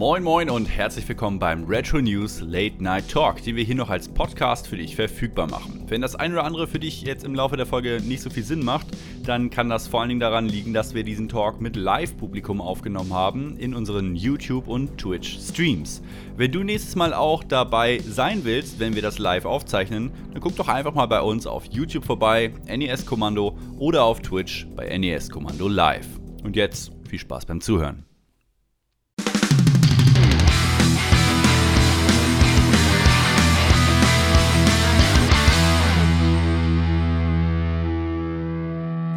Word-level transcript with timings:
Moin 0.00 0.22
Moin 0.22 0.48
und 0.48 0.64
herzlich 0.64 1.06
willkommen 1.06 1.38
beim 1.38 1.64
Retro 1.64 2.00
News 2.00 2.40
Late 2.40 2.82
Night 2.82 3.10
Talk, 3.10 3.42
den 3.42 3.54
wir 3.54 3.64
hier 3.64 3.74
noch 3.74 3.90
als 3.90 4.08
Podcast 4.08 4.66
für 4.66 4.78
dich 4.78 4.96
verfügbar 4.96 5.46
machen. 5.46 5.84
Wenn 5.88 6.00
das 6.00 6.16
ein 6.16 6.32
oder 6.32 6.44
andere 6.44 6.66
für 6.66 6.78
dich 6.78 7.02
jetzt 7.02 7.22
im 7.22 7.34
Laufe 7.34 7.58
der 7.58 7.66
Folge 7.66 8.00
nicht 8.02 8.22
so 8.22 8.30
viel 8.30 8.42
Sinn 8.42 8.64
macht, 8.64 8.86
dann 9.26 9.50
kann 9.50 9.68
das 9.68 9.88
vor 9.88 10.00
allen 10.00 10.08
Dingen 10.08 10.20
daran 10.20 10.46
liegen, 10.46 10.72
dass 10.72 10.94
wir 10.94 11.04
diesen 11.04 11.28
Talk 11.28 11.60
mit 11.60 11.76
Live-Publikum 11.76 12.62
aufgenommen 12.62 13.12
haben 13.12 13.58
in 13.58 13.74
unseren 13.74 14.16
YouTube- 14.16 14.68
und 14.68 14.96
Twitch-Streams. 14.96 16.00
Wenn 16.34 16.50
du 16.50 16.62
nächstes 16.62 16.96
Mal 16.96 17.12
auch 17.12 17.44
dabei 17.44 17.98
sein 17.98 18.40
willst, 18.44 18.80
wenn 18.80 18.94
wir 18.94 19.02
das 19.02 19.18
live 19.18 19.44
aufzeichnen, 19.44 20.12
dann 20.32 20.40
guck 20.40 20.56
doch 20.56 20.68
einfach 20.68 20.94
mal 20.94 21.08
bei 21.08 21.20
uns 21.20 21.46
auf 21.46 21.66
YouTube 21.66 22.06
vorbei, 22.06 22.54
NES 22.66 23.04
Kommando 23.04 23.58
oder 23.78 24.04
auf 24.04 24.20
Twitch 24.20 24.66
bei 24.74 24.96
NES 24.96 25.28
Kommando 25.28 25.68
Live. 25.68 26.08
Und 26.42 26.56
jetzt 26.56 26.90
viel 27.06 27.18
Spaß 27.18 27.44
beim 27.44 27.60
Zuhören. 27.60 28.09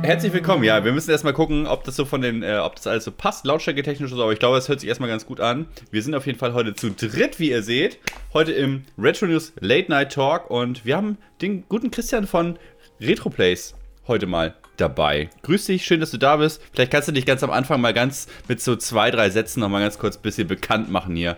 Herzlich 0.03 0.33
willkommen. 0.33 0.65
Ja, 0.65 0.83
wir 0.83 0.91
müssen 0.91 1.11
erstmal 1.11 1.31
gucken, 1.31 1.65
ob 1.65 1.85
das 1.85 1.95
so 1.95 2.03
von 2.03 2.19
den, 2.19 2.43
äh, 2.43 2.57
ob 2.57 2.75
das 2.75 2.87
alles 2.87 3.05
so 3.05 3.11
passt, 3.11 3.45
Lautstärke 3.45 3.83
technisch 3.83 4.11
so, 4.11 4.21
aber 4.21 4.33
ich 4.33 4.39
glaube, 4.39 4.57
es 4.57 4.67
hört 4.67 4.81
sich 4.81 4.89
erstmal 4.89 5.07
ganz 5.07 5.25
gut 5.25 5.39
an. 5.39 5.65
Wir 5.91 6.03
sind 6.03 6.13
auf 6.13 6.25
jeden 6.25 6.37
Fall 6.37 6.53
heute 6.53 6.75
zu 6.75 6.91
dritt, 6.91 7.39
wie 7.39 7.51
ihr 7.51 7.63
seht. 7.63 7.99
Heute 8.33 8.51
im 8.51 8.83
Retro 8.97 9.27
News 9.27 9.53
Late 9.61 9.89
Night 9.89 10.11
Talk 10.11 10.51
und 10.51 10.83
wir 10.83 10.97
haben 10.97 11.17
den 11.41 11.63
guten 11.69 11.89
Christian 11.89 12.27
von 12.27 12.59
Retroplays 12.99 13.75
heute 14.05 14.25
mal 14.25 14.55
dabei. 14.75 15.29
Grüß 15.43 15.67
dich, 15.67 15.85
schön, 15.85 16.01
dass 16.01 16.11
du 16.11 16.17
da 16.17 16.35
bist. 16.35 16.61
Vielleicht 16.73 16.91
kannst 16.91 17.07
du 17.07 17.13
dich 17.13 17.25
ganz 17.25 17.41
am 17.41 17.51
Anfang 17.51 17.79
mal 17.79 17.93
ganz 17.93 18.27
mit 18.49 18.59
so 18.59 18.75
zwei, 18.75 19.09
drei 19.09 19.29
Sätzen 19.29 19.61
nochmal 19.61 19.83
ganz 19.83 19.99
kurz 19.99 20.17
ein 20.17 20.21
bisschen 20.21 20.49
bekannt 20.49 20.91
machen 20.91 21.15
hier. 21.15 21.37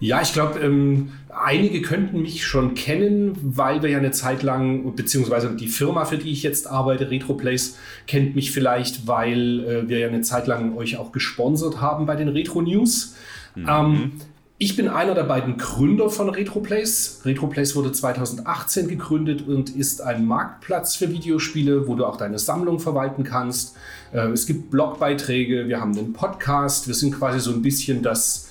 Ja, 0.00 0.20
ich 0.20 0.32
glaube, 0.32 0.58
ähm, 0.60 1.12
einige 1.30 1.80
könnten 1.80 2.22
mich 2.22 2.44
schon 2.44 2.74
kennen, 2.74 3.36
weil 3.42 3.82
wir 3.82 3.90
ja 3.90 3.98
eine 3.98 4.10
Zeit 4.10 4.42
lang, 4.42 4.94
beziehungsweise 4.96 5.50
die 5.54 5.68
Firma, 5.68 6.04
für 6.04 6.18
die 6.18 6.30
ich 6.30 6.42
jetzt 6.42 6.66
arbeite, 6.66 7.10
Retroplace, 7.10 7.76
kennt 8.06 8.34
mich 8.34 8.52
vielleicht, 8.52 9.06
weil 9.06 9.64
äh, 9.64 9.88
wir 9.88 9.98
ja 9.98 10.08
eine 10.08 10.22
Zeit 10.22 10.46
lang 10.46 10.76
euch 10.76 10.96
auch 10.96 11.12
gesponsert 11.12 11.80
haben 11.80 12.06
bei 12.06 12.16
den 12.16 12.28
Retro 12.28 12.60
News. 12.60 13.14
Mhm. 13.54 13.66
Ähm, 13.68 14.12
ich 14.56 14.76
bin 14.76 14.88
einer 14.88 15.14
der 15.14 15.24
beiden 15.24 15.58
Gründer 15.58 16.08
von 16.10 16.28
Retroplace. 16.28 17.22
Retroplace 17.24 17.74
wurde 17.74 17.90
2018 17.90 18.88
gegründet 18.88 19.46
und 19.46 19.74
ist 19.74 20.00
ein 20.00 20.26
Marktplatz 20.26 20.96
für 20.96 21.10
Videospiele, 21.10 21.88
wo 21.88 21.96
du 21.96 22.04
auch 22.04 22.16
deine 22.16 22.38
Sammlung 22.38 22.78
verwalten 22.78 23.24
kannst. 23.24 23.76
Äh, 24.12 24.28
es 24.28 24.46
gibt 24.46 24.70
Blogbeiträge, 24.70 25.68
wir 25.68 25.80
haben 25.80 25.96
einen 25.96 26.12
Podcast, 26.12 26.86
wir 26.86 26.94
sind 26.94 27.18
quasi 27.18 27.40
so 27.40 27.52
ein 27.52 27.62
bisschen 27.62 28.02
das 28.02 28.50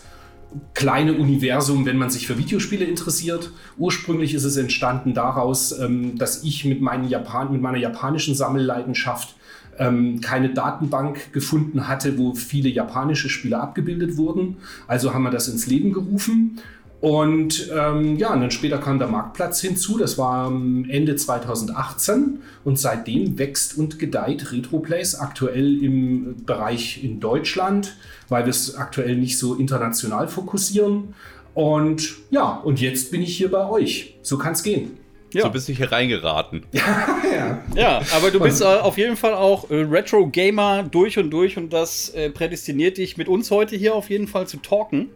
kleine 0.73 1.13
Universum, 1.13 1.85
wenn 1.85 1.97
man 1.97 2.09
sich 2.09 2.27
für 2.27 2.37
Videospiele 2.37 2.85
interessiert. 2.85 3.51
Ursprünglich 3.77 4.33
ist 4.33 4.43
es 4.43 4.57
entstanden 4.57 5.13
daraus, 5.13 5.77
ähm, 5.79 6.17
dass 6.17 6.43
ich 6.43 6.65
mit, 6.65 6.81
Japan 7.09 7.51
mit 7.51 7.61
meiner 7.61 7.77
japanischen 7.77 8.35
Sammelleidenschaft 8.35 9.35
ähm, 9.79 10.21
keine 10.21 10.53
Datenbank 10.53 11.33
gefunden 11.33 11.87
hatte, 11.87 12.17
wo 12.17 12.33
viele 12.33 12.69
japanische 12.69 13.29
Spiele 13.29 13.59
abgebildet 13.59 14.17
wurden. 14.17 14.57
Also 14.87 15.13
haben 15.13 15.23
wir 15.23 15.31
das 15.31 15.47
ins 15.47 15.67
Leben 15.67 15.93
gerufen 15.93 16.59
und 17.03 17.69
ähm, 17.75 18.15
ja, 18.17 18.31
und 18.31 18.39
dann 18.39 18.49
später 18.49 18.77
kam 18.77 18.97
der 18.97 19.09
Marktplatz 19.09 19.59
hinzu, 19.59 19.97
das 19.97 20.17
war 20.17 20.47
Ende 20.47 21.17
2018 21.17 22.39
und 22.63 22.79
seitdem 22.79 23.37
wächst 23.37 23.77
und 23.77 23.99
gedeiht 23.99 24.53
Retroplays 24.53 25.15
aktuell 25.15 25.83
im 25.83 26.45
Bereich 26.45 27.03
in 27.03 27.19
Deutschland, 27.19 27.97
weil 28.29 28.45
wir 28.45 28.51
es 28.51 28.77
aktuell 28.77 29.17
nicht 29.17 29.37
so 29.37 29.55
international 29.55 30.29
fokussieren. 30.29 31.13
Und 31.53 32.15
ja, 32.29 32.61
und 32.63 32.79
jetzt 32.79 33.11
bin 33.11 33.21
ich 33.21 33.35
hier 33.35 33.51
bei 33.51 33.69
euch. 33.69 34.15
So 34.21 34.38
kann 34.38 34.53
es 34.53 34.63
gehen. 34.63 34.97
Ja. 35.33 35.41
So 35.41 35.49
bist 35.49 35.67
du 35.67 35.73
hier 35.73 35.91
reingeraten. 35.91 36.63
ja. 36.71 37.61
ja, 37.75 38.01
aber 38.16 38.31
du 38.31 38.39
bist 38.39 38.61
äh, 38.61 38.66
auf 38.66 38.97
jeden 38.97 39.17
Fall 39.17 39.33
auch 39.33 39.69
äh, 39.69 39.81
Retro-Gamer 39.81 40.83
durch 40.83 41.19
und 41.19 41.31
durch 41.31 41.57
und 41.57 41.73
das 41.73 42.11
äh, 42.11 42.29
prädestiniert 42.29 42.97
dich 42.97 43.17
mit 43.17 43.28
uns 43.28 43.51
heute 43.51 43.75
hier 43.75 43.94
auf 43.94 44.09
jeden 44.09 44.29
Fall 44.29 44.47
zu 44.47 44.55
talken. 44.55 45.09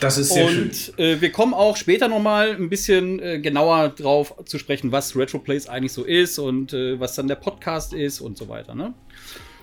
Das 0.00 0.16
ist 0.16 0.32
sehr 0.32 0.46
und, 0.46 0.76
schön. 0.76 0.98
Äh, 0.98 1.20
wir 1.20 1.32
kommen 1.32 1.54
auch 1.54 1.76
später 1.76 2.08
nochmal 2.08 2.50
ein 2.50 2.68
bisschen 2.68 3.20
äh, 3.20 3.40
genauer 3.40 3.88
drauf 3.90 4.34
zu 4.44 4.58
sprechen, 4.58 4.92
was 4.92 5.16
Retroplays 5.16 5.68
eigentlich 5.68 5.92
so 5.92 6.04
ist 6.04 6.38
und 6.38 6.72
äh, 6.72 7.00
was 7.00 7.14
dann 7.16 7.26
der 7.26 7.34
Podcast 7.36 7.92
ist 7.92 8.20
und 8.20 8.38
so 8.38 8.48
weiter. 8.48 8.74
Ne? 8.74 8.94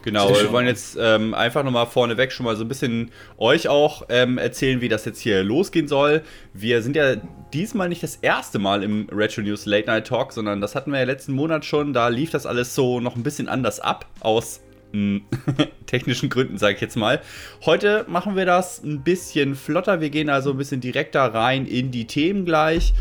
Genau, 0.05 0.29
wir 0.29 0.51
wollen 0.51 0.67
jetzt 0.67 0.97
ähm, 1.01 1.33
einfach 1.33 1.63
nochmal 1.63 1.87
vorneweg 1.87 2.31
schon 2.31 2.45
mal 2.45 2.55
so 2.55 2.63
ein 2.63 2.67
bisschen 2.67 3.11
euch 3.39 3.67
auch 3.67 4.03
ähm, 4.09 4.37
erzählen, 4.37 4.79
wie 4.79 4.87
das 4.87 5.03
jetzt 5.03 5.19
hier 5.19 5.43
losgehen 5.43 5.87
soll. 5.87 6.21
Wir 6.53 6.83
sind 6.83 6.95
ja 6.95 7.15
diesmal 7.53 7.89
nicht 7.89 8.03
das 8.03 8.17
erste 8.17 8.59
Mal 8.59 8.83
im 8.83 9.07
Retro 9.11 9.41
News 9.41 9.65
Late 9.65 9.87
Night 9.87 10.05
Talk, 10.05 10.31
sondern 10.31 10.61
das 10.61 10.75
hatten 10.75 10.91
wir 10.91 10.99
ja 10.99 11.05
letzten 11.05 11.33
Monat 11.33 11.65
schon. 11.65 11.91
Da 11.91 12.09
lief 12.09 12.29
das 12.29 12.45
alles 12.45 12.75
so 12.75 12.99
noch 12.99 13.15
ein 13.15 13.23
bisschen 13.23 13.47
anders 13.47 13.79
ab, 13.79 14.05
aus 14.19 14.61
technischen 15.85 16.29
Gründen, 16.29 16.57
sage 16.57 16.75
ich 16.75 16.81
jetzt 16.81 16.97
mal. 16.97 17.21
Heute 17.65 18.05
machen 18.07 18.35
wir 18.35 18.45
das 18.45 18.83
ein 18.83 19.03
bisschen 19.03 19.55
flotter. 19.55 20.01
Wir 20.01 20.09
gehen 20.09 20.29
also 20.29 20.51
ein 20.51 20.57
bisschen 20.57 20.81
direkter 20.81 21.33
rein 21.33 21.65
in 21.65 21.91
die 21.91 22.05
Themen 22.05 22.45
gleich 22.45 22.93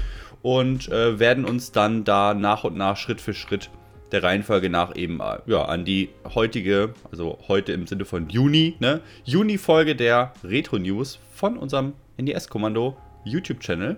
und 0.43 0.89
äh, 0.89 1.19
werden 1.19 1.45
uns 1.45 1.73
dann 1.73 2.05
da 2.05 2.35
nach 2.35 2.65
und 2.65 2.77
nach 2.77 2.97
Schritt 2.97 3.21
für 3.21 3.35
Schritt 3.35 3.71
der 4.13 4.23
Reihenfolge 4.23 4.71
nach 4.71 4.95
eben 4.95 5.21
äh, 5.21 5.39
ja, 5.47 5.65
an 5.65 5.85
die 5.85 6.11
heutige, 6.35 6.95
also 7.11 7.39
heute 7.49 7.73
im 7.73 7.87
Sinne 7.87 8.05
von 8.05 8.29
Juni, 8.29 8.77
ne? 8.79 9.01
Juni-Folge 9.25 9.97
der 9.97 10.33
Retro 10.45 10.79
News 10.79 11.19
von 11.33 11.57
unserem 11.57 11.95
NDS-Kommando 12.17 12.97
YouTube-Channel 13.25 13.97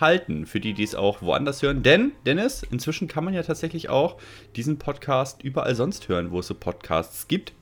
halten, 0.00 0.46
für 0.46 0.60
die, 0.60 0.74
die 0.74 0.82
es 0.82 0.94
auch 0.94 1.22
woanders 1.22 1.62
hören. 1.62 1.82
Denn, 1.82 2.12
Dennis, 2.26 2.62
inzwischen 2.70 3.08
kann 3.08 3.24
man 3.24 3.34
ja 3.34 3.42
tatsächlich 3.42 3.88
auch 3.88 4.16
diesen 4.56 4.78
Podcast 4.78 5.42
überall 5.42 5.74
sonst 5.74 6.08
hören, 6.08 6.30
wo 6.30 6.40
es 6.40 6.46
so 6.46 6.54
Podcasts 6.54 7.28
gibt. 7.28 7.52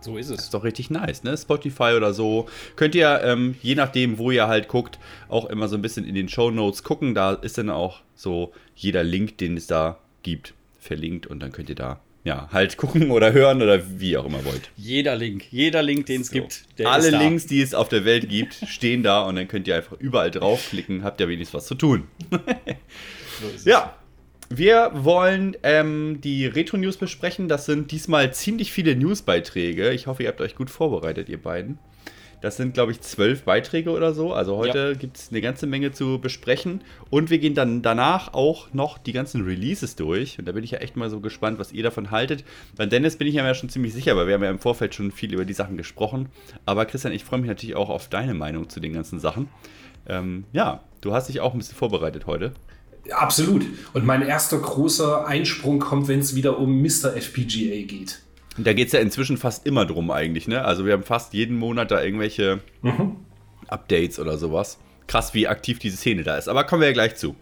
So 0.00 0.16
ist 0.16 0.30
es. 0.30 0.36
Das 0.36 0.44
ist 0.46 0.54
doch 0.54 0.64
richtig 0.64 0.90
nice, 0.90 1.24
ne? 1.24 1.36
Spotify 1.36 1.94
oder 1.96 2.14
so. 2.14 2.46
Könnt 2.76 2.94
ihr, 2.94 3.20
ähm, 3.24 3.56
je 3.62 3.74
nachdem, 3.74 4.18
wo 4.18 4.30
ihr 4.30 4.46
halt 4.46 4.68
guckt, 4.68 4.98
auch 5.28 5.46
immer 5.46 5.68
so 5.68 5.76
ein 5.76 5.82
bisschen 5.82 6.04
in 6.04 6.14
den 6.14 6.28
Show 6.28 6.50
Notes 6.50 6.84
gucken. 6.84 7.14
Da 7.14 7.32
ist 7.32 7.58
dann 7.58 7.70
auch 7.70 8.00
so 8.14 8.52
jeder 8.76 9.02
Link, 9.02 9.38
den 9.38 9.56
es 9.56 9.66
da 9.66 9.98
gibt, 10.22 10.54
verlinkt 10.78 11.26
und 11.26 11.40
dann 11.40 11.52
könnt 11.52 11.68
ihr 11.68 11.74
da 11.74 12.00
ja, 12.24 12.48
halt 12.52 12.76
gucken 12.76 13.10
oder 13.10 13.32
hören 13.32 13.62
oder 13.62 13.82
wie 14.00 14.16
auch 14.16 14.26
immer 14.26 14.44
wollt. 14.44 14.70
Jeder 14.76 15.16
Link, 15.16 15.44
jeder 15.50 15.82
Link, 15.82 16.06
den 16.06 16.22
es 16.22 16.28
so. 16.28 16.34
gibt. 16.34 16.64
Alle 16.84 17.10
Links, 17.10 17.46
die 17.46 17.62
es 17.62 17.74
auf 17.74 17.88
der 17.88 18.04
Welt 18.04 18.28
gibt, 18.28 18.54
stehen 18.68 19.02
da 19.02 19.22
und 19.22 19.36
dann 19.36 19.48
könnt 19.48 19.66
ihr 19.68 19.76
einfach 19.76 19.98
überall 19.98 20.30
draufklicken, 20.30 21.04
habt 21.04 21.20
ihr 21.20 21.28
wenigstens 21.28 21.54
was 21.54 21.66
zu 21.66 21.74
tun. 21.74 22.08
so 23.56 23.70
ja, 23.70 23.94
wir 24.50 24.90
wollen 24.94 25.56
ähm, 25.62 26.20
die 26.22 26.46
Retro-News 26.46 26.96
besprechen. 26.96 27.48
Das 27.48 27.66
sind 27.66 27.90
diesmal 27.90 28.32
ziemlich 28.32 28.72
viele 28.72 28.96
Newsbeiträge. 28.96 29.90
Ich 29.90 30.06
hoffe, 30.06 30.22
ihr 30.22 30.28
habt 30.28 30.40
euch 30.40 30.54
gut 30.54 30.70
vorbereitet, 30.70 31.28
ihr 31.28 31.40
beiden. 31.40 31.78
Das 32.40 32.56
sind, 32.56 32.74
glaube 32.74 32.92
ich, 32.92 33.00
zwölf 33.00 33.42
Beiträge 33.42 33.90
oder 33.90 34.14
so. 34.14 34.32
Also 34.32 34.56
heute 34.56 34.92
ja. 34.92 34.94
gibt 34.94 35.16
es 35.16 35.30
eine 35.30 35.40
ganze 35.40 35.66
Menge 35.66 35.92
zu 35.92 36.20
besprechen. 36.20 36.82
Und 37.10 37.30
wir 37.30 37.38
gehen 37.38 37.54
dann 37.54 37.82
danach 37.82 38.32
auch 38.32 38.72
noch 38.72 38.98
die 38.98 39.12
ganzen 39.12 39.44
Releases 39.44 39.96
durch. 39.96 40.38
Und 40.38 40.46
da 40.46 40.52
bin 40.52 40.62
ich 40.62 40.70
ja 40.70 40.78
echt 40.78 40.96
mal 40.96 41.10
so 41.10 41.20
gespannt, 41.20 41.58
was 41.58 41.72
ihr 41.72 41.82
davon 41.82 42.10
haltet. 42.10 42.44
Bei 42.76 42.86
Dennis 42.86 43.16
bin 43.16 43.26
ich 43.26 43.34
ja 43.34 43.54
schon 43.54 43.68
ziemlich 43.68 43.92
sicher, 43.92 44.16
weil 44.16 44.26
wir 44.26 44.34
haben 44.34 44.44
ja 44.44 44.50
im 44.50 44.60
Vorfeld 44.60 44.94
schon 44.94 45.10
viel 45.10 45.34
über 45.34 45.44
die 45.44 45.52
Sachen 45.52 45.76
gesprochen. 45.76 46.28
Aber 46.64 46.86
Christian, 46.86 47.12
ich 47.12 47.24
freue 47.24 47.40
mich 47.40 47.48
natürlich 47.48 47.76
auch 47.76 47.88
auf 47.88 48.08
deine 48.08 48.34
Meinung 48.34 48.68
zu 48.68 48.80
den 48.80 48.92
ganzen 48.92 49.18
Sachen. 49.18 49.48
Ähm, 50.06 50.44
ja, 50.52 50.84
du 51.00 51.12
hast 51.12 51.28
dich 51.28 51.40
auch 51.40 51.52
ein 51.52 51.58
bisschen 51.58 51.76
vorbereitet 51.76 52.26
heute. 52.26 52.52
Absolut. 53.10 53.64
Und 53.94 54.04
mein 54.04 54.22
erster 54.22 54.58
großer 54.58 55.26
Einsprung 55.26 55.78
kommt, 55.78 56.08
wenn 56.08 56.20
es 56.20 56.34
wieder 56.34 56.58
um 56.58 56.82
Mr. 56.82 57.16
FPGA 57.16 57.86
geht. 57.86 58.20
Da 58.58 58.72
geht 58.72 58.88
es 58.88 58.92
ja 58.92 59.00
inzwischen 59.00 59.36
fast 59.36 59.66
immer 59.66 59.86
drum 59.86 60.10
eigentlich, 60.10 60.48
ne? 60.48 60.64
Also 60.64 60.84
wir 60.84 60.92
haben 60.92 61.04
fast 61.04 61.32
jeden 61.32 61.56
Monat 61.56 61.90
da 61.90 62.02
irgendwelche 62.02 62.60
mhm. 62.82 63.16
Updates 63.68 64.18
oder 64.18 64.36
sowas. 64.36 64.78
Krass, 65.06 65.32
wie 65.32 65.48
aktiv 65.48 65.78
diese 65.78 65.96
Szene 65.96 66.22
da 66.22 66.36
ist. 66.36 66.48
Aber 66.48 66.64
kommen 66.64 66.82
wir 66.82 66.88
ja 66.88 66.92
gleich 66.92 67.16
zu. 67.16 67.36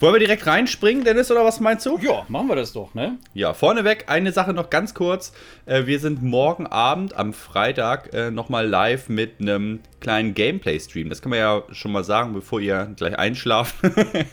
Wollen 0.00 0.14
wir 0.14 0.18
direkt 0.18 0.48
reinspringen, 0.48 1.04
Dennis, 1.04 1.30
oder 1.30 1.44
was 1.44 1.60
meinst 1.60 1.86
du? 1.86 1.96
Ja, 1.98 2.24
machen 2.26 2.48
wir 2.48 2.56
das 2.56 2.72
doch, 2.72 2.92
ne? 2.92 3.18
Ja, 3.34 3.54
vorneweg 3.54 4.06
eine 4.08 4.32
Sache 4.32 4.52
noch 4.52 4.68
ganz 4.68 4.94
kurz. 4.94 5.32
Äh, 5.64 5.86
wir 5.86 6.00
sind 6.00 6.24
morgen 6.24 6.66
Abend 6.66 7.14
am 7.14 7.32
Freitag 7.32 8.12
äh, 8.12 8.32
nochmal 8.32 8.66
live 8.66 9.08
mit 9.08 9.40
einem 9.40 9.78
kleinen 10.00 10.34
Gameplay-Stream. 10.34 11.08
Das 11.08 11.22
kann 11.22 11.30
man 11.30 11.38
ja 11.38 11.62
schon 11.70 11.92
mal 11.92 12.02
sagen, 12.02 12.32
bevor 12.32 12.58
ihr 12.58 12.92
gleich 12.96 13.16
einschlaft. 13.16 13.76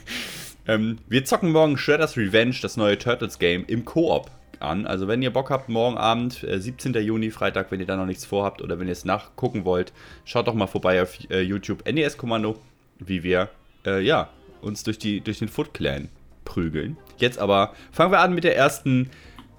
ähm, 0.66 0.98
wir 1.08 1.24
zocken 1.24 1.52
morgen 1.52 1.78
Shredder's 1.78 2.16
Revenge, 2.16 2.56
das 2.60 2.76
neue 2.76 2.98
Turtles-Game, 2.98 3.64
im 3.68 3.84
Koop 3.84 4.28
an. 4.62 4.86
Also 4.86 5.08
wenn 5.08 5.22
ihr 5.22 5.32
Bock 5.32 5.50
habt, 5.50 5.68
morgen 5.68 5.98
Abend, 5.98 6.44
äh, 6.44 6.60
17. 6.60 6.94
Juni, 6.94 7.30
Freitag, 7.30 7.70
wenn 7.70 7.80
ihr 7.80 7.86
da 7.86 7.96
noch 7.96 8.06
nichts 8.06 8.24
vorhabt 8.24 8.62
oder 8.62 8.78
wenn 8.78 8.86
ihr 8.86 8.92
es 8.92 9.04
nachgucken 9.04 9.64
wollt, 9.64 9.92
schaut 10.24 10.46
doch 10.46 10.54
mal 10.54 10.66
vorbei 10.66 11.02
auf 11.02 11.18
äh, 11.30 11.40
YouTube 11.40 11.84
NES-Kommando, 11.90 12.58
wie 12.98 13.22
wir, 13.22 13.50
äh, 13.86 14.00
ja, 14.02 14.28
uns 14.60 14.82
durch, 14.82 14.98
die, 14.98 15.20
durch 15.20 15.38
den 15.38 15.48
Foot 15.48 15.74
Clan 15.74 16.08
prügeln. 16.44 16.96
Jetzt 17.18 17.38
aber 17.38 17.74
fangen 17.92 18.12
wir 18.12 18.20
an 18.20 18.34
mit 18.34 18.44
der 18.44 18.56
ersten 18.56 19.10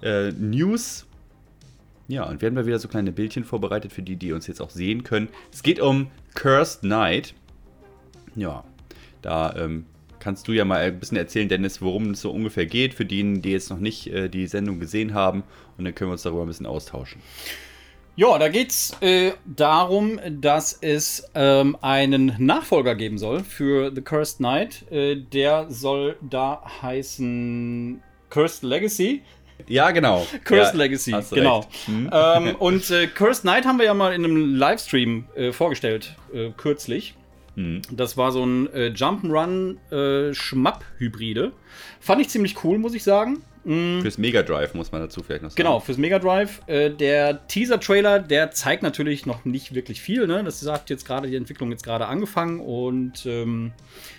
äh, 0.02 0.30
News. 0.32 1.06
Ja, 2.08 2.24
und 2.24 2.40
wir 2.40 2.48
haben 2.48 2.56
da 2.56 2.66
wieder 2.66 2.78
so 2.78 2.88
kleine 2.88 3.12
Bildchen 3.12 3.44
vorbereitet 3.44 3.92
für 3.92 4.02
die, 4.02 4.16
die 4.16 4.32
uns 4.32 4.46
jetzt 4.46 4.60
auch 4.60 4.70
sehen 4.70 5.04
können. 5.04 5.28
Es 5.52 5.62
geht 5.62 5.80
um 5.80 6.10
Cursed 6.34 6.80
Knight. 6.80 7.34
Ja, 8.34 8.64
da 9.22 9.54
ähm, 9.56 9.86
kannst 10.22 10.46
du 10.46 10.52
ja 10.52 10.64
mal 10.64 10.80
ein 10.80 11.00
bisschen 11.00 11.16
erzählen, 11.16 11.48
Dennis, 11.48 11.82
worum 11.82 12.12
es 12.12 12.20
so 12.20 12.30
ungefähr 12.30 12.66
geht, 12.66 12.94
für 12.94 13.04
diejenigen, 13.04 13.42
die 13.42 13.50
jetzt 13.50 13.70
noch 13.70 13.80
nicht 13.80 14.06
äh, 14.06 14.28
die 14.28 14.46
Sendung 14.46 14.78
gesehen 14.78 15.14
haben. 15.14 15.42
Und 15.76 15.84
dann 15.84 15.94
können 15.94 16.10
wir 16.10 16.12
uns 16.12 16.22
darüber 16.22 16.42
ein 16.42 16.46
bisschen 16.46 16.66
austauschen. 16.66 17.20
Ja, 18.14 18.38
da 18.38 18.48
geht 18.48 18.70
es 18.70 18.94
äh, 19.00 19.32
darum, 19.46 20.20
dass 20.28 20.78
es 20.80 21.28
ähm, 21.34 21.76
einen 21.80 22.36
Nachfolger 22.38 22.94
geben 22.94 23.18
soll 23.18 23.42
für 23.42 23.90
The 23.92 24.02
Cursed 24.02 24.36
Knight. 24.36 24.84
Äh, 24.92 25.16
der 25.16 25.66
soll 25.70 26.16
da 26.20 26.62
heißen 26.82 28.02
Cursed 28.30 28.62
Legacy. 28.62 29.22
Ja, 29.66 29.90
genau. 29.90 30.26
Cursed 30.44 30.74
ja, 30.74 30.78
Legacy, 30.78 31.14
genau. 31.30 31.66
Hm. 31.86 32.10
Ähm, 32.12 32.56
und 32.58 32.90
äh, 32.90 33.06
Cursed 33.08 33.42
Knight 33.42 33.64
haben 33.64 33.78
wir 33.78 33.86
ja 33.86 33.94
mal 33.94 34.12
in 34.14 34.24
einem 34.24 34.54
Livestream 34.54 35.24
äh, 35.34 35.52
vorgestellt, 35.52 36.14
äh, 36.32 36.50
kürzlich. 36.56 37.14
Hm. 37.56 37.82
Das 37.90 38.16
war 38.16 38.32
so 38.32 38.44
ein 38.44 38.72
äh, 38.72 38.92
Jump'n'Run 38.94 39.76
äh, 39.90 40.34
Schmapp-Hybride. 40.34 41.52
Fand 42.00 42.20
ich 42.20 42.28
ziemlich 42.28 42.64
cool, 42.64 42.78
muss 42.78 42.94
ich 42.94 43.04
sagen. 43.04 43.42
Mhm. 43.64 44.02
Fürs 44.02 44.18
Mega 44.18 44.42
Drive 44.42 44.74
muss 44.74 44.90
man 44.90 45.02
dazu 45.02 45.22
vielleicht 45.22 45.42
noch 45.42 45.50
sagen. 45.50 45.56
Genau, 45.56 45.80
fürs 45.80 45.98
Mega 45.98 46.18
Drive. 46.18 46.62
Äh, 46.66 46.90
der 46.90 47.46
Teaser-Trailer, 47.46 48.18
der 48.18 48.50
zeigt 48.50 48.82
natürlich 48.82 49.26
noch 49.26 49.44
nicht 49.44 49.74
wirklich 49.74 50.00
viel. 50.00 50.26
Ne? 50.26 50.42
Das 50.42 50.60
sagt 50.60 50.90
jetzt 50.90 51.06
gerade 51.06 51.28
die 51.28 51.36
Entwicklung 51.36 51.70
jetzt 51.70 51.84
gerade 51.84 52.06
angefangen 52.06 52.60
und 52.60 53.24
ähm, 53.26 53.72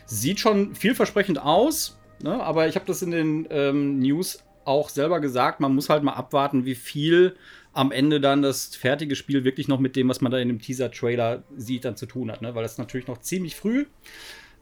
sieht 0.06 0.40
schon 0.40 0.76
vielversprechend 0.76 1.40
aus. 1.40 2.00
Ne? 2.22 2.42
Aber 2.42 2.68
ich 2.68 2.76
habe 2.76 2.86
das 2.86 3.02
in 3.02 3.12
den 3.12 3.48
ähm, 3.50 4.00
News 4.00 4.44
auch 4.66 4.90
selber 4.90 5.20
gesagt. 5.20 5.60
Man 5.60 5.76
muss 5.76 5.90
halt 5.90 6.04
mal 6.04 6.14
abwarten, 6.14 6.66
wie 6.66 6.76
viel 6.76 7.36
am 7.74 7.92
Ende 7.92 8.22
dann 8.22 8.42
das 8.42 8.76
fertige 8.76 9.16
Spiel 9.16 9.44
wirklich 9.44 9.68
noch 9.68 9.80
mit 9.80 9.96
dem, 9.96 10.08
was 10.08 10.22
man 10.22 10.32
da 10.32 10.38
in 10.38 10.48
dem 10.48 10.60
Teaser-Trailer 10.60 11.44
sieht, 11.58 11.86
dann 11.86 11.98
zu 11.98 12.06
tun 12.06 12.32
hat. 12.32 12.42
Ne? 12.42 12.54
Weil 12.56 12.64
das 12.64 12.78
natürlich 12.78 13.08
noch 13.08 13.20
ziemlich 13.20 13.56
früh. 13.56 13.86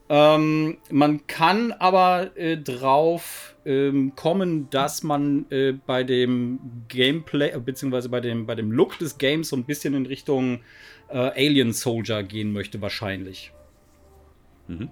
Ähm, 0.10 0.78
man 0.90 1.28
kann 1.28 1.72
aber 1.74 2.36
äh, 2.36 2.58
drauf 2.58 3.56
ähm, 3.66 4.14
kommen, 4.16 4.70
dass 4.70 5.04
man 5.04 5.46
äh, 5.50 5.74
bei 5.74 6.04
dem 6.04 6.60
Gameplay, 6.90 7.52
äh, 7.52 7.60
beziehungsweise 7.60 8.10
bei 8.10 8.20
dem, 8.20 8.46
bei 8.46 8.56
dem 8.56 8.72
Look 8.72 8.98
des 9.00 9.18
Games 9.18 9.50
so 9.50 9.56
ein 9.56 9.64
bisschen 9.64 9.94
in 9.94 10.06
Richtung 10.06 10.62
äh, 11.10 11.18
Alien 11.18 11.72
Soldier 11.72 12.24
gehen 12.24 12.52
möchte, 12.52 12.82
wahrscheinlich. 12.82 13.54
Mhm. 14.68 14.90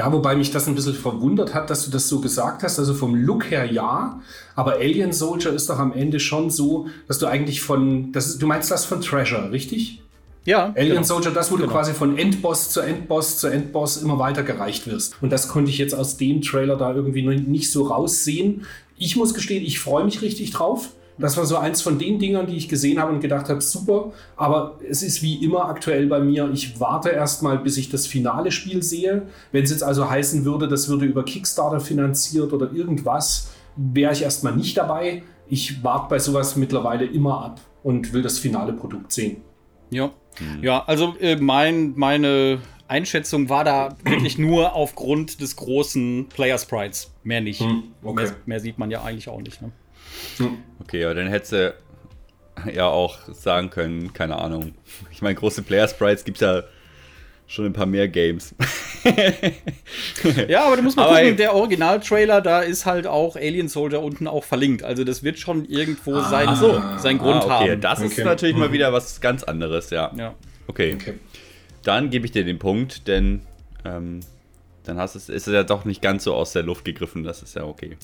Ja, 0.00 0.10
wobei 0.10 0.34
mich 0.34 0.50
das 0.50 0.66
ein 0.66 0.74
bisschen 0.74 0.94
verwundert 0.94 1.52
hat, 1.52 1.68
dass 1.68 1.84
du 1.84 1.90
das 1.90 2.08
so 2.08 2.22
gesagt 2.22 2.62
hast. 2.62 2.78
Also 2.78 2.94
vom 2.94 3.14
Look 3.14 3.50
her 3.50 3.70
ja, 3.70 4.18
aber 4.56 4.76
Alien 4.76 5.12
Soldier 5.12 5.52
ist 5.52 5.68
doch 5.68 5.78
am 5.78 5.92
Ende 5.92 6.20
schon 6.20 6.48
so, 6.48 6.86
dass 7.06 7.18
du 7.18 7.26
eigentlich 7.26 7.60
von, 7.60 8.10
das 8.10 8.38
du 8.38 8.46
meinst 8.46 8.70
das 8.70 8.86
von 8.86 9.02
Treasure, 9.02 9.52
richtig? 9.52 10.00
Ja. 10.46 10.72
Alien 10.74 10.94
genau. 10.94 11.02
Soldier, 11.02 11.32
das, 11.32 11.52
wo 11.52 11.56
genau. 11.56 11.66
du 11.66 11.72
quasi 11.74 11.92
von 11.92 12.16
Endboss 12.16 12.70
zu 12.70 12.80
Endboss 12.80 13.40
zu 13.40 13.48
Endboss 13.48 13.98
immer 13.98 14.18
weiter 14.18 14.42
gereicht 14.42 14.86
wirst. 14.86 15.16
Und 15.20 15.28
das 15.32 15.48
konnte 15.48 15.70
ich 15.70 15.76
jetzt 15.76 15.94
aus 15.94 16.16
dem 16.16 16.40
Trailer 16.40 16.76
da 16.76 16.94
irgendwie 16.94 17.20
nicht 17.20 17.70
so 17.70 17.88
raussehen. 17.88 18.64
Ich 18.96 19.16
muss 19.16 19.34
gestehen, 19.34 19.62
ich 19.62 19.80
freue 19.80 20.04
mich 20.04 20.22
richtig 20.22 20.50
drauf. 20.52 20.88
Das 21.20 21.36
war 21.36 21.44
so 21.46 21.56
eins 21.56 21.82
von 21.82 21.98
den 21.98 22.18
Dingern, 22.18 22.46
die 22.46 22.56
ich 22.56 22.68
gesehen 22.68 23.00
habe 23.00 23.12
und 23.12 23.20
gedacht 23.20 23.48
habe, 23.48 23.60
super. 23.60 24.12
Aber 24.36 24.78
es 24.88 25.02
ist 25.02 25.22
wie 25.22 25.44
immer 25.44 25.66
aktuell 25.66 26.06
bei 26.06 26.20
mir. 26.20 26.50
Ich 26.52 26.80
warte 26.80 27.10
erstmal, 27.10 27.58
bis 27.58 27.76
ich 27.76 27.90
das 27.90 28.06
finale 28.06 28.50
Spiel 28.50 28.82
sehe. 28.82 29.22
Wenn 29.52 29.64
es 29.64 29.70
jetzt 29.70 29.82
also 29.82 30.08
heißen 30.08 30.44
würde, 30.44 30.66
das 30.68 30.88
würde 30.88 31.06
über 31.06 31.24
Kickstarter 31.24 31.80
finanziert 31.80 32.52
oder 32.52 32.72
irgendwas, 32.72 33.52
wäre 33.76 34.12
ich 34.12 34.22
erstmal 34.22 34.56
nicht 34.56 34.76
dabei. 34.76 35.22
Ich 35.48 35.84
warte 35.84 36.08
bei 36.10 36.18
sowas 36.18 36.56
mittlerweile 36.56 37.04
immer 37.04 37.44
ab 37.44 37.60
und 37.82 38.12
will 38.12 38.22
das 38.22 38.38
finale 38.38 38.72
Produkt 38.72 39.12
sehen. 39.12 39.38
Ja, 39.90 40.10
Mhm. 40.38 40.62
Ja, 40.62 40.84
also 40.86 41.14
äh, 41.20 41.36
mein, 41.36 41.94
meine 41.96 42.58
Einschätzung 42.88 43.48
war 43.48 43.64
da 43.64 43.96
wirklich 44.04 44.38
nur 44.38 44.74
aufgrund 44.74 45.40
des 45.40 45.56
großen 45.56 46.28
Player 46.28 46.58
Sprites. 46.58 47.12
Mehr 47.22 47.40
nicht. 47.40 47.60
Mhm. 47.60 47.84
Okay. 48.02 48.24
Mehr, 48.24 48.36
mehr, 48.46 48.60
sieht 48.60 48.78
man 48.78 48.90
ja 48.90 49.02
eigentlich 49.02 49.28
auch 49.28 49.40
nicht. 49.40 49.60
Ne? 49.62 49.72
Okay, 50.80 51.04
aber 51.04 51.14
dann 51.14 51.28
hättest 51.28 51.52
du 51.52 51.74
ja 52.72 52.86
auch 52.86 53.18
sagen 53.32 53.70
können, 53.70 54.12
keine 54.12 54.36
Ahnung. 54.36 54.74
Ich 55.10 55.22
meine, 55.22 55.34
große 55.34 55.62
Player 55.62 55.88
Sprites 55.88 56.24
gibt 56.24 56.38
es 56.38 56.40
ja 56.42 56.62
schon 57.46 57.66
ein 57.66 57.72
paar 57.72 57.86
mehr 57.86 58.06
Games. 58.08 58.54
ja, 60.48 60.66
aber 60.66 60.76
du 60.76 60.82
musst 60.82 60.96
mal 60.96 61.06
aber 61.06 61.20
gucken, 61.20 61.36
der 61.36 61.54
Original-Trailer, 61.54 62.40
da 62.40 62.60
ist 62.60 62.86
halt 62.86 63.08
auch 63.08 63.34
Alien 63.34 63.68
Soldier 63.68 64.00
unten 64.02 64.28
auch 64.28 64.44
verlinkt. 64.44 64.84
Also 64.84 65.02
das 65.02 65.24
wird 65.24 65.38
schon 65.38 65.64
irgendwo 65.64 66.14
ah, 66.14 66.28
sein, 66.28 66.54
so. 66.54 66.80
seinen 66.98 67.18
Grund 67.18 67.42
ah, 67.42 67.60
okay. 67.60 67.70
haben. 67.72 67.80
Das 67.80 68.00
ist 68.00 68.18
natürlich 68.18 68.54
mhm. 68.54 68.60
mal 68.60 68.72
wieder 68.72 68.92
was 68.92 69.20
ganz 69.20 69.42
anderes, 69.42 69.90
ja. 69.90 70.12
ja. 70.16 70.34
Okay. 70.68 70.94
okay. 70.94 71.14
Dann 71.82 72.10
gebe 72.10 72.24
ich 72.24 72.32
dir 72.32 72.44
den 72.44 72.58
Punkt, 72.58 73.08
denn 73.08 73.40
ähm, 73.84 74.20
dann 74.84 74.98
hast 74.98 75.16
es, 75.16 75.28
ist 75.28 75.48
es 75.48 75.52
ja 75.52 75.64
doch 75.64 75.84
nicht 75.84 76.02
ganz 76.02 76.24
so 76.24 76.34
aus 76.34 76.52
der 76.52 76.62
Luft 76.62 76.84
gegriffen. 76.84 77.24
Das 77.24 77.42
ist 77.42 77.56
ja 77.56 77.64
okay. 77.64 77.96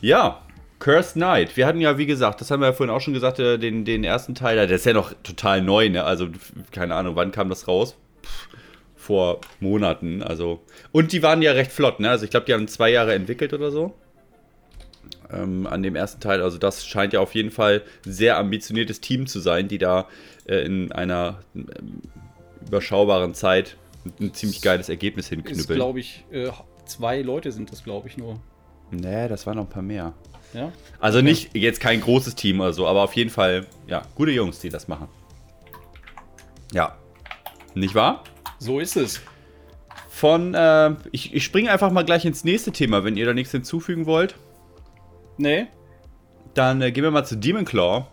Ja, 0.00 0.42
Cursed 0.78 1.14
Knight. 1.14 1.56
Wir 1.56 1.66
hatten 1.66 1.80
ja, 1.80 1.98
wie 1.98 2.06
gesagt, 2.06 2.40
das 2.40 2.50
haben 2.50 2.60
wir 2.60 2.66
ja 2.66 2.72
vorhin 2.72 2.94
auch 2.94 3.00
schon 3.00 3.14
gesagt, 3.14 3.38
äh, 3.38 3.58
den, 3.58 3.84
den 3.84 4.04
ersten 4.04 4.34
Teil, 4.34 4.56
der 4.56 4.70
ist 4.70 4.86
ja 4.86 4.92
noch 4.92 5.12
total 5.22 5.62
neu, 5.62 5.88
ne? 5.88 6.04
Also, 6.04 6.28
keine 6.70 6.94
Ahnung, 6.94 7.16
wann 7.16 7.32
kam 7.32 7.48
das 7.48 7.68
raus? 7.68 7.96
vor 8.94 9.40
Monaten. 9.60 10.20
Also 10.20 10.60
und 10.90 11.12
die 11.12 11.22
waren 11.22 11.40
ja 11.40 11.52
recht 11.52 11.70
flott. 11.70 12.00
Ne? 12.00 12.10
Also 12.10 12.24
ich 12.24 12.30
glaube, 12.32 12.46
die 12.46 12.52
haben 12.52 12.66
zwei 12.66 12.90
Jahre 12.90 13.14
entwickelt 13.14 13.52
oder 13.52 13.70
so 13.70 13.94
ähm, 15.30 15.66
an 15.66 15.82
dem 15.82 15.96
ersten 15.96 16.20
Teil. 16.20 16.42
Also 16.42 16.58
das 16.58 16.86
scheint 16.86 17.12
ja 17.12 17.20
auf 17.20 17.34
jeden 17.34 17.50
Fall 17.50 17.82
sehr 18.04 18.36
ambitioniertes 18.38 19.00
Team 19.00 19.26
zu 19.26 19.40
sein, 19.40 19.68
die 19.68 19.78
da 19.78 20.08
äh, 20.46 20.64
in 20.64 20.92
einer 20.92 21.40
äh, 21.54 21.60
überschaubaren 22.66 23.34
Zeit 23.34 23.76
ein 24.20 24.34
ziemlich 24.34 24.62
geiles 24.62 24.88
Ergebnis 24.88 25.28
hinknüppeln. 25.28 25.60
Ist, 25.60 25.74
glaube 25.74 26.00
ich, 26.00 26.24
äh, 26.30 26.50
zwei 26.84 27.22
Leute 27.22 27.52
sind 27.52 27.72
das, 27.72 27.82
glaube 27.84 28.08
ich, 28.08 28.16
nur. 28.16 28.40
Nee, 28.90 29.28
das 29.28 29.46
waren 29.46 29.56
noch 29.56 29.64
ein 29.64 29.70
paar 29.70 29.82
mehr. 29.82 30.14
Ja? 30.52 30.72
Also 31.00 31.20
nicht 31.20 31.54
jetzt 31.54 31.80
kein 31.80 32.00
großes 32.00 32.34
Team 32.34 32.60
oder 32.60 32.72
so, 32.72 32.86
aber 32.86 33.02
auf 33.02 33.14
jeden 33.14 33.30
Fall, 33.30 33.66
ja, 33.86 34.02
gute 34.14 34.32
Jungs, 34.32 34.58
die 34.60 34.68
das 34.68 34.88
machen. 34.88 35.08
Ja. 36.72 36.96
Nicht 37.74 37.94
wahr? 37.94 38.24
So 38.58 38.80
ist 38.80 38.96
es. 38.96 39.20
Von, 40.08 40.54
äh, 40.54 40.94
ich, 41.12 41.34
ich 41.34 41.44
springe 41.44 41.70
einfach 41.70 41.90
mal 41.90 42.04
gleich 42.04 42.24
ins 42.24 42.42
nächste 42.42 42.72
Thema, 42.72 43.04
wenn 43.04 43.16
ihr 43.16 43.26
da 43.26 43.34
nichts 43.34 43.52
hinzufügen 43.52 44.06
wollt. 44.06 44.34
Nee. 45.36 45.66
Dann 46.54 46.80
äh, 46.80 46.90
gehen 46.90 47.04
wir 47.04 47.10
mal 47.10 47.26
zu 47.26 47.36
Demon 47.36 47.66
Claw. 47.66 48.06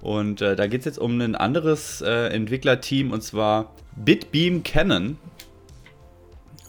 Und 0.00 0.40
äh, 0.40 0.56
da 0.56 0.66
geht 0.66 0.80
es 0.80 0.86
jetzt 0.86 0.98
um 0.98 1.20
ein 1.20 1.34
anderes 1.34 2.00
äh, 2.00 2.28
Entwicklerteam 2.28 3.12
und 3.12 3.22
zwar 3.22 3.74
Bitbeam 3.96 4.62
Canon. 4.62 5.18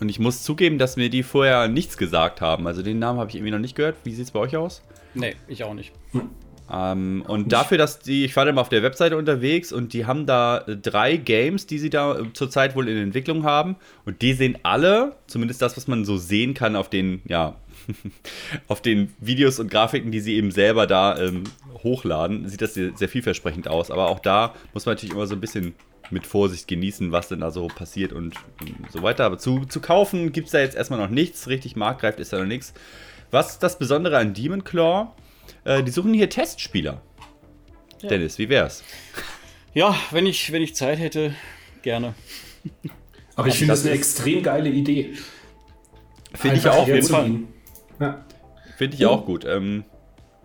Und 0.01 0.09
ich 0.09 0.19
muss 0.19 0.43
zugeben, 0.43 0.77
dass 0.77 0.97
mir 0.97 1.09
die 1.09 1.23
vorher 1.23 1.67
nichts 1.67 1.95
gesagt 1.95 2.41
haben. 2.41 2.67
Also 2.67 2.81
den 2.81 2.99
Namen 2.99 3.19
habe 3.19 3.29
ich 3.29 3.35
irgendwie 3.35 3.51
noch 3.51 3.59
nicht 3.59 3.75
gehört. 3.75 3.95
Wie 4.03 4.13
sieht 4.13 4.25
es 4.25 4.31
bei 4.31 4.39
euch 4.39 4.57
aus? 4.57 4.81
Nee, 5.13 5.35
ich 5.47 5.63
auch 5.63 5.73
nicht. 5.73 5.91
Ähm, 6.71 7.23
und 7.27 7.51
dafür, 7.51 7.77
dass 7.77 7.99
die, 7.99 8.23
ich 8.23 8.35
war 8.35 8.45
dann 8.45 8.55
mal 8.55 8.61
auf 8.61 8.69
der 8.69 8.81
Webseite 8.81 9.17
unterwegs 9.17 9.73
und 9.73 9.93
die 9.93 10.05
haben 10.05 10.25
da 10.25 10.59
drei 10.59 11.17
Games, 11.17 11.67
die 11.67 11.79
sie 11.79 11.89
da 11.89 12.17
äh, 12.17 12.33
zurzeit 12.33 12.75
wohl 12.75 12.87
in 12.87 12.97
Entwicklung 12.97 13.43
haben. 13.43 13.75
Und 14.05 14.21
die 14.21 14.33
sehen 14.33 14.57
alle, 14.63 15.15
zumindest 15.27 15.61
das, 15.61 15.75
was 15.75 15.87
man 15.87 16.05
so 16.05 16.15
sehen 16.15 16.53
kann 16.53 16.75
auf 16.77 16.89
den, 16.89 17.21
ja, 17.25 17.55
auf 18.67 18.81
den 18.81 19.13
Videos 19.19 19.59
und 19.59 19.69
Grafiken, 19.69 20.11
die 20.11 20.21
sie 20.21 20.35
eben 20.35 20.51
selber 20.51 20.87
da 20.87 21.19
ähm, 21.19 21.43
hochladen, 21.83 22.47
sieht 22.47 22.61
das 22.61 22.75
sehr, 22.75 22.91
sehr 22.95 23.09
vielversprechend 23.09 23.67
aus. 23.67 23.91
Aber 23.91 24.07
auch 24.07 24.19
da 24.19 24.53
muss 24.73 24.85
man 24.85 24.95
natürlich 24.95 25.13
immer 25.13 25.27
so 25.27 25.35
ein 25.35 25.41
bisschen 25.41 25.75
mit 26.09 26.25
Vorsicht 26.25 26.67
genießen, 26.67 27.11
was 27.11 27.27
denn 27.29 27.39
da 27.39 27.51
so 27.51 27.67
passiert 27.67 28.13
und, 28.13 28.35
und 28.61 28.91
so 28.91 29.01
weiter. 29.01 29.25
Aber 29.25 29.37
zu, 29.37 29.65
zu 29.65 29.81
kaufen 29.81 30.31
gibt 30.31 30.47
es 30.47 30.51
da 30.51 30.59
jetzt 30.59 30.75
erstmal 30.75 30.99
noch 30.99 31.09
nichts. 31.09 31.47
Richtig 31.47 31.75
marktreif 31.75 32.17
ist 32.19 32.31
da 32.31 32.39
noch 32.39 32.45
nichts. 32.45 32.73
Was 33.31 33.51
ist 33.51 33.63
das 33.63 33.79
Besondere 33.79 34.17
an 34.17 34.33
Demon 34.33 34.63
Claw? 34.63 35.07
Äh, 35.63 35.83
die 35.83 35.91
suchen 35.91 36.13
hier 36.13 36.29
Testspieler. 36.29 37.01
Ja. 38.01 38.09
Dennis, 38.09 38.37
wie 38.37 38.49
wär's? 38.49 38.83
Ja, 39.73 39.95
wenn 40.11 40.25
ich, 40.25 40.51
wenn 40.51 40.61
ich 40.61 40.75
Zeit 40.75 40.99
hätte, 40.99 41.33
gerne. 41.81 42.13
Aber 43.35 43.47
ich 43.47 43.55
finde 43.55 43.73
das 43.73 43.85
eine 43.85 43.95
extrem 43.95 44.43
geile 44.43 44.69
Idee. 44.69 45.13
Finde 46.33 46.57
ich 46.57 46.67
auch. 46.67 46.87
Jeden 46.87 47.07
Fall. 47.07 47.31
Ja. 47.99 48.25
Finde 48.77 48.97
ich 48.97 49.05
auch 49.05 49.25
gut. 49.25 49.45
Ähm, 49.45 49.85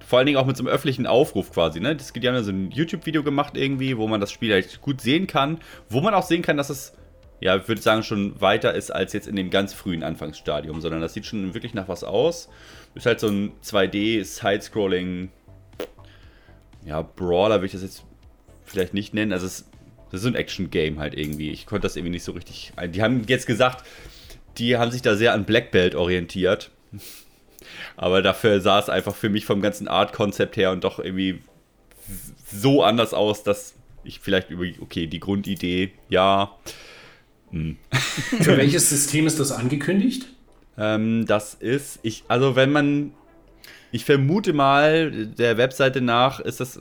vor 0.06 0.18
allen 0.18 0.26
Dingen 0.26 0.38
auch 0.38 0.46
mit 0.46 0.56
so 0.56 0.62
einem 0.62 0.72
öffentlichen 0.72 1.06
Aufruf 1.06 1.52
quasi. 1.52 1.80
Ne? 1.80 1.96
Das, 1.96 2.12
die 2.12 2.26
haben 2.26 2.34
ja 2.34 2.42
so 2.42 2.52
ein 2.52 2.70
YouTube-Video 2.70 3.22
gemacht 3.22 3.56
irgendwie, 3.56 3.96
wo 3.96 4.06
man 4.06 4.20
das 4.20 4.30
Spiel 4.30 4.52
halt 4.52 4.80
gut 4.80 5.00
sehen 5.00 5.26
kann. 5.26 5.58
Wo 5.88 6.00
man 6.00 6.14
auch 6.14 6.22
sehen 6.22 6.42
kann, 6.42 6.56
dass 6.56 6.70
es, 6.70 6.92
ja, 7.40 7.56
ich 7.56 7.66
würde 7.66 7.82
sagen, 7.82 8.02
schon 8.02 8.40
weiter 8.40 8.74
ist 8.74 8.90
als 8.90 9.12
jetzt 9.12 9.26
in 9.26 9.34
dem 9.34 9.50
ganz 9.50 9.72
frühen 9.74 10.02
Anfangsstadium. 10.02 10.80
Sondern 10.80 11.00
das 11.00 11.14
sieht 11.14 11.26
schon 11.26 11.54
wirklich 11.54 11.74
nach 11.74 11.88
was 11.88 12.04
aus. 12.04 12.48
Ist 12.96 13.06
halt 13.06 13.20
so 13.20 13.28
ein 13.28 13.52
2D-Side-Scrolling. 13.62 15.30
Ja, 16.84 17.02
Brawler 17.02 17.56
würde 17.56 17.66
ich 17.66 17.72
das 17.72 17.82
jetzt 17.82 18.04
vielleicht 18.64 18.94
nicht 18.94 19.14
nennen. 19.14 19.32
Also, 19.32 19.46
es, 19.46 19.68
das 20.10 20.20
ist 20.20 20.22
so 20.22 20.28
ein 20.28 20.34
Action-Game 20.34 20.98
halt 20.98 21.14
irgendwie. 21.14 21.50
Ich 21.50 21.66
konnte 21.66 21.82
das 21.82 21.96
irgendwie 21.96 22.12
nicht 22.12 22.24
so 22.24 22.32
richtig. 22.32 22.72
Die 22.92 23.02
haben 23.02 23.22
jetzt 23.28 23.46
gesagt, 23.46 23.84
die 24.56 24.76
haben 24.76 24.90
sich 24.90 25.02
da 25.02 25.14
sehr 25.14 25.34
an 25.34 25.44
Black 25.44 25.70
Belt 25.70 25.94
orientiert. 25.94 26.70
Aber 27.96 28.22
dafür 28.22 28.60
sah 28.60 28.78
es 28.78 28.88
einfach 28.88 29.14
für 29.14 29.28
mich 29.28 29.44
vom 29.44 29.60
ganzen 29.60 29.88
Art-Konzept 29.88 30.56
her 30.56 30.72
und 30.72 30.84
doch 30.84 30.98
irgendwie 30.98 31.40
so 32.50 32.82
anders 32.82 33.12
aus, 33.12 33.42
dass 33.42 33.74
ich 34.04 34.20
vielleicht 34.20 34.50
über, 34.50 34.64
okay, 34.80 35.06
die 35.06 35.20
Grundidee, 35.20 35.92
ja. 36.08 36.56
Hm. 37.50 37.76
Für 38.40 38.56
welches 38.56 38.88
System 38.88 39.26
ist 39.26 39.38
das 39.38 39.52
angekündigt? 39.52 40.26
Ähm, 40.78 41.26
das 41.26 41.54
ist, 41.54 42.00
ich, 42.02 42.24
also 42.28 42.56
wenn 42.56 42.72
man, 42.72 43.12
ich 43.92 44.04
vermute 44.04 44.52
mal, 44.52 45.26
der 45.26 45.56
Webseite 45.56 46.00
nach 46.00 46.40
ist 46.40 46.60
das 46.60 46.80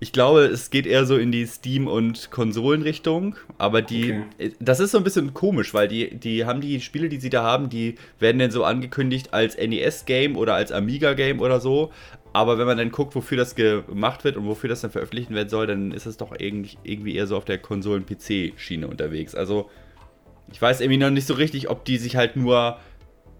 ich 0.00 0.12
glaube, 0.12 0.40
es 0.40 0.68
geht 0.68 0.86
eher 0.86 1.06
so 1.06 1.16
in 1.16 1.32
die 1.32 1.46
Steam- 1.46 1.86
und 1.86 2.30
Konsolenrichtung, 2.30 3.36
aber 3.56 3.80
die, 3.80 4.12
okay. 4.38 4.52
Das 4.60 4.78
ist 4.78 4.90
so 4.90 4.98
ein 4.98 5.04
bisschen 5.04 5.32
komisch, 5.32 5.72
weil 5.72 5.88
die, 5.88 6.14
die 6.14 6.44
haben 6.44 6.60
die 6.60 6.82
Spiele, 6.82 7.08
die 7.08 7.18
sie 7.18 7.30
da 7.30 7.42
haben, 7.42 7.70
die 7.70 7.94
werden 8.18 8.38
dann 8.38 8.50
so 8.50 8.64
angekündigt 8.64 9.32
als 9.32 9.56
NES-Game 9.56 10.36
oder 10.36 10.56
als 10.56 10.72
Amiga-Game 10.72 11.40
oder 11.40 11.58
so, 11.58 11.90
aber 12.34 12.58
wenn 12.58 12.66
man 12.66 12.76
dann 12.76 12.90
guckt, 12.90 13.14
wofür 13.14 13.38
das 13.38 13.54
gemacht 13.54 14.24
wird 14.24 14.36
und 14.36 14.44
wofür 14.44 14.68
das 14.68 14.82
dann 14.82 14.90
veröffentlicht 14.90 15.30
werden 15.30 15.48
soll, 15.48 15.68
dann 15.68 15.92
ist 15.92 16.04
es 16.04 16.18
doch 16.18 16.34
irgendwie, 16.38 16.76
irgendwie 16.82 17.14
eher 17.14 17.26
so 17.26 17.36
auf 17.36 17.44
der 17.46 17.58
Konsolen-PC-Schiene 17.58 18.86
unterwegs. 18.86 19.34
Also, 19.34 19.70
ich 20.52 20.60
weiß 20.60 20.80
irgendwie 20.80 20.98
noch 20.98 21.10
nicht 21.10 21.26
so 21.26 21.34
richtig, 21.34 21.68
ob 21.70 21.84
die 21.84 21.98
sich 21.98 22.16
halt 22.16 22.36
nur 22.36 22.78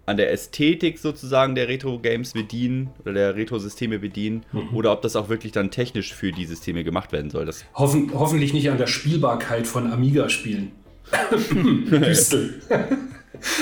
an 0.07 0.17
der 0.17 0.31
Ästhetik 0.33 0.99
sozusagen 0.99 1.55
der 1.55 1.69
Retro-Games 1.69 2.33
bedienen 2.33 2.91
oder 3.01 3.13
der 3.15 3.37
Retro-Systeme 3.37 3.99
bedienen 3.99 4.45
mhm. 4.53 4.75
oder 4.75 4.93
ob 4.93 5.03
das 5.03 5.17
auch 5.17 5.29
wirklich 5.29 5.53
dann 5.53 5.71
technisch 5.71 6.13
für 6.13 6.31
die 6.31 6.45
Systeme 6.45 6.85
gemacht 6.85 7.13
werden 7.13 7.31
soll. 7.31 7.47
Das 7.47 7.65
Hoffen, 7.75 8.11
hoffentlich 8.13 8.53
nicht 8.53 8.71
an 8.71 8.77
der 8.79 8.87
Spielbarkeit 8.87 9.67
von 9.67 9.91
Amiga-Spielen. 9.91 10.73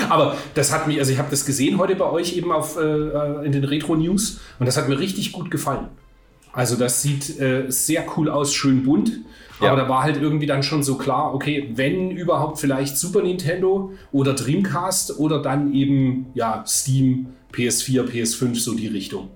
Aber 0.09 0.37
das 0.53 0.71
hat 0.71 0.87
mich, 0.87 0.99
also 0.99 1.11
ich 1.11 1.17
habe 1.17 1.29
das 1.29 1.45
gesehen 1.45 1.77
heute 1.77 1.95
bei 1.95 2.09
euch 2.09 2.37
eben 2.37 2.51
auf, 2.51 2.77
äh, 2.77 3.45
in 3.45 3.51
den 3.51 3.63
Retro-News 3.63 4.39
und 4.59 4.65
das 4.65 4.77
hat 4.77 4.87
mir 4.89 4.99
richtig 4.99 5.31
gut 5.31 5.49
gefallen. 5.51 5.87
Also 6.51 6.75
das 6.75 7.01
sieht 7.01 7.39
äh, 7.39 7.65
sehr 7.69 8.05
cool 8.15 8.29
aus, 8.29 8.53
schön 8.53 8.83
bunt. 8.83 9.11
Ja. 9.63 9.71
Aber 9.71 9.81
da 9.81 9.89
war 9.89 10.03
halt 10.03 10.21
irgendwie 10.21 10.45
dann 10.45 10.63
schon 10.63 10.83
so 10.83 10.97
klar, 10.97 11.33
okay, 11.33 11.71
wenn 11.73 12.11
überhaupt 12.11 12.59
vielleicht 12.59 12.97
Super 12.97 13.21
Nintendo 13.21 13.93
oder 14.11 14.33
Dreamcast 14.33 15.19
oder 15.19 15.41
dann 15.41 15.73
eben 15.73 16.27
ja 16.33 16.63
Steam, 16.67 17.27
PS4, 17.53 18.03
PS5, 18.03 18.59
so 18.59 18.73
die 18.73 18.87
Richtung. 18.87 19.31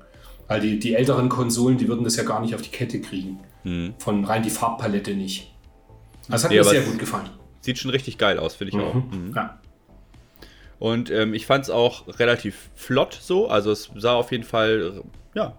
Weil 0.48 0.62
die, 0.62 0.80
die 0.80 0.94
älteren 0.94 1.30
Konsolen, 1.30 1.78
die 1.78 1.88
würden 1.88 2.04
das 2.04 2.16
ja 2.16 2.24
gar 2.24 2.42
nicht 2.42 2.56
auf 2.56 2.62
die 2.62 2.70
Kette 2.70 3.02
kriegen. 3.02 3.40
Mhm. 3.64 3.96
Von 4.00 4.24
rein 4.24 4.44
die 4.44 4.50
Farbpalette 4.50 5.14
nicht. 5.14 5.54
Das 6.30 6.44
hat 6.44 6.52
ja, 6.52 6.62
mir 6.62 6.70
sehr 6.70 6.82
gut 6.84 7.00
gefallen. 7.00 7.30
Sieht 7.62 7.78
schon 7.78 7.92
richtig 7.92 8.18
geil 8.18 8.40
aus, 8.40 8.56
finde 8.56 8.70
ich 8.70 8.78
mhm. 8.78 8.84
auch. 8.84 8.94
Mhm. 8.94 9.34
Ja. 9.36 9.60
Und 10.80 11.10
ähm, 11.10 11.34
ich 11.34 11.46
fand 11.46 11.64
es 11.64 11.70
auch 11.70 12.08
relativ 12.20 12.70
flott 12.76 13.18
so. 13.20 13.48
Also 13.48 13.72
es 13.72 13.90
sah 13.96 14.14
auf 14.14 14.32
jeden 14.32 14.44
Fall 14.44 15.04
ja, 15.34 15.58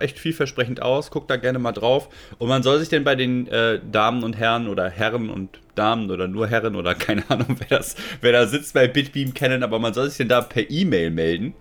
echt 0.00 0.18
vielversprechend 0.18 0.82
aus. 0.82 1.10
Guckt 1.10 1.30
da 1.30 1.36
gerne 1.36 1.58
mal 1.58 1.72
drauf. 1.72 2.08
Und 2.38 2.48
man 2.48 2.62
soll 2.62 2.78
sich 2.78 2.88
denn 2.88 3.04
bei 3.04 3.14
den 3.14 3.46
äh, 3.48 3.80
Damen 3.90 4.22
und 4.24 4.36
Herren 4.36 4.68
oder 4.68 4.88
Herren 4.88 5.30
und 5.30 5.60
Damen 5.74 6.10
oder 6.10 6.28
nur 6.28 6.46
Herren 6.48 6.76
oder 6.76 6.94
keine 6.96 7.28
Ahnung, 7.30 7.56
wer, 7.58 7.78
das, 7.78 7.96
wer 8.20 8.32
da 8.32 8.46
sitzt 8.46 8.74
bei 8.74 8.88
Bitbeam 8.88 9.34
kennen, 9.34 9.62
aber 9.62 9.78
man 9.78 9.94
soll 9.94 10.08
sich 10.08 10.18
denn 10.18 10.28
da 10.28 10.40
per 10.40 10.68
E-Mail 10.70 11.10
melden 11.10 11.54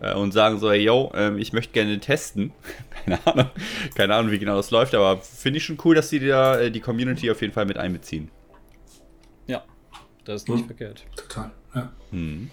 äh, 0.00 0.14
und 0.14 0.32
sagen 0.32 0.58
so, 0.58 0.70
hey, 0.70 0.82
yo, 0.82 1.12
äh, 1.14 1.36
ich 1.38 1.52
möchte 1.52 1.72
gerne 1.72 1.98
testen. 2.00 2.52
keine 3.04 3.26
Ahnung, 3.26 3.50
keine 3.94 4.14
Ahnung, 4.14 4.30
wie 4.32 4.38
genau 4.38 4.56
das 4.56 4.70
läuft, 4.70 4.94
aber 4.94 5.18
finde 5.18 5.58
ich 5.58 5.64
schon 5.64 5.78
cool, 5.84 5.94
dass 5.94 6.10
sie 6.10 6.20
da 6.20 6.58
äh, 6.58 6.70
die 6.70 6.80
Community 6.80 7.30
auf 7.30 7.40
jeden 7.40 7.52
Fall 7.52 7.66
mit 7.66 7.78
einbeziehen. 7.78 8.30
Ja, 9.46 9.64
das 10.24 10.42
ist 10.42 10.48
nicht 10.48 10.60
hm. 10.60 10.66
verkehrt. 10.66 11.04
Total, 11.16 11.50
ja. 11.74 11.92
Hm. 12.10 12.50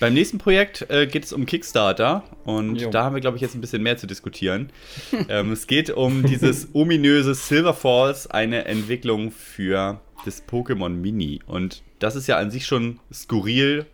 Beim 0.00 0.14
nächsten 0.14 0.38
Projekt 0.38 0.88
äh, 0.90 1.06
geht 1.06 1.24
es 1.24 1.32
um 1.32 1.44
Kickstarter 1.44 2.22
und 2.44 2.76
jo. 2.76 2.90
da 2.90 3.04
haben 3.04 3.14
wir, 3.14 3.20
glaube 3.20 3.36
ich, 3.36 3.42
jetzt 3.42 3.54
ein 3.54 3.60
bisschen 3.60 3.82
mehr 3.82 3.96
zu 3.96 4.06
diskutieren. 4.06 4.70
ähm, 5.28 5.52
es 5.52 5.66
geht 5.66 5.90
um 5.90 6.22
dieses 6.24 6.68
ominöse 6.72 7.34
Silver 7.34 7.74
Falls, 7.74 8.28
eine 8.28 8.66
Entwicklung 8.66 9.32
für 9.32 10.00
das 10.24 10.46
Pokémon 10.46 10.90
Mini. 10.90 11.40
Und 11.46 11.82
das 11.98 12.14
ist 12.14 12.28
ja 12.28 12.36
an 12.36 12.50
sich 12.50 12.66
schon 12.66 13.00
skurril, 13.12 13.86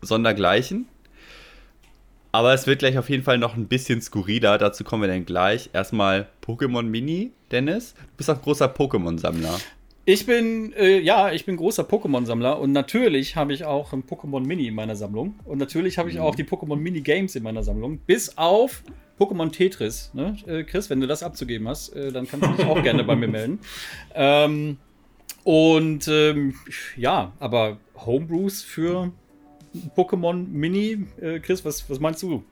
sondergleichen. 0.00 0.86
Aber 2.34 2.54
es 2.54 2.66
wird 2.66 2.78
gleich 2.78 2.96
auf 2.96 3.10
jeden 3.10 3.22
Fall 3.22 3.36
noch 3.36 3.54
ein 3.54 3.66
bisschen 3.66 4.00
skurriler. 4.00 4.56
Dazu 4.56 4.84
kommen 4.84 5.02
wir 5.02 5.08
dann 5.08 5.26
gleich. 5.26 5.68
Erstmal 5.74 6.28
Pokémon 6.42 6.82
Mini, 6.82 7.32
Dennis. 7.50 7.92
Du 7.92 8.16
bist 8.16 8.30
auch 8.30 8.40
großer 8.40 8.66
Pokémon-Sammler. 8.74 9.60
Ich 10.04 10.26
bin, 10.26 10.72
äh, 10.72 10.98
ja, 10.98 11.30
ich 11.30 11.44
bin 11.44 11.56
großer 11.56 11.84
Pokémon-Sammler 11.84 12.58
und 12.58 12.72
natürlich 12.72 13.36
habe 13.36 13.52
ich 13.52 13.64
auch 13.64 13.92
ein 13.92 14.02
Pokémon 14.02 14.40
Mini 14.40 14.66
in 14.66 14.74
meiner 14.74 14.96
Sammlung. 14.96 15.36
Und 15.44 15.58
natürlich 15.58 15.96
habe 15.96 16.10
ich 16.10 16.18
auch 16.18 16.34
die 16.34 16.42
Pokémon 16.42 16.76
Mini 16.76 17.02
Games 17.02 17.36
in 17.36 17.44
meiner 17.44 17.62
Sammlung. 17.62 17.98
Bis 17.98 18.36
auf 18.36 18.82
Pokémon 19.20 19.52
Tetris. 19.52 20.10
Ne? 20.12 20.36
Äh, 20.46 20.64
Chris, 20.64 20.90
wenn 20.90 21.00
du 21.00 21.06
das 21.06 21.22
abzugeben 21.22 21.68
hast, 21.68 21.90
äh, 21.90 22.10
dann 22.10 22.26
kannst 22.26 22.46
du 22.46 22.52
dich 22.52 22.66
auch 22.66 22.82
gerne 22.82 23.04
bei 23.04 23.14
mir 23.14 23.28
melden. 23.28 23.60
Ähm, 24.14 24.78
und 25.44 26.08
ähm, 26.08 26.54
ja, 26.96 27.32
aber 27.38 27.78
Homebrews 27.94 28.62
für 28.62 29.12
Pokémon 29.96 30.48
Mini, 30.48 31.06
äh, 31.20 31.38
Chris, 31.38 31.64
was, 31.64 31.88
was 31.88 32.00
meinst 32.00 32.22
du? 32.22 32.42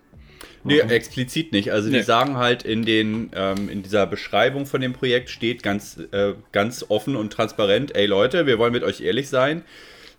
Nee, 0.63 0.83
mhm. 0.83 0.89
explizit 0.89 1.51
nicht. 1.51 1.71
Also 1.71 1.89
nee. 1.89 1.97
die 1.97 2.03
sagen 2.03 2.37
halt 2.37 2.63
in 2.63 2.83
den 2.83 3.31
ähm, 3.35 3.69
in 3.69 3.83
dieser 3.83 4.05
Beschreibung 4.05 4.65
von 4.65 4.81
dem 4.81 4.93
Projekt 4.93 5.29
steht 5.29 5.63
ganz, 5.63 5.99
äh, 6.11 6.33
ganz 6.51 6.85
offen 6.89 7.15
und 7.15 7.33
transparent, 7.33 7.95
ey 7.95 8.05
Leute, 8.05 8.45
wir 8.45 8.59
wollen 8.59 8.73
mit 8.73 8.83
euch 8.83 9.01
ehrlich 9.01 9.29
sein. 9.29 9.63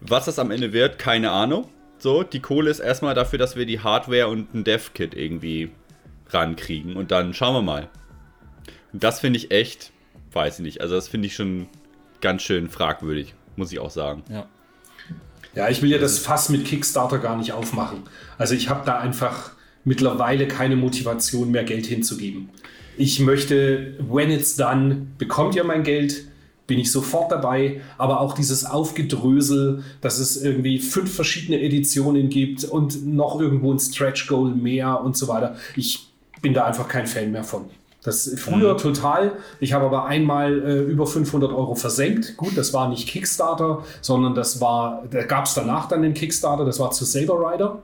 Was 0.00 0.24
das 0.24 0.38
am 0.38 0.50
Ende 0.50 0.72
wird, 0.72 0.98
keine 0.98 1.30
Ahnung. 1.30 1.68
So, 1.98 2.24
die 2.24 2.40
Kohle 2.40 2.68
ist 2.70 2.80
erstmal 2.80 3.14
dafür, 3.14 3.38
dass 3.38 3.54
wir 3.54 3.66
die 3.66 3.78
Hardware 3.78 4.26
und 4.26 4.52
ein 4.54 4.64
Dev-Kit 4.64 5.14
irgendwie 5.14 5.70
rankriegen. 6.30 6.96
Und 6.96 7.12
dann 7.12 7.32
schauen 7.34 7.54
wir 7.54 7.62
mal. 7.62 7.88
Und 8.92 9.04
das 9.04 9.20
finde 9.20 9.38
ich 9.38 9.52
echt, 9.52 9.92
weiß 10.32 10.58
ich 10.58 10.64
nicht. 10.64 10.80
Also, 10.80 10.96
das 10.96 11.06
finde 11.06 11.28
ich 11.28 11.36
schon 11.36 11.68
ganz 12.20 12.42
schön 12.42 12.68
fragwürdig, 12.68 13.34
muss 13.56 13.72
ich 13.72 13.78
auch 13.78 13.90
sagen. 13.90 14.22
Ja. 14.30 14.46
Ja, 15.54 15.68
ich 15.68 15.82
will 15.82 15.90
ja 15.90 15.98
das 15.98 16.18
Fass 16.18 16.48
mit 16.48 16.64
Kickstarter 16.64 17.18
gar 17.18 17.36
nicht 17.36 17.52
aufmachen. 17.52 18.04
Also, 18.38 18.54
ich 18.54 18.70
habe 18.70 18.82
da 18.86 18.98
einfach 18.98 19.52
mittlerweile 19.84 20.48
keine 20.48 20.76
Motivation 20.76 21.50
mehr, 21.50 21.64
Geld 21.64 21.86
hinzugeben. 21.86 22.48
Ich 22.96 23.20
möchte, 23.20 23.94
when 23.98 24.30
it's 24.30 24.56
done, 24.56 25.06
bekommt 25.18 25.54
ihr 25.54 25.64
mein 25.64 25.82
Geld 25.82 26.24
bin 26.66 26.78
ich 26.78 26.90
sofort 26.90 27.30
dabei. 27.30 27.80
Aber 27.98 28.20
auch 28.20 28.34
dieses 28.34 28.64
Aufgedrösel, 28.64 29.82
dass 30.00 30.18
es 30.18 30.40
irgendwie 30.42 30.78
fünf 30.78 31.14
verschiedene 31.14 31.60
Editionen 31.60 32.30
gibt 32.30 32.64
und 32.64 33.06
noch 33.06 33.38
irgendwo 33.40 33.72
ein 33.72 33.78
Stretch 33.78 34.26
Goal 34.26 34.54
mehr 34.54 35.00
und 35.02 35.16
so 35.16 35.28
weiter. 35.28 35.56
Ich 35.76 36.08
bin 36.40 36.54
da 36.54 36.64
einfach 36.64 36.88
kein 36.88 37.06
Fan 37.06 37.30
mehr 37.30 37.44
von. 37.44 37.66
Das 38.04 38.34
früher 38.36 38.74
mhm. 38.74 38.78
total. 38.78 39.32
Ich 39.60 39.72
habe 39.72 39.86
aber 39.86 40.06
einmal 40.06 40.60
äh, 40.62 40.80
über 40.80 41.06
500 41.06 41.52
Euro 41.52 41.74
versenkt. 41.74 42.36
Gut, 42.36 42.56
das 42.56 42.72
war 42.72 42.88
nicht 42.88 43.08
Kickstarter, 43.08 43.84
sondern 44.00 44.34
das 44.34 44.60
war, 44.60 45.04
da 45.10 45.22
gab 45.22 45.46
es 45.46 45.54
danach 45.54 45.86
dann 45.88 46.02
den 46.02 46.14
Kickstarter, 46.14 46.64
das 46.64 46.80
war 46.80 46.90
zu 46.90 47.04
Saber 47.04 47.34
Rider. 47.38 47.82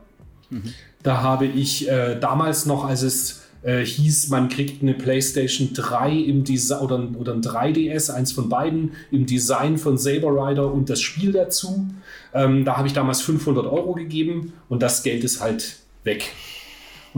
Mhm. 0.50 0.74
Da 1.02 1.22
habe 1.22 1.46
ich 1.46 1.88
äh, 1.88 2.18
damals 2.18 2.66
noch, 2.66 2.84
als 2.84 3.02
es 3.02 3.42
äh, 3.62 3.84
hieß, 3.84 4.28
man 4.28 4.48
kriegt 4.48 4.82
eine 4.82 4.94
PlayStation 4.94 5.70
3 5.72 6.12
im 6.12 6.42
Design 6.42 6.80
oder, 6.80 7.08
oder 7.16 7.34
ein 7.34 7.42
3DS, 7.42 8.10
eins 8.10 8.32
von 8.32 8.48
beiden, 8.48 8.92
im 9.12 9.26
Design 9.26 9.78
von 9.78 9.98
Saber 9.98 10.30
Rider 10.30 10.72
und 10.72 10.90
das 10.90 11.00
Spiel 11.00 11.32
dazu. 11.32 11.86
Ähm, 12.34 12.64
da 12.64 12.76
habe 12.76 12.88
ich 12.88 12.92
damals 12.92 13.20
500 13.20 13.66
Euro 13.66 13.94
gegeben 13.94 14.52
und 14.68 14.82
das 14.82 15.02
Geld 15.02 15.22
ist 15.22 15.40
halt 15.40 15.76
weg. 16.02 16.32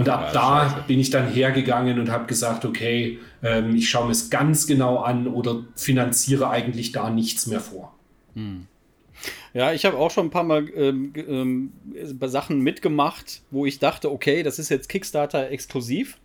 Und 0.01 0.09
ab 0.09 0.29
ja, 0.29 0.33
da 0.33 0.71
scheiße. 0.71 0.85
bin 0.87 0.99
ich 0.99 1.11
dann 1.11 1.29
hergegangen 1.29 2.01
und 2.01 2.11
habe 2.11 2.25
gesagt, 2.25 2.65
okay, 2.65 3.19
ähm, 3.43 3.77
ich 3.77 3.91
schaue 3.91 4.07
mir 4.07 4.13
es 4.13 4.31
ganz 4.31 4.67
genau 4.67 4.99
an 4.99 5.27
oder 5.27 5.65
finanziere 5.77 6.49
eigentlich 6.49 6.93
da 6.93 7.11
nichts 7.11 7.47
mehr 7.47 7.61
vor. 7.61 7.95
Hm. 8.35 8.67
Ja, 9.53 9.75
ich 9.75 9.85
habe 9.85 9.99
auch 9.99 10.11
schon 10.11 10.29
ein 10.29 10.31
paar 10.31 10.45
Mal 10.45 10.71
ähm, 10.75 11.13
ähm, 11.15 11.73
Sachen 12.31 12.61
mitgemacht, 12.61 13.43
wo 13.51 13.67
ich 13.67 13.79
dachte, 13.79 14.11
okay, 14.11 14.43
das 14.43 14.59
ist 14.59 14.71
jetzt 14.71 14.89
Kickstarter 14.89 15.51
exklusiv. 15.51 16.17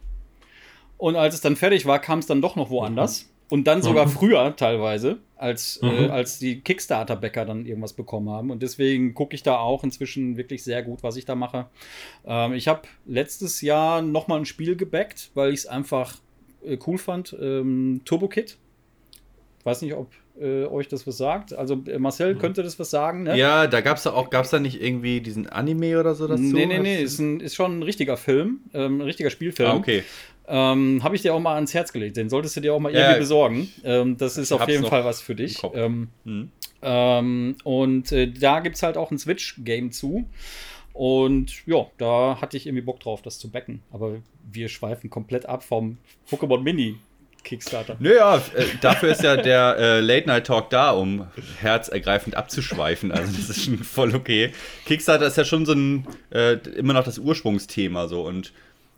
Und 0.97 1.17
als 1.17 1.35
es 1.35 1.41
dann 1.41 1.57
fertig 1.57 1.85
war, 1.85 1.99
kam 1.99 2.19
es 2.19 2.27
dann 2.27 2.41
doch 2.41 2.55
noch 2.55 2.69
woanders. 2.69 3.29
Und 3.49 3.65
dann 3.67 3.81
sogar 3.81 4.07
mhm. 4.07 4.11
früher 4.11 4.55
teilweise, 4.55 5.17
als, 5.37 5.77
äh, 5.77 5.85
mhm. 5.85 6.05
äh, 6.05 6.09
als 6.09 6.39
die 6.39 6.61
Kickstarter-Bäcker 6.61 7.45
dann 7.45 7.65
irgendwas 7.65 7.93
bekommen 7.93 8.29
haben. 8.29 8.49
Und 8.49 8.63
deswegen 8.63 9.13
gucke 9.13 9.35
ich 9.35 9.43
da 9.43 9.57
auch 9.57 9.83
inzwischen 9.83 10.37
wirklich 10.37 10.63
sehr 10.63 10.81
gut, 10.81 11.03
was 11.03 11.15
ich 11.15 11.25
da 11.25 11.35
mache. 11.35 11.67
Ähm, 12.25 12.53
ich 12.53 12.67
habe 12.67 12.81
letztes 13.05 13.61
Jahr 13.61 14.01
noch 14.01 14.27
mal 14.27 14.37
ein 14.37 14.45
Spiel 14.45 14.75
gebackt, 14.75 15.31
weil 15.35 15.53
ich 15.53 15.59
es 15.59 15.65
einfach 15.67 16.17
äh, 16.65 16.77
cool 16.87 16.97
fand. 16.97 17.35
Ähm, 17.39 18.01
Turbo 18.05 18.27
Kit. 18.27 18.57
Weiß 19.63 19.81
nicht, 19.81 19.93
ob 19.93 20.11
äh, 20.39 20.65
euch 20.65 20.87
das 20.87 21.07
was 21.07 21.17
sagt. 21.17 21.53
Also 21.53 21.83
äh, 21.87 21.97
Marcel 21.97 22.35
mhm. 22.35 22.39
könnte 22.39 22.63
das 22.63 22.79
was 22.79 22.89
sagen. 22.89 23.23
Ne? 23.23 23.37
Ja, 23.37 23.67
da 23.67 23.81
gab 23.81 23.97
es 23.97 24.07
auch, 24.07 24.29
gab 24.29 24.45
es 24.45 24.51
da 24.51 24.59
nicht 24.59 24.81
irgendwie 24.81 25.21
diesen 25.21 25.47
Anime 25.47 25.99
oder 25.99 26.15
so 26.15 26.27
dazu? 26.27 26.41
Nee, 26.41 26.65
nee, 26.65 26.79
nee, 26.79 27.01
ist, 27.01 27.19
ein, 27.19 27.39
ist 27.39 27.55
schon 27.55 27.79
ein 27.79 27.83
richtiger 27.83 28.17
Film, 28.17 28.61
ähm, 28.73 28.97
ein 28.97 29.01
richtiger 29.01 29.29
Spielfilm. 29.29 29.69
Ah, 29.69 29.75
okay. 29.75 30.03
Ähm, 30.47 31.03
Habe 31.03 31.15
ich 31.15 31.21
dir 31.21 31.33
auch 31.33 31.39
mal 31.39 31.55
ans 31.55 31.73
Herz 31.73 31.91
gelegt. 31.91 32.17
Den 32.17 32.29
solltest 32.29 32.55
du 32.55 32.61
dir 32.61 32.73
auch 32.73 32.79
mal 32.79 32.93
irgendwie 32.93 33.19
besorgen. 33.19 33.71
Ähm, 33.83 34.17
das 34.17 34.37
ist 34.37 34.51
auf 34.51 34.67
jeden 34.67 34.85
Fall 34.85 35.03
was 35.03 35.21
für 35.21 35.35
dich. 35.35 35.61
Ähm, 35.73 36.09
mhm. 36.23 36.51
Ähm, 36.81 37.55
und 37.63 38.11
äh, 38.11 38.31
da 38.31 38.59
gibt 38.59 38.75
es 38.75 38.83
halt 38.83 38.97
auch 38.97 39.11
ein 39.11 39.17
Switch-Game 39.17 39.91
zu. 39.91 40.27
Und 40.93 41.65
ja, 41.65 41.87
da 41.97 42.37
hatte 42.39 42.55
ich 42.57 42.67
irgendwie 42.67 42.83
Bock 42.83 42.99
drauf, 42.99 43.21
das 43.21 43.39
zu 43.39 43.49
backen. 43.49 43.81
Aber 43.91 44.17
wir 44.49 44.69
schweifen 44.69 45.09
komplett 45.09 45.45
ab 45.47 45.63
vom 45.63 45.97
Pokémon 46.29 46.61
Mini 46.61 46.95
Kickstarter. 47.43 47.95
Naja, 47.99 48.41
äh, 48.55 48.65
dafür 48.81 49.11
ist 49.11 49.23
ja 49.23 49.37
der 49.37 49.77
äh, 49.77 49.99
Late 50.01 50.27
Night 50.27 50.47
Talk 50.47 50.69
da, 50.69 50.91
um 50.91 51.27
herzergreifend 51.61 52.35
abzuschweifen. 52.35 53.11
Also 53.11 53.31
das 53.31 53.49
ist 53.49 53.65
schon 53.65 53.77
voll 53.77 54.13
okay. 54.13 54.51
Kickstarter 54.85 55.27
ist 55.27 55.37
ja 55.37 55.45
schon 55.45 55.65
so 55.65 55.73
ein 55.73 56.07
äh, 56.31 56.53
immer 56.75 56.93
noch 56.93 57.03
das 57.03 57.19
Ursprungsthema 57.19 58.07
so 58.07 58.23
und 58.23 58.51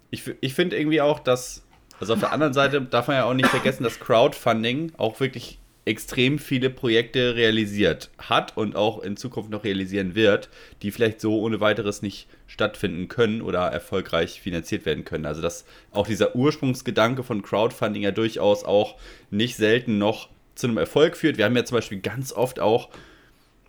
ich, 0.09 0.23
ich 0.41 0.53
finde 0.53 0.77
irgendwie 0.77 1.01
auch, 1.01 1.19
dass 1.19 1.63
also 1.99 2.13
auf 2.13 2.19
der 2.19 2.31
anderen 2.31 2.53
Seite 2.53 2.81
darf 2.81 3.07
man 3.07 3.17
ja 3.17 3.25
auch 3.25 3.33
nicht 3.33 3.49
vergessen, 3.49 3.83
dass 3.83 3.99
Crowdfunding 3.99 4.91
auch 4.97 5.19
wirklich 5.19 5.59
extrem 5.85 6.37
viele 6.37 6.69
Projekte 6.69 7.35
realisiert 7.35 8.09
hat 8.17 8.57
und 8.57 8.75
auch 8.75 9.01
in 9.01 9.15
Zukunft 9.15 9.49
noch 9.49 9.63
realisieren 9.63 10.15
wird, 10.15 10.49
die 10.81 10.91
vielleicht 10.91 11.21
so 11.21 11.39
ohne 11.39 11.61
weiteres 11.61 12.01
nicht 12.01 12.27
stattfinden 12.45 13.07
können 13.07 13.41
oder 13.41 13.61
erfolgreich 13.67 14.41
finanziert 14.41 14.85
werden 14.85 15.05
können. 15.05 15.25
Also 15.25 15.41
dass 15.41 15.65
auch 15.91 16.05
dieser 16.05 16.35
Ursprungsgedanke 16.35 17.23
von 17.23 17.41
Crowdfunding 17.41 18.03
ja 18.03 18.11
durchaus 18.11 18.65
auch 18.65 18.95
nicht 19.31 19.55
selten 19.55 19.97
noch 19.97 20.29
zu 20.55 20.67
einem 20.67 20.77
Erfolg 20.77 21.15
führt. 21.15 21.37
Wir 21.37 21.45
haben 21.45 21.55
ja 21.55 21.63
zum 21.63 21.77
Beispiel 21.77 21.99
ganz 22.01 22.33
oft 22.33 22.59
auch 22.59 22.89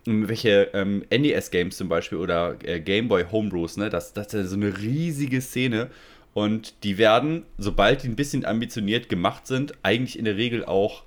welche 0.05 0.69
ähm, 0.73 1.05
NES-Games 1.09 1.77
zum 1.77 1.87
Beispiel 1.87 2.17
oder 2.17 2.55
äh, 2.63 2.79
Gameboy 2.79 3.25
Homebrews, 3.31 3.77
ne? 3.77 3.89
Das, 3.89 4.13
das 4.13 4.27
ist 4.27 4.33
ja 4.33 4.43
so 4.43 4.55
eine 4.55 4.77
riesige 4.77 5.41
Szene. 5.41 5.89
Und 6.33 6.83
die 6.83 6.97
werden, 6.97 7.43
sobald 7.57 8.03
die 8.03 8.07
ein 8.07 8.15
bisschen 8.15 8.45
ambitioniert 8.45 9.09
gemacht 9.09 9.47
sind, 9.47 9.73
eigentlich 9.83 10.17
in 10.17 10.25
der 10.25 10.37
Regel 10.37 10.63
auch 10.63 11.03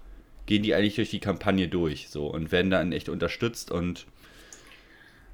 gehen 0.46 0.62
die 0.62 0.74
eigentlich 0.74 0.96
durch 0.96 1.10
die 1.10 1.20
Kampagne 1.20 1.68
durch 1.68 2.08
so 2.10 2.26
und 2.26 2.50
werden 2.50 2.70
dann 2.70 2.92
echt 2.92 3.08
unterstützt 3.08 3.70
und 3.70 4.06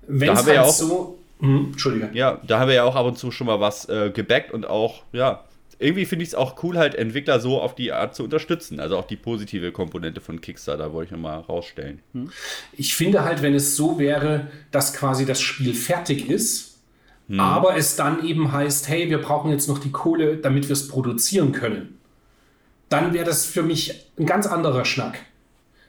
wenn 0.06 0.30
es 0.30 0.44
halt 0.44 0.54
ja 0.54 0.62
auch, 0.62 0.70
so 0.70 1.18
hm, 1.40 1.68
Entschuldige. 1.72 2.10
Ja, 2.12 2.40
da 2.46 2.60
haben 2.60 2.68
wir 2.68 2.74
ja 2.74 2.84
auch 2.84 2.96
ab 2.96 3.06
und 3.06 3.18
zu 3.18 3.30
schon 3.30 3.46
mal 3.46 3.60
was 3.60 3.88
äh, 3.88 4.10
gebackt 4.10 4.52
und 4.52 4.66
auch, 4.66 5.02
ja, 5.12 5.44
irgendwie 5.78 6.06
finde 6.06 6.24
ich 6.24 6.30
es 6.30 6.34
auch 6.34 6.62
cool, 6.64 6.76
halt 6.76 6.96
Entwickler 6.96 7.38
so 7.38 7.60
auf 7.60 7.74
die 7.74 7.92
Art 7.92 8.14
zu 8.14 8.24
unterstützen. 8.24 8.80
Also 8.80 8.96
auch 8.96 9.06
die 9.06 9.16
positive 9.16 9.70
Komponente 9.70 10.20
von 10.20 10.40
Kickstarter 10.40 10.92
wollte 10.92 11.06
ich 11.06 11.12
nochmal 11.12 11.40
rausstellen. 11.40 12.00
Hm. 12.14 12.30
Ich 12.72 12.96
finde 12.96 13.22
halt, 13.22 13.42
wenn 13.42 13.54
es 13.54 13.76
so 13.76 13.98
wäre, 13.98 14.50
dass 14.72 14.92
quasi 14.92 15.24
das 15.24 15.40
Spiel 15.40 15.74
fertig 15.74 16.28
ist, 16.28 16.67
hm. 17.28 17.40
aber 17.40 17.76
es 17.76 17.96
dann 17.96 18.24
eben 18.24 18.52
heißt, 18.52 18.88
hey, 18.88 19.08
wir 19.08 19.18
brauchen 19.18 19.50
jetzt 19.50 19.68
noch 19.68 19.78
die 19.78 19.92
Kohle, 19.92 20.36
damit 20.38 20.68
wir 20.68 20.72
es 20.74 20.88
produzieren 20.88 21.52
können 21.52 21.98
dann 22.88 23.12
wäre 23.12 23.24
das 23.24 23.44
für 23.44 23.62
mich 23.62 24.10
ein 24.18 24.26
ganz 24.26 24.46
anderer 24.46 24.84
Schnack. 24.84 25.18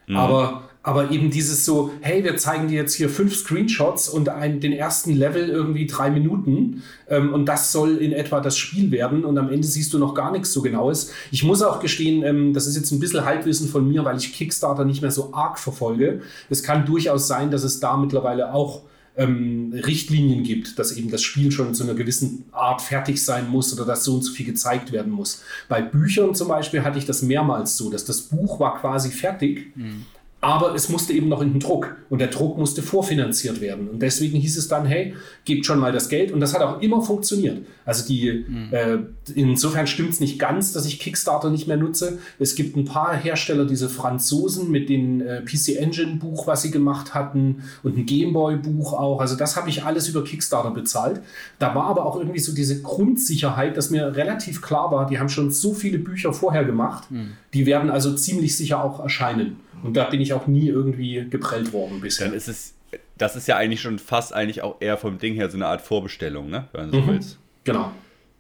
Mhm. 0.08 0.17
Aber, 0.17 0.63
aber 0.84 1.12
eben 1.12 1.29
dieses 1.29 1.65
so, 1.65 1.91
hey, 2.01 2.24
wir 2.24 2.38
zeigen 2.38 2.67
dir 2.67 2.75
jetzt 2.75 2.96
hier 2.96 3.10
fünf 3.10 3.36
Screenshots 3.36 4.10
und 4.10 4.29
ein, 4.29 4.60
den 4.60 4.74
ersten 4.74 5.13
Level 5.13 5.50
irgendwie 5.50 5.88
drei 5.88 6.10
Minuten 6.10 6.84
ähm, 7.08 7.34
und 7.34 7.46
das 7.46 7.72
soll 7.72 7.98
in 7.98 8.12
etwa 8.12 8.41
das 8.41 8.58
Spiel 8.58 8.91
werden 8.91 9.24
und 9.24 9.38
am 9.38 9.51
Ende 9.51 9.67
siehst 9.67 9.93
du 9.93 10.00
noch 10.00 10.13
gar 10.13 10.31
nichts 10.31 10.51
so 10.51 10.62
genaues. 10.62 11.12
Ich 11.31 11.43
muss 11.43 11.62
auch 11.62 11.79
gestehen, 11.79 12.24
ähm, 12.24 12.53
das 12.53 12.67
ist 12.67 12.75
jetzt 12.75 12.91
ein 12.91 13.00
bisschen 13.00 13.25
Halbwissen 13.25 13.69
von 13.69 13.88
mir, 13.88 14.04
weil 14.04 14.17
ich 14.17 14.34
Kickstarter 14.34 14.86
nicht 14.86 15.02
mehr 15.02 15.12
so 15.12 15.34
arg 15.34 15.60
verfolge. 15.60 16.21
Es 16.49 16.63
kann 16.63 16.86
durchaus 16.86 17.28
sein, 17.28 17.52
dass 17.52 17.63
es 17.63 17.80
da 17.80 17.95
mittlerweile 17.97 18.54
auch 18.54 18.82
ähm, 19.19 19.73
Richtlinien 19.73 20.43
gibt, 20.43 20.79
dass 20.79 20.93
eben 20.93 21.12
das 21.12 21.21
Spiel 21.21 21.51
schon 21.51 21.75
zu 21.75 21.84
einer 21.84 21.93
gewissen 21.93 22.45
Art 22.53 22.82
fertig 22.82 23.23
sein 23.23 23.49
muss 23.49 23.73
oder 23.73 23.86
dass 23.86 24.05
so 24.05 24.15
und 24.15 24.21
so 24.21 24.32
viel 24.32 24.45
gezeigt 24.45 24.93
werden 24.93 25.12
muss. 25.12 25.43
Bei 25.67 25.82
Büchern 25.82 26.36
zum 26.36 26.47
Beispiel 26.47 26.84
hatte 26.84 26.97
ich 26.97 27.05
das 27.05 27.21
mehrmals 27.21 27.75
so, 27.75 27.89
dass 27.89 28.05
das 28.05 28.21
Buch 28.21 28.62
war 28.62 28.79
quasi 28.79 29.10
fertig, 29.10 29.75
mhm. 29.75 30.05
Aber 30.41 30.73
es 30.73 30.88
musste 30.88 31.12
eben 31.12 31.28
noch 31.28 31.41
in 31.41 31.52
den 31.52 31.60
Druck 31.60 31.97
und 32.10 32.19
der 32.19 32.30
Druck 32.30 32.58
musste 32.58 32.82
vorfinanziert 32.82 33.60
werden. 33.60 33.89
Und 33.89 34.02
deswegen 34.02 34.39
hieß 34.39 34.58
es 34.58 34.69
dann, 34.69 34.86
hey, 34.86 35.13
gebt 35.43 35.65
schon 35.65 35.80
mal 35.80 35.91
das 35.91 36.08
Geld. 36.08 36.32
Und 36.32 36.39
das 36.39 36.54
hat 36.54 36.62
auch 36.62 36.82
immer 36.82 37.02
funktioniert. 37.02 37.65
Also 37.86 38.08
die, 38.08 38.45
mhm. 38.47 38.69
äh, 38.71 38.97
insofern 39.36 39.86
stimmt 39.86 40.12
es 40.12 40.21
nicht 40.21 40.39
ganz, 40.39 40.71
dass 40.71 40.86
ich 40.86 40.99
Kickstarter 40.99 41.49
nicht 41.49 41.67
mehr 41.67 41.75
nutze. 41.75 42.19
Es 42.39 42.56
gibt 42.56 42.78
ein 42.78 42.86
paar 42.86 43.17
Hersteller, 43.17 43.65
diese 43.65 43.89
Franzosen 43.89 44.71
mit 44.71 44.88
dem 44.88 45.19
äh, 45.19 45.41
PC 45.41 45.78
Engine 45.78 46.15
Buch, 46.15 46.47
was 46.47 46.62
sie 46.62 46.71
gemacht 46.71 47.13
hatten 47.13 47.63
und 47.84 47.97
ein 47.97 48.06
Gameboy 48.06 48.56
Buch 48.56 48.93
auch. 48.93 49.19
Also 49.19 49.36
das 49.36 49.58
habe 49.58 49.69
ich 49.69 49.84
alles 49.84 50.08
über 50.08 50.23
Kickstarter 50.23 50.71
bezahlt. 50.71 51.21
Da 51.60 51.75
war 51.75 51.88
aber 51.88 52.06
auch 52.06 52.15
irgendwie 52.15 52.39
so 52.39 52.56
diese 52.56 52.82
Grundsicherheit, 52.82 53.75
dass 53.75 53.89
mir 53.89 54.15
relativ 54.15 54.62
klar 54.62 54.89
war, 54.89 55.06
die 55.06 55.19
haben 55.19 55.30
schon 55.30 55.52
so 55.52 55.73
viele 55.73 55.99
Bücher 55.99 56.32
vorher 56.32 56.63
gemacht. 56.63 57.12
Mhm. 57.12 57.32
Die 57.54 57.65
werden 57.65 57.89
also 57.89 58.13
ziemlich 58.15 58.56
sicher 58.56 58.82
auch 58.82 59.02
erscheinen. 59.02 59.58
Und 59.83 59.95
da 59.95 60.05
bin 60.05 60.21
ich 60.21 60.33
auch 60.33 60.47
nie 60.47 60.67
irgendwie 60.67 61.25
geprellt 61.29 61.73
worden 61.73 62.01
bisher. 62.01 62.27
Dann 62.27 62.35
ist 62.35 62.47
es, 62.47 62.75
das 63.17 63.35
ist 63.35 63.47
ja 63.47 63.57
eigentlich 63.57 63.81
schon 63.81 63.99
fast 63.99 64.33
eigentlich 64.33 64.61
auch 64.61 64.77
eher 64.79 64.97
vom 64.97 65.17
Ding 65.17 65.35
her 65.35 65.49
so 65.49 65.57
eine 65.57 65.67
Art 65.67 65.81
Vorbestellung, 65.81 66.49
ne? 66.49 66.67
Wenn 66.71 66.91
du 66.91 66.97
so 66.97 67.03
mhm. 67.03 67.07
willst. 67.07 67.39
Genau. 67.63 67.91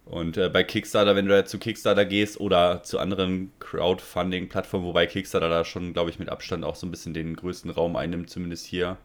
Und 0.05 0.37
äh, 0.37 0.49
bei 0.49 0.63
Kickstarter, 0.63 1.15
wenn 1.15 1.27
du 1.27 1.45
zu 1.45 1.59
Kickstarter 1.59 2.03
gehst 2.03 2.39
oder 2.39 2.81
zu 2.81 2.97
anderen 2.97 3.51
Crowdfunding-Plattformen, 3.59 4.85
wobei 4.85 5.05
Kickstarter 5.05 5.49
da 5.49 5.63
schon, 5.63 5.93
glaube 5.93 6.09
ich, 6.09 6.17
mit 6.17 6.29
Abstand 6.29 6.65
auch 6.65 6.75
so 6.75 6.87
ein 6.87 6.91
bisschen 6.91 7.13
den 7.13 7.35
größten 7.35 7.69
Raum 7.69 7.95
einnimmt, 7.95 8.29
zumindest 8.29 8.65
hier. 8.65 8.97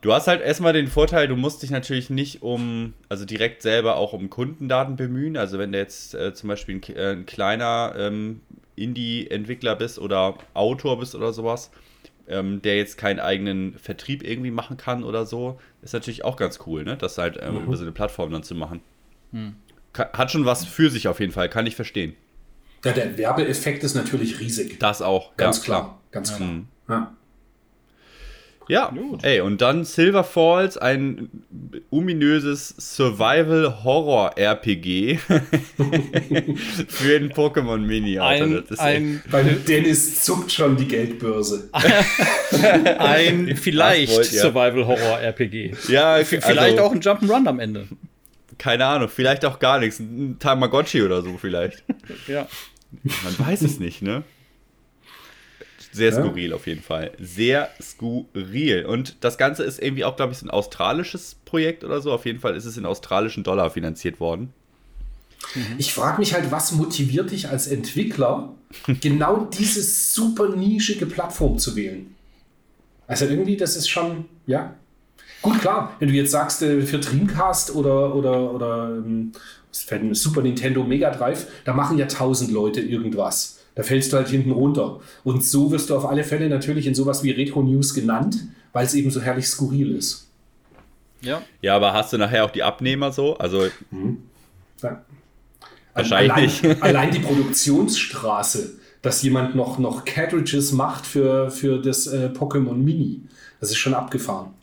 Du 0.00 0.12
hast 0.12 0.28
halt 0.28 0.40
erstmal 0.40 0.72
den 0.72 0.86
Vorteil, 0.86 1.26
du 1.26 1.34
musst 1.34 1.62
dich 1.62 1.70
natürlich 1.70 2.08
nicht 2.08 2.42
um, 2.42 2.94
also 3.08 3.24
direkt 3.24 3.62
selber 3.62 3.96
auch 3.96 4.12
um 4.12 4.30
Kundendaten 4.30 4.94
bemühen. 4.94 5.36
Also 5.36 5.58
wenn 5.58 5.72
du 5.72 5.78
jetzt 5.78 6.14
äh, 6.14 6.32
zum 6.34 6.48
Beispiel 6.48 6.76
ein, 6.76 6.96
äh, 6.96 7.12
ein 7.12 7.26
kleiner 7.26 7.94
ähm, 7.98 8.40
Indie-Entwickler 8.76 9.74
bist 9.74 9.98
oder 9.98 10.38
Autor 10.54 11.00
bist 11.00 11.16
oder 11.16 11.32
sowas, 11.32 11.72
ähm, 12.28 12.62
der 12.62 12.76
jetzt 12.76 12.96
keinen 12.96 13.18
eigenen 13.18 13.76
Vertrieb 13.78 14.22
irgendwie 14.22 14.52
machen 14.52 14.76
kann 14.76 15.02
oder 15.02 15.26
so, 15.26 15.58
ist 15.82 15.94
natürlich 15.94 16.24
auch 16.24 16.36
ganz 16.36 16.60
cool, 16.66 16.84
ne? 16.84 16.96
Das 16.96 17.18
halt 17.18 17.38
ähm, 17.42 17.56
mhm. 17.56 17.64
über 17.64 17.76
so 17.76 17.82
eine 17.82 17.92
Plattform 17.92 18.30
dann 18.30 18.44
zu 18.44 18.54
machen. 18.54 18.80
Mhm. 19.32 19.56
Hat 19.94 20.30
schon 20.30 20.44
was 20.44 20.64
für 20.64 20.90
sich 20.90 21.08
auf 21.08 21.18
jeden 21.18 21.32
Fall, 21.32 21.48
kann 21.48 21.66
ich 21.66 21.74
verstehen. 21.74 22.14
Ja, 22.84 22.92
der 22.92 23.18
Werbeeffekt 23.18 23.82
ist 23.82 23.94
natürlich 23.94 24.38
riesig. 24.38 24.78
Das 24.78 25.02
auch. 25.02 25.36
Ganz 25.36 25.58
ja, 25.58 25.64
klar. 25.64 25.80
klar. 25.80 26.00
Ganz 26.12 26.36
klar. 26.36 26.48
Mhm. 26.48 26.68
Ja. 26.88 27.16
Ja, 28.68 28.90
Gut. 28.90 29.24
ey, 29.24 29.40
und 29.40 29.60
dann 29.62 29.84
Silver 29.84 30.24
Falls, 30.24 30.76
ein 30.76 31.30
ominöses 31.90 32.74
Survival-Horror-RPG 32.78 35.16
für 36.88 37.18
den 37.18 37.32
Pokémon 37.32 37.78
Mini. 37.78 38.18
Ein, 38.18 38.62
ein 38.76 39.22
Bei 39.30 39.42
Dennis 39.42 40.22
zuckt 40.22 40.52
schon 40.52 40.76
die 40.76 40.86
Geldbörse. 40.86 41.70
ein 42.98 43.56
vielleicht 43.56 44.24
Survival-Horror-RPG. 44.24 45.72
Ja, 45.88 46.22
vielleicht 46.22 46.46
also, 46.46 46.82
auch 46.82 46.92
ein 46.92 47.00
Jump'n'Run 47.00 47.48
am 47.48 47.60
Ende. 47.60 47.88
Keine 48.58 48.84
Ahnung, 48.84 49.08
vielleicht 49.08 49.46
auch 49.46 49.60
gar 49.60 49.78
nichts. 49.78 49.98
Ein 49.98 50.36
Tamagotchi 50.38 51.00
oder 51.02 51.22
so 51.22 51.38
vielleicht. 51.38 51.84
ja. 52.26 52.46
Man 53.24 53.38
weiß 53.38 53.62
es 53.62 53.78
nicht, 53.78 54.02
ne? 54.02 54.24
Sehr 55.92 56.12
skurril 56.12 56.50
ja. 56.50 56.56
auf 56.56 56.66
jeden 56.66 56.82
Fall. 56.82 57.12
Sehr 57.18 57.70
skurril. 57.80 58.84
Und 58.84 59.16
das 59.20 59.38
Ganze 59.38 59.64
ist 59.64 59.80
irgendwie 59.80 60.04
auch, 60.04 60.16
glaube 60.16 60.32
ich, 60.32 60.42
ein 60.42 60.50
australisches 60.50 61.36
Projekt 61.44 61.84
oder 61.84 62.00
so. 62.00 62.12
Auf 62.12 62.26
jeden 62.26 62.40
Fall 62.40 62.54
ist 62.56 62.64
es 62.64 62.76
in 62.76 62.86
australischen 62.86 63.42
Dollar 63.42 63.70
finanziert 63.70 64.20
worden. 64.20 64.52
Mhm. 65.54 65.76
Ich 65.78 65.92
frage 65.92 66.18
mich 66.18 66.34
halt, 66.34 66.50
was 66.50 66.72
motiviert 66.72 67.30
dich 67.30 67.48
als 67.48 67.66
Entwickler, 67.66 68.54
genau 69.00 69.46
diese 69.46 69.82
super 69.82 70.54
nischige 70.54 71.06
Plattform 71.06 71.58
zu 71.58 71.74
wählen? 71.76 72.14
Also 73.06 73.24
irgendwie, 73.24 73.56
das 73.56 73.76
ist 73.76 73.88
schon, 73.88 74.26
ja. 74.46 74.74
Gut, 75.40 75.60
klar, 75.60 75.96
wenn 75.98 76.08
du 76.08 76.14
jetzt 76.14 76.32
sagst, 76.32 76.62
äh, 76.62 76.82
für 76.82 76.98
Dreamcast 76.98 77.74
oder, 77.74 78.14
oder, 78.14 78.52
oder 78.52 78.96
ähm, 78.96 79.32
Super 79.70 80.42
Nintendo 80.42 80.82
Mega 80.82 81.10
Drive, 81.10 81.46
da 81.64 81.72
machen 81.72 81.98
ja 81.98 82.06
tausend 82.06 82.50
Leute 82.50 82.80
irgendwas. 82.80 83.57
Da 83.78 83.84
fällst 83.84 84.12
du 84.12 84.16
halt 84.16 84.26
hinten 84.26 84.50
runter. 84.50 84.98
Und 85.22 85.44
so 85.44 85.70
wirst 85.70 85.88
du 85.88 85.96
auf 85.96 86.04
alle 86.04 86.24
Fälle 86.24 86.48
natürlich 86.48 86.88
in 86.88 86.96
sowas 86.96 87.22
wie 87.22 87.30
Retro 87.30 87.62
News 87.62 87.94
genannt, 87.94 88.36
weil 88.72 88.84
es 88.84 88.92
eben 88.92 89.08
so 89.12 89.20
herrlich 89.20 89.46
skurril 89.46 89.94
ist. 89.94 90.26
Ja. 91.20 91.42
Ja, 91.62 91.76
aber 91.76 91.92
hast 91.92 92.12
du 92.12 92.18
nachher 92.18 92.44
auch 92.44 92.50
die 92.50 92.64
Abnehmer 92.64 93.12
so? 93.12 93.38
Also. 93.38 93.68
Hm. 93.90 94.18
Ja. 94.82 95.04
Wahrscheinlich. 95.94 96.64
Allein, 96.64 96.82
allein, 96.82 97.10
die 97.12 97.20
Produktionsstraße, 97.20 98.80
dass 99.00 99.22
jemand 99.22 99.54
noch, 99.54 99.78
noch 99.78 100.04
Cartridges 100.04 100.72
macht 100.72 101.06
für, 101.06 101.52
für 101.52 101.80
das 101.80 102.08
äh, 102.08 102.30
Pokémon 102.34 102.74
Mini. 102.74 103.20
Das 103.60 103.70
ist 103.70 103.76
schon 103.76 103.94
abgefahren. 103.94 104.54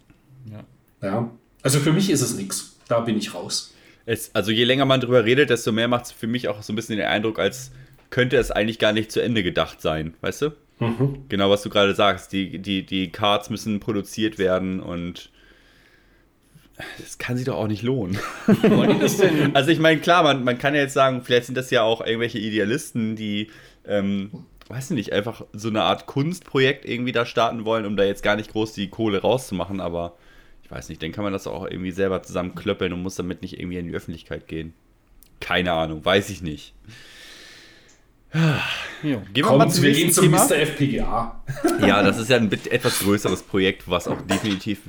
Ja. 0.51 1.07
ja. 1.07 1.31
Also 1.61 1.79
für 1.79 1.93
mich 1.93 2.09
ist 2.09 2.19
es 2.19 2.35
nichts. 2.35 2.75
Da 2.89 2.99
bin 2.99 3.17
ich 3.17 3.33
raus. 3.33 3.73
Es, 4.05 4.29
also 4.35 4.51
je 4.51 4.65
länger 4.65 4.83
man 4.83 4.99
drüber 4.99 5.23
redet, 5.23 5.51
desto 5.51 5.71
mehr 5.71 5.87
macht 5.87 6.07
es 6.07 6.11
für 6.11 6.27
mich 6.27 6.49
auch 6.49 6.61
so 6.61 6.73
ein 6.73 6.75
bisschen 6.75 6.97
den 6.97 7.07
Eindruck, 7.07 7.39
als 7.39 7.71
könnte 8.09 8.37
es 8.37 8.51
eigentlich 8.51 8.79
gar 8.79 8.93
nicht 8.93 9.11
zu 9.11 9.21
Ende 9.21 9.43
gedacht 9.43 9.81
sein, 9.81 10.13
weißt 10.21 10.43
du? 10.43 10.49
Mhm. 10.79 11.25
Genau, 11.29 11.49
was 11.49 11.61
du 11.61 11.69
gerade 11.69 11.95
sagst. 11.95 12.31
Die, 12.33 12.59
die, 12.59 12.85
die 12.85 13.11
Cards 13.11 13.49
müssen 13.49 13.79
produziert 13.79 14.37
werden 14.37 14.79
und 14.79 15.29
das 16.99 17.17
kann 17.17 17.37
sich 17.37 17.45
doch 17.45 17.55
auch 17.55 17.67
nicht 17.67 17.83
lohnen. 17.83 18.19
also 19.53 19.71
ich 19.71 19.79
meine, 19.79 20.01
klar, 20.01 20.23
man, 20.23 20.43
man 20.43 20.57
kann 20.57 20.75
ja 20.75 20.81
jetzt 20.81 20.93
sagen, 20.93 21.21
vielleicht 21.23 21.45
sind 21.45 21.55
das 21.55 21.71
ja 21.71 21.83
auch 21.83 22.05
irgendwelche 22.05 22.37
Idealisten, 22.37 23.15
die, 23.15 23.49
ähm, 23.87 24.45
weiß 24.67 24.89
nicht, 24.89 25.13
einfach 25.13 25.45
so 25.53 25.69
eine 25.69 25.83
Art 25.83 26.05
Kunstprojekt 26.05 26.83
irgendwie 26.85 27.13
da 27.13 27.25
starten 27.25 27.63
wollen, 27.63 27.85
um 27.85 27.95
da 27.95 28.03
jetzt 28.03 28.23
gar 28.23 28.35
nicht 28.35 28.51
groß 28.51 28.73
die 28.73 28.89
Kohle 28.89 29.21
rauszumachen, 29.21 29.79
aber 29.79 30.17
ich 30.63 30.71
weiß 30.71 30.89
nicht, 30.89 31.01
dann 31.01 31.13
kann 31.13 31.23
man 31.23 31.31
das 31.31 31.47
auch 31.47 31.65
irgendwie 31.65 31.91
selber 31.91 32.23
zusammenklöppeln 32.23 32.91
und 32.91 33.03
muss 33.03 33.15
damit 33.15 33.41
nicht 33.41 33.57
irgendwie 33.57 33.77
in 33.77 33.87
die 33.87 33.93
Öffentlichkeit 33.93 34.47
gehen. 34.47 34.73
Keine 35.39 35.73
Ahnung, 35.73 36.03
weiß 36.03 36.29
ich 36.29 36.41
nicht. 36.41 36.73
Ja. 39.03 39.21
Gehen 39.33 39.45
wir 39.45 39.57
mal 39.57 39.69
zum 39.69 39.83
wir 39.83 39.93
gehen 39.93 40.11
zum 40.11 40.25
Thema. 40.25 40.45
Mr. 40.45 40.57
FPGA. 40.57 41.43
ja, 41.85 42.03
das 42.03 42.19
ist 42.19 42.29
ja 42.29 42.37
ein 42.37 42.51
etwas 42.51 42.99
größeres 42.99 43.43
Projekt, 43.43 43.89
was 43.89 44.07
auch 44.07 44.21
definitiv 44.21 44.81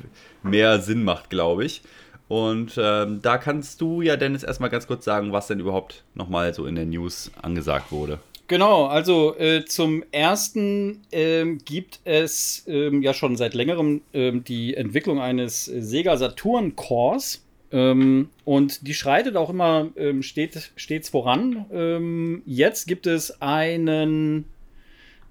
mehr 0.43 0.81
Sinn 0.81 1.05
macht, 1.05 1.31
glaube 1.31 1.65
ich. 1.65 1.83
Und 2.29 2.73
ähm, 2.77 3.21
da 3.23 3.39
kannst 3.39 3.81
du 3.81 4.03
ja, 4.03 4.17
Dennis, 4.17 4.43
erstmal 4.43 4.71
ganz 4.71 4.87
kurz 4.87 5.05
sagen, 5.05 5.33
was 5.33 5.47
denn 5.47 5.61
überhaupt 5.61 6.03
nochmal 6.15 6.55
so 6.55 6.67
in 6.67 6.75
der 6.75 6.87
News 6.87 7.31
angesagt 7.41 7.93
wurde. 7.93 8.19
Genau, 8.49 8.87
also 8.87 9.37
äh, 9.39 9.65
zum 9.65 10.05
ersten 10.13 11.03
ähm, 11.11 11.59
gibt 11.65 12.01
es 12.05 12.65
ähm, 12.69 13.03
ja 13.03 13.13
schon 13.13 13.37
seit 13.37 13.55
längerem 13.55 14.03
ähm, 14.13 14.45
die 14.45 14.75
Entwicklung 14.75 15.21
eines 15.21 15.65
Sega 15.65 16.17
Saturn 16.17 16.77
Cores. 16.77 17.45
Ähm, 17.73 18.31
und 18.45 18.87
die 18.87 18.95
schreitet 18.95 19.37
auch 19.37 19.51
immer 19.51 19.89
ähm, 19.97 20.23
steht, 20.23 20.73
stets 20.77 21.09
voran. 21.09 21.67
Ähm, 21.73 22.43
jetzt 22.47 22.87
gibt 22.87 23.07
es 23.07 23.43
einen 23.43 24.45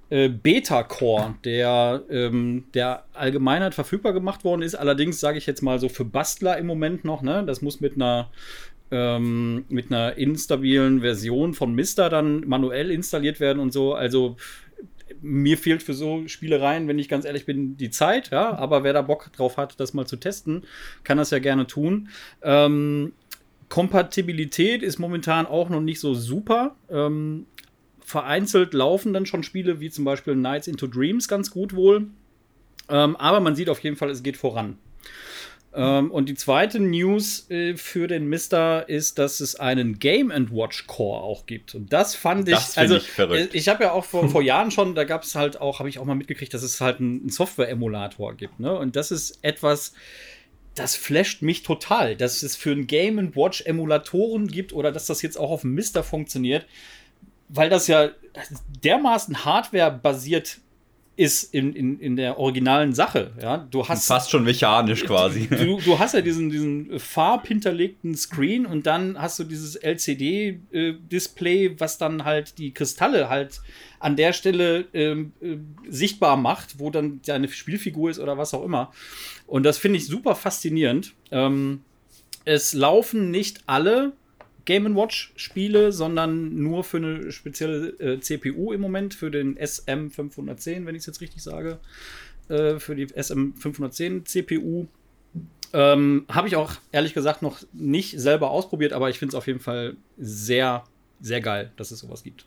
äh, 0.09 0.29
Beta-Core, 0.29 1.35
der 1.43 2.03
ähm, 2.09 2.65
der 2.73 3.05
Allgemeinheit 3.13 3.73
verfügbar 3.73 4.13
gemacht 4.13 4.43
worden 4.43 4.61
ist. 4.61 4.75
Allerdings 4.75 5.19
sage 5.19 5.37
ich 5.37 5.45
jetzt 5.45 5.61
mal 5.61 5.79
so 5.79 5.89
für 5.89 6.05
Bastler 6.05 6.57
im 6.57 6.67
Moment 6.67 7.05
noch. 7.05 7.21
Ne? 7.21 7.43
Das 7.45 7.61
muss 7.61 7.81
mit 7.81 7.95
einer 7.95 8.29
ähm, 8.91 9.65
mit 9.69 9.91
einer 9.91 10.15
instabilen 10.17 11.01
Version 11.01 11.53
von 11.53 11.73
Mister 11.73 12.09
dann 12.09 12.41
manuell 12.47 12.91
installiert 12.91 13.39
werden 13.39 13.59
und 13.59 13.73
so. 13.73 13.93
Also 13.93 14.37
mir 15.25 15.57
fehlt 15.57 15.81
für 15.81 15.93
so 15.93 16.27
Spielereien, 16.27 16.88
wenn 16.88 16.99
ich 16.99 17.09
ganz 17.09 17.25
ehrlich 17.25 17.45
bin, 17.45 17.77
die 17.77 17.89
Zeit, 17.89 18.29
ja. 18.29 18.55
Aber 18.55 18.83
wer 18.83 18.93
da 18.93 19.01
Bock 19.01 19.31
drauf 19.33 19.57
hat, 19.57 19.79
das 19.79 19.93
mal 19.93 20.05
zu 20.05 20.17
testen, 20.17 20.63
kann 21.03 21.17
das 21.17 21.31
ja 21.31 21.39
gerne 21.39 21.67
tun. 21.67 22.09
Ähm, 22.43 23.13
Kompatibilität 23.67 24.83
ist 24.83 24.99
momentan 24.99 25.47
auch 25.47 25.69
noch 25.69 25.81
nicht 25.81 25.99
so 25.99 26.13
super. 26.13 26.75
Ähm, 26.89 27.47
vereinzelt 27.99 28.75
laufen 28.75 29.13
dann 29.13 29.25
schon 29.25 29.41
Spiele 29.41 29.79
wie 29.79 29.89
zum 29.89 30.05
Beispiel 30.05 30.35
Nights 30.35 30.67
into 30.67 30.85
Dreams 30.85 31.27
ganz 31.27 31.49
gut 31.49 31.73
wohl. 31.73 32.07
Ähm, 32.88 33.15
aber 33.15 33.39
man 33.39 33.55
sieht 33.55 33.69
auf 33.69 33.79
jeden 33.79 33.95
Fall, 33.95 34.11
es 34.11 34.21
geht 34.21 34.38
voran. 34.38 34.77
Ähm, 35.75 36.09
und 36.09 36.29
die 36.29 36.35
zweite 36.35 36.79
News 36.79 37.49
äh, 37.49 37.75
für 37.75 38.07
den 38.07 38.27
Mister 38.27 38.88
ist, 38.88 39.19
dass 39.19 39.41
es 39.41 39.55
einen 39.55 39.99
Game 39.99 40.29
Watch 40.29 40.88
Core 40.88 41.21
auch 41.21 41.45
gibt. 41.45 41.75
Und 41.75 41.91
das 41.91 42.15
fand 42.15 42.47
das 42.47 42.71
ich, 42.71 42.77
also 42.77 42.95
ich, 42.95 43.03
verrückt. 43.09 43.53
Äh, 43.53 43.57
ich 43.57 43.67
habe 43.67 43.83
ja 43.83 43.91
auch 43.91 44.05
vor, 44.05 44.29
vor 44.31 44.41
Jahren 44.41 44.71
schon, 44.71 44.95
da 44.95 45.03
gab 45.03 45.23
es 45.23 45.35
halt 45.35 45.59
auch, 45.59 45.79
habe 45.79 45.89
ich 45.89 45.99
auch 45.99 46.05
mal 46.05 46.15
mitgekriegt, 46.15 46.53
dass 46.53 46.63
es 46.63 46.79
halt 46.79 46.99
einen 46.99 47.29
Software-Emulator 47.29 48.35
gibt. 48.35 48.59
Ne? 48.59 48.73
Und 48.77 48.95
das 48.95 49.11
ist 49.11 49.39
etwas, 49.41 49.93
das 50.75 50.95
flasht 50.95 51.41
mich 51.41 51.63
total, 51.63 52.15
dass 52.15 52.41
es 52.41 52.55
für 52.55 52.71
ein 52.71 52.88
Game 52.88 53.35
Watch 53.35 53.61
Emulatoren 53.61 54.47
gibt 54.47 54.71
oder 54.71 54.91
dass 54.91 55.07
das 55.07 55.21
jetzt 55.21 55.38
auch 55.38 55.51
auf 55.51 55.61
dem 55.61 55.73
Mister 55.73 56.03
funktioniert, 56.03 56.65
weil 57.49 57.69
das 57.69 57.88
ja 57.88 58.11
dermaßen 58.83 59.45
Hardware-basiert 59.45 60.59
ist 61.17 61.54
in, 61.54 61.73
in, 61.73 61.99
in 61.99 62.15
der 62.17 62.38
originalen 62.38 62.93
Sache. 62.93 63.32
Ja? 63.41 63.58
Du 63.58 63.88
hast, 63.88 64.08
Fast 64.08 64.32
schon 64.32 64.43
mechanisch 64.43 65.06
quasi. 65.06 65.47
Du, 65.47 65.80
du 65.80 65.97
hast 65.97 66.13
ja 66.13 66.21
diesen, 66.21 66.49
diesen 66.49 66.99
farbhinterlegten 66.99 68.15
Screen 68.15 68.65
und 68.65 68.86
dann 68.86 69.19
hast 69.21 69.39
du 69.39 69.45
dieses 69.45 69.75
LCD-Display, 69.75 71.65
äh, 71.65 71.80
was 71.80 71.97
dann 71.97 72.25
halt 72.25 72.58
die 72.58 72.73
Kristalle 72.73 73.30
halt 73.30 73.62
an 73.99 74.17
der 74.17 74.34
Stelle 74.34 74.86
ähm, 74.93 75.32
äh, 75.41 75.58
sichtbar 75.89 76.36
macht, 76.36 76.80
wo 76.80 76.89
dann 76.89 77.21
deine 77.25 77.47
Spielfigur 77.47 78.10
ist 78.10 78.19
oder 78.19 78.38
was 78.38 78.54
auch 78.54 78.63
immer. 78.63 78.91
Und 79.47 79.63
das 79.63 79.78
finde 79.78 79.97
ich 79.97 80.08
super 80.08 80.36
faszinierend. 80.36 81.13
Ähm, 81.32 81.82
es 82.43 82.73
laufen 82.73 83.32
nicht 83.32 83.63
alle 83.67 84.13
Game 84.65 84.95
Watch 84.95 85.32
Spiele, 85.36 85.91
sondern 85.91 86.56
nur 86.56 86.84
für 86.84 86.97
eine 86.97 87.32
spezielle 87.32 87.89
äh, 87.99 88.19
CPU 88.19 88.73
im 88.73 88.82
Moment, 88.82 89.13
für 89.13 89.32
den 89.32 89.58
SM510, 89.58 90.86
wenn 90.86 90.95
ich 90.95 91.01
es 91.01 91.06
jetzt 91.06 91.21
richtig 91.21 91.43
sage, 91.43 91.80
äh, 92.49 92.80
für 92.80 92.95
die 92.95 93.08
SM510 93.08 94.25
CPU. 94.25 94.88
Ähm, 95.73 96.25
Habe 96.30 96.47
ich 96.47 96.56
auch 96.56 96.73
ehrlich 96.91 97.13
gesagt 97.13 97.41
noch 97.41 97.60
nicht 97.73 98.19
selber 98.19 98.49
ausprobiert, 98.49 98.93
aber 98.93 99.10
ich 99.10 99.19
finde 99.19 99.32
es 99.32 99.36
auf 99.36 99.47
jeden 99.47 99.60
Fall 99.60 99.95
sehr, 100.17 100.84
sehr 101.21 101.41
geil, 101.41 101.71
dass 101.78 101.91
es 101.91 101.99
sowas 101.99 102.23
gibt. 102.23 102.45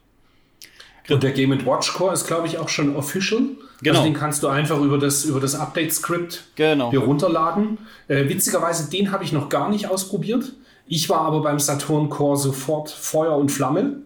Und 1.09 1.23
der 1.23 1.33
Game 1.33 1.51
Watch 1.65 1.93
Core 1.95 2.13
ist, 2.13 2.27
glaube 2.27 2.47
ich, 2.47 2.59
auch 2.59 2.69
schon 2.69 2.95
official. 2.95 3.41
Genau. 3.83 3.99
Also 3.99 4.03
den 4.03 4.15
kannst 4.15 4.43
du 4.43 4.49
einfach 4.49 4.79
über 4.81 4.99
das, 4.99 5.25
über 5.25 5.41
das 5.41 5.55
Update-Skript 5.55 6.45
genau. 6.55 6.91
hier 6.91 7.01
runterladen. 7.01 7.79
Äh, 8.09 8.29
witzigerweise, 8.29 8.91
den 8.91 9.11
habe 9.11 9.25
ich 9.25 9.33
noch 9.33 9.49
gar 9.49 9.71
nicht 9.71 9.89
ausprobiert. 9.89 10.53
Ich 10.89 11.09
war 11.09 11.21
aber 11.21 11.43
beim 11.43 11.59
Saturn 11.59 12.09
Core 12.09 12.37
sofort 12.37 12.91
Feuer 12.91 13.37
und 13.37 13.51
Flamme. 13.51 13.99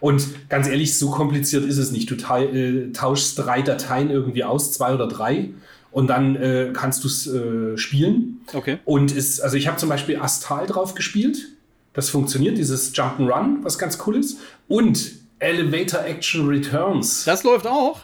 Und 0.00 0.48
ganz 0.48 0.66
ehrlich, 0.66 0.98
so 0.98 1.10
kompliziert 1.10 1.64
ist 1.64 1.78
es 1.78 1.92
nicht. 1.92 2.10
Du 2.10 2.14
äh, 2.16 2.92
tauschst 2.92 3.38
drei 3.38 3.62
Dateien 3.62 4.10
irgendwie 4.10 4.42
aus, 4.42 4.72
zwei 4.72 4.94
oder 4.94 5.06
drei, 5.06 5.50
und 5.92 6.08
dann 6.08 6.36
äh, 6.36 6.70
kannst 6.72 7.04
du 7.04 7.08
es 7.08 7.26
äh, 7.26 7.76
spielen. 7.76 8.40
Okay. 8.52 8.78
Und 8.84 9.12
ist, 9.12 9.40
also 9.40 9.56
ich 9.56 9.68
habe 9.68 9.76
zum 9.76 9.88
Beispiel 9.88 10.18
Astal 10.18 10.66
drauf 10.66 10.94
gespielt. 10.94 11.48
Das 11.92 12.08
funktioniert, 12.08 12.56
dieses 12.56 12.94
Jump'n'Run, 12.94 13.58
was 13.62 13.78
ganz 13.78 13.98
cool 14.06 14.16
ist. 14.16 14.38
Und 14.68 15.12
Elevator 15.38 16.04
Action 16.04 16.48
Returns. 16.48 17.24
Das 17.24 17.44
läuft 17.44 17.66
auch. 17.66 18.00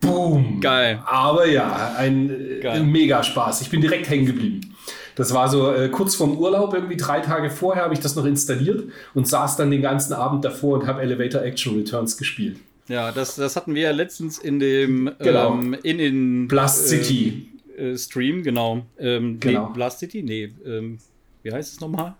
Boom. 0.00 0.60
Geil. 0.60 1.02
Aber 1.06 1.46
ja, 1.46 1.94
ein 1.96 2.30
äh, 2.30 2.60
Geil. 2.60 2.82
mega 2.82 3.22
Spaß. 3.22 3.60
Ich 3.60 3.70
bin 3.70 3.80
direkt 3.80 4.08
hängen 4.08 4.26
geblieben. 4.26 4.71
Das 5.16 5.34
war 5.34 5.48
so 5.48 5.72
äh, 5.72 5.88
kurz 5.88 6.14
vorm 6.14 6.36
Urlaub, 6.36 6.74
irgendwie 6.74 6.96
drei 6.96 7.20
Tage 7.20 7.50
vorher 7.50 7.84
habe 7.84 7.94
ich 7.94 8.00
das 8.00 8.16
noch 8.16 8.24
installiert 8.24 8.84
und 9.14 9.28
saß 9.28 9.56
dann 9.56 9.70
den 9.70 9.82
ganzen 9.82 10.12
Abend 10.12 10.44
davor 10.44 10.78
und 10.78 10.86
habe 10.86 11.02
Elevator 11.02 11.42
Action 11.42 11.76
Returns 11.76 12.16
gespielt. 12.16 12.56
Ja, 12.88 13.12
das, 13.12 13.36
das 13.36 13.56
hatten 13.56 13.74
wir 13.74 13.82
ja 13.82 13.90
letztens 13.90 14.38
in 14.38 14.58
dem 14.58 15.10
genau. 15.18 15.54
ähm, 15.54 15.76
in 15.82 15.98
den 15.98 16.48
Blast 16.48 16.88
City 16.88 17.48
äh, 17.76 17.96
Stream, 17.96 18.42
genau. 18.42 18.84
Ähm, 18.98 19.38
genau. 19.40 19.68
Nee, 19.68 19.74
Blast 19.74 20.00
City? 20.00 20.22
Nee, 20.22 20.52
ähm, 20.64 20.98
wie 21.42 21.52
heißt 21.52 21.74
es 21.74 21.80
nochmal? 21.80 22.14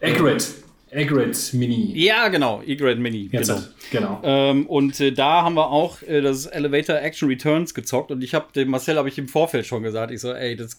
Accurate. 0.00 0.44
Egret 0.90 1.52
Mini. 1.52 1.92
Ja, 1.94 2.28
genau, 2.28 2.62
Egret 2.62 2.98
Mini. 2.98 3.28
Jetzt 3.30 3.48
genau. 3.90 4.20
genau. 4.20 4.20
Ähm, 4.22 4.66
und 4.66 4.98
äh, 5.00 5.12
da 5.12 5.42
haben 5.42 5.54
wir 5.54 5.70
auch 5.70 6.02
äh, 6.02 6.20
das 6.22 6.46
Elevator 6.46 6.96
Action 6.96 7.28
Returns 7.28 7.74
gezockt 7.74 8.10
und 8.10 8.22
ich 8.24 8.34
habe 8.34 8.46
dem 8.54 8.70
Marcel 8.70 8.96
habe 8.96 9.08
ich 9.08 9.18
im 9.18 9.28
Vorfeld 9.28 9.66
schon 9.66 9.82
gesagt, 9.82 10.12
ich 10.12 10.20
so, 10.20 10.32
ey, 10.32 10.56
das, 10.56 10.78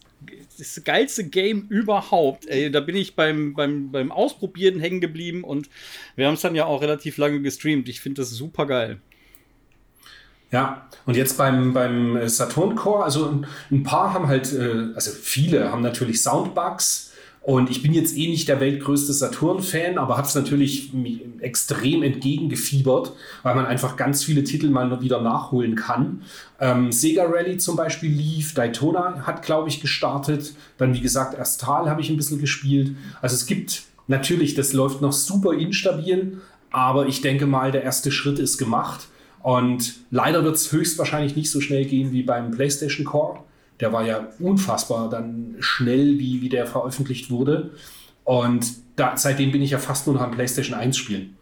das 0.59 0.81
geilste 0.83 1.27
Game 1.27 1.67
überhaupt. 1.69 2.47
Ey, 2.47 2.69
da 2.71 2.79
bin 2.79 2.95
ich 2.95 3.15
beim, 3.15 3.53
beim, 3.53 3.91
beim 3.91 4.11
Ausprobieren 4.11 4.79
hängen 4.79 5.01
geblieben 5.01 5.43
und 5.43 5.69
wir 6.15 6.27
haben 6.27 6.35
es 6.35 6.41
dann 6.41 6.55
ja 6.55 6.65
auch 6.65 6.81
relativ 6.81 7.17
lange 7.17 7.41
gestreamt. 7.41 7.89
Ich 7.89 8.01
finde 8.01 8.21
das 8.21 8.31
super 8.31 8.65
geil. 8.65 8.99
Ja, 10.51 10.87
und 11.05 11.15
jetzt 11.15 11.37
beim, 11.37 11.73
beim 11.73 12.27
Saturn 12.27 12.75
Core, 12.75 13.03
also 13.03 13.43
ein 13.69 13.83
paar 13.83 14.13
haben 14.13 14.27
halt, 14.27 14.51
äh, 14.51 14.93
also 14.95 15.11
viele 15.11 15.71
haben 15.71 15.83
natürlich 15.83 16.23
Soundbugs 16.23 17.08
und 17.41 17.69
ich 17.69 17.81
bin 17.81 17.93
jetzt 17.93 18.17
eh 18.17 18.27
nicht 18.27 18.47
der 18.47 18.59
weltgrößte 18.59 19.13
Saturn-Fan, 19.13 19.97
aber 19.97 20.17
habe 20.17 20.27
es 20.27 20.35
natürlich 20.35 20.91
extrem 21.39 22.03
entgegengefiebert, 22.03 23.13
weil 23.43 23.55
man 23.55 23.65
einfach 23.65 23.95
ganz 23.95 24.23
viele 24.23 24.43
Titel 24.43 24.69
mal 24.69 25.01
wieder 25.01 25.21
nachholen 25.21 25.75
kann. 25.75 26.21
Ähm, 26.59 26.91
Sega 26.91 27.23
Rally 27.23 27.57
zum 27.57 27.77
Beispiel 27.77 28.11
lief, 28.11 28.53
Daytona 28.53 29.25
hat, 29.25 29.41
glaube 29.43 29.69
ich, 29.69 29.79
gestartet. 29.79 30.53
Dann, 30.77 30.93
wie 30.93 30.99
gesagt, 30.99 31.39
Astal 31.39 31.89
habe 31.89 32.01
ich 32.01 32.09
ein 32.09 32.17
bisschen 32.17 32.39
gespielt. 32.39 32.95
Also 33.21 33.35
es 33.35 33.45
gibt 33.45 33.83
natürlich, 34.07 34.53
das 34.53 34.73
läuft 34.73 35.01
noch 35.01 35.13
super 35.13 35.53
instabil, 35.53 36.41
aber 36.71 37.07
ich 37.07 37.21
denke 37.21 37.47
mal, 37.47 37.71
der 37.71 37.83
erste 37.83 38.11
Schritt 38.11 38.37
ist 38.37 38.57
gemacht. 38.57 39.07
Und 39.41 39.95
leider 40.11 40.43
wird 40.43 40.57
es 40.57 40.71
höchstwahrscheinlich 40.73 41.37
nicht 41.37 41.49
so 41.49 41.61
schnell 41.61 41.85
gehen 41.85 42.11
wie 42.11 42.23
beim 42.23 42.51
PlayStation 42.51 43.05
Core 43.05 43.39
der 43.79 43.93
war 43.93 44.05
ja 44.05 44.27
unfassbar 44.39 45.09
dann 45.09 45.55
schnell, 45.59 46.19
wie, 46.19 46.41
wie 46.41 46.49
der 46.49 46.67
veröffentlicht 46.67 47.31
wurde. 47.31 47.71
Und 48.23 48.65
da, 48.95 49.15
seitdem 49.15 49.51
bin 49.51 49.61
ich 49.61 49.71
ja 49.71 49.79
fast 49.79 50.05
nur 50.07 50.15
noch 50.15 50.21
am 50.21 50.31
PlayStation 50.31 50.77
1 50.77 50.97
spielen. 50.97 51.37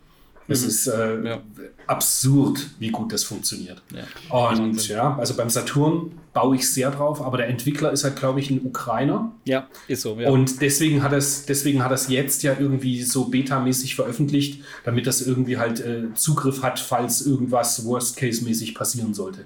Es 0.48 0.62
mhm. 0.62 0.68
ist 0.68 0.88
äh, 0.88 1.24
ja. 1.24 1.42
absurd, 1.88 2.66
wie 2.80 2.90
gut 2.90 3.12
das 3.12 3.24
funktioniert. 3.24 3.82
Ja. 3.94 4.54
Und 4.54 4.88
ja, 4.88 5.18
also 5.18 5.36
beim 5.36 5.50
Saturn 5.50 6.12
baue 6.34 6.56
ich 6.56 6.70
sehr 6.70 6.92
drauf, 6.92 7.22
aber 7.22 7.38
der 7.38 7.48
Entwickler 7.48 7.92
ist 7.92 8.04
halt, 8.04 8.16
glaube 8.16 8.40
ich, 8.40 8.50
ein 8.50 8.62
Ukrainer. 8.64 9.34
Ja, 9.46 9.68
ist 9.88 10.04
so. 10.04 10.18
Ja. 10.20 10.30
Und 10.30 10.62
deswegen 10.62 11.04
hat 11.04 11.12
es, 11.12 11.46
deswegen 11.46 11.84
hat 11.84 11.92
es 11.92 12.08
jetzt 12.08 12.44
ja 12.44 12.56
irgendwie 12.58 13.02
so 13.02 13.26
betamäßig 13.26 13.96
veröffentlicht, 13.96 14.64
damit 14.86 15.08
das 15.08 15.22
irgendwie 15.22 15.58
halt 15.58 15.82
äh, 15.82 16.14
Zugriff 16.14 16.64
hat, 16.64 16.80
falls 16.80 17.26
irgendwas 17.26 17.86
Worst-Case-mäßig 17.86 18.76
passieren 18.76 19.14
sollte. 19.14 19.46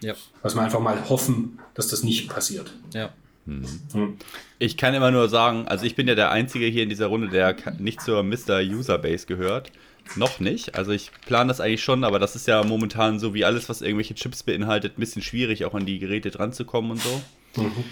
Ja. 0.00 0.14
Was 0.42 0.54
man 0.54 0.64
einfach 0.64 0.80
mal 0.80 1.08
hoffen, 1.08 1.58
dass 1.74 1.88
das 1.88 2.02
nicht 2.02 2.28
passiert. 2.28 2.72
Ja. 2.92 3.12
Hm. 3.46 4.16
Ich 4.58 4.76
kann 4.76 4.94
immer 4.94 5.10
nur 5.10 5.28
sagen, 5.28 5.68
also 5.68 5.84
ich 5.84 5.96
bin 5.96 6.08
ja 6.08 6.14
der 6.14 6.30
Einzige 6.30 6.66
hier 6.66 6.82
in 6.82 6.88
dieser 6.88 7.06
Runde, 7.06 7.28
der 7.28 7.54
nicht 7.78 8.00
zur 8.00 8.22
Mr. 8.22 8.60
Userbase 8.60 9.26
gehört. 9.26 9.70
Noch 10.16 10.40
nicht. 10.40 10.76
Also 10.76 10.92
ich 10.92 11.10
plane 11.26 11.48
das 11.48 11.60
eigentlich 11.60 11.82
schon, 11.82 12.04
aber 12.04 12.18
das 12.18 12.36
ist 12.36 12.46
ja 12.46 12.62
momentan 12.62 13.18
so 13.18 13.34
wie 13.34 13.44
alles, 13.44 13.68
was 13.68 13.82
irgendwelche 13.82 14.14
Chips 14.14 14.42
beinhaltet, 14.42 14.96
ein 14.96 15.00
bisschen 15.00 15.22
schwierig, 15.22 15.64
auch 15.64 15.74
an 15.74 15.86
die 15.86 15.98
Geräte 15.98 16.30
dran 16.30 16.52
zu 16.52 16.64
kommen 16.64 16.92
und 16.92 17.00
so. 17.00 17.22
Mhm. 17.56 17.84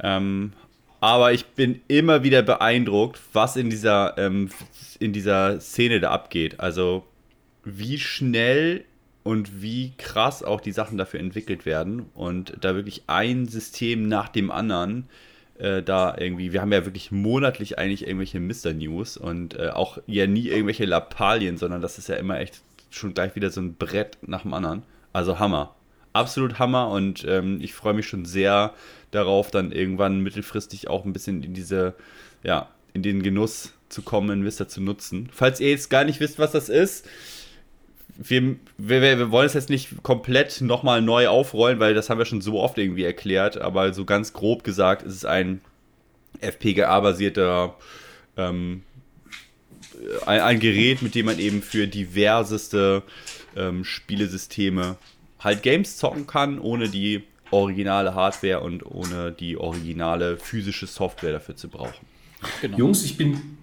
Ähm, 0.00 0.52
aber 1.00 1.32
ich 1.32 1.46
bin 1.46 1.80
immer 1.88 2.22
wieder 2.22 2.42
beeindruckt, 2.42 3.20
was 3.32 3.56
in 3.56 3.70
dieser, 3.70 4.16
ähm, 4.18 4.50
in 4.98 5.12
dieser 5.12 5.60
Szene 5.60 6.00
da 6.00 6.10
abgeht. 6.10 6.60
Also 6.60 7.04
wie 7.64 7.98
schnell 7.98 8.84
und 9.22 9.62
wie 9.62 9.92
krass 9.98 10.42
auch 10.42 10.60
die 10.60 10.72
Sachen 10.72 10.98
dafür 10.98 11.20
entwickelt 11.20 11.64
werden 11.64 12.06
und 12.14 12.54
da 12.60 12.74
wirklich 12.74 13.04
ein 13.06 13.46
System 13.46 14.08
nach 14.08 14.28
dem 14.28 14.50
anderen 14.50 15.08
äh, 15.58 15.82
da 15.82 16.16
irgendwie, 16.18 16.52
wir 16.52 16.60
haben 16.60 16.72
ja 16.72 16.84
wirklich 16.84 17.12
monatlich 17.12 17.78
eigentlich 17.78 18.06
irgendwelche 18.06 18.40
Mr. 18.40 18.72
News 18.74 19.16
und 19.16 19.58
äh, 19.58 19.68
auch 19.68 19.98
ja 20.06 20.26
nie 20.26 20.48
irgendwelche 20.48 20.86
Lappalien, 20.86 21.56
sondern 21.56 21.80
das 21.80 21.98
ist 21.98 22.08
ja 22.08 22.16
immer 22.16 22.40
echt 22.40 22.62
schon 22.90 23.14
gleich 23.14 23.36
wieder 23.36 23.50
so 23.50 23.60
ein 23.60 23.74
Brett 23.74 24.18
nach 24.22 24.42
dem 24.42 24.54
anderen. 24.54 24.82
Also 25.12 25.38
Hammer. 25.38 25.74
Absolut 26.14 26.58
Hammer 26.58 26.88
und 26.90 27.24
ähm, 27.26 27.58
ich 27.62 27.74
freue 27.74 27.94
mich 27.94 28.06
schon 28.06 28.24
sehr 28.24 28.74
darauf, 29.12 29.50
dann 29.50 29.72
irgendwann 29.72 30.20
mittelfristig 30.20 30.88
auch 30.88 31.04
ein 31.04 31.12
bisschen 31.12 31.42
in 31.42 31.54
diese, 31.54 31.94
ja, 32.42 32.68
in 32.92 33.02
den 33.02 33.22
Genuss 33.22 33.72
zu 33.88 34.02
kommen, 34.02 34.42
Mister 34.42 34.68
zu 34.68 34.82
nutzen. 34.82 35.28
Falls 35.32 35.60
ihr 35.60 35.70
jetzt 35.70 35.90
gar 35.90 36.04
nicht 36.04 36.20
wisst, 36.20 36.38
was 36.38 36.52
das 36.52 36.68
ist, 36.68 37.08
wir, 38.16 38.56
wir, 38.78 39.02
wir, 39.02 39.30
wollen 39.30 39.46
es 39.46 39.54
jetzt 39.54 39.70
nicht 39.70 40.02
komplett 40.02 40.60
nochmal 40.60 41.02
neu 41.02 41.28
aufrollen, 41.28 41.80
weil 41.80 41.94
das 41.94 42.10
haben 42.10 42.18
wir 42.18 42.24
schon 42.24 42.40
so 42.40 42.60
oft 42.60 42.78
irgendwie 42.78 43.04
erklärt, 43.04 43.60
aber 43.60 43.92
so 43.94 44.04
ganz 44.04 44.32
grob 44.32 44.64
gesagt 44.64 45.02
ist 45.02 45.14
es 45.14 45.24
ein 45.24 45.60
FPGA-basierter 46.40 47.74
ähm, 48.36 48.82
ein, 50.26 50.40
ein, 50.40 50.60
Gerät, 50.60 51.02
mit 51.02 51.14
dem 51.14 51.26
man 51.26 51.38
eben 51.38 51.62
für 51.62 51.86
diverseste 51.86 53.02
ähm, 53.56 53.84
Spielesysteme 53.84 54.96
halt 55.38 55.62
Games 55.62 55.96
zocken 55.96 56.26
kann, 56.26 56.58
ohne 56.58 56.88
die 56.88 57.22
originale 57.50 58.14
Hardware 58.14 58.60
und 58.60 58.84
ohne 58.84 59.32
die 59.32 59.56
originale 59.56 60.38
physische 60.38 60.86
Software 60.86 61.32
dafür 61.32 61.56
zu 61.56 61.68
brauchen. 61.68 62.06
Genau. 62.60 62.78
Jungs, 62.78 63.04
ich 63.04 63.16
bin 63.16 63.58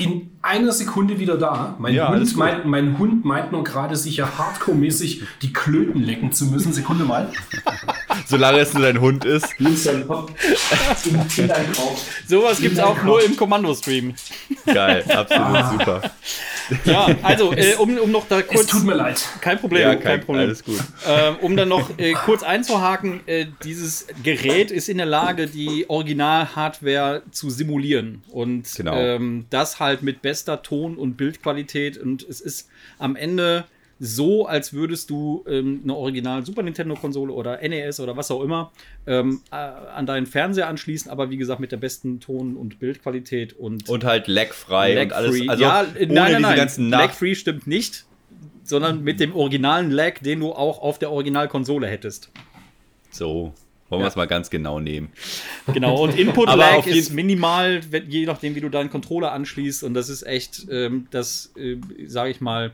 in 0.00 0.30
einer 0.42 0.72
Sekunde 0.72 1.18
wieder 1.18 1.36
da. 1.36 1.76
Mein, 1.78 1.94
ja, 1.94 2.08
Hund, 2.08 2.36
meint, 2.36 2.64
mein 2.64 2.98
Hund 2.98 3.24
meint 3.24 3.52
nur 3.52 3.62
gerade 3.62 3.94
sicher 3.96 4.38
hardcore-mäßig 4.38 5.22
die 5.42 5.52
Klöten 5.52 6.02
lecken 6.02 6.32
zu 6.32 6.46
müssen. 6.46 6.72
Sekunde 6.72 7.04
mal. 7.04 7.30
Solange 8.26 8.58
es 8.60 8.72
nur 8.72 8.82
dein 8.82 9.00
Hund 9.00 9.24
ist. 9.24 9.54
Sowas 12.26 12.60
gibt 12.60 12.74
es 12.74 12.80
auch 12.80 13.02
nur 13.02 13.22
im 13.22 13.36
Kommando-Stream. 13.36 14.14
Geil, 14.66 15.04
absolut 15.08 15.56
ah. 15.56 15.70
super. 15.70 16.02
Ja, 16.84 17.08
also, 17.22 17.52
äh, 17.52 17.74
um, 17.76 17.96
um 17.98 18.10
noch 18.10 18.26
da 18.28 18.42
kurz. 18.42 18.62
Es 18.62 18.66
tut 18.66 18.84
mir 18.84 18.94
leid. 18.94 19.22
Kein 19.40 19.58
Problem, 19.58 19.82
ja, 19.82 19.94
kein, 19.94 20.02
kein, 20.02 20.20
Problem. 20.20 20.46
Alles 20.46 20.64
gut. 20.64 20.80
Ähm, 21.06 21.36
um 21.40 21.56
dann 21.56 21.68
noch 21.68 21.98
äh, 21.98 22.12
kurz 22.12 22.42
einzuhaken, 22.42 23.20
äh, 23.26 23.46
dieses 23.64 24.06
Gerät 24.22 24.70
ist 24.70 24.88
in 24.88 24.98
der 24.98 25.06
Lage, 25.06 25.46
die 25.46 25.88
Original-Hardware 25.88 27.22
zu 27.30 27.50
simulieren. 27.50 28.22
Und 28.30 28.74
genau. 28.76 28.96
ähm, 28.96 29.46
das 29.50 29.80
halt 29.80 30.02
mit 30.02 30.22
bester 30.22 30.62
Ton- 30.62 30.96
und 30.96 31.16
Bildqualität. 31.16 31.98
Und 31.98 32.22
es 32.22 32.40
ist 32.40 32.68
am 32.98 33.16
Ende 33.16 33.64
so, 34.02 34.46
als 34.46 34.72
würdest 34.72 35.10
du 35.10 35.44
ähm, 35.46 35.80
eine 35.84 35.94
Original 35.94 36.44
Super 36.44 36.62
Nintendo 36.62 36.94
Konsole 36.94 37.32
oder 37.32 37.60
NES 37.60 38.00
oder 38.00 38.16
was 38.16 38.30
auch 38.30 38.42
immer 38.42 38.72
ähm, 39.06 39.42
äh, 39.52 39.56
an 39.56 40.06
deinen 40.06 40.24
Fernseher 40.24 40.68
anschließen, 40.68 41.10
aber 41.10 41.28
wie 41.28 41.36
gesagt 41.36 41.60
mit 41.60 41.70
der 41.70 41.76
besten 41.76 42.18
Ton- 42.18 42.56
und 42.56 42.78
Bildqualität 42.78 43.52
und 43.52 43.88
und 43.90 44.04
halt 44.04 44.26
lagfrei 44.26 44.94
lag 44.94 45.04
und 45.04 45.12
alles. 45.12 45.48
Also 45.48 45.62
ja, 45.62 45.80
ohne 45.82 46.06
nein, 46.06 46.32
nein, 46.32 46.42
nein. 46.42 46.56
ganzen 46.56 46.88
Lagfree 46.88 47.34
stimmt 47.34 47.66
nicht, 47.66 48.06
sondern 48.64 49.04
mit 49.04 49.20
dem 49.20 49.36
originalen 49.36 49.90
Lag, 49.90 50.20
den 50.20 50.40
du 50.40 50.52
auch 50.52 50.80
auf 50.80 50.98
der 50.98 51.10
Originalkonsole 51.10 51.86
hättest. 51.86 52.30
So. 53.10 53.52
Wollen 53.90 54.00
ja. 54.00 54.06
wir 54.06 54.08
es 54.08 54.16
mal 54.16 54.26
ganz 54.26 54.50
genau 54.50 54.78
nehmen. 54.78 55.10
Genau, 55.74 56.04
und 56.04 56.16
Input-Lag 56.18 56.86
ist 56.86 57.12
minimal, 57.12 57.80
je 58.08 58.24
nachdem, 58.24 58.54
wie 58.54 58.60
du 58.60 58.68
deinen 58.68 58.88
Controller 58.88 59.32
anschließt. 59.32 59.82
Und 59.82 59.94
das 59.94 60.08
ist 60.08 60.24
echt 60.26 60.66
ähm, 60.70 61.08
das, 61.10 61.52
äh, 61.56 61.76
sage 62.06 62.30
ich 62.30 62.40
mal, 62.40 62.72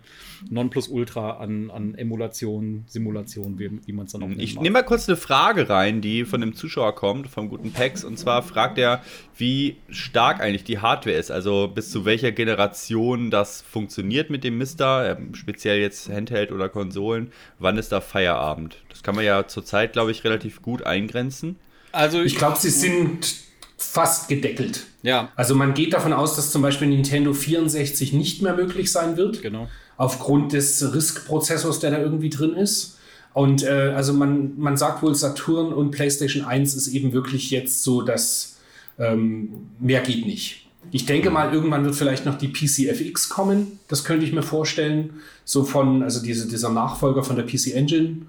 Nonplusultra 0.51 1.39
an, 1.39 1.71
an 1.71 1.95
Emulation, 1.95 2.85
Simulation, 2.87 3.59
wie, 3.59 3.71
wie 3.87 3.93
man 3.93 4.07
es 4.07 4.13
dann 4.13 4.23
auch 4.23 4.29
nennt. 4.29 4.43
Ich 4.43 4.61
nehme 4.61 4.75
mal 4.75 4.83
kurz 4.83 5.09
eine 5.09 5.17
Frage 5.17 5.71
rein, 5.71 6.03
die 6.03 6.27
von 6.27 6.43
einem 6.43 6.55
Zuschauer 6.55 6.95
kommt, 6.95 7.29
vom 7.29 7.49
guten 7.49 7.73
Pex. 7.73 8.05
Und 8.05 8.19
zwar 8.19 8.43
fragt 8.43 8.77
er, 8.77 9.03
wie 9.37 9.77
stark 9.89 10.41
eigentlich 10.41 10.65
die 10.65 10.79
Hardware 10.79 11.17
ist. 11.17 11.31
Also 11.31 11.69
bis 11.69 11.91
zu 11.91 12.05
welcher 12.05 12.33
Generation 12.33 13.31
das 13.31 13.63
funktioniert 13.63 14.29
mit 14.29 14.45
dem 14.45 14.59
Mister, 14.59 15.11
äh, 15.11 15.17
speziell 15.33 15.81
jetzt 15.81 16.11
Handheld 16.11 16.53
oder 16.53 16.69
Konsolen. 16.69 17.33
Wann 17.59 17.79
ist 17.79 17.93
da 17.93 18.03
Feierabend? 18.03 18.83
Das 18.91 19.03
kann 19.03 19.15
man 19.15 19.25
ja 19.25 19.47
zurzeit, 19.47 19.93
glaube 19.95 20.11
ich, 20.11 20.25
relativ 20.25 20.63
gut 20.63 20.83
eingrenzen. 21.07 21.57
Also 21.93 22.21
ich 22.23 22.37
glaube, 22.37 22.59
sie 22.59 22.71
sind 22.71 23.35
fast 23.79 24.29
gedeckelt. 24.29 24.85
Ja. 25.03 25.31
Also 25.37 25.55
man 25.55 25.75
geht 25.75 25.93
davon 25.93 26.13
aus, 26.13 26.37
dass 26.37 26.51
zum 26.51 26.63
Beispiel 26.63 26.89
Nintendo 26.89 27.33
64 27.33 28.13
nicht 28.13 28.43
mehr 28.43 28.55
möglich 28.55 28.91
sein 28.91 29.17
wird. 29.17 29.43
Genau. 29.43 29.69
Aufgrund 29.97 30.53
des 30.53 30.95
RISC-Prozessors, 30.95 31.81
der 31.81 31.93
da 31.93 31.99
irgendwie 31.99 32.31
drin 32.31 32.55
ist. 32.55 32.99
Und 33.33 33.63
äh, 33.63 33.93
also 33.95 34.13
man, 34.13 34.59
man 34.59 34.77
sagt 34.77 35.03
wohl, 35.03 35.15
Saturn 35.15 35.73
und 35.73 35.91
PlayStation 35.91 36.45
1 36.45 36.75
ist 36.75 36.89
eben 36.89 37.13
wirklich 37.13 37.51
jetzt 37.51 37.83
so, 37.83 38.03
dass 38.03 38.57
ähm, 38.99 39.69
mehr 39.79 40.01
geht 40.01 40.27
nicht. 40.27 40.67
Ich 40.91 41.05
denke 41.05 41.31
mal, 41.31 41.53
irgendwann 41.53 41.85
wird 41.85 41.97
vielleicht 41.97 42.25
noch 42.25 42.39
die 42.39 42.49
PCFX 42.49 43.29
kommen. 43.29 43.79
Das 43.89 44.05
könnte 44.05 44.25
ich 44.25 44.33
mir 44.33 44.43
vorstellen. 44.43 45.21
So 45.45 45.65
von, 45.65 46.03
also 46.03 46.23
diese, 46.23 46.49
dieser 46.49 46.71
Nachfolger 46.71 47.23
von 47.23 47.37
der 47.37 47.45
PC 47.45 47.75
Engine. 47.75 48.23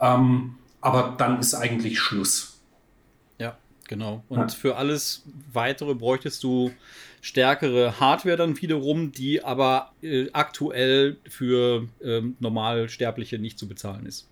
Ähm, 0.00 0.54
aber 0.80 1.14
dann 1.18 1.40
ist 1.40 1.54
eigentlich 1.54 1.98
Schluss. 1.98 2.60
Ja, 3.38 3.56
genau. 3.88 4.24
Und 4.28 4.38
ja. 4.38 4.48
für 4.48 4.76
alles 4.76 5.24
weitere 5.52 5.94
bräuchtest 5.94 6.42
du 6.42 6.72
stärkere 7.20 8.00
Hardware 8.00 8.36
dann 8.36 8.60
wiederum, 8.60 9.12
die 9.12 9.44
aber 9.44 9.92
äh, 10.02 10.30
aktuell 10.32 11.18
für 11.28 11.88
ähm, 12.02 12.36
Normalsterbliche 12.40 13.38
nicht 13.38 13.58
zu 13.58 13.68
bezahlen 13.68 14.06
ist. 14.06 14.26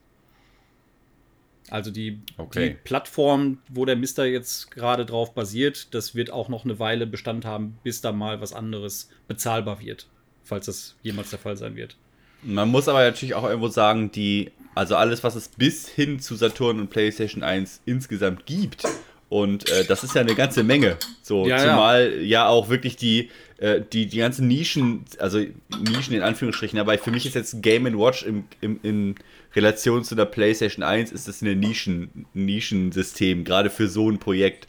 Also 1.70 1.90
die, 1.90 2.20
okay. 2.38 2.70
die, 2.70 2.74
Plattform, 2.74 3.58
wo 3.68 3.84
der 3.84 3.96
Mister 3.96 4.24
jetzt 4.24 4.70
gerade 4.70 5.04
drauf 5.04 5.34
basiert, 5.34 5.92
das 5.94 6.14
wird 6.14 6.30
auch 6.30 6.48
noch 6.48 6.64
eine 6.64 6.78
Weile 6.78 7.06
Bestand 7.06 7.44
haben, 7.44 7.78
bis 7.82 8.00
da 8.00 8.12
mal 8.12 8.40
was 8.40 8.54
anderes 8.54 9.11
bezahlbar 9.26 9.80
wird, 9.80 10.06
falls 10.44 10.64
das 10.64 10.96
jemals 11.02 11.28
der 11.28 11.38
Fall 11.38 11.58
sein 11.58 11.76
wird. 11.76 11.96
Man 12.42 12.68
muss 12.68 12.88
aber 12.88 13.01
natürlich 13.01 13.35
auch 13.35 13.44
irgendwo 13.44 13.68
sagen, 13.68 14.12
die, 14.12 14.51
also 14.74 14.96
alles, 14.96 15.24
was 15.24 15.35
es 15.35 15.48
bis 15.48 15.88
hin 15.88 16.20
zu 16.20 16.37
Saturn 16.37 16.81
und 16.81 16.90
PlayStation 16.90 17.42
1 17.42 17.81
insgesamt 17.85 18.46
gibt, 18.46 18.85
und 19.29 19.68
äh, 19.68 19.85
das 19.85 20.05
ist 20.05 20.14
ja 20.14 20.22
eine 20.22 20.35
ganze 20.35 20.62
Menge. 20.62 20.96
So, 21.22 21.46
ja, 21.46 21.59
zumal 21.59 22.14
ja. 22.16 22.22
ja. 22.22 22.48
auch 22.48 22.70
wirklich 22.70 22.96
die, 22.96 23.29
äh, 23.59 23.81
die, 23.92 24.07
die 24.07 24.18
ganzen 24.18 24.48
Nischen, 24.48 25.05
also 25.18 25.44
Nischen 25.81 26.14
in 26.14 26.22
Anführungsstrichen, 26.22 26.79
aber 26.79 26.96
für 26.96 27.11
mich 27.11 27.27
ist 27.27 27.35
jetzt 27.35 27.62
Game 27.62 27.85
Watch 27.98 28.22
im, 28.22 28.44
im, 28.61 28.81
in 28.83 29.14
Relation 29.55 30.03
zu 30.05 30.14
der 30.14 30.24
PlayStation 30.24 30.83
1 30.83 31.12
ist 31.12 31.29
das 31.29 31.42
ein 31.42 31.59
Nischen, 31.61 32.27
Nischensystem, 32.33 33.44
gerade 33.44 33.68
für 33.70 33.88
so 33.88 34.11
ein 34.11 34.18
Projekt. 34.18 34.66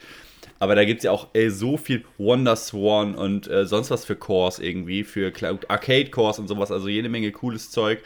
Aber 0.59 0.75
da 0.75 0.83
gibt 0.85 0.99
es 0.99 1.03
ja 1.05 1.11
auch 1.11 1.27
ey, 1.33 1.49
so 1.49 1.77
viel 1.77 2.03
Wonder 2.17 2.55
Swan 2.55 3.15
und 3.15 3.47
äh, 3.47 3.65
sonst 3.65 3.91
was 3.91 4.05
für 4.05 4.15
Cores 4.15 4.59
irgendwie, 4.59 5.03
für 5.03 5.31
Arcade 5.67 6.09
Cores 6.09 6.37
und 6.37 6.47
sowas, 6.47 6.71
also 6.71 6.87
jede 6.87 7.09
Menge 7.09 7.31
cooles 7.31 7.71
Zeug 7.71 7.99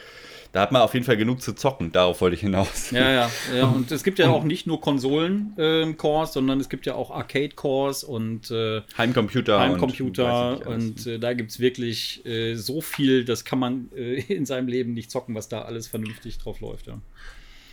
da 0.54 0.60
hat 0.60 0.70
man 0.70 0.82
auf 0.82 0.94
jeden 0.94 1.04
Fall 1.04 1.16
genug 1.16 1.42
zu 1.42 1.52
zocken. 1.52 1.90
Darauf 1.90 2.20
wollte 2.20 2.36
ich 2.36 2.40
hinaus. 2.40 2.92
Ja, 2.92 3.10
ja, 3.10 3.30
ja. 3.52 3.66
Und 3.74 3.90
es 3.90 4.04
gibt 4.04 4.20
ja 4.20 4.30
auch 4.30 4.44
nicht 4.44 4.68
nur 4.68 4.80
Konsolen-Cores, 4.80 6.30
äh, 6.30 6.32
sondern 6.32 6.60
es 6.60 6.68
gibt 6.68 6.86
ja 6.86 6.94
auch 6.94 7.10
Arcade-Cores 7.10 8.04
und 8.04 8.52
äh, 8.52 8.82
Heimcomputer. 8.96 9.58
Heimcomputer. 9.58 10.64
Und, 10.64 10.66
und 10.66 11.06
äh, 11.08 11.18
da 11.18 11.32
gibt 11.32 11.50
es 11.50 11.58
wirklich 11.58 12.24
äh, 12.24 12.54
so 12.54 12.80
viel, 12.80 13.24
das 13.24 13.44
kann 13.44 13.58
man 13.58 13.90
äh, 13.96 14.20
in 14.32 14.46
seinem 14.46 14.68
Leben 14.68 14.94
nicht 14.94 15.10
zocken, 15.10 15.34
was 15.34 15.48
da 15.48 15.62
alles 15.62 15.88
vernünftig 15.88 16.38
drauf 16.38 16.60
läuft. 16.60 16.86
Ja. 16.86 17.00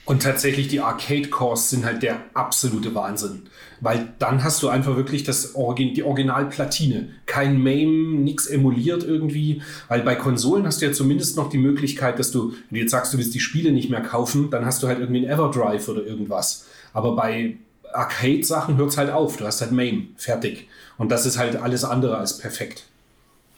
Und 0.06 0.24
tatsächlich 0.24 0.68
die 0.68 0.80
Arcade-Cores 0.80 1.70
sind 1.70 1.86
halt 1.86 2.02
der 2.02 2.22
absolute 2.34 2.96
Wahnsinn. 2.96 3.44
Weil 3.82 4.14
dann 4.20 4.44
hast 4.44 4.62
du 4.64 4.70
einfach 4.70 4.96
wirklich 4.96 5.24
das 5.24 5.56
Origin, 5.56 5.94
die 5.94 6.04
Originalplatine. 6.04 7.10
Kein 7.28 7.62
MAME, 7.62 8.20
nichts 8.20 8.48
emuliert 8.48 9.04
irgendwie. 9.04 9.62
Weil 9.88 10.02
bei 10.02 10.16
Konsolen 10.16 10.66
hast 10.66 10.82
du 10.82 10.88
ja 10.88 10.92
zumindest 10.92 11.38
noch 11.38 11.50
die 11.50 11.58
Möglichkeit, 11.58 12.20
dass 12.20 12.32
du, 12.32 12.52
wenn 12.52 12.76
du 12.76 12.80
jetzt 12.80 12.92
sagst, 12.92 13.14
du 13.14 13.18
willst 13.18 13.34
die 13.34 13.40
Spiele 13.40 13.72
nicht 13.72 13.90
mehr 13.90 14.02
kaufen, 14.02 14.50
dann 14.50 14.66
hast 14.66 14.82
du 14.84 14.88
halt 14.88 15.00
irgendwie 15.00 15.26
einen 15.26 15.34
Everdrive 15.34 15.88
oder 15.88 16.04
irgendwas. 16.04 16.66
Aber 16.94 17.16
bei 17.16 17.58
Arcade-Sachen 17.94 18.78
hört 18.78 18.90
es 18.90 18.98
halt 18.98 19.12
auf. 19.12 19.38
Du 19.38 19.46
hast 19.46 19.62
halt 19.62 19.72
MAME, 19.72 20.08
fertig. 20.18 20.68
Und 20.98 21.12
das 21.12 21.26
ist 21.26 21.38
halt 21.38 21.56
alles 21.56 21.84
andere 21.84 22.18
als 22.18 22.38
perfekt. 22.38 22.86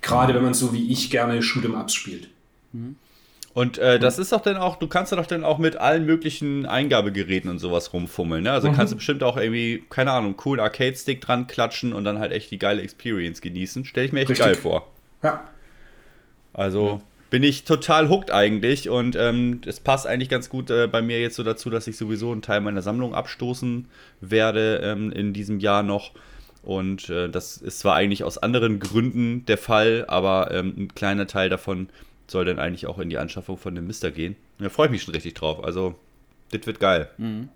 Gerade 0.01 0.34
wenn 0.36 0.43
man 0.43 0.53
so 0.53 0.73
wie 0.73 0.91
ich 0.91 1.10
gerne 1.10 1.39
Shoot'em 1.41 1.79
Ups 1.79 1.93
spielt. 1.93 2.29
Mhm. 2.73 2.97
Und 3.54 3.78
äh, 3.78 4.00
das 4.00 4.18
ist 4.18 4.32
doch 4.32 4.42
dann 4.42 4.58
auch, 4.58 4.78
du 4.78 4.88
kannst 4.88 5.12
ja 5.12 5.18
doch 5.18 5.28
dann 5.28 5.44
auch 5.44 5.60
mit 5.60 5.76
allen 5.76 6.06
möglichen 6.06 6.66
Eingabegeräten 6.66 7.52
und 7.52 7.60
sowas 7.60 7.94
rumfummeln. 7.94 8.44
Ne? 8.44 8.52
Also 8.52 8.70
mhm. 8.70 8.76
kannst 8.76 8.94
du 8.94 8.98
bestimmt 8.98 9.22
auch 9.22 9.38
irgendwie, 9.38 9.84
keine 9.89 10.12
Ahnung, 10.12 10.36
coolen 10.38 10.60
Arcade-Stick 10.60 11.22
dran 11.22 11.46
klatschen 11.46 11.94
und 11.94 12.04
dann 12.04 12.18
halt 12.18 12.32
echt 12.32 12.50
die 12.50 12.58
geile 12.58 12.82
Experience 12.82 13.42
genießen. 13.42 13.86
Stelle 13.86 14.08
ich 14.08 14.12
mir 14.12 14.22
echt 14.22 14.32
Richtig. 14.32 14.46
geil 14.46 14.56
vor. 14.56 14.88
Ja. 15.22 15.44
Also 16.52 17.02
bin 17.30 17.44
ich 17.44 17.63
total 17.63 18.10
hooked 18.10 18.32
eigentlich 18.32 18.89
und 18.89 19.16
ähm, 19.16 19.62
es 19.66 19.78
ähm, 19.78 19.84
passt 19.84 20.06
eigentlich 20.06 20.30
ganz 20.30 20.50
gut 20.50 20.70
äh, 20.70 20.88
bei 20.88 21.02
mir 21.02 21.20
jetzt 21.20 21.36
so 21.36 21.44
dazu, 21.44 21.70
dass 21.70 21.88
ich 21.88 21.98
sowieso 21.98 22.32
einen 22.32 22.44
Teil 22.44 22.62
meiner 22.62 22.84
Sammlung 22.84 23.16
abstoßen 23.16 23.88
werde 24.22 24.82
ähm, 24.84 25.12
in 25.12 25.34
diesem 25.34 25.60
Jahr 25.60 25.84
noch. 25.84 26.12
Und 26.63 27.10
äh, 27.10 27.30
das 27.30 27.58
ist 27.58 27.80
zwar 27.80 27.96
eigentlich 27.96 28.24
aus 28.24 28.38
anderen 28.38 28.80
Gründen 28.80 29.46
der 29.46 29.58
Fall, 29.58 30.06
aber 30.08 30.52
ähm, 30.52 30.74
ein 30.78 30.96
kleiner 30.96 31.28
Teil 31.28 31.50
davon 31.50 31.89
soll 32.28 32.46
dann 32.46 32.60
eigentlich 32.60 32.88
auch 32.88 33.00
in 33.00 33.10
die 33.10 33.18
Anschaffung 33.18 33.58
von 33.58 33.76
dem 33.76 33.88
Mister 33.88 34.12
gehen. 34.12 34.36
Da 34.60 34.70
freue 34.70 34.88
ich 34.88 34.92
mich 34.92 35.04
schon 35.04 35.14
richtig 35.14 35.34
drauf. 35.34 35.64
Also, 35.64 35.96
das 36.52 36.66
wird 36.66 36.80
geil. 36.80 37.10
Mhm. 37.18 37.50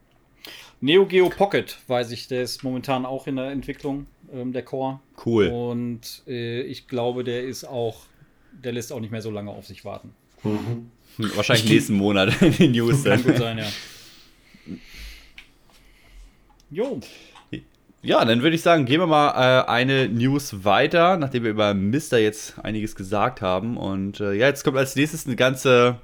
Neo 0.80 1.06
Geo 1.06 1.30
Pocket, 1.30 1.78
weiß 1.88 2.12
ich, 2.12 2.28
der 2.28 2.44
ist 2.44 2.64
momentan 2.64 3.06
auch 3.06 3.28
in 3.28 3.36
der 3.38 3.50
Entwicklung, 3.52 4.06
ähm, 4.32 4.54
der 4.54 4.64
Core. 4.64 5.00
Cool. 5.26 5.48
Und 5.48 6.22
äh, 6.28 6.62
ich 6.62 6.88
glaube, 6.88 7.24
der 7.24 7.44
ist 7.44 7.64
auch, 7.64 8.02
der 8.52 8.74
lässt 8.74 8.94
auch 8.94 9.00
nicht 9.00 9.12
mehr 9.12 9.22
so 9.22 9.32
lange 9.32 9.50
auf 9.50 9.66
sich 9.66 9.84
warten. 9.86 10.14
Mhm. 10.44 10.92
Wahrscheinlich 11.18 11.66
ich 11.66 11.72
nächsten 11.72 11.96
Monat 11.96 12.40
in 12.42 12.52
den 12.54 12.72
News. 12.72 13.04
Kann 13.04 13.24
gut 13.24 13.38
sein, 13.38 13.58
ja. 13.58 13.68
Jo. 16.70 17.00
Ja, 18.04 18.24
dann 18.24 18.44
würde 18.44 18.56
ich 18.56 18.62
sagen, 18.62 18.86
gehen 18.86 19.00
wir 19.00 19.08
mal 19.08 19.32
äh, 19.32 19.68
eine 19.68 20.08
News 20.08 20.64
weiter, 20.64 21.18
nachdem 21.18 21.44
wir 21.44 21.52
über 21.52 21.74
Mister 21.74 22.20
jetzt 22.20 22.60
einiges 22.64 22.96
gesagt 22.96 23.42
haben. 23.42 23.76
Und 23.76 24.20
äh, 24.20 24.34
ja, 24.34 24.48
jetzt 24.48 24.64
kommt 24.64 24.78
als 24.78 24.96
nächstes 24.96 25.26
eine 25.26 25.36
ganze, 25.36 25.98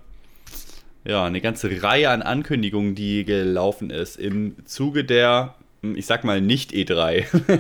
ja, 1.06 1.24
eine 1.24 1.40
ganze 1.40 1.84
Reihe 1.84 2.10
an 2.10 2.24
Ankündigungen, 2.24 2.96
die 2.96 3.26
gelaufen 3.26 3.92
ist 3.92 4.18
im 4.18 4.56
Zuge 4.66 5.04
der, 5.04 5.54
hm, 5.82 5.96
ich 5.96 6.08
sag 6.08 6.24
mal, 6.24 6.42
nicht 6.42 6.72
E3. 6.72 7.26
Im 7.48 7.60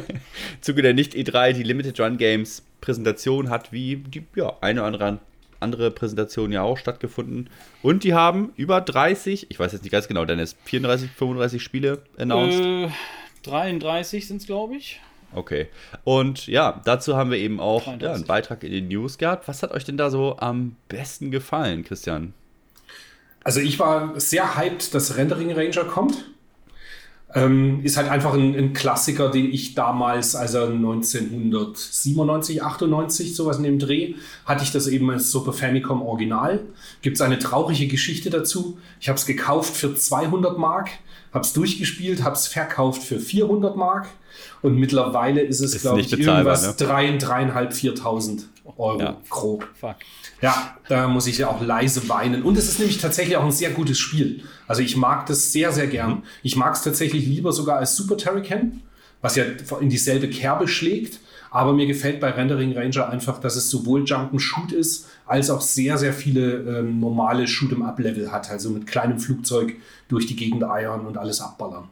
Zuge 0.62 0.82
der 0.82 0.93
nicht 0.93 1.13
E3, 1.13 1.54
die 1.54 1.63
Limited 1.63 2.00
Run 2.00 2.17
Games 2.17 2.63
Präsentation 2.82 3.50
hat 3.50 3.72
wie 3.72 3.98
die 3.98 4.26
ja, 4.36 4.54
eine 4.62 4.82
oder 4.82 4.88
andere 4.88 5.19
andere 5.60 5.91
Präsentation 5.91 6.52
ja 6.52 6.62
auch 6.62 6.78
stattgefunden. 6.78 7.50
Und 7.82 8.04
die 8.04 8.13
haben 8.13 8.52
über 8.58 8.82
30, 8.82 9.50
ich 9.50 9.60
weiß 9.60 9.72
jetzt 9.72 9.84
nicht 9.84 9.93
ganz 9.93 10.10
genau, 10.10 10.26
Dennis, 10.26 10.58
34, 10.65 11.10
35 11.10 11.63
Spiele 11.63 12.04
announced. 12.17 12.60
Äh 12.60 12.89
33 13.43 14.27
sind 14.27 14.41
es, 14.41 14.47
glaube 14.47 14.75
ich. 14.75 14.99
Okay. 15.36 15.67
Und 16.03 16.47
ja, 16.47 16.82
dazu 16.86 17.15
haben 17.15 17.32
wir 17.32 17.38
eben 17.38 17.60
auch 17.60 17.88
ja, 17.99 18.13
einen 18.13 18.25
Beitrag 18.25 18.63
in 18.63 18.71
den 18.71 18.88
News 18.88 19.17
gehabt. 19.17 19.47
Was 19.47 19.63
hat 19.63 19.71
euch 19.71 19.84
denn 19.84 19.97
da 19.97 20.10
so 20.10 20.38
am 20.38 20.75
besten 20.89 21.32
gefallen, 21.32 21.84
Christian? 21.84 22.34
Also 23.43 23.60
ich 23.60 23.79
war 23.79 24.19
sehr 24.19 24.56
hyped, 24.56 24.93
dass 24.93 25.17
Rendering 25.17 25.51
Ranger 25.51 25.86
kommt. 25.86 26.25
Ähm, 27.36 27.82
ist 27.84 27.97
halt 27.97 28.10
einfach 28.10 28.36
ein, 28.36 28.56
ein, 28.56 28.73
Klassiker, 28.73 29.32
den 29.32 29.51
ich 29.51 29.73
damals, 29.73 30.36
also 30.36 30.65
1997, 30.65 32.62
98, 32.62 33.36
sowas 33.36 33.58
in 33.58 33.63
dem 33.63 33.79
Dreh, 33.79 34.13
hatte 34.45 34.63
ich 34.63 34.71
das 34.71 34.86
eben 34.86 35.10
als 35.10 35.32
Super 35.32 35.51
Famicom 35.51 36.03
Original. 36.03 36.60
Gibt 37.01 37.17
es 37.17 37.21
eine 37.21 37.39
traurige 37.39 37.88
Geschichte 37.88 38.29
dazu. 38.29 38.77
Ich 38.99 39.10
habe 39.10 39.17
es 39.17 39.25
gekauft 39.25 39.75
für 39.75 39.95
200 39.95 40.60
Mark 40.60 40.91
habe 41.34 41.46
es 41.46 41.54
durchgespielt, 41.54 42.24
habe 42.24 42.36
es 42.36 42.48
verkauft 42.48 43.04
für 43.04 43.19
400 43.19 43.76
Mark 43.76 44.08
und 44.62 44.76
mittlerweile 44.76 45.41
ist 45.41 45.60
es, 45.60 45.82
glaube 45.82 46.02
ich, 46.02 46.12
irgendwas 46.12 46.67
ne? 46.67 46.74
3, 46.78 47.17
3.500, 47.17 47.72
4.000 47.74 48.43
Euro 48.78 49.00
ja. 49.00 49.17
grob. 49.30 49.67
Fuck. 49.80 49.96
Ja, 50.41 50.78
da 50.88 51.08
muss 51.08 51.28
ich 51.28 51.38
ja 51.39 51.48
auch 51.48 51.62
leise 51.62 52.08
weinen. 52.10 52.43
Und 52.43 52.58
es 52.58 52.67
ist 52.67 52.80
nämlich 52.80 52.98
tatsächlich 52.98 53.38
auch 53.38 53.43
ein 53.43 53.52
sehr 53.52 53.72
gutes 53.72 53.98
Spiel. 53.98 54.43
Also 54.67 54.82
ich 54.82 54.96
mag 54.96 55.26
das 55.26 55.52
sehr, 55.52 55.72
sehr 55.72 55.88
gern. 55.88 56.10
Mhm. 56.12 56.24
Ich 56.43 56.56
mag 56.56 56.76
es 56.76 56.84
tatsächlich 56.84 57.26
lieber 57.26 57.52
sogar 57.52 57.78
als 57.78 57.96
Super 57.96 58.17
Turrican, 58.17 58.82
was 59.22 59.36
ja 59.36 59.46
in 59.80 59.89
dieselbe 59.89 60.30
Kerbe 60.30 60.67
schlägt. 60.67 61.19
Aber 61.50 61.74
mir 61.74 61.86
gefällt 61.86 62.19
bei 62.19 62.32
Rendering 62.32 62.76
Ranger 62.76 63.10
einfach, 63.10 63.39
dass 63.39 63.56
es 63.56 63.69
sowohl 63.69 64.04
Jump 64.06 64.32
and 64.32 64.41
Shoot 64.41 64.72
ist, 64.72 65.08
als 65.25 65.49
auch 65.49 65.62
sehr, 65.62 65.97
sehr 65.97 66.13
viele 66.13 66.79
ähm, 66.79 66.99
normale 66.99 67.45
Shoot'em-up-Level 67.45 68.31
hat. 68.31 68.49
Also 68.49 68.69
mit 68.69 68.88
kleinem 68.88 69.19
Flugzeug 69.19 69.75
durch 70.07 70.27
die 70.27 70.36
Gegend 70.36 70.63
eiern 70.63 71.05
und 71.05 71.17
alles 71.17 71.41
abballern. 71.41 71.89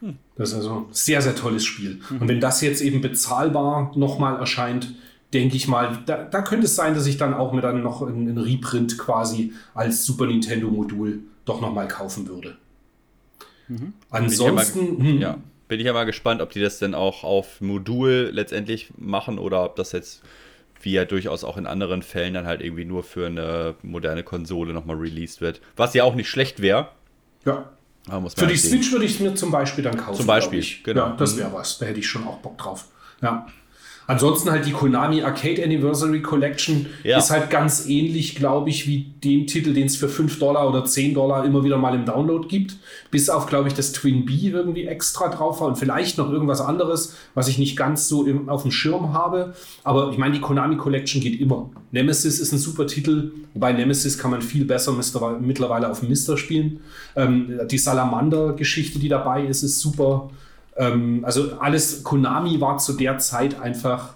Hm. 0.00 0.16
Das 0.36 0.50
ist 0.50 0.56
also 0.56 0.70
ein 0.70 0.84
sehr, 0.92 1.22
sehr 1.22 1.34
tolles 1.34 1.64
Spiel. 1.64 2.00
Mhm. 2.10 2.20
Und 2.20 2.28
wenn 2.28 2.40
das 2.40 2.60
jetzt 2.60 2.80
eben 2.80 3.00
bezahlbar 3.00 3.92
nochmal 3.96 4.38
erscheint, 4.38 4.94
denke 5.32 5.56
ich 5.56 5.68
mal, 5.68 5.98
da, 6.06 6.24
da, 6.24 6.42
könnte 6.42 6.66
es 6.66 6.74
sein, 6.74 6.94
dass 6.94 7.06
ich 7.06 7.16
dann 7.16 7.34
auch 7.34 7.52
mir 7.52 7.60
dann 7.60 7.82
noch 7.82 8.02
einen 8.02 8.38
Reprint 8.38 8.96
quasi 8.98 9.52
als 9.74 10.04
Super 10.04 10.26
Nintendo-Modul 10.26 11.20
doch 11.44 11.60
nochmal 11.60 11.88
kaufen 11.88 12.28
würde. 12.28 12.56
Mhm. 13.68 13.92
Ansonsten. 14.10 14.96
Bin 14.98 15.06
ich, 15.06 15.12
hm. 15.12 15.20
ja, 15.20 15.38
bin 15.68 15.80
ich 15.80 15.92
mal 15.92 16.04
gespannt, 16.04 16.40
ob 16.40 16.50
die 16.50 16.60
das 16.60 16.78
denn 16.78 16.94
auch 16.94 17.24
auf 17.24 17.60
Modul 17.60 18.30
letztendlich 18.32 18.90
machen 18.96 19.38
oder 19.38 19.64
ob 19.64 19.76
das 19.76 19.92
jetzt 19.92 20.22
wie 20.82 20.92
ja 20.92 21.04
durchaus 21.04 21.44
auch 21.44 21.56
in 21.56 21.66
anderen 21.66 22.02
Fällen 22.02 22.34
dann 22.34 22.46
halt 22.46 22.60
irgendwie 22.60 22.84
nur 22.84 23.02
für 23.02 23.26
eine 23.26 23.74
moderne 23.82 24.22
Konsole 24.22 24.72
nochmal 24.72 24.96
released 24.96 25.40
wird. 25.40 25.60
Was 25.76 25.94
ja 25.94 26.04
auch 26.04 26.14
nicht 26.14 26.28
schlecht 26.28 26.60
wäre. 26.60 26.88
Ja. 27.44 27.70
Für 28.36 28.46
die 28.46 28.56
sehen. 28.56 28.70
Switch 28.70 28.92
würde 28.92 29.04
ich 29.04 29.14
es 29.14 29.20
mir 29.20 29.34
zum 29.34 29.50
Beispiel 29.50 29.84
dann 29.84 29.96
kaufen. 29.96 30.16
Zum 30.16 30.26
Beispiel, 30.26 30.64
genau. 30.82 31.08
Ja, 31.08 31.16
das 31.16 31.36
wäre 31.36 31.52
was. 31.52 31.78
Da 31.78 31.86
hätte 31.86 32.00
ich 32.00 32.08
schon 32.08 32.26
auch 32.26 32.38
Bock 32.38 32.56
drauf. 32.56 32.86
Ja. 33.20 33.46
Ansonsten 34.08 34.50
halt 34.50 34.64
die 34.64 34.72
Konami 34.72 35.22
Arcade 35.22 35.62
Anniversary 35.62 36.22
Collection 36.22 36.86
ja. 37.04 37.18
ist 37.18 37.30
halt 37.30 37.50
ganz 37.50 37.86
ähnlich, 37.86 38.36
glaube 38.36 38.70
ich, 38.70 38.88
wie 38.88 39.12
dem 39.22 39.46
Titel, 39.46 39.74
den 39.74 39.84
es 39.84 39.96
für 39.96 40.08
5 40.08 40.38
Dollar 40.38 40.66
oder 40.66 40.86
10 40.86 41.12
Dollar 41.12 41.44
immer 41.44 41.62
wieder 41.62 41.76
mal 41.76 41.94
im 41.94 42.06
Download 42.06 42.48
gibt. 42.48 42.78
Bis 43.10 43.28
auf, 43.28 43.44
glaube 43.44 43.68
ich, 43.68 43.74
das 43.74 43.92
Twin 43.92 44.24
B 44.24 44.48
irgendwie 44.48 44.86
extra 44.86 45.28
drauf 45.28 45.60
war 45.60 45.68
und 45.68 45.76
vielleicht 45.76 46.16
noch 46.16 46.32
irgendwas 46.32 46.62
anderes, 46.62 47.16
was 47.34 47.48
ich 47.48 47.58
nicht 47.58 47.76
ganz 47.76 48.08
so 48.08 48.24
im, 48.24 48.48
auf 48.48 48.62
dem 48.62 48.70
Schirm 48.70 49.12
habe. 49.12 49.52
Aber 49.84 50.10
ich 50.10 50.16
meine, 50.16 50.32
die 50.32 50.40
Konami 50.40 50.78
Collection 50.78 51.20
geht 51.20 51.38
immer. 51.38 51.68
Nemesis 51.90 52.40
ist 52.40 52.50
ein 52.52 52.58
super 52.58 52.86
Titel, 52.86 53.32
wobei 53.52 53.74
Nemesis 53.74 54.16
kann 54.16 54.30
man 54.30 54.40
viel 54.40 54.64
besser 54.64 54.94
mittlerweile 55.38 55.90
auf 55.90 56.02
Mister 56.02 56.38
spielen. 56.38 56.80
Ähm, 57.14 57.60
die 57.70 57.76
Salamander-Geschichte, 57.76 58.98
die 58.98 59.10
dabei 59.10 59.44
ist, 59.44 59.62
ist 59.62 59.80
super. 59.80 60.30
Ähm, 60.78 61.24
also 61.24 61.58
alles, 61.58 62.04
Konami 62.04 62.60
war 62.60 62.78
zu 62.78 62.94
der 62.94 63.18
Zeit 63.18 63.60
einfach 63.60 64.14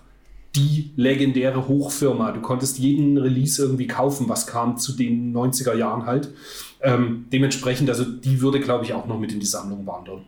die 0.55 0.91
legendäre 0.97 1.67
Hochfirma. 1.67 2.33
Du 2.33 2.41
konntest 2.41 2.79
jeden 2.79 3.19
Release 3.19 3.61
irgendwie 3.61 3.87
kaufen, 3.87 4.29
was 4.29 4.47
kam 4.47 4.77
zu 4.77 4.93
den 4.93 5.35
90er 5.35 5.75
Jahren 5.75 6.07
halt. 6.07 6.31
Ähm, 6.81 7.27
dementsprechend, 7.33 7.89
also 7.89 8.05
die 8.05 8.41
würde, 8.41 8.61
glaube 8.61 8.85
ich, 8.85 8.93
auch 8.93 9.07
noch 9.07 9.19
mit 9.19 9.33
in 9.33 9.41
die 9.41 9.47
Sammlung 9.47 9.87
wandern. 9.87 10.25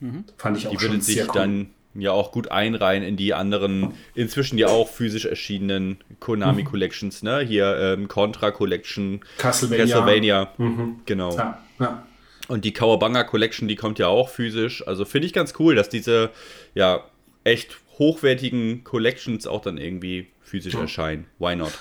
Mhm. 0.00 0.24
Fand 0.36 0.56
ich 0.56 0.66
auch 0.66 0.72
die 0.72 0.78
schon 0.78 0.90
würde 0.92 1.02
sich 1.02 1.20
cool. 1.22 1.34
dann 1.34 1.70
ja 1.94 2.12
auch 2.12 2.32
gut 2.32 2.50
einreihen 2.50 3.02
in 3.02 3.16
die 3.16 3.34
anderen, 3.34 3.92
inzwischen 4.14 4.58
ja 4.58 4.68
auch 4.68 4.88
physisch 4.88 5.26
erschienenen 5.26 5.98
Konami 6.20 6.62
mhm. 6.62 6.66
Collections, 6.66 7.22
ne? 7.22 7.40
Hier 7.40 7.76
ähm, 7.78 8.08
Contra 8.08 8.50
Collection, 8.50 9.20
Castlevania. 9.38 9.84
Castlevania. 9.84 10.52
Mhm. 10.58 11.00
Genau. 11.06 11.36
Ja, 11.36 11.62
ja. 11.78 12.06
Und 12.48 12.64
die 12.64 12.72
Kawabanga 12.72 13.24
Collection, 13.24 13.68
die 13.68 13.76
kommt 13.76 13.98
ja 13.98 14.08
auch 14.08 14.28
physisch. 14.28 14.86
Also 14.86 15.04
finde 15.04 15.26
ich 15.26 15.32
ganz 15.32 15.54
cool, 15.58 15.74
dass 15.74 15.88
diese 15.88 16.30
ja 16.74 17.04
echt 17.44 17.78
hochwertigen 17.98 18.84
Collections 18.84 19.46
auch 19.46 19.62
dann 19.62 19.78
irgendwie 19.78 20.28
physisch 20.42 20.74
ja. 20.74 20.80
erscheinen. 20.80 21.26
Why 21.38 21.56
not? 21.56 21.72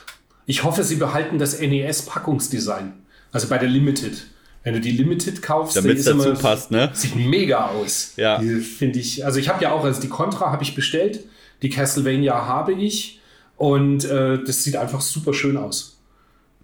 Ich 0.46 0.64
hoffe, 0.64 0.84
sie 0.84 0.96
behalten 0.96 1.40
das 1.40 1.60
NES-Packungsdesign. 1.60 2.94
Also 3.32 3.48
bei 3.48 3.58
der 3.58 3.70
Limited. 3.70 4.26
Wenn 4.64 4.76
du 4.76 4.80
die 4.80 4.92
Limited 4.92 5.42
kaufst, 5.42 5.76
damit 5.76 5.98
es 5.98 6.06
dazu 6.06 6.34
passt, 6.36 6.72
ne? 6.72 6.90
Sieht 6.94 7.18
mega 7.18 7.68
aus. 7.68 8.14
Ja. 8.16 8.40
Finde 8.40 9.00
ich. 9.00 9.26
Also 9.26 9.40
ich 9.40 9.50
habe 9.50 9.62
ja 9.62 9.74
auch, 9.74 9.84
also 9.84 10.00
die 10.00 10.08
Contra 10.08 10.52
habe 10.52 10.64
ich 10.64 10.74
bestellt, 10.74 11.26
die 11.62 11.70
Castlevania 11.70 12.46
habe 12.46 12.74
ich 12.74 13.20
und 13.58 14.06
äh, 14.06 14.42
das 14.42 14.64
sieht 14.64 14.78
einfach 14.78 15.02
super 15.02 15.34
schön 15.34 15.58
aus, 15.58 16.00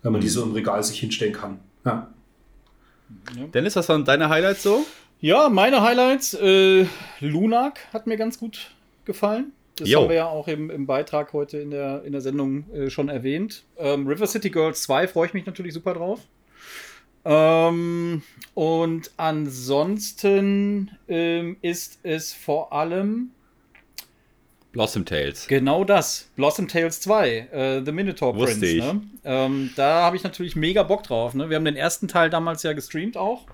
wenn 0.02 0.14
man 0.14 0.22
die 0.22 0.30
so 0.30 0.44
im 0.44 0.54
Regal 0.54 0.82
sich 0.82 1.00
hinstellen 1.00 1.34
kann. 1.34 1.60
Ja. 1.86 2.10
Ja. 3.38 3.48
Dennis, 3.48 3.76
was 3.76 3.90
waren 3.90 4.06
deine 4.06 4.30
Highlights 4.30 4.64
so? 4.64 4.86
Ja, 5.22 5.50
meine 5.50 5.82
Highlights. 5.82 6.34
Äh, 6.34 6.86
Lunak 7.20 7.80
hat 7.92 8.08
mir 8.08 8.18
ganz 8.18 8.40
gut 8.40 8.72
gefallen. 9.06 9.52
Das 9.76 9.90
jo. 9.90 10.02
haben 10.02 10.10
wir 10.10 10.16
ja 10.16 10.28
auch 10.28 10.48
im, 10.48 10.70
im, 10.70 10.86
Beitrag 10.86 11.34
heute 11.34 11.58
in 11.58 11.72
der, 11.72 12.04
in 12.04 12.12
der 12.12 12.22
Sendung 12.22 12.70
äh, 12.74 12.90
schon 12.90 13.10
erwähnt. 13.10 13.64
Ähm, 13.78 14.08
River 14.08 14.28
City 14.28 14.50
Girls 14.50 14.84
2 14.84 15.08
freue 15.08 15.28
ich 15.28 15.34
mich 15.34 15.46
natürlich 15.46 15.74
super 15.74 15.94
drauf. 15.94 16.20
Ähm, 17.26 18.24
und 18.54 19.12
ansonsten 19.18 20.92
ähm, 21.08 21.58
ist 21.62 22.00
es 22.04 22.34
vor 22.34 22.74
allem 22.74 23.32
Blossom 24.72 25.06
Tales. 25.06 25.48
Genau 25.48 25.84
das. 25.84 26.30
Blossom 26.36 26.68
Tales 26.68 27.02
2, 27.02 27.30
äh, 27.30 27.82
The 27.86 27.92
Minotaur 27.92 28.36
Wusste 28.36 28.60
Prince. 28.60 28.66
ich. 28.76 28.84
Ne? 28.84 29.02
Ähm, 29.26 29.70
da 29.76 30.04
habe 30.04 30.16
ich 30.16 30.24
natürlich 30.24 30.56
mega 30.56 30.84
Bock 30.84 31.04
drauf. 31.04 31.34
Ne? 31.34 31.50
Wir 31.50 31.58
haben 31.58 31.66
den 31.66 31.76
ersten 31.76 32.08
Teil 32.08 32.30
damals 32.30 32.64
ja 32.64 32.74
gestreamt 32.74 33.18
auch. 33.18 33.46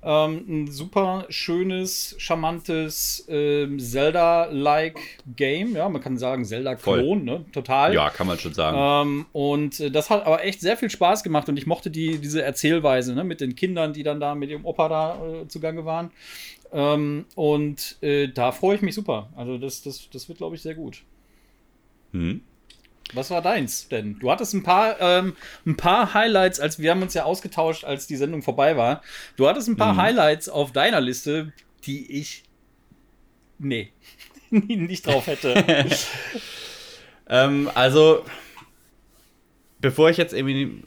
Ähm, 0.00 0.44
ein 0.48 0.70
super 0.70 1.26
schönes, 1.28 2.14
charmantes 2.18 3.26
ähm, 3.28 3.80
Zelda-like 3.80 5.00
Game. 5.34 5.74
Ja, 5.74 5.88
man 5.88 6.00
kann 6.00 6.16
sagen 6.18 6.44
Zelda-Klon, 6.44 7.24
ne? 7.24 7.44
Total. 7.52 7.92
Ja, 7.94 8.08
kann 8.10 8.28
man 8.28 8.38
schon 8.38 8.54
sagen. 8.54 9.08
Ähm, 9.08 9.26
und 9.32 9.80
äh, 9.80 9.90
das 9.90 10.08
hat 10.08 10.24
aber 10.24 10.44
echt 10.44 10.60
sehr 10.60 10.76
viel 10.76 10.88
Spaß 10.88 11.24
gemacht 11.24 11.48
und 11.48 11.56
ich 11.56 11.66
mochte 11.66 11.90
die, 11.90 12.18
diese 12.18 12.42
Erzählweise 12.42 13.12
ne, 13.14 13.24
mit 13.24 13.40
den 13.40 13.56
Kindern, 13.56 13.92
die 13.92 14.04
dann 14.04 14.20
da 14.20 14.36
mit 14.36 14.50
ihrem 14.50 14.64
Opa 14.64 14.88
da 14.88 15.18
äh, 15.42 15.48
zugange 15.48 15.84
waren. 15.84 16.12
Ähm, 16.72 17.26
und 17.34 17.96
äh, 18.02 18.28
da 18.28 18.52
freue 18.52 18.76
ich 18.76 18.82
mich 18.82 18.94
super. 18.94 19.30
Also 19.36 19.58
das, 19.58 19.82
das, 19.82 20.08
das 20.10 20.28
wird, 20.28 20.38
glaube 20.38 20.56
ich, 20.56 20.62
sehr 20.62 20.74
gut. 20.74 21.02
Hm. 22.12 22.42
Was 23.14 23.30
war 23.30 23.40
deins 23.40 23.88
denn? 23.88 24.18
Du 24.18 24.30
hattest 24.30 24.52
ein 24.52 24.62
paar, 24.62 25.00
ähm, 25.00 25.34
ein 25.64 25.76
paar 25.76 26.12
Highlights, 26.12 26.60
als 26.60 26.78
wir 26.78 26.90
haben 26.90 27.00
uns 27.00 27.14
ja 27.14 27.24
ausgetauscht, 27.24 27.84
als 27.84 28.06
die 28.06 28.16
Sendung 28.16 28.42
vorbei 28.42 28.76
war. 28.76 29.02
Du 29.36 29.48
hattest 29.48 29.68
ein 29.68 29.76
paar 29.76 29.94
Mhm. 29.94 29.98
Highlights 29.98 30.48
auf 30.50 30.72
deiner 30.72 31.00
Liste, 31.00 31.52
die 31.84 32.10
ich 32.12 32.44
nee 33.58 33.92
nicht 34.50 35.06
drauf 35.06 35.26
hätte. 35.26 35.86
Ähm, 37.30 37.70
also, 37.74 38.24
bevor 39.80 40.08
ich 40.08 40.16
jetzt 40.16 40.32
irgendwie, 40.32 40.82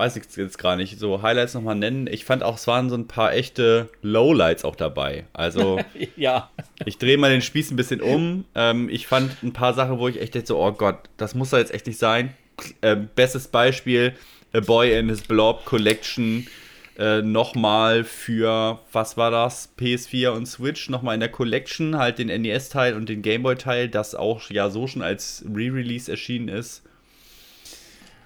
weiß 0.00 0.16
ich 0.16 0.24
jetzt 0.34 0.56
gar 0.56 0.76
nicht, 0.76 0.98
so 0.98 1.20
Highlights 1.20 1.52
nochmal 1.52 1.74
nennen, 1.74 2.06
ich 2.06 2.24
fand 2.24 2.42
auch, 2.42 2.56
es 2.56 2.66
waren 2.66 2.88
so 2.88 2.96
ein 2.96 3.06
paar 3.06 3.34
echte 3.34 3.90
Lowlights 4.00 4.64
auch 4.64 4.74
dabei. 4.74 5.26
Also, 5.34 5.78
ja. 6.16 6.50
ich 6.86 6.96
drehe 6.96 7.18
mal 7.18 7.30
den 7.30 7.42
Spieß 7.42 7.70
ein 7.70 7.76
bisschen 7.76 8.00
um. 8.00 8.46
Ähm, 8.54 8.88
ich 8.88 9.06
fand 9.06 9.42
ein 9.42 9.52
paar 9.52 9.74
Sachen, 9.74 9.98
wo 9.98 10.08
ich 10.08 10.18
echt 10.18 10.34
dachte, 10.34 10.46
so, 10.46 10.58
oh 10.58 10.72
Gott, 10.72 10.96
das 11.18 11.34
muss 11.34 11.50
doch 11.50 11.58
jetzt 11.58 11.74
echt 11.74 11.86
nicht 11.86 11.98
sein. 11.98 12.32
Ähm, 12.80 13.10
bestes 13.14 13.48
Beispiel, 13.48 14.14
A 14.54 14.60
Boy 14.60 14.98
in 14.98 15.10
His 15.10 15.20
Blob 15.20 15.66
Collection. 15.66 16.46
Äh, 16.98 17.20
nochmal 17.20 18.04
für, 18.04 18.80
was 18.92 19.18
war 19.18 19.30
das? 19.30 19.70
PS4 19.78 20.30
und 20.30 20.46
Switch, 20.46 20.88
nochmal 20.88 21.14
in 21.14 21.20
der 21.20 21.30
Collection, 21.30 21.98
halt 21.98 22.18
den 22.18 22.28
NES-Teil 22.28 22.94
und 22.94 23.10
den 23.10 23.20
Gameboy-Teil, 23.20 23.88
das 23.90 24.14
auch 24.14 24.48
ja 24.50 24.70
so 24.70 24.86
schon 24.86 25.02
als 25.02 25.44
Re-Release 25.46 26.10
erschienen 26.10 26.48
ist. 26.48 26.84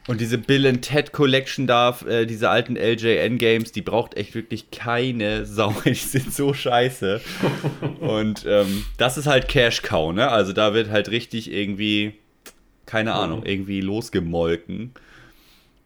Und 0.07 0.21
diese 0.21 0.37
Bill 0.37 0.67
and 0.67 0.83
Ted 0.83 1.13
Collection 1.13 1.67
da, 1.67 1.97
äh, 2.07 2.27
diese 2.27 2.51
alten 2.51 2.77
LJN 2.77 3.39
Games, 3.39 3.73
die 3.73 3.81
braucht 3.81 4.17
echt 4.17 4.35
wirklich 4.35 4.71
keine 4.71 5.47
Sau. 5.47 5.75
Die 5.85 5.95
sind 5.95 6.33
so 6.33 6.53
scheiße. 6.53 7.23
Und 8.01 8.45
ähm, 8.47 8.85
das 8.99 9.17
ist 9.17 9.27
halt 9.27 9.49
Cash 9.49 9.81
Cow, 9.81 10.13
ne? 10.13 10.29
Also 10.29 10.53
da 10.53 10.75
wird 10.75 10.91
halt 10.91 11.11
richtig 11.11 11.51
irgendwie, 11.51 12.15
keine 12.85 13.15
Ahnung, 13.15 13.47
irgendwie 13.47 13.81
losgemolken. 13.81 14.93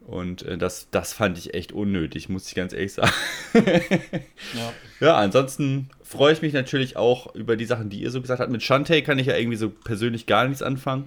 Und 0.08 0.42
äh, 0.42 0.58
das, 0.58 0.88
das 0.90 1.12
fand 1.12 1.38
ich 1.38 1.54
echt 1.54 1.70
unnötig, 1.70 2.28
muss 2.28 2.48
ich 2.48 2.54
ganz 2.54 2.72
ehrlich 2.72 2.94
sagen. 2.94 3.12
ja. 3.54 4.72
Ja, 5.00 5.16
ansonsten 5.16 5.90
freue 6.02 6.32
ich 6.32 6.42
mich 6.42 6.52
natürlich 6.52 6.96
auch 6.96 7.32
über 7.36 7.56
die 7.56 7.66
Sachen, 7.66 7.88
die 7.88 8.00
ihr 8.00 8.10
so 8.10 8.20
gesagt 8.20 8.40
habt. 8.40 8.50
Mit 8.50 8.64
Shantae 8.64 9.02
kann 9.02 9.20
ich 9.20 9.28
ja 9.28 9.36
irgendwie 9.36 9.56
so 9.56 9.70
persönlich 9.70 10.26
gar 10.26 10.48
nichts 10.48 10.60
anfangen. 10.60 11.06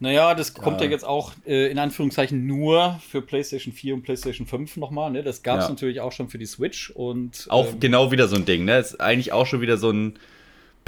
Naja, 0.00 0.34
das 0.34 0.54
kommt 0.54 0.80
ja, 0.80 0.86
Ja. 0.86 0.92
jetzt 0.92 1.04
auch 1.04 1.32
äh, 1.46 1.70
in 1.70 1.78
Anführungszeichen 1.78 2.46
nur 2.46 3.00
für 3.08 3.20
PlayStation 3.20 3.72
4 3.74 3.94
und 3.94 4.02
PlayStation 4.02 4.46
5 4.46 4.76
nochmal. 4.76 5.10
Ne? 5.10 5.22
Das 5.24 5.42
gab 5.42 5.58
es 5.58 5.64
Ja. 5.64 5.70
natürlich 5.70 6.00
auch 6.00 6.12
schon 6.12 6.28
für 6.28 6.38
die 6.38 6.46
Switch. 6.46 6.90
Und, 6.90 7.46
Auch 7.48 7.66
ähm, 7.72 7.80
genau 7.80 8.12
wieder 8.12 8.28
so 8.28 8.36
ein 8.36 8.44
Ding, 8.44 8.64
ne? 8.64 8.78
Ist 8.78 9.00
eigentlich 9.00 9.32
auch 9.32 9.46
schon 9.46 9.60
wieder 9.60 9.76
so 9.76 9.90
ein, 9.90 10.14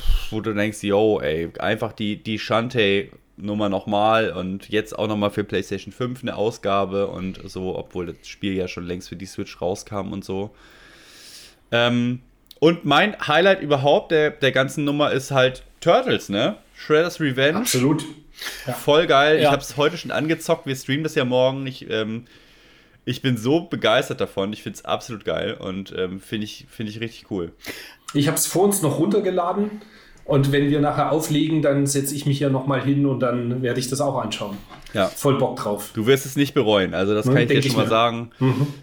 pff, 0.01 0.31
wo 0.33 0.41
du 0.41 0.55
denkst, 0.55 0.83
yo, 0.85 1.21
ey, 1.21 1.51
einfach 1.59 1.93
die, 1.93 2.23
die 2.23 2.39
Shantae-Nummer 2.39 3.69
nochmal 3.69 4.31
und 4.31 4.69
jetzt 4.69 4.97
auch 4.97 5.09
nochmal 5.09 5.31
für 5.31 5.43
PlayStation 5.43 5.93
5 5.93 6.23
eine 6.23 6.37
Ausgabe 6.37 7.09
und 7.09 7.41
so, 7.51 7.77
obwohl 7.77 8.07
das 8.07 8.29
Spiel 8.29 8.55
ja 8.55 8.69
schon 8.69 8.87
längst 8.87 9.09
für 9.09 9.17
die 9.17 9.27
Switch 9.27 9.61
rauskam 9.61 10.13
und 10.13 10.25
so. 10.25 10.55
Ähm, 11.73 12.21
und 12.61 12.85
mein 12.85 13.17
Highlight 13.27 13.61
überhaupt 13.63 14.13
der, 14.13 14.31
der 14.31 14.53
ganzen 14.53 14.85
Nummer 14.85 15.11
ist 15.13 15.31
halt 15.31 15.65
Turtles, 15.81 16.29
ne? 16.29 16.57
Shredder's 16.77 17.21
Revenge. 17.21 17.59
Absolut. 17.59 18.05
Voll 18.85 19.07
geil. 19.07 19.37
Ich 19.39 19.45
Ja. 19.45 19.51
habe 19.53 19.63
es 19.63 19.77
heute 19.77 19.97
schon 19.97 20.11
angezockt. 20.11 20.67
Wir 20.67 20.77
streamen 20.77 21.03
das 21.05 21.15
ja 21.15 21.25
morgen. 21.25 21.67
Ich, 21.67 21.89
ähm, 21.91 22.27
ich 23.05 23.23
bin 23.23 23.37
so 23.37 23.61
begeistert 23.63 24.21
davon. 24.21 24.53
Ich 24.53 24.63
finde 24.63 24.79
es 24.79 24.85
absolut 24.85 25.25
geil 25.25 25.55
und 25.55 25.93
ähm, 25.97 26.21
finde 26.21 26.45
ich, 26.45 26.67
find 26.71 26.89
ich 26.89 27.01
richtig 27.01 27.31
cool. 27.31 27.53
Ich 28.15 28.27
habe 28.27 28.37
es 28.37 28.47
vor 28.47 28.65
uns 28.65 28.83
noch 28.83 28.99
runtergeladen 28.99 29.81
und 30.25 30.53
wenn 30.53 30.71
wir 30.71 30.81
nachher 30.81 31.13
auflegen, 31.13 31.63
dann 31.63 31.87
setze 31.87 32.15
ich 32.15 32.27
mich 32.27 32.41
ja 32.41 32.51
nochmal 32.51 32.83
hin 32.83 33.07
und 33.07 33.21
dann 33.21 33.63
werde 33.63 33.81
ich 33.81 33.89
das 33.89 34.01
auch 34.01 34.17
anschauen. 34.21 34.57
Ja. 34.93 35.07
Voll 35.07 35.39
Bock 35.39 35.57
drauf. 35.57 35.91
Du 35.95 36.07
wirst 36.07 36.27
es 36.27 36.37
nicht 36.37 36.53
bereuen. 36.55 36.95
Also, 36.95 37.15
das 37.15 37.27
Hm, 37.27 37.35
kann 37.35 37.43
ich 37.43 37.49
dir 37.49 37.63
schon 37.63 37.71
ich 37.71 37.77
mal 37.77 37.85
mir. 37.85 37.89
sagen. 37.89 38.31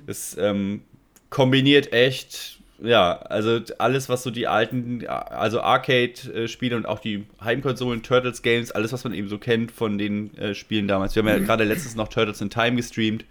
Es 0.08 0.36
ähm, 0.40 0.82
kombiniert 1.30 1.92
echt. 1.94 2.57
Ja, 2.80 3.18
also 3.18 3.60
alles, 3.80 4.08
was 4.08 4.22
so 4.22 4.30
die 4.30 4.48
alten, 4.48 5.06
also 5.08 5.62
Arcade-Spiele 5.62 6.76
und 6.76 6.86
auch 6.86 7.00
die 7.00 7.26
Heimkonsolen, 7.44 8.04
Turtles-Games, 8.04 8.72
alles, 8.72 8.94
was 8.94 9.04
man 9.04 9.14
eben 9.14 9.30
so 9.30 9.40
kennt 9.40 9.72
von 9.72 9.98
den 9.98 10.38
äh, 10.38 10.54
Spielen 10.54 10.88
damals. 10.88 11.16
Wir 11.16 11.24
haben 11.24 11.30
ja 11.30 11.40
gerade 11.40 11.64
letztens 11.64 11.96
noch 11.96 12.08
Turtles 12.08 12.40
in 12.40 12.52
Time 12.52 12.76
gestreamt. 12.76 13.26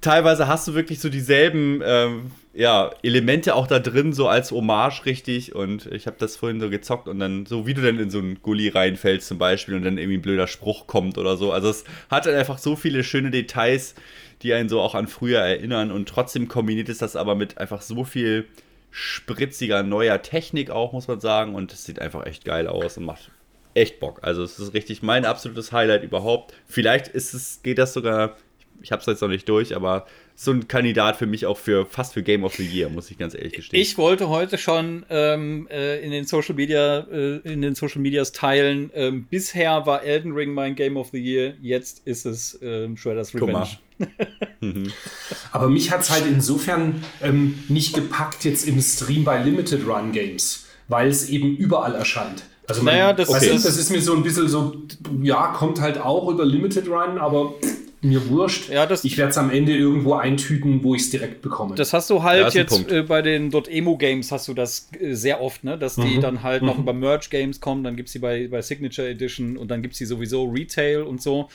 Teilweise 0.00 0.48
hast 0.48 0.66
du 0.66 0.74
wirklich 0.74 0.98
so 0.98 1.08
dieselben 1.08 1.80
ähm, 1.84 2.32
ja, 2.52 2.90
Elemente 3.04 3.54
auch 3.54 3.68
da 3.68 3.78
drin, 3.78 4.12
so 4.12 4.26
als 4.26 4.50
Hommage 4.50 5.06
richtig. 5.06 5.54
Und 5.54 5.86
ich 5.86 6.08
habe 6.08 6.16
das 6.18 6.34
vorhin 6.34 6.60
so 6.60 6.68
gezockt 6.68 7.06
und 7.06 7.20
dann, 7.20 7.46
so 7.46 7.68
wie 7.68 7.74
du 7.74 7.82
dann 7.82 8.00
in 8.00 8.10
so 8.10 8.18
einen 8.18 8.42
Gully 8.42 8.68
reinfällst 8.68 9.28
zum 9.28 9.38
Beispiel 9.38 9.76
und 9.76 9.84
dann 9.84 9.96
irgendwie 9.96 10.18
ein 10.18 10.22
blöder 10.22 10.48
Spruch 10.48 10.88
kommt 10.88 11.16
oder 11.18 11.36
so. 11.36 11.52
Also 11.52 11.70
es 11.70 11.84
hat 12.10 12.26
dann 12.26 12.34
einfach 12.34 12.58
so 12.58 12.74
viele 12.74 13.04
schöne 13.04 13.30
Details, 13.30 13.94
die 14.42 14.54
einen 14.54 14.68
so 14.68 14.80
auch 14.80 14.94
an 14.94 15.06
früher 15.06 15.40
erinnern. 15.40 15.90
Und 15.90 16.08
trotzdem 16.08 16.48
kombiniert 16.48 16.88
es 16.88 16.98
das 16.98 17.16
aber 17.16 17.34
mit 17.34 17.58
einfach 17.58 17.82
so 17.82 18.04
viel 18.04 18.46
spritziger 18.90 19.82
neuer 19.82 20.22
Technik 20.22 20.70
auch, 20.70 20.92
muss 20.92 21.08
man 21.08 21.20
sagen. 21.20 21.54
Und 21.54 21.72
es 21.72 21.84
sieht 21.84 22.00
einfach 22.00 22.26
echt 22.26 22.44
geil 22.44 22.66
aus 22.66 22.96
und 22.96 23.04
macht 23.04 23.30
echt 23.74 24.00
Bock. 24.00 24.20
Also 24.22 24.42
es 24.42 24.58
ist 24.58 24.74
richtig 24.74 25.02
mein 25.02 25.24
absolutes 25.24 25.72
Highlight 25.72 26.02
überhaupt. 26.02 26.54
Vielleicht 26.66 27.08
ist 27.08 27.34
es, 27.34 27.60
geht 27.62 27.78
das 27.78 27.92
sogar, 27.92 28.36
ich 28.82 28.92
habe 28.92 29.00
es 29.00 29.06
jetzt 29.06 29.20
noch 29.20 29.28
nicht 29.28 29.48
durch, 29.48 29.74
aber 29.74 30.06
so 30.34 30.52
ein 30.52 30.68
Kandidat 30.68 31.16
für 31.16 31.26
mich 31.26 31.46
auch 31.46 31.58
für 31.58 31.84
fast 31.84 32.14
für 32.14 32.22
Game 32.22 32.44
of 32.44 32.54
the 32.54 32.64
Year, 32.64 32.88
muss 32.88 33.10
ich 33.10 33.18
ganz 33.18 33.34
ehrlich 33.34 33.52
gestehen. 33.52 33.80
Ich 33.80 33.98
wollte 33.98 34.28
heute 34.28 34.56
schon 34.56 35.04
ähm, 35.10 35.66
äh, 35.70 36.00
in 36.00 36.12
den 36.12 36.26
Social 36.26 36.54
Media, 36.54 37.00
äh, 37.10 37.38
in 37.38 37.60
den 37.60 37.74
Social 37.74 38.00
Medias 38.00 38.32
teilen. 38.32 38.90
Ähm, 38.94 39.26
bisher 39.28 39.84
war 39.86 40.02
Elden 40.02 40.32
Ring 40.32 40.54
mein 40.54 40.74
Game 40.74 40.96
of 40.96 41.10
the 41.10 41.18
Year. 41.18 41.54
Jetzt 41.60 42.06
ist 42.06 42.24
es 42.24 42.58
ähm, 42.62 42.96
Shredder's 42.96 43.32
Guck 43.32 43.52
Aber 45.52 45.68
mich 45.68 45.90
hat 45.90 46.00
es 46.00 46.10
halt 46.10 46.24
insofern 46.26 47.02
ähm, 47.22 47.58
nicht 47.68 47.94
gepackt 47.94 48.44
jetzt 48.44 48.66
im 48.66 48.80
Stream 48.80 49.24
bei 49.24 49.42
Limited 49.42 49.86
Run 49.86 50.12
Games, 50.12 50.64
weil 50.88 51.08
es 51.08 51.28
eben 51.28 51.56
überall 51.56 51.94
erscheint. 51.94 52.42
Also 52.66 52.82
man, 52.82 52.94
Naja, 52.94 53.12
das 53.14 53.30
weißt 53.30 53.46
ist- 53.46 53.64
das 53.64 53.76
ist 53.78 53.90
mir 53.90 54.00
so 54.02 54.14
ein 54.14 54.22
bisschen 54.22 54.48
so, 54.48 54.74
ja, 55.22 55.48
kommt 55.48 55.80
halt 55.80 55.98
auch 55.98 56.28
über 56.28 56.44
Limited 56.44 56.86
Run, 56.88 57.18
aber 57.18 57.54
mir 58.00 58.28
wurscht. 58.28 58.68
Ja, 58.68 58.84
das- 58.86 59.02
ich 59.04 59.16
werde 59.16 59.30
es 59.30 59.38
am 59.38 59.50
Ende 59.50 59.74
irgendwo 59.74 60.14
eintüten, 60.14 60.84
wo 60.84 60.94
ich 60.94 61.02
es 61.02 61.10
direkt 61.10 61.40
bekomme. 61.42 61.74
Das 61.74 61.92
hast 61.94 62.10
du 62.10 62.16
Ja, 62.16 62.22
halt 62.24 62.44
ein 62.46 62.52
jetzt 62.52 62.90
äh, 62.92 63.02
bei 63.02 63.22
den 63.22 63.50
.emo 63.52 63.96
Games 63.96 64.30
hast 64.30 64.46
du 64.48 64.54
das 64.54 64.88
äh, 65.00 65.14
sehr 65.14 65.40
oft, 65.40 65.64
ne? 65.64 65.76
dass 65.78 65.96
die 65.96 66.18
Mhm. 66.18 66.20
dann 66.20 66.42
halt 66.42 66.62
noch 66.62 66.78
über 66.78 66.92
Merch 66.92 67.30
Games 67.30 67.60
kommen, 67.60 67.82
dann 67.82 67.96
gibt 67.96 68.08
es 68.08 68.12
die 68.12 68.18
bei, 68.20 68.46
bei 68.48 68.60
Signature 68.62 69.08
Edition 69.08 69.56
und 69.56 69.68
dann 69.70 69.80
gibt 69.82 69.94
es 69.94 69.98
die 69.98 70.04
sowieso 70.06 70.44
Retail 70.44 71.02
und 71.02 71.20
so. 71.22 71.48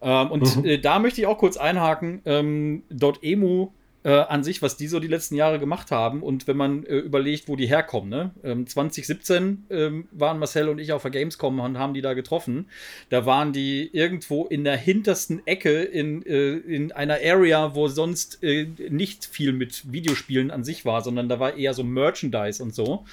Ähm, 0.00 0.30
und 0.30 0.64
äh, 0.64 0.78
da 0.78 0.98
möchte 0.98 1.20
ich 1.20 1.26
auch 1.26 1.38
kurz 1.38 1.56
einhaken. 1.56 2.22
Ähm, 2.24 2.82
.emo 3.22 3.72
äh, 4.04 4.10
an 4.10 4.44
sich, 4.44 4.62
was 4.62 4.76
die 4.76 4.86
so 4.86 5.00
die 5.00 5.08
letzten 5.08 5.34
Jahre 5.34 5.58
gemacht 5.58 5.90
haben 5.90 6.22
und 6.22 6.46
wenn 6.46 6.56
man 6.56 6.84
äh, 6.84 6.96
überlegt, 6.96 7.48
wo 7.48 7.56
die 7.56 7.66
herkommen. 7.66 8.08
Ne? 8.08 8.30
Ähm, 8.44 8.66
2017 8.66 9.66
ähm, 9.70 10.08
waren 10.12 10.38
Marcel 10.38 10.68
und 10.68 10.78
ich 10.78 10.92
auf 10.92 11.02
der 11.02 11.10
Gamescom 11.10 11.58
und 11.58 11.78
haben 11.78 11.94
die 11.94 12.00
da 12.00 12.14
getroffen. 12.14 12.68
Da 13.10 13.26
waren 13.26 13.52
die 13.52 13.90
irgendwo 13.92 14.46
in 14.46 14.64
der 14.64 14.76
hintersten 14.76 15.46
Ecke 15.46 15.82
in, 15.82 16.24
äh, 16.24 16.52
in 16.52 16.92
einer 16.92 17.18
Area, 17.22 17.74
wo 17.74 17.88
sonst 17.88 18.42
äh, 18.42 18.68
nicht 18.88 19.26
viel 19.26 19.52
mit 19.52 19.92
Videospielen 19.92 20.50
an 20.50 20.64
sich 20.64 20.84
war, 20.84 21.02
sondern 21.02 21.28
da 21.28 21.40
war 21.40 21.56
eher 21.56 21.74
so 21.74 21.82
Merchandise 21.82 22.62
und 22.62 22.74
so. 22.74 23.04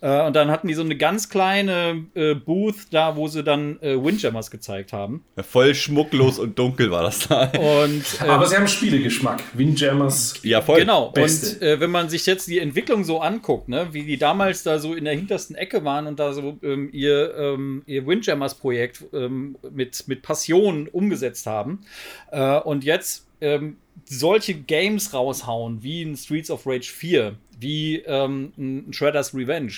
Äh, 0.00 0.26
und 0.26 0.36
dann 0.36 0.50
hatten 0.50 0.68
die 0.68 0.74
so 0.74 0.82
eine 0.82 0.96
ganz 0.96 1.28
kleine 1.28 2.04
äh, 2.14 2.34
Booth 2.34 2.88
da, 2.90 3.16
wo 3.16 3.28
sie 3.28 3.42
dann 3.42 3.80
äh, 3.80 4.02
Windjammers 4.02 4.50
gezeigt 4.50 4.92
haben. 4.92 5.24
Voll 5.36 5.74
schmucklos 5.74 6.38
und 6.38 6.58
dunkel 6.58 6.90
war 6.90 7.02
das 7.02 7.28
da. 7.28 7.44
Und 7.44 8.04
ähm, 8.22 8.30
aber 8.30 8.46
sie 8.46 8.56
haben 8.56 8.68
Spielegeschmack. 8.68 9.42
Windjammers. 9.54 10.34
Ja, 10.42 10.60
voll. 10.60 10.80
Genau, 10.80 11.10
Beste. 11.10 11.56
und 11.56 11.62
äh, 11.62 11.80
wenn 11.80 11.90
man 11.90 12.08
sich 12.08 12.26
jetzt 12.26 12.48
die 12.48 12.58
Entwicklung 12.58 13.04
so 13.04 13.20
anguckt, 13.20 13.68
ne, 13.68 13.88
wie 13.92 14.04
die 14.04 14.18
damals 14.18 14.62
da 14.62 14.78
so 14.78 14.94
in 14.94 15.04
der 15.04 15.14
hintersten 15.14 15.56
Ecke 15.56 15.84
waren 15.84 16.06
und 16.06 16.18
da 16.18 16.32
so 16.32 16.58
ähm, 16.62 16.90
ihr, 16.92 17.34
ähm, 17.36 17.82
ihr 17.86 18.06
Windjammers-Projekt 18.06 19.04
ähm, 19.12 19.56
mit, 19.72 20.06
mit 20.08 20.22
Passion 20.22 20.88
umgesetzt 20.88 21.46
haben. 21.46 21.86
Äh, 22.30 22.58
und 22.60 22.84
jetzt 22.84 23.26
ähm, 23.40 23.76
solche 24.04 24.54
Games 24.54 25.12
raushauen, 25.12 25.82
wie 25.82 26.02
ein 26.02 26.16
Streets 26.16 26.50
of 26.50 26.66
Rage 26.66 26.90
4, 26.92 27.36
wie 27.58 27.98
ähm, 27.98 28.52
ein 28.56 28.92
Shredder's 28.92 29.34
Revenge. 29.34 29.72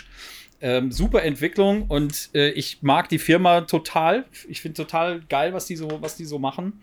Ähm, 0.60 0.90
super 0.90 1.22
Entwicklung 1.22 1.86
und 1.86 2.30
äh, 2.34 2.50
ich 2.50 2.82
mag 2.82 3.08
die 3.08 3.18
Firma 3.18 3.60
total. 3.60 4.24
Ich 4.48 4.60
finde 4.60 4.76
total 4.76 5.20
geil, 5.28 5.52
was 5.52 5.66
die 5.66 5.76
so, 5.76 6.02
was 6.02 6.16
die 6.16 6.24
so 6.24 6.40
machen. 6.40 6.80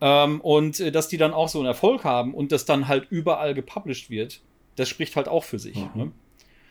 Ähm, 0.00 0.40
und 0.40 0.80
äh, 0.80 0.90
dass 0.90 1.08
die 1.08 1.18
dann 1.18 1.34
auch 1.34 1.48
so 1.48 1.58
einen 1.58 1.66
Erfolg 1.66 2.04
haben 2.04 2.32
und 2.32 2.52
das 2.52 2.64
dann 2.64 2.88
halt 2.88 3.08
überall 3.10 3.52
gepublished 3.52 4.08
wird, 4.08 4.40
das 4.76 4.88
spricht 4.88 5.16
halt 5.16 5.28
auch 5.28 5.44
für 5.44 5.58
sich. 5.58 5.76
Mhm. 5.76 5.90
Ne? 5.94 6.12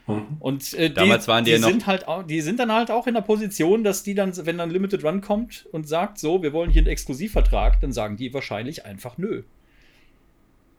Mhm. 0.08 0.38
Und 0.40 0.74
äh, 0.74 0.90
damals 0.90 1.26
die, 1.26 1.28
waren 1.30 1.46
die, 1.46 1.52
die 1.52 1.58
ja 1.58 1.68
sind 1.68 1.86
halt 1.86 2.08
auch, 2.08 2.24
die 2.24 2.42
sind 2.42 2.60
dann 2.60 2.72
halt 2.72 2.90
auch 2.90 3.06
in 3.06 3.14
der 3.14 3.22
Position, 3.22 3.84
dass 3.84 4.02
die 4.02 4.16
dann, 4.16 4.36
wenn 4.46 4.58
dann 4.58 4.72
Limited 4.72 5.04
Run 5.04 5.22
kommt 5.22 5.68
und 5.72 5.88
sagt, 5.88 6.18
so, 6.18 6.42
wir 6.42 6.52
wollen 6.52 6.72
hier 6.72 6.82
einen 6.82 6.90
Exklusivvertrag, 6.90 7.80
dann 7.82 7.92
sagen 7.92 8.18
die 8.18 8.34
wahrscheinlich 8.34 8.86
einfach 8.86 9.18
nö. 9.18 9.44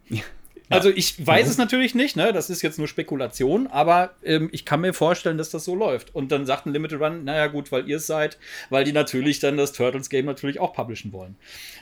Ja. 0.09 0.22
Also 0.71 0.89
ich 0.89 1.27
weiß 1.27 1.47
mhm. 1.47 1.51
es 1.51 1.59
natürlich 1.59 1.95
nicht, 1.95 2.16
ne? 2.16 2.33
Das 2.33 2.49
ist 2.49 2.62
jetzt 2.62 2.79
nur 2.79 2.87
Spekulation, 2.87 3.66
aber 3.66 4.14
ähm, 4.25 4.49
ich 4.53 4.64
kann 4.64 4.81
mir 4.81 4.95
vorstellen, 4.95 5.37
dass 5.37 5.51
das 5.51 5.64
so 5.64 5.75
läuft. 5.75 6.14
Und 6.14 6.31
dann 6.33 6.47
sagt 6.47 6.64
ein 6.66 6.73
Limited 6.73 7.01
Run, 7.01 7.25
naja 7.25 7.49
gut, 7.49 7.73
weil 7.73 7.89
ihr 7.89 7.97
es 7.97 8.07
seid, 8.07 8.39
weil 8.71 8.85
die 8.85 8.93
natürlich 8.93 9.41
dann 9.41 9.57
das 9.57 9.73
Turtles-Game 9.73 10.27
natürlich 10.27 10.61
auch 10.61 10.73
publishen 10.73 11.12
wollen. 11.12 11.35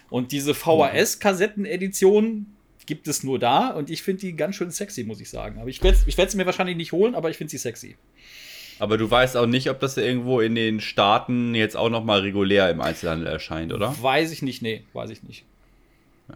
Und 0.08 0.32
diese 0.32 0.54
VHS-Kassetten-Edition 0.54 2.46
gibt 2.86 3.06
es 3.06 3.22
nur 3.22 3.38
da 3.38 3.68
und 3.68 3.90
ich 3.90 4.02
finde 4.02 4.22
die 4.22 4.34
ganz 4.34 4.56
schön 4.56 4.70
sexy, 4.70 5.04
muss 5.04 5.20
ich 5.20 5.28
sagen. 5.28 5.60
Aber 5.60 5.68
ich 5.68 5.82
werde 5.84 6.30
sie 6.30 6.36
mir 6.38 6.46
wahrscheinlich 6.46 6.76
nicht 6.76 6.92
holen, 6.92 7.14
aber 7.14 7.28
ich 7.28 7.36
finde 7.36 7.50
sie 7.50 7.58
sexy. 7.58 7.96
Aber 8.78 8.96
du 8.96 9.10
weißt 9.10 9.36
auch 9.36 9.46
nicht, 9.46 9.68
ob 9.68 9.80
das 9.80 9.96
irgendwo 9.96 10.40
in 10.40 10.54
den 10.54 10.80
Staaten 10.80 11.54
jetzt 11.54 11.76
auch 11.76 11.90
noch 11.90 12.04
mal 12.04 12.20
regulär 12.20 12.70
im 12.70 12.80
Einzelhandel 12.80 13.26
erscheint, 13.28 13.72
oder? 13.72 13.94
Weiß 14.00 14.32
ich 14.32 14.40
nicht, 14.40 14.62
nee, 14.62 14.84
weiß 14.94 15.10
ich 15.10 15.22
nicht. 15.22 15.44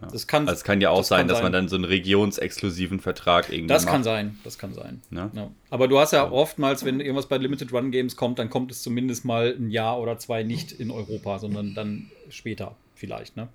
Ja. 0.01 0.07
Das 0.07 0.25
kann, 0.27 0.47
also 0.47 0.57
es 0.57 0.63
kann 0.63 0.81
ja 0.81 0.89
auch 0.89 1.03
sein, 1.03 1.27
dass 1.27 1.37
sein. 1.37 1.43
man 1.45 1.51
dann 1.53 1.67
so 1.67 1.75
einen 1.75 1.85
regionsexklusiven 1.85 2.99
Vertrag 2.99 3.49
irgendwie 3.49 3.67
Das 3.67 3.85
macht. 3.85 3.93
kann 3.93 4.03
sein, 4.03 4.39
das 4.43 4.57
kann 4.57 4.73
sein. 4.73 5.01
Ja? 5.11 5.29
Ja. 5.33 5.51
Aber 5.69 5.87
du 5.87 5.99
hast 5.99 6.13
ja 6.13 6.31
oftmals, 6.31 6.83
wenn 6.83 6.99
irgendwas 6.99 7.27
bei 7.27 7.37
Limited 7.37 7.71
Run 7.71 7.91
Games 7.91 8.15
kommt, 8.15 8.39
dann 8.39 8.49
kommt 8.49 8.71
es 8.71 8.81
zumindest 8.81 9.23
mal 9.23 9.55
ein 9.57 9.69
Jahr 9.69 9.99
oder 9.99 10.17
zwei 10.17 10.43
nicht 10.43 10.71
in 10.71 10.89
Europa, 10.89 11.37
sondern 11.39 11.75
dann 11.75 12.09
später 12.29 12.75
vielleicht. 12.95 13.35
Ne? 13.37 13.49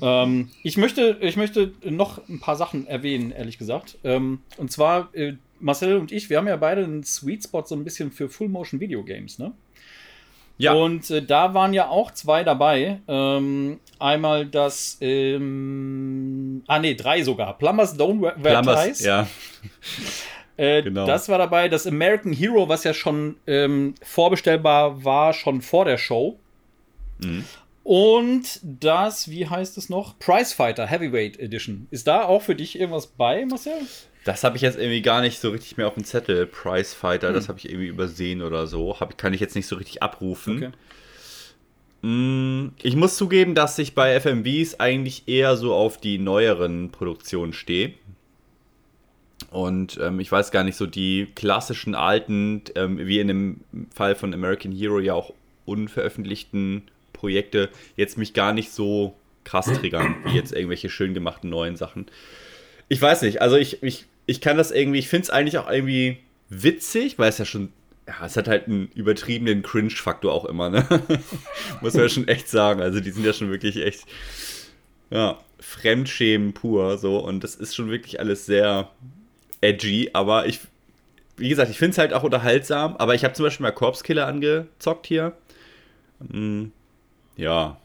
Ähm, 0.00 0.48
ich, 0.62 0.76
möchte, 0.76 1.18
ich 1.20 1.36
möchte 1.36 1.72
noch 1.84 2.26
ein 2.28 2.40
paar 2.40 2.56
Sachen 2.56 2.86
erwähnen, 2.86 3.30
ehrlich 3.30 3.58
gesagt. 3.58 3.98
Ähm, 4.02 4.40
und 4.56 4.72
zwar, 4.72 5.14
äh, 5.14 5.34
Marcel 5.60 5.98
und 5.98 6.10
ich, 6.10 6.28
wir 6.30 6.38
haben 6.38 6.48
ja 6.48 6.56
beide 6.56 6.82
einen 6.82 7.04
Sweet 7.04 7.44
Spot 7.44 7.64
so 7.64 7.74
ein 7.76 7.84
bisschen 7.84 8.10
für 8.10 8.28
Full 8.28 8.48
Motion 8.48 8.80
Video 8.80 9.04
Games, 9.04 9.38
ne? 9.38 9.52
Ja. 10.62 10.74
Und 10.74 11.10
äh, 11.10 11.22
da 11.22 11.54
waren 11.54 11.74
ja 11.74 11.88
auch 11.88 12.12
zwei 12.12 12.44
dabei. 12.44 13.00
Ähm, 13.08 13.80
einmal 13.98 14.46
das, 14.46 14.96
ähm, 15.00 16.62
ah 16.68 16.78
ne, 16.78 16.94
drei 16.94 17.22
sogar. 17.24 17.58
Plumbers 17.58 17.98
Don't 17.98 18.22
Wear 18.22 18.34
Plumbers, 18.34 18.84
Ties. 18.86 19.04
Ja. 19.04 19.26
Äh, 20.58 20.82
genau. 20.82 21.06
Das 21.06 21.30
war 21.30 21.38
dabei. 21.38 21.70
Das 21.70 21.86
American 21.86 22.30
Hero, 22.34 22.68
was 22.68 22.84
ja 22.84 22.92
schon 22.92 23.36
ähm, 23.46 23.94
vorbestellbar 24.02 25.02
war, 25.02 25.32
schon 25.32 25.62
vor 25.62 25.86
der 25.86 25.96
Show. 25.96 26.38
Mhm. 27.18 27.46
Und 27.82 28.60
das, 28.62 29.30
wie 29.30 29.48
heißt 29.48 29.78
es 29.78 29.88
noch? 29.88 30.18
Prizefighter 30.18 30.86
Heavyweight 30.86 31.40
Edition. 31.40 31.88
Ist 31.90 32.06
da 32.06 32.24
auch 32.24 32.42
für 32.42 32.54
dich 32.54 32.78
irgendwas 32.78 33.06
bei, 33.06 33.46
Marcel? 33.46 33.72
Das 34.24 34.44
habe 34.44 34.56
ich 34.56 34.62
jetzt 34.62 34.78
irgendwie 34.78 35.02
gar 35.02 35.20
nicht 35.20 35.40
so 35.40 35.50
richtig 35.50 35.76
mehr 35.76 35.88
auf 35.88 35.94
dem 35.94 36.04
Zettel. 36.04 36.46
Prizefighter, 36.46 37.28
hm. 37.28 37.34
das 37.34 37.48
habe 37.48 37.58
ich 37.58 37.68
irgendwie 37.68 37.88
übersehen 37.88 38.42
oder 38.42 38.66
so. 38.66 39.00
Hab, 39.00 39.18
kann 39.18 39.34
ich 39.34 39.40
jetzt 39.40 39.56
nicht 39.56 39.66
so 39.66 39.76
richtig 39.76 40.02
abrufen. 40.02 40.56
Okay. 40.56 40.70
Mm, 42.02 42.72
ich 42.82 42.96
muss 42.96 43.16
zugeben, 43.16 43.54
dass 43.54 43.78
ich 43.78 43.94
bei 43.94 44.18
FMVs 44.18 44.80
eigentlich 44.80 45.24
eher 45.26 45.56
so 45.56 45.74
auf 45.74 45.98
die 45.98 46.18
neueren 46.18 46.90
Produktionen 46.90 47.52
stehe. 47.52 47.94
Und 49.50 49.98
ähm, 50.02 50.18
ich 50.18 50.30
weiß 50.32 50.50
gar 50.50 50.64
nicht, 50.64 50.76
so 50.76 50.86
die 50.86 51.28
klassischen 51.34 51.94
alten, 51.94 52.62
ähm, 52.74 52.98
wie 52.98 53.20
in 53.20 53.28
dem 53.28 53.60
Fall 53.94 54.14
von 54.14 54.32
American 54.34 54.72
Hero 54.72 54.98
ja 54.98 55.14
auch 55.14 55.32
unveröffentlichten 55.64 56.82
Projekte, 57.12 57.68
jetzt 57.96 58.18
mich 58.18 58.34
gar 58.34 58.52
nicht 58.52 58.72
so 58.72 59.14
krass 59.44 59.66
triggern, 59.66 60.16
wie 60.24 60.36
jetzt 60.36 60.52
irgendwelche 60.52 60.90
schön 60.90 61.14
gemachten 61.14 61.50
neuen 61.50 61.76
Sachen. 61.76 62.06
Ich 62.88 63.00
weiß 63.00 63.22
nicht, 63.22 63.42
also 63.42 63.56
ich, 63.56 63.82
ich 63.82 64.06
ich 64.32 64.40
kann 64.40 64.56
das 64.56 64.70
irgendwie, 64.70 64.98
ich 64.98 65.08
finde 65.08 65.24
es 65.24 65.30
eigentlich 65.30 65.58
auch 65.58 65.70
irgendwie 65.70 66.16
witzig, 66.48 67.18
weil 67.18 67.28
es 67.28 67.36
ja 67.36 67.44
schon, 67.44 67.70
ja, 68.08 68.24
es 68.24 68.34
hat 68.36 68.48
halt 68.48 68.66
einen 68.66 68.90
übertriebenen 68.94 69.62
Cringe-Faktor 69.62 70.32
auch 70.32 70.46
immer, 70.46 70.70
ne? 70.70 70.86
Muss 71.82 71.92
man 71.92 72.04
ja 72.04 72.08
schon 72.08 72.28
echt 72.28 72.48
sagen. 72.48 72.80
Also 72.80 73.00
die 73.00 73.10
sind 73.10 73.26
ja 73.26 73.34
schon 73.34 73.50
wirklich 73.50 73.76
echt, 73.76 74.06
ja, 75.10 75.38
Fremdschämen 75.60 76.54
pur, 76.54 76.96
so. 76.96 77.18
Und 77.18 77.44
das 77.44 77.54
ist 77.54 77.76
schon 77.76 77.90
wirklich 77.90 78.20
alles 78.20 78.46
sehr 78.46 78.90
edgy, 79.60 80.08
aber 80.14 80.46
ich, 80.46 80.60
wie 81.36 81.50
gesagt, 81.50 81.70
ich 81.70 81.78
finde 81.78 81.92
es 81.92 81.98
halt 81.98 82.14
auch 82.14 82.22
unterhaltsam, 82.22 82.96
aber 82.96 83.14
ich 83.14 83.24
habe 83.24 83.34
zum 83.34 83.44
Beispiel 83.44 83.64
mal 83.64 83.72
Corpse 83.72 84.02
Killer 84.02 84.26
angezockt 84.26 85.06
hier. 85.06 85.36
Hm, 86.30 86.72
ja, 87.36 87.78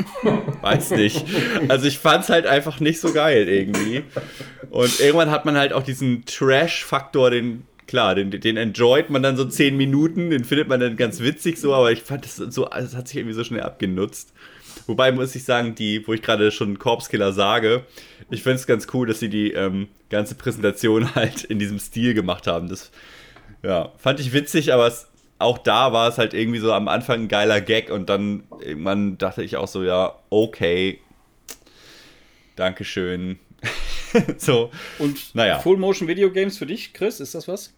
weiß 0.62 0.92
nicht. 0.92 1.24
Also 1.68 1.86
ich 1.86 1.98
fand 1.98 2.24
es 2.24 2.30
halt 2.30 2.46
einfach 2.46 2.80
nicht 2.80 3.00
so 3.00 3.12
geil 3.12 3.48
irgendwie. 3.48 4.04
Und 4.70 5.00
irgendwann 5.00 5.30
hat 5.30 5.44
man 5.44 5.56
halt 5.56 5.72
auch 5.72 5.82
diesen 5.82 6.24
Trash-Faktor, 6.24 7.30
den, 7.30 7.64
klar, 7.86 8.14
den, 8.14 8.30
den 8.30 8.56
enjoyt 8.56 9.10
man 9.10 9.22
dann 9.22 9.36
so 9.36 9.44
zehn 9.44 9.76
Minuten, 9.76 10.30
den 10.30 10.44
findet 10.44 10.68
man 10.68 10.80
dann 10.80 10.96
ganz 10.96 11.20
witzig 11.20 11.58
so, 11.58 11.74
aber 11.74 11.92
ich 11.92 12.02
fand 12.02 12.24
das 12.24 12.36
so, 12.36 12.64
das 12.66 12.94
hat 12.94 13.08
sich 13.08 13.18
irgendwie 13.18 13.34
so 13.34 13.44
schnell 13.44 13.62
abgenutzt. 13.62 14.32
Wobei 14.86 15.10
muss 15.10 15.34
ich 15.34 15.44
sagen, 15.44 15.74
die, 15.74 16.06
wo 16.06 16.12
ich 16.12 16.22
gerade 16.22 16.52
schon 16.52 16.78
Corpse 16.78 17.32
sage, 17.32 17.84
ich 18.30 18.42
finde 18.42 18.56
es 18.56 18.66
ganz 18.66 18.86
cool, 18.92 19.06
dass 19.06 19.18
sie 19.18 19.28
die 19.28 19.52
ähm, 19.52 19.88
ganze 20.10 20.36
Präsentation 20.36 21.14
halt 21.14 21.44
in 21.44 21.58
diesem 21.58 21.78
Stil 21.78 22.14
gemacht 22.14 22.46
haben. 22.46 22.68
Das 22.68 22.92
ja, 23.62 23.92
fand 23.98 24.20
ich 24.20 24.32
witzig, 24.32 24.72
aber 24.72 24.86
es 24.86 25.08
auch 25.38 25.58
da 25.58 25.92
war 25.92 26.08
es 26.08 26.18
halt 26.18 26.34
irgendwie 26.34 26.58
so 26.58 26.72
am 26.72 26.88
Anfang 26.88 27.22
ein 27.22 27.28
geiler 27.28 27.60
Gag 27.60 27.90
und 27.90 28.08
dann 28.08 28.44
irgendwann 28.60 29.18
dachte 29.18 29.42
ich 29.42 29.56
auch 29.56 29.68
so, 29.68 29.82
ja, 29.82 30.14
okay, 30.30 31.00
Dankeschön. 32.56 33.38
so. 34.38 34.70
Und 34.98 35.34
naja. 35.34 35.58
Full 35.58 35.76
Motion 35.76 36.08
Video 36.08 36.30
Games 36.30 36.58
für 36.58 36.66
dich, 36.66 36.94
Chris, 36.94 37.20
ist 37.20 37.34
das 37.34 37.46
was? 37.46 37.74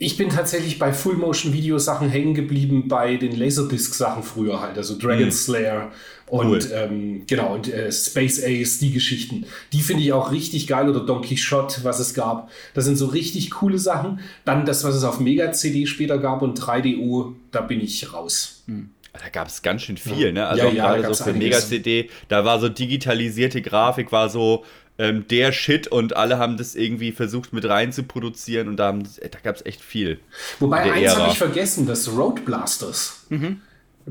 Ich 0.00 0.16
bin 0.16 0.28
tatsächlich 0.28 0.78
bei 0.78 0.92
Full 0.92 1.16
Motion 1.16 1.52
Video 1.52 1.78
Sachen 1.78 2.08
hängen 2.08 2.34
geblieben 2.34 2.86
bei 2.86 3.16
den 3.16 3.36
Laserdisc 3.36 3.94
Sachen 3.94 4.22
früher 4.22 4.60
halt, 4.60 4.76
also 4.76 4.96
Dragon 4.96 5.26
mhm. 5.26 5.32
Slayer 5.32 5.92
und 6.26 6.48
cool. 6.48 6.60
ähm, 6.72 7.22
genau 7.26 7.54
und 7.54 7.72
äh, 7.72 7.90
Space 7.90 8.42
Ace, 8.44 8.78
die 8.78 8.92
Geschichten. 8.92 9.46
Die 9.72 9.80
finde 9.80 10.04
ich 10.04 10.12
auch 10.12 10.30
richtig 10.30 10.66
geil 10.68 10.88
oder 10.88 11.00
Don 11.00 11.22
Quixote, 11.22 11.82
was 11.82 11.98
es 11.98 12.14
gab. 12.14 12.50
Das 12.74 12.84
sind 12.84 12.96
so 12.96 13.06
richtig 13.06 13.50
coole 13.50 13.78
Sachen. 13.78 14.20
Dann 14.44 14.66
das, 14.66 14.84
was 14.84 14.94
es 14.94 15.04
auf 15.04 15.18
Mega 15.18 15.50
CD 15.52 15.86
später 15.86 16.18
gab 16.18 16.42
und 16.42 16.60
3DO, 16.60 17.32
da 17.50 17.62
bin 17.62 17.80
ich 17.80 18.12
raus. 18.12 18.62
Mhm. 18.66 18.90
Da 19.12 19.30
gab 19.30 19.48
es 19.48 19.62
ganz 19.62 19.82
schön 19.82 19.96
viel, 19.96 20.26
ja. 20.26 20.32
ne? 20.32 20.46
Also 20.46 20.66
ja, 20.66 20.72
ja, 20.72 20.96
gerade 20.96 21.14
so 21.14 21.24
für 21.24 21.32
Mega 21.32 21.58
CD, 21.58 22.08
da 22.28 22.44
war 22.44 22.60
so 22.60 22.68
digitalisierte 22.68 23.62
Grafik, 23.62 24.12
war 24.12 24.28
so 24.28 24.64
ähm, 24.98 25.26
der 25.28 25.52
Shit 25.52 25.88
und 25.88 26.16
alle 26.16 26.38
haben 26.38 26.56
das 26.56 26.74
irgendwie 26.74 27.12
versucht 27.12 27.52
mit 27.52 27.64
rein 27.68 27.92
zu 27.92 28.02
produzieren 28.02 28.68
und 28.68 28.76
da, 28.76 28.92
da 28.92 29.38
gab 29.42 29.56
es 29.56 29.64
echt 29.64 29.80
viel. 29.80 30.18
Wobei 30.58 30.92
eins 30.92 31.16
habe 31.16 31.30
ich 31.30 31.38
vergessen, 31.38 31.86
das 31.86 32.08
Road 32.16 32.44
Blasters. 32.44 33.26
Mhm. 33.28 33.60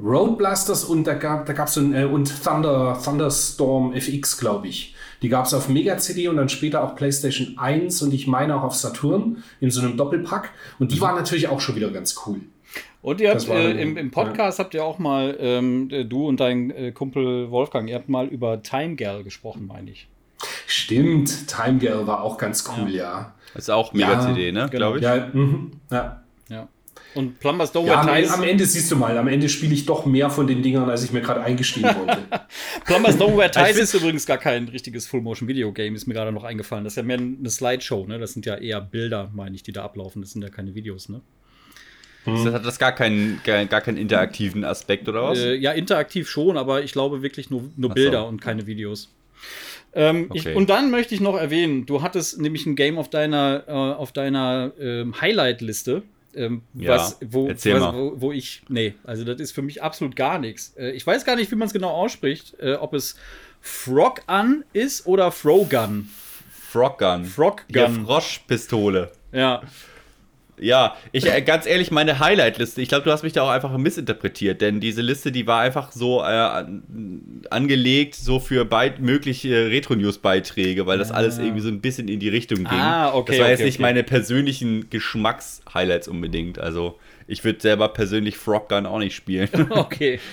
Road 0.02 0.38
Blasters 0.38 0.84
und 0.84 1.06
da 1.06 1.16
gab 1.16 1.46
da 1.46 1.54
gab's 1.54 1.74
so 1.74 1.82
ein, 1.82 1.94
äh, 1.94 2.06
und 2.06 2.44
Thunder, 2.44 3.00
Thunderstorm 3.04 3.94
FX, 3.94 4.38
glaube 4.38 4.68
ich. 4.68 4.96
Die 5.22 5.30
gab 5.30 5.46
es 5.46 5.54
auf 5.54 5.68
Mega 5.68 5.98
CD 5.98 6.28
und 6.28 6.38
dann 6.38 6.50
später 6.50 6.84
auch 6.84 6.96
PlayStation 6.96 7.58
1 7.58 8.04
und 8.04 8.14
ich 8.14 8.28
meine 8.28 8.56
auch 8.56 8.64
auf 8.64 8.76
Saturn 8.76 9.44
in 9.60 9.72
so 9.72 9.82
einem 9.82 9.98
Doppelpack. 9.98 10.52
Und 10.78 10.92
die 10.92 10.98
mhm. 10.98 11.02
waren 11.02 11.16
natürlich 11.16 11.48
auch 11.48 11.60
schon 11.60 11.76
wieder 11.76 11.90
ganz 11.90 12.16
cool. 12.26 12.42
Und 13.02 13.22
ihr 13.22 13.32
habt 13.32 13.48
äh, 13.48 13.72
im, 13.82 13.98
im, 13.98 14.12
Podcast 14.12 14.60
ja. 14.60 14.66
habt 14.66 14.74
ihr 14.74 14.84
auch 14.84 15.00
mal, 15.00 15.36
ähm, 15.40 15.90
du 16.08 16.28
und 16.28 16.40
dein 16.40 16.72
äh, 16.72 16.92
Kumpel 16.92 17.50
Wolfgang, 17.50 17.90
ihr 17.90 17.96
habt 17.96 18.10
mal 18.10 18.28
über 18.28 18.62
Time 18.62 18.96
Girl 18.96 19.24
gesprochen, 19.24 19.66
meine 19.66 19.92
ich. 19.92 20.08
Stimmt, 20.70 21.48
Time 21.48 21.80
Girl 21.80 22.06
war 22.08 22.22
auch 22.22 22.38
ganz 22.38 22.70
cool, 22.78 22.90
ja. 22.90 23.04
ja. 23.04 23.34
Das 23.54 23.64
ist 23.64 23.70
auch 23.70 23.94
Mega-CD, 23.94 24.52
ne? 24.52 24.68
Genau. 24.70 24.92
Glaube 24.92 24.98
ich. 24.98 25.04
Ja, 25.04 25.30
mh, 25.32 25.72
ja. 25.90 26.24
ja. 26.50 26.68
Und 27.16 27.40
Plumbers 27.40 27.74
Don't 27.74 27.88
ja, 27.88 28.02
am, 28.02 28.10
am, 28.10 28.44
Ende 28.44 28.66
siehst 28.66 28.92
du 28.92 28.98
mal, 28.98 29.18
am 29.18 29.30
Ende 29.30 29.48
spiele 29.48 29.74
ich 29.74 29.86
doch 29.86 30.06
mehr 30.06 30.30
von 30.30 30.46
den 30.46 30.62
Dingern, 30.62 30.90
als 30.90 31.06
ich 31.06 31.14
mir 31.14 31.22
gerade 31.22 31.42
eingestehen 31.42 31.86
wollte. 31.86 32.18
Plumbers 32.86 33.18
Don't 33.18 33.38
Wear 33.38 33.50
Ties 33.52 33.78
ist 33.78 33.94
übrigens 33.94 34.26
gar 34.26 34.38
kein 34.38 34.68
richtiges 34.68 35.08
Full-Motion-Video-Game, 35.08 35.96
ist 35.96 36.06
mir 36.06 36.14
gerade 36.14 36.34
noch 36.34 36.44
eingefallen. 36.44 36.84
Das 36.84 36.94
ist 36.94 36.98
ja 36.98 37.04
mehr 37.04 37.18
eine 37.18 37.50
Slideshow, 37.50 38.06
ne? 38.06 38.20
Das 38.20 38.34
sind 38.34 38.46
ja 38.46 38.56
eher 38.56 38.82
Bilder, 38.82 39.32
meine 39.34 39.56
ich, 39.56 39.64
die 39.64 39.72
da 39.72 39.86
ablaufen. 39.86 40.22
Das 40.22 40.32
sind 40.32 40.42
ja 40.42 40.50
keine 40.50 40.76
Videos, 40.76 41.08
ne? 41.08 41.22
Das 42.26 42.46
hat 42.54 42.66
das 42.66 42.78
gar 42.78 42.92
keinen, 42.92 43.40
gar, 43.46 43.64
gar 43.68 43.80
keinen 43.80 43.98
interaktiven 43.98 44.66
Aspekt, 44.66 45.08
oder 45.08 45.24
was? 45.24 45.40
Äh, 45.40 45.56
ja, 45.56 45.72
interaktiv 45.72 46.30
schon, 46.30 46.58
aber 46.58 46.84
ich 46.84 46.92
glaube 46.92 47.22
wirklich 47.22 47.50
nur, 47.50 47.72
nur 47.78 47.94
Bilder 47.94 48.24
so. 48.24 48.28
und 48.28 48.42
keine 48.42 48.68
Videos. 48.68 49.10
Ähm, 49.98 50.28
okay. 50.30 50.52
ich, 50.52 50.56
und 50.56 50.70
dann 50.70 50.92
möchte 50.92 51.16
ich 51.16 51.22
noch 51.22 51.36
erwähnen, 51.36 51.88
du 51.88 52.04
hattest 52.04 52.40
nämlich 52.40 52.68
ein 52.68 52.76
Game 52.76 53.00
auf 53.00 53.10
deiner, 53.10 53.64
äh, 53.68 53.72
auf 53.72 54.12
deiner 54.12 54.72
ähm, 54.80 55.20
Highlight-Liste. 55.20 56.04
Ähm, 56.36 56.62
ja, 56.76 56.92
was, 56.92 57.18
wo, 57.26 57.50
was, 57.50 57.66
wo, 57.66 58.14
wo, 58.18 58.32
ich, 58.32 58.62
nee, 58.70 58.94
also 59.04 59.24
das 59.24 59.40
ist 59.42 59.54
für 59.54 59.64
mich 59.64 59.82
absolut 59.82 60.16
gar 60.16 60.38
nichts. 60.38 60.76
Äh, 60.78 60.92
ich 60.92 61.06
weiß 61.06 61.26
gar 61.26 61.36
nicht, 61.36 61.52
wie 61.52 61.56
man 61.56 61.66
es 61.66 61.74
genau 61.74 61.90
ausspricht, 61.90 62.54
äh, 62.60 62.76
ob 62.76 62.94
es 62.94 63.16
Frog 63.60 64.28
Gun 64.28 64.64
ist 64.72 65.08
oder 65.08 65.32
Frogun. 65.32 66.10
Frog 66.52 67.00
Gun. 67.00 67.26
Frog 67.26 67.64
Gun. 67.74 67.82
Ja, 67.82 67.90
Froschpistole. 67.90 69.12
Ja. 69.32 69.64
Ja, 70.60 70.98
ich 71.12 71.32
äh, 71.32 71.42
ganz 71.44 71.68
ehrlich, 71.68 71.92
meine 71.92 72.20
Highlight-Liste, 72.20 72.82
ich 72.82 72.90
glaube, 72.90 73.04
du 73.04 73.12
hast 73.12 73.22
mich 73.22 73.34
da 73.34 73.44
auch 73.44 73.50
einfach 73.50 73.76
missinterpretiert, 73.78 74.60
denn 74.60 74.80
diese 74.80 75.02
Liste, 75.02 75.32
die 75.32 75.46
war 75.46 75.62
einfach 75.62 75.92
so 75.92 76.24
äh, 76.24 76.66
angelegt, 77.52 78.16
so 78.16 78.40
für 78.40 78.68
mögliche 79.00 79.70
Retro-News-Beiträge, 79.70 80.88
weil 80.88 80.98
das 80.98 81.12
alles 81.12 81.38
irgendwie 81.38 81.62
so 81.62 81.70
ein 81.70 81.82
bisschen 81.82 82.08
in 82.08 82.20
die 82.20 82.30
Richtung 82.30 82.60
ging. 82.60 82.68
Ah, 82.70 83.14
okay. 83.14 83.34
Das 83.34 83.40
war 83.40 83.46
okay, 83.46 83.52
jetzt 83.52 83.66
nicht 83.66 83.76
okay. 83.76 83.84
meine 83.84 84.04
persönlichen 84.04 84.90
Geschmacks-Highlights 84.90 86.08
unbedingt. 86.08 86.58
Also, 86.58 86.98
ich 87.28 87.44
würde 87.44 87.62
selber 87.62 87.90
persönlich 87.90 88.38
Frog 88.38 88.70
Gun 88.70 88.88
auch 88.88 89.00
nicht 89.00 89.16
spielen. 89.16 89.50
okay. 89.70 90.20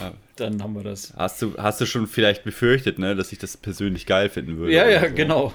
Ja. 0.00 0.12
Dann 0.36 0.62
haben 0.62 0.74
wir 0.74 0.84
das. 0.84 1.12
Hast 1.16 1.42
du, 1.42 1.54
hast 1.58 1.80
du 1.80 1.86
schon 1.86 2.06
vielleicht 2.06 2.44
befürchtet, 2.44 2.98
ne, 3.00 3.16
dass 3.16 3.32
ich 3.32 3.38
das 3.38 3.56
persönlich 3.56 4.06
geil 4.06 4.28
finden 4.28 4.56
würde? 4.56 4.72
Ja, 4.72 4.88
ja, 4.88 5.00
so. 5.00 5.14
genau. 5.14 5.54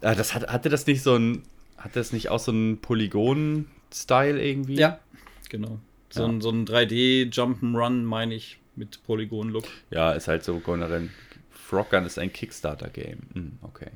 Ah, 0.00 0.14
das 0.14 0.34
hat, 0.34 0.46
hatte 0.46 0.68
das 0.68 0.86
nicht 0.86 1.02
so 1.02 1.16
ein 1.16 1.42
hat 1.86 1.94
das 1.94 2.12
nicht 2.12 2.30
auch 2.30 2.40
so 2.40 2.50
einen 2.50 2.78
Polygon-Style 2.78 4.44
irgendwie? 4.44 4.74
Ja, 4.74 4.98
genau. 5.48 5.78
So, 6.10 6.22
ja. 6.22 6.28
ein, 6.28 6.40
so 6.40 6.50
ein 6.50 6.66
3D-Jump'n'Run, 6.66 8.02
meine 8.02 8.34
ich, 8.34 8.58
mit 8.74 9.04
Polygon-Look. 9.04 9.66
Ja, 9.90 10.12
ist 10.12 10.26
halt 10.26 10.42
so 10.42 10.58
generell. 10.58 11.10
Frog 11.48 11.90
Gun 11.90 12.04
ist 12.04 12.18
ein 12.18 12.32
Kickstarter-Game. 12.32 13.18
Hm, 13.34 13.52
okay. 13.62 13.90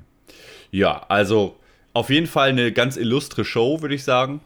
Ja, 0.70 1.05
also 1.09 1.57
auf 1.93 2.11
jeden 2.11 2.28
Fall 2.28 2.51
eine 2.51 2.70
ganz 2.70 2.97
illustre 2.97 3.45
Show, 3.45 3.82
würde 3.82 3.97
ich 3.97 4.05
sagen. 4.05 4.41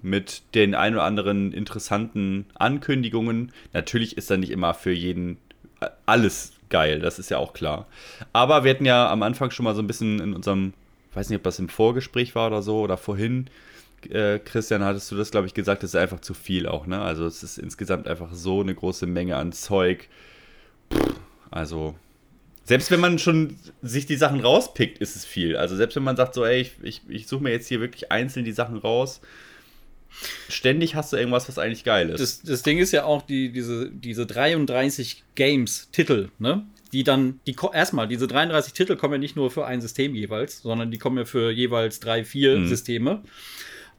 Mit 0.00 0.42
den 0.54 0.76
ein 0.76 0.94
oder 0.94 1.02
anderen 1.02 1.52
interessanten 1.52 2.46
Ankündigungen. 2.54 3.50
Natürlich 3.72 4.16
ist 4.16 4.30
da 4.30 4.36
nicht 4.36 4.50
immer 4.50 4.74
für 4.74 4.92
jeden 4.92 5.38
äh, 5.80 5.88
alles 6.06 6.52
geil, 6.68 7.00
das 7.00 7.18
ist 7.18 7.28
ja 7.28 7.38
auch 7.38 7.54
klar. 7.54 7.86
Aber 8.32 8.62
wir 8.62 8.70
hatten 8.70 8.84
ja 8.84 9.10
am 9.10 9.24
Anfang 9.24 9.50
schon 9.50 9.64
mal 9.64 9.74
so 9.74 9.82
ein 9.82 9.86
bisschen 9.88 10.20
in 10.20 10.32
unserem 10.32 10.74
weiß 11.14 11.28
nicht, 11.28 11.38
ob 11.38 11.42
das 11.42 11.58
im 11.58 11.68
Vorgespräch 11.68 12.34
war 12.34 12.48
oder 12.48 12.62
so 12.62 12.80
oder 12.80 12.96
vorhin. 12.96 13.48
Äh, 14.08 14.38
Christian, 14.40 14.82
hattest 14.82 15.10
du 15.10 15.16
das, 15.16 15.30
glaube 15.30 15.46
ich, 15.46 15.54
gesagt, 15.54 15.82
das 15.82 15.90
ist 15.90 15.96
einfach 15.96 16.20
zu 16.20 16.34
viel 16.34 16.66
auch, 16.66 16.86
ne? 16.86 17.00
Also 17.00 17.26
es 17.26 17.42
ist 17.42 17.58
insgesamt 17.58 18.08
einfach 18.08 18.32
so 18.32 18.60
eine 18.60 18.74
große 18.74 19.06
Menge 19.06 19.36
an 19.36 19.52
Zeug. 19.52 20.08
Pff, 20.92 21.14
also, 21.50 21.94
selbst 22.64 22.90
wenn 22.90 23.00
man 23.00 23.18
schon 23.18 23.56
sich 23.82 24.06
die 24.06 24.16
Sachen 24.16 24.40
rauspickt, 24.40 24.98
ist 24.98 25.16
es 25.16 25.24
viel. 25.24 25.56
Also 25.56 25.76
selbst 25.76 25.96
wenn 25.96 26.02
man 26.02 26.16
sagt, 26.16 26.34
so, 26.34 26.44
ey, 26.44 26.62
ich, 26.62 26.72
ich, 26.82 27.02
ich 27.08 27.26
suche 27.26 27.42
mir 27.42 27.50
jetzt 27.50 27.68
hier 27.68 27.80
wirklich 27.80 28.10
einzeln 28.10 28.44
die 28.44 28.52
Sachen 28.52 28.78
raus, 28.78 29.20
ständig 30.48 30.94
hast 30.94 31.12
du 31.12 31.16
irgendwas, 31.16 31.48
was 31.48 31.58
eigentlich 31.58 31.84
geil 31.84 32.10
ist. 32.10 32.20
Das, 32.20 32.42
das 32.42 32.62
Ding 32.62 32.78
ist 32.78 32.92
ja 32.92 33.04
auch 33.04 33.22
die, 33.22 33.52
diese, 33.52 33.90
diese 33.90 34.26
33 34.26 35.24
Games-Titel, 35.34 36.30
ne? 36.38 36.64
Die 36.92 37.04
dann, 37.04 37.40
die 37.46 37.56
erstmal, 37.72 38.06
diese 38.06 38.26
33 38.26 38.74
Titel 38.74 38.96
kommen 38.96 39.14
ja 39.14 39.18
nicht 39.18 39.36
nur 39.36 39.50
für 39.50 39.66
ein 39.66 39.80
System 39.80 40.14
jeweils, 40.14 40.60
sondern 40.60 40.90
die 40.90 40.98
kommen 40.98 41.18
ja 41.18 41.24
für 41.24 41.50
jeweils 41.50 42.00
drei, 42.00 42.24
vier 42.24 42.58
mhm. 42.58 42.68
Systeme. 42.68 43.22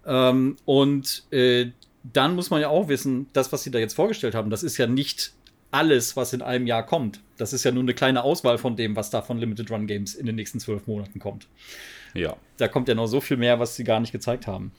Ähm, 0.05 0.57
und 0.65 1.23
äh, 1.31 1.71
dann 2.03 2.35
muss 2.35 2.49
man 2.49 2.61
ja 2.61 2.69
auch 2.69 2.89
wissen, 2.89 3.27
das, 3.33 3.51
was 3.51 3.63
sie 3.63 3.71
da 3.71 3.79
jetzt 3.79 3.95
vorgestellt 3.95 4.35
haben, 4.35 4.49
das 4.49 4.63
ist 4.63 4.77
ja 4.77 4.87
nicht 4.87 5.33
alles, 5.71 6.15
was 6.15 6.33
in 6.33 6.41
einem 6.41 6.67
Jahr 6.67 6.85
kommt. 6.85 7.19
Das 7.37 7.51
ist 7.51 7.63
ja 7.63 7.71
nur 7.71 7.81
eine 7.81 7.95
kleine 7.95 8.23
Auswahl 8.23 8.59
von 8.59 8.75
dem, 8.75 8.95
was 8.95 9.09
da 9.09 9.23
von 9.23 9.39
Limited 9.39 9.71
Run 9.71 9.87
Games 9.87 10.13
in 10.13 10.27
den 10.27 10.35
nächsten 10.35 10.59
zwölf 10.59 10.85
Monaten 10.85 11.19
kommt. 11.19 11.47
Ja. 12.13 12.35
Da 12.57 12.67
kommt 12.67 12.87
ja 12.87 12.95
noch 12.95 13.07
so 13.07 13.21
viel 13.21 13.37
mehr, 13.37 13.59
was 13.59 13.75
sie 13.75 13.83
gar 13.83 13.99
nicht 13.99 14.11
gezeigt 14.11 14.45
haben. 14.45 14.71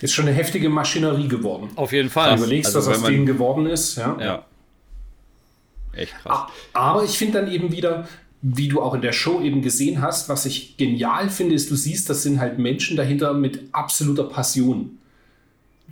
Ist 0.00 0.14
schon 0.14 0.26
eine 0.26 0.34
heftige 0.34 0.70
Maschinerie 0.70 1.28
geworden. 1.28 1.70
Auf 1.76 1.92
jeden 1.92 2.08
Fall. 2.08 2.30
Wenn 2.30 2.38
du 2.38 2.44
überlegst, 2.44 2.74
also, 2.74 2.90
was 2.90 2.98
aus 2.98 3.06
denen 3.06 3.26
geworden 3.26 3.66
ist. 3.66 3.96
Ja. 3.96 4.16
ja. 4.18 4.46
Echt 5.92 6.14
krass. 6.18 6.50
Aber 6.72 7.04
ich 7.04 7.18
finde 7.18 7.40
dann 7.40 7.50
eben 7.50 7.72
wieder, 7.72 8.08
wie 8.42 8.68
du 8.68 8.80
auch 8.80 8.94
in 8.94 9.02
der 9.02 9.12
Show 9.12 9.40
eben 9.40 9.62
gesehen 9.62 10.00
hast, 10.00 10.28
was 10.28 10.46
ich 10.46 10.76
genial 10.76 11.28
finde, 11.28 11.54
ist, 11.54 11.70
du 11.70 11.76
siehst, 11.76 12.08
das 12.08 12.22
sind 12.22 12.40
halt 12.40 12.58
Menschen 12.58 12.96
dahinter 12.96 13.34
mit 13.34 13.64
absoluter 13.72 14.24
Passion. 14.24 14.98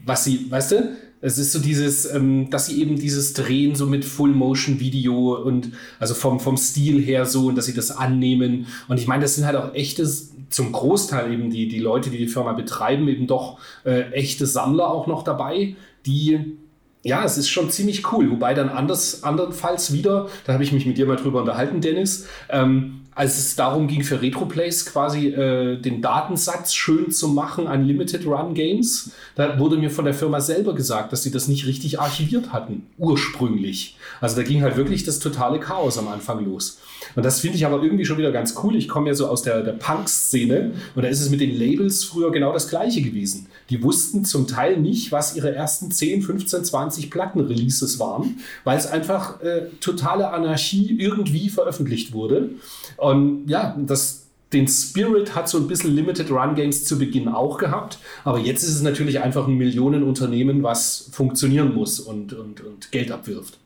Was 0.04 0.24
sie, 0.24 0.50
weißt 0.50 0.72
du, 0.72 0.96
es 1.20 1.36
ist 1.36 1.52
so 1.52 1.58
dieses, 1.58 2.12
ähm, 2.14 2.48
dass 2.50 2.66
sie 2.66 2.80
eben 2.80 2.96
dieses 2.96 3.32
Drehen 3.32 3.74
so 3.74 3.86
mit 3.86 4.04
Full-Motion-Video 4.04 5.36
und 5.42 5.72
also 5.98 6.14
vom, 6.14 6.38
vom 6.38 6.56
Stil 6.56 7.02
her 7.02 7.26
so 7.26 7.48
und 7.48 7.56
dass 7.56 7.66
sie 7.66 7.74
das 7.74 7.90
annehmen. 7.90 8.66
Und 8.86 8.98
ich 8.98 9.06
meine, 9.06 9.22
das 9.22 9.34
sind 9.34 9.44
halt 9.44 9.56
auch 9.56 9.74
echtes, 9.74 10.32
zum 10.48 10.72
Großteil 10.72 11.32
eben 11.32 11.50
die, 11.50 11.68
die 11.68 11.80
Leute, 11.80 12.10
die 12.10 12.18
die 12.18 12.28
Firma 12.28 12.52
betreiben, 12.52 13.08
eben 13.08 13.26
doch 13.26 13.58
äh, 13.84 14.12
echte 14.12 14.46
Sammler 14.46 14.88
auch 14.88 15.06
noch 15.06 15.24
dabei, 15.24 15.74
die 16.06 16.56
ja, 17.02 17.24
es 17.24 17.38
ist 17.38 17.48
schon 17.48 17.70
ziemlich 17.70 18.12
cool. 18.12 18.30
Wobei 18.30 18.54
dann 18.54 18.68
anders, 18.68 19.22
andernfalls 19.22 19.92
wieder, 19.92 20.28
da 20.44 20.52
habe 20.52 20.64
ich 20.64 20.72
mich 20.72 20.86
mit 20.86 20.98
dir 20.98 21.06
mal 21.06 21.16
drüber 21.16 21.40
unterhalten, 21.40 21.80
Dennis, 21.80 22.26
ähm, 22.50 23.00
als 23.18 23.36
es 23.36 23.56
darum 23.56 23.88
ging, 23.88 24.04
für 24.04 24.22
Retroplays 24.22 24.86
quasi 24.86 25.26
äh, 25.28 25.76
den 25.80 26.00
Datensatz 26.00 26.72
schön 26.72 27.10
zu 27.10 27.26
machen 27.26 27.66
an 27.66 27.84
Limited 27.84 28.24
Run 28.24 28.54
Games, 28.54 29.10
da 29.34 29.58
wurde 29.58 29.76
mir 29.76 29.90
von 29.90 30.04
der 30.04 30.14
Firma 30.14 30.40
selber 30.40 30.72
gesagt, 30.72 31.12
dass 31.12 31.24
sie 31.24 31.32
das 31.32 31.48
nicht 31.48 31.66
richtig 31.66 31.98
archiviert 31.98 32.52
hatten, 32.52 32.86
ursprünglich. 32.96 33.96
Also 34.20 34.36
da 34.36 34.44
ging 34.44 34.62
halt 34.62 34.76
wirklich 34.76 35.02
das 35.02 35.18
totale 35.18 35.58
Chaos 35.58 35.98
am 35.98 36.06
Anfang 36.06 36.44
los. 36.44 36.78
Und 37.18 37.24
das 37.24 37.40
finde 37.40 37.56
ich 37.56 37.66
aber 37.66 37.82
irgendwie 37.82 38.04
schon 38.04 38.16
wieder 38.16 38.30
ganz 38.30 38.54
cool. 38.62 38.76
Ich 38.76 38.86
komme 38.86 39.08
ja 39.08 39.14
so 39.14 39.26
aus 39.26 39.42
der, 39.42 39.62
der 39.64 39.72
Punk-Szene 39.72 40.70
und 40.94 41.02
da 41.02 41.08
ist 41.08 41.20
es 41.20 41.30
mit 41.30 41.40
den 41.40 41.58
Labels 41.58 42.04
früher 42.04 42.30
genau 42.30 42.52
das 42.52 42.68
gleiche 42.68 43.02
gewesen. 43.02 43.48
Die 43.70 43.82
wussten 43.82 44.24
zum 44.24 44.46
Teil 44.46 44.76
nicht, 44.76 45.10
was 45.10 45.34
ihre 45.34 45.52
ersten 45.52 45.90
10, 45.90 46.22
15, 46.22 46.64
20 46.64 47.10
Platten-Releases 47.10 47.98
waren, 47.98 48.38
weil 48.62 48.78
es 48.78 48.86
einfach 48.86 49.42
äh, 49.42 49.62
totale 49.80 50.30
Anarchie 50.30 50.96
irgendwie 50.96 51.48
veröffentlicht 51.48 52.12
wurde. 52.12 52.50
Und 52.96 53.48
ja, 53.48 53.76
das, 53.84 54.26
den 54.52 54.68
Spirit 54.68 55.34
hat 55.34 55.48
so 55.48 55.58
ein 55.58 55.66
bisschen 55.66 55.96
Limited 55.96 56.30
Run 56.30 56.54
Games 56.54 56.84
zu 56.84 57.00
Beginn 57.00 57.26
auch 57.26 57.58
gehabt, 57.58 57.98
aber 58.22 58.38
jetzt 58.38 58.62
ist 58.62 58.76
es 58.76 58.82
natürlich 58.82 59.18
einfach 59.18 59.48
ein 59.48 59.58
Millionenunternehmen, 59.58 60.62
was 60.62 61.08
funktionieren 61.10 61.74
muss 61.74 61.98
und, 61.98 62.32
und, 62.32 62.60
und 62.60 62.92
Geld 62.92 63.10
abwirft. 63.10 63.58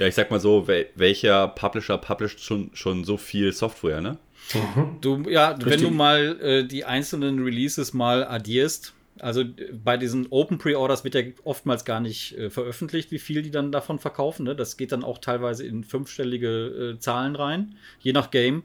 Ja, 0.00 0.06
ich 0.06 0.14
sag 0.14 0.30
mal 0.30 0.40
so, 0.40 0.66
welcher 0.66 1.48
Publisher 1.48 1.98
publisht 1.98 2.40
schon, 2.40 2.70
schon 2.72 3.04
so 3.04 3.18
viel 3.18 3.52
Software, 3.52 4.00
ne? 4.00 4.16
Mhm. 4.54 4.96
Du, 5.02 5.28
ja, 5.28 5.50
Richtig. 5.50 5.66
wenn 5.66 5.82
du 5.82 5.90
mal 5.90 6.40
äh, 6.40 6.64
die 6.64 6.86
einzelnen 6.86 7.44
Releases 7.44 7.92
mal 7.92 8.24
addierst, 8.24 8.94
also 9.18 9.44
bei 9.84 9.98
diesen 9.98 10.28
Open 10.30 10.56
Pre-Orders 10.56 11.04
wird 11.04 11.14
ja 11.16 11.22
oftmals 11.44 11.84
gar 11.84 12.00
nicht 12.00 12.34
äh, 12.38 12.48
veröffentlicht, 12.48 13.10
wie 13.10 13.18
viel 13.18 13.42
die 13.42 13.50
dann 13.50 13.72
davon 13.72 13.98
verkaufen. 13.98 14.44
Ne? 14.44 14.56
Das 14.56 14.78
geht 14.78 14.92
dann 14.92 15.04
auch 15.04 15.18
teilweise 15.18 15.66
in 15.66 15.84
fünfstellige 15.84 16.94
äh, 16.94 16.98
Zahlen 16.98 17.36
rein, 17.36 17.74
je 17.98 18.14
nach 18.14 18.30
Game. 18.30 18.62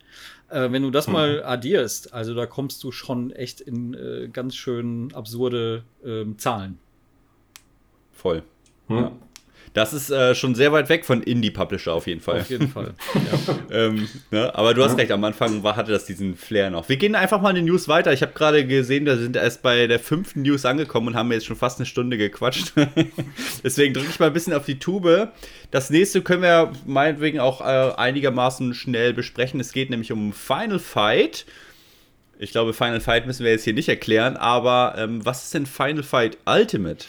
Äh, 0.47 0.71
wenn 0.71 0.83
du 0.83 0.89
das 0.89 1.07
mhm. 1.07 1.13
mal 1.13 1.43
addierst, 1.43 2.13
also 2.13 2.33
da 2.33 2.45
kommst 2.45 2.81
du 2.81 2.93
schon 2.93 3.31
echt 3.31 3.59
in 3.59 3.93
äh, 3.93 4.29
ganz 4.31 4.55
schön 4.55 5.13
absurde 5.13 5.83
ähm, 6.05 6.39
Zahlen. 6.39 6.79
Voll. 8.13 8.41
Mhm. 8.87 8.95
Ja. 8.95 9.11
Das 9.75 9.91
ist 9.91 10.09
äh, 10.09 10.33
schon 10.35 10.55
sehr 10.55 10.71
weit 10.71 10.87
weg 10.87 11.03
von 11.03 11.21
Indie-Publisher 11.21 11.91
auf 11.91 12.07
jeden 12.07 12.21
Fall. 12.21 12.39
Auf 12.39 12.49
jeden 12.49 12.69
Fall. 12.69 12.93
ja. 13.13 13.77
ähm, 13.87 14.07
ne? 14.31 14.55
Aber 14.55 14.73
du 14.73 14.81
hast 14.81 14.91
ja. 14.91 14.99
recht, 14.99 15.11
am 15.11 15.21
Anfang 15.25 15.63
war, 15.63 15.75
hatte 15.75 15.91
das 15.91 16.05
diesen 16.05 16.37
Flair 16.37 16.69
noch. 16.69 16.87
Wir 16.87 16.95
gehen 16.95 17.13
einfach 17.13 17.41
mal 17.41 17.49
in 17.49 17.57
die 17.57 17.71
News 17.71 17.89
weiter. 17.89 18.13
Ich 18.13 18.21
habe 18.21 18.31
gerade 18.31 18.65
gesehen, 18.65 19.05
wir 19.05 19.17
sind 19.17 19.35
erst 19.35 19.63
bei 19.63 19.85
der 19.87 19.99
fünften 19.99 20.43
News 20.43 20.63
angekommen 20.63 21.09
und 21.09 21.15
haben 21.15 21.29
jetzt 21.33 21.45
schon 21.45 21.57
fast 21.57 21.79
eine 21.79 21.85
Stunde 21.85 22.17
gequatscht. 22.17 22.71
Deswegen 23.65 23.93
drücke 23.93 24.07
ich 24.09 24.17
mal 24.17 24.27
ein 24.27 24.33
bisschen 24.33 24.53
auf 24.53 24.63
die 24.63 24.79
Tube. 24.79 25.27
Das 25.71 25.89
nächste 25.89 26.21
können 26.21 26.43
wir 26.43 26.71
meinetwegen 26.85 27.41
auch 27.41 27.59
äh, 27.59 27.91
einigermaßen 27.97 28.73
schnell 28.75 29.13
besprechen. 29.13 29.59
Es 29.59 29.73
geht 29.73 29.89
nämlich 29.89 30.13
um 30.13 30.31
Final 30.31 30.79
Fight. 30.79 31.45
Ich 32.39 32.51
glaube, 32.51 32.73
Final 32.73 33.01
Fight 33.01 33.27
müssen 33.27 33.43
wir 33.43 33.51
jetzt 33.51 33.65
hier 33.65 33.73
nicht 33.73 33.89
erklären, 33.89 34.37
aber 34.37 34.95
ähm, 34.97 35.25
was 35.25 35.43
ist 35.43 35.53
denn 35.53 35.65
Final 35.65 36.03
Fight 36.03 36.37
Ultimate? 36.45 37.05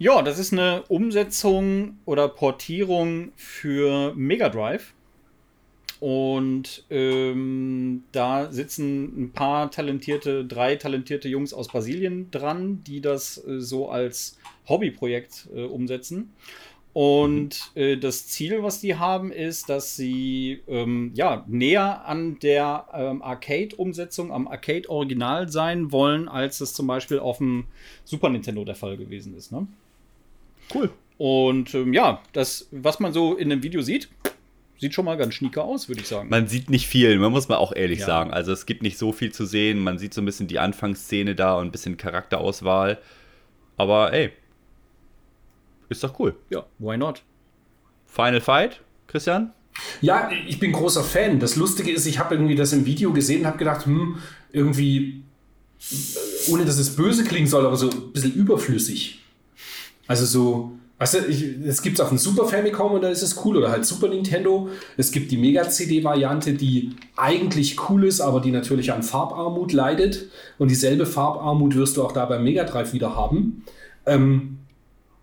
Ja, 0.00 0.22
das 0.22 0.38
ist 0.38 0.52
eine 0.52 0.84
Umsetzung 0.86 1.98
oder 2.04 2.28
Portierung 2.28 3.32
für 3.34 4.14
Mega 4.14 4.48
Drive. 4.48 4.94
Und 5.98 6.84
ähm, 6.88 8.04
da 8.12 8.52
sitzen 8.52 9.24
ein 9.24 9.32
paar 9.32 9.72
talentierte, 9.72 10.44
drei 10.44 10.76
talentierte 10.76 11.28
Jungs 11.28 11.52
aus 11.52 11.66
Brasilien 11.66 12.30
dran, 12.30 12.84
die 12.84 13.00
das 13.00 13.44
äh, 13.44 13.60
so 13.60 13.88
als 13.88 14.38
Hobbyprojekt 14.68 15.48
äh, 15.52 15.64
umsetzen. 15.64 16.32
Und 16.92 17.72
äh, 17.74 17.96
das 17.96 18.28
Ziel, 18.28 18.62
was 18.62 18.80
die 18.80 18.94
haben, 18.94 19.32
ist, 19.32 19.68
dass 19.68 19.96
sie 19.96 20.62
ähm, 20.68 21.10
ja, 21.14 21.44
näher 21.48 22.06
an 22.06 22.38
der 22.38 22.86
ähm, 22.94 23.20
Arcade-Umsetzung, 23.20 24.32
am 24.32 24.46
Arcade-Original 24.46 25.48
sein 25.48 25.90
wollen, 25.90 26.28
als 26.28 26.60
es 26.60 26.72
zum 26.72 26.86
Beispiel 26.86 27.18
auf 27.18 27.38
dem 27.38 27.64
Super 28.04 28.28
Nintendo 28.28 28.64
der 28.64 28.76
Fall 28.76 28.96
gewesen 28.96 29.36
ist. 29.36 29.50
Ne? 29.50 29.66
Cool. 30.74 30.90
Und 31.16 31.74
ähm, 31.74 31.92
ja, 31.92 32.22
das, 32.32 32.68
was 32.70 33.00
man 33.00 33.12
so 33.12 33.34
in 33.34 33.48
dem 33.50 33.62
Video 33.62 33.82
sieht, 33.82 34.08
sieht 34.78 34.94
schon 34.94 35.04
mal 35.04 35.16
ganz 35.16 35.34
schnieke 35.34 35.62
aus, 35.62 35.88
würde 35.88 36.00
ich 36.02 36.08
sagen. 36.08 36.28
Man 36.28 36.46
sieht 36.46 36.70
nicht 36.70 36.86
viel, 36.86 37.18
man 37.18 37.32
muss 37.32 37.48
mal 37.48 37.56
auch 37.56 37.74
ehrlich 37.74 38.00
ja. 38.00 38.06
sagen. 38.06 38.30
Also 38.32 38.52
es 38.52 38.66
gibt 38.66 38.82
nicht 38.82 38.98
so 38.98 39.12
viel 39.12 39.32
zu 39.32 39.44
sehen. 39.44 39.80
Man 39.80 39.98
sieht 39.98 40.14
so 40.14 40.22
ein 40.22 40.24
bisschen 40.24 40.46
die 40.46 40.58
Anfangsszene 40.58 41.34
da 41.34 41.56
und 41.56 41.66
ein 41.66 41.72
bisschen 41.72 41.96
Charakterauswahl. 41.96 42.98
Aber 43.76 44.12
ey, 44.12 44.30
ist 45.88 46.04
doch 46.04 46.18
cool. 46.18 46.36
Ja, 46.50 46.66
why 46.78 46.96
not? 46.96 47.22
Final 48.06 48.40
Fight, 48.40 48.80
Christian? 49.06 49.52
Ja, 50.00 50.30
ich 50.46 50.58
bin 50.58 50.72
großer 50.72 51.04
Fan. 51.04 51.38
Das 51.40 51.56
Lustige 51.56 51.90
ist, 51.90 52.06
ich 52.06 52.18
habe 52.18 52.34
irgendwie 52.34 52.56
das 52.56 52.72
im 52.72 52.84
Video 52.84 53.12
gesehen 53.12 53.40
und 53.40 53.46
habe 53.46 53.58
gedacht, 53.58 53.86
hm, 53.86 54.18
irgendwie, 54.52 55.22
ohne 56.48 56.64
dass 56.64 56.78
es 56.78 56.96
böse 56.96 57.24
klingen 57.24 57.46
soll, 57.46 57.66
aber 57.66 57.76
so 57.76 57.90
ein 57.90 58.12
bisschen 58.12 58.34
überflüssig. 58.34 59.17
Also 60.08 60.24
so, 60.24 60.72
weißt 60.98 61.14
du, 61.14 61.18
es 61.68 61.82
gibt 61.82 62.00
auf 62.00 62.08
dem 62.08 62.18
Super 62.18 62.46
Famicom 62.46 62.92
und 62.92 63.02
da 63.02 63.10
ist 63.10 63.22
es 63.22 63.44
cool 63.44 63.58
oder 63.58 63.70
halt 63.70 63.84
Super 63.84 64.08
Nintendo. 64.08 64.70
Es 64.96 65.12
gibt 65.12 65.30
die 65.30 65.36
Mega-CD-Variante, 65.36 66.54
die 66.54 66.96
eigentlich 67.16 67.88
cool 67.88 68.04
ist, 68.04 68.20
aber 68.20 68.40
die 68.40 68.50
natürlich 68.50 68.92
an 68.92 69.04
Farbarmut 69.04 69.72
leidet. 69.72 70.26
Und 70.56 70.70
dieselbe 70.70 71.06
Farbarmut 71.06 71.76
wirst 71.76 71.98
du 71.98 72.02
auch 72.02 72.12
da 72.12 72.24
beim 72.24 72.42
Mega 72.42 72.64
Drive 72.64 72.94
wieder 72.94 73.14
haben. 73.14 73.64
Ähm, 74.06 74.58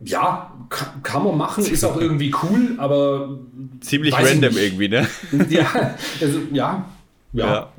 ja, 0.01 0.53
kann, 0.69 1.03
kann, 1.03 1.23
man 1.23 1.37
machen, 1.37 1.65
ist 1.65 1.83
auch 1.83 1.99
irgendwie 1.99 2.33
cool, 2.43 2.75
aber. 2.77 3.39
Ziemlich 3.81 4.13
random 4.13 4.55
irgendwie, 4.57 4.89
ne? 4.89 5.07
Ja, 5.49 5.95
also, 6.21 6.39
ja, 6.51 6.85
ja. 7.33 7.47
ja. 7.47 7.73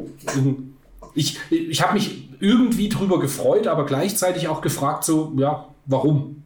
Ich, 1.14 1.38
ich 1.50 1.82
habe 1.82 1.94
mich 1.94 2.28
irgendwie 2.40 2.88
drüber 2.88 3.20
gefreut, 3.20 3.66
aber 3.66 3.86
gleichzeitig 3.86 4.48
auch 4.48 4.60
gefragt, 4.60 5.04
so, 5.04 5.32
ja, 5.38 5.66
warum? 5.86 6.42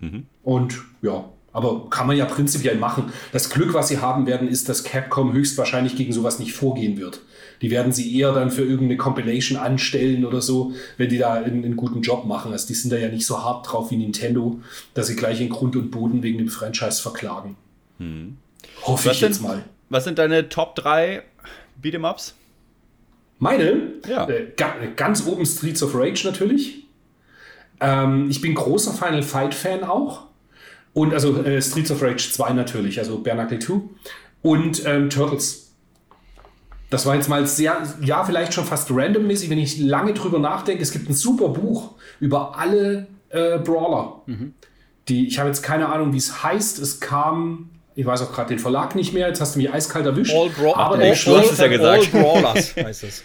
Mhm. 0.00 0.26
Und 0.42 0.78
ja, 1.02 1.24
aber 1.52 1.88
kann 1.88 2.06
man 2.06 2.16
ja 2.18 2.26
prinzipiell 2.26 2.76
machen. 2.76 3.12
Das 3.32 3.48
Glück, 3.48 3.72
was 3.72 3.88
sie 3.88 3.98
haben 3.98 4.26
werden, 4.26 4.46
ist, 4.46 4.68
dass 4.68 4.84
Capcom 4.84 5.32
höchstwahrscheinlich 5.32 5.96
gegen 5.96 6.12
sowas 6.12 6.38
nicht 6.38 6.52
vorgehen 6.52 6.98
wird. 6.98 7.20
Die 7.62 7.70
werden 7.70 7.92
sie 7.92 8.14
eher 8.14 8.32
dann 8.32 8.50
für 8.50 8.62
irgendeine 8.62 8.98
Compilation 8.98 9.58
anstellen 9.58 10.26
oder 10.26 10.42
so, 10.42 10.72
wenn 10.98 11.08
die 11.08 11.16
da 11.16 11.32
einen, 11.32 11.64
einen, 11.64 11.76
guten 11.76 12.02
Job 12.02 12.26
machen. 12.26 12.52
Also 12.52 12.66
die 12.66 12.74
sind 12.74 12.92
da 12.92 12.98
ja 12.98 13.08
nicht 13.08 13.24
so 13.24 13.42
hart 13.42 13.72
drauf 13.72 13.90
wie 13.90 13.96
Nintendo, 13.96 14.60
dass 14.92 15.06
sie 15.06 15.16
gleich 15.16 15.40
in 15.40 15.48
Grund 15.48 15.76
und 15.76 15.90
Boden 15.90 16.22
wegen 16.22 16.36
dem 16.36 16.48
Franchise 16.48 17.00
verklagen. 17.00 17.56
Hm. 17.98 18.36
Hoffe 18.82 19.10
ich 19.10 19.22
jetzt 19.22 19.40
mal. 19.40 19.64
Was 19.88 20.04
sind 20.04 20.18
deine 20.18 20.50
Top 20.50 20.74
3 20.74 21.22
Beat'em-Ups? 21.82 22.34
Meine? 23.38 23.94
Ja. 24.06 24.28
Äh, 24.28 24.48
ganz 24.96 25.26
oben 25.26 25.46
Streets 25.46 25.82
of 25.82 25.94
Rage 25.94 26.26
natürlich. 26.26 26.85
Ähm, 27.80 28.28
ich 28.30 28.40
bin 28.40 28.54
großer 28.54 28.92
Final 28.92 29.22
Fight-Fan 29.22 29.84
auch. 29.84 30.26
Und 30.92 31.12
also 31.12 31.42
äh, 31.42 31.60
Streets 31.60 31.90
of 31.90 32.02
Rage 32.02 32.30
2 32.32 32.52
natürlich, 32.54 32.98
also 32.98 33.18
Bare 33.18 33.46
2. 33.46 33.80
Und 34.42 34.84
ähm, 34.86 35.10
Turtles. 35.10 35.74
Das 36.88 37.04
war 37.04 37.16
jetzt 37.16 37.28
mal 37.28 37.46
sehr, 37.46 37.82
ja, 38.00 38.24
vielleicht 38.24 38.54
schon 38.54 38.64
fast 38.64 38.90
randommäßig, 38.90 39.50
wenn 39.50 39.58
ich 39.58 39.78
lange 39.78 40.14
drüber 40.14 40.38
nachdenke. 40.38 40.82
Es 40.82 40.92
gibt 40.92 41.10
ein 41.10 41.14
super 41.14 41.48
Buch 41.48 41.96
über 42.20 42.56
alle 42.56 43.08
äh, 43.28 43.58
Brawler. 43.58 44.22
Mhm. 44.26 44.54
Die, 45.08 45.26
ich 45.26 45.38
habe 45.38 45.48
jetzt 45.48 45.62
keine 45.62 45.88
Ahnung, 45.88 46.12
wie 46.12 46.18
es 46.18 46.42
heißt. 46.42 46.78
Es 46.78 47.00
kam 47.00 47.70
ich 47.98 48.04
weiß 48.04 48.20
auch 48.22 48.32
gerade 48.32 48.50
den 48.50 48.58
Verlag 48.58 48.94
nicht 48.94 49.14
mehr, 49.14 49.26
jetzt 49.26 49.40
hast 49.40 49.54
du 49.54 49.58
mich 49.58 49.72
eiskalt 49.72 50.04
erwischt. 50.04 50.34
All 50.34 50.50
Bra 50.50 50.76
aber 50.76 50.98
der 50.98 51.16
all, 51.26 51.34
all, 51.34 51.56
ja 51.56 51.66
gesagt. 51.66 52.14
All 52.14 52.22
Brawlers 52.22 52.76
heißt 52.76 53.04
es. 53.04 53.24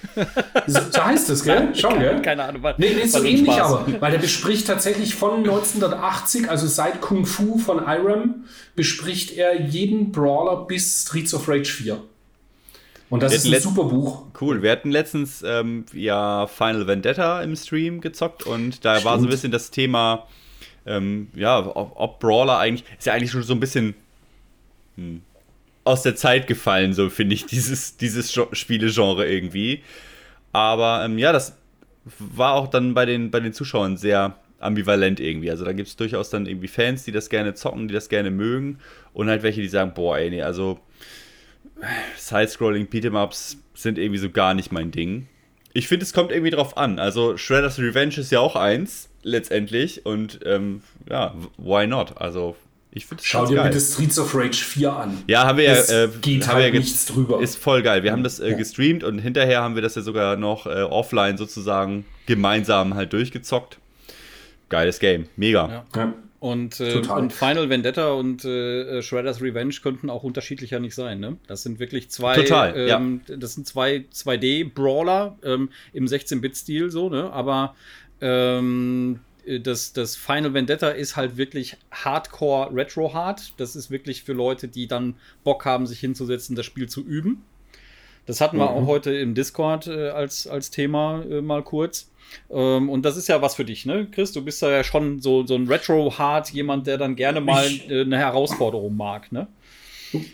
so, 0.66 0.80
so, 0.90 1.06
heißt 1.06 1.30
es, 1.30 1.44
gell? 1.44 1.76
Schon, 1.76 2.00
gell? 2.00 2.22
Keine 2.22 2.46
Ahnung. 2.46 2.64
Was, 2.64 2.78
nee, 2.78 2.94
nee, 2.96 3.02
ist 3.02 3.12
so 3.12 3.22
ähnlich 3.22 3.54
Spaß. 3.54 3.74
aber, 3.74 4.02
weil 4.02 4.12
der 4.14 4.20
bespricht 4.20 4.68
tatsächlich 4.68 5.14
von 5.14 5.40
1980, 5.40 6.50
also 6.50 6.68
seit 6.68 7.02
Kung 7.02 7.26
Fu 7.26 7.58
von 7.58 7.80
Iram, 7.80 8.46
bespricht 8.74 9.38
er 9.38 9.60
jeden 9.60 10.14
Brawler 10.14 10.66
bis 10.66 11.02
Streets 11.04 11.34
of 11.34 11.50
Rage 11.50 11.70
4. 11.70 12.02
Und 13.10 13.24
das 13.24 13.34
ist 13.34 13.54
ein 13.54 13.60
super 13.60 13.84
Buch. 13.84 14.24
Cool. 14.40 14.62
Wir 14.62 14.72
hatten 14.72 14.90
letztens 14.90 15.44
ähm, 15.46 15.84
ja 15.92 16.48
Final 16.48 16.88
Vendetta 16.88 17.42
im 17.42 17.58
Stream 17.58 18.00
gezockt 18.00 18.44
und 18.44 18.86
da 18.86 18.94
Stimmt. 18.94 19.06
war 19.06 19.20
so 19.20 19.26
ein 19.26 19.30
bisschen 19.30 19.52
das 19.52 19.70
Thema, 19.70 20.28
ähm, 20.86 21.28
ja, 21.36 21.60
ob, 21.60 21.92
ob 21.96 22.20
Brawler 22.22 22.58
eigentlich, 22.58 22.86
ist 22.98 23.06
ja 23.06 23.12
eigentlich 23.12 23.32
schon 23.32 23.44
so 23.44 23.54
ein 23.54 23.60
bisschen 23.60 23.96
aus 25.84 26.04
der 26.04 26.16
Zeit 26.16 26.48
gefallen, 26.48 26.94
so 26.94 27.10
finde 27.10 27.36
ich, 27.36 27.46
dieses, 27.46 27.98
dieses 27.98 28.32
Spielegenre 28.52 29.28
irgendwie. 29.28 29.84
Aber 30.52 31.04
ähm, 31.06 31.18
ja, 31.18 31.32
das 31.32 31.58
war 32.20 32.54
auch 32.54 32.68
dann 32.68 32.94
bei 32.94 33.06
den, 33.06 33.32
bei 33.32 33.40
den 33.40 33.54
Zuschauern 33.54 33.98
sehr 33.98 34.38
ambivalent 34.60 35.20
irgendwie. 35.20 35.50
Also 35.50 35.66
da 35.66 35.74
gibt 35.74 35.90
es 35.90 35.96
durchaus 35.96 36.30
dann 36.30 36.46
irgendwie 36.46 36.68
Fans, 36.68 37.04
die 37.04 37.12
das 37.12 37.30
gerne 37.30 37.54
zocken, 37.54 37.88
die 37.88 37.94
das 37.94 38.10
gerne 38.10 38.32
mögen. 38.32 38.80
Und 39.14 39.28
halt 39.28 39.44
welche, 39.44 39.62
die 39.62 39.68
sagen, 39.68 39.94
boah, 39.94 40.18
ey, 40.18 40.30
nee, 40.30 40.42
also 40.42 40.80
Side-Scrolling 42.16 42.88
Beat'em-Ups 42.88 43.58
sind 43.74 43.98
irgendwie 43.98 44.20
so 44.20 44.30
gar 44.30 44.54
nicht 44.54 44.72
mein 44.72 44.92
Ding. 44.92 45.28
Ich 45.74 45.88
finde, 45.88 46.04
es 46.04 46.14
kommt 46.14 46.32
irgendwie 46.32 46.52
drauf 46.52 46.78
an. 46.78 47.00
Also 47.00 47.38
Shredder's 47.38 47.80
Revenge 47.80 48.18
ist 48.18 48.32
ja 48.32 48.40
auch 48.40 48.56
eins, 48.56 49.10
letztendlich. 49.24 50.06
Und 50.06 50.40
ähm, 50.46 50.84
ja, 51.10 51.34
why 51.58 51.88
not? 51.88 52.18
Also 52.18 52.56
ich 52.94 53.06
finde 53.06 53.24
Schau 53.26 53.46
dir 53.46 53.56
geil. 53.56 53.70
bitte 53.70 53.80
Streets 53.80 54.20
of 54.20 54.36
Rage 54.36 54.58
4 54.58 54.94
an. 54.94 55.24
Ja, 55.28 55.46
haben 55.46 55.58
wir 55.58 55.70
es 55.70 55.90
ja. 55.90 56.04
Äh, 56.06 56.10
geht 56.22 56.48
haben 56.48 56.56
halt 56.56 56.74
wir 56.74 56.80
nichts 56.80 57.06
drüber. 57.06 57.42
Ist 57.42 57.58
voll 57.58 57.82
geil. 57.84 58.04
Wir 58.04 58.12
haben 58.12 58.24
das 58.24 58.40
äh, 58.40 58.54
gestreamt 58.54 59.04
und 59.04 59.20
hinterher 59.20 59.62
haben 59.62 59.76
wir 59.76 59.82
das 59.82 59.96
ja 59.96 60.02
sogar 60.02 60.36
noch 60.36 60.66
äh, 60.66 60.82
offline 60.82 61.38
sozusagen 61.38 62.06
gemeinsam 62.26 62.94
halt 62.94 63.14
durchgezockt. 63.14 63.78
Geiles 64.68 65.00
Game. 65.00 65.28
Mega. 65.38 65.70
Ja. 65.70 65.86
ja. 65.96 66.14
Und, 66.42 66.80
äh, 66.80 66.96
und, 66.96 67.32
Final 67.32 67.70
Vendetta 67.70 68.14
und 68.14 68.44
äh, 68.46 69.04
Shredder's 69.04 69.42
Revenge 69.44 69.76
könnten 69.84 70.10
auch 70.10 70.24
unterschiedlicher 70.24 70.80
nicht 70.80 70.96
sein. 70.96 71.20
Ne? 71.20 71.38
Das 71.46 71.62
sind 71.62 71.80
wirklich 71.80 72.10
zwei. 72.10 72.36
Total, 72.36 72.74
ähm, 72.76 73.22
ja. 73.28 73.38
Das 73.38 73.54
sind 73.54 73.68
zwei 73.68 74.06
2D-Brawler 74.12 75.38
ähm, 75.44 75.70
im 75.94 76.08
16-Bit-Stil 76.08 76.90
so, 76.90 77.10
ne? 77.10 77.32
Aber 77.32 77.76
ähm, 78.22 79.20
äh, 79.31 79.31
das, 79.62 79.94
das 79.94 80.16
Final 80.16 80.54
Vendetta 80.54 80.90
ist 80.90 81.16
halt 81.16 81.38
wirklich 81.38 81.78
Hardcore 81.92 82.74
Retro 82.76 83.14
Hard. 83.14 83.54
Das 83.58 83.76
ist 83.76 83.90
wirklich 83.90 84.24
für 84.24 84.34
Leute, 84.34 84.68
die 84.68 84.88
dann 84.88 85.16
Bock 85.44 85.66
haben, 85.66 85.88
sich 85.88 86.00
hinzusetzen, 86.00 86.56
das 86.56 86.66
Spiel 86.66 86.88
zu 86.88 87.02
üben. 87.02 87.44
Das 88.26 88.40
hatten 88.40 88.58
wir 88.58 88.70
mhm. 88.70 88.78
auch 88.78 88.88
heute 88.88 89.14
im 89.14 89.34
Discord 89.34 89.88
äh, 89.88 90.10
als, 90.10 90.48
als 90.48 90.70
Thema 90.70 91.24
äh, 91.24 91.42
mal 91.42 91.64
kurz. 91.64 92.12
Ähm, 92.50 92.90
und 92.90 93.04
das 93.04 93.18
ist 93.18 93.28
ja 93.28 93.42
was 93.42 93.56
für 93.56 93.66
dich, 93.66 93.86
ne, 93.86 94.08
Chris? 94.10 94.32
Du 94.32 94.44
bist 94.44 94.62
ja 94.62 94.84
schon 94.84 95.20
so, 95.20 95.46
so 95.46 95.56
ein 95.56 95.68
Retro-Hard, 95.68 96.52
jemand, 96.52 96.88
der 96.88 96.98
dann 96.98 97.16
gerne 97.16 97.42
mal 97.42 97.66
äh, 97.90 98.02
eine 98.02 98.18
Herausforderung 98.18 98.96
mag, 98.96 99.32
ne? 99.32 99.48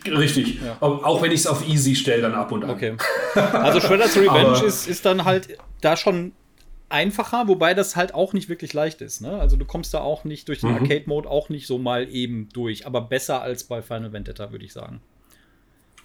Richtig. 0.07 0.59
Ja. 0.63 0.77
Auch 0.79 1.21
wenn 1.21 1.31
ich 1.31 1.41
es 1.41 1.47
auf 1.47 1.67
Easy 1.67 1.95
stelle, 1.95 2.23
dann 2.23 2.33
ab 2.33 2.51
und 2.51 2.63
an. 2.63 2.71
Okay. 2.71 2.97
Also 3.35 3.79
Shredder's 3.79 4.17
Revenge 4.17 4.65
ist, 4.65 4.87
ist 4.87 5.05
dann 5.05 5.23
halt 5.23 5.55
da 5.81 5.95
schon 5.95 6.31
einfacher, 6.89 7.47
wobei 7.47 7.73
das 7.73 7.95
halt 7.95 8.13
auch 8.13 8.33
nicht 8.33 8.49
wirklich 8.49 8.73
leicht 8.73 9.01
ist. 9.01 9.21
Ne? 9.21 9.39
Also 9.39 9.57
du 9.57 9.65
kommst 9.65 9.93
da 9.93 9.99
auch 9.99 10.23
nicht 10.23 10.47
durch 10.47 10.61
den 10.61 10.71
mhm. 10.71 10.77
Arcade-Mode 10.77 11.29
auch 11.29 11.49
nicht 11.49 11.67
so 11.67 11.77
mal 11.77 12.07
eben 12.09 12.49
durch, 12.53 12.85
aber 12.85 13.01
besser 13.01 13.41
als 13.41 13.65
bei 13.65 13.81
Final 13.81 14.13
Vendetta, 14.13 14.51
würde 14.51 14.65
ich 14.65 14.73
sagen. 14.73 15.01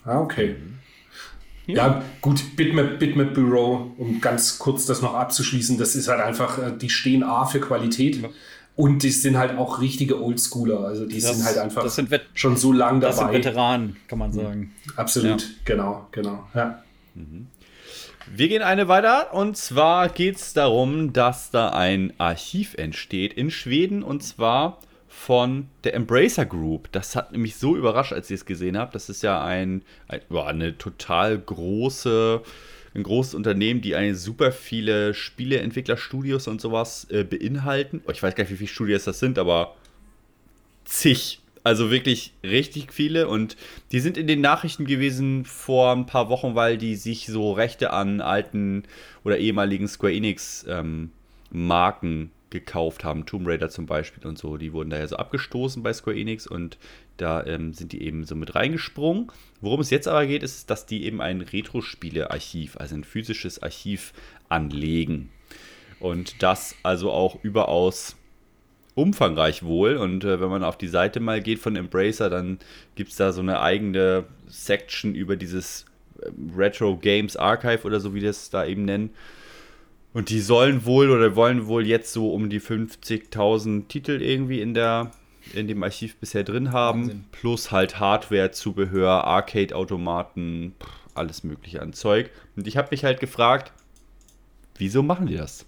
Ah, 0.05 0.21
okay. 0.21 0.57
Ja, 1.67 1.75
ja 1.75 2.03
gut, 2.21 2.57
Bitmap, 2.57 2.99
Bitmap 2.99 3.35
Bureau, 3.35 3.93
um 3.97 4.21
ganz 4.21 4.59
kurz 4.59 4.87
das 4.87 5.01
noch 5.01 5.15
abzuschließen, 5.15 5.79
das 5.79 5.95
ist 5.95 6.09
halt 6.09 6.21
einfach, 6.21 6.59
äh, 6.59 6.77
die 6.77 6.91
stehen 6.91 7.23
A 7.23 7.45
für 7.45 7.61
Qualität. 7.61 8.21
Ja. 8.21 8.29
Und 8.75 9.03
die 9.03 9.11
sind 9.11 9.37
halt 9.37 9.59
auch 9.59 9.81
richtige 9.81 10.21
Oldschooler. 10.21 10.81
Also 10.81 11.05
die 11.07 11.21
das, 11.21 11.37
sind 11.37 11.45
halt 11.45 11.59
einfach 11.59 11.87
sind 11.89 12.09
schon 12.33 12.57
so 12.57 12.73
lang 12.73 13.01
dabei. 13.01 13.11
Das 13.11 13.19
sind 13.19 13.33
Veteranen, 13.33 13.97
kann 14.09 14.19
man 14.19 14.33
sagen. 14.33 14.75
Absolut, 14.97 15.43
ja. 15.43 15.49
genau, 15.67 16.09
genau. 16.11 16.49
Ja. 16.55 16.83
Mhm. 17.15 17.49
Wir 18.35 18.49
gehen 18.49 18.63
eine 18.63 18.89
weiter 18.89 19.35
und 19.35 19.59
zwar 19.59 20.09
geht 20.09 20.37
es 20.37 20.55
darum, 20.55 21.13
dass 21.13 21.51
da 21.51 21.69
ein 21.69 22.15
Archiv 22.17 22.73
entsteht 22.79 23.35
in 23.35 23.51
Schweden 23.51 24.03
und 24.03 24.23
zwar 24.23 24.79
von 25.07 25.69
der 25.85 25.93
Embracer 25.93 26.47
Group. 26.47 26.91
Das 26.93 27.15
hat 27.15 27.37
mich 27.37 27.57
so 27.57 27.77
überrascht, 27.77 28.15
als 28.15 28.31
ich 28.31 28.37
es 28.37 28.47
gesehen 28.47 28.79
habe. 28.79 28.91
Das 28.95 29.11
ist 29.11 29.23
ja 29.23 29.45
ein, 29.45 29.83
ein 30.09 30.23
eine 30.35 30.79
total 30.79 31.39
große, 31.39 32.41
ein 32.95 33.03
großes 33.03 33.35
Unternehmen, 33.35 33.83
die 33.83 33.95
eine 33.95 34.15
super 34.15 34.51
viele 34.51 35.13
Spieleentwicklerstudios 35.13 36.49
und 36.49 36.59
sowas 36.59 37.07
äh, 37.11 37.25
beinhalten. 37.25 38.01
Oh, 38.07 38.13
ich 38.13 38.23
weiß 38.23 38.35
gar 38.35 38.45
nicht, 38.45 38.53
wie 38.53 38.57
viele 38.57 38.69
Studios 38.69 39.05
das 39.05 39.19
sind, 39.19 39.39
aber 39.39 39.77
zig. 40.87 41.42
Also 41.65 41.91
wirklich 41.91 42.33
richtig 42.43 42.93
viele 42.93 43.29
und 43.29 43.57
die 43.93 44.01
sind 44.01 44.17
in 44.17 44.27
den 44.27 44.41
Nachrichten 44.41 44.85
gewesen 44.85 45.45
vor 45.45 45.93
ein 45.93 46.07
paar 46.07 46.29
Wochen, 46.29 46.57
weil 46.57 46.77
die 46.77 46.97
sich 46.97 47.27
so 47.27 47.53
Rechte 47.53 47.93
an 47.93 48.21
alten 48.21 48.83
oder 49.23 49.39
ehemaligen 49.39 49.87
Square 49.87 50.13
Enix 50.13 50.67
ähm, 50.69 51.11
Marken 51.51 52.33
gekauft 52.51 53.05
haben. 53.05 53.27
Tomb 53.27 53.47
Raider 53.47 53.71
zum 53.71 53.87
Beispiel 53.87 54.27
und 54.27 54.39
so. 54.39 54.57
Die 54.57 54.73
wurden 54.73 54.91
daher 54.91 55.09
so 55.09 55.17
abgestoßen 55.17 55.83
bei 55.83 55.93
Square 55.93 56.19
Enix 56.19 56.47
und 56.47 56.79
da 57.17 57.45
ähm, 57.45 57.75
sind 57.75 57.93
die 57.93 58.03
eben 58.03 58.25
so 58.25 58.35
mit 58.35 58.55
reingesprungen. 58.55 59.31
Worum 59.61 59.81
es 59.81 59.91
jetzt 59.91 60.09
aber 60.09 60.27
geht, 60.27 60.43
ist, 60.43 60.69
dass 60.71 60.87
die 60.87 61.05
eben 61.05 61.21
ein 61.21 61.41
Retro-Spiele-Archiv, 61.41 62.77
also 62.77 62.95
ein 62.95 63.05
physisches 63.05 63.63
Archiv 63.63 64.13
anlegen. 64.49 65.31
Und 66.01 66.43
das 66.43 66.75
also 66.83 67.13
auch 67.13 67.43
überaus 67.43 68.17
umfangreich 68.95 69.63
wohl. 69.63 69.97
Und 69.97 70.25
äh, 70.25 70.41
wenn 70.41 70.51
man 70.51 70.65
auf 70.65 70.77
die 70.77 70.89
Seite 70.89 71.21
mal 71.21 71.41
geht 71.41 71.59
von 71.59 71.77
Embracer, 71.77 72.31
dann 72.31 72.59
gibt 72.95 73.11
es 73.11 73.17
da 73.17 73.33
so 73.33 73.41
eine 73.41 73.61
eigene 73.61 74.25
Section 74.49 75.15
über 75.15 75.37
dieses 75.37 75.87
äh, 76.21 76.29
Retro 76.57 76.97
Games 76.97 77.37
Archive 77.37 77.85
oder 77.85 78.01
so, 78.01 78.15
wie 78.15 78.21
das 78.21 78.51
da 78.51 78.65
eben 78.65 78.85
nennen. 78.85 79.11
Und 80.13 80.29
die 80.29 80.41
sollen 80.41 80.85
wohl 80.85 81.11
oder 81.11 81.37
wollen 81.37 81.67
wohl 81.67 81.87
jetzt 81.87 82.13
so 82.13 82.33
um 82.33 82.51
die 82.51 82.61
50.000 82.61 83.89
Titel 83.89 84.21
irgendwie 84.21 84.61
in 84.61 84.75
der 84.75 85.11
in 85.55 85.67
dem 85.67 85.83
Archiv 85.83 86.17
bisher 86.17 86.45
drin 86.45 86.73
haben, 86.73 87.03
Wahnsinn. 87.03 87.25
plus 87.33 87.73
halt 87.73 87.99
Hardware, 87.99 88.53
Zubehör, 88.53 89.25
Arcade-Automaten, 89.25 90.75
alles 91.15 91.43
mögliche 91.43 91.83
an 91.83 91.93
Zeug. 91.93 92.31
Und 92.55 92.69
ich 92.69 92.77
habe 92.77 92.89
mich 92.93 93.05
halt 93.05 93.19
gefragt, 93.19 93.73
wieso 94.77 95.03
machen 95.03 95.27
die 95.27 95.37
das? 95.37 95.67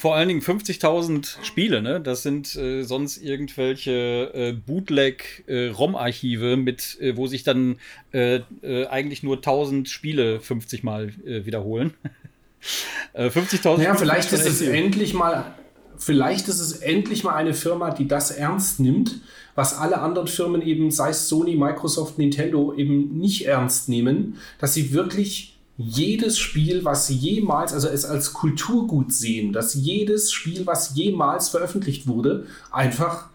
Vor 0.00 0.16
allen 0.16 0.28
Dingen 0.28 0.40
50.000 0.40 1.44
Spiele, 1.44 1.82
ne? 1.82 2.00
Das 2.00 2.22
sind 2.22 2.56
äh, 2.56 2.84
sonst 2.84 3.18
irgendwelche 3.18 4.30
äh, 4.32 4.52
Bootleg-ROM-Archive, 4.52 6.52
äh, 6.52 6.56
mit, 6.56 6.98
äh, 7.02 7.18
wo 7.18 7.26
sich 7.26 7.42
dann 7.42 7.76
äh, 8.14 8.40
äh, 8.62 8.86
eigentlich 8.86 9.22
nur 9.22 9.36
1000 9.36 9.90
Spiele 9.90 10.40
50 10.40 10.84
Mal 10.84 11.12
wiederholen. 11.22 11.92
50.000 13.14 13.82
Ja, 13.82 13.94
vielleicht 13.94 14.32
ist 14.32 14.46
es 14.46 14.62
endlich 14.62 15.12
mal, 15.12 15.54
vielleicht 15.98 16.48
ist 16.48 16.60
es 16.60 16.78
endlich 16.78 17.22
mal 17.22 17.34
eine 17.34 17.52
Firma, 17.52 17.90
die 17.90 18.08
das 18.08 18.30
ernst 18.30 18.80
nimmt, 18.80 19.20
was 19.54 19.76
alle 19.76 19.98
anderen 19.98 20.28
Firmen 20.28 20.62
eben, 20.62 20.90
sei 20.90 21.10
es 21.10 21.28
Sony, 21.28 21.56
Microsoft, 21.56 22.16
Nintendo, 22.16 22.72
eben 22.74 23.18
nicht 23.18 23.46
ernst 23.46 23.90
nehmen, 23.90 24.38
dass 24.58 24.72
sie 24.72 24.94
wirklich 24.94 25.49
jedes 25.82 26.38
Spiel, 26.38 26.84
was 26.84 27.08
jemals, 27.08 27.72
also 27.72 27.88
es 27.88 28.04
als 28.04 28.34
Kulturgut 28.34 29.12
sehen, 29.12 29.52
dass 29.52 29.74
jedes 29.74 30.30
Spiel, 30.30 30.66
was 30.66 30.94
jemals 30.94 31.48
veröffentlicht 31.48 32.06
wurde, 32.06 32.46
einfach 32.70 33.30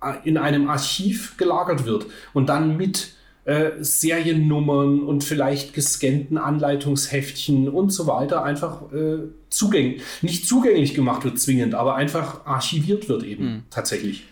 äh, 0.00 0.14
in 0.24 0.38
einem 0.38 0.70
Archiv 0.70 1.36
gelagert 1.36 1.86
wird 1.86 2.06
und 2.34 2.48
dann 2.48 2.76
mit 2.76 3.14
äh, 3.46 3.72
Seriennummern 3.80 5.00
und 5.00 5.24
vielleicht 5.24 5.74
gescannten 5.74 6.38
Anleitungsheftchen 6.38 7.68
und 7.68 7.90
so 7.90 8.06
weiter 8.06 8.44
einfach 8.44 8.92
äh, 8.92 9.18
zugänglich, 9.50 10.02
nicht 10.22 10.46
zugänglich 10.46 10.94
gemacht 10.94 11.24
wird 11.24 11.40
zwingend, 11.40 11.74
aber 11.74 11.96
einfach 11.96 12.46
archiviert 12.46 13.08
wird 13.08 13.24
eben 13.24 13.44
mhm. 13.44 13.62
tatsächlich. 13.70 14.24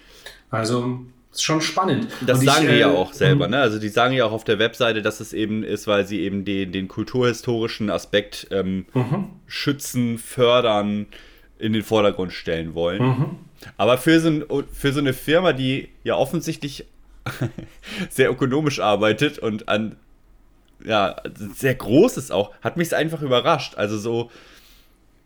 Also 0.50 1.00
ist 1.36 1.44
schon 1.44 1.60
spannend. 1.60 2.08
Das 2.26 2.40
und 2.40 2.46
sagen 2.46 2.64
ich, 2.64 2.72
die 2.72 2.78
ja 2.78 2.92
äh, 2.92 2.96
auch 2.96 3.12
selber, 3.12 3.48
ne? 3.48 3.58
Also 3.58 3.78
die 3.78 3.88
sagen 3.88 4.14
ja 4.14 4.24
auch 4.24 4.32
auf 4.32 4.44
der 4.44 4.58
Webseite, 4.58 5.02
dass 5.02 5.20
es 5.20 5.32
eben 5.32 5.62
ist, 5.62 5.86
weil 5.86 6.06
sie 6.06 6.20
eben 6.20 6.44
den, 6.44 6.72
den 6.72 6.88
kulturhistorischen 6.88 7.90
Aspekt 7.90 8.48
ähm, 8.50 8.86
mhm. 8.94 9.30
schützen, 9.46 10.18
fördern, 10.18 11.06
in 11.58 11.72
den 11.72 11.82
Vordergrund 11.82 12.32
stellen 12.32 12.74
wollen. 12.74 13.02
Mhm. 13.02 13.26
Aber 13.76 13.98
für 13.98 14.20
so, 14.20 14.64
für 14.72 14.92
so 14.92 15.00
eine 15.00 15.12
Firma, 15.12 15.52
die 15.52 15.88
ja 16.04 16.16
offensichtlich 16.16 16.86
sehr 18.10 18.30
ökonomisch 18.30 18.80
arbeitet 18.80 19.38
und 19.38 19.68
an 19.68 19.96
ja, 20.84 21.16
sehr 21.54 21.74
groß 21.74 22.18
ist 22.18 22.30
auch, 22.30 22.52
hat 22.60 22.76
mich 22.76 22.88
es 22.88 22.92
einfach 22.92 23.22
überrascht. 23.22 23.76
Also 23.76 23.98
so 23.98 24.30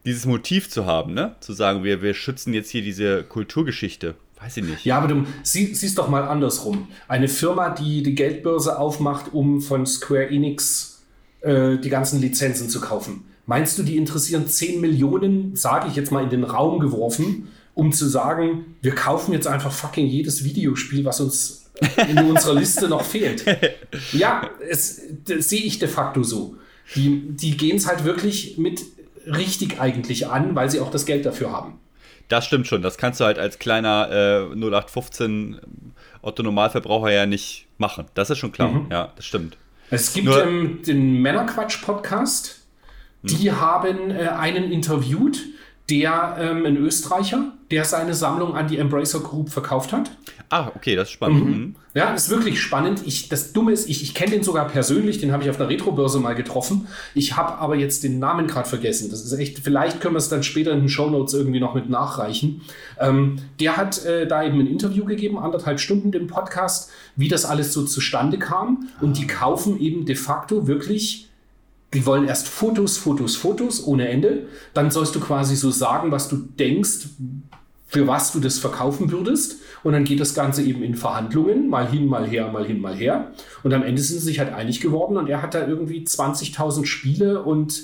dieses 0.05 0.25
Motiv 0.25 0.71
zu 0.71 0.87
haben, 0.87 1.13
ne? 1.13 1.37
Zu 1.41 1.53
sagen, 1.53 1.85
wir, 1.85 2.03
wir 2.03 2.15
schützen 2.15 2.55
jetzt 2.55 2.71
hier 2.71 2.83
diese 2.83 3.25
Kulturgeschichte. 3.25 4.15
Weiß 4.43 4.57
ich 4.57 4.65
nicht. 4.65 4.85
Ja, 4.85 4.99
aber 4.99 5.09
du 5.09 5.25
sie, 5.43 5.75
siehst 5.75 5.99
doch 5.99 6.09
mal 6.09 6.25
andersrum. 6.25 6.89
Eine 7.09 7.29
Firma, 7.29 7.71
die 7.71 8.03
die 8.03 8.15
Geldbörse 8.15 8.79
aufmacht, 8.79 9.33
um 9.33 9.61
von 9.61 9.87
Square 9.87 10.31
Enix 10.31 11.03
äh, 11.41 11.77
die 11.77 11.91
ganzen 11.91 12.21
Lizenzen 12.21 12.69
zu 12.71 12.81
kaufen. 12.81 13.25
Meinst 13.47 13.79
du, 13.79 13.83
die 13.83 13.97
interessieren 13.97 14.47
10 14.47 14.81
Millionen, 14.81 15.57
sage 15.57 15.89
ich 15.89 15.97
jetzt 15.97 16.13
mal 16.13 16.23
in 16.23 16.31
den 16.31 16.45
Raum 16.45 16.79
geworfen, 16.79 17.49
um 17.75 17.93
zu 17.93 18.07
sagen, 18.09 18.77
wir 18.81 18.95
kaufen 18.95 19.33
jetzt 19.33 19.47
einfach 19.47 19.73
fucking 19.73 20.07
jedes 20.07 20.45
Videospiel, 20.45 21.05
was 21.05 21.21
uns 21.21 21.71
in 22.09 22.19
unserer 22.31 22.55
Liste 22.55 22.89
noch 22.89 23.03
fehlt? 23.03 23.45
Ja, 24.13 24.49
das 24.69 25.01
sehe 25.39 25.63
ich 25.63 25.79
de 25.79 25.89
facto 25.89 26.23
so. 26.23 26.57
Die, 26.95 27.29
die 27.29 27.57
gehen 27.57 27.77
es 27.77 27.87
halt 27.87 28.05
wirklich 28.05 28.59
mit 28.59 28.85
richtig 29.27 29.81
eigentlich 29.81 30.29
an, 30.29 30.55
weil 30.55 30.71
sie 30.71 30.81
auch 30.81 30.91
das 30.91 31.05
Geld 31.05 31.27
dafür 31.27 31.53
haben. 31.53 31.75
Das 32.31 32.47
stimmt 32.47 32.69
schon. 32.69 32.81
Das 32.81 32.97
kannst 32.97 33.19
du 33.21 33.25
halt 33.25 33.39
als 33.39 33.59
kleiner 33.59 34.09
äh, 34.53 34.55
0815 34.55 35.61
Otto 36.23 36.43
Normalverbraucher 36.45 37.11
ja 37.11 37.27
nicht 37.27 37.67
machen. 37.77 38.07
Das 38.15 38.31
ist 38.31 38.39
schon 38.39 38.53
klar. 38.53 38.69
Mhm. 38.69 38.87
Ja, 38.91 39.13
das 39.17 39.27
stimmt. 39.27 39.59
Es 39.91 40.15
gibt 40.15 40.27
Nur, 40.27 40.43
ähm, 40.47 40.81
den 40.87 41.21
Männerquatsch-Podcast. 41.21 42.61
Die 43.23 43.51
hm. 43.51 43.61
haben 43.61 44.11
äh, 44.13 44.29
einen 44.29 44.71
interviewt, 44.71 45.45
der 45.91 46.37
ähm, 46.41 46.65
ein 46.65 46.77
Österreicher, 46.77 47.53
der 47.71 47.85
seine 47.85 48.15
Sammlung 48.15 48.57
an 48.57 48.67
die 48.67 48.79
Embracer 48.79 49.21
Group 49.21 49.51
verkauft 49.51 49.93
hat. 49.93 50.11
Ah, 50.49 50.73
okay, 50.75 50.97
das 50.97 51.09
ist 51.09 51.13
spannend. 51.13 51.45
Mhm. 51.45 51.53
mhm. 51.53 51.77
Ja, 51.93 52.15
ist 52.15 52.31
wirklich 52.31 52.61
spannend. 52.61 53.03
Ich, 53.05 53.29
das 53.29 53.53
Dumme 53.53 53.73
ist, 53.73 53.89
ich, 53.89 54.03
ich 54.03 54.15
kenne 54.15 54.31
den 54.31 54.43
sogar 54.45 54.69
persönlich, 54.69 55.19
den 55.19 55.33
habe 55.33 55.43
ich 55.43 55.51
auf 55.51 55.59
einer 55.59 55.69
Retrobörse 55.69 56.21
mal 56.21 56.35
getroffen. 56.35 56.87
Ich 57.15 57.37
habe 57.37 57.59
aber 57.59 57.75
jetzt 57.75 58.05
den 58.05 58.21
Namen 58.21 58.47
gerade 58.47 58.69
vergessen. 58.69 59.11
Das 59.11 59.25
ist 59.25 59.33
echt, 59.33 59.59
vielleicht 59.59 60.01
können 60.01 60.15
wir 60.15 60.19
es 60.19 60.29
dann 60.29 60.45
später 60.45 60.73
in 60.73 60.81
den 60.81 60.89
Show 60.89 61.11
Notes 61.11 61.35
irgendwie 61.35 61.59
noch 61.59 61.75
mit 61.75 61.91
nachreichen. 61.91 62.63
Ähm, 63.01 63.39
der 63.59 63.77
hat 63.77 64.05
äh, 64.05 64.27
da 64.27 64.45
eben 64.45 64.61
ein 64.61 64.69
Interview 64.69 65.05
gegeben, 65.05 65.39
anderthalb 65.39 65.81
Stunden 65.81 66.13
dem 66.13 66.29
Podcast, 66.29 66.91
wie 67.17 67.29
das 67.29 67.45
alles 67.45 67.73
so 67.73 67.85
zustande 67.85 68.39
kam. 68.39 68.89
Und 69.01 69.19
die 69.19 69.27
kaufen 69.27 69.81
eben 69.81 70.07
de 70.07 70.15
facto 70.17 70.69
wirklich 70.69 71.31
die 71.93 72.07
wollen 72.07 72.29
erst 72.29 72.49
Fotos, 72.49 72.99
Fotos, 72.99 73.37
Fotos 73.37 73.85
ohne 73.85 74.09
Ende. 74.09 74.47
Dann 74.75 74.91
sollst 74.91 75.15
du 75.17 75.21
quasi 75.21 75.57
so 75.57 75.71
sagen, 75.71 76.13
was 76.13 76.29
du 76.29 76.37
denkst, 76.37 77.09
für 77.91 78.07
was 78.07 78.33
du 78.33 78.39
das 78.39 78.59
verkaufen 78.59 79.11
würdest. 79.11 79.57
Und 79.83 79.93
dann 79.93 80.05
geht 80.05 80.21
das 80.21 80.35
Ganze 80.35 80.63
eben 80.63 80.83
in 80.83 80.95
Verhandlungen, 80.95 81.69
mal 81.69 81.89
hin, 81.89 82.07
mal 82.07 82.27
her, 82.27 82.51
mal 82.53 82.65
hin, 82.65 82.81
mal 82.81 82.95
her. 82.95 83.33
Und 83.65 83.75
am 83.75 83.83
Ende 83.83 84.01
sind 84.01 84.21
sie 84.21 84.27
sich 84.27 84.39
halt 84.39 84.53
einig 84.53 84.81
geworden 84.81 85.17
und 85.17 85.29
er 85.29 85.43
hat 85.43 85.55
da 85.55 85.67
irgendwie 85.67 86.05
20.000 86.05 86.87
Spiele 86.87 87.43
und 87.43 87.83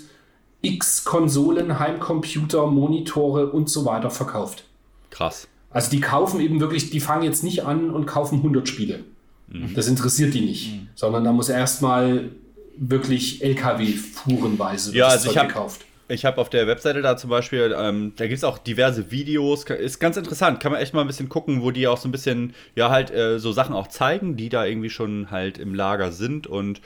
x 0.63 1.05
Konsolen, 1.05 1.79
Heimcomputer, 1.79 2.67
Monitore 2.67 3.51
und 3.51 3.69
so 3.69 3.85
weiter 3.85 4.11
verkauft. 4.11 4.65
Krass. 5.11 5.49
Also 5.71 5.91
die 5.91 6.01
kaufen 6.01 6.41
eben 6.41 6.61
wirklich, 6.61 6.91
die 6.91 7.01
fangen 7.01 7.25
jetzt 7.25 7.43
nicht 7.43 7.65
an 7.65 7.91
und 7.91 8.07
kaufen 8.07 8.37
100 8.37 8.69
Spiele. 8.69 9.01
Mhm. 9.49 9.75
Das 9.75 9.89
interessiert 9.89 10.35
die 10.35 10.41
nicht, 10.43 10.73
mhm. 10.73 10.89
sondern 10.95 11.25
da 11.25 11.33
muss 11.33 11.49
erstmal 11.49 12.31
wirklich 12.79 13.43
LKW-Fuhrenweise 13.43 14.95
ja, 14.95 15.09
also 15.09 15.31
ich 15.31 15.37
hab, 15.37 15.49
gekauft. 15.49 15.85
Ich 16.09 16.25
habe 16.25 16.41
auf 16.41 16.51
der 16.51 16.69
Webseite 16.69 17.03
da 17.03 17.17
zum 17.17 17.31
Beispiel, 17.31 17.75
ähm, 17.77 18.13
da 18.17 18.27
gibt 18.27 18.39
es 18.39 18.45
auch 18.45 18.59
diverse 18.59 19.11
Videos, 19.11 19.65
ist 19.65 19.99
ganz 19.99 20.17
interessant, 20.17 20.61
kann 20.61 20.71
man 20.71 20.81
echt 20.81 20.95
mal 20.95 21.01
ein 21.01 21.09
bisschen 21.09 21.29
gucken, 21.29 21.63
wo 21.63 21.73
die 21.73 21.89
auch 21.89 21.99
so 21.99 22.09
ein 22.09 22.13
bisschen, 22.13 22.55
ja, 22.77 22.91
halt 22.91 23.11
äh, 23.11 23.41
so 23.41 23.51
Sachen 23.51 23.75
auch 23.75 23.89
zeigen, 23.89 24.37
die 24.37 24.49
da 24.49 24.65
irgendwie 24.65 24.91
schon 24.91 25.33
halt 25.33 25.59
im 25.59 25.75
Lager 25.75 26.13
sind. 26.13 26.47
Und 26.47 26.81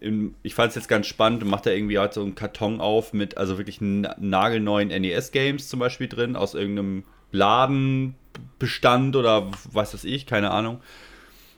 im, 0.00 0.36
ich 0.44 0.54
fand 0.54 0.70
es 0.70 0.76
jetzt 0.76 0.88
ganz 0.88 1.08
spannend, 1.08 1.44
macht 1.44 1.66
da 1.66 1.70
irgendwie 1.70 1.98
halt 1.98 2.14
so 2.14 2.22
einen 2.22 2.36
Karton 2.36 2.80
auf 2.80 3.12
mit, 3.12 3.36
also 3.36 3.58
wirklich 3.58 3.80
nagelneuen 3.80 4.88
NES-Games 4.88 5.68
zum 5.68 5.80
Beispiel 5.80 6.06
drin, 6.06 6.36
aus 6.36 6.54
irgendeinem 6.54 7.02
Ladenbestand 7.32 9.16
oder 9.16 9.50
was 9.72 9.92
weiß 9.92 10.04
ich, 10.04 10.26
keine 10.26 10.52
Ahnung. 10.52 10.80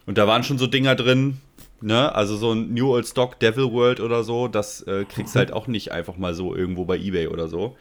Und 0.07 0.19
da 0.19 0.27
waren 0.27 0.43
schon 0.43 0.59
so 0.59 0.67
Dinger 0.67 0.95
drin, 0.95 1.39
Ne? 1.83 2.15
Also 2.15 2.37
so 2.37 2.53
ein 2.53 2.73
New 2.75 2.91
Old 2.93 3.07
Stock 3.07 3.41
Devil 3.41 3.73
World 3.73 4.01
oder 4.01 4.23
so, 4.25 4.49
das 4.49 4.83
äh, 4.83 5.05
kriegst 5.05 5.35
du 5.35 5.39
halt 5.39 5.53
auch 5.53 5.67
nicht 5.67 5.93
einfach 5.93 6.17
mal 6.17 6.35
so 6.35 6.55
irgendwo 6.55 6.85
bei 6.85 6.99
Ebay 6.99 7.29
oder 7.29 7.49
so. 7.49 7.77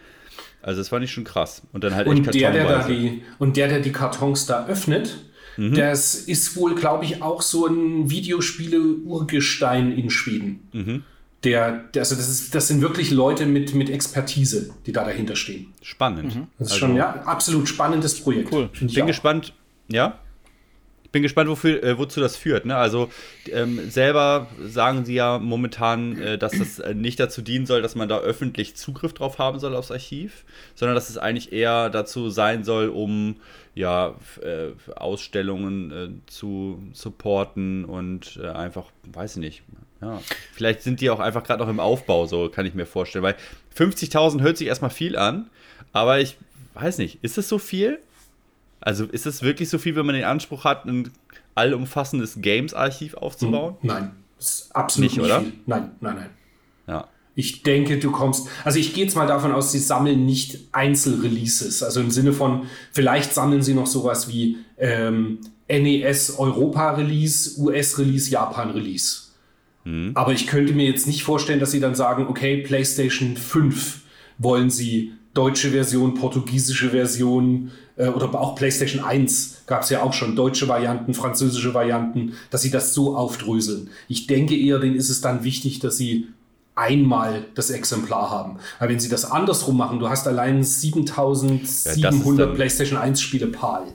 Also 0.61 0.79
das 0.81 0.89
fand 0.89 1.03
ich 1.03 1.11
schon 1.11 1.23
krass. 1.23 1.63
Und 1.71 1.83
dann 1.83 1.95
halt 1.95 2.07
und 2.07 2.19
echt 2.19 2.33
der, 2.33 2.51
der 2.51 2.67
da 2.67 2.87
die 2.87 3.23
Und 3.39 3.57
der, 3.57 3.67
der 3.67 3.79
die 3.79 3.91
Kartons 3.91 4.45
da 4.45 4.67
öffnet, 4.67 5.17
mhm. 5.57 5.75
das 5.75 6.15
ist 6.15 6.55
wohl, 6.55 6.75
glaube 6.75 7.05
ich, 7.05 7.21
auch 7.21 7.41
so 7.41 7.65
ein 7.65 8.09
Videospiele-Urgestein 8.09 9.91
in 9.91 10.09
Schweden. 10.09 10.67
Mhm. 10.71 11.03
Der, 11.43 11.71
der, 11.71 12.01
also 12.01 12.15
das, 12.15 12.29
ist, 12.29 12.53
das 12.53 12.67
sind 12.67 12.81
wirklich 12.81 13.09
Leute 13.09 13.47
mit, 13.47 13.73
mit 13.73 13.89
Expertise, 13.89 14.75
die 14.85 14.91
da 14.91 15.03
dahinter 15.03 15.35
stehen. 15.35 15.73
Spannend. 15.81 16.35
Mhm. 16.35 16.47
Das 16.59 16.67
ist 16.67 16.73
also, 16.73 16.85
schon 16.85 16.95
ja 16.95 17.23
absolut 17.23 17.67
spannendes 17.67 18.21
Projekt. 18.21 18.51
Cool. 18.51 18.69
Bin 18.79 19.07
gespannt. 19.07 19.53
Ja? 19.87 20.19
Bin 21.11 21.23
gespannt, 21.23 21.49
wofür, 21.49 21.83
äh, 21.83 21.97
wozu 21.97 22.19
das 22.19 22.37
führt. 22.37 22.65
Ne? 22.65 22.75
Also 22.75 23.09
ähm, 23.51 23.89
selber 23.89 24.47
sagen 24.61 25.05
sie 25.05 25.15
ja 25.15 25.39
momentan, 25.39 26.17
äh, 26.19 26.37
dass 26.37 26.53
das 26.57 26.79
äh, 26.79 26.93
nicht 26.93 27.19
dazu 27.19 27.41
dienen 27.41 27.65
soll, 27.65 27.81
dass 27.81 27.95
man 27.95 28.07
da 28.07 28.19
öffentlich 28.19 28.75
Zugriff 28.75 29.13
drauf 29.13 29.37
haben 29.37 29.59
soll 29.59 29.75
aufs 29.75 29.91
Archiv, 29.91 30.45
sondern 30.75 30.95
dass 30.95 31.09
es 31.09 31.17
eigentlich 31.17 31.51
eher 31.51 31.89
dazu 31.89 32.29
sein 32.29 32.63
soll, 32.63 32.89
um 32.89 33.35
ja, 33.73 34.15
äh, 34.41 34.71
Ausstellungen 34.95 35.91
äh, 35.91 36.29
zu 36.29 36.81
supporten 36.93 37.85
und 37.85 38.39
äh, 38.41 38.47
einfach, 38.47 38.87
weiß 39.13 39.37
ich 39.37 39.41
nicht. 39.41 39.63
Ja, 40.01 40.19
vielleicht 40.53 40.81
sind 40.81 40.99
die 40.99 41.09
auch 41.09 41.19
einfach 41.19 41.43
gerade 41.43 41.61
noch 41.61 41.69
im 41.69 41.79
Aufbau, 41.79 42.25
so 42.25 42.49
kann 42.49 42.65
ich 42.65 42.73
mir 42.73 42.85
vorstellen. 42.85 43.23
Weil 43.23 43.35
50.000 43.77 44.41
hört 44.41 44.57
sich 44.57 44.67
erstmal 44.67 44.89
viel 44.89 45.15
an, 45.15 45.49
aber 45.93 46.19
ich 46.19 46.37
weiß 46.73 46.97
nicht, 46.97 47.19
ist 47.23 47.37
es 47.37 47.47
so 47.47 47.59
viel? 47.59 47.99
Also 48.81 49.05
ist 49.05 49.25
es 49.25 49.43
wirklich 49.43 49.69
so 49.69 49.77
viel, 49.77 49.95
wenn 49.95 50.05
man 50.05 50.15
den 50.15 50.25
Anspruch 50.25 50.65
hat, 50.65 50.85
ein 50.85 51.11
allumfassendes 51.55 52.41
Games-Archiv 52.41 53.13
aufzubauen? 53.13 53.75
Hm, 53.81 53.87
nein, 53.87 54.11
das 54.37 54.47
ist 54.47 54.75
absolut 54.75 55.11
nicht, 55.11 55.17
nicht 55.17 55.25
oder? 55.25 55.41
Viel. 55.41 55.53
Nein, 55.65 55.91
nein, 56.01 56.15
nein. 56.15 56.29
Ja. 56.87 57.07
Ich 57.35 57.63
denke, 57.63 57.99
du 57.99 58.11
kommst. 58.11 58.49
Also 58.65 58.79
ich 58.79 58.93
gehe 58.93 59.05
jetzt 59.05 59.15
mal 59.15 59.27
davon 59.27 59.51
aus, 59.51 59.71
sie 59.71 59.79
sammeln 59.79 60.25
nicht 60.25 60.59
Einzelreleases. 60.73 61.81
Also 61.81 62.01
im 62.01 62.11
Sinne 62.11 62.33
von, 62.33 62.65
vielleicht 62.91 63.33
sammeln 63.33 63.61
sie 63.61 63.73
noch 63.73 63.87
sowas 63.87 64.27
wie 64.27 64.57
ähm, 64.77 65.39
NES 65.69 66.37
Europa 66.37 66.91
Release, 66.91 67.59
US 67.59 67.97
Release, 67.97 68.29
Japan 68.29 68.71
Release. 68.71 69.29
Mhm. 69.85 70.11
Aber 70.13 70.33
ich 70.33 70.47
könnte 70.47 70.73
mir 70.73 70.85
jetzt 70.85 71.07
nicht 71.07 71.23
vorstellen, 71.23 71.59
dass 71.59 71.71
sie 71.71 71.79
dann 71.79 71.95
sagen, 71.95 72.27
okay, 72.27 72.57
PlayStation 72.57 73.37
5 73.37 74.01
wollen 74.37 74.69
sie 74.69 75.13
deutsche 75.33 75.69
Version, 75.69 76.15
portugiesische 76.15 76.89
Version 76.89 77.71
äh, 77.95 78.07
oder 78.07 78.33
auch 78.39 78.55
PlayStation 78.55 79.03
1 79.03 79.63
gab 79.67 79.83
es 79.83 79.89
ja 79.89 80.03
auch 80.03 80.13
schon 80.13 80.35
deutsche 80.35 80.67
Varianten, 80.67 81.13
französische 81.13 81.73
Varianten, 81.73 82.33
dass 82.49 82.61
sie 82.61 82.71
das 82.71 82.93
so 82.93 83.15
aufdröseln. 83.15 83.89
Ich 84.07 84.27
denke 84.27 84.55
eher, 84.55 84.79
denen 84.79 84.95
ist 84.95 85.09
es 85.09 85.21
dann 85.21 85.43
wichtig, 85.43 85.79
dass 85.79 85.97
sie 85.97 86.27
einmal 86.75 87.45
das 87.55 87.69
Exemplar 87.69 88.29
haben. 88.29 88.57
Weil 88.79 88.89
wenn 88.89 88.99
sie 88.99 89.09
das 89.09 89.29
andersrum 89.29 89.77
machen, 89.77 89.99
du 89.99 90.09
hast 90.09 90.27
allein 90.27 90.63
7700 90.63 92.49
ja, 92.49 92.55
PlayStation 92.55 92.97
1 92.97 93.21
Spiele 93.21 93.47
PAL. 93.47 93.93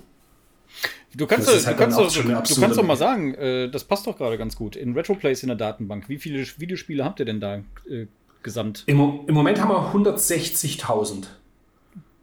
Du 1.14 1.26
kannst, 1.26 1.49
halt 1.49 1.66
du, 1.66 1.82
kannst, 1.82 1.99
du, 1.99 2.22
du 2.22 2.61
kannst 2.61 2.78
doch 2.78 2.82
mal 2.82 2.97
sagen, 2.97 3.34
äh, 3.34 3.70
das 3.70 3.84
passt 3.84 4.07
doch 4.07 4.18
gerade 4.18 4.36
ganz 4.36 4.55
gut. 4.55 4.76
In 4.76 4.92
RetroPlays 4.92 5.42
in 5.42 5.49
der 5.49 5.57
Datenbank, 5.57 6.11
wie 6.11 6.18
viele 6.18 6.44
Videospiele 6.59 7.03
habt 7.03 7.20
ihr 7.20 7.24
denn 7.24 7.40
da 7.40 7.62
äh, 7.88 8.07
gesamt? 8.42 8.84
Im, 8.86 9.20
Im, 9.26 9.34
Moment 9.34 9.59
haben 9.59 9.70
wir 9.70 9.94
160.000 9.94 11.24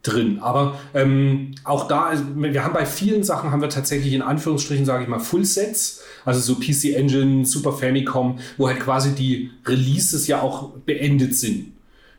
drin. 0.04 0.38
Aber 0.40 0.78
ähm, 0.94 1.54
auch 1.64 1.88
da, 1.88 2.12
wir 2.36 2.62
haben 2.62 2.74
bei 2.74 2.86
vielen 2.86 3.24
Sachen 3.24 3.50
haben 3.50 3.60
wir 3.60 3.70
tatsächlich 3.70 4.12
in 4.12 4.22
Anführungsstrichen, 4.22 4.84
sage 4.84 5.02
ich 5.02 5.08
mal, 5.08 5.18
Fullsets, 5.18 6.02
also 6.24 6.40
so 6.40 6.60
PC 6.60 6.94
Engine, 6.94 7.44
Super 7.44 7.72
Famicom, 7.72 8.38
wo 8.56 8.68
halt 8.68 8.80
quasi 8.80 9.14
die 9.14 9.50
Releases 9.66 10.26
ja 10.26 10.40
auch 10.40 10.70
beendet 10.86 11.34
sind. 11.34 11.72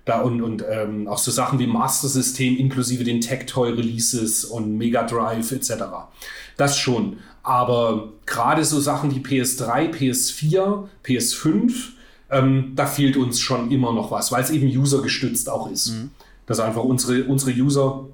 Da 0.04 0.22
und, 0.22 0.42
und 0.42 0.64
ähm, 0.70 1.08
auch 1.08 1.18
so 1.18 1.32
Sachen 1.32 1.58
wie 1.58 1.66
Master 1.66 2.08
System 2.08 2.58
inklusive 2.58 3.04
den 3.04 3.22
Tech-Toy 3.22 3.72
Releases 3.72 4.46
und 4.46 4.78
Mega 4.78 5.04
Drive 5.04 5.52
etc. 5.52 5.84
Das 6.58 6.78
schon. 6.78 7.18
Aber 7.42 8.10
gerade 8.26 8.66
so 8.66 8.80
Sachen 8.80 9.16
wie 9.16 9.20
PS3, 9.20 9.92
PS4, 9.92 10.88
PS5, 11.04 11.74
ähm, 12.30 12.74
da 12.76 12.86
fehlt 12.86 13.18
uns 13.18 13.40
schon 13.40 13.72
immer 13.72 13.94
noch 13.94 14.12
was, 14.12 14.32
weil 14.32 14.44
es 14.44 14.50
eben 14.50 14.68
usergestützt 14.68 15.50
auch 15.50 15.70
ist. 15.70 15.92
Mhm. 15.92 16.12
Dass 16.46 16.60
einfach 16.60 16.84
unsere, 16.84 17.24
unsere 17.26 17.52
User 17.52 18.06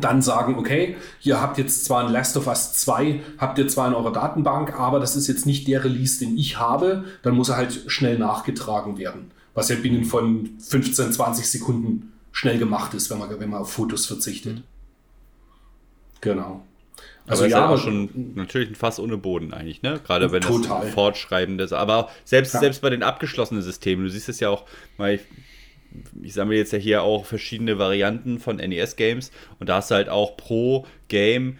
dann 0.00 0.22
sagen, 0.22 0.58
okay, 0.58 0.96
ihr 1.22 1.40
habt 1.40 1.58
jetzt 1.58 1.84
zwar 1.84 2.04
ein 2.04 2.12
Last 2.12 2.36
of 2.36 2.46
Us 2.46 2.74
2, 2.74 3.20
habt 3.38 3.58
ihr 3.58 3.68
zwar 3.68 3.88
in 3.88 3.94
eurer 3.94 4.12
Datenbank, 4.12 4.78
aber 4.78 5.00
das 5.00 5.16
ist 5.16 5.28
jetzt 5.28 5.44
nicht 5.44 5.68
der 5.68 5.84
Release, 5.84 6.18
den 6.18 6.36
ich 6.36 6.58
habe, 6.58 7.04
dann 7.22 7.34
muss 7.34 7.50
er 7.50 7.56
halt 7.56 7.84
schnell 7.88 8.18
nachgetragen 8.18 8.96
werden. 8.98 9.30
Was 9.54 9.68
ja 9.68 9.76
binnen 9.76 10.04
von 10.04 10.50
15, 10.58 11.12
20 11.12 11.46
Sekunden 11.46 12.12
schnell 12.32 12.58
gemacht 12.58 12.94
ist, 12.94 13.10
wenn 13.10 13.18
man, 13.18 13.38
wenn 13.38 13.50
man 13.50 13.60
auf 13.60 13.72
Fotos 13.72 14.06
verzichtet. 14.06 14.62
Genau. 16.22 16.62
Also 17.26 17.44
aber 17.44 17.50
ja, 17.50 17.64
aber 17.64 17.78
schon 17.78 18.32
natürlich 18.34 18.70
ein 18.70 18.74
Fass 18.74 18.98
ohne 18.98 19.16
Boden 19.16 19.52
eigentlich, 19.52 19.82
ne? 19.82 20.00
Gerade 20.04 20.32
wenn 20.32 20.40
total. 20.40 20.86
das 20.86 20.94
fortschreibend 20.94 21.60
ist. 21.60 21.72
Aber 21.72 22.08
selbst, 22.24 22.54
ja. 22.54 22.60
selbst 22.60 22.82
bei 22.82 22.90
den 22.90 23.02
abgeschlossenen 23.02 23.62
Systemen, 23.62 24.04
du 24.04 24.10
siehst 24.10 24.28
es 24.28 24.40
ja 24.40 24.48
auch, 24.48 24.64
weil 24.96 25.16
ich 25.16 25.22
ich 26.22 26.34
sammle 26.34 26.56
jetzt 26.56 26.72
ja 26.72 26.78
hier 26.78 27.02
auch 27.02 27.26
verschiedene 27.26 27.78
Varianten 27.78 28.38
von 28.38 28.56
NES-Games 28.56 29.30
und 29.58 29.68
da 29.68 29.76
hast 29.76 29.90
du 29.90 29.94
halt 29.94 30.08
auch 30.08 30.36
pro 30.36 30.86
Game 31.08 31.58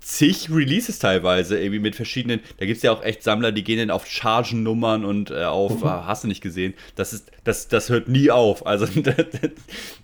zig 0.00 0.48
Releases 0.50 0.98
teilweise, 0.98 1.58
irgendwie 1.58 1.80
mit 1.80 1.94
verschiedenen, 1.94 2.40
da 2.58 2.66
gibt 2.66 2.78
es 2.78 2.82
ja 2.82 2.92
auch 2.92 3.02
echt 3.02 3.22
Sammler, 3.22 3.52
die 3.52 3.62
gehen 3.62 3.78
dann 3.78 3.90
auf 3.90 4.06
Chargennummern 4.06 5.04
und 5.04 5.30
äh, 5.30 5.44
auf, 5.44 5.82
mhm. 5.82 5.90
hast 5.90 6.24
du 6.24 6.28
nicht 6.28 6.40
gesehen, 6.40 6.72
das 6.94 7.12
ist, 7.12 7.30
das, 7.44 7.68
das 7.68 7.90
hört 7.90 8.08
nie 8.08 8.30
auf, 8.30 8.66
also 8.66 8.86
da, 9.02 9.12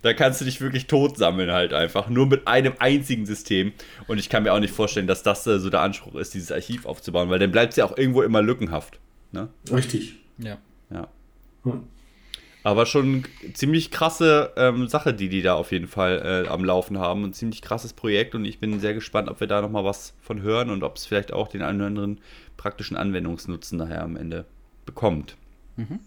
da, 0.03 0.13
kannst 0.13 0.41
du 0.41 0.45
dich 0.45 0.61
wirklich 0.61 0.85
tot 0.85 1.17
sammeln 1.17 1.51
halt 1.51 1.73
einfach, 1.73 2.07
nur 2.07 2.27
mit 2.27 2.47
einem 2.47 2.73
einzigen 2.77 3.25
System 3.25 3.73
und 4.07 4.19
ich 4.19 4.29
kann 4.29 4.43
mir 4.43 4.53
auch 4.53 4.59
nicht 4.59 4.73
vorstellen, 4.73 5.07
dass 5.07 5.23
das 5.23 5.47
äh, 5.47 5.59
so 5.59 5.71
der 5.71 5.81
Anspruch 5.81 6.15
ist, 6.15 6.35
dieses 6.35 6.51
Archiv 6.51 6.85
aufzubauen, 6.85 7.29
weil 7.29 7.39
dann 7.39 7.51
bleibt 7.51 7.73
es 7.73 7.77
ja 7.77 7.85
auch 7.85 7.97
irgendwo 7.97 8.21
immer 8.21 8.41
lückenhaft. 8.41 8.99
Ne? 9.31 9.49
Richtig. 9.71 10.17
Ja. 10.37 10.57
Ja. 10.91 11.07
Hm. 11.63 11.83
Aber 12.65 12.87
schon 12.87 13.25
ziemlich 13.53 13.91
krasse 13.91 14.51
ähm, 14.57 14.87
Sache, 14.87 15.13
die 15.13 15.29
die 15.29 15.43
da 15.43 15.53
auf 15.53 15.71
jeden 15.71 15.87
Fall 15.87 16.45
äh, 16.47 16.49
am 16.49 16.65
Laufen 16.65 16.97
haben. 16.97 17.23
Ein 17.23 17.31
ziemlich 17.31 17.61
krasses 17.61 17.93
Projekt 17.93 18.33
und 18.33 18.43
ich 18.43 18.59
bin 18.59 18.79
sehr 18.79 18.95
gespannt, 18.95 19.29
ob 19.29 19.39
wir 19.39 19.45
da 19.45 19.61
nochmal 19.61 19.85
was 19.85 20.13
von 20.19 20.41
hören 20.41 20.71
und 20.71 20.81
ob 20.81 20.95
es 20.95 21.05
vielleicht 21.05 21.31
auch 21.31 21.47
den 21.47 21.61
einen 21.61 21.77
oder 21.77 21.85
anderen 21.85 22.21
praktischen 22.57 22.97
Anwendungsnutzen 22.97 23.77
nachher 23.77 24.01
am 24.01 24.15
Ende 24.15 24.45
bekommt. 24.87 25.35
Mhm. 25.75 25.99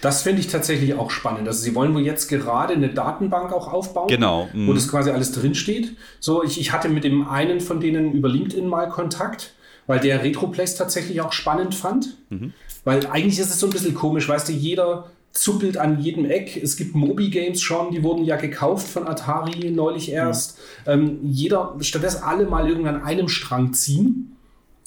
Das 0.00 0.22
finde 0.22 0.40
ich 0.40 0.46
tatsächlich 0.46 0.94
auch 0.94 1.10
spannend. 1.10 1.46
Also 1.46 1.60
sie 1.60 1.74
wollen 1.74 1.92
wohl 1.92 2.00
jetzt 2.00 2.28
gerade 2.28 2.72
eine 2.72 2.88
Datenbank 2.88 3.52
auch 3.52 3.70
aufbauen, 3.70 4.08
genau. 4.08 4.48
Mhm. 4.54 4.68
wo 4.68 4.72
das 4.72 4.88
quasi 4.88 5.10
alles 5.10 5.32
drinsteht. 5.32 5.98
So, 6.18 6.42
ich, 6.42 6.58
ich 6.58 6.72
hatte 6.72 6.88
mit 6.88 7.04
dem 7.04 7.28
einen 7.28 7.60
von 7.60 7.78
denen 7.78 8.14
über 8.14 8.30
LinkedIn 8.30 8.66
mal 8.66 8.88
Kontakt, 8.88 9.52
weil 9.86 10.00
der 10.00 10.22
Retroplays 10.24 10.76
tatsächlich 10.76 11.20
auch 11.20 11.32
spannend 11.34 11.74
fand. 11.74 12.16
Mhm. 12.30 12.54
Weil 12.84 13.06
eigentlich 13.08 13.38
ist 13.38 13.50
es 13.50 13.60
so 13.60 13.66
ein 13.66 13.72
bisschen 13.72 13.94
komisch, 13.94 14.26
weißt 14.26 14.48
du, 14.48 14.52
jeder 14.52 15.10
zuppelt 15.40 15.76
an 15.76 16.00
jedem 16.00 16.24
Eck. 16.24 16.60
Es 16.62 16.76
gibt 16.76 16.94
Mobi-Games 16.94 17.60
schon, 17.60 17.92
die 17.92 18.02
wurden 18.02 18.24
ja 18.24 18.36
gekauft 18.36 18.88
von 18.88 19.06
Atari 19.06 19.70
neulich 19.70 20.10
erst. 20.10 20.58
Mhm. 20.86 20.92
Ähm, 20.92 21.18
jeder, 21.22 21.74
stattdessen 21.80 22.22
alle 22.22 22.46
mal 22.46 22.68
irgendwann 22.68 22.96
an 22.96 23.02
einem 23.02 23.28
Strang 23.28 23.72
ziehen 23.72 24.36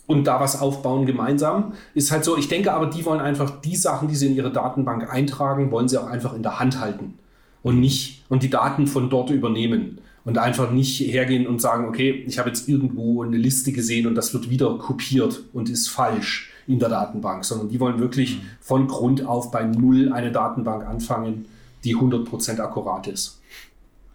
und 0.08 0.26
da 0.26 0.40
was 0.40 0.60
aufbauen 0.60 1.06
gemeinsam. 1.06 1.74
Ist 1.94 2.12
halt 2.12 2.26
so, 2.26 2.38
ich 2.38 2.50
denke 2.50 2.74
aber, 2.74 2.88
die 2.88 3.06
wollen 3.06 3.22
einfach 3.22 3.62
die 3.62 3.76
Sachen, 3.76 4.08
die 4.08 4.16
sie 4.16 4.28
in 4.28 4.36
ihre 4.36 4.52
Datenbank 4.52 5.12
eintragen, 5.12 5.72
wollen 5.72 5.88
sie 5.88 5.98
auch 5.98 6.08
einfach 6.08 6.34
in 6.34 6.44
der 6.44 6.60
Hand 6.60 6.80
halten 6.80 7.16
und 7.64 7.80
nicht 7.80 8.24
und 8.30 8.44
die 8.44 8.50
Daten 8.50 8.88
von 8.88 9.10
dort 9.10 9.30
übernehmen 9.30 10.00
und 10.26 10.38
einfach 10.38 10.72
nicht 10.72 11.00
hergehen 11.00 11.48
und 11.48 11.62
sagen, 11.62 11.88
okay, 11.88 12.24
ich 12.28 12.40
habe 12.40 12.50
jetzt 12.50 12.68
irgendwo 12.68 13.24
eine 13.24 13.38
Liste 13.38 13.72
gesehen 13.72 14.06
und 14.06 14.16
das 14.16 14.34
wird 14.34 14.50
wieder 14.50 14.78
kopiert 14.78 15.44
und 15.54 15.70
ist 15.70 15.88
falsch 15.88 16.51
in 16.68 16.80
der 16.80 16.90
Datenbank, 16.90 17.46
sondern 17.46 17.70
die 17.70 17.80
wollen 17.80 18.00
wirklich 18.00 18.38
mhm. 18.38 18.50
von 18.60 18.88
Grund 18.88 19.26
auf 19.26 19.52
bei 19.52 19.64
Null 19.64 20.12
eine 20.12 20.32
Datenbank 20.32 20.86
anfangen, 20.86 21.46
die 21.84 21.96
100% 21.96 22.60
akkurat 22.60 23.08
ist. 23.08 23.42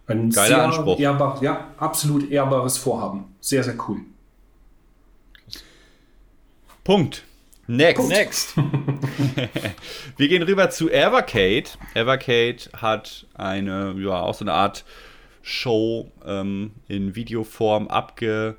Ein 0.07 0.29
Geiler 0.29 0.47
sehr 0.47 0.63
Anspruch. 0.63 0.99
Ehrbar, 0.99 1.41
ja, 1.41 1.67
absolut 1.77 2.31
ehrbares 2.31 2.77
Vorhaben. 2.77 3.25
Sehr, 3.41 3.63
sehr 3.63 3.75
cool. 3.87 3.99
Punkt. 6.83 7.23
Next. 7.67 7.97
Punkt. 7.97 8.11
Next. 8.13 8.55
Wir 10.17 10.29
gehen 10.29 10.43
rüber 10.43 10.69
zu 10.69 10.89
Evercade. 10.89 11.65
Evercade 11.93 12.57
hat 12.77 13.27
eine, 13.33 13.93
ja, 13.97 14.21
auch 14.21 14.33
so 14.33 14.45
eine 14.45 14.53
Art 14.53 14.85
Show 15.41 16.09
ähm, 16.25 16.71
in 16.87 17.15
Videoform 17.15 17.89
abge 17.89 18.55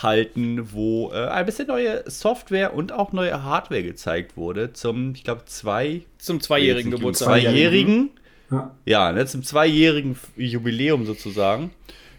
halten, 0.00 0.72
wo 0.72 1.10
äh, 1.12 1.26
ein 1.26 1.44
bisschen 1.44 1.68
neue 1.68 2.08
Software 2.08 2.74
und 2.74 2.92
auch 2.92 3.12
neue 3.12 3.42
Hardware 3.42 3.82
gezeigt 3.82 4.36
wurde 4.36 4.72
zum, 4.72 5.14
ich 5.14 5.24
glaube, 5.24 5.44
zwei 5.44 6.02
zum 6.18 6.40
zweijährigen 6.40 6.90
Geburtstag. 6.90 7.28
Zweijährigen, 7.28 8.10
ja, 8.50 8.74
ja 8.86 9.12
ne, 9.12 9.26
zum 9.26 9.42
zweijährigen 9.42 10.16
Jubiläum 10.36 11.04
sozusagen. 11.04 11.70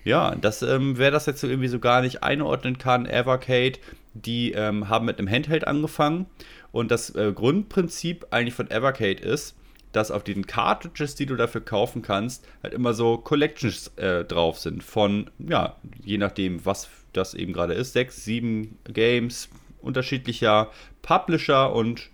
Ja, 0.03 0.35
das, 0.35 0.61
ähm, 0.61 0.97
wer 0.97 1.11
das 1.11 1.25
jetzt 1.25 1.41
so 1.41 1.47
irgendwie 1.47 1.69
so 1.69 1.79
gar 1.79 2.01
nicht 2.01 2.23
einordnen 2.23 2.77
kann, 2.77 3.05
Evercade, 3.05 3.79
die 4.13 4.51
ähm, 4.51 4.89
haben 4.89 5.05
mit 5.05 5.17
einem 5.17 5.29
Handheld 5.29 5.65
angefangen 5.65 6.27
und 6.71 6.91
das 6.91 7.15
äh, 7.15 7.31
Grundprinzip 7.33 8.27
eigentlich 8.31 8.53
von 8.53 8.69
Evercade 8.69 9.21
ist, 9.21 9.55
dass 9.93 10.11
auf 10.11 10.23
den 10.23 10.45
Cartridges, 10.45 11.15
die 11.15 11.25
du 11.25 11.35
dafür 11.35 11.61
kaufen 11.61 12.01
kannst, 12.01 12.45
halt 12.61 12.73
immer 12.73 12.93
so 12.93 13.17
Collections 13.17 13.89
äh, 13.95 14.25
drauf 14.25 14.59
sind. 14.59 14.83
Von, 14.83 15.29
ja, 15.39 15.77
je 16.03 16.17
nachdem, 16.17 16.65
was 16.65 16.89
das 17.13 17.33
eben 17.33 17.53
gerade 17.53 17.73
ist, 17.73 17.93
sechs, 17.93 18.23
sieben 18.23 18.77
Games 18.85 19.49
unterschiedlicher 19.81 20.71
Publisher 21.01 21.73
und 21.73 22.09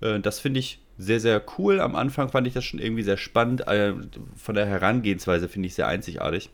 äh, 0.00 0.20
das 0.20 0.40
finde 0.40 0.60
ich 0.60 0.80
sehr, 0.98 1.20
sehr 1.20 1.42
cool. 1.58 1.80
Am 1.80 1.96
Anfang 1.96 2.28
fand 2.28 2.46
ich 2.46 2.54
das 2.54 2.64
schon 2.64 2.78
irgendwie 2.78 3.02
sehr 3.02 3.16
spannend. 3.16 3.66
Äh, 3.66 3.94
von 4.36 4.54
der 4.54 4.66
Herangehensweise 4.66 5.48
finde 5.48 5.68
ich 5.68 5.74
sehr 5.74 5.88
einzigartig. 5.88 6.50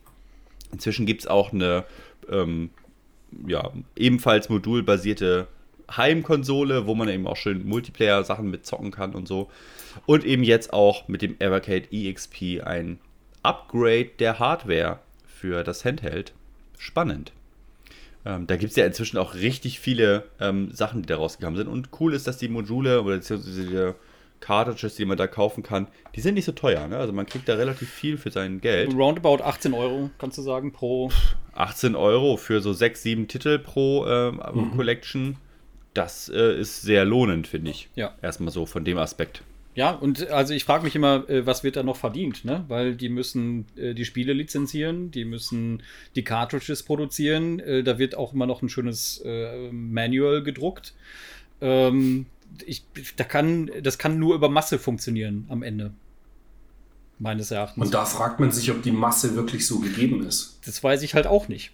Inzwischen 0.73 1.07
gibt 1.07 1.23
es 1.23 1.27
auch 1.27 1.53
eine 1.53 1.85
ähm, 2.31 2.71
ja, 3.47 3.73
ebenfalls 3.97 4.49
modulbasierte 4.49 5.49
Heimkonsole, 5.91 6.87
wo 6.87 6.95
man 6.95 7.09
eben 7.09 7.27
auch 7.27 7.37
schön 7.37 7.67
Multiplayer-Sachen 7.67 8.51
mitzocken 8.51 8.91
kann 8.91 9.15
und 9.15 9.29
so. 9.29 9.51
Und 10.05 10.25
eben 10.25 10.43
jetzt 10.43 10.73
auch 10.73 11.09
mit 11.09 11.23
dem 11.23 11.37
Evercade 11.39 11.89
EXP 11.91 12.63
ein 12.65 12.99
Upgrade 13.43 14.11
der 14.19 14.39
Hardware 14.39 15.01
für 15.27 15.63
das 15.63 15.85
Handheld. 15.85 16.33
Spannend. 16.79 17.33
Ähm, 18.27 18.49
da 18.49 18.57
gibt 18.57 18.71
es 18.71 18.77
ja 18.77 18.85
inzwischen 18.85 19.19
auch 19.19 19.35
richtig 19.35 19.79
viele 19.79 20.25
ähm, 20.41 20.73
Sachen, 20.73 21.01
die 21.03 21.07
da 21.07 21.17
rausgekommen 21.17 21.57
sind. 21.57 21.69
Und 21.69 21.91
cool 22.01 22.13
ist, 22.13 22.27
dass 22.27 22.39
die 22.39 22.49
Module 22.49 23.03
oder 23.03 23.19
die 23.19 23.93
Cartridges, 24.41 24.97
die 24.97 25.05
man 25.05 25.17
da 25.17 25.29
kaufen 25.29 25.63
kann, 25.63 25.87
die 26.17 26.21
sind 26.21 26.35
nicht 26.35 26.45
so 26.45 26.53
teuer. 26.53 26.89
Ne? 26.89 26.99
Also 26.99 27.13
man 27.13 27.27
kriegt 27.27 27.49
da 27.49 27.55
relativ 27.55 27.89
viel 27.89 28.19
für 28.19 28.33
sein 28.33 28.61
Geld. 28.61 28.93
Roundabout 28.93 29.45
18 29.45 29.73
Euro, 29.75 30.11
kannst 30.19 30.39
du 30.39 30.43
sagen, 30.43 30.73
pro. 30.73 31.11
18 31.55 31.95
Euro 31.95 32.37
für 32.37 32.61
so 32.61 32.73
6, 32.73 33.01
7 33.01 33.29
Titel 33.29 33.61
pro 33.61 34.05
äh, 34.05 34.33
mhm. 34.33 34.73
Collection. 34.75 35.37
Das 35.95 36.29
äh, 36.29 36.59
ist 36.59 36.83
sehr 36.83 37.05
lohnend, 37.05 37.47
finde 37.47 37.71
ich. 37.71 37.89
Ja. 37.95 38.15
Erstmal 38.23 38.53
so 38.53 38.67
von 38.67 38.85
dem 38.85 38.99
Aspekt. 38.99 39.43
Ja, 39.77 39.91
und 39.91 40.31
also 40.31 40.55
ich 40.55 40.65
frage 40.65 40.85
mich 40.85 40.97
immer, 40.97 41.29
äh, 41.29 41.45
was 41.45 41.63
wird 41.63 41.77
da 41.77 41.83
noch 41.83 41.99
verdient, 41.99 42.47
ne? 42.47 42.65
Weil 42.67 42.97
die 42.97 43.11
müssen 43.11 43.67
äh, 43.77 43.93
die 43.93 44.07
Spiele 44.07 44.33
lizenzieren, 44.33 45.11
die 45.11 45.27
müssen 45.27 45.83
die 46.17 46.25
Cartridges 46.25 46.83
produzieren, 46.83 47.61
äh, 47.61 47.85
da 47.85 47.99
wird 47.99 48.17
auch 48.17 48.33
immer 48.33 48.47
noch 48.47 48.63
ein 48.63 48.71
schönes 48.71 49.23
äh, 49.25 49.71
Manual 49.71 50.43
gedruckt. 50.43 50.95
Ähm, 51.61 52.25
ich, 52.65 52.85
da 53.17 53.25
kann, 53.25 53.71
das 53.83 53.99
kann 53.99 54.19
nur 54.19 54.35
über 54.35 54.49
Masse 54.49 54.79
funktionieren 54.79 55.45
am 55.51 55.63
Ende. 55.63 55.93
Meines 57.19 57.51
Erachtens. 57.51 57.83
Und 57.83 57.95
da 57.95 58.05
fragt 58.05 58.41
man 58.41 58.53
sich, 58.53 58.71
ob 58.71 58.83
die 58.83 58.91
Masse 58.91 59.37
wirklich 59.37 59.67
so 59.67 59.79
gegeben 59.79 60.27
ist. 60.27 60.59
Das 60.67 60.85
weiß 60.85 61.03
ich 61.03 61.15
halt 61.15 61.27
auch 61.27 61.49
nicht. 61.49 61.73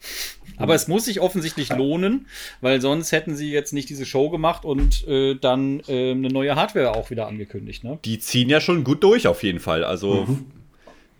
Aber 0.56 0.76
es 0.76 0.86
muss 0.86 1.06
sich 1.06 1.20
offensichtlich 1.20 1.70
lohnen, 1.70 2.26
weil 2.60 2.80
sonst 2.80 3.10
hätten 3.10 3.34
sie 3.34 3.50
jetzt 3.50 3.72
nicht 3.72 3.88
diese 3.88 4.06
Show 4.06 4.30
gemacht 4.30 4.64
und 4.64 5.06
äh, 5.08 5.34
dann 5.34 5.80
äh, 5.88 6.12
eine 6.12 6.28
neue 6.28 6.54
Hardware 6.54 6.94
auch 6.94 7.10
wieder 7.10 7.26
angekündigt. 7.26 7.82
Ne? 7.82 7.98
Die 8.04 8.20
ziehen 8.20 8.48
ja 8.48 8.60
schon 8.60 8.84
gut 8.84 9.02
durch 9.02 9.26
auf 9.26 9.42
jeden 9.42 9.58
Fall. 9.58 9.82
Also 9.82 10.26
mhm. 10.26 10.46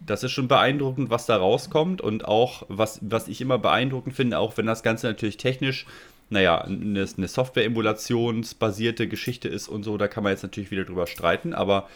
das 0.07 0.23
ist 0.23 0.31
schon 0.31 0.47
beeindruckend, 0.47 1.11
was 1.11 1.27
da 1.27 1.37
rauskommt 1.37 2.01
und 2.01 2.25
auch, 2.25 2.64
was, 2.68 3.01
was 3.03 3.27
ich 3.27 3.41
immer 3.41 3.59
beeindruckend 3.59 4.14
finde, 4.14 4.39
auch 4.39 4.57
wenn 4.57 4.66
das 4.66 4.85
Ganze 4.85 5.09
natürlich 5.09 5.37
technisch 5.37 5.87
naja, 6.33 6.62
eine, 6.62 7.07
eine 7.16 7.29
Software-emulationsbasierte 7.29 9.07
Geschichte 9.07 9.49
ist 9.49 9.68
und 9.68 9.83
so, 9.83 9.99
da 9.99 10.09
kann 10.09 10.25
man 10.25 10.33
jetzt 10.33 10.43
natürlich 10.43 10.70
wieder 10.70 10.85
drüber 10.85 11.07
streiten, 11.07 11.53
aber 11.53 11.89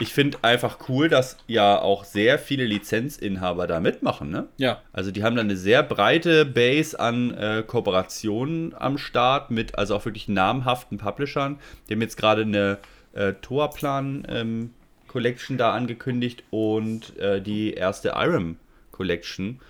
ich 0.00 0.12
finde 0.12 0.38
einfach 0.42 0.88
cool, 0.88 1.08
dass 1.08 1.36
ja 1.46 1.78
auch 1.78 2.04
sehr 2.04 2.38
viele 2.38 2.64
Lizenzinhaber 2.64 3.66
da 3.66 3.78
mitmachen. 3.78 4.30
Ne? 4.30 4.48
Ja. 4.56 4.80
Also 4.92 5.10
die 5.10 5.22
haben 5.22 5.36
da 5.36 5.42
eine 5.42 5.56
sehr 5.56 5.82
breite 5.82 6.46
Base 6.46 6.98
an 6.98 7.34
äh, 7.34 7.62
Kooperationen 7.66 8.74
am 8.74 8.96
Start 8.96 9.50
mit 9.50 9.78
also 9.78 9.94
auch 9.94 10.04
wirklich 10.04 10.28
namhaften 10.28 10.98
Publishern. 10.98 11.58
Die 11.88 11.94
haben 11.94 12.00
jetzt 12.00 12.16
gerade 12.16 12.42
eine 12.42 12.78
äh, 13.12 13.34
Toaplan 13.34 14.26
ähm, 14.28 14.70
Collection 15.08 15.58
da 15.58 15.74
angekündigt 15.74 16.42
und 16.50 17.16
äh, 17.18 17.42
die 17.42 17.74
erste 17.74 18.10
Irem 18.10 18.56
Collection. 18.92 19.60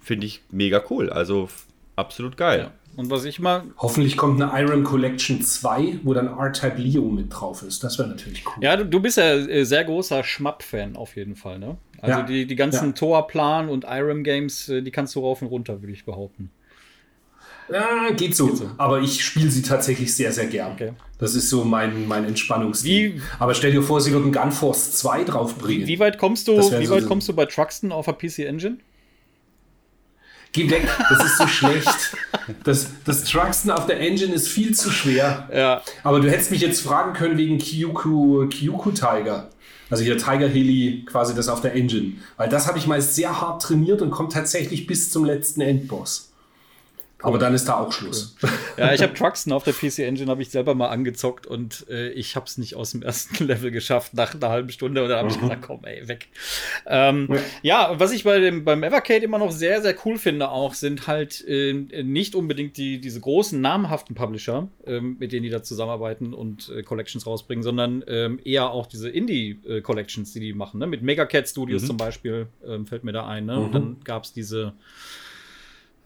Finde 0.00 0.26
ich 0.26 0.42
mega 0.50 0.82
cool. 0.88 1.10
Also 1.10 1.50
absolut 1.94 2.38
geil. 2.38 2.60
Ja. 2.60 2.70
Und 2.98 3.10
was 3.10 3.24
ich 3.24 3.38
mal. 3.38 3.62
Hoffentlich 3.76 4.16
kommt 4.16 4.42
eine 4.42 4.60
Iron 4.60 4.82
Collection 4.82 5.40
2, 5.40 6.00
wo 6.02 6.14
dann 6.14 6.26
R-Type 6.26 6.78
Leo 6.78 7.04
mit 7.04 7.26
drauf 7.30 7.62
ist. 7.62 7.84
Das 7.84 7.96
wäre 7.96 8.08
natürlich 8.08 8.44
cool. 8.44 8.54
Ja, 8.60 8.76
du, 8.76 8.86
du 8.86 8.98
bist 8.98 9.18
ja 9.18 9.36
äh, 9.36 9.62
sehr 9.62 9.84
großer 9.84 10.24
Schmapp-Fan 10.24 10.96
auf 10.96 11.14
jeden 11.14 11.36
Fall, 11.36 11.60
ne? 11.60 11.76
Also 12.02 12.18
ja. 12.18 12.26
die, 12.26 12.44
die 12.44 12.56
ganzen 12.56 12.86
ja. 12.86 12.92
Toa-Plan 12.94 13.68
und 13.68 13.86
Iron 13.88 14.24
Games, 14.24 14.68
äh, 14.68 14.82
die 14.82 14.90
kannst 14.90 15.14
du 15.14 15.20
rauf 15.20 15.42
und 15.42 15.46
runter, 15.46 15.80
würde 15.80 15.92
ich 15.92 16.04
behaupten. 16.04 16.50
Ja, 17.70 18.10
geht 18.16 18.34
so. 18.34 18.48
Geht 18.48 18.56
so. 18.56 18.70
Aber 18.78 19.00
ich 19.00 19.24
spiele 19.24 19.52
sie 19.52 19.62
tatsächlich 19.62 20.12
sehr, 20.12 20.32
sehr 20.32 20.46
gern. 20.46 20.72
Okay. 20.72 20.92
Das 21.18 21.36
ist 21.36 21.50
so 21.50 21.62
mein, 21.62 22.08
mein 22.08 22.24
Entspannungsstil. 22.24 23.22
Aber 23.38 23.54
stell 23.54 23.70
dir 23.70 23.82
vor, 23.82 24.00
sie 24.00 24.10
würden 24.10 24.32
Gunforce 24.32 24.90
2 24.94 25.22
draufbringen. 25.22 25.86
Wie, 25.86 25.92
wie 25.92 25.98
weit 26.00 26.18
kommst 26.18 26.48
du, 26.48 26.56
wie 26.56 26.90
weit 26.90 27.02
so 27.02 27.06
kommst 27.08 27.28
du 27.28 27.32
bei 27.32 27.46
Truxton 27.46 27.92
auf 27.92 28.06
der 28.06 28.14
PC 28.14 28.40
Engine? 28.40 28.78
Geh 30.58 30.68
weg, 30.70 30.88
das 31.08 31.24
ist 31.24 31.38
so 31.38 31.46
schlecht. 31.46 32.16
Das, 32.64 32.88
das 33.04 33.22
Truxton 33.22 33.70
auf 33.70 33.86
der 33.86 34.00
Engine 34.00 34.34
ist 34.34 34.48
viel 34.48 34.74
zu 34.74 34.90
schwer. 34.90 35.48
Ja. 35.54 35.82
Aber 36.02 36.18
du 36.18 36.28
hättest 36.28 36.50
mich 36.50 36.62
jetzt 36.62 36.80
fragen 36.80 37.12
können 37.12 37.38
wegen 37.38 37.58
Kyuku, 37.58 38.48
Kyuku 38.48 38.90
Tiger. 38.90 39.50
Also 39.88 40.02
hier 40.02 40.18
Tiger 40.18 40.48
Heli, 40.48 41.04
quasi 41.06 41.32
das 41.32 41.48
auf 41.48 41.60
der 41.60 41.74
Engine. 41.74 42.14
Weil 42.36 42.48
das 42.48 42.66
habe 42.66 42.76
ich 42.76 42.88
mal 42.88 43.00
sehr 43.00 43.40
hart 43.40 43.62
trainiert 43.62 44.02
und 44.02 44.10
kommt 44.10 44.32
tatsächlich 44.32 44.88
bis 44.88 45.12
zum 45.12 45.24
letzten 45.24 45.60
Endboss. 45.60 46.27
Aber 47.20 47.38
dann 47.38 47.52
ist 47.52 47.66
da 47.68 47.80
auch 47.80 47.92
Schluss. 47.92 48.36
Ja, 48.76 48.92
ich 48.92 49.02
habe 49.02 49.12
Truxton 49.12 49.52
auf 49.52 49.64
der 49.64 49.72
PC 49.72 50.00
Engine 50.00 50.30
habe 50.30 50.40
ich 50.40 50.50
selber 50.50 50.76
mal 50.76 50.86
angezockt 50.86 51.48
und 51.48 51.84
äh, 51.90 52.10
ich 52.10 52.36
habe 52.36 52.46
es 52.46 52.58
nicht 52.58 52.76
aus 52.76 52.92
dem 52.92 53.02
ersten 53.02 53.44
Level 53.46 53.72
geschafft 53.72 54.14
nach 54.14 54.34
einer 54.34 54.48
halben 54.48 54.70
Stunde 54.70 55.02
und 55.02 55.08
dann 55.08 55.18
habe 55.18 55.28
ich 55.28 55.36
mhm. 55.36 55.40
gesagt, 55.40 55.62
komm, 55.62 55.84
ey, 55.84 56.06
weg. 56.06 56.28
Ähm, 56.86 57.28
ja. 57.62 57.90
ja. 57.90 57.98
was 57.98 58.12
ich 58.12 58.22
bei 58.22 58.38
dem, 58.38 58.64
beim 58.64 58.84
Evercade 58.84 59.24
immer 59.24 59.38
noch 59.38 59.50
sehr, 59.50 59.82
sehr 59.82 59.96
cool 60.04 60.16
finde 60.16 60.48
auch, 60.50 60.74
sind 60.74 61.08
halt 61.08 61.44
äh, 61.48 61.72
nicht 61.72 62.36
unbedingt 62.36 62.76
die, 62.76 63.00
diese 63.00 63.18
großen 63.18 63.60
namhaften 63.60 64.14
Publisher, 64.14 64.68
äh, 64.86 65.00
mit 65.00 65.32
denen 65.32 65.42
die 65.42 65.50
da 65.50 65.64
zusammenarbeiten 65.64 66.32
und 66.32 66.68
äh, 66.68 66.84
Collections 66.84 67.26
rausbringen, 67.26 67.64
sondern 67.64 68.04
ähm, 68.06 68.38
eher 68.44 68.70
auch 68.70 68.86
diese 68.86 69.10
Indie-Collections, 69.10 70.32
die 70.34 70.40
die 70.40 70.52
machen. 70.52 70.78
Ne? 70.78 70.86
Mit 70.86 71.02
Megacat 71.02 71.48
Studios 71.48 71.82
mhm. 71.82 71.86
zum 71.86 71.96
Beispiel 71.96 72.46
ähm, 72.64 72.86
fällt 72.86 73.02
mir 73.02 73.12
da 73.12 73.26
ein. 73.26 73.46
Ne? 73.46 73.56
Mhm. 73.56 73.64
Und 73.64 73.74
dann 73.74 73.96
gab 74.04 74.22
es 74.22 74.32
diese 74.32 74.74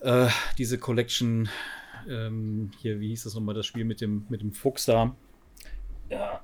äh, 0.03 0.29
diese 0.59 0.79
Collection, 0.79 1.49
ähm, 2.09 2.71
hier, 2.81 3.01
wie 3.01 3.09
hieß 3.09 3.25
das 3.25 3.35
nochmal, 3.35 3.55
das 3.55 3.67
Spiel 3.67 3.85
mit 3.85 4.01
dem, 4.01 4.27
mit 4.29 4.41
dem 4.41 4.53
Fuchs 4.53 4.87
da. 4.87 5.15
Ja, 6.11 6.41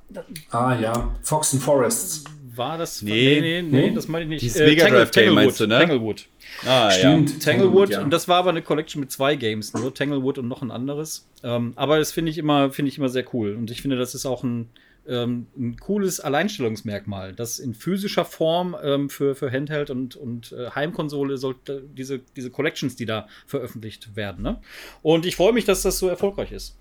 ah 0.50 0.78
ja, 0.80 1.14
Fox 1.22 1.52
and 1.52 1.62
Forests. 1.62 2.24
War 2.54 2.78
das? 2.78 3.02
Nee, 3.02 3.40
nee, 3.40 3.62
nee, 3.62 3.88
nee 3.88 3.94
das 3.94 4.08
meine 4.08 4.24
ich 4.24 4.30
nicht. 4.30 4.42
Dieses 4.42 4.60
äh, 4.60 4.66
Mega 4.66 4.88
Drive 4.88 5.10
Game 5.12 5.34
meinst 5.34 5.60
du, 5.60 5.66
ne? 5.66 5.78
Tanglewood. 5.78 6.26
Ah, 6.66 6.90
Stimmt. 6.90 7.30
Ja. 7.32 7.52
Tanglewood, 7.52 7.90
ja. 7.90 8.02
und 8.02 8.10
das 8.10 8.26
war 8.26 8.38
aber 8.38 8.50
eine 8.50 8.62
Collection 8.62 9.00
mit 9.00 9.12
zwei 9.12 9.36
Games, 9.36 9.74
nur 9.74 9.94
Tanglewood 9.94 10.38
und 10.38 10.48
noch 10.48 10.62
ein 10.62 10.70
anderes. 10.70 11.28
Ähm, 11.44 11.72
aber 11.76 11.98
das 11.98 12.10
finde 12.10 12.30
ich 12.30 12.38
immer, 12.38 12.70
finde 12.70 12.88
ich 12.88 12.98
immer 12.98 13.10
sehr 13.10 13.24
cool. 13.32 13.54
Und 13.54 13.70
ich 13.70 13.82
finde, 13.82 13.96
das 13.96 14.14
ist 14.14 14.26
auch 14.26 14.42
ein, 14.42 14.70
ähm, 15.08 15.46
ein 15.56 15.76
cooles 15.76 16.20
Alleinstellungsmerkmal, 16.20 17.32
dass 17.32 17.58
in 17.58 17.74
physischer 17.74 18.24
Form 18.24 18.76
ähm, 18.82 19.10
für, 19.10 19.34
für 19.34 19.50
Handheld 19.50 19.90
und, 19.90 20.16
und 20.16 20.52
äh, 20.52 20.70
Heimkonsole 20.70 21.38
sollte 21.38 21.82
diese, 21.96 22.20
diese 22.36 22.50
Collections, 22.50 22.96
die 22.96 23.06
da 23.06 23.26
veröffentlicht 23.46 24.16
werden. 24.16 24.42
Ne? 24.42 24.60
Und 25.02 25.26
ich 25.26 25.36
freue 25.36 25.52
mich, 25.52 25.64
dass 25.64 25.82
das 25.82 25.98
so 25.98 26.08
erfolgreich 26.08 26.52
ist. 26.52 26.76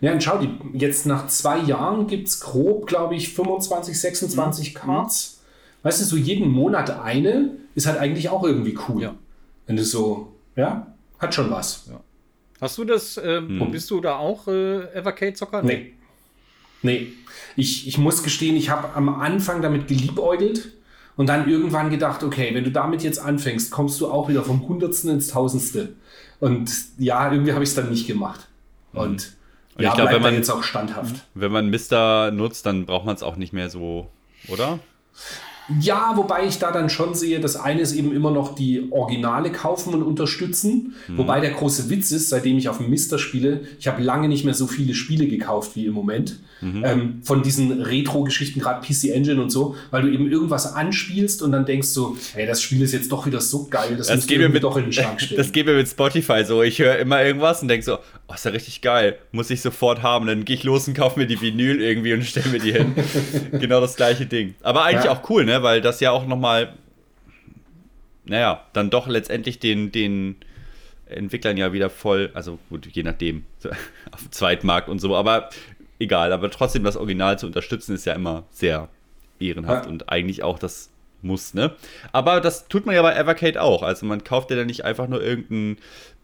Ja, 0.00 0.12
und 0.12 0.22
schau, 0.22 0.38
die, 0.38 0.50
jetzt 0.74 1.06
nach 1.06 1.28
zwei 1.28 1.58
Jahren 1.58 2.06
gibt 2.06 2.28
es 2.28 2.40
grob, 2.40 2.86
glaube 2.86 3.14
ich, 3.14 3.32
25, 3.32 3.98
26 3.98 4.74
mhm. 4.74 4.78
Cards. 4.78 5.40
Weißt 5.82 6.00
du, 6.00 6.04
so 6.04 6.16
jeden 6.16 6.48
Monat 6.48 6.90
eine 6.90 7.56
ist 7.74 7.86
halt 7.86 7.98
eigentlich 7.98 8.28
auch 8.28 8.44
irgendwie 8.44 8.76
cool. 8.88 9.02
Ja. 9.02 9.14
Wenn 9.66 9.76
du 9.76 9.84
so, 9.84 10.32
ja, 10.56 10.94
hat 11.18 11.34
schon 11.34 11.50
was. 11.50 11.86
Ja. 11.88 12.00
Hast 12.60 12.76
du 12.76 12.84
das, 12.84 13.16
äh, 13.16 13.40
mhm. 13.40 13.70
bist 13.70 13.90
du 13.90 14.00
da 14.00 14.16
auch 14.16 14.46
äh, 14.46 14.92
Evercade-Zocker? 14.92 15.62
Nee. 15.62 15.74
Nee, 15.74 15.92
ich, 17.56 17.88
ich 17.88 17.98
muss 17.98 18.22
gestehen, 18.22 18.56
ich 18.56 18.70
habe 18.70 18.94
am 18.94 19.08
Anfang 19.08 19.62
damit 19.62 19.88
geliebäugelt 19.88 20.72
und 21.16 21.28
dann 21.28 21.48
irgendwann 21.48 21.90
gedacht, 21.90 22.22
okay, 22.22 22.54
wenn 22.54 22.64
du 22.64 22.70
damit 22.70 23.02
jetzt 23.02 23.18
anfängst, 23.18 23.70
kommst 23.70 24.00
du 24.00 24.10
auch 24.10 24.28
wieder 24.28 24.42
vom 24.42 24.66
Hundertsten 24.66 25.10
ins 25.10 25.28
Tausendste. 25.28 25.90
Und 26.38 26.70
ja, 26.98 27.30
irgendwie 27.30 27.52
habe 27.52 27.62
ich 27.62 27.70
es 27.70 27.74
dann 27.74 27.90
nicht 27.90 28.06
gemacht. 28.06 28.48
Und, 28.92 29.36
und 29.76 29.82
ja, 29.82 29.90
ich 29.90 29.94
glaube, 29.94 30.12
wenn 30.12 30.22
man 30.22 30.34
jetzt 30.34 30.50
auch 30.50 30.62
standhaft. 30.62 31.26
Wenn 31.34 31.52
man 31.52 31.68
Mister 31.68 32.30
nutzt, 32.30 32.66
dann 32.66 32.86
braucht 32.86 33.04
man 33.04 33.14
es 33.14 33.22
auch 33.22 33.36
nicht 33.36 33.52
mehr 33.52 33.68
so, 33.68 34.08
oder? 34.48 34.78
Ja, 35.80 36.12
wobei 36.16 36.46
ich 36.46 36.58
da 36.58 36.72
dann 36.72 36.90
schon 36.90 37.14
sehe, 37.14 37.40
das 37.40 37.56
eine 37.56 37.80
ist 37.80 37.92
eben 37.92 38.12
immer 38.12 38.30
noch 38.30 38.54
die 38.54 38.88
Originale 38.90 39.52
kaufen 39.52 39.94
und 39.94 40.02
unterstützen. 40.02 40.94
Mhm. 41.08 41.18
Wobei 41.18 41.40
der 41.40 41.50
große 41.50 41.90
Witz 41.90 42.10
ist, 42.10 42.28
seitdem 42.28 42.58
ich 42.58 42.68
auf 42.68 42.78
dem 42.78 42.90
Mister 42.90 43.18
spiele, 43.18 43.60
ich 43.78 43.86
habe 43.86 44.02
lange 44.02 44.28
nicht 44.28 44.44
mehr 44.44 44.54
so 44.54 44.66
viele 44.66 44.94
Spiele 44.94 45.28
gekauft 45.28 45.72
wie 45.76 45.86
im 45.86 45.92
Moment. 45.92 46.40
Mhm. 46.60 46.84
Ähm, 46.84 47.20
von 47.22 47.42
diesen 47.42 47.80
Retro-Geschichten, 47.80 48.60
gerade 48.60 48.86
PC 48.86 49.04
Engine 49.14 49.40
und 49.40 49.50
so, 49.50 49.76
weil 49.90 50.02
du 50.02 50.08
eben 50.08 50.30
irgendwas 50.30 50.74
anspielst 50.74 51.42
und 51.42 51.52
dann 51.52 51.64
denkst 51.64 51.88
so, 51.88 52.16
hey, 52.34 52.46
das 52.46 52.60
Spiel 52.60 52.82
ist 52.82 52.92
jetzt 52.92 53.10
doch 53.10 53.26
wieder 53.26 53.40
so 53.40 53.66
geil, 53.68 53.94
das, 53.96 54.08
das 54.08 54.26
geht 54.26 54.38
mir 54.38 54.50
mit, 54.50 54.62
doch 54.62 54.76
in 54.76 54.84
den 54.84 54.92
Schrank 54.92 55.20
stellen. 55.22 55.38
Das 55.38 55.52
geht 55.52 55.66
mir 55.66 55.74
mit 55.74 55.88
Spotify 55.88 56.44
so. 56.44 56.62
Ich 56.62 56.78
höre 56.78 56.98
immer 56.98 57.22
irgendwas 57.22 57.62
und 57.62 57.68
denke 57.68 57.84
so, 57.84 57.98
oh, 58.28 58.34
ist 58.34 58.44
ja 58.44 58.50
richtig 58.50 58.82
geil, 58.82 59.18
muss 59.32 59.48
ich 59.50 59.62
sofort 59.62 60.02
haben. 60.02 60.26
Dann 60.26 60.44
gehe 60.44 60.56
ich 60.56 60.64
los 60.64 60.86
und 60.86 60.94
kaufe 60.94 61.18
mir 61.18 61.26
die 61.26 61.40
Vinyl 61.40 61.80
irgendwie 61.80 62.12
und 62.12 62.24
stelle 62.24 62.48
mir 62.50 62.58
die 62.58 62.72
hin. 62.72 62.94
genau 63.52 63.80
das 63.80 63.96
gleiche 63.96 64.26
Ding. 64.26 64.54
Aber 64.62 64.84
eigentlich 64.84 65.06
ja. 65.06 65.12
auch 65.12 65.28
cool, 65.30 65.44
ne? 65.44 65.59
Weil 65.62 65.80
das 65.80 66.00
ja 66.00 66.10
auch 66.10 66.26
nochmal, 66.26 66.74
naja, 68.24 68.64
dann 68.72 68.90
doch 68.90 69.06
letztendlich 69.06 69.58
den, 69.58 69.92
den 69.92 70.36
Entwicklern 71.06 71.56
ja 71.56 71.72
wieder 71.72 71.90
voll, 71.90 72.30
also 72.34 72.58
gut, 72.68 72.86
je 72.86 73.02
nachdem, 73.02 73.44
auf 74.12 74.22
dem 74.22 74.32
Zweitmarkt 74.32 74.88
und 74.88 74.98
so, 74.98 75.16
aber 75.16 75.50
egal, 75.98 76.32
aber 76.32 76.50
trotzdem 76.50 76.84
das 76.84 76.96
Original 76.96 77.38
zu 77.38 77.46
unterstützen 77.46 77.94
ist 77.94 78.06
ja 78.06 78.14
immer 78.14 78.44
sehr 78.50 78.88
ehrenhaft 79.38 79.86
ja. 79.86 79.90
und 79.90 80.08
eigentlich 80.10 80.42
auch 80.42 80.58
das 80.58 80.90
muss, 81.22 81.54
ne? 81.54 81.72
Aber 82.12 82.40
das 82.40 82.68
tut 82.68 82.86
man 82.86 82.94
ja 82.94 83.02
bei 83.02 83.14
Evercade 83.14 83.60
auch. 83.60 83.82
Also 83.82 84.06
man 84.06 84.24
kauft 84.24 84.50
ja 84.50 84.56
dann 84.56 84.66
nicht 84.66 84.84
einfach 84.84 85.06
nur 85.06 85.22
irgendein 85.22 85.76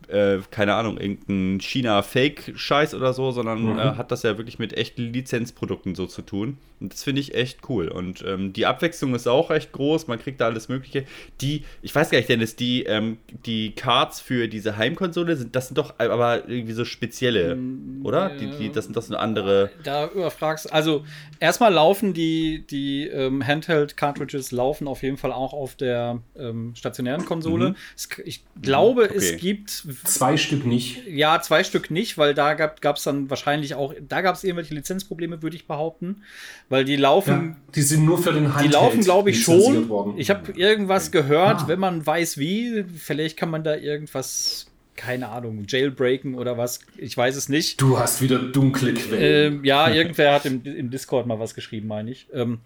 äh, 0.09 0.39
keine 0.51 0.75
Ahnung, 0.75 0.99
irgendein 0.99 1.61
China-Fake-Scheiß 1.61 2.95
oder 2.95 3.13
so, 3.13 3.31
sondern 3.33 3.63
mhm. 3.63 3.79
äh, 3.79 3.83
hat 3.97 4.11
das 4.11 4.23
ja 4.23 4.39
wirklich 4.39 4.59
mit 4.59 4.77
echten 4.77 5.13
Lizenzprodukten 5.13 5.95
so 5.95 6.07
zu 6.07 6.23
tun. 6.23 6.59
Und 6.79 6.93
das 6.93 7.03
finde 7.03 7.23
ich 7.23 7.35
echt 7.35 7.61
cool. 7.69 7.89
Und 7.89 8.23
ähm, 8.27 8.53
die 8.53 8.67
Abwechslung 8.67 9.15
ist 9.15 9.27
auch 9.27 9.49
recht 9.49 9.73
groß, 9.73 10.09
man 10.09 10.19
kriegt 10.19 10.41
da 10.41 10.47
alles 10.47 10.69
Mögliche. 10.69 11.07
Die, 11.41 11.65
ich 11.81 11.95
weiß 11.95 12.11
gar 12.11 12.19
nicht, 12.19 12.29
Dennis, 12.29 12.55
die, 12.55 12.83
ähm, 12.83 13.17
die 13.47 13.75
Cards 13.75 14.21
für 14.21 14.47
diese 14.47 14.77
Heimkonsole 14.77 15.37
sind, 15.37 15.57
das 15.57 15.69
sind 15.69 15.79
doch 15.79 15.95
aber 15.99 16.49
irgendwie 16.49 16.75
so 16.75 16.85
spezielle, 16.85 17.57
mm, 17.57 18.05
oder? 18.05 18.31
Die, 18.37 18.51
die, 18.51 18.71
das 18.71 18.85
sind 18.85 18.97
das 18.97 19.09
eine 19.09 19.19
andere. 19.19 19.71
Da 19.85 20.09
überfragst 20.09 20.71
Also, 20.71 21.05
erstmal 21.41 21.73
laufen 21.73 22.13
die, 22.13 22.67
die 22.69 23.07
ähm, 23.07 23.47
Handheld-Cartridges 23.47 24.53
laufen 24.53 24.87
auf 24.87 25.03
jeden 25.03 25.17
Fall 25.17 25.33
auch 25.33 25.55
auf 25.55 25.77
der 25.77 26.21
ähm, 26.39 26.75
stationären 26.77 27.25
Konsole. 27.25 27.71
Mhm. 27.71 27.77
ich 28.25 28.45
glaube, 28.61 29.05
mhm. 29.05 29.11
okay. 29.11 29.17
es 29.17 29.37
gibt 29.39 29.87
zwei 30.05 30.37
Stück 30.37 30.67
nicht. 30.67 31.07
Ja, 31.07 31.41
zwei 31.41 31.65
Stück 31.65 31.91
nicht, 31.91 32.19
weil 32.19 32.35
da 32.35 32.55
gab 32.55 32.97
es 32.97 33.03
dann 33.03 33.31
wahrscheinlich 33.31 33.75
auch, 33.75 33.95
da 34.01 34.21
gab 34.21 34.35
es 34.35 34.45
irgendwelche 34.45 34.75
Lizenzprobleme, 34.75 35.43
würde 35.43 35.57
ich 35.57 35.67
behaupten. 35.67 36.23
Weil 36.69 36.85
die 36.85 36.97
laufen. 36.97 37.57
Ja, 37.67 37.73
die 37.75 37.83
sind 37.83 38.05
nur 38.05 38.19
für 38.19 38.33
den 38.33 38.49
Handheld 38.49 38.69
Die 38.69 38.73
laufen, 38.73 39.01
glaube 39.03 39.31
ich, 39.31 39.43
schon. 39.43 39.89
Worden. 39.89 40.15
Ich 40.17 40.31
habe 40.31 40.53
irgendwas 40.53 41.11
gehört, 41.11 41.63
ah. 41.63 41.69
wenn 41.69 41.79
man 41.79 42.05
weiß 42.05 42.39
wie, 42.39 42.85
vielleicht 42.97 43.37
kann 43.37 43.51
man 43.51 43.65
da 43.65 43.77
irgendwas 43.77 44.67
keine 44.97 45.29
Ahnung, 45.29 45.65
jailbreaken 45.69 46.35
oder 46.35 46.57
was. 46.57 46.81
Ich 46.97 47.17
weiß 47.17 47.37
es 47.37 47.49
nicht. 47.49 47.81
Du 47.81 47.99
hast 47.99 48.23
wieder 48.23 48.39
dunkle 48.39 48.95
Quellen. 48.95 49.59
Ähm, 49.59 49.65
ja, 49.65 49.91
irgendwer 49.93 50.33
hat 50.33 50.47
im, 50.47 50.65
im, 50.65 50.91
Discord 50.91 51.27
mal 51.27 51.39
was 51.39 51.55
geschrieben, 51.55 51.87
meine 51.87 52.11
ich. 52.11 52.27
Ähm, 52.33 52.61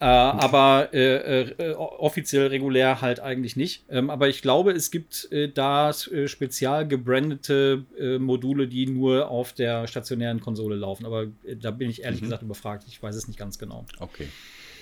äh, 0.00 0.04
aber 0.04 0.88
äh, 0.92 1.42
äh, 1.42 1.74
offiziell 1.74 2.46
regulär 2.46 3.02
halt 3.02 3.20
eigentlich 3.20 3.54
nicht. 3.56 3.84
Ähm, 3.90 4.08
aber 4.08 4.28
ich 4.28 4.40
glaube, 4.40 4.72
es 4.72 4.90
gibt 4.90 5.30
äh, 5.30 5.48
da 5.48 5.90
äh, 5.90 6.26
spezial 6.26 6.88
gebrandete 6.88 7.84
äh, 7.98 8.18
Module, 8.18 8.66
die 8.66 8.86
nur 8.86 9.28
auf 9.28 9.52
der 9.52 9.86
stationären 9.86 10.40
Konsole 10.40 10.76
laufen. 10.76 11.04
Aber 11.04 11.26
da 11.60 11.70
bin 11.70 11.90
ich 11.90 12.02
ehrlich 12.02 12.20
mhm. 12.20 12.26
gesagt 12.26 12.42
überfragt. 12.42 12.84
Ich 12.88 13.02
weiß 13.02 13.14
es 13.14 13.28
nicht 13.28 13.38
ganz 13.38 13.58
genau. 13.58 13.84
Okay. 13.98 14.28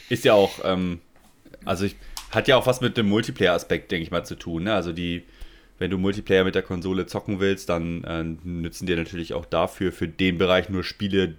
Ist 0.09 0.25
ja 0.25 0.35
auch, 0.35 0.61
ähm, 0.63 1.01
also 1.65 1.85
ich, 1.85 1.97
hat 2.31 2.47
ja 2.47 2.57
auch 2.57 2.67
was 2.67 2.81
mit 2.81 2.97
dem 2.97 3.09
Multiplayer-Aspekt, 3.09 3.91
denke 3.91 4.05
ich 4.05 4.11
mal, 4.11 4.25
zu 4.25 4.37
tun. 4.37 4.65
Ne? 4.65 4.75
Also 4.75 4.93
die 4.93 5.25
wenn 5.79 5.91
du 5.91 5.99
Multiplayer 5.99 6.45
mit 6.45 6.55
der 6.55 6.63
Konsole 6.63 7.07
zocken 7.07 7.41
willst, 7.41 7.69
dann 7.69 8.05
äh, 8.05 8.25
nützen 8.25 8.87
dir 8.87 8.97
natürlich 8.97 9.33
auch 9.35 9.45
dafür, 9.45 9.93
für 9.93 10.09
den 10.09 10.39
Bereich 10.39 10.69
nur 10.69 10.83
Spiele, 10.83 11.37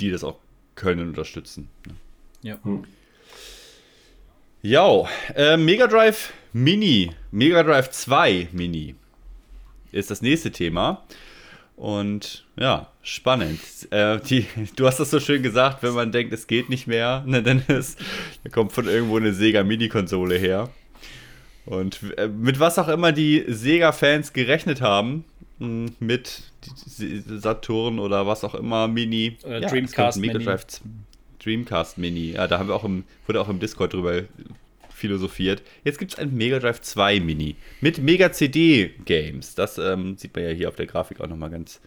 die 0.00 0.10
das 0.10 0.22
auch 0.22 0.36
können, 0.74 1.08
unterstützen. 1.08 1.68
Ne? 1.86 1.94
Ja. 2.42 2.58
Hm. 2.62 2.84
Ja, 4.62 5.04
äh, 5.34 5.56
Mega 5.56 5.86
Drive 5.86 6.34
Mini, 6.52 7.10
Mega 7.30 7.62
Drive 7.62 7.90
2 7.90 8.48
Mini 8.52 8.94
ist 9.90 10.10
das 10.10 10.20
nächste 10.20 10.50
Thema. 10.50 11.02
Und 11.76 12.44
ja, 12.58 12.88
spannend. 13.02 13.60
Äh, 13.90 14.20
die, 14.20 14.46
du 14.76 14.86
hast 14.86 15.00
das 15.00 15.10
so 15.10 15.18
schön 15.18 15.42
gesagt, 15.42 15.82
wenn 15.82 15.94
man 15.94 16.12
denkt, 16.12 16.34
es 16.34 16.46
geht 16.46 16.68
nicht 16.68 16.86
mehr, 16.86 17.24
ne, 17.26 17.42
dann 17.42 17.62
ist, 17.68 17.98
da 18.44 18.50
kommt 18.50 18.72
von 18.72 18.86
irgendwo 18.86 19.16
eine 19.16 19.32
Sega 19.32 19.64
Mini-Konsole 19.64 20.36
her. 20.36 20.68
Und 21.64 22.00
äh, 22.18 22.28
mit 22.28 22.60
was 22.60 22.78
auch 22.78 22.88
immer 22.88 23.12
die 23.12 23.44
Sega-Fans 23.48 24.34
gerechnet 24.34 24.82
haben, 24.82 25.24
hm, 25.58 25.94
mit 26.00 26.42
Saturn 27.38 27.98
oder 27.98 28.26
was 28.26 28.44
auch 28.44 28.54
immer, 28.54 28.88
Mini. 28.88 29.38
Äh, 29.42 29.62
ja, 29.62 29.68
Dreamcast 29.70 30.18
Mega 30.18 30.34
Mini. 30.34 30.44
Drive 30.44 30.66
Dreamcast 31.42 31.98
Mini. 31.98 32.32
Ja, 32.32 32.46
da 32.46 32.58
haben 32.58 32.68
wir 32.68 32.74
auch 32.74 32.84
im, 32.84 33.04
wurde 33.26 33.40
auch 33.40 33.48
im 33.48 33.58
Discord 33.58 33.92
drüber 33.92 34.22
philosophiert. 34.90 35.62
Jetzt 35.82 35.98
gibt 35.98 36.12
es 36.12 36.18
ein 36.18 36.34
Mega 36.34 36.58
Drive 36.58 36.80
2 36.82 37.20
Mini 37.20 37.56
mit 37.80 37.98
Mega 37.98 38.32
CD 38.32 38.94
Games. 39.04 39.54
Das 39.54 39.78
ähm, 39.78 40.16
sieht 40.16 40.34
man 40.34 40.44
ja 40.44 40.50
hier 40.50 40.68
auf 40.68 40.76
der 40.76 40.86
Grafik 40.86 41.20
auch 41.20 41.26
nochmal 41.26 41.50
ganz 41.50 41.80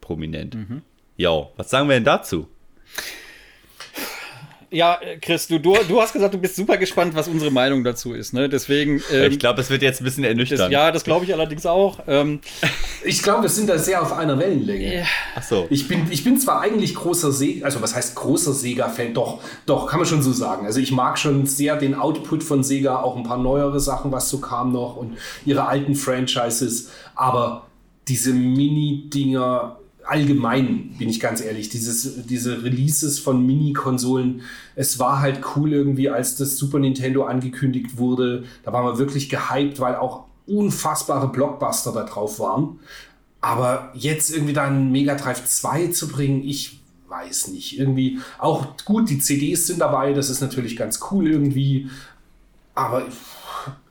prominent. 0.00 0.54
Mhm. 0.54 0.82
Ja, 1.16 1.48
was 1.56 1.70
sagen 1.70 1.88
wir 1.88 1.94
denn 1.94 2.04
dazu? 2.04 2.48
Ja, 4.70 5.00
Chris, 5.20 5.48
du, 5.48 5.58
du, 5.58 5.74
du 5.88 6.00
hast 6.00 6.12
gesagt, 6.12 6.32
du 6.32 6.38
bist 6.38 6.54
super 6.54 6.76
gespannt, 6.76 7.14
was 7.14 7.26
unsere 7.26 7.50
Meinung 7.50 7.82
dazu 7.82 8.14
ist. 8.14 8.32
Ne? 8.32 8.48
Deswegen. 8.48 9.02
Ähm, 9.12 9.32
ich 9.32 9.38
glaube, 9.38 9.60
es 9.60 9.68
wird 9.68 9.82
jetzt 9.82 10.00
ein 10.00 10.04
bisschen 10.04 10.22
ernüchternd. 10.22 10.60
Das, 10.60 10.70
ja, 10.70 10.92
das 10.92 11.02
glaube 11.02 11.24
ich 11.24 11.34
allerdings 11.34 11.66
auch. 11.66 11.98
Ähm, 12.06 12.40
ich 13.04 13.22
glaube, 13.22 13.42
wir 13.42 13.48
sind 13.48 13.68
da 13.68 13.78
sehr 13.78 14.00
auf 14.00 14.12
einer 14.12 14.38
Wellenlänge. 14.38 14.98
Ja. 14.98 15.04
Ach 15.34 15.42
so. 15.42 15.66
Ich 15.70 15.88
bin, 15.88 16.06
ich 16.10 16.22
bin 16.22 16.38
zwar 16.38 16.60
eigentlich 16.60 16.94
großer 16.94 17.32
Sega, 17.32 17.64
also 17.64 17.82
was 17.82 17.96
heißt 17.96 18.14
großer 18.14 18.52
Sega-Fan? 18.52 19.12
Doch, 19.12 19.40
doch, 19.66 19.88
kann 19.88 19.98
man 19.98 20.06
schon 20.06 20.22
so 20.22 20.32
sagen. 20.32 20.66
Also 20.66 20.78
ich 20.78 20.92
mag 20.92 21.18
schon 21.18 21.46
sehr 21.46 21.76
den 21.76 21.96
Output 21.96 22.44
von 22.44 22.62
Sega, 22.62 23.02
auch 23.02 23.16
ein 23.16 23.24
paar 23.24 23.38
neuere 23.38 23.80
Sachen, 23.80 24.12
was 24.12 24.30
so 24.30 24.38
kam 24.38 24.72
noch 24.72 24.96
und 24.96 25.18
ihre 25.44 25.66
alten 25.66 25.96
Franchises. 25.96 26.90
Aber 27.16 27.66
diese 28.06 28.32
Mini-Dinger 28.32 29.79
allgemein, 30.06 30.94
bin 30.98 31.08
ich 31.08 31.20
ganz 31.20 31.40
ehrlich, 31.40 31.68
dieses, 31.68 32.26
diese 32.26 32.62
Releases 32.62 33.18
von 33.18 33.44
Mini-Konsolen, 33.44 34.42
es 34.74 34.98
war 34.98 35.20
halt 35.20 35.40
cool 35.54 35.72
irgendwie, 35.72 36.10
als 36.10 36.36
das 36.36 36.56
Super 36.56 36.78
Nintendo 36.78 37.24
angekündigt 37.24 37.96
wurde. 37.98 38.44
Da 38.64 38.72
waren 38.72 38.84
wir 38.84 38.98
wirklich 38.98 39.28
gehypt, 39.28 39.80
weil 39.80 39.96
auch 39.96 40.24
unfassbare 40.46 41.28
Blockbuster 41.28 41.92
da 41.92 42.04
drauf 42.04 42.40
waren. 42.40 42.80
Aber 43.40 43.92
jetzt 43.94 44.34
irgendwie 44.34 44.52
da 44.52 44.64
einen 44.64 44.92
Mega 44.92 45.14
Drive 45.14 45.44
2 45.44 45.88
zu 45.88 46.08
bringen, 46.08 46.42
ich 46.44 46.80
weiß 47.08 47.48
nicht. 47.48 47.78
Irgendwie 47.78 48.20
auch 48.38 48.76
gut, 48.84 49.10
die 49.10 49.18
CDs 49.18 49.66
sind 49.66 49.80
dabei, 49.80 50.12
das 50.12 50.30
ist 50.30 50.40
natürlich 50.40 50.76
ganz 50.76 51.00
cool 51.10 51.28
irgendwie. 51.28 51.88
Aber 52.74 53.06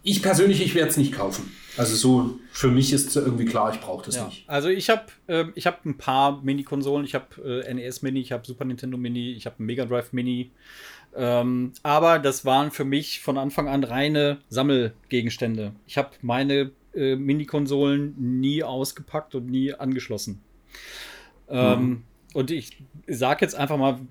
ich 0.03 0.21
persönlich, 0.21 0.61
ich 0.61 0.75
werde 0.75 0.89
es 0.89 0.97
nicht 0.97 1.13
kaufen. 1.13 1.51
Also 1.79 1.95
so 1.95 2.39
für 2.51 2.67
mich 2.67 2.91
ist 2.91 3.15
irgendwie 3.15 3.45
klar, 3.45 3.73
ich 3.73 3.79
brauche 3.79 4.05
das 4.05 4.17
ja. 4.17 4.25
nicht. 4.25 4.43
Also 4.49 4.67
ich 4.67 4.89
habe 4.89 5.03
äh, 5.27 5.45
ich 5.55 5.65
habe 5.65 5.77
ein 5.85 5.97
paar 5.97 6.41
Mini-Konsolen. 6.41 7.05
Ich 7.05 7.15
habe 7.15 7.63
äh, 7.65 7.73
NES 7.73 8.01
Mini, 8.01 8.19
ich 8.19 8.33
habe 8.33 8.45
Super 8.45 8.65
Nintendo 8.65 8.97
Mini, 8.97 9.31
ich 9.31 9.45
habe 9.45 9.55
Mega 9.63 9.85
Drive 9.85 10.11
Mini. 10.11 10.51
Ähm, 11.15 11.71
aber 11.81 12.19
das 12.19 12.43
waren 12.43 12.71
für 12.71 12.83
mich 12.83 13.21
von 13.21 13.37
Anfang 13.37 13.69
an 13.69 13.85
reine 13.85 14.39
Sammelgegenstände. 14.49 15.71
Ich 15.87 15.97
habe 15.97 16.09
meine 16.21 16.71
äh, 16.93 17.15
Mini-Konsolen 17.15 18.13
nie 18.17 18.61
ausgepackt 18.61 19.33
und 19.33 19.45
nie 19.45 19.73
angeschlossen. 19.73 20.41
Ähm, 21.47 21.81
mhm. 21.81 22.03
Und 22.33 22.51
ich 22.51 22.83
sage 23.07 23.45
jetzt 23.45 23.55
einfach 23.55 23.77
mal, 23.77 24.01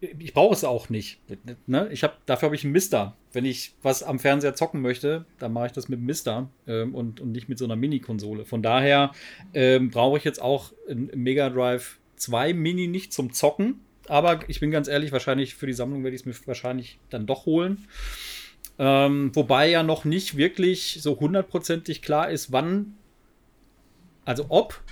ich 0.00 0.32
brauche 0.32 0.54
es 0.54 0.64
auch 0.64 0.88
nicht. 0.88 1.18
Ne? 1.66 1.88
Ich 1.92 2.02
hab, 2.02 2.24
dafür 2.26 2.46
habe 2.46 2.56
ich 2.56 2.64
einen 2.64 2.72
Mister. 2.72 3.16
Wenn 3.32 3.44
ich 3.44 3.74
was 3.82 4.02
am 4.02 4.18
Fernseher 4.18 4.54
zocken 4.54 4.80
möchte, 4.80 5.26
dann 5.38 5.52
mache 5.52 5.66
ich 5.66 5.72
das 5.72 5.88
mit 5.88 5.98
einem 5.98 6.06
Mister 6.06 6.48
ähm, 6.66 6.94
und, 6.94 7.20
und 7.20 7.32
nicht 7.32 7.48
mit 7.48 7.58
so 7.58 7.66
einer 7.66 7.76
Mini-Konsole. 7.76 8.44
Von 8.44 8.62
daher 8.62 9.12
ähm, 9.52 9.90
brauche 9.90 10.18
ich 10.18 10.24
jetzt 10.24 10.40
auch 10.40 10.72
ein 10.88 11.10
Mega 11.14 11.50
Drive 11.50 11.98
2 12.16 12.54
Mini 12.54 12.86
nicht 12.86 13.12
zum 13.12 13.32
Zocken. 13.32 13.80
Aber 14.08 14.40
ich 14.48 14.60
bin 14.60 14.70
ganz 14.70 14.88
ehrlich, 14.88 15.12
wahrscheinlich 15.12 15.54
für 15.54 15.66
die 15.66 15.72
Sammlung 15.72 16.02
werde 16.02 16.16
ich 16.16 16.22
es 16.22 16.26
mir 16.26 16.34
wahrscheinlich 16.46 16.98
dann 17.10 17.26
doch 17.26 17.46
holen. 17.46 17.86
Ähm, 18.78 19.30
wobei 19.34 19.68
ja 19.68 19.82
noch 19.82 20.04
nicht 20.04 20.36
wirklich 20.36 20.98
so 21.02 21.20
hundertprozentig 21.20 22.00
klar 22.00 22.30
ist, 22.30 22.50
wann, 22.50 22.96
also 24.24 24.46
ob 24.48 24.82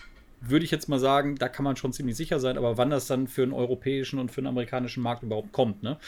würde 0.40 0.64
ich 0.64 0.70
jetzt 0.70 0.88
mal 0.88 0.98
sagen, 0.98 1.36
da 1.36 1.48
kann 1.48 1.64
man 1.64 1.76
schon 1.76 1.92
ziemlich 1.92 2.16
sicher 2.16 2.40
sein, 2.40 2.56
aber 2.56 2.76
wann 2.76 2.90
das 2.90 3.06
dann 3.06 3.26
für 3.26 3.42
einen 3.42 3.52
europäischen 3.52 4.18
und 4.18 4.30
für 4.30 4.40
einen 4.40 4.48
amerikanischen 4.48 5.02
Markt 5.02 5.22
überhaupt 5.22 5.52
kommt. 5.52 5.82
Ne? 5.82 5.98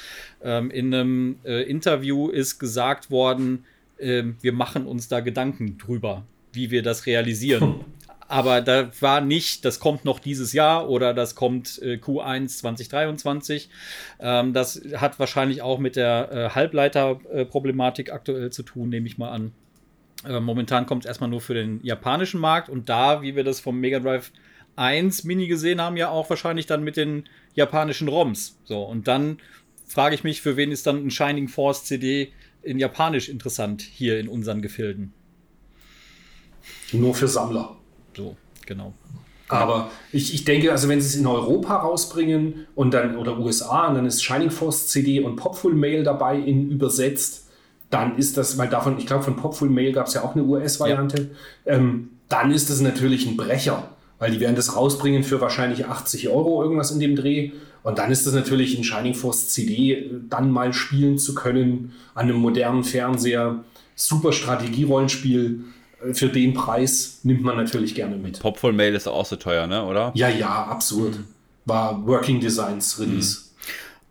Ähm, 0.43 0.70
in 0.70 0.94
einem 0.94 1.39
äh, 1.44 1.62
Interview 1.62 2.28
ist 2.28 2.59
gesagt 2.59 3.11
worden, 3.11 3.65
äh, 3.98 4.24
wir 4.40 4.52
machen 4.52 4.86
uns 4.86 5.09
da 5.09 5.20
Gedanken 5.20 5.78
drüber, 5.78 6.24
wie 6.52 6.70
wir 6.70 6.82
das 6.82 7.07
realisieren. 7.07 7.85
Aber 8.31 8.61
da 8.61 8.90
war 9.01 9.20
nicht, 9.20 9.65
das 9.65 9.81
kommt 9.81 10.05
noch 10.05 10.20
dieses 10.20 10.52
Jahr 10.52 10.89
oder 10.89 11.15
das 11.15 11.35
kommt 11.35 11.82
äh, 11.82 11.97
Q1 11.97 12.59
2023. 12.59 13.69
Ähm, 14.20 14.52
das 14.52 14.81
hat 14.94 15.19
wahrscheinlich 15.19 15.62
auch 15.62 15.81
mit 15.81 15.97
der 15.97 16.31
äh, 16.31 16.51
Halbleiterproblematik 16.51 18.12
aktuell 18.12 18.51
zu 18.51 18.62
tun, 18.62 18.89
nehme 18.89 19.09
ich 19.09 19.19
mal 19.19 19.31
an. 19.31 19.52
Äh, 20.24 20.40
momentan 20.40 20.86
kommt 20.86 21.05
es 21.05 21.09
erstmal 21.09 21.30
nur 21.30 21.40
für 21.40 21.55
den 21.55 21.80
japanischen 21.82 22.40
Markt 22.40 22.68
und 22.68 22.88
da, 22.88 23.22
wie 23.22 23.36
wir 23.36 23.44
das 23.44 23.60
vom 23.60 23.78
Mega 23.80 24.01
Drive 24.01 24.32
1 24.76 25.24
Mini 25.24 25.47
gesehen 25.47 25.80
haben, 25.80 25.97
ja 25.97 26.10
auch 26.10 26.30
wahrscheinlich 26.30 26.66
dann 26.66 26.82
mit 26.84 26.97
den 26.97 27.24
japanischen 27.55 28.09
ROMs. 28.09 28.59
So, 28.64 28.82
und 28.82 29.09
dann 29.09 29.38
frage 29.86 30.14
ich 30.14 30.24
mich, 30.24 30.40
für 30.40 30.56
wen 30.56 30.72
ist 30.72 30.86
dann 30.86 31.05
ein 31.05 31.10
Shining 31.10 31.48
Force 31.48 31.84
CD 31.84 32.32
in 32.62 32.78
Japanisch 32.78 33.28
interessant 33.28 33.82
hier 33.82 34.18
in 34.20 34.28
unseren 34.28 34.62
Gefilden? 34.62 35.12
Nur 36.92 37.14
für 37.14 37.28
Sammler. 37.28 37.76
So, 38.16 38.36
genau. 38.66 38.94
Aber 39.48 39.90
ich, 40.12 40.32
ich 40.32 40.44
denke, 40.44 40.70
also 40.70 40.88
wenn 40.88 41.01
sie 41.01 41.09
es 41.09 41.16
in 41.16 41.26
Europa 41.26 41.76
rausbringen 41.76 42.66
und 42.76 42.94
dann 42.94 43.16
oder 43.16 43.38
USA 43.38 43.88
und 43.88 43.97
dann 43.97 44.06
ist 44.06 44.22
Shining 44.22 44.51
Force 44.51 44.86
CD 44.88 45.20
und 45.20 45.36
Popful 45.36 45.74
Mail 45.74 46.05
dabei 46.05 46.38
in 46.38 46.70
übersetzt, 46.70 47.49
dann 47.90 48.16
ist 48.16 48.36
das, 48.36 48.56
weil 48.56 48.68
davon, 48.68 48.98
ich 48.98 49.06
glaube, 49.06 49.24
von 49.24 49.36
Popful 49.36 49.68
Mail 49.68 49.92
gab 49.92 50.06
es 50.06 50.14
ja 50.14 50.22
auch 50.22 50.34
eine 50.34 50.44
US-Variante, 50.44 51.30
ja. 51.64 51.74
ähm, 51.74 52.10
dann 52.28 52.52
ist 52.52 52.70
das 52.70 52.80
natürlich 52.80 53.26
ein 53.26 53.36
Brecher, 53.36 53.88
weil 54.18 54.30
die 54.30 54.40
werden 54.40 54.56
das 54.56 54.76
rausbringen 54.76 55.24
für 55.24 55.40
wahrscheinlich 55.40 55.86
80 55.86 56.28
Euro, 56.28 56.62
irgendwas 56.62 56.92
in 56.92 57.00
dem 57.00 57.16
Dreh. 57.16 57.50
Und 57.82 57.98
dann 57.98 58.10
ist 58.10 58.26
das 58.26 58.34
natürlich 58.34 58.78
ein 58.78 58.84
Shining 58.84 59.14
Force 59.14 59.48
CD, 59.48 59.92
äh, 59.94 60.10
dann 60.28 60.50
mal 60.50 60.72
spielen 60.72 61.18
zu 61.18 61.34
können 61.34 61.92
an 62.14 62.28
einem 62.28 62.36
modernen 62.36 62.84
Fernseher. 62.84 63.64
Super 63.96 64.32
Strategie-Rollenspiel. 64.32 65.64
Äh, 66.04 66.14
für 66.14 66.28
den 66.28 66.54
Preis 66.54 67.20
nimmt 67.24 67.42
man 67.42 67.56
natürlich 67.56 67.94
gerne 67.94 68.16
mit. 68.16 68.38
Popful 68.40 68.72
Mail 68.72 68.94
ist 68.94 69.08
auch 69.08 69.26
so 69.26 69.36
teuer, 69.36 69.66
ne, 69.66 69.84
oder? 69.84 70.12
Ja, 70.14 70.28
ja, 70.28 70.64
absurd. 70.66 71.18
War 71.64 72.06
Working 72.06 72.40
Designs 72.40 73.00
Release. 73.00 73.40
Mhm. 73.40 73.49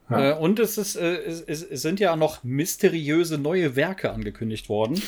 Ja. 0.10 0.32
Äh, 0.32 0.34
und 0.34 0.60
es, 0.60 0.78
ist, 0.78 0.96
äh, 0.96 1.18
es, 1.22 1.42
es, 1.42 1.82
sind 1.82 2.00
ja 2.00 2.16
noch 2.16 2.44
mysteriöse 2.44 3.38
neue 3.38 3.76
Werke 3.76 4.12
angekündigt 4.12 4.68
worden. 4.68 5.02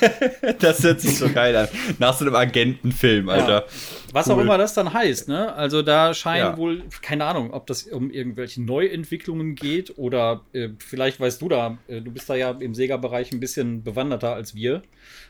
das 0.60 0.82
hört 0.82 1.00
sich 1.00 1.16
so 1.16 1.28
geil 1.28 1.54
an. 1.54 1.68
Nach 1.98 2.16
so 2.16 2.24
einem 2.24 2.34
Agentenfilm, 2.34 3.28
Alter. 3.28 3.48
Ja. 3.48 3.64
Was 4.12 4.26
cool. 4.26 4.34
auch 4.34 4.38
immer 4.38 4.58
das 4.58 4.74
dann 4.74 4.92
heißt, 4.92 5.28
ne? 5.28 5.52
Also 5.54 5.82
da 5.82 6.12
scheinen 6.12 6.52
ja. 6.52 6.56
wohl, 6.56 6.82
keine 7.02 7.24
Ahnung, 7.26 7.52
ob 7.52 7.66
das 7.68 7.84
um 7.84 8.10
irgendwelche 8.10 8.60
Neuentwicklungen 8.62 9.54
geht 9.54 9.96
oder 9.96 10.42
äh, 10.52 10.70
vielleicht 10.78 11.20
weißt 11.20 11.40
du 11.40 11.48
da, 11.48 11.78
äh, 11.86 12.00
du 12.00 12.10
bist 12.10 12.28
da 12.28 12.34
ja 12.34 12.50
im 12.50 12.74
Sega-Bereich 12.74 13.30
ein 13.32 13.40
bisschen 13.40 13.84
bewanderter 13.84 14.34
als 14.34 14.56
wir. 14.56 14.82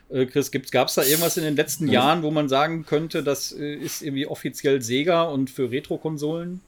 Äh, 0.09 0.25
Chris, 0.25 0.51
gab 0.71 0.87
es 0.87 0.95
da 0.95 1.03
irgendwas 1.03 1.37
in 1.37 1.43
den 1.43 1.55
letzten 1.55 1.87
Jahren, 1.87 2.23
wo 2.23 2.31
man 2.31 2.49
sagen 2.49 2.83
könnte, 2.85 3.21
das 3.21 3.51
äh, 3.51 3.75
ist 3.75 4.01
irgendwie 4.01 4.25
offiziell 4.25 4.81
Sega 4.81 5.23
und 5.23 5.51
für 5.51 5.69
Retro-Konsolen? 5.69 6.61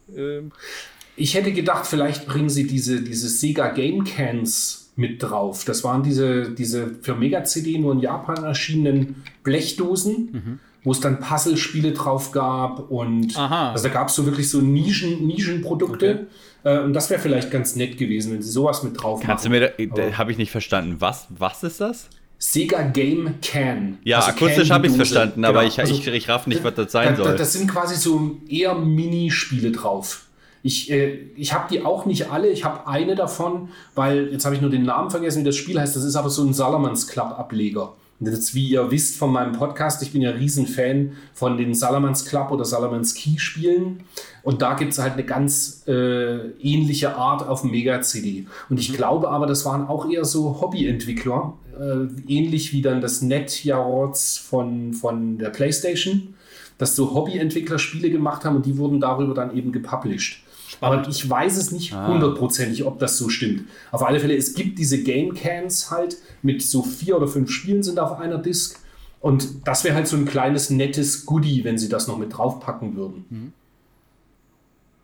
Ich 1.16 1.36
hätte 1.36 1.52
gedacht, 1.52 1.86
vielleicht 1.86 2.26
bringen 2.26 2.50
sie 2.50 2.68
diese, 2.68 3.02
diese 3.02 3.30
Sega 3.30 3.70
Game 3.70 4.04
Cans 4.04 4.92
mit 4.96 5.22
drauf. 5.22 5.66
Das 5.66 5.84
waren 5.84 6.04
diese, 6.04 6.52
diese 6.52 6.96
für 7.02 7.16
Mega-CD 7.16 7.78
nur 7.78 7.94
in 7.94 8.00
Japan 8.00 8.44
erschienenen 8.44 9.24
Blechdosen. 9.44 10.30
Mhm 10.32 10.60
wo 10.84 10.92
es 10.92 11.00
dann 11.00 11.20
Puzzle-Spiele 11.20 11.92
drauf 11.92 12.32
gab 12.32 12.90
und 12.90 13.38
Aha. 13.38 13.72
also 13.72 13.88
da 13.88 13.94
gab 13.94 14.08
es 14.08 14.16
so 14.16 14.26
wirklich 14.26 14.50
so 14.50 14.62
Nischen, 14.62 15.28
Nischenprodukte. 15.28 16.28
Okay. 16.64 16.78
Äh, 16.78 16.84
und 16.84 16.94
das 16.94 17.10
wäre 17.10 17.20
vielleicht 17.22 17.52
ganz 17.52 17.76
nett 17.76 17.98
gewesen, 17.98 18.34
wenn 18.34 18.42
sie 18.42 18.50
sowas 18.50 18.84
mit 18.84 19.02
drauf 19.02 19.22
Kannst 19.22 19.46
machen. 19.46 19.60
du 19.60 19.60
mir, 19.60 19.90
da, 19.96 20.10
da 20.10 20.18
habe 20.18 20.32
ich 20.32 20.38
nicht 20.38 20.52
verstanden. 20.52 20.96
Was, 21.00 21.28
was 21.30 21.64
ist 21.64 21.82
das? 21.82 22.10
Sega 22.40 22.82
Game 22.82 23.36
Can. 23.44 24.00
Ja, 24.04 24.18
also 24.18 24.32
akustisch 24.32 24.72
habe 24.72 24.88
ich 24.88 24.94
es 24.94 24.98
verstanden, 24.98 25.46
aber 25.46 25.64
genau. 25.64 25.84
ich, 25.84 25.92
ich, 25.92 26.08
ich 26.08 26.30
raff 26.30 26.48
nicht, 26.48 26.64
was 26.64 26.74
das 26.74 26.92
sein 26.92 27.16
da, 27.16 27.24
soll. 27.24 27.36
Das 27.36 27.54
sind 27.54 27.70
quasi 27.70 27.96
so 27.96 28.38
eher 28.50 28.74
Minispiele 28.74 29.72
drauf. 29.72 30.26
Ich, 30.64 30.92
äh, 30.92 31.20
ich 31.36 31.54
habe 31.54 31.68
die 31.70 31.84
auch 31.84 32.06
nicht 32.06 32.32
alle. 32.32 32.50
Ich 32.50 32.64
habe 32.64 32.88
eine 32.88 33.16
davon, 33.16 33.70
weil 33.96 34.32
jetzt 34.32 34.46
habe 34.46 34.56
ich 34.56 34.62
nur 34.62 34.70
den 34.70 34.84
Namen 34.84 35.10
vergessen, 35.10 35.42
wie 35.42 35.46
das 35.46 35.56
Spiel 35.56 35.80
heißt. 35.80 35.96
Das 35.96 36.04
ist 36.04 36.16
aber 36.16 36.30
so 36.30 36.44
ein 36.44 36.54
Salamans 36.54 37.08
Club 37.08 37.38
Ableger. 37.38 37.94
Und 38.22 38.28
jetzt, 38.28 38.54
wie 38.54 38.70
ihr 38.70 38.92
wisst 38.92 39.18
von 39.18 39.32
meinem 39.32 39.54
Podcast, 39.54 40.04
ich 40.04 40.12
bin 40.12 40.22
ja 40.22 40.30
Riesenfan 40.30 41.14
von 41.34 41.58
den 41.58 41.74
Salamans 41.74 42.26
Club 42.26 42.52
oder 42.52 42.64
Salamans 42.64 43.16
Key 43.16 43.40
Spielen. 43.40 44.04
Und 44.44 44.62
da 44.62 44.76
gibt 44.76 44.94
es 44.94 45.00
halt 45.00 45.14
eine 45.14 45.24
ganz 45.24 45.84
äh, 45.88 46.52
ähnliche 46.60 47.16
Art 47.16 47.48
auf 47.48 47.64
Mega-CD. 47.64 48.46
Und 48.70 48.80
ich 48.80 48.94
glaube 48.94 49.30
aber, 49.30 49.48
das 49.48 49.66
waren 49.66 49.88
auch 49.88 50.08
eher 50.08 50.24
so 50.24 50.62
Hobbyentwickler, 50.62 51.54
äh, 51.80 52.32
ähnlich 52.32 52.74
wie 52.74 52.84
dann 52.84 53.02
das 53.02 53.24
NetJarots 53.24 54.38
von, 54.38 54.94
von 54.94 55.40
der 55.40 55.50
PlayStation, 55.50 56.36
dass 56.78 56.96
so 56.96 57.16
Hobbyentwickler 57.16 57.80
Spiele 57.80 58.12
gemacht 58.12 58.46
haben 58.46 58.56
und 58.56 58.68
die 58.68 58.78
wurden 58.78 59.00
darüber 59.00 59.34
dann 59.34 59.58
eben 59.58 59.72
gepublished. 59.72 60.44
Aber 60.82 61.08
ich 61.08 61.30
weiß 61.30 61.58
es 61.58 61.72
nicht 61.72 61.94
ah. 61.94 62.08
hundertprozentig, 62.08 62.84
ob 62.86 63.00
das 63.00 63.18
so 63.18 63.30
stimmt. 63.30 63.66
Auf 63.92 64.04
alle 64.04 64.20
Fälle, 64.20 64.36
es 64.36 64.56
gibt 64.56 64.80
diese 64.80 65.02
Game 65.04 65.36
Cans 65.36 65.92
halt 65.92 66.18
mit 66.42 66.64
so 66.64 66.82
vier 66.82 67.16
oder 67.16 67.28
fünf 67.28 67.52
Spielen 67.52 67.84
sind 67.84 68.00
auf 68.00 68.20
einer 68.20 68.40
Disc. 68.40 68.80
Und 69.20 69.68
das 69.68 69.84
wäre 69.84 69.94
halt 69.94 70.08
so 70.08 70.18
ein 70.18 70.26
kleines 70.26 70.72
nettes 70.72 71.28
Goodie, 71.28 71.64
wenn 71.64 71.78
sie 71.78 71.88
das 71.88 72.08
noch 72.08 72.18
mit 72.18 72.36
draufpacken 72.36 72.96
würden. 72.96 73.26
Mhm. 73.30 73.54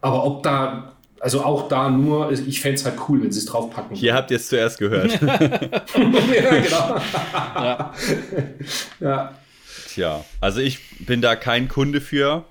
Aber 0.02 0.24
ob 0.26 0.42
da, 0.42 0.94
also 1.20 1.44
auch 1.44 1.68
da 1.68 1.92
nur, 1.92 2.32
ich 2.32 2.60
fände 2.60 2.78
es 2.78 2.86
halt 2.86 2.96
cool, 3.08 3.22
wenn 3.22 3.32
sie 3.32 3.40
es 3.40 3.46
draufpacken. 3.46 3.96
Hier 3.96 4.16
habt 4.16 4.32
ihr 4.32 4.38
es 4.38 4.48
zuerst 4.48 4.80
gehört. 4.80 5.22
ja, 5.22 6.60
genau. 6.60 6.98
ja. 7.56 7.94
ja. 9.00 9.36
Tja, 9.90 10.26
also 10.42 10.60
ich 10.60 10.80
bin 11.06 11.22
da 11.22 11.36
kein 11.36 11.68
Kunde 11.68 12.02
für. 12.02 12.46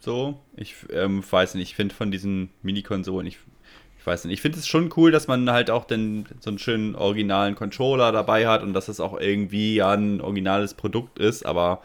So, 0.00 0.40
ich 0.56 0.74
ähm, 0.92 1.22
weiß 1.28 1.54
nicht, 1.54 1.70
ich 1.70 1.76
finde 1.76 1.94
von 1.94 2.10
diesen 2.10 2.50
Mini-Konsolen, 2.62 3.26
ich, 3.26 3.38
ich 3.98 4.06
weiß 4.06 4.24
nicht, 4.24 4.34
ich 4.34 4.40
finde 4.40 4.58
es 4.58 4.68
schon 4.68 4.92
cool, 4.96 5.10
dass 5.10 5.26
man 5.26 5.50
halt 5.50 5.70
auch 5.70 5.84
den, 5.84 6.26
so 6.40 6.50
einen 6.50 6.58
schönen 6.58 6.94
originalen 6.94 7.56
Controller 7.56 8.12
dabei 8.12 8.46
hat 8.46 8.62
und 8.62 8.72
dass 8.74 8.88
es 8.88 9.00
auch 9.00 9.18
irgendwie 9.18 9.74
ja 9.74 9.90
ein 9.90 10.20
originales 10.20 10.74
Produkt 10.74 11.18
ist, 11.18 11.44
aber 11.44 11.82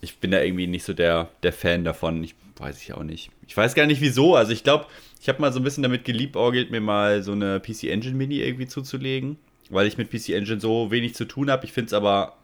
ich 0.00 0.18
bin 0.18 0.30
da 0.30 0.40
irgendwie 0.40 0.66
nicht 0.66 0.84
so 0.84 0.92
der, 0.92 1.28
der 1.42 1.52
Fan 1.52 1.84
davon. 1.84 2.22
Ich 2.22 2.34
weiß 2.56 2.80
ich 2.82 2.92
auch 2.92 3.02
nicht. 3.02 3.30
Ich 3.46 3.56
weiß 3.56 3.74
gar 3.74 3.86
nicht 3.86 4.00
wieso. 4.00 4.36
Also 4.36 4.52
ich 4.52 4.62
glaube, 4.62 4.86
ich 5.20 5.28
habe 5.28 5.40
mal 5.40 5.52
so 5.52 5.60
ein 5.60 5.64
bisschen 5.64 5.82
damit 5.82 6.04
geliebäugelt, 6.04 6.70
mir 6.70 6.80
mal 6.80 7.22
so 7.22 7.32
eine 7.32 7.60
PC 7.60 7.84
Engine 7.84 8.14
Mini 8.14 8.40
irgendwie 8.40 8.66
zuzulegen, 8.66 9.38
weil 9.70 9.86
ich 9.86 9.98
mit 9.98 10.10
PC 10.10 10.30
Engine 10.30 10.60
so 10.60 10.90
wenig 10.90 11.14
zu 11.14 11.24
tun 11.24 11.50
habe. 11.50 11.64
Ich 11.64 11.72
finde 11.72 11.86
es 11.86 11.92
aber 11.92 12.36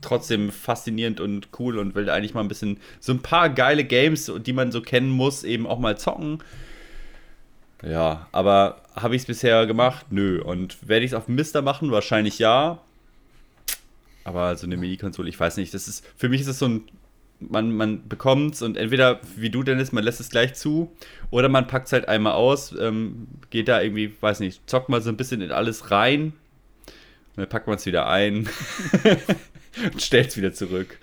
trotzdem 0.00 0.50
faszinierend 0.50 1.20
und 1.20 1.48
cool 1.58 1.78
und 1.78 1.94
will 1.94 2.08
eigentlich 2.10 2.34
mal 2.34 2.40
ein 2.40 2.48
bisschen 2.48 2.78
so 3.00 3.12
ein 3.12 3.20
paar 3.20 3.50
geile 3.50 3.84
Games, 3.84 4.30
die 4.44 4.52
man 4.52 4.72
so 4.72 4.80
kennen 4.80 5.10
muss, 5.10 5.44
eben 5.44 5.66
auch 5.66 5.78
mal 5.78 5.98
zocken. 5.98 6.42
Ja, 7.82 8.28
aber 8.32 8.82
habe 8.94 9.14
ich 9.14 9.22
es 9.22 9.26
bisher 9.26 9.66
gemacht? 9.66 10.06
Nö. 10.10 10.42
Und 10.42 10.88
werde 10.88 11.04
ich 11.04 11.12
es 11.12 11.16
auf 11.16 11.28
Mister 11.28 11.62
machen? 11.62 11.90
Wahrscheinlich 11.90 12.38
ja. 12.38 12.80
Aber 14.24 14.56
so 14.56 14.66
eine 14.66 14.76
Mini-Konsole, 14.76 15.28
ich 15.28 15.38
weiß 15.38 15.56
nicht. 15.56 15.72
Das 15.74 15.88
ist, 15.88 16.04
für 16.16 16.28
mich 16.28 16.40
ist 16.40 16.48
es 16.48 16.58
so 16.58 16.66
ein, 16.66 16.84
man, 17.40 17.72
man 17.72 18.08
bekommt 18.08 18.54
es 18.54 18.62
und 18.62 18.76
entweder, 18.76 19.20
wie 19.36 19.50
du 19.50 19.62
Dennis, 19.62 19.92
man 19.92 20.04
lässt 20.04 20.20
es 20.20 20.28
gleich 20.28 20.54
zu 20.54 20.92
oder 21.30 21.48
man 21.48 21.66
packt 21.66 21.86
es 21.86 21.92
halt 21.92 22.08
einmal 22.08 22.32
aus, 22.32 22.74
ähm, 22.78 23.28
geht 23.50 23.68
da 23.68 23.80
irgendwie, 23.80 24.12
weiß 24.20 24.40
nicht, 24.40 24.68
zockt 24.68 24.88
mal 24.88 25.00
so 25.00 25.08
ein 25.08 25.16
bisschen 25.16 25.40
in 25.40 25.52
alles 25.52 25.90
rein, 25.92 26.32
dann 27.36 27.48
packt 27.48 27.68
man 27.68 27.76
es 27.76 27.86
wieder 27.86 28.08
ein. 28.08 28.48
und 29.92 30.02
stellt 30.02 30.28
es 30.28 30.36
wieder 30.36 30.52
zurück. 30.52 30.98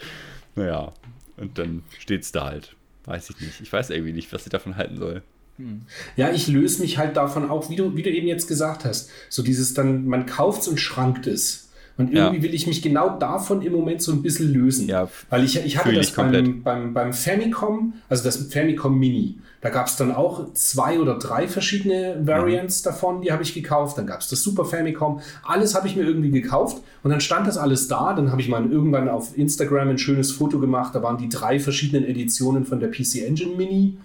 Naja, 0.56 0.94
und 1.38 1.58
dann 1.58 1.84
steht 2.00 2.24
es 2.24 2.32
da 2.32 2.46
halt. 2.46 2.76
Weiß 3.06 3.30
ich 3.30 3.40
nicht. 3.40 3.62
Ich 3.62 3.72
weiß 3.72 3.92
irgendwie 3.92 4.14
nicht, 4.14 4.32
was 4.34 4.44
ich 4.46 4.50
davon 4.50 4.78
halten 4.78 4.98
soll. 4.98 5.22
Hm. 5.58 5.84
Ja, 6.16 6.32
ich 6.32 6.48
löse 6.48 6.82
mich 6.82 6.98
halt 6.98 7.18
davon 7.18 7.50
auch, 7.50 7.70
wie 7.70 7.76
du, 7.76 7.96
wie 7.96 8.04
du 8.04 8.10
eben 8.10 8.28
jetzt 8.28 8.48
gesagt 8.48 8.84
hast. 8.84 9.10
So 9.30 9.44
dieses 9.44 9.74
dann, 9.74 10.08
man 10.08 10.26
kauft 10.26 10.64
es 10.64 10.68
und 10.68 10.80
schrankt 10.80 11.28
es. 11.28 11.65
Und 11.98 12.14
irgendwie 12.14 12.38
ja. 12.38 12.44
will 12.44 12.54
ich 12.54 12.68
mich 12.68 12.82
genau 12.82 13.18
davon 13.18 13.62
im 13.62 13.72
Moment 13.72 14.02
so 14.02 14.12
ein 14.12 14.22
bisschen 14.22 14.52
lösen. 14.52 14.88
Ja, 14.90 15.08
Weil 15.30 15.46
ich, 15.46 15.64
ich 15.64 15.78
hatte 15.78 15.94
das 15.94 16.10
ich 16.10 16.16
beim, 16.16 16.62
beim, 16.62 16.94
beim 16.94 17.14
Famicom, 17.14 17.94
also 18.10 18.24
das 18.24 18.38
Famicom 18.52 19.00
Mini. 19.00 19.36
Da 19.62 19.70
gab 19.70 19.88
es 19.88 19.96
dann 19.96 20.12
auch 20.12 20.54
zwei 20.54 21.00
oder 21.00 21.18
drei 21.18 21.48
verschiedene 21.48 22.20
Variants 22.22 22.82
mhm. 22.82 22.90
davon, 22.90 23.22
die 23.22 23.32
habe 23.32 23.44
ich 23.44 23.54
gekauft. 23.54 23.98
Dann 23.98 24.06
gab 24.06 24.20
es 24.20 24.28
das 24.28 24.44
Super 24.44 24.66
Famicom. 24.66 25.22
Alles 25.44 25.74
habe 25.74 25.88
ich 25.88 25.96
mir 25.96 26.04
irgendwie 26.04 26.32
gekauft 26.32 26.84
und 27.02 27.12
dann 27.12 27.22
stand 27.22 27.48
das 27.48 27.58
alles 27.58 27.88
da. 27.88 28.14
Dann 28.14 28.30
habe 28.30 28.42
ich 28.42 28.50
mal 28.50 28.70
irgendwann 28.70 29.08
auf 29.08 29.36
Instagram 29.38 29.90
ein 29.90 29.98
schönes 29.98 30.32
Foto 30.32 30.60
gemacht. 30.60 30.94
Da 30.94 31.02
waren 31.02 31.18
die 31.18 31.30
drei 31.30 31.60
verschiedenen 31.60 32.06
Editionen 32.06 32.66
von 32.66 32.80
der 32.80 32.90
PC 32.90 33.24
Engine 33.26 33.56
Mini. 33.56 33.98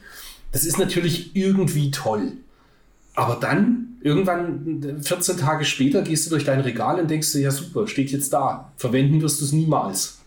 Das 0.52 0.64
ist 0.64 0.78
natürlich 0.78 1.34
irgendwie 1.34 1.90
toll. 1.90 2.32
Aber 3.14 3.38
dann, 3.40 3.96
irgendwann 4.02 5.00
14 5.02 5.36
Tage 5.36 5.64
später, 5.64 6.02
gehst 6.02 6.26
du 6.26 6.30
durch 6.30 6.44
dein 6.44 6.60
Regal 6.60 7.00
und 7.00 7.10
denkst 7.10 7.32
dir, 7.32 7.40
ja 7.40 7.50
super, 7.50 7.86
steht 7.86 8.10
jetzt 8.12 8.32
da. 8.32 8.72
Verwenden 8.76 9.20
wirst 9.20 9.40
du 9.40 9.44
es 9.44 9.52
niemals. 9.52 10.18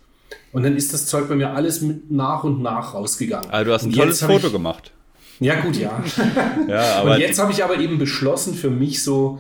Und 0.52 0.64
dann 0.64 0.76
ist 0.76 0.94
das 0.94 1.08
Zeug 1.08 1.28
bei 1.30 1.36
mir 1.36 1.52
alles 1.52 1.82
mit 1.82 2.12
nach 2.12 2.44
und 2.44 2.62
nach 2.62 2.94
rausgegangen. 2.94 3.50
Also 3.50 3.66
du 3.66 3.74
hast 3.74 3.84
ein 3.84 3.90
und 3.90 3.96
tolles 3.96 4.22
Foto 4.22 4.48
ich, 4.48 4.54
gemacht. 4.54 4.92
Ja, 5.40 5.60
gut, 5.62 5.78
ja. 5.78 6.04
ja 6.68 7.02
und 7.02 7.20
jetzt 7.20 7.40
habe 7.40 7.52
ich 7.52 7.64
aber 7.64 7.78
eben 7.80 7.98
beschlossen 7.98 8.54
für 8.54 8.70
mich 8.70 9.04
so, 9.04 9.40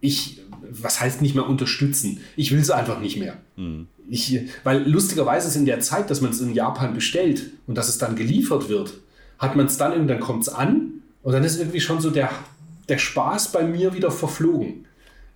ich, 0.00 0.40
was 0.70 1.00
heißt 1.00 1.22
nicht 1.22 1.34
mehr 1.34 1.48
unterstützen? 1.48 2.20
Ich 2.36 2.52
will 2.52 2.60
es 2.60 2.70
einfach 2.70 3.00
nicht 3.00 3.16
mehr. 3.16 3.38
Mhm. 3.56 3.86
Ich, 4.10 4.38
weil 4.64 4.86
lustigerweise 4.86 5.48
ist 5.48 5.56
in 5.56 5.64
der 5.64 5.80
Zeit, 5.80 6.10
dass 6.10 6.20
man 6.20 6.30
es 6.30 6.40
in 6.40 6.52
Japan 6.52 6.92
bestellt 6.92 7.44
und 7.66 7.76
dass 7.76 7.88
es 7.88 7.96
dann 7.96 8.16
geliefert 8.16 8.68
wird, 8.68 8.92
hat 9.38 9.56
man 9.56 9.66
es 9.66 9.78
dann 9.78 9.92
und 9.92 10.08
dann 10.08 10.20
kommt 10.20 10.42
es 10.42 10.50
an 10.50 11.02
und 11.22 11.32
dann 11.32 11.42
ist 11.42 11.58
irgendwie 11.58 11.80
schon 11.80 12.02
so 12.02 12.10
der 12.10 12.30
der 12.88 12.98
Spaß 12.98 13.52
bei 13.52 13.64
mir 13.64 13.94
wieder 13.94 14.10
verflogen. 14.10 14.86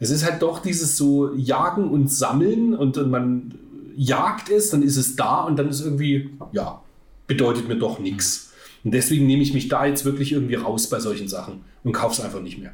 Es 0.01 0.11
ist 0.11 0.25
halt 0.25 0.43
doch 0.43 0.61
dieses 0.61 0.97
so 0.97 1.35
Jagen 1.35 1.91
und 1.91 2.11
Sammeln 2.11 2.75
und, 2.75 2.97
und 2.99 3.11
man 3.11 3.55
jagt 3.97 4.49
es, 4.49 4.71
dann 4.71 4.83
ist 4.83 4.97
es 4.97 5.17
da 5.17 5.43
und 5.43 5.57
dann 5.57 5.69
ist 5.69 5.81
irgendwie, 5.81 6.31
ja, 6.53 6.83
bedeutet 7.27 7.67
mir 7.69 7.77
doch 7.77 7.99
nichts. 7.99 8.53
Und 8.85 8.93
deswegen 8.93 9.27
nehme 9.27 9.43
ich 9.43 9.53
mich 9.53 9.69
da 9.69 9.87
jetzt 9.87 10.05
wirklich 10.05 10.33
irgendwie 10.33 10.55
raus 10.55 10.89
bei 10.89 11.01
solchen 11.01 11.29
Sachen 11.29 11.65
und 11.83 11.93
kaufe 11.93 12.15
es 12.15 12.21
einfach 12.21 12.41
nicht 12.41 12.59
mehr. 12.59 12.73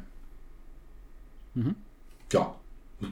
Mhm. 1.55 1.75
Ja, 2.31 2.55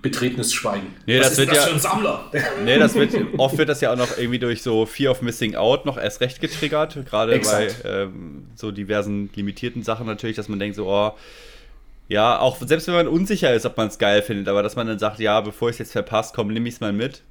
betretenes 0.01 0.53
Schweigen. 0.53 0.87
Nee, 1.05 1.19
Was 1.19 1.29
das 1.29 1.37
wird 1.39 1.49
das 1.49 1.57
ja, 1.57 1.63
für 1.63 1.73
ein 1.73 1.79
Sammler? 1.79 2.31
Nee, 2.63 2.77
das 2.77 2.95
wird, 2.95 3.13
oft 3.37 3.57
wird 3.57 3.69
das 3.69 3.81
ja 3.81 3.91
auch 3.93 3.97
noch 3.97 4.17
irgendwie 4.17 4.39
durch 4.39 4.61
so 4.61 4.85
Fear 4.85 5.11
of 5.11 5.21
Missing 5.21 5.55
Out 5.55 5.85
noch 5.85 5.97
erst 5.97 6.21
recht 6.21 6.39
getriggert, 6.39 6.97
gerade 7.05 7.39
bei 7.39 7.69
ähm, 7.83 8.45
so 8.55 8.71
diversen 8.71 9.29
limitierten 9.35 9.83
Sachen 9.83 10.05
natürlich, 10.05 10.35
dass 10.35 10.49
man 10.49 10.59
denkt 10.59 10.75
so, 10.75 10.87
oh, 10.87 11.11
ja, 12.13 12.37
auch 12.37 12.57
selbst 12.57 12.85
wenn 12.85 12.93
man 12.93 13.07
unsicher 13.07 13.51
ist, 13.55 13.65
ob 13.65 13.75
man 13.75 13.87
es 13.87 13.97
geil 13.97 14.21
findet, 14.21 14.47
aber 14.47 14.61
dass 14.61 14.75
man 14.75 14.85
dann 14.85 14.99
sagt, 14.99 15.17
ja, 15.17 15.41
bevor 15.41 15.69
ich 15.69 15.73
es 15.73 15.79
jetzt 15.79 15.93
verpasst, 15.93 16.35
komm, 16.35 16.49
nimm 16.49 16.67
ich 16.67 16.75
es 16.75 16.79
mal 16.79 16.93
mit. 16.93 17.23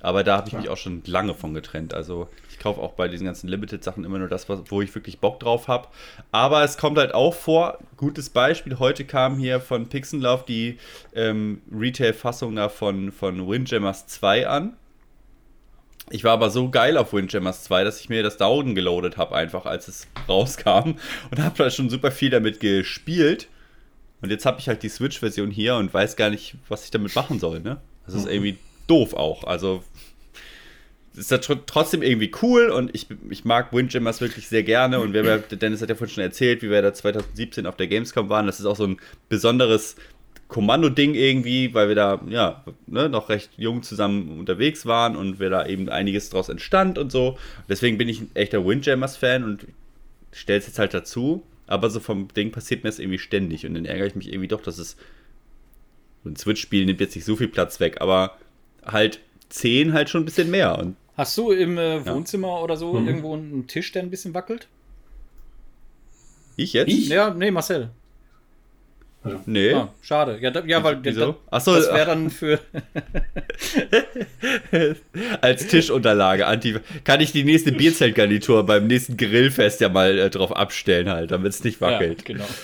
Aber 0.00 0.22
da 0.22 0.36
habe 0.36 0.46
ich 0.46 0.54
mich 0.54 0.68
auch 0.68 0.76
schon 0.76 1.02
lange 1.06 1.34
von 1.34 1.54
getrennt. 1.54 1.92
Also 1.92 2.28
ich 2.48 2.60
kaufe 2.60 2.80
auch 2.80 2.92
bei 2.92 3.08
diesen 3.08 3.24
ganzen 3.24 3.48
Limited-Sachen 3.48 4.04
immer 4.04 4.20
nur 4.20 4.28
das, 4.28 4.48
wo 4.48 4.80
ich 4.80 4.94
wirklich 4.94 5.18
Bock 5.18 5.40
drauf 5.40 5.66
habe. 5.66 5.88
Aber 6.30 6.62
es 6.62 6.78
kommt 6.78 6.98
halt 6.98 7.14
auch 7.14 7.34
vor, 7.34 7.78
gutes 7.96 8.30
Beispiel, 8.30 8.78
heute 8.78 9.04
kam 9.04 9.38
hier 9.38 9.58
von 9.58 9.88
Pixenlauf 9.88 10.44
die 10.44 10.78
ähm, 11.16 11.60
Retail-Fassung 11.76 12.54
da 12.54 12.68
von, 12.68 13.10
von 13.10 13.48
Windjammers 13.48 14.06
2 14.06 14.46
an. 14.46 14.76
Ich 16.10 16.22
war 16.22 16.34
aber 16.34 16.50
so 16.50 16.70
geil 16.70 16.96
auf 16.96 17.12
Windjammers 17.12 17.64
2, 17.64 17.82
dass 17.82 17.98
ich 17.98 18.08
mir 18.08 18.22
das 18.22 18.36
Down 18.36 18.76
geloadet 18.76 19.16
habe, 19.16 19.34
einfach 19.34 19.66
als 19.66 19.88
es 19.88 20.06
rauskam. 20.28 20.94
Und 21.32 21.42
habe 21.42 21.58
da 21.58 21.70
schon 21.70 21.90
super 21.90 22.12
viel 22.12 22.30
damit 22.30 22.60
gespielt 22.60 23.48
Und 24.20 24.30
jetzt 24.30 24.46
habe 24.46 24.58
ich 24.60 24.68
halt 24.68 24.82
die 24.82 24.88
Switch-Version 24.88 25.50
hier 25.50 25.76
und 25.76 25.92
weiß 25.94 26.16
gar 26.16 26.30
nicht, 26.30 26.56
was 26.68 26.84
ich 26.84 26.90
damit 26.90 27.14
machen 27.14 27.38
soll, 27.38 27.60
ne? 27.60 27.80
Das 28.06 28.14
ist 28.14 28.26
irgendwie 28.26 28.58
doof 28.86 29.14
auch. 29.14 29.44
Also 29.44 29.84
ist 31.14 31.32
das 31.32 31.48
trotzdem 31.66 32.02
irgendwie 32.02 32.30
cool 32.42 32.70
und 32.70 32.94
ich, 32.94 33.06
ich 33.28 33.44
mag 33.44 33.72
Windjammers 33.72 34.20
wirklich 34.20 34.48
sehr 34.48 34.62
gerne 34.62 35.00
und 35.00 35.12
wir, 35.12 35.38
Dennis 35.50 35.82
hat 35.82 35.88
ja 35.88 35.94
vorhin 35.94 36.14
schon 36.14 36.22
erzählt, 36.22 36.62
wie 36.62 36.70
wir 36.70 36.80
da 36.80 36.94
2017 36.94 37.66
auf 37.66 37.76
der 37.76 37.88
Gamescom 37.88 38.28
waren. 38.28 38.46
Das 38.46 38.60
ist 38.60 38.66
auch 38.66 38.76
so 38.76 38.86
ein 38.86 38.98
besonderes 39.28 39.96
Kommando-Ding 40.48 41.14
irgendwie, 41.14 41.74
weil 41.74 41.88
wir 41.88 41.94
da 41.94 42.20
ja 42.28 42.64
ne, 42.86 43.08
noch 43.08 43.28
recht 43.28 43.50
jung 43.56 43.82
zusammen 43.82 44.38
unterwegs 44.38 44.86
waren 44.86 45.16
und 45.16 45.40
wir 45.40 45.50
da 45.50 45.66
eben 45.66 45.88
einiges 45.88 46.30
draus 46.30 46.48
entstand 46.48 46.98
und 46.98 47.12
so. 47.12 47.36
Deswegen 47.68 47.98
bin 47.98 48.08
ich 48.08 48.20
ein 48.20 48.30
echter 48.34 48.64
Windjammers-Fan 48.64 49.44
und 49.44 49.66
stelle 50.32 50.58
es 50.58 50.66
jetzt 50.66 50.78
halt 50.78 50.94
dazu. 50.94 51.42
Aber 51.68 51.90
so 51.90 52.00
vom 52.00 52.28
Ding 52.28 52.50
passiert 52.50 52.82
mir 52.82 52.90
das 52.90 52.98
irgendwie 52.98 53.18
ständig 53.18 53.64
und 53.64 53.74
dann 53.74 53.84
ärgere 53.84 54.06
ich 54.06 54.14
mich 54.16 54.28
irgendwie 54.28 54.48
doch, 54.48 54.62
dass 54.62 54.78
es 54.78 54.96
ein 56.24 56.36
Switch-Spiel 56.36 56.84
nimmt 56.84 57.00
jetzt 57.00 57.14
nicht 57.14 57.24
so 57.24 57.36
viel 57.36 57.48
Platz 57.48 57.78
weg, 57.78 58.00
aber 58.00 58.36
halt 58.84 59.20
10 59.50 59.92
halt 59.92 60.10
schon 60.10 60.22
ein 60.22 60.24
bisschen 60.24 60.50
mehr. 60.50 60.78
Und 60.78 60.96
Hast 61.16 61.36
du 61.38 61.52
im 61.52 61.78
äh, 61.78 62.04
Wohnzimmer 62.06 62.48
ja. 62.48 62.60
oder 62.60 62.76
so 62.76 62.94
mhm. 62.94 63.06
irgendwo 63.06 63.34
einen 63.34 63.66
Tisch, 63.66 63.92
der 63.92 64.02
ein 64.02 64.10
bisschen 64.10 64.34
wackelt? 64.34 64.68
Ich 66.56 66.72
jetzt? 66.72 66.88
Ich? 66.88 67.08
Ja, 67.08 67.30
nee, 67.30 67.50
Marcel. 67.50 67.90
Nee. 69.46 69.72
Ah, 69.72 69.92
schade. 70.02 70.38
Ja, 70.40 70.50
da, 70.50 70.64
ja 70.64 70.82
weil 70.82 70.98
Wieso? 71.02 71.36
Achso, 71.50 71.74
das 71.74 71.92
wäre 71.92 72.06
dann 72.06 72.30
für. 72.30 72.58
Als 75.40 75.66
Tischunterlage. 75.66 76.46
Anti 76.46 76.76
Kann 77.04 77.20
ich 77.20 77.32
die 77.32 77.44
nächste 77.44 77.72
Bierzeltgarnitur 77.72 78.64
beim 78.64 78.86
nächsten 78.86 79.16
Grillfest 79.16 79.80
ja 79.80 79.88
mal 79.88 80.18
äh, 80.18 80.30
drauf 80.30 80.54
abstellen, 80.54 81.08
halt, 81.10 81.30
damit 81.30 81.52
es 81.52 81.64
nicht 81.64 81.80
wackelt. 81.80 82.20
Ja, 82.20 82.34
genau. 82.34 82.46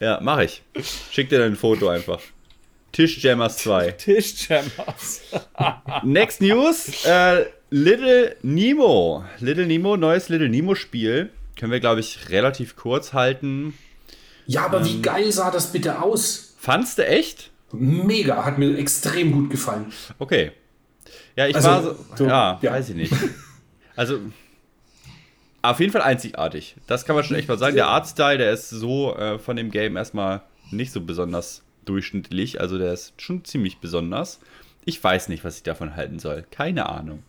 Ja, 0.00 0.18
mach 0.22 0.40
ich. 0.40 0.62
Schick 1.10 1.28
dir 1.28 1.38
dann 1.38 1.52
ein 1.52 1.56
Foto 1.56 1.88
einfach. 1.88 2.20
Tischjammers 2.92 3.58
2. 3.58 3.90
Tischjammers. 3.98 5.22
Next 6.04 6.40
News: 6.40 7.04
äh, 7.04 7.46
Little 7.70 8.36
Nemo. 8.42 9.24
Little 9.40 9.66
Nemo, 9.66 9.96
neues 9.96 10.28
Little 10.28 10.48
Nemo-Spiel. 10.48 11.30
Können 11.58 11.72
wir, 11.72 11.80
glaube 11.80 12.00
ich, 12.00 12.30
relativ 12.30 12.76
kurz 12.76 13.12
halten. 13.12 13.74
Ja, 14.48 14.64
aber 14.64 14.78
ähm, 14.78 14.86
wie 14.86 15.02
geil 15.02 15.30
sah 15.30 15.50
das 15.50 15.70
bitte 15.70 16.02
aus? 16.02 16.54
Fandst 16.58 16.98
du 16.98 17.06
echt? 17.06 17.50
Mega, 17.70 18.46
hat 18.46 18.58
mir 18.58 18.78
extrem 18.78 19.30
gut 19.30 19.50
gefallen. 19.50 19.92
Okay. 20.18 20.52
Ja, 21.36 21.46
ich 21.46 21.54
also, 21.54 21.68
war 21.68 21.82
so, 21.82 21.96
so 22.16 22.26
ja, 22.26 22.58
ja, 22.62 22.72
weiß 22.72 22.88
ich 22.90 22.96
nicht. 22.96 23.12
Also, 23.94 24.20
auf 25.60 25.80
jeden 25.80 25.92
Fall 25.92 26.02
einzigartig. 26.02 26.76
Das 26.86 27.04
kann 27.04 27.16
man 27.16 27.24
schon 27.24 27.36
echt 27.36 27.48
mal 27.48 27.58
sagen. 27.58 27.74
Der 27.74 27.88
Artstyle, 27.88 28.38
der 28.38 28.52
ist 28.52 28.70
so 28.70 29.14
äh, 29.16 29.40
von 29.40 29.56
dem 29.56 29.72
Game 29.72 29.96
erstmal 29.96 30.42
nicht 30.70 30.92
so 30.92 31.00
besonders 31.00 31.64
durchschnittlich. 31.84 32.60
Also, 32.60 32.78
der 32.78 32.92
ist 32.92 33.20
schon 33.20 33.44
ziemlich 33.44 33.78
besonders. 33.78 34.38
Ich 34.84 35.02
weiß 35.02 35.28
nicht, 35.28 35.44
was 35.44 35.56
ich 35.56 35.62
davon 35.64 35.96
halten 35.96 36.20
soll. 36.20 36.46
Keine 36.50 36.88
Ahnung. 36.88 37.24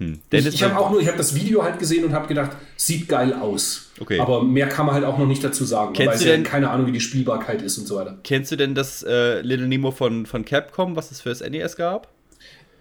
Hm. 0.00 0.18
Ich, 0.30 0.46
ich 0.46 0.62
habe 0.62 0.78
auch 0.78 0.90
nur, 0.90 1.00
ich 1.00 1.08
habe 1.08 1.18
das 1.18 1.34
Video 1.34 1.62
halt 1.62 1.78
gesehen 1.78 2.06
und 2.06 2.14
habe 2.14 2.26
gedacht, 2.26 2.52
sieht 2.74 3.06
geil 3.06 3.34
aus. 3.34 3.90
Okay. 4.00 4.18
Aber 4.18 4.42
mehr 4.42 4.66
kann 4.66 4.86
man 4.86 4.94
halt 4.94 5.04
auch 5.04 5.18
noch 5.18 5.26
nicht 5.26 5.44
dazu 5.44 5.64
sagen. 5.64 5.92
Kennst 5.92 6.22
du 6.22 6.24
denn, 6.24 6.42
ja 6.42 6.50
keine 6.50 6.70
Ahnung, 6.70 6.86
wie 6.86 6.92
die 6.92 7.00
Spielbarkeit 7.00 7.60
ist 7.60 7.76
und 7.76 7.86
so 7.86 7.96
weiter. 7.96 8.18
Kennst 8.24 8.50
du 8.50 8.56
denn 8.56 8.74
das 8.74 9.02
äh, 9.02 9.42
Little 9.42 9.68
Nemo 9.68 9.90
von, 9.90 10.24
von 10.24 10.46
Capcom, 10.46 10.96
was 10.96 11.10
es 11.10 11.20
für 11.20 11.28
das 11.28 11.40
NES 11.40 11.76
gab? 11.76 12.08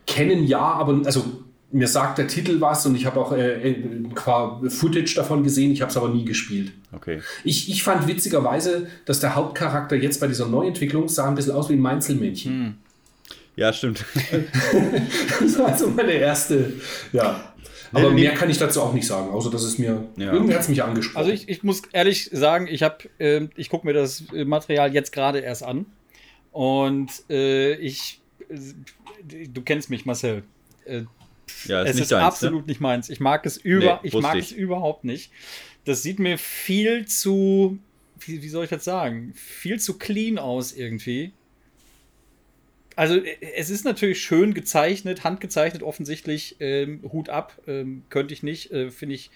Kennen 0.07 0.47
ja, 0.47 0.61
aber 0.61 1.01
also 1.05 1.25
mir 1.71 1.89
sagt 1.89 2.17
der 2.17 2.27
Titel 2.27 2.61
was 2.61 2.85
und 2.85 2.95
ich 2.95 3.05
habe 3.05 3.19
auch 3.19 3.33
äh, 3.33 3.71
äh, 3.71 4.69
Footage 4.69 5.13
davon 5.15 5.43
gesehen, 5.43 5.71
ich 5.71 5.81
habe 5.81 5.91
es 5.91 5.97
aber 5.97 6.07
nie 6.09 6.23
gespielt. 6.23 6.71
Okay. 6.93 7.19
Ich, 7.43 7.69
ich 7.69 7.83
fand 7.83 8.07
witzigerweise, 8.07 8.87
dass 9.03 9.19
der 9.19 9.35
Hauptcharakter 9.35 9.97
jetzt 9.97 10.21
bei 10.21 10.27
dieser 10.27 10.47
Neuentwicklung 10.47 11.09
sah 11.09 11.27
ein 11.27 11.35
bisschen 11.35 11.51
aus 11.51 11.69
wie 11.69 11.73
ein 11.73 11.81
Meinzelmännchen. 11.81 12.51
Hm. 12.51 12.75
Ja, 13.59 13.73
stimmt. 13.73 14.05
das 15.41 15.59
war 15.59 15.67
also 15.67 15.89
meine 15.89 16.13
erste, 16.13 16.71
ja. 17.11 17.53
Aber 17.91 18.11
nee, 18.11 18.21
mehr 18.21 18.33
kann 18.33 18.49
ich 18.49 18.57
dazu 18.57 18.81
auch 18.81 18.93
nicht 18.93 19.05
sagen, 19.05 19.31
außer 19.31 19.51
dass 19.51 19.63
es 19.63 19.77
mir, 19.77 20.07
ja. 20.15 20.31
irgendwie 20.31 20.53
hat 20.53 20.61
es 20.61 20.69
mich 20.69 20.81
angesprochen. 20.81 21.17
Also 21.17 21.31
ich, 21.31 21.49
ich 21.49 21.61
muss 21.61 21.81
ehrlich 21.91 22.29
sagen, 22.31 22.67
ich 22.67 22.83
habe, 22.83 23.09
äh, 23.17 23.49
ich 23.57 23.69
gucke 23.69 23.85
mir 23.85 23.91
das 23.91 24.23
Material 24.31 24.93
jetzt 24.93 25.11
gerade 25.11 25.39
erst 25.39 25.63
an 25.63 25.87
und 26.53 27.11
äh, 27.29 27.73
ich, 27.75 28.21
äh, 28.47 28.55
du 29.47 29.61
kennst 29.61 29.89
mich, 29.89 30.05
Marcel. 30.05 30.43
Äh, 30.85 31.01
ja, 31.65 31.81
ist 31.81 31.95
es 31.95 32.01
ist 32.01 32.11
deins, 32.13 32.21
ne? 32.21 32.27
absolut 32.27 32.61
ne? 32.61 32.67
nicht 32.67 32.79
meins. 32.79 33.09
Ich 33.09 33.19
mag 33.19 33.45
es 33.45 33.57
über, 33.57 33.99
nee, 34.01 34.07
ich 34.07 34.13
mag 34.13 34.37
ich. 34.37 34.45
es 34.45 34.51
überhaupt 34.53 35.03
nicht. 35.03 35.33
Das 35.83 36.01
sieht 36.01 36.19
mir 36.19 36.37
viel 36.37 37.07
zu, 37.07 37.77
wie, 38.21 38.41
wie 38.41 38.49
soll 38.49 38.63
ich 38.63 38.69
das 38.69 38.85
sagen, 38.85 39.33
viel 39.35 39.81
zu 39.81 39.97
clean 39.97 40.37
aus 40.37 40.71
irgendwie 40.71 41.33
also 42.99 43.15
äh, 43.15 43.37
es 43.55 43.69
ist 43.69 43.85
natürlich 43.85 44.21
schön 44.21 44.53
gezeichnet, 44.53 45.23
handgezeichnet 45.23 45.83
offensichtlich. 45.83 46.57
Ähm, 46.59 47.01
Hut 47.13 47.29
ab, 47.29 47.57
ähm, 47.65 48.03
könnte 48.09 48.33
ich 48.33 48.43
nicht. 48.43 48.71
Äh, 48.71 48.91
Finde 48.91 49.15
ich, 49.15 49.31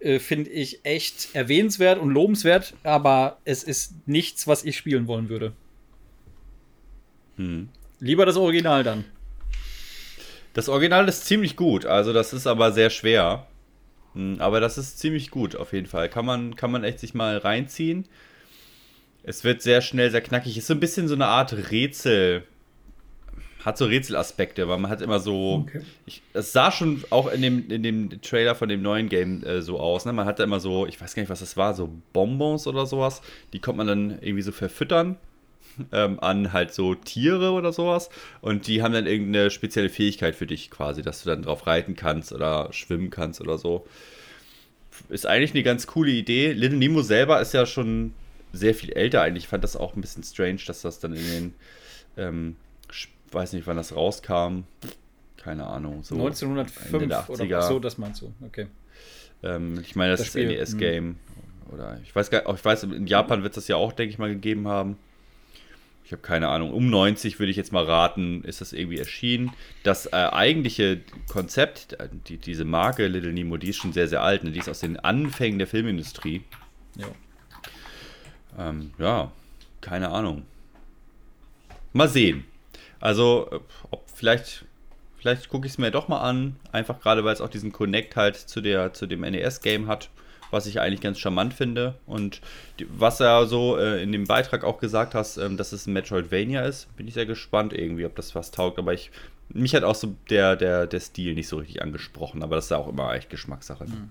äh, 0.00 0.18
find 0.18 0.48
ich 0.48 0.84
echt 0.84 1.28
erwähnenswert 1.32 2.00
und 2.00 2.10
lobenswert, 2.10 2.74
aber 2.82 3.38
es 3.44 3.62
ist 3.62 3.94
nichts, 4.06 4.48
was 4.48 4.64
ich 4.64 4.76
spielen 4.76 5.06
wollen 5.06 5.28
würde. 5.28 5.52
Hm. 7.36 7.68
Lieber 8.00 8.26
das 8.26 8.36
Original 8.36 8.82
dann. 8.82 9.04
Das 10.52 10.68
Original 10.68 11.08
ist 11.08 11.24
ziemlich 11.24 11.54
gut, 11.54 11.86
also 11.86 12.12
das 12.12 12.32
ist 12.32 12.48
aber 12.48 12.72
sehr 12.72 12.90
schwer. 12.90 13.46
Hm, 14.14 14.40
aber 14.40 14.58
das 14.58 14.76
ist 14.76 14.98
ziemlich 14.98 15.30
gut 15.30 15.54
auf 15.54 15.72
jeden 15.72 15.86
Fall. 15.86 16.08
Kann 16.08 16.26
man, 16.26 16.56
kann 16.56 16.72
man 16.72 16.82
echt 16.82 16.98
sich 16.98 17.14
mal 17.14 17.38
reinziehen. 17.38 18.06
Es 19.22 19.44
wird 19.44 19.62
sehr 19.62 19.82
schnell, 19.82 20.10
sehr 20.10 20.20
knackig. 20.20 20.58
Ist 20.58 20.66
so 20.66 20.74
ein 20.74 20.80
bisschen 20.80 21.06
so 21.06 21.14
eine 21.14 21.26
Art 21.26 21.70
Rätsel 21.70 22.44
hat 23.64 23.78
so 23.78 23.86
Rätselaspekte, 23.86 24.68
weil 24.68 24.78
man 24.78 24.90
hat 24.90 25.00
immer 25.00 25.20
so. 25.20 25.64
Okay. 25.66 25.80
Ich, 26.04 26.22
es 26.34 26.52
sah 26.52 26.70
schon 26.70 27.02
auch 27.10 27.32
in 27.32 27.40
dem, 27.40 27.70
in 27.70 27.82
dem 27.82 28.20
Trailer 28.20 28.54
von 28.54 28.68
dem 28.68 28.82
neuen 28.82 29.08
Game 29.08 29.42
äh, 29.42 29.62
so 29.62 29.80
aus. 29.80 30.04
Ne? 30.04 30.12
Man 30.12 30.26
hatte 30.26 30.42
immer 30.42 30.60
so, 30.60 30.86
ich 30.86 31.00
weiß 31.00 31.14
gar 31.14 31.22
nicht, 31.22 31.30
was 31.30 31.40
das 31.40 31.56
war, 31.56 31.74
so 31.74 31.90
Bonbons 32.12 32.66
oder 32.66 32.84
sowas. 32.84 33.22
Die 33.52 33.60
konnte 33.60 33.78
man 33.78 33.86
dann 33.86 34.10
irgendwie 34.20 34.42
so 34.42 34.52
verfüttern 34.52 35.16
ähm, 35.92 36.20
an 36.20 36.52
halt 36.52 36.74
so 36.74 36.94
Tiere 36.94 37.52
oder 37.52 37.72
sowas. 37.72 38.10
Und 38.42 38.66
die 38.66 38.82
haben 38.82 38.92
dann 38.92 39.06
irgendeine 39.06 39.50
spezielle 39.50 39.88
Fähigkeit 39.88 40.36
für 40.36 40.46
dich 40.46 40.70
quasi, 40.70 41.00
dass 41.00 41.22
du 41.22 41.30
dann 41.30 41.42
drauf 41.42 41.66
reiten 41.66 41.96
kannst 41.96 42.32
oder 42.32 42.68
schwimmen 42.72 43.08
kannst 43.08 43.40
oder 43.40 43.56
so. 43.56 43.86
Ist 45.08 45.26
eigentlich 45.26 45.54
eine 45.54 45.62
ganz 45.62 45.86
coole 45.86 46.10
Idee. 46.10 46.52
Little 46.52 46.78
Nemo 46.78 47.00
selber 47.00 47.40
ist 47.40 47.54
ja 47.54 47.64
schon 47.64 48.12
sehr 48.52 48.74
viel 48.74 48.92
älter 48.92 49.22
eigentlich. 49.22 49.44
Ich 49.44 49.48
fand 49.48 49.64
das 49.64 49.74
auch 49.74 49.96
ein 49.96 50.02
bisschen 50.02 50.22
strange, 50.22 50.60
dass 50.66 50.82
das 50.82 51.00
dann 51.00 51.14
in 51.14 51.30
den. 51.30 51.54
Ähm, 52.16 52.56
weiß 53.34 53.52
nicht, 53.52 53.66
wann 53.66 53.76
das 53.76 53.94
rauskam. 53.94 54.62
Keine 55.36 55.66
Ahnung. 55.66 56.02
So 56.02 56.14
1905 56.14 57.28
oder 57.28 57.62
so, 57.62 57.78
das 57.78 57.98
meinst 57.98 58.22
du. 58.22 58.32
Okay. 58.46 58.68
Ähm, 59.42 59.80
ich 59.80 59.94
meine, 59.94 60.12
das, 60.12 60.20
das 60.20 60.28
ist 60.28 60.32
Spiel, 60.32 60.46
NES-Game. 60.46 61.04
Hm. 61.04 61.16
Oder 61.72 61.98
ich 62.02 62.14
weiß 62.14 62.30
gar 62.30 62.48
ich 62.54 62.64
weiß, 62.64 62.84
in 62.84 63.06
Japan 63.06 63.42
wird 63.42 63.52
es 63.52 63.64
das 63.64 63.68
ja 63.68 63.76
auch, 63.76 63.92
denke 63.92 64.10
ich 64.12 64.18
mal, 64.18 64.30
gegeben 64.30 64.68
haben. 64.68 64.96
Ich 66.04 66.12
habe 66.12 66.22
keine 66.22 66.48
Ahnung. 66.48 66.72
Um 66.72 66.90
90 66.90 67.38
würde 67.38 67.50
ich 67.50 67.56
jetzt 67.56 67.72
mal 67.72 67.84
raten, 67.84 68.44
ist 68.44 68.60
das 68.60 68.74
irgendwie 68.74 68.98
erschienen. 68.98 69.52
Das 69.82 70.06
äh, 70.06 70.10
eigentliche 70.10 71.00
Konzept, 71.28 71.96
die, 72.28 72.36
diese 72.36 72.66
Marke 72.66 73.06
Little 73.06 73.32
Nemo, 73.32 73.56
die 73.56 73.70
ist 73.70 73.76
schon 73.76 73.94
sehr, 73.94 74.06
sehr 74.06 74.22
alt. 74.22 74.44
Ne? 74.44 74.50
Die 74.50 74.58
ist 74.58 74.68
aus 74.68 74.80
den 74.80 74.98
Anfängen 74.98 75.58
der 75.58 75.66
Filmindustrie. 75.66 76.42
Ja. 76.96 77.06
Ähm, 78.58 78.92
ja, 78.98 79.32
keine 79.80 80.10
Ahnung. 80.10 80.42
Mal 81.94 82.08
sehen. 82.08 82.44
Also, 83.04 83.48
äh, 83.52 83.60
ob 83.90 84.02
vielleicht, 84.10 84.64
vielleicht 85.18 85.50
gucke 85.50 85.66
ich 85.66 85.74
es 85.74 85.78
mir 85.78 85.90
doch 85.90 86.08
mal 86.08 86.22
an. 86.22 86.56
Einfach 86.72 87.00
gerade, 87.00 87.22
weil 87.22 87.34
es 87.34 87.42
auch 87.42 87.50
diesen 87.50 87.70
Connect 87.70 88.16
halt 88.16 88.34
zu, 88.34 88.62
der, 88.62 88.94
zu 88.94 89.04
dem 89.04 89.20
NES-Game 89.20 89.88
hat, 89.88 90.08
was 90.50 90.64
ich 90.64 90.80
eigentlich 90.80 91.02
ganz 91.02 91.18
charmant 91.18 91.52
finde. 91.52 91.96
Und 92.06 92.40
die, 92.78 92.86
was 92.88 93.20
er 93.20 93.44
so 93.44 93.76
äh, 93.76 94.02
in 94.02 94.10
dem 94.10 94.24
Beitrag 94.24 94.64
auch 94.64 94.78
gesagt 94.78 95.14
hast, 95.14 95.36
ähm, 95.36 95.58
dass 95.58 95.72
es 95.72 95.86
ein 95.86 95.92
Metroidvania 95.92 96.62
ist, 96.62 96.96
bin 96.96 97.06
ich 97.06 97.12
sehr 97.12 97.26
gespannt 97.26 97.74
irgendwie, 97.74 98.06
ob 98.06 98.16
das 98.16 98.34
was 98.34 98.52
taugt. 98.52 98.78
Aber 98.78 98.94
ich, 98.94 99.10
mich 99.50 99.74
hat 99.74 99.84
auch 99.84 99.96
so 99.96 100.14
der, 100.30 100.56
der, 100.56 100.86
der 100.86 101.00
Stil 101.00 101.34
nicht 101.34 101.48
so 101.48 101.58
richtig 101.58 101.82
angesprochen. 101.82 102.42
Aber 102.42 102.56
das 102.56 102.64
ist 102.64 102.70
ja 102.70 102.78
auch 102.78 102.88
immer 102.88 103.12
echt 103.12 103.28
Geschmackssache. 103.28 103.84
Mhm. 103.84 104.10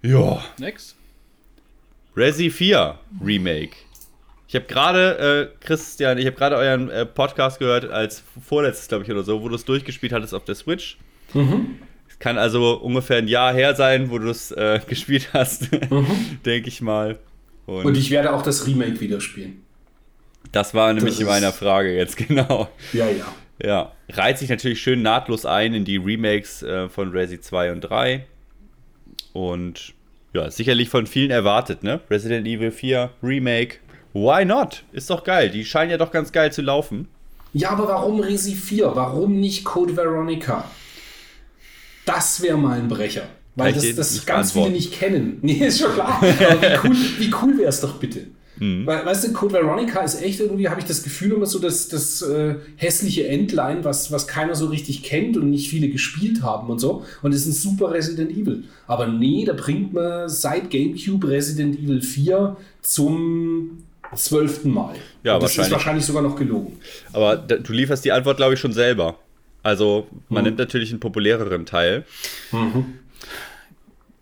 Ja. 0.00 0.42
Next. 0.56 0.96
Resi 2.16 2.48
4 2.48 2.98
Remake. 3.22 3.76
Ich 4.52 4.56
habe 4.56 4.66
gerade, 4.66 5.48
äh, 5.50 5.64
Christian, 5.64 6.18
ich 6.18 6.26
habe 6.26 6.36
gerade 6.36 6.56
euren 6.56 6.90
äh, 6.90 7.06
Podcast 7.06 7.58
gehört, 7.58 7.90
als 7.90 8.22
vorletztes, 8.46 8.86
glaube 8.86 9.02
ich, 9.02 9.10
oder 9.10 9.22
so, 9.22 9.40
wo 9.40 9.48
du 9.48 9.54
es 9.54 9.64
durchgespielt 9.64 10.12
hattest 10.12 10.34
auf 10.34 10.44
der 10.44 10.54
Switch. 10.54 10.98
Mhm. 11.32 11.78
Kann 12.18 12.36
also 12.36 12.74
ungefähr 12.74 13.16
ein 13.16 13.28
Jahr 13.28 13.54
her 13.54 13.74
sein, 13.74 14.10
wo 14.10 14.18
du 14.18 14.28
es 14.28 14.50
äh, 14.50 14.78
gespielt 14.86 15.30
hast, 15.32 15.72
mhm. 15.72 16.06
denke 16.44 16.68
ich 16.68 16.82
mal. 16.82 17.18
Und, 17.64 17.86
Und, 17.86 17.96
ich 17.96 18.10
werde 18.10 18.30
auch 18.30 18.42
das 18.42 18.66
Remake 18.66 19.00
wieder 19.00 19.22
spielen. 19.22 19.62
Das 20.52 20.74
war 20.74 20.92
nämlich 20.92 21.16
das 21.16 21.26
meiner 21.26 21.52
Frage 21.52 21.96
jetzt, 21.96 22.16
genau. 22.28 22.68
Ja, 22.92 23.08
ja. 23.08 23.34
Ja, 23.64 23.92
reiht 24.10 24.36
sich 24.36 24.50
natürlich 24.50 24.82
schön 24.82 25.00
nahtlos 25.00 25.46
ein 25.46 25.72
in 25.72 25.86
die 25.86 25.96
Remakes 25.96 26.62
äh, 26.62 26.90
von 26.90 27.10
Resi 27.12 27.40
2 27.40 27.72
und 27.72 27.80
3. 27.80 28.26
Und 29.32 29.94
Ja, 30.34 30.50
sicherlich 30.50 30.90
von 30.90 31.06
vielen 31.06 31.30
erwartet, 31.30 31.82
ne? 31.82 32.00
Resident 32.10 32.46
Evil 32.46 32.70
4 32.70 33.12
Remake. 33.22 33.78
Why 34.12 34.44
not? 34.44 34.84
Ist 34.92 35.10
doch 35.10 35.24
geil. 35.24 35.50
Die 35.50 35.64
scheinen 35.64 35.90
ja 35.90 35.98
doch 35.98 36.10
ganz 36.10 36.32
geil 36.32 36.52
zu 36.52 36.62
laufen. 36.62 37.08
Ja, 37.54 37.70
aber 37.70 37.88
warum 37.88 38.20
Resi 38.20 38.54
4? 38.54 38.92
Warum 38.94 39.40
nicht 39.40 39.64
Code 39.64 39.96
Veronica? 39.96 40.64
Das 42.04 42.42
wäre 42.42 42.56
mal 42.56 42.78
ein 42.78 42.88
Brecher. 42.88 43.24
Weil 43.54 43.74
das, 43.74 43.94
das 43.94 44.24
ganz 44.24 44.52
viele 44.52 44.70
nicht 44.70 44.92
kennen. 44.92 45.38
Nee, 45.42 45.66
ist 45.66 45.80
schon 45.80 45.92
klar. 45.92 46.18
Aber 46.22 46.26
wie 46.62 46.88
cool, 46.88 46.96
wie 47.18 47.34
cool 47.42 47.58
wäre 47.58 47.68
es 47.68 47.80
doch 47.80 47.96
bitte? 47.96 48.26
Mhm. 48.58 48.86
Weil, 48.86 49.04
weißt 49.04 49.24
du, 49.24 49.32
Code 49.32 49.54
Veronica 49.54 50.00
ist 50.00 50.22
echt 50.22 50.40
irgendwie, 50.40 50.68
habe 50.68 50.80
ich 50.80 50.86
das 50.86 51.02
Gefühl, 51.02 51.32
immer 51.32 51.46
so 51.46 51.58
das, 51.58 51.88
das 51.88 52.22
äh, 52.22 52.56
hässliche 52.76 53.28
Endline, 53.28 53.84
was, 53.84 54.10
was 54.10 54.26
keiner 54.26 54.54
so 54.54 54.66
richtig 54.66 55.02
kennt 55.02 55.36
und 55.36 55.50
nicht 55.50 55.68
viele 55.68 55.88
gespielt 55.88 56.42
haben 56.42 56.70
und 56.70 56.78
so. 56.78 57.04
Und 57.22 57.34
es 57.34 57.42
ist 57.42 57.46
ein 57.46 57.52
super 57.52 57.92
Resident 57.92 58.30
Evil. 58.30 58.64
Aber 58.86 59.06
nee, 59.06 59.44
da 59.44 59.52
bringt 59.52 59.92
man 59.92 60.28
seit 60.28 60.70
GameCube 60.70 61.28
Resident 61.28 61.78
Evil 61.78 62.00
4 62.00 62.56
zum 62.80 63.84
zwölften 64.14 64.70
Mal. 64.70 64.94
Ja, 65.22 65.34
das 65.34 65.42
wahrscheinlich. 65.42 65.66
ist 65.66 65.72
wahrscheinlich 65.72 66.06
sogar 66.06 66.22
noch 66.22 66.36
gelogen. 66.36 66.80
Aber 67.12 67.36
da, 67.36 67.56
du 67.56 67.72
lieferst 67.72 68.04
die 68.04 68.12
Antwort, 68.12 68.36
glaube 68.36 68.54
ich, 68.54 68.60
schon 68.60 68.72
selber. 68.72 69.18
Also, 69.62 70.08
man 70.28 70.42
mhm. 70.42 70.48
nimmt 70.48 70.58
natürlich 70.58 70.90
einen 70.90 71.00
populäreren 71.00 71.66
Teil. 71.66 72.04
Mhm. 72.50 72.98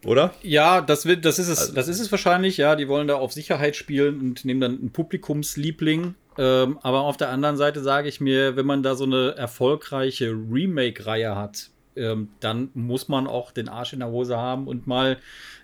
Oder? 0.05 0.33
Ja, 0.43 0.81
das, 0.81 1.05
wird, 1.05 1.25
das, 1.25 1.39
ist 1.39 1.49
es, 1.49 1.59
also, 1.59 1.75
das 1.75 1.89
ist 1.89 2.01
es 2.01 2.11
wahrscheinlich. 2.11 2.57
Ja, 2.57 2.77
die 2.77 2.89
wollen 2.89 3.09
da 3.09 3.17
auf 3.17 3.33
Sicherheit 3.33 3.77
spielen 3.77 4.21
und 4.21 4.45
nehmen 4.45 4.61
dann 4.61 4.79
einen 4.79 4.91
Publikumsliebling. 4.91 6.15
Ähm, 6.39 6.79
aber 6.83 7.01
auf 7.01 7.17
der 7.17 7.29
anderen 7.29 7.57
Seite 7.57 7.81
sage 7.81 8.09
ich 8.09 8.21
mir, 8.21 8.57
wenn 8.57 8.67
man 8.67 8.83
da 8.83 8.95
so 8.95 9.05
eine 9.05 9.35
erfolgreiche 9.37 10.31
Remake-Reihe 10.31 11.37
hat, 11.37 11.71
ähm, 11.97 12.29
dann 12.41 12.71
muss 12.75 13.09
man 13.09 13.27
auch 13.27 13.51
den 13.51 13.69
Arsch 13.69 13.93
in 13.93 13.99
der 13.99 14.09
Hose 14.09 14.37
haben 14.37 14.69
und 14.69 14.87
mal 14.87 15.19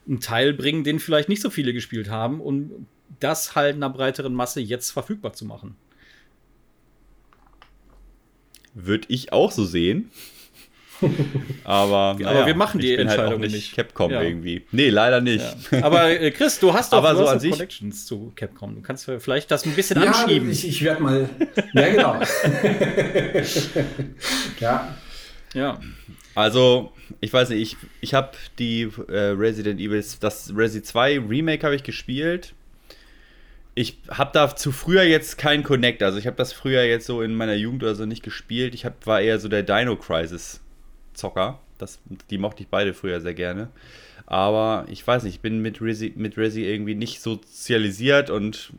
einen 0.07 0.21
Teil 0.21 0.53
bringen, 0.53 0.85
den 0.85 0.99
vielleicht 0.99 1.29
nicht 1.29 1.41
so 1.41 1.51
viele 1.51 1.73
gespielt 1.73 2.11
haben 2.11 2.41
und 2.41 2.87
das 3.21 3.55
halt 3.55 3.77
einer 3.77 3.91
breiteren 3.91 4.35
Masse 4.35 4.61
jetzt 4.61 4.91
verfügbar 4.91 5.33
zu 5.33 5.45
machen. 5.45 5.77
Würde 8.75 9.07
ich 9.09 9.33
auch 9.33 9.51
so 9.51 9.65
sehen. 9.65 10.11
Aber, 11.65 12.15
naja, 12.19 12.31
aber 12.31 12.47
wir 12.47 12.55
machen 12.55 12.81
die 12.81 12.91
halt 12.91 13.01
Entscheidung 13.01 13.41
halt 13.41 13.51
nicht 13.51 13.75
Capcom 13.75 14.11
ja. 14.11 14.23
irgendwie. 14.23 14.65
Nee, 14.73 14.89
leider 14.89 15.21
nicht. 15.21 15.45
Ja. 15.71 15.85
Aber 15.85 16.09
äh, 16.09 16.31
Chris, 16.31 16.59
du 16.59 16.73
hast 16.73 16.93
doch 16.95 16.99
aber 16.99 17.15
so 17.15 17.27
an 17.27 17.39
sich 17.39 17.51
Connections 17.51 18.07
zu 18.07 18.33
Capcom. 18.35 18.77
Du 18.77 18.81
kannst 18.81 19.11
vielleicht 19.19 19.51
das 19.51 19.67
ein 19.67 19.73
bisschen 19.73 20.03
ja, 20.03 20.11
anschieben. 20.11 20.51
Ich, 20.51 20.67
ich 20.67 20.83
werde 20.83 21.03
mal. 21.03 21.29
Ja, 21.75 21.89
genau. 21.89 22.21
ja. 24.61 24.97
Ja. 25.53 25.81
Also, 26.35 26.93
ich 27.21 27.33
weiß 27.33 27.51
nicht, 27.51 27.61
ich, 27.61 27.77
ich 28.01 28.15
habe 28.15 28.33
die 28.59 28.89
äh, 29.09 29.19
Resident 29.31 29.81
Evil, 29.81 30.05
das 30.21 30.53
Resi 30.57 30.83
2 30.83 31.21
Remake 31.21 31.65
habe 31.65 31.75
ich 31.75 31.83
gespielt 31.83 32.55
ich 33.79 33.99
habe 34.09 34.31
da 34.33 34.57
zu 34.57 34.73
früher 34.73 35.03
jetzt 35.03 35.37
keinen 35.37 35.63
Connect. 35.63 36.03
Also 36.03 36.19
ich 36.19 36.27
habe 36.27 36.37
das 36.37 36.55
früher 36.55 36.83
jetzt 36.85 37.05
so 37.05 37.21
in 37.21 37.35
meiner 37.35 37.55
Jugend 37.55 37.83
oder 37.83 37.95
so 37.95 38.07
nicht 38.07 38.23
gespielt. 38.23 38.75
Ich 38.75 38.87
hab, 38.87 39.07
war 39.07 39.21
eher 39.21 39.39
so 39.39 39.49
der 39.49 39.63
Dino 39.63 39.97
Crisis 39.97 40.61
Zocker. 41.13 41.61
Das, 41.77 41.99
die 42.31 42.39
mochte 42.39 42.63
ich 42.63 42.71
beide 42.71 42.95
früher 42.95 43.21
sehr 43.21 43.35
gerne. 43.35 43.69
Aber 44.25 44.87
ich 44.89 45.07
weiß 45.07 45.25
nicht, 45.25 45.35
ich 45.35 45.41
bin 45.41 45.61
mit 45.61 45.83
Resi, 45.83 46.15
mit 46.17 46.39
Resi 46.39 46.65
irgendwie 46.65 46.95
nicht 46.95 47.21
sozialisiert 47.21 48.31
und 48.31 48.73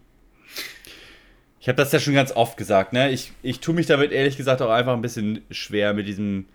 ich 1.60 1.70
habe 1.70 1.78
das 1.78 1.92
ja 1.92 2.00
schon 2.00 2.16
ganz 2.16 2.32
oft 2.32 2.58
gesagt. 2.58 2.92
Ne? 2.92 3.12
Ich, 3.12 3.32
ich 3.44 3.60
tue 3.60 3.76
mich 3.76 3.86
damit 3.86 4.12
ehrlich 4.12 4.36
gesagt 4.36 4.64
auch 4.64 4.72
einfach 4.72 4.94
ein 4.94 5.02
bisschen 5.04 5.42
schwer 5.52 5.94
mit 5.94 6.08
diesem 6.08 6.46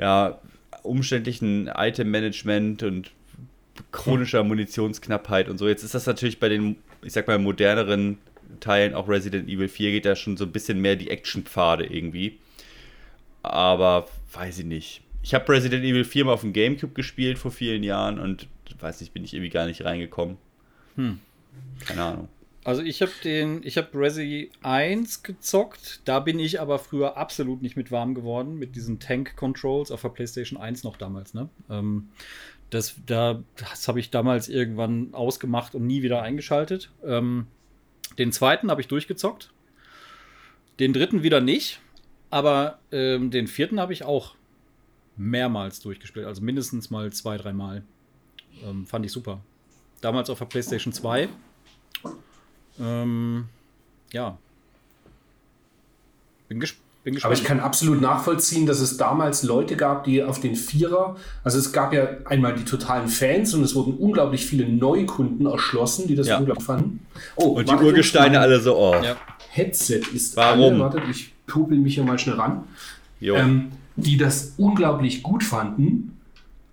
ja, 0.00 0.40
umständlichen 0.82 1.68
Item-Management 1.68 2.84
und 2.84 3.10
chronischer 3.92 4.44
Munitionsknappheit 4.44 5.50
und 5.50 5.58
so. 5.58 5.68
Jetzt 5.68 5.82
ist 5.82 5.94
das 5.94 6.06
natürlich 6.06 6.40
bei 6.40 6.48
den 6.48 6.76
ich 7.06 7.12
sag 7.12 7.26
mal, 7.26 7.38
moderneren 7.38 8.18
Teilen, 8.60 8.94
auch 8.94 9.08
Resident 9.08 9.48
Evil 9.48 9.68
4, 9.68 9.92
geht 9.92 10.04
da 10.04 10.16
schon 10.16 10.36
so 10.36 10.44
ein 10.44 10.52
bisschen 10.52 10.80
mehr 10.80 10.96
die 10.96 11.10
Action-Pfade 11.10 11.86
irgendwie. 11.86 12.38
Aber 13.42 14.08
weiß 14.32 14.58
ich 14.60 14.64
nicht. 14.64 15.02
Ich 15.22 15.34
habe 15.34 15.48
Resident 15.52 15.84
Evil 15.84 16.04
4 16.04 16.24
mal 16.24 16.32
auf 16.32 16.42
dem 16.42 16.52
Gamecube 16.52 16.94
gespielt 16.94 17.38
vor 17.38 17.50
vielen 17.50 17.82
Jahren 17.82 18.18
und 18.18 18.48
weiß 18.78 19.00
nicht, 19.00 19.12
bin 19.12 19.24
ich 19.24 19.34
irgendwie 19.34 19.50
gar 19.50 19.66
nicht 19.66 19.84
reingekommen. 19.84 20.36
Hm. 20.96 21.20
Keine 21.84 22.02
Ahnung. 22.02 22.28
Also 22.66 22.82
ich 22.82 23.00
habe 23.00 23.12
den, 23.22 23.60
ich 23.62 23.78
habe 23.78 23.96
Resi 23.96 24.50
1 24.62 25.22
gezockt, 25.22 26.00
da 26.04 26.18
bin 26.18 26.40
ich 26.40 26.60
aber 26.60 26.80
früher 26.80 27.16
absolut 27.16 27.62
nicht 27.62 27.76
mit 27.76 27.92
warm 27.92 28.12
geworden, 28.14 28.58
mit 28.58 28.74
diesen 28.74 28.98
Tank-Controls 28.98 29.92
auf 29.92 30.02
der 30.02 30.08
PlayStation 30.08 30.60
1 30.60 30.82
noch 30.82 30.96
damals, 30.96 31.32
ne? 31.32 31.48
Ähm, 31.70 32.08
das, 32.70 32.96
da, 33.06 33.42
das 33.56 33.88
habe 33.88 34.00
ich 34.00 34.10
damals 34.10 34.48
irgendwann 34.48 35.14
ausgemacht 35.14 35.74
und 35.74 35.86
nie 35.86 36.02
wieder 36.02 36.22
eingeschaltet. 36.22 36.90
Ähm, 37.04 37.46
den 38.18 38.32
zweiten 38.32 38.70
habe 38.70 38.80
ich 38.80 38.88
durchgezockt. 38.88 39.52
Den 40.78 40.92
dritten 40.92 41.22
wieder 41.22 41.40
nicht. 41.40 41.80
Aber 42.30 42.80
ähm, 42.90 43.30
den 43.30 43.46
vierten 43.46 43.80
habe 43.80 43.92
ich 43.92 44.04
auch 44.04 44.34
mehrmals 45.16 45.80
durchgespielt. 45.80 46.26
Also 46.26 46.42
mindestens 46.42 46.90
mal 46.90 47.12
zwei, 47.12 47.36
dreimal. 47.36 47.82
Ähm, 48.64 48.86
fand 48.86 49.06
ich 49.06 49.12
super. 49.12 49.40
Damals 50.00 50.28
auf 50.28 50.38
der 50.38 50.46
PlayStation 50.46 50.92
2. 50.92 51.28
Ähm, 52.78 53.48
ja. 54.12 54.38
Bin 56.48 56.60
gespannt. 56.60 56.85
Aber 57.22 57.34
ich 57.34 57.44
kann 57.44 57.60
absolut 57.60 58.00
nachvollziehen, 58.00 58.66
dass 58.66 58.80
es 58.80 58.96
damals 58.96 59.44
Leute 59.44 59.76
gab, 59.76 60.04
die 60.04 60.24
auf 60.24 60.40
den 60.40 60.56
Vierer, 60.56 61.16
also 61.44 61.58
es 61.58 61.72
gab 61.72 61.92
ja 61.92 62.08
einmal 62.24 62.54
die 62.54 62.64
totalen 62.64 63.08
Fans 63.08 63.54
und 63.54 63.62
es 63.62 63.76
wurden 63.76 63.94
unglaublich 63.94 64.44
viele 64.44 64.68
Neukunden 64.68 65.46
erschlossen, 65.46 66.08
die 66.08 66.16
das 66.16 66.26
ja. 66.26 66.38
unglaublich 66.38 66.66
fanden. 66.66 67.06
Oh, 67.36 67.50
und 67.50 67.68
die 67.68 67.74
Urgesteine 67.74 68.40
alle 68.40 68.60
so, 68.60 68.76
oh. 68.76 68.96
Ja. 69.02 69.16
Headset 69.50 70.00
ist 70.12 70.36
Warum? 70.36 70.64
Alle, 70.64 70.78
wartet, 70.80 71.02
ich 71.08 71.32
popel 71.46 71.78
mich 71.78 71.94
hier 71.94 72.04
mal 72.04 72.18
schnell 72.18 72.36
ran. 72.36 72.64
Ähm, 73.20 73.70
die 73.94 74.16
das 74.16 74.54
unglaublich 74.56 75.22
gut 75.22 75.44
fanden. 75.44 76.18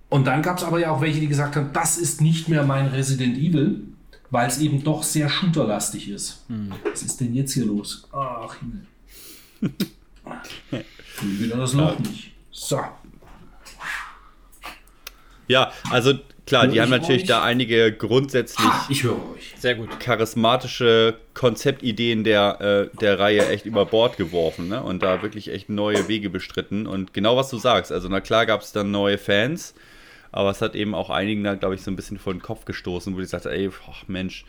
Und 0.10 0.26
dann 0.27 0.41
gab 0.41 0.57
es 0.57 0.64
aber 0.64 0.80
ja 0.80 0.91
auch 0.91 1.01
welche, 1.01 1.19
die 1.19 1.27
gesagt 1.27 1.55
haben, 1.55 1.69
das 1.73 1.97
ist 1.97 2.22
nicht 2.22 2.49
mehr 2.49 2.64
mein 2.64 2.88
Resident 2.88 3.38
Evil, 3.38 3.84
weil 4.31 4.47
es 4.47 4.60
eben 4.60 4.84
doch 4.84 5.03
sehr 5.03 5.30
shooterlastig 5.30 6.10
ist. 6.10 6.43
Hm. 6.47 6.72
Was 6.89 7.03
ist 7.03 7.22
denn 7.22 7.34
jetzt 7.34 7.53
hier 7.53 7.65
los? 7.65 8.07
Ach, 8.11 8.55
Himmel. 8.60 8.85
Wieder 11.22 11.58
das 11.58 11.74
Loch 11.74 11.98
nicht. 12.00 12.32
So. 12.52 12.80
Ja, 15.48 15.72
also 15.91 16.14
klar, 16.45 16.68
die 16.68 16.82
haben 16.82 16.90
natürlich 16.90 17.24
euch? 17.24 17.28
da 17.28 17.44
einige 17.44 17.91
grundsätzlich 17.91 18.66
ha, 18.66 18.86
ich 18.90 19.04
höre 19.04 19.16
euch. 19.34 19.54
Sehr 19.58 19.76
gut. 19.76 20.00
charismatische 20.00 21.18
Konzeptideen 21.34 22.24
der, 22.24 22.90
äh, 22.94 22.98
der 22.98 23.20
Reihe 23.20 23.48
echt 23.50 23.66
über 23.66 23.86
Bord 23.86 24.18
geworfen 24.18 24.70
ne? 24.70 24.82
und 24.82 25.04
da 25.04 25.22
wirklich 25.22 25.52
echt 25.52 25.70
neue 25.70 26.08
Wege 26.08 26.30
bestritten. 26.30 26.88
Und 26.88 27.14
genau 27.14 27.36
was 27.36 27.50
du 27.50 27.58
sagst, 27.58 27.91
also 27.91 28.08
na 28.10 28.22
klar 28.22 28.45
gab 28.45 28.62
es 28.62 28.72
dann 28.72 28.91
neue 28.91 29.18
Fans, 29.18 29.74
aber 30.32 30.50
es 30.50 30.62
hat 30.62 30.76
eben 30.76 30.95
auch 30.95 31.10
einigen 31.10 31.44
da, 31.44 31.56
glaube 31.56 31.76
ich, 31.76 31.82
so 31.82 31.91
ein 31.91 31.95
bisschen 31.95 32.20
vor 32.20 32.34
den 32.34 32.41
Kopf 32.41 32.66
gestoßen, 32.66 33.16
wo 33.16 33.20
die 33.20 33.26
sagten, 33.26 33.50
ey, 33.50 33.70
ach, 33.90 34.08
Mensch, 34.08 34.45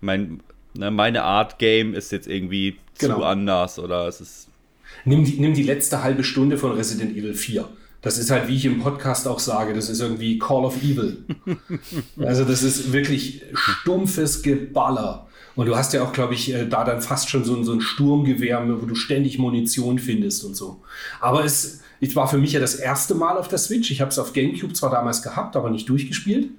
mein, 0.00 0.40
ne, 0.74 0.90
meine 0.90 1.24
Art 1.24 1.58
Game 1.58 1.94
ist 1.94 2.12
jetzt 2.12 2.28
irgendwie 2.28 2.78
genau. 2.98 3.16
zu 3.16 3.24
anders 3.24 3.78
oder 3.78 4.06
es 4.06 4.20
ist 4.20 4.48
nimm 5.04 5.24
die, 5.24 5.40
nimm 5.40 5.54
die 5.54 5.62
letzte 5.62 6.02
halbe 6.02 6.24
Stunde 6.24 6.58
von 6.58 6.72
Resident 6.72 7.16
Evil 7.16 7.34
4. 7.34 7.68
Das 8.02 8.18
ist 8.18 8.30
halt, 8.30 8.46
wie 8.48 8.56
ich 8.56 8.64
im 8.64 8.80
Podcast 8.80 9.26
auch 9.26 9.40
sage, 9.40 9.74
das 9.74 9.88
ist 9.88 10.00
irgendwie 10.00 10.38
Call 10.38 10.64
of 10.64 10.82
Evil. 10.82 11.24
also 12.18 12.44
das 12.44 12.62
ist 12.62 12.92
wirklich 12.92 13.42
stumpfes 13.54 14.42
Geballer. 14.42 15.26
Und 15.56 15.66
du 15.66 15.76
hast 15.76 15.92
ja 15.94 16.04
auch, 16.04 16.12
glaube 16.12 16.34
ich, 16.34 16.52
äh, 16.52 16.66
da 16.66 16.84
dann 16.84 17.00
fast 17.00 17.30
schon 17.30 17.44
so 17.44 17.56
ein, 17.56 17.64
so 17.64 17.72
ein 17.72 17.80
Sturmgewehr, 17.80 18.62
wo 18.80 18.86
du 18.86 18.94
ständig 18.94 19.38
Munition 19.38 19.98
findest 19.98 20.44
und 20.44 20.54
so. 20.54 20.82
Aber 21.20 21.44
es, 21.44 21.80
es 22.00 22.14
war 22.14 22.28
für 22.28 22.38
mich 22.38 22.52
ja 22.52 22.60
das 22.60 22.74
erste 22.74 23.14
Mal 23.14 23.38
auf 23.38 23.48
der 23.48 23.58
Switch. 23.58 23.90
Ich 23.90 24.00
habe 24.00 24.10
es 24.10 24.18
auf 24.18 24.34
GameCube 24.34 24.74
zwar 24.74 24.90
damals 24.90 25.22
gehabt, 25.22 25.56
aber 25.56 25.70
nicht 25.70 25.88
durchgespielt. 25.88 26.50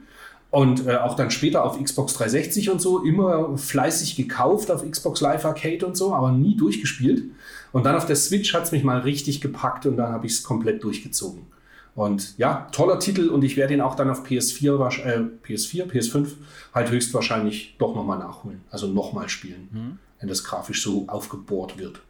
Und 0.49 0.87
äh, 0.87 0.95
auch 0.95 1.15
dann 1.15 1.29
später 1.29 1.63
auf 1.63 1.81
Xbox 1.81 2.13
360 2.15 2.69
und 2.71 2.81
so, 2.81 3.03
immer 3.03 3.57
fleißig 3.57 4.15
gekauft 4.15 4.71
auf 4.71 4.89
Xbox 4.89 5.21
Live 5.21 5.45
Arcade 5.45 5.85
und 5.85 5.95
so, 5.95 6.13
aber 6.13 6.31
nie 6.31 6.55
durchgespielt. 6.55 7.23
Und 7.71 7.85
dann 7.85 7.95
auf 7.95 8.05
der 8.05 8.15
Switch 8.15 8.53
hat 8.53 8.63
es 8.63 8.71
mich 8.71 8.83
mal 8.83 8.99
richtig 8.99 9.41
gepackt 9.41 9.85
und 9.85 9.97
dann 9.97 10.11
habe 10.11 10.25
ich 10.25 10.33
es 10.33 10.43
komplett 10.43 10.83
durchgezogen. 10.83 11.47
Und 11.95 12.37
ja, 12.37 12.67
toller 12.71 12.99
Titel 12.99 13.29
und 13.29 13.43
ich 13.43 13.57
werde 13.57 13.73
ihn 13.73 13.81
auch 13.81 13.95
dann 13.95 14.09
auf 14.09 14.23
PS4, 14.23 14.99
äh, 15.03 15.23
PS4, 15.47 15.85
PS5 15.87 16.27
halt 16.73 16.91
höchstwahrscheinlich 16.91 17.75
doch 17.79 17.95
nochmal 17.95 18.19
nachholen. 18.19 18.61
Also 18.69 18.87
nochmal 18.87 19.29
spielen, 19.29 19.67
mhm. 19.71 19.99
wenn 20.19 20.29
das 20.29 20.43
grafisch 20.43 20.83
so 20.83 21.05
aufgebohrt 21.07 21.79
wird. 21.79 22.01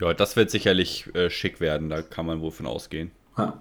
Ja, 0.00 0.14
das 0.14 0.34
wird 0.34 0.50
sicherlich 0.50 1.14
äh, 1.14 1.30
schick 1.30 1.60
werden, 1.60 1.88
da 1.90 2.02
kann 2.02 2.26
man 2.26 2.40
wohl 2.40 2.50
von 2.50 2.66
ausgehen. 2.66 3.12
Ha. 3.36 3.60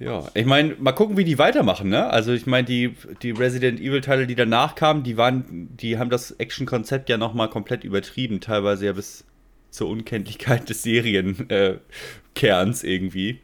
Ja, 0.00 0.30
ich 0.32 0.46
meine, 0.46 0.76
mal 0.78 0.92
gucken, 0.92 1.18
wie 1.18 1.24
die 1.24 1.38
weitermachen, 1.38 1.90
ne? 1.90 2.08
Also 2.08 2.32
ich 2.32 2.46
meine, 2.46 2.66
die, 2.66 2.94
die 3.20 3.32
Resident 3.32 3.78
Evil-Teile, 3.78 4.26
die 4.26 4.34
danach 4.34 4.74
kamen, 4.74 5.02
die 5.02 5.18
waren, 5.18 5.68
die 5.76 5.98
haben 5.98 6.08
das 6.08 6.32
Action-Konzept 6.32 7.10
ja 7.10 7.18
nochmal 7.18 7.50
komplett 7.50 7.84
übertrieben, 7.84 8.40
teilweise 8.40 8.86
ja 8.86 8.94
bis 8.94 9.24
zur 9.70 9.88
Unkenntlichkeit 9.88 10.68
des 10.70 10.82
Serienkerns 10.82 12.82
äh, 12.82 12.94
irgendwie. 12.94 13.40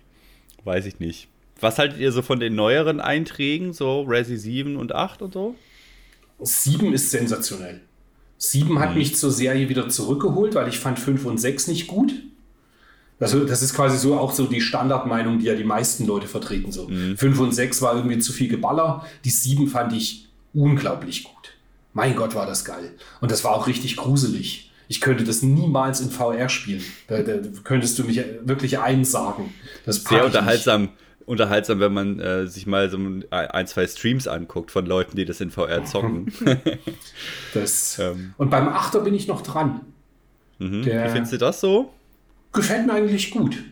Weiß 0.65 0.87
ich 0.87 0.99
nicht. 0.99 1.28
was 1.61 1.78
haltet 1.78 2.01
ihr 2.01 2.11
so 2.11 2.23
von 2.23 2.41
den 2.41 2.55
neueren 2.55 3.01
Einträgen, 3.01 3.74
so 3.74 4.03
Resi 4.03 4.39
7 4.39 4.77
und 4.77 4.95
8 4.95 5.20
und 5.20 5.35
so? 5.35 5.55
7 6.41 6.95
ist 6.95 7.11
sensationell. 7.11 7.83
7 8.39 8.78
hat 8.78 8.93
mhm. 8.93 8.99
mich 8.99 9.15
zur 9.15 9.31
Serie 9.31 9.69
wieder 9.69 9.91
zurückgeholt, 9.91 10.55
weil 10.55 10.69
ich 10.69 10.78
fand 10.78 10.99
5 10.99 11.27
und 11.27 11.39
6 11.39 11.69
nicht 11.69 11.87
gut. 11.87 12.15
Also, 13.19 13.45
das 13.45 13.63
ist 13.63 13.75
quasi 13.75 13.97
so 13.97 14.19
auch 14.19 14.33
so 14.33 14.47
die 14.47 14.61
Standardmeinung, 14.61 15.39
die 15.39 15.47
ja 15.47 15.55
die 15.55 15.65
meisten 15.65 16.07
Leute 16.07 16.27
vertreten. 16.27 16.71
So. 16.73 16.89
Mhm. 16.89 17.17
5 17.17 17.41
und 17.41 17.53
6 17.53 17.81
war 17.83 17.97
irgendwie 17.97 18.19
zu 18.19 18.33
viel 18.33 18.49
Geballer. 18.49 19.07
Die 19.25 19.31
7 19.31 19.69
fand 19.69 19.93
ich 19.93 20.29
unglaublich 20.53 21.25
gut. 21.25 21.53
Mein 21.95 22.15
Gott, 22.15 22.35
war 22.35 22.47
das 22.47 22.65
geil. 22.65 22.93
Und 23.21 23.31
das 23.31 23.43
war 23.43 23.53
auch 23.53 23.67
richtig 23.67 23.97
gruselig. 23.97 24.71
Ich 24.89 25.01
könnte 25.01 25.25
das 25.25 25.43
niemals 25.43 26.01
in 26.01 26.11
VR 26.11 26.49
spielen. 26.49 26.83
Da, 27.09 27.23
da 27.23 27.39
könntest 27.65 27.99
du 27.99 28.05
mich 28.05 28.23
wirklich 28.43 28.79
einsagen. 28.79 29.53
Das 29.85 30.05
Sehr 30.05 30.25
unterhaltsam. 30.25 30.83
Nicht 30.83 30.93
unterhaltsam, 31.27 31.81
wenn 31.81 31.93
man 31.93 32.21
äh, 32.21 32.47
sich 32.47 32.67
mal 32.67 32.89
so 32.89 32.99
ein, 33.31 33.67
zwei 33.67 33.87
Streams 33.87 34.29
anguckt 34.29 34.71
von 34.71 34.87
Leuten, 34.87 35.17
die 35.17 35.25
das 35.25 35.41
in 35.41 35.51
VR 35.51 35.85
zocken. 35.85 36.33
das, 37.55 37.99
ähm. 37.99 38.35
Und 38.39 38.51
beim 38.51 38.69
Achter 38.69 39.01
bin 39.01 39.15
ich 39.15 39.27
noch 39.27 39.43
dran. 39.43 39.81
Mhm. 40.59 40.87
Wie 40.87 41.09
findest 41.11 41.33
du 41.33 41.39
das 41.39 41.61
so? 41.61 41.93
Gefällt 42.57 42.87
mir 42.87 42.95
eigentlich 42.95 43.31
gut. 43.31 43.62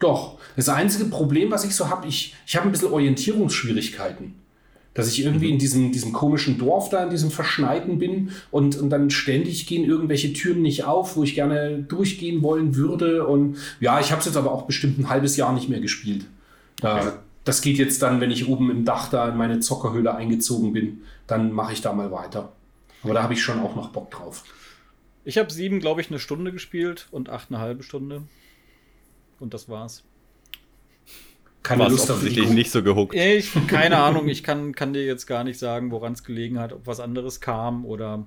Doch. 0.00 0.38
Das 0.56 0.68
einzige 0.68 1.04
Problem, 1.04 1.50
was 1.50 1.64
ich 1.64 1.74
so 1.74 1.88
habe, 1.88 2.08
ich, 2.08 2.34
ich 2.46 2.56
habe 2.56 2.68
ein 2.68 2.72
bisschen 2.72 2.90
Orientierungsschwierigkeiten. 2.92 4.34
Dass 4.94 5.06
ich 5.06 5.24
irgendwie 5.24 5.46
mhm. 5.46 5.52
in 5.52 5.58
diesem, 5.58 5.92
diesem 5.92 6.12
komischen 6.12 6.58
Dorf 6.58 6.88
da, 6.88 7.04
in 7.04 7.10
diesem 7.10 7.30
Verschneiten 7.30 7.98
bin 7.98 8.32
und, 8.50 8.76
und 8.76 8.90
dann 8.90 9.10
ständig 9.10 9.66
gehen 9.68 9.84
irgendwelche 9.84 10.32
Türen 10.32 10.62
nicht 10.62 10.84
auf, 10.84 11.16
wo 11.16 11.22
ich 11.22 11.34
gerne 11.36 11.84
durchgehen 11.88 12.42
wollen 12.42 12.74
würde. 12.74 13.26
Und 13.26 13.56
ja, 13.78 14.00
ich 14.00 14.10
habe 14.10 14.18
es 14.18 14.26
jetzt 14.26 14.36
aber 14.36 14.50
auch 14.50 14.62
bestimmt 14.62 14.98
ein 14.98 15.08
halbes 15.08 15.36
Jahr 15.36 15.52
nicht 15.52 15.68
mehr 15.68 15.80
gespielt. 15.80 16.26
Da, 16.80 17.20
das 17.44 17.62
geht 17.62 17.78
jetzt 17.78 18.02
dann, 18.02 18.20
wenn 18.20 18.30
ich 18.30 18.48
oben 18.48 18.70
im 18.70 18.84
Dach 18.84 19.10
da 19.10 19.28
in 19.28 19.36
meine 19.36 19.60
Zockerhöhle 19.60 20.14
eingezogen 20.14 20.72
bin, 20.72 21.02
dann 21.26 21.52
mache 21.52 21.72
ich 21.72 21.82
da 21.82 21.92
mal 21.92 22.10
weiter. 22.10 22.52
Aber 23.04 23.14
da 23.14 23.22
habe 23.22 23.34
ich 23.34 23.42
schon 23.42 23.60
auch 23.60 23.76
noch 23.76 23.90
Bock 23.90 24.10
drauf. 24.10 24.44
Ich 25.24 25.38
habe 25.38 25.52
sieben, 25.52 25.80
glaube 25.80 26.00
ich, 26.00 26.08
eine 26.08 26.18
Stunde 26.18 26.52
gespielt 26.52 27.08
und 27.10 27.28
acht 27.28 27.50
eine 27.50 27.58
halbe 27.58 27.82
Stunde. 27.82 28.22
Und 29.38 29.54
das 29.54 29.68
war's. 29.68 30.04
Keine 31.62 31.82
War's 31.82 31.92
Lust 31.92 32.10
auf 32.10 32.16
offensichtlich 32.16 32.50
nicht 32.50 32.70
so 32.70 32.82
gehuckt. 32.82 33.14
Ich, 33.14 33.52
keine 33.66 33.98
Ahnung, 33.98 34.28
ich 34.28 34.42
kann, 34.42 34.74
kann 34.74 34.92
dir 34.92 35.04
jetzt 35.04 35.26
gar 35.26 35.44
nicht 35.44 35.58
sagen, 35.58 35.90
woran 35.90 36.14
es 36.14 36.24
gelegen 36.24 36.58
hat, 36.58 36.72
ob 36.72 36.86
was 36.86 37.00
anderes 37.00 37.40
kam 37.40 37.84
oder. 37.84 38.26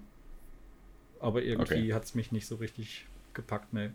Aber 1.20 1.42
irgendwie 1.42 1.74
okay. 1.74 1.94
hat 1.94 2.04
es 2.04 2.16
mich 2.16 2.32
nicht 2.32 2.46
so 2.46 2.56
richtig 2.56 3.06
gepackt, 3.34 3.74
ne. 3.74 3.94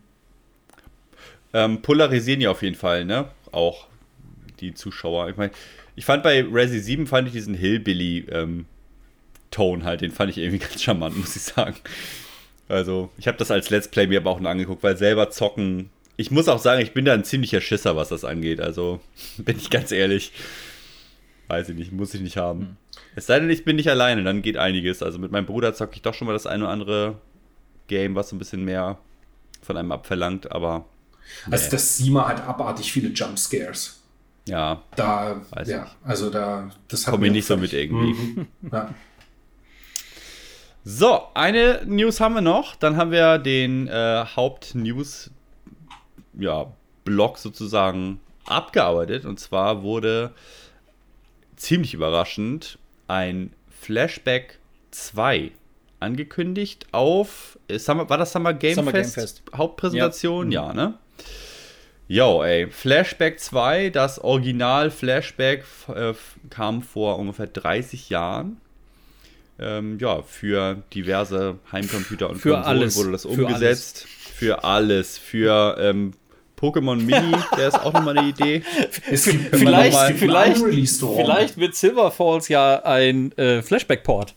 Ähm, 1.52 1.82
polarisieren 1.82 2.40
ja 2.40 2.50
auf 2.50 2.62
jeden 2.62 2.74
Fall, 2.74 3.04
ne? 3.04 3.30
Auch 3.52 3.86
die 4.60 4.74
Zuschauer. 4.74 5.28
Ich 5.28 5.36
meine, 5.36 5.52
ich 5.94 6.04
fand 6.04 6.22
bei 6.22 6.42
Resi 6.42 6.80
7 6.80 7.06
fand 7.06 7.28
ich 7.28 7.34
diesen 7.34 7.54
Hillbilly-Ton 7.54 9.80
ähm, 9.80 9.84
halt, 9.84 10.00
den 10.00 10.10
fand 10.10 10.30
ich 10.30 10.38
irgendwie 10.38 10.58
ganz 10.66 10.82
charmant, 10.82 11.16
muss 11.16 11.36
ich 11.36 11.42
sagen. 11.42 11.76
Also, 12.68 13.10
ich 13.16 13.26
habe 13.26 13.38
das 13.38 13.50
als 13.50 13.70
Let's 13.70 13.88
Play 13.88 14.06
mir 14.06 14.20
aber 14.20 14.30
auch 14.30 14.40
noch 14.40 14.50
angeguckt, 14.50 14.82
weil 14.82 14.96
selber 14.96 15.30
zocken. 15.30 15.90
Ich 16.16 16.30
muss 16.30 16.48
auch 16.48 16.58
sagen, 16.58 16.82
ich 16.82 16.92
bin 16.92 17.04
da 17.04 17.14
ein 17.14 17.24
ziemlicher 17.24 17.60
Schisser, 17.60 17.96
was 17.96 18.08
das 18.10 18.24
angeht. 18.24 18.60
Also, 18.60 19.00
bin 19.38 19.56
ich 19.56 19.70
ganz 19.70 19.92
ehrlich. 19.92 20.32
Weiß 21.48 21.70
ich 21.70 21.76
nicht, 21.76 21.92
muss 21.92 22.12
ich 22.12 22.20
nicht 22.20 22.36
haben. 22.36 22.60
Hm. 22.60 22.76
Es 23.16 23.26
sei 23.26 23.40
denn, 23.40 23.50
ich 23.50 23.64
bin 23.64 23.76
nicht 23.76 23.88
alleine, 23.88 24.22
dann 24.22 24.42
geht 24.42 24.56
einiges. 24.56 25.02
Also 25.02 25.18
mit 25.18 25.32
meinem 25.32 25.46
Bruder 25.46 25.74
zocke 25.74 25.94
ich 25.94 26.02
doch 26.02 26.14
schon 26.14 26.26
mal 26.26 26.34
das 26.34 26.46
eine 26.46 26.64
oder 26.64 26.72
andere 26.72 27.20
Game, 27.88 28.14
was 28.14 28.28
so 28.28 28.36
ein 28.36 28.38
bisschen 28.38 28.64
mehr 28.64 28.98
von 29.62 29.76
einem 29.76 29.90
abverlangt, 29.92 30.52
aber. 30.52 30.84
Nee. 31.46 31.52
Also 31.52 31.70
das 31.70 31.96
Sima 31.96 32.28
hat 32.28 32.46
abartig 32.46 32.92
viele 32.92 33.08
Jumpscares. 33.08 34.02
Ja. 34.46 34.82
Da, 34.96 35.40
ja, 35.66 35.84
ich. 35.84 36.08
also 36.08 36.30
da, 36.30 36.70
das 36.88 37.06
hat 37.06 37.12
Komme 37.12 37.26
ich 37.26 37.32
nicht 37.32 37.46
so 37.46 37.56
mit 37.56 37.72
irgendwie. 37.72 38.14
Mhm. 38.14 38.46
Ja. 38.70 38.94
So, 40.90 41.20
eine 41.34 41.82
News 41.84 42.18
haben 42.18 42.34
wir 42.34 42.40
noch. 42.40 42.74
Dann 42.74 42.96
haben 42.96 43.10
wir 43.10 43.36
den 43.36 43.88
äh, 43.88 44.24
Hauptnews, 44.24 45.30
ja, 46.32 46.72
Blog 47.04 47.36
sozusagen 47.36 48.20
abgearbeitet. 48.46 49.26
Und 49.26 49.38
zwar 49.38 49.82
wurde 49.82 50.32
ziemlich 51.56 51.92
überraschend 51.92 52.78
ein 53.06 53.52
Flashback 53.68 54.60
2 54.92 55.52
angekündigt 56.00 56.86
auf, 56.92 57.58
war 57.68 58.16
das 58.16 58.32
Summer 58.32 58.54
Game, 58.54 58.76
Summer 58.76 58.92
Fest, 58.92 59.14
Game 59.14 59.22
Fest 59.22 59.42
Hauptpräsentation? 59.54 60.50
Ja, 60.50 60.68
ja 60.68 60.72
ne? 60.72 60.94
Yo, 62.08 62.42
ey, 62.42 62.66
Flashback 62.66 63.40
2, 63.40 63.90
das 63.90 64.24
Original 64.24 64.90
Flashback 64.90 65.64
äh, 65.94 66.14
kam 66.48 66.80
vor 66.80 67.18
ungefähr 67.18 67.46
30 67.46 68.08
Jahren. 68.08 68.58
Ähm, 69.60 69.98
ja, 69.98 70.22
für 70.22 70.82
diverse 70.94 71.58
Heimcomputer 71.72 72.30
und 72.30 72.36
für 72.38 72.54
Konsolen 72.54 72.78
alles. 72.78 72.96
wurde 72.96 73.12
das 73.12 73.24
umgesetzt. 73.24 74.06
Für 74.34 74.62
alles. 74.64 75.18
Für, 75.18 75.34
alles. 75.44 75.76
für 75.76 75.76
ähm, 75.80 76.12
Pokémon 76.58 76.96
Mini, 76.96 77.36
der 77.56 77.68
ist 77.68 77.78
auch 77.78 77.92
nochmal 77.92 78.18
eine 78.18 78.28
Idee. 78.28 78.62
Es 79.10 79.24
gibt 79.24 79.56
vielleicht, 79.56 80.18
vielleicht, 80.18 80.60
vielleicht 80.60 81.56
wird 81.56 81.74
Silver 81.74 82.10
Falls 82.10 82.48
ja 82.48 82.82
ein 82.84 83.32
äh, 83.38 83.62
Flashback-Port. 83.62 84.34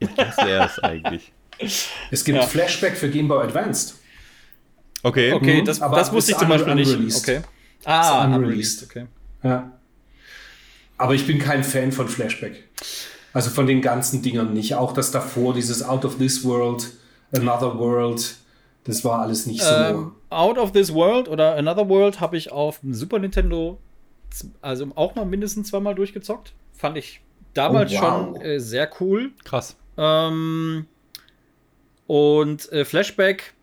Ja, 0.00 0.08
das 0.16 0.36
wäre 0.38 0.66
es 0.66 0.78
eigentlich. 0.82 1.32
Es 2.10 2.24
gibt 2.24 2.38
ja. 2.38 2.46
Flashback 2.46 2.96
für 2.96 3.10
Game 3.10 3.28
Boy 3.28 3.44
Advanced. 3.44 3.96
Okay. 5.02 5.32
Okay, 5.32 5.60
mhm. 5.60 5.64
das, 5.64 5.78
das 5.78 6.12
wusste 6.12 6.32
ich 6.32 6.38
zum 6.38 6.48
Beispiel 6.48 6.74
nicht. 6.74 7.16
Okay. 7.16 7.40
Ah, 7.84 8.24
unreleased. 8.24 8.84
Okay. 8.84 9.06
Ja. 9.42 9.72
Aber 10.98 11.14
ich 11.14 11.26
bin 11.26 11.38
kein 11.38 11.64
Fan 11.64 11.92
von 11.92 12.08
Flashback. 12.08 12.64
Also 13.32 13.50
von 13.50 13.66
den 13.66 13.80
ganzen 13.80 14.22
Dingern 14.22 14.52
nicht. 14.52 14.74
Auch 14.74 14.92
das 14.92 15.10
davor, 15.10 15.54
dieses 15.54 15.82
Out 15.82 16.04
of 16.04 16.18
This 16.18 16.44
World, 16.44 16.90
Another 17.32 17.78
World, 17.78 18.36
das 18.84 19.04
war 19.04 19.20
alles 19.20 19.46
nicht 19.46 19.62
so. 19.62 19.74
Ähm, 19.74 20.12
Out 20.30 20.58
of 20.58 20.72
This 20.72 20.92
World 20.92 21.28
oder 21.28 21.56
Another 21.56 21.88
World 21.88 22.20
habe 22.20 22.36
ich 22.36 22.50
auf 22.50 22.80
dem 22.80 22.94
Super 22.94 23.18
Nintendo 23.18 23.78
also 24.62 24.86
auch 24.94 25.14
mal 25.14 25.26
mindestens 25.26 25.68
zweimal 25.68 25.94
durchgezockt. 25.94 26.52
Fand 26.72 26.96
ich 26.96 27.20
damals 27.54 27.92
oh, 27.92 27.96
wow. 27.96 28.00
schon 28.00 28.40
äh, 28.40 28.60
sehr 28.60 28.90
cool. 29.00 29.32
Krass. 29.44 29.76
Ähm, 29.96 30.86
und 32.06 32.70
äh, 32.72 32.84
Flashback 32.84 33.54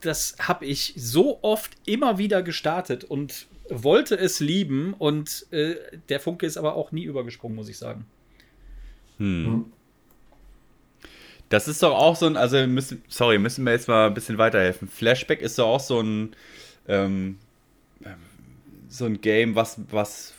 das 0.00 0.36
habe 0.40 0.66
ich 0.66 0.94
so 0.96 1.38
oft 1.42 1.76
immer 1.86 2.18
wieder 2.18 2.42
gestartet 2.42 3.04
und 3.04 3.46
wollte 3.68 4.16
es 4.16 4.40
lieben 4.40 4.94
und 4.94 5.46
äh, 5.50 5.76
der 6.08 6.20
Funke 6.20 6.46
ist 6.46 6.56
aber 6.56 6.74
auch 6.74 6.92
nie 6.92 7.04
übergesprungen, 7.04 7.56
muss 7.56 7.68
ich 7.68 7.78
sagen. 7.78 8.06
Hm. 9.20 9.46
hm. 9.46 9.64
Das 11.50 11.66
ist 11.66 11.82
doch 11.82 11.96
auch 11.96 12.14
so 12.14 12.26
ein, 12.26 12.36
also 12.36 12.64
müssen, 12.68 13.02
sorry, 13.08 13.38
müssen 13.38 13.64
wir 13.64 13.72
jetzt 13.72 13.88
mal 13.88 14.06
ein 14.06 14.14
bisschen 14.14 14.38
weiterhelfen. 14.38 14.86
Flashback 14.86 15.42
ist 15.42 15.58
doch 15.58 15.66
auch 15.66 15.80
so 15.80 16.00
ein, 16.00 16.30
ähm, 16.86 17.38
so 18.88 19.04
ein 19.04 19.20
Game, 19.20 19.56
was, 19.56 19.80
was 19.90 20.32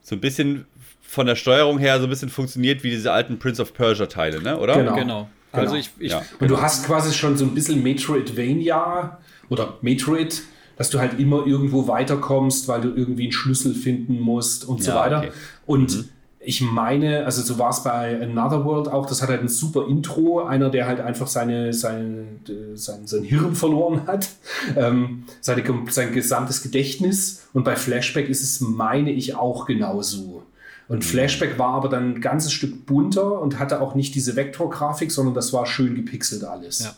so 0.00 0.14
ein 0.14 0.20
bisschen 0.20 0.66
von 1.02 1.26
der 1.26 1.36
Steuerung 1.36 1.78
her 1.78 1.98
so 1.98 2.06
ein 2.06 2.10
bisschen 2.10 2.30
funktioniert 2.30 2.82
wie 2.82 2.90
diese 2.90 3.12
alten 3.12 3.38
Prince 3.38 3.60
of 3.60 3.74
Persia 3.74 4.06
Teile, 4.06 4.42
ne? 4.42 4.58
Oder? 4.58 4.76
Genau. 4.76 4.94
genau. 4.94 5.30
Also 5.52 5.74
genau. 5.74 5.80
ich, 5.80 5.90
ich 5.98 6.12
ja. 6.12 6.22
Und 6.40 6.48
du 6.48 6.60
hast 6.60 6.86
quasi 6.86 7.12
schon 7.12 7.36
so 7.36 7.44
ein 7.44 7.54
bisschen 7.54 7.82
Metroidvania 7.82 9.18
oder 9.50 9.78
Metroid, 9.82 10.42
dass 10.76 10.88
du 10.88 10.98
halt 10.98 11.18
immer 11.18 11.46
irgendwo 11.46 11.88
weiterkommst, 11.88 12.68
weil 12.68 12.80
du 12.80 12.88
irgendwie 12.94 13.24
einen 13.24 13.32
Schlüssel 13.32 13.74
finden 13.74 14.18
musst 14.18 14.64
und 14.64 14.78
ja, 14.78 14.84
so 14.84 14.94
weiter. 14.94 15.18
Okay. 15.18 15.32
Und 15.66 15.96
mhm. 15.96 16.08
Ich 16.48 16.62
meine, 16.62 17.26
also 17.26 17.42
so 17.42 17.58
war 17.58 17.68
es 17.68 17.82
bei 17.82 18.22
Another 18.22 18.64
World 18.64 18.88
auch, 18.88 19.04
das 19.04 19.20
hat 19.20 19.28
halt 19.28 19.42
ein 19.42 19.48
super 19.48 19.86
Intro, 19.86 20.46
einer, 20.46 20.70
der 20.70 20.86
halt 20.86 20.98
einfach 20.98 21.26
seine, 21.26 21.74
sein, 21.74 22.40
sein, 22.72 23.06
sein 23.06 23.22
Hirn 23.22 23.54
verloren 23.54 24.06
hat, 24.06 24.30
ähm, 24.74 25.24
seine, 25.42 25.62
sein 25.90 26.14
gesamtes 26.14 26.62
Gedächtnis. 26.62 27.46
Und 27.52 27.64
bei 27.64 27.76
Flashback 27.76 28.30
ist 28.30 28.42
es, 28.42 28.62
meine 28.62 29.10
ich, 29.10 29.34
auch 29.34 29.66
genauso. 29.66 30.42
Und 30.88 31.04
Flashback 31.04 31.58
war 31.58 31.74
aber 31.74 31.90
dann 31.90 32.14
ein 32.14 32.20
ganzes 32.22 32.50
Stück 32.50 32.86
bunter 32.86 33.42
und 33.42 33.58
hatte 33.58 33.82
auch 33.82 33.94
nicht 33.94 34.14
diese 34.14 34.34
Vektorgrafik, 34.34 35.12
sondern 35.12 35.34
das 35.34 35.52
war 35.52 35.66
schön 35.66 35.96
gepixelt 35.96 36.44
alles. 36.44 36.78
Ja. 36.78 36.96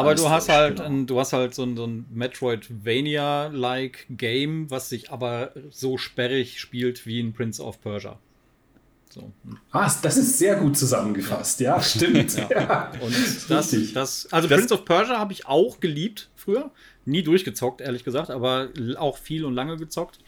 Aber 0.00 0.16
du 0.16 0.28
hast, 0.30 0.48
halt 0.48 0.78
genau. 0.78 0.88
ein, 0.88 1.06
du 1.06 1.20
hast 1.20 1.32
halt 1.32 1.54
so 1.54 1.62
ein, 1.62 1.76
so 1.76 1.86
ein 1.86 2.06
Metroidvania-like 2.10 4.06
Game, 4.10 4.68
was 4.68 4.88
sich 4.88 5.12
aber 5.12 5.52
so 5.70 5.96
sperrig 5.96 6.58
spielt 6.58 7.06
wie 7.06 7.20
ein 7.20 7.32
Prince 7.34 7.62
of 7.62 7.80
Persia. 7.80 8.18
So. 9.12 9.30
Ah, 9.72 9.92
das 10.00 10.16
ist 10.16 10.38
sehr 10.38 10.56
gut 10.56 10.74
zusammengefasst, 10.74 11.60
ja, 11.60 11.76
ja 11.76 11.82
stimmt. 11.82 12.34
ja. 12.34 12.48
ja. 12.50 12.92
Und 12.98 13.14
das, 13.50 13.76
das, 13.92 14.32
also 14.32 14.48
das 14.48 14.58
Prince 14.58 14.72
of 14.72 14.86
Persia 14.86 15.18
habe 15.18 15.34
ich 15.34 15.46
auch 15.46 15.80
geliebt 15.80 16.30
früher. 16.34 16.70
Nie 17.04 17.22
durchgezockt, 17.22 17.82
ehrlich 17.82 18.04
gesagt, 18.04 18.30
aber 18.30 18.70
auch 18.96 19.18
viel 19.18 19.44
und 19.44 19.54
lange 19.54 19.76
gezockt 19.76 20.20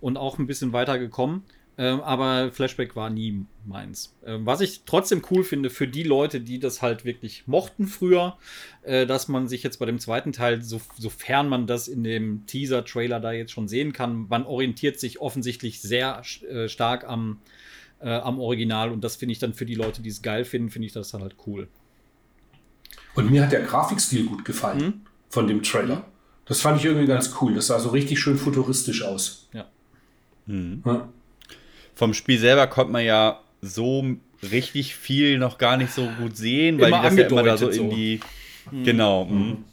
und 0.00 0.16
auch 0.16 0.38
ein 0.38 0.46
bisschen 0.46 0.72
weiter 0.72 1.00
gekommen. 1.00 1.44
Ähm, 1.76 2.02
aber 2.02 2.52
Flashback 2.52 2.94
war 2.94 3.10
nie 3.10 3.46
meins. 3.66 4.14
Ähm, 4.24 4.46
was 4.46 4.60
ich 4.60 4.82
trotzdem 4.84 5.22
cool 5.30 5.42
finde 5.42 5.68
für 5.68 5.88
die 5.88 6.02
Leute, 6.04 6.40
die 6.40 6.60
das 6.60 6.82
halt 6.82 7.04
wirklich 7.04 7.48
mochten 7.48 7.86
früher, 7.86 8.36
äh, 8.82 9.06
dass 9.06 9.26
man 9.26 9.48
sich 9.48 9.64
jetzt 9.64 9.78
bei 9.78 9.86
dem 9.86 9.98
zweiten 9.98 10.32
Teil, 10.32 10.62
so, 10.62 10.80
sofern 10.98 11.48
man 11.48 11.66
das 11.66 11.88
in 11.88 12.04
dem 12.04 12.44
Teaser-Trailer 12.46 13.18
da 13.18 13.32
jetzt 13.32 13.50
schon 13.50 13.66
sehen 13.66 13.92
kann, 13.92 14.28
man 14.28 14.44
orientiert 14.44 15.00
sich 15.00 15.20
offensichtlich 15.20 15.80
sehr 15.80 16.22
äh, 16.48 16.68
stark 16.68 17.08
am, 17.08 17.40
äh, 18.00 18.10
am 18.10 18.38
Original 18.38 18.90
und 18.90 19.02
das 19.02 19.16
finde 19.16 19.32
ich 19.32 19.38
dann 19.38 19.54
für 19.54 19.66
die 19.66 19.74
Leute, 19.74 20.02
die 20.02 20.08
es 20.08 20.22
geil 20.22 20.44
finden, 20.44 20.70
finde 20.70 20.86
ich 20.86 20.92
das 20.92 21.10
dann 21.10 21.22
halt 21.22 21.36
cool. 21.46 21.68
Und 23.14 23.30
mir 23.30 23.42
hat 23.42 23.52
der 23.52 23.62
Grafikstil 23.62 24.26
gut 24.26 24.44
gefallen 24.44 24.80
hm? 24.80 25.00
von 25.28 25.46
dem 25.46 25.62
Trailer. 25.62 26.04
Das 26.46 26.60
fand 26.60 26.78
ich 26.78 26.84
irgendwie 26.84 27.06
ganz 27.06 27.34
cool. 27.40 27.54
Das 27.54 27.68
sah 27.68 27.78
so 27.78 27.90
richtig 27.90 28.18
schön 28.18 28.36
futuristisch 28.36 29.02
aus. 29.02 29.48
Ja. 29.52 29.66
Mhm. 30.46 30.82
ja. 30.84 31.08
Vom 31.94 32.14
Spiel 32.14 32.38
selber 32.38 32.66
konnte 32.66 32.92
man 32.92 33.04
ja 33.04 33.40
so 33.62 34.04
richtig 34.50 34.96
viel 34.96 35.38
noch 35.38 35.58
gar 35.58 35.76
nicht 35.76 35.92
so 35.92 36.08
gut 36.18 36.36
sehen, 36.36 36.80
weil 36.80 36.88
immer 36.88 36.98
die 37.02 37.04
das 37.04 37.16
ja 37.16 37.26
immer 37.26 37.42
da 37.42 37.56
so 37.56 37.68
in 37.68 37.90
die. 37.90 38.20
Mhm. 38.70 38.84
Genau. 38.84 39.24
Mhm. 39.26 39.38
mhm. 39.38 39.64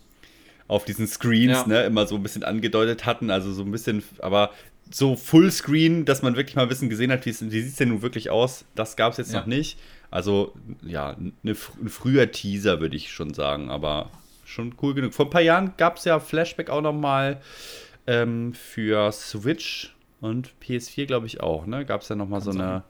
Auf 0.67 0.83
diesen 0.83 1.07
Screens, 1.07 1.59
ja. 1.59 1.67
ne, 1.67 1.83
immer 1.85 2.05
so 2.07 2.15
ein 2.15 2.23
bisschen 2.23 2.43
angedeutet 2.43 3.05
hatten. 3.05 3.31
Also 3.31 3.53
so 3.53 3.63
ein 3.63 3.71
bisschen, 3.71 4.03
aber 4.19 4.51
so 4.91 5.15
Fullscreen, 5.15 6.05
dass 6.05 6.21
man 6.21 6.35
wirklich 6.35 6.55
mal 6.55 6.63
ein 6.63 6.69
bisschen 6.69 6.89
gesehen 6.89 7.11
hat, 7.11 7.25
wie, 7.25 7.29
wie 7.29 7.61
sieht 7.61 7.67
es 7.67 7.75
denn 7.75 7.89
nun 7.89 8.01
wirklich 8.01 8.29
aus, 8.29 8.65
das 8.75 8.95
gab 8.95 9.11
es 9.11 9.17
jetzt 9.17 9.33
ja. 9.33 9.39
noch 9.39 9.47
nicht. 9.47 9.77
Also, 10.09 10.53
ja, 10.81 11.09
eine, 11.09 11.31
ein 11.43 11.89
früher 11.89 12.31
Teaser, 12.31 12.79
würde 12.79 12.95
ich 12.95 13.11
schon 13.11 13.33
sagen, 13.33 13.69
aber 13.69 14.09
schon 14.45 14.75
cool 14.81 14.93
genug. 14.93 15.13
Vor 15.13 15.25
ein 15.27 15.29
paar 15.29 15.41
Jahren 15.41 15.73
gab 15.77 15.97
es 15.97 16.05
ja 16.05 16.19
Flashback 16.19 16.69
auch 16.69 16.81
noch 16.81 16.93
mal 16.93 17.41
ähm, 18.07 18.53
für 18.53 19.11
Switch 19.11 19.93
und 20.21 20.53
PS4, 20.63 21.05
glaube 21.05 21.27
ich, 21.27 21.41
auch, 21.41 21.65
ne? 21.65 21.85
Gab 21.85 22.01
es 22.01 22.09
ja 22.09 22.15
noch 22.15 22.27
mal 22.27 22.41
so 22.41 22.51
eine... 22.51 22.83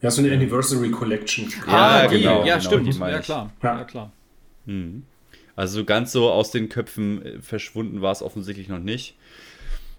Ja, 0.00 0.10
so 0.10 0.20
eine 0.20 0.32
Anniversary 0.32 0.90
Collection. 0.90 1.48
Ja, 1.66 1.72
ah, 1.72 2.06
genau. 2.06 2.44
Ja, 2.44 2.58
genau, 2.58 2.68
stimmt. 2.68 2.98
Ja, 2.98 3.20
klar. 3.20 3.52
Ja, 3.62 3.78
ja 3.78 3.84
klar. 3.84 4.12
Mhm. 4.66 5.04
Also 5.54 5.80
so 5.80 5.84
ganz 5.84 6.12
so 6.12 6.30
aus 6.30 6.50
den 6.50 6.68
Köpfen 6.68 7.24
äh, 7.24 7.42
verschwunden 7.42 8.00
war 8.00 8.10
es 8.10 8.22
offensichtlich 8.22 8.68
noch 8.68 8.78
nicht. 8.78 9.16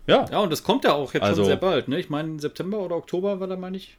Ja. 0.08 0.26
Ja, 0.32 0.40
und 0.40 0.52
das 0.52 0.64
kommt 0.64 0.84
ja 0.84 0.94
auch 0.94 1.14
jetzt 1.14 1.24
also, 1.24 1.44
schon 1.44 1.46
sehr 1.46 1.58
bald, 1.58 1.88
ne? 1.88 2.00
Ich 2.00 2.10
meine, 2.10 2.40
September 2.40 2.80
oder 2.80 2.96
Oktober 2.96 3.40
war 3.40 3.48
da, 3.48 3.56
meine 3.56 3.78
ich. 3.78 3.98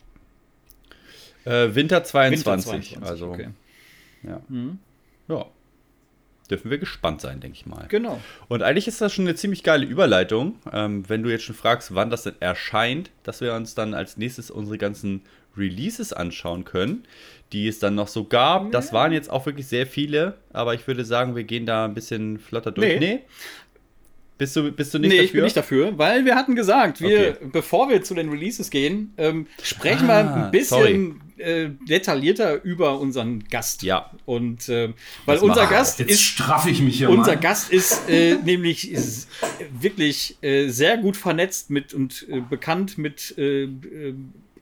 Äh, 1.44 1.74
Winter 1.74 2.04
22, 2.04 2.46
Winter 2.46 2.62
22 2.62 3.02
also. 3.02 3.30
Okay. 3.30 3.48
Ja. 4.22 4.40
Mhm. 4.48 4.78
Ja. 5.28 5.46
Dürfen 6.50 6.70
wir 6.70 6.76
gespannt 6.76 7.22
sein, 7.22 7.40
denke 7.40 7.56
ich 7.56 7.64
mal. 7.64 7.86
Genau. 7.88 8.20
Und 8.48 8.62
eigentlich 8.62 8.86
ist 8.86 9.00
das 9.00 9.14
schon 9.14 9.26
eine 9.26 9.34
ziemlich 9.34 9.62
geile 9.62 9.86
Überleitung, 9.86 10.56
ähm, 10.72 11.08
wenn 11.08 11.22
du 11.22 11.30
jetzt 11.30 11.44
schon 11.44 11.54
fragst, 11.54 11.94
wann 11.94 12.10
das 12.10 12.24
denn 12.24 12.34
erscheint, 12.40 13.10
dass 13.22 13.40
wir 13.40 13.54
uns 13.54 13.74
dann 13.74 13.94
als 13.94 14.18
nächstes 14.18 14.50
unsere 14.50 14.76
ganzen 14.76 15.22
Releases 15.56 16.12
anschauen 16.12 16.64
können, 16.64 17.04
die 17.52 17.66
es 17.66 17.78
dann 17.78 17.94
noch 17.94 18.08
so 18.08 18.24
gab. 18.24 18.72
Das 18.72 18.92
waren 18.92 19.12
jetzt 19.12 19.30
auch 19.30 19.46
wirklich 19.46 19.68
sehr 19.68 19.86
viele, 19.86 20.34
aber 20.52 20.74
ich 20.74 20.86
würde 20.86 21.04
sagen, 21.04 21.36
wir 21.36 21.44
gehen 21.44 21.64
da 21.64 21.86
ein 21.86 21.94
bisschen 21.94 22.38
flotter 22.38 22.72
durch. 22.72 22.98
Nee. 22.98 22.98
nee. 22.98 23.20
Bist 24.36 24.56
du, 24.56 24.72
bist 24.72 24.92
du 24.92 24.98
nicht 24.98 25.10
nee, 25.10 25.16
dafür? 25.16 25.20
Nee, 25.20 25.26
ich 25.26 25.32
bin 25.32 25.44
nicht 25.44 25.56
dafür, 25.56 25.98
weil 25.98 26.24
wir 26.24 26.34
hatten 26.34 26.56
gesagt, 26.56 27.00
wir, 27.00 27.36
okay. 27.36 27.46
bevor 27.52 27.88
wir 27.88 28.02
zu 28.02 28.14
den 28.14 28.30
Releases 28.30 28.68
gehen, 28.70 29.14
ähm, 29.16 29.46
sprechen 29.62 30.10
ah, 30.10 30.24
wir 30.24 30.44
ein 30.46 30.50
bisschen 30.50 31.20
äh, 31.38 31.68
detaillierter 31.88 32.62
über 32.64 32.98
unseren 32.98 33.44
Gast. 33.44 33.82
Ja. 33.82 34.10
Und 34.24 34.68
äh, 34.68 34.92
weil 35.24 35.38
unser 35.38 35.64
mal, 35.64 35.70
Gast 35.70 36.00
jetzt 36.00 36.10
ist. 36.10 36.20
straff 36.22 36.66
ich 36.66 36.80
mich 36.80 36.98
hier 36.98 37.10
Unser. 37.10 37.36
Gast 37.36 37.72
ist 37.72 38.08
äh, 38.08 38.34
nämlich 38.44 38.90
ist 38.90 39.28
wirklich 39.80 40.36
äh, 40.42 40.68
sehr 40.68 40.96
gut 40.96 41.16
vernetzt 41.16 41.70
mit 41.70 41.94
und 41.94 42.26
äh, 42.28 42.40
bekannt 42.40 42.98
mit 42.98 43.36
äh, 43.38 43.68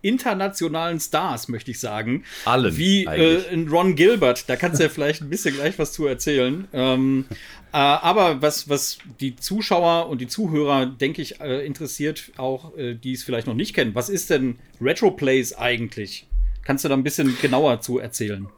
internationalen 0.03 1.01
Stars, 1.01 1.49
möchte 1.49 1.71
ich 1.71 1.81
sagen. 1.81 2.25
Allen. 2.45 2.77
Wie 2.77 3.05
äh, 3.05 3.67
Ron 3.71 3.95
Gilbert, 3.95 4.49
da 4.49 4.57
kannst 4.57 4.81
du 4.81 4.85
ja 4.85 4.89
vielleicht 4.91 5.23
ein 5.23 5.31
bisschen 5.31 5.55
gleich 5.55 5.79
was 5.79 5.93
zu 5.93 6.07
erzählen. 6.07 6.69
Ähm, 6.73 7.25
äh, 7.73 7.77
aber 7.77 8.43
was, 8.43 8.69
was 8.69 8.99
die 9.21 9.37
Zuschauer 9.37 10.09
und 10.09 10.21
die 10.21 10.29
Zuhörer, 10.29 10.87
denke 10.87 11.23
ich, 11.23 11.41
äh, 11.41 11.65
interessiert, 11.65 12.33
auch 12.37 12.77
äh, 12.77 12.95
die 12.95 13.13
es 13.13 13.23
vielleicht 13.23 13.47
noch 13.47 13.55
nicht 13.55 13.75
kennen, 13.75 13.95
was 13.95 14.09
ist 14.09 14.29
denn 14.31 14.59
Retroplays 14.81 15.55
eigentlich? 15.55 16.27
Kannst 16.65 16.85
du 16.85 16.89
da 16.89 16.95
ein 16.95 17.03
bisschen 17.03 17.37
genauer 17.41 17.81
zu 17.81 17.99
erzählen? 17.99 18.49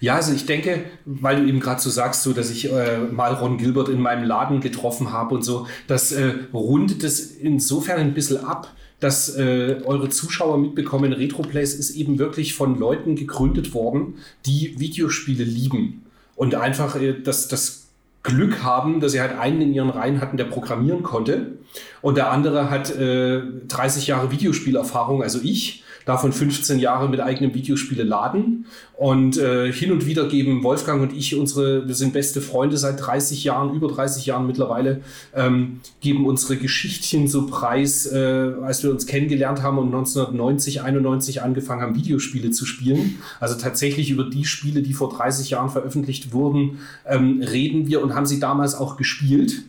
Ja, 0.00 0.16
also 0.16 0.32
ich 0.32 0.46
denke, 0.46 0.84
weil 1.04 1.36
du 1.36 1.48
eben 1.48 1.60
gerade 1.60 1.80
so 1.80 1.90
sagst, 1.90 2.22
so 2.22 2.32
dass 2.32 2.50
ich 2.50 2.70
äh, 2.70 2.98
mal 2.98 3.32
Ron 3.34 3.58
Gilbert 3.58 3.88
in 3.88 4.00
meinem 4.00 4.24
Laden 4.24 4.60
getroffen 4.60 5.12
habe 5.12 5.34
und 5.34 5.42
so, 5.42 5.66
das 5.86 6.12
äh, 6.12 6.34
rundet 6.52 7.02
es 7.04 7.30
insofern 7.30 8.00
ein 8.00 8.14
bisschen 8.14 8.44
ab, 8.44 8.72
dass 9.04 9.36
äh, 9.36 9.82
eure 9.84 10.08
Zuschauer 10.08 10.56
mitbekommen, 10.56 11.12
Retroplays 11.12 11.74
ist 11.74 11.90
eben 11.90 12.18
wirklich 12.18 12.54
von 12.54 12.78
Leuten 12.78 13.16
gegründet 13.16 13.74
worden, 13.74 14.14
die 14.46 14.80
Videospiele 14.80 15.44
lieben 15.44 16.06
und 16.36 16.54
einfach 16.54 16.96
äh, 16.96 17.12
das, 17.22 17.48
das 17.48 17.88
Glück 18.22 18.62
haben, 18.62 19.00
dass 19.00 19.12
sie 19.12 19.20
halt 19.20 19.38
einen 19.38 19.60
in 19.60 19.74
ihren 19.74 19.90
Reihen 19.90 20.22
hatten, 20.22 20.38
der 20.38 20.46
programmieren 20.46 21.02
konnte. 21.02 21.58
Und 22.00 22.16
der 22.16 22.30
andere 22.30 22.70
hat 22.70 22.96
äh, 22.96 23.42
30 23.68 24.06
Jahre 24.06 24.30
Videospielerfahrung, 24.30 25.22
also 25.22 25.38
ich 25.42 25.83
davon 26.04 26.32
15 26.32 26.78
Jahre 26.78 27.08
mit 27.08 27.20
eigenem 27.20 27.54
Videospiele 27.54 28.02
laden. 28.02 28.66
Und 28.96 29.38
äh, 29.38 29.72
hin 29.72 29.90
und 29.90 30.06
wieder 30.06 30.28
geben 30.28 30.62
Wolfgang 30.62 31.02
und 31.02 31.12
ich 31.12 31.36
unsere, 31.36 31.88
wir 31.88 31.94
sind 31.94 32.12
beste 32.12 32.40
Freunde 32.40 32.78
seit 32.78 33.00
30 33.00 33.42
Jahren, 33.42 33.74
über 33.74 33.88
30 33.88 34.26
Jahren 34.26 34.46
mittlerweile, 34.46 35.00
ähm, 35.34 35.80
geben 36.00 36.26
unsere 36.26 36.56
Geschichtchen 36.56 37.26
so 37.26 37.46
preis, 37.46 38.06
äh, 38.06 38.52
als 38.62 38.82
wir 38.84 38.90
uns 38.90 39.06
kennengelernt 39.06 39.62
haben 39.62 39.78
und 39.78 39.86
1990, 39.86 40.82
91 40.82 41.42
angefangen 41.42 41.82
haben, 41.82 41.96
Videospiele 41.96 42.50
zu 42.50 42.66
spielen. 42.66 43.16
Also 43.40 43.56
tatsächlich 43.56 44.10
über 44.10 44.24
die 44.24 44.44
Spiele, 44.44 44.82
die 44.82 44.92
vor 44.92 45.10
30 45.10 45.50
Jahren 45.50 45.70
veröffentlicht 45.70 46.32
wurden, 46.32 46.78
ähm, 47.06 47.42
reden 47.42 47.88
wir 47.88 48.02
und 48.02 48.14
haben 48.14 48.26
sie 48.26 48.38
damals 48.38 48.74
auch 48.74 48.96
gespielt. 48.96 49.64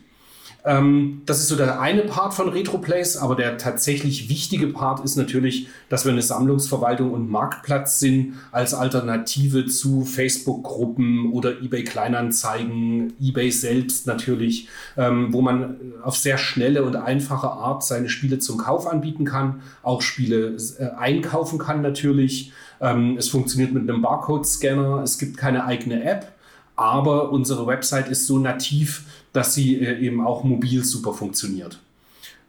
Ähm, 0.66 1.22
das 1.28 1.42
ist 1.42 1.50
so 1.50 1.56
der 1.56 1.80
eine 1.80 2.02
Part 2.02 2.34
von 2.34 2.50
RetroPlays, 2.50 3.18
aber 3.18 3.36
der 3.36 3.60
tatsächlich 3.60 4.30
wichtige 4.30 4.68
Part 4.68 5.06
ist 5.06 5.16
natürlich, 5.16 5.68
dass 5.90 6.06
wir 6.06 6.12
eine 6.12 6.24
Sammlungsverwaltung 6.24 7.12
und 7.12 7.30
Marktplatz 7.30 8.00
sind 8.00 8.34
als 8.52 8.74
Alternative 8.74 9.68
zu 9.68 10.04
Facebook-Gruppen 10.04 11.32
oder 11.32 11.62
eBay 11.62 11.84
Kleinanzeigen, 11.84 13.14
eBay 13.22 13.52
selbst 13.52 14.08
natürlich, 14.08 14.68
ähm, 14.98 15.32
wo 15.32 15.42
man 15.42 15.78
auf 16.04 16.18
sehr 16.18 16.40
schnelle 16.40 16.84
und 16.84 16.96
einfache 16.96 17.52
Art 17.52 17.84
seine 17.84 18.10
Spiele 18.10 18.40
zum 18.40 18.58
Kauf 18.58 18.88
anbieten 18.88 19.24
kann, 19.24 19.62
auch 19.84 20.02
Spiele 20.02 20.58
äh, 20.80 20.90
einkaufen 20.98 21.60
kann 21.60 21.84
natürlich. 21.84 22.52
Ähm, 22.82 23.18
es 23.20 23.30
funktioniert 23.30 23.72
mit 23.72 23.88
einem 23.88 24.02
Barcode-Scanner, 24.02 25.04
es 25.04 25.20
gibt 25.20 25.38
keine 25.38 25.66
eigene 25.66 26.04
App, 26.04 26.32
aber 26.76 27.32
unsere 27.32 27.68
Website 27.68 28.10
ist 28.10 28.26
so 28.26 28.40
nativ, 28.40 29.04
dass 29.36 29.54
sie 29.54 29.80
äh, 29.80 30.00
eben 30.00 30.26
auch 30.26 30.44
mobil 30.44 30.84
super 30.84 31.14
funktioniert. 31.14 31.80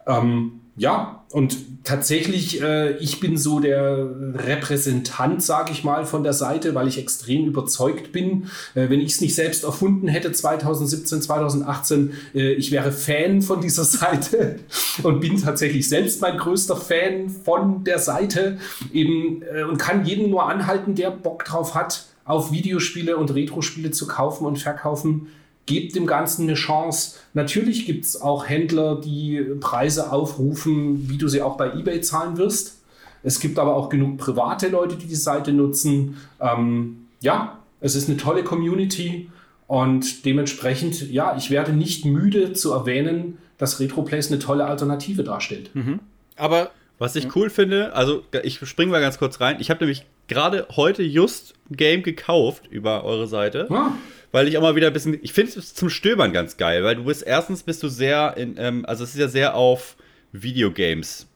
Ähm, 0.06 0.60
ja, 0.78 1.24
und 1.32 1.84
tatsächlich, 1.84 2.60
äh, 2.60 2.98
ich 2.98 3.18
bin 3.18 3.38
so 3.38 3.60
der 3.60 4.10
Repräsentant, 4.34 5.42
sage 5.42 5.72
ich 5.72 5.84
mal, 5.84 6.04
von 6.04 6.22
der 6.22 6.34
Seite, 6.34 6.74
weil 6.74 6.86
ich 6.86 6.98
extrem 6.98 7.46
überzeugt 7.46 8.12
bin. 8.12 8.50
Äh, 8.74 8.90
wenn 8.90 9.00
ich 9.00 9.12
es 9.12 9.20
nicht 9.22 9.34
selbst 9.34 9.64
erfunden 9.64 10.06
hätte, 10.06 10.32
2017, 10.32 11.22
2018, 11.22 12.12
äh, 12.34 12.52
ich 12.52 12.72
wäre 12.72 12.92
Fan 12.92 13.40
von 13.40 13.62
dieser 13.62 13.84
Seite 13.84 14.60
und 15.02 15.20
bin 15.20 15.40
tatsächlich 15.40 15.88
selbst 15.88 16.20
mein 16.20 16.36
größter 16.36 16.76
Fan 16.76 17.30
von 17.30 17.82
der 17.84 17.98
Seite 17.98 18.58
eben 18.92 19.42
äh, 19.42 19.62
und 19.62 19.78
kann 19.78 20.04
jeden 20.04 20.28
nur 20.28 20.46
anhalten, 20.46 20.94
der 20.94 21.10
Bock 21.10 21.46
drauf 21.46 21.74
hat, 21.74 22.04
auf 22.26 22.52
Videospiele 22.52 23.16
und 23.16 23.34
Retro-Spiele 23.34 23.92
zu 23.92 24.06
kaufen 24.06 24.44
und 24.44 24.58
verkaufen 24.58 25.28
gebt 25.66 25.96
dem 25.96 26.06
Ganzen 26.06 26.44
eine 26.44 26.54
Chance. 26.54 27.18
Natürlich 27.34 27.86
gibt 27.86 28.04
es 28.04 28.20
auch 28.20 28.48
Händler, 28.48 29.00
die 29.00 29.44
Preise 29.60 30.12
aufrufen, 30.12 31.10
wie 31.10 31.18
du 31.18 31.28
sie 31.28 31.42
auch 31.42 31.56
bei 31.56 31.72
eBay 31.72 32.00
zahlen 32.00 32.38
wirst. 32.38 32.78
Es 33.22 33.40
gibt 33.40 33.58
aber 33.58 33.74
auch 33.74 33.88
genug 33.88 34.18
private 34.18 34.68
Leute, 34.68 34.96
die 34.96 35.06
die 35.06 35.16
Seite 35.16 35.52
nutzen. 35.52 36.16
Ähm, 36.40 37.08
ja, 37.20 37.58
es 37.80 37.96
ist 37.96 38.08
eine 38.08 38.16
tolle 38.16 38.44
Community 38.44 39.28
und 39.66 40.24
dementsprechend, 40.24 41.10
ja, 41.10 41.36
ich 41.36 41.50
werde 41.50 41.72
nicht 41.72 42.04
müde 42.04 42.52
zu 42.52 42.72
erwähnen, 42.72 43.38
dass 43.58 43.80
RetroPlace 43.80 44.28
eine 44.28 44.38
tolle 44.38 44.66
Alternative 44.66 45.24
darstellt. 45.24 45.74
Mhm. 45.74 45.98
Aber 46.36 46.70
was 46.98 47.16
ich 47.16 47.34
cool 47.34 47.50
finde, 47.50 47.94
also 47.94 48.22
ich 48.44 48.60
springe 48.66 48.92
mal 48.92 49.00
ganz 49.00 49.18
kurz 49.18 49.40
rein. 49.40 49.56
Ich 49.58 49.70
habe 49.70 49.80
nämlich 49.80 50.06
gerade 50.28 50.66
heute 50.76 51.02
just 51.02 51.54
ein 51.70 51.76
Game 51.76 52.02
gekauft 52.02 52.68
über 52.70 53.04
eure 53.04 53.26
Seite. 53.26 53.66
Ja 53.68 53.92
weil 54.32 54.48
ich 54.48 54.58
auch 54.58 54.62
mal 54.62 54.76
wieder 54.76 54.88
ein 54.88 54.92
bisschen, 54.92 55.18
ich 55.22 55.32
finde 55.32 55.58
es 55.58 55.74
zum 55.74 55.90
Stöbern 55.90 56.32
ganz 56.32 56.56
geil, 56.56 56.84
weil 56.84 56.96
du 56.96 57.04
bist, 57.04 57.24
erstens 57.26 57.62
bist 57.62 57.82
du 57.82 57.88
sehr 57.88 58.36
in, 58.36 58.56
ähm, 58.58 58.84
also 58.86 59.04
es 59.04 59.10
ist 59.10 59.20
ja 59.20 59.28
sehr 59.28 59.54
auf 59.54 59.96
Videogames 60.32 61.28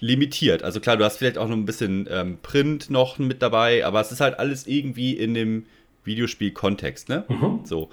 limitiert. 0.00 0.62
Also 0.62 0.80
klar, 0.80 0.96
du 0.96 1.04
hast 1.04 1.18
vielleicht 1.18 1.38
auch 1.38 1.48
noch 1.48 1.56
ein 1.56 1.64
bisschen 1.64 2.08
ähm, 2.10 2.38
Print 2.42 2.90
noch 2.90 3.18
mit 3.18 3.40
dabei, 3.40 3.84
aber 3.86 4.00
es 4.00 4.10
ist 4.10 4.20
halt 4.20 4.38
alles 4.38 4.66
irgendwie 4.66 5.12
in 5.12 5.34
dem 5.34 5.66
Videospiel-Kontext, 6.04 7.08
ne? 7.08 7.24
Mhm. 7.28 7.60
So. 7.64 7.88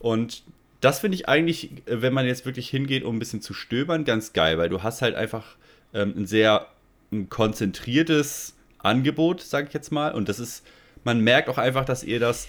Und 0.00 0.42
das 0.80 0.98
finde 0.98 1.14
ich 1.14 1.28
eigentlich, 1.28 1.70
wenn 1.86 2.12
man 2.12 2.26
jetzt 2.26 2.44
wirklich 2.44 2.68
hingeht, 2.68 3.04
um 3.04 3.14
ein 3.14 3.18
bisschen 3.20 3.40
zu 3.40 3.54
stöbern, 3.54 4.04
ganz 4.04 4.32
geil, 4.32 4.58
weil 4.58 4.68
du 4.68 4.82
hast 4.82 5.00
halt 5.02 5.14
einfach 5.14 5.56
ähm, 5.94 6.14
ein 6.16 6.26
sehr 6.26 6.66
ein 7.12 7.28
konzentriertes 7.28 8.56
Angebot, 8.78 9.40
sage 9.40 9.68
ich 9.68 9.74
jetzt 9.74 9.92
mal. 9.92 10.12
Und 10.12 10.28
das 10.28 10.40
ist, 10.40 10.66
man 11.04 11.20
merkt 11.20 11.48
auch 11.48 11.58
einfach, 11.58 11.84
dass 11.84 12.02
ihr 12.02 12.18
das, 12.18 12.48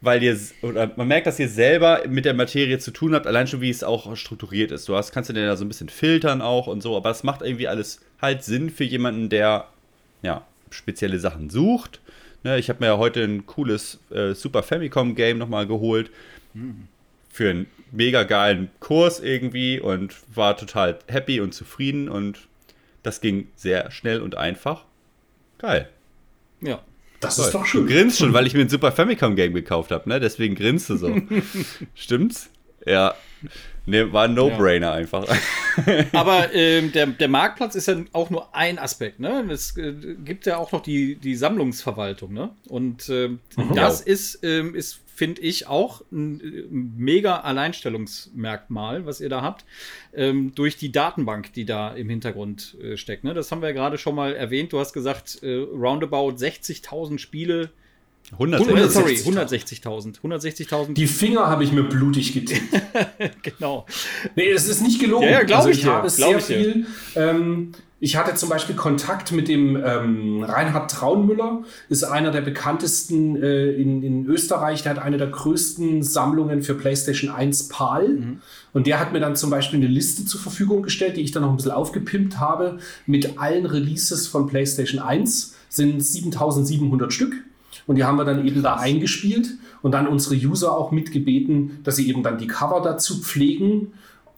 weil 0.00 0.22
ihr, 0.22 0.38
oder 0.62 0.90
man 0.96 1.08
merkt, 1.08 1.26
dass 1.26 1.38
ihr 1.38 1.48
selber 1.48 2.02
mit 2.08 2.24
der 2.24 2.34
Materie 2.34 2.78
zu 2.78 2.90
tun 2.90 3.14
habt, 3.14 3.26
allein 3.26 3.46
schon 3.46 3.60
wie 3.60 3.70
es 3.70 3.84
auch 3.84 4.16
strukturiert 4.16 4.70
ist. 4.70 4.88
Du 4.88 4.96
hast, 4.96 5.12
kannst 5.12 5.28
du 5.30 5.34
denn 5.34 5.46
da 5.46 5.56
so 5.56 5.64
ein 5.64 5.68
bisschen 5.68 5.88
filtern 5.88 6.40
auch 6.40 6.66
und 6.66 6.82
so, 6.82 6.96
aber 6.96 7.10
es 7.10 7.22
macht 7.22 7.42
irgendwie 7.42 7.68
alles 7.68 8.00
halt 8.20 8.42
Sinn 8.42 8.70
für 8.70 8.84
jemanden, 8.84 9.28
der, 9.28 9.68
ja, 10.22 10.46
spezielle 10.70 11.18
Sachen 11.18 11.50
sucht. 11.50 12.00
Ne, 12.42 12.58
ich 12.58 12.70
habe 12.70 12.80
mir 12.80 12.86
ja 12.86 12.98
heute 12.98 13.22
ein 13.22 13.44
cooles 13.44 13.98
äh, 14.10 14.34
Super 14.34 14.62
Famicom 14.62 15.14
Game 15.14 15.36
nochmal 15.36 15.66
geholt. 15.66 16.10
Mhm. 16.54 16.88
Für 17.30 17.50
einen 17.50 17.66
mega 17.92 18.22
geilen 18.22 18.70
Kurs 18.80 19.20
irgendwie 19.20 19.78
und 19.80 20.16
war 20.34 20.56
total 20.56 20.98
happy 21.06 21.40
und 21.40 21.52
zufrieden 21.52 22.08
und 22.08 22.48
das 23.02 23.20
ging 23.20 23.48
sehr 23.56 23.90
schnell 23.90 24.20
und 24.20 24.36
einfach. 24.36 24.84
Geil. 25.58 25.88
Ja. 26.60 26.80
Das 27.20 27.36
Toll. 27.36 27.46
ist 27.46 27.54
doch 27.54 27.66
schön. 27.66 27.86
Du 27.86 27.92
grinst 27.92 28.18
schon, 28.18 28.32
weil 28.32 28.46
ich 28.46 28.54
mir 28.54 28.62
ein 28.62 28.68
Super 28.68 28.92
Famicom 28.92 29.36
Game 29.36 29.52
gekauft 29.52 29.90
habe, 29.90 30.08
ne? 30.08 30.20
Deswegen 30.20 30.54
grinst 30.54 30.88
du 30.88 30.96
so. 30.96 31.14
Stimmt's? 31.94 32.50
Ja. 32.86 33.14
Ne, 33.86 34.12
war 34.12 34.24
ein 34.24 34.34
No-Brainer 34.34 34.88
ja. 34.88 34.92
einfach. 34.92 35.26
Aber 36.12 36.52
ähm, 36.54 36.92
der, 36.92 37.06
der 37.06 37.28
Marktplatz 37.28 37.74
ist 37.74 37.88
ja 37.88 37.96
auch 38.12 38.30
nur 38.30 38.54
ein 38.54 38.78
Aspekt. 38.78 39.20
Ne? 39.20 39.46
Es 39.50 39.76
äh, 39.76 39.92
gibt 40.24 40.46
ja 40.46 40.58
auch 40.58 40.72
noch 40.72 40.82
die, 40.82 41.16
die 41.16 41.34
Sammlungsverwaltung. 41.34 42.32
Ne? 42.32 42.50
Und 42.68 43.08
ähm, 43.08 43.40
mhm. 43.56 43.74
das 43.74 44.00
ist, 44.00 44.40
ähm, 44.42 44.74
ist 44.74 45.00
finde 45.20 45.42
ich, 45.42 45.66
auch 45.66 46.00
ein 46.10 46.40
äh, 46.40 46.64
mega 46.70 47.40
Alleinstellungsmerkmal, 47.40 49.04
was 49.04 49.20
ihr 49.20 49.28
da 49.28 49.42
habt, 49.42 49.66
ähm, 50.14 50.54
durch 50.54 50.78
die 50.78 50.92
Datenbank, 50.92 51.52
die 51.52 51.66
da 51.66 51.92
im 51.92 52.08
Hintergrund 52.08 52.78
äh, 52.80 52.96
steckt. 52.96 53.22
Ne? 53.22 53.34
Das 53.34 53.52
haben 53.52 53.60
wir 53.60 53.68
ja 53.68 53.74
gerade 53.74 53.98
schon 53.98 54.14
mal 54.14 54.34
erwähnt. 54.34 54.72
Du 54.72 54.80
hast 54.80 54.94
gesagt, 54.94 55.42
äh, 55.42 55.56
roundabout 55.56 56.36
60.000 56.36 57.18
Spiele 57.18 57.68
160. 58.32 58.92
Sorry, 58.92 59.14
160.000. 59.14 60.20
160.000. 60.20 60.94
Die 60.94 61.06
Finger 61.06 61.48
habe 61.48 61.64
ich 61.64 61.72
mir 61.72 61.82
blutig 61.82 62.32
getippt. 62.32 62.82
genau. 63.42 63.86
Nee, 64.36 64.50
es 64.50 64.68
ist 64.68 64.82
nicht 64.82 65.00
gelogen. 65.00 65.26
Ja, 65.26 65.32
ja 65.32 65.42
glaube 65.42 65.68
also 65.68 65.70
ich, 65.70 65.80
ich 65.80 65.86
habe 65.86 66.08
sehr 66.08 66.38
ich 66.38 66.44
viel. 66.44 66.86
Ähm, 67.16 67.72
ich 68.02 68.16
hatte 68.16 68.34
zum 68.34 68.48
Beispiel 68.48 68.74
Kontakt 68.74 69.30
mit 69.30 69.46
dem 69.46 69.76
ähm, 69.76 70.42
Reinhard 70.42 70.90
Traunmüller, 70.90 71.64
ist 71.90 72.02
einer 72.02 72.30
der 72.30 72.40
bekanntesten 72.40 73.36
äh, 73.36 73.72
in, 73.72 74.02
in 74.02 74.24
Österreich. 74.24 74.82
Der 74.82 74.92
hat 74.92 75.02
eine 75.02 75.18
der 75.18 75.26
größten 75.26 76.02
Sammlungen 76.02 76.62
für 76.62 76.74
PlayStation 76.74 77.30
1 77.30 77.68
PAL. 77.68 78.08
Mhm. 78.08 78.40
Und 78.72 78.86
der 78.86 78.98
hat 79.00 79.12
mir 79.12 79.20
dann 79.20 79.36
zum 79.36 79.50
Beispiel 79.50 79.78
eine 79.78 79.88
Liste 79.88 80.24
zur 80.24 80.40
Verfügung 80.40 80.82
gestellt, 80.82 81.18
die 81.18 81.20
ich 81.20 81.32
dann 81.32 81.42
noch 81.42 81.50
ein 81.50 81.56
bisschen 81.56 81.72
aufgepimpt 81.72 82.40
habe, 82.40 82.78
mit 83.04 83.38
allen 83.38 83.66
Releases 83.66 84.26
von 84.26 84.46
PlayStation 84.46 85.02
1. 85.02 85.56
Sind 85.68 86.00
7700 86.00 87.12
Stück. 87.12 87.34
Und 87.90 87.96
die 87.96 88.04
haben 88.04 88.18
wir 88.18 88.24
dann 88.24 88.46
eben 88.46 88.62
da 88.62 88.76
eingespielt 88.76 89.48
und 89.82 89.90
dann 89.90 90.06
unsere 90.06 90.36
User 90.36 90.78
auch 90.78 90.92
mitgebeten, 90.92 91.80
dass 91.82 91.96
sie 91.96 92.08
eben 92.08 92.22
dann 92.22 92.38
die 92.38 92.46
Cover 92.46 92.80
dazu 92.84 93.20
pflegen, 93.20 93.94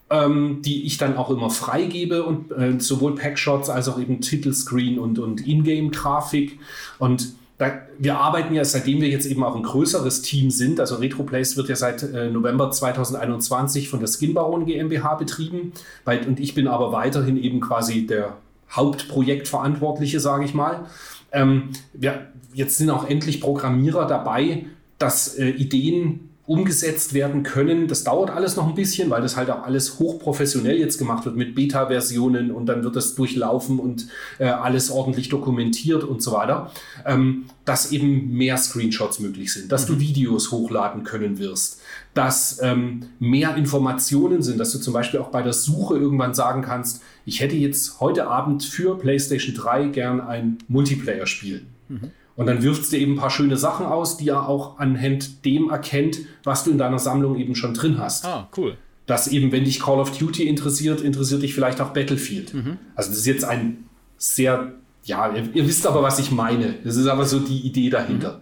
ähm, 0.09 0.63
die 0.63 0.87
ich 0.87 0.97
dann 0.97 1.17
auch 1.17 1.29
immer 1.29 1.51
freigebe 1.51 2.23
und 2.23 2.51
äh, 2.51 2.79
sowohl 2.79 3.13
Packshots 3.13 3.69
als 3.69 3.87
auch 3.87 3.99
eben 3.99 4.21
Titelscreen 4.21 4.97
und, 4.97 5.19
und 5.19 5.45
Ingame-Grafik. 5.45 6.57
Und 6.97 7.33
da, 7.59 7.73
wir 7.99 8.17
arbeiten 8.17 8.55
ja, 8.55 8.65
seitdem 8.65 9.01
wir 9.01 9.09
jetzt 9.09 9.27
eben 9.27 9.43
auch 9.43 9.55
ein 9.55 9.61
größeres 9.61 10.23
Team 10.23 10.49
sind, 10.49 10.79
also 10.79 10.95
RetroPlace 10.95 11.55
wird 11.55 11.69
ja 11.69 11.75
seit 11.75 12.01
äh, 12.01 12.31
November 12.31 12.71
2021 12.71 13.87
von 13.87 13.99
der 13.99 14.07
Skinbaron 14.07 14.65
GmbH 14.65 15.13
betrieben. 15.13 15.73
Weil, 16.05 16.25
und 16.25 16.39
ich 16.39 16.55
bin 16.55 16.67
aber 16.67 16.91
weiterhin 16.91 17.37
eben 17.37 17.61
quasi 17.61 18.07
der 18.07 18.37
Hauptprojektverantwortliche, 18.71 20.19
sage 20.19 20.43
ich 20.43 20.55
mal. 20.55 20.87
Ähm, 21.31 21.69
wir, 21.93 22.32
jetzt 22.53 22.77
sind 22.77 22.89
auch 22.89 23.07
endlich 23.07 23.41
Programmierer 23.41 24.07
dabei, 24.07 24.65
dass 24.97 25.35
äh, 25.35 25.49
Ideen 25.49 26.29
umgesetzt 26.45 27.13
werden 27.13 27.43
können. 27.43 27.87
Das 27.87 28.03
dauert 28.03 28.29
alles 28.29 28.57
noch 28.57 28.67
ein 28.67 28.75
bisschen, 28.75 29.09
weil 29.09 29.21
das 29.21 29.37
halt 29.37 29.49
auch 29.49 29.63
alles 29.63 29.99
hochprofessionell 29.99 30.77
jetzt 30.77 30.97
gemacht 30.97 31.23
wird 31.23 31.37
mit 31.37 31.55
Beta-Versionen 31.55 32.51
und 32.51 32.65
dann 32.65 32.83
wird 32.83 32.97
das 32.97 33.15
durchlaufen 33.15 33.79
und 33.79 34.07
äh, 34.39 34.47
alles 34.47 34.91
ordentlich 34.91 35.29
dokumentiert 35.29 36.03
und 36.03 36.21
so 36.21 36.33
weiter. 36.33 36.69
Ähm, 37.05 37.45
dass 37.63 37.93
eben 37.93 38.33
mehr 38.33 38.57
Screenshots 38.57 39.19
möglich 39.21 39.53
sind, 39.53 39.71
dass 39.71 39.87
mhm. 39.87 39.93
du 39.93 39.99
Videos 40.01 40.51
hochladen 40.51 41.05
können 41.05 41.39
wirst, 41.39 41.79
dass 42.13 42.59
ähm, 42.61 43.05
mehr 43.19 43.55
Informationen 43.55 44.41
sind, 44.41 44.59
dass 44.59 44.73
du 44.73 44.79
zum 44.79 44.93
Beispiel 44.93 45.21
auch 45.21 45.29
bei 45.29 45.41
der 45.41 45.53
Suche 45.53 45.95
irgendwann 45.95 46.33
sagen 46.33 46.61
kannst, 46.61 47.01
ich 47.25 47.39
hätte 47.39 47.55
jetzt 47.55 48.01
heute 48.01 48.27
Abend 48.27 48.65
für 48.65 48.97
PlayStation 48.97 49.55
3 49.55 49.87
gern 49.87 50.19
ein 50.19 50.57
Multiplayer-Spiel. 50.67 51.65
Mhm. 51.87 52.11
Und 52.35 52.47
dann 52.47 52.63
wirft 52.63 52.81
es 52.81 52.89
dir 52.89 52.99
eben 52.99 53.13
ein 53.13 53.17
paar 53.17 53.29
schöne 53.29 53.57
Sachen 53.57 53.85
aus, 53.85 54.17
die 54.17 54.29
er 54.29 54.47
auch 54.47 54.79
anhand 54.79 55.45
dem 55.45 55.69
erkennt, 55.69 56.19
was 56.43 56.63
du 56.63 56.71
in 56.71 56.77
deiner 56.77 56.99
Sammlung 56.99 57.37
eben 57.37 57.55
schon 57.55 57.73
drin 57.73 57.99
hast. 57.99 58.25
Ah, 58.25 58.49
cool. 58.57 58.77
Dass 59.05 59.27
eben, 59.27 59.51
wenn 59.51 59.65
dich 59.65 59.79
Call 59.79 59.99
of 59.99 60.17
Duty 60.17 60.47
interessiert, 60.47 61.01
interessiert 61.01 61.43
dich 61.43 61.53
vielleicht 61.53 61.79
auch 61.81 61.89
Battlefield. 61.89 62.53
Mhm. 62.53 62.77
Also 62.95 63.11
das 63.11 63.19
ist 63.19 63.27
jetzt 63.27 63.45
ein 63.45 63.85
sehr, 64.17 64.73
ja, 65.03 65.31
ihr, 65.33 65.49
ihr, 65.53 65.67
wisst 65.67 65.85
aber, 65.85 66.01
was 66.01 66.17
ich 66.19 66.31
meine. 66.31 66.75
Das 66.83 66.95
ist 66.95 67.07
aber 67.07 67.25
so 67.25 67.39
die 67.39 67.59
Idee 67.59 67.89
dahinter. 67.89 68.41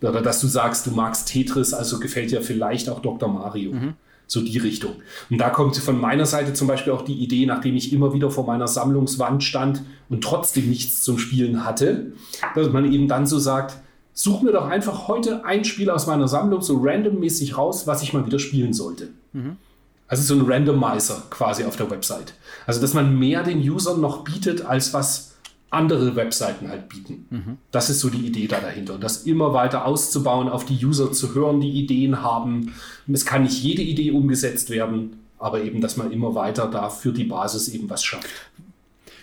Mhm. 0.00 0.08
Oder 0.08 0.22
dass 0.22 0.40
du 0.40 0.46
sagst, 0.46 0.86
du 0.86 0.92
magst 0.92 1.28
Tetris, 1.28 1.74
also 1.74 1.98
gefällt 1.98 2.30
dir 2.30 2.42
vielleicht 2.42 2.88
auch 2.88 3.00
Dr. 3.00 3.28
Mario. 3.28 3.72
Mhm. 3.72 3.94
So 4.28 4.40
die 4.40 4.58
Richtung. 4.58 4.96
Und 5.30 5.38
da 5.38 5.50
kommt 5.50 5.76
von 5.76 6.00
meiner 6.00 6.26
Seite 6.26 6.52
zum 6.52 6.66
Beispiel 6.66 6.92
auch 6.92 7.02
die 7.02 7.14
Idee, 7.14 7.46
nachdem 7.46 7.76
ich 7.76 7.92
immer 7.92 8.12
wieder 8.12 8.30
vor 8.30 8.44
meiner 8.44 8.66
Sammlungswand 8.66 9.44
stand 9.44 9.82
und 10.08 10.24
trotzdem 10.24 10.68
nichts 10.68 11.02
zum 11.02 11.18
Spielen 11.18 11.64
hatte, 11.64 12.12
dass 12.54 12.70
man 12.70 12.92
eben 12.92 13.06
dann 13.06 13.26
so 13.26 13.38
sagt, 13.38 13.76
such 14.12 14.42
mir 14.42 14.52
doch 14.52 14.66
einfach 14.66 15.06
heute 15.08 15.44
ein 15.44 15.64
Spiel 15.64 15.90
aus 15.90 16.06
meiner 16.06 16.26
Sammlung 16.26 16.62
so 16.62 16.80
randommäßig 16.82 17.56
raus, 17.56 17.86
was 17.86 18.02
ich 18.02 18.12
mal 18.12 18.26
wieder 18.26 18.38
spielen 18.38 18.72
sollte. 18.72 19.10
Mhm. 19.32 19.58
Also 20.08 20.22
so 20.22 20.40
ein 20.40 20.50
Randomizer 20.50 21.24
quasi 21.30 21.64
auf 21.64 21.76
der 21.76 21.90
Website. 21.90 22.34
Also 22.66 22.80
dass 22.80 22.94
man 22.94 23.18
mehr 23.18 23.42
den 23.42 23.58
Usern 23.58 24.00
noch 24.00 24.24
bietet, 24.24 24.64
als 24.64 24.94
was 24.94 25.35
andere 25.70 26.14
Webseiten 26.16 26.68
halt 26.68 26.88
bieten. 26.88 27.26
Mhm. 27.30 27.58
Das 27.70 27.90
ist 27.90 28.00
so 28.00 28.08
die 28.08 28.26
Idee 28.26 28.46
da 28.46 28.60
dahinter. 28.60 28.94
Und 28.94 29.04
das 29.04 29.24
immer 29.24 29.52
weiter 29.52 29.84
auszubauen, 29.84 30.48
auf 30.48 30.64
die 30.64 30.84
User 30.84 31.12
zu 31.12 31.34
hören, 31.34 31.60
die 31.60 31.70
Ideen 31.70 32.22
haben. 32.22 32.74
Es 33.12 33.26
kann 33.26 33.42
nicht 33.42 33.62
jede 33.62 33.82
Idee 33.82 34.12
umgesetzt 34.12 34.70
werden, 34.70 35.18
aber 35.38 35.62
eben, 35.62 35.80
dass 35.80 35.96
man 35.96 36.12
immer 36.12 36.34
weiter 36.34 36.68
da 36.68 36.88
für 36.88 37.12
die 37.12 37.24
Basis 37.24 37.68
eben 37.68 37.90
was 37.90 38.04
schafft. 38.04 38.30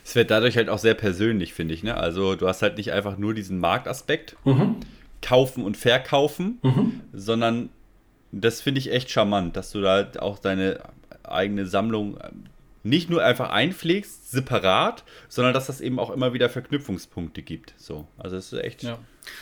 Es 0.06 0.16
wird 0.16 0.32
dadurch 0.32 0.58
halt 0.58 0.70
auch 0.70 0.80
sehr 0.80 0.96
persönlich, 0.96 1.54
finde 1.54 1.74
ich. 1.74 1.84
Ne? 1.84 1.96
Also 1.96 2.36
du 2.36 2.48
hast 2.48 2.62
halt 2.62 2.78
nicht 2.78 2.92
einfach 2.92 3.18
nur 3.18 3.34
diesen 3.34 3.60
Marktaspekt, 3.60 4.36
mhm. 4.44 4.76
kaufen 5.22 5.64
und 5.64 5.78
verkaufen, 5.78 6.60
mhm. 6.62 7.02
sondern 7.14 7.70
das 8.34 8.62
finde 8.62 8.80
ich 8.80 8.92
echt 8.92 9.10
charmant, 9.10 9.56
dass 9.56 9.72
du 9.72 9.82
da 9.82 10.08
auch 10.20 10.40
deine 10.40 10.80
eigene 11.24 11.66
Sammlung 11.68 12.18
nicht 12.84 13.10
nur 13.10 13.24
einfach 13.24 13.50
einpflegst, 13.50 14.30
separat, 14.30 15.04
sondern 15.30 15.54
dass 15.54 15.68
das 15.68 15.82
eben 15.82 16.00
auch 16.00 16.10
immer 16.10 16.34
wieder 16.34 16.50
Verknüpfungspunkte 16.50 17.42
gibt. 17.42 17.74
So, 17.78 18.08
also 18.18 18.36
das 18.36 18.52
ist 18.52 18.60
echt 18.60 18.84
ja. 18.84 19.00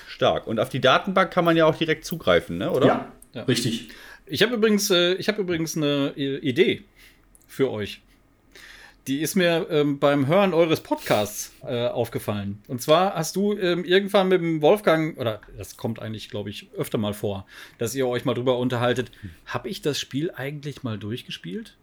stark. 0.07 0.47
Und 0.47 0.59
auf 0.59 0.69
die 0.69 0.79
Datenbank 0.79 1.31
kann 1.31 1.43
man 1.43 1.57
ja 1.57 1.65
auch 1.65 1.75
direkt 1.75 2.05
zugreifen, 2.05 2.57
ne? 2.59 2.71
oder? 2.71 2.87
Ja, 2.87 3.11
ja. 3.33 3.43
richtig. 3.43 3.89
Ich 4.27 4.43
habe 4.43 4.53
übrigens, 4.53 4.89
äh, 4.91 5.15
ich 5.15 5.27
habe 5.27 5.41
übrigens 5.41 5.75
eine 5.75 6.13
Idee 6.15 6.83
für 7.47 7.71
euch. 7.71 8.01
Die 9.07 9.21
ist 9.21 9.33
mir 9.33 9.65
ähm, 9.71 9.97
beim 9.97 10.27
Hören 10.27 10.53
eures 10.53 10.79
Podcasts 10.81 11.53
äh, 11.65 11.87
aufgefallen. 11.87 12.61
Und 12.67 12.83
zwar 12.83 13.15
hast 13.15 13.35
du 13.35 13.57
ähm, 13.57 13.83
irgendwann 13.83 14.27
mit 14.27 14.41
dem 14.41 14.61
Wolfgang, 14.61 15.17
oder 15.17 15.41
das 15.57 15.75
kommt 15.75 15.99
eigentlich, 15.99 16.29
glaube 16.29 16.51
ich, 16.51 16.69
öfter 16.77 16.99
mal 16.99 17.15
vor, 17.15 17.47
dass 17.79 17.95
ihr 17.95 18.07
euch 18.07 18.25
mal 18.25 18.35
drüber 18.35 18.59
unterhaltet. 18.59 19.11
Habe 19.47 19.69
ich 19.69 19.81
das 19.81 19.99
Spiel 19.99 20.29
eigentlich 20.29 20.83
mal 20.83 20.99
durchgespielt? 20.99 21.75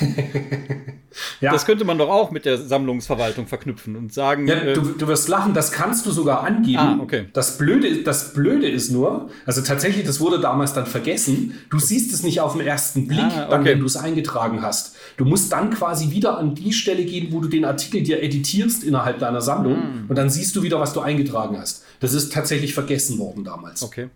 ja. 1.40 1.52
Das 1.52 1.66
könnte 1.66 1.84
man 1.84 1.98
doch 1.98 2.08
auch 2.08 2.30
mit 2.30 2.44
der 2.44 2.58
Sammlungsverwaltung 2.58 3.46
verknüpfen 3.46 3.96
und 3.96 4.12
sagen. 4.12 4.46
Ja, 4.46 4.54
äh, 4.54 4.74
du, 4.74 4.82
du, 4.82 5.06
wirst 5.08 5.28
lachen, 5.28 5.54
das 5.54 5.72
kannst 5.72 6.06
du 6.06 6.10
sogar 6.10 6.44
angeben. 6.44 6.78
Ah, 6.78 6.98
okay. 7.00 7.26
das, 7.32 7.58
Blöde, 7.58 8.02
das 8.02 8.32
Blöde 8.32 8.68
ist 8.68 8.90
nur, 8.90 9.30
also 9.46 9.62
tatsächlich, 9.62 10.04
das 10.04 10.20
wurde 10.20 10.40
damals 10.40 10.72
dann 10.72 10.86
vergessen, 10.86 11.58
du 11.70 11.78
siehst 11.78 12.12
es 12.12 12.22
nicht 12.22 12.40
auf 12.40 12.52
den 12.52 12.66
ersten 12.66 13.08
Blick, 13.08 13.20
ah, 13.20 13.44
okay. 13.44 13.50
dann, 13.50 13.64
wenn 13.64 13.80
du 13.80 13.86
es 13.86 13.96
eingetragen 13.96 14.62
hast. 14.62 14.96
Du 15.16 15.24
musst 15.24 15.52
dann 15.52 15.70
quasi 15.70 16.10
wieder 16.10 16.38
an 16.38 16.54
die 16.54 16.72
Stelle 16.72 17.04
gehen, 17.04 17.28
wo 17.32 17.40
du 17.40 17.48
den 17.48 17.64
Artikel 17.64 18.02
dir 18.02 18.22
editierst 18.22 18.84
innerhalb 18.84 19.18
deiner 19.18 19.40
Sammlung 19.40 19.74
hm. 19.74 20.04
und 20.08 20.16
dann 20.16 20.30
siehst 20.30 20.54
du 20.56 20.62
wieder, 20.62 20.78
was 20.80 20.92
du 20.92 21.00
eingetragen 21.00 21.58
hast. 21.58 21.84
Das 22.00 22.12
ist 22.12 22.32
tatsächlich 22.32 22.74
vergessen 22.74 23.18
worden 23.18 23.44
damals. 23.44 23.82
Okay. 23.82 24.08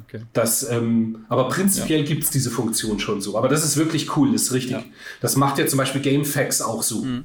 Okay. 0.00 0.22
Das, 0.32 0.68
ähm, 0.70 1.24
aber 1.28 1.48
prinzipiell 1.48 2.00
ja. 2.00 2.06
gibt 2.06 2.24
es 2.24 2.30
diese 2.30 2.50
Funktion 2.50 2.98
schon 2.98 3.20
so. 3.20 3.36
Aber 3.36 3.48
das 3.48 3.64
ist 3.64 3.76
wirklich 3.76 4.16
cool, 4.16 4.34
ist 4.34 4.52
richtig. 4.52 4.72
Ja. 4.72 4.84
Das 5.20 5.36
macht 5.36 5.58
ja 5.58 5.66
zum 5.66 5.78
Beispiel 5.78 6.00
GameFAQs 6.00 6.62
auch 6.62 6.82
so. 6.82 7.02
Mhm. 7.02 7.24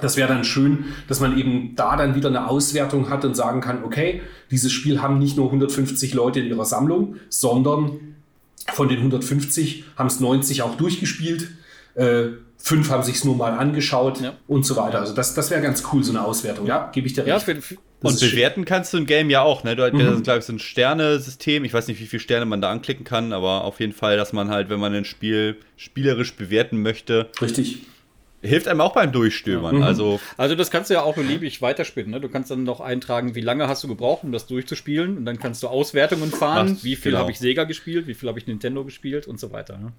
Das 0.00 0.16
wäre 0.16 0.28
dann 0.28 0.44
schön, 0.44 0.84
dass 1.08 1.20
man 1.20 1.38
eben 1.38 1.74
da 1.74 1.96
dann 1.96 2.14
wieder 2.14 2.28
eine 2.28 2.48
Auswertung 2.48 3.08
hat 3.10 3.24
und 3.24 3.34
sagen 3.34 3.60
kann, 3.60 3.82
okay, 3.82 4.22
dieses 4.50 4.72
Spiel 4.72 5.00
haben 5.00 5.18
nicht 5.18 5.36
nur 5.36 5.46
150 5.46 6.14
Leute 6.14 6.40
in 6.40 6.46
ihrer 6.46 6.64
Sammlung, 6.64 7.16
sondern 7.28 7.92
von 8.72 8.88
den 8.88 8.98
150 8.98 9.84
haben 9.96 10.06
es 10.06 10.20
90 10.20 10.62
auch 10.62 10.76
durchgespielt. 10.76 11.50
Äh, 11.94 12.28
fünf 12.60 12.90
haben 12.90 13.02
sich 13.02 13.24
nur 13.24 13.36
mal 13.36 13.52
angeschaut 13.52 14.20
ja. 14.20 14.34
und 14.46 14.64
so 14.64 14.76
weiter. 14.76 15.00
Also 15.00 15.14
das, 15.14 15.34
das 15.34 15.50
wäre 15.50 15.62
ganz 15.62 15.82
cool, 15.92 16.04
so 16.04 16.12
eine 16.12 16.24
Auswertung. 16.24 16.66
Ja, 16.66 16.90
gebe 16.92 17.06
ich 17.06 17.14
dir 17.14 17.22
recht. 17.22 17.28
Ja, 17.28 17.40
für, 17.40 17.60
für, 17.60 17.76
und 18.02 18.20
bewerten 18.20 18.60
schick. 18.60 18.68
kannst 18.68 18.92
du 18.92 18.98
ein 18.98 19.06
Game 19.06 19.30
ja 19.30 19.42
auch, 19.42 19.64
ne? 19.64 19.76
Du 19.76 19.82
hast, 19.82 19.92
mhm. 19.92 20.22
glaube 20.22 20.38
ich, 20.38 20.44
so 20.44 20.52
ein 20.52 20.58
Sternesystem. 20.58 21.64
Ich 21.64 21.74
weiß 21.74 21.88
nicht, 21.88 22.00
wie 22.00 22.06
viele 22.06 22.20
Sterne 22.20 22.46
man 22.46 22.60
da 22.60 22.70
anklicken 22.70 23.04
kann, 23.04 23.32
aber 23.32 23.64
auf 23.64 23.80
jeden 23.80 23.92
Fall, 23.92 24.16
dass 24.16 24.32
man 24.32 24.50
halt, 24.50 24.70
wenn 24.70 24.80
man 24.80 24.94
ein 24.94 25.04
Spiel 25.04 25.56
spielerisch 25.76 26.34
bewerten 26.34 26.80
möchte. 26.82 27.30
Richtig. 27.40 27.80
Hilft 28.42 28.68
einem 28.68 28.80
auch 28.80 28.94
beim 28.94 29.12
Durchstöbern. 29.12 29.74
Ja. 29.74 29.80
Mhm. 29.80 29.86
Also, 29.86 30.20
also 30.38 30.54
das 30.54 30.70
kannst 30.70 30.88
du 30.88 30.94
ja 30.94 31.02
auch 31.02 31.14
beliebig 31.14 31.60
weiterspielen. 31.60 32.10
Ne? 32.10 32.20
Du 32.20 32.30
kannst 32.30 32.50
dann 32.50 32.64
noch 32.64 32.80
eintragen, 32.80 33.34
wie 33.34 33.42
lange 33.42 33.68
hast 33.68 33.84
du 33.84 33.88
gebraucht, 33.88 34.24
um 34.24 34.32
das 34.32 34.46
durchzuspielen. 34.46 35.18
Und 35.18 35.26
dann 35.26 35.38
kannst 35.38 35.62
du 35.62 35.68
Auswertungen 35.68 36.30
fahren. 36.30 36.76
Ach, 36.78 36.84
wie 36.84 36.96
viel 36.96 37.12
genau. 37.12 37.22
habe 37.22 37.32
ich 37.32 37.38
Sega 37.38 37.64
gespielt, 37.64 38.06
wie 38.06 38.14
viel 38.14 38.30
habe 38.30 38.38
ich 38.38 38.46
Nintendo 38.46 38.82
gespielt 38.82 39.26
und 39.26 39.38
so 39.38 39.52
weiter. 39.52 39.76
Ne? 39.76 39.92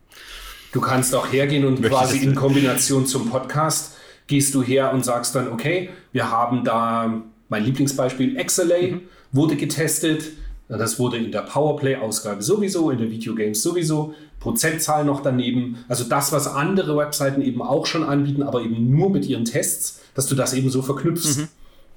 Du 0.71 0.79
kannst 0.79 1.13
auch 1.15 1.31
hergehen 1.31 1.65
und 1.65 1.81
Möchtest 1.81 1.91
quasi 1.91 2.17
in 2.19 2.35
Kombination 2.35 3.05
zum 3.05 3.29
Podcast 3.29 3.93
gehst 4.27 4.55
du 4.55 4.63
her 4.63 4.93
und 4.93 5.03
sagst 5.03 5.35
dann, 5.35 5.51
okay, 5.51 5.89
wir 6.13 6.31
haben 6.31 6.63
da 6.63 7.21
mein 7.49 7.65
Lieblingsbeispiel 7.65 8.41
XLA, 8.43 8.81
mhm. 8.81 9.01
wurde 9.31 9.57
getestet. 9.57 10.23
Das 10.69 10.99
wurde 10.99 11.17
in 11.17 11.33
der 11.33 11.41
Powerplay-Ausgabe 11.41 12.41
sowieso, 12.41 12.91
in 12.91 12.99
der 12.99 13.11
Videogames 13.11 13.61
sowieso, 13.61 14.13
Prozentzahl 14.39 15.03
noch 15.03 15.21
daneben. 15.21 15.83
Also 15.89 16.05
das, 16.05 16.31
was 16.31 16.47
andere 16.47 16.95
Webseiten 16.95 17.41
eben 17.41 17.61
auch 17.61 17.85
schon 17.85 18.03
anbieten, 18.03 18.41
aber 18.41 18.61
eben 18.61 18.89
nur 18.89 19.09
mit 19.09 19.25
ihren 19.25 19.43
Tests, 19.43 19.99
dass 20.15 20.27
du 20.27 20.35
das 20.35 20.53
eben 20.53 20.69
so 20.69 20.81
verknüpfst. 20.81 21.39
Mhm. 21.39 21.47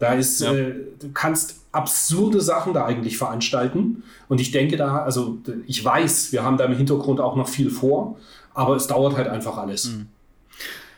Da 0.01 0.15
ist, 0.15 0.41
ja. 0.41 0.53
äh, 0.53 0.75
du 1.01 1.13
kannst 1.15 1.61
absurde 1.71 2.41
Sachen 2.41 2.73
da 2.73 2.85
eigentlich 2.85 3.17
veranstalten. 3.17 4.03
Und 4.29 4.41
ich 4.41 4.51
denke 4.51 4.77
da, 4.77 4.99
also 4.99 5.39
ich 5.67 5.85
weiß, 5.85 6.33
wir 6.33 6.43
haben 6.43 6.57
da 6.57 6.65
im 6.65 6.77
Hintergrund 6.77 7.21
auch 7.21 7.37
noch 7.37 7.49
viel 7.49 7.71
vor. 7.71 8.17
Aber 8.55 8.77
es 8.77 8.87
dauert 8.87 9.17
halt 9.17 9.29
einfach 9.29 9.57
alles. 9.57 9.87
Mhm. 9.87 10.09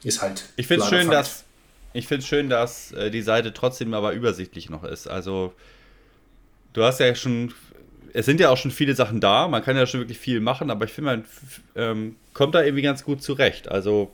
Ist 0.02 0.22
halt. 0.22 0.44
Ich 0.56 0.66
finde 0.66 0.84
es 0.84 0.90
schön, 0.90 1.10
dass 1.10 1.44
ich 1.96 2.06
finde 2.06 2.26
schön, 2.26 2.50
dass 2.50 2.92
äh, 2.92 3.10
die 3.10 3.22
Seite 3.22 3.54
trotzdem 3.54 3.94
aber 3.94 4.12
übersichtlich 4.12 4.68
noch 4.68 4.84
ist. 4.84 5.06
Also 5.06 5.54
du 6.74 6.82
hast 6.82 7.00
ja 7.00 7.14
schon, 7.14 7.54
es 8.12 8.26
sind 8.26 8.38
ja 8.38 8.50
auch 8.50 8.58
schon 8.58 8.70
viele 8.70 8.94
Sachen 8.94 9.18
da. 9.18 9.48
Man 9.48 9.64
kann 9.64 9.76
ja 9.76 9.86
schon 9.86 10.00
wirklich 10.00 10.18
viel 10.18 10.40
machen, 10.40 10.70
aber 10.70 10.84
ich 10.84 10.92
finde, 10.92 11.10
man 11.10 11.24
ähm, 11.74 12.16
kommt 12.34 12.54
da 12.54 12.62
irgendwie 12.62 12.82
ganz 12.82 13.02
gut 13.02 13.22
zurecht. 13.22 13.70
Also 13.70 14.10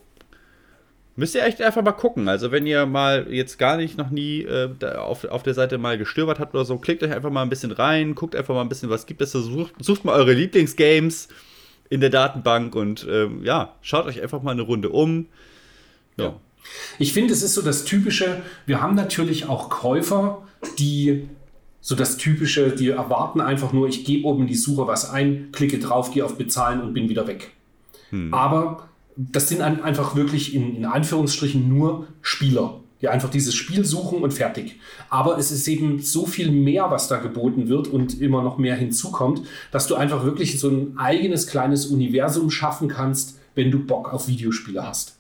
müsst 1.17 1.35
ihr 1.35 1.45
echt 1.45 1.61
einfach 1.61 1.83
mal 1.83 1.91
gucken. 1.91 2.29
Also 2.29 2.53
wenn 2.53 2.67
ihr 2.69 2.87
mal 2.87 3.27
jetzt 3.33 3.59
gar 3.59 3.77
nicht 3.77 3.99
noch 3.99 4.11
nie 4.11 4.43
äh, 4.43 4.71
auf, 4.95 5.25
auf 5.25 5.43
der 5.43 5.55
Seite 5.55 5.77
mal 5.77 5.99
gestöbert 5.99 6.39
habt 6.39 6.55
oder 6.55 6.65
so, 6.65 6.79
klickt 6.79 7.03
euch 7.03 7.13
einfach 7.13 7.31
mal 7.31 7.43
ein 7.43 7.51
bisschen 7.51 7.73
rein, 7.73 8.15
guckt 8.15 8.37
einfach 8.37 8.55
mal 8.55 8.63
ein 8.63 8.69
bisschen, 8.69 8.91
was 8.91 9.07
gibt 9.07 9.23
es 9.23 9.33
da, 9.33 9.41
sucht, 9.41 9.75
sucht 9.81 10.05
mal 10.05 10.15
eure 10.15 10.35
Lieblingsgames 10.35 11.29
in 11.93 12.01
der 12.01 12.09
Datenbank 12.09 12.75
und 12.75 13.07
ähm, 13.11 13.45
ja, 13.45 13.75
schaut 13.83 14.07
euch 14.07 14.23
einfach 14.23 14.43
mal 14.43 14.53
eine 14.53 14.63
Runde 14.63 14.89
um. 14.89 15.27
Ja. 16.17 16.37
Ich 16.99 17.13
finde, 17.13 17.35
es 17.35 17.43
ist 17.43 17.53
so 17.53 17.61
das 17.61 17.85
Typische, 17.85 18.41
wir 18.65 18.81
haben 18.81 18.95
natürlich 18.95 19.47
auch 19.47 19.69
Käufer, 19.69 20.43
die 20.79 21.29
so 21.83 21.95
das 21.95 22.17
Typische, 22.17 22.71
die 22.71 22.89
erwarten 22.89 23.43
einfach 23.43 23.75
nur, 23.75 23.89
ich 23.89 24.07
gebe 24.07 24.27
oben 24.27 24.43
in 24.43 24.47
die 24.47 24.55
Suche 24.55 24.87
was 24.87 25.11
ein, 25.11 25.51
klicke 25.53 25.79
drauf, 25.79 26.13
gehe 26.13 26.25
auf 26.25 26.39
Bezahlen 26.39 26.81
und 26.81 26.95
bin 26.95 27.11
wieder 27.11 27.27
weg. 27.27 27.51
Hm. 28.09 28.33
Aber 28.33 28.89
das 29.17 29.51
sind 29.51 29.61
einfach 29.61 30.17
wirklich 30.17 30.55
in, 30.55 30.75
in 30.75 30.87
Anführungsstrichen 30.87 31.69
nur 31.69 32.07
Spieler 32.23 32.81
die 33.03 33.09
einfach 33.09 33.29
dieses 33.29 33.55
Spiel 33.55 33.85
suchen 33.85 34.23
und 34.23 34.33
fertig. 34.33 34.81
Aber 35.11 35.37
es 35.37 35.51
ist 35.51 35.67
eben 35.69 36.01
so 36.01 36.25
viel 36.25 36.51
mehr, 36.51 36.91
was 36.91 37.09
da 37.09 37.19
geboten 37.19 37.69
wird 37.69 37.89
und 37.89 38.21
immer 38.21 38.43
noch 38.43 38.59
mehr 38.59 38.77
hinzukommt, 38.77 39.43
dass 39.73 39.89
du 39.89 39.97
einfach 39.97 40.25
wirklich 40.25 40.59
so 40.59 40.69
ein 40.69 40.97
eigenes 40.97 41.49
kleines 41.49 41.87
Universum 41.87 42.51
schaffen 42.51 42.89
kannst, 42.89 43.39
wenn 43.55 43.71
du 43.71 43.85
Bock 43.85 44.13
auf 44.13 44.29
Videospiele 44.29 44.87
hast. 44.87 45.17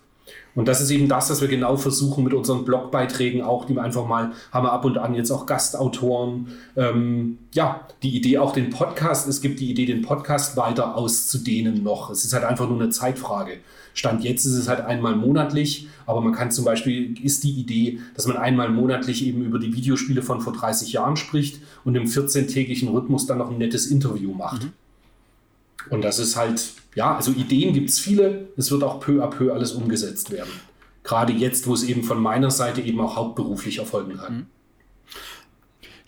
Und 0.54 0.68
das 0.68 0.80
ist 0.82 0.90
eben 0.90 1.08
das, 1.08 1.30
was 1.30 1.40
wir 1.40 1.48
genau 1.48 1.76
versuchen 1.76 2.24
mit 2.24 2.34
unseren 2.34 2.64
Blogbeiträgen 2.64 3.42
auch, 3.42 3.64
die 3.64 3.74
wir 3.74 3.82
einfach 3.82 4.06
mal, 4.06 4.32
haben 4.52 4.66
wir 4.66 4.72
ab 4.72 4.84
und 4.84 4.98
an 4.98 5.14
jetzt 5.14 5.30
auch 5.30 5.46
Gastautoren. 5.46 6.48
Ähm, 6.76 7.38
ja, 7.54 7.86
die 8.02 8.14
Idee 8.14 8.38
auch 8.38 8.52
den 8.52 8.68
Podcast, 8.70 9.26
es 9.28 9.40
gibt 9.40 9.60
die 9.60 9.70
Idee, 9.70 9.86
den 9.86 10.02
Podcast 10.02 10.56
weiter 10.56 10.94
auszudehnen 10.96 11.82
noch. 11.82 12.10
Es 12.10 12.24
ist 12.24 12.34
halt 12.34 12.44
einfach 12.44 12.68
nur 12.68 12.78
eine 12.80 12.90
Zeitfrage. 12.90 13.58
Stand 13.94 14.24
jetzt 14.24 14.44
ist 14.44 14.54
es 14.54 14.68
halt 14.68 14.80
einmal 14.80 15.16
monatlich, 15.16 15.88
aber 16.06 16.20
man 16.20 16.32
kann 16.32 16.50
zum 16.50 16.64
Beispiel, 16.64 17.14
ist 17.22 17.44
die 17.44 17.52
Idee, 17.52 18.00
dass 18.14 18.26
man 18.26 18.36
einmal 18.36 18.70
monatlich 18.70 19.24
eben 19.26 19.44
über 19.44 19.58
die 19.58 19.74
Videospiele 19.74 20.22
von 20.22 20.40
vor 20.40 20.52
30 20.52 20.92
Jahren 20.92 21.16
spricht 21.16 21.60
und 21.84 21.94
im 21.94 22.04
14-tägigen 22.04 22.88
Rhythmus 22.88 23.26
dann 23.26 23.38
noch 23.38 23.50
ein 23.50 23.58
nettes 23.58 23.86
Interview 23.86 24.32
macht. 24.32 24.64
Mhm. 24.64 24.72
Und 25.90 26.02
das 26.02 26.18
ist 26.18 26.36
halt, 26.36 26.72
ja, 26.94 27.16
also 27.16 27.32
Ideen 27.32 27.74
gibt 27.74 27.90
es 27.90 27.98
viele, 27.98 28.48
es 28.56 28.70
wird 28.70 28.82
auch 28.82 29.00
peu 29.00 29.22
à 29.22 29.28
peu 29.28 29.52
alles 29.52 29.72
umgesetzt 29.72 30.30
werden. 30.30 30.50
Gerade 31.04 31.32
jetzt, 31.32 31.66
wo 31.66 31.74
es 31.74 31.82
eben 31.82 32.04
von 32.04 32.20
meiner 32.20 32.50
Seite 32.50 32.80
eben 32.80 33.00
auch 33.00 33.16
hauptberuflich 33.16 33.78
erfolgen 33.78 34.16
kann. 34.16 34.34
Mhm. 34.34 34.46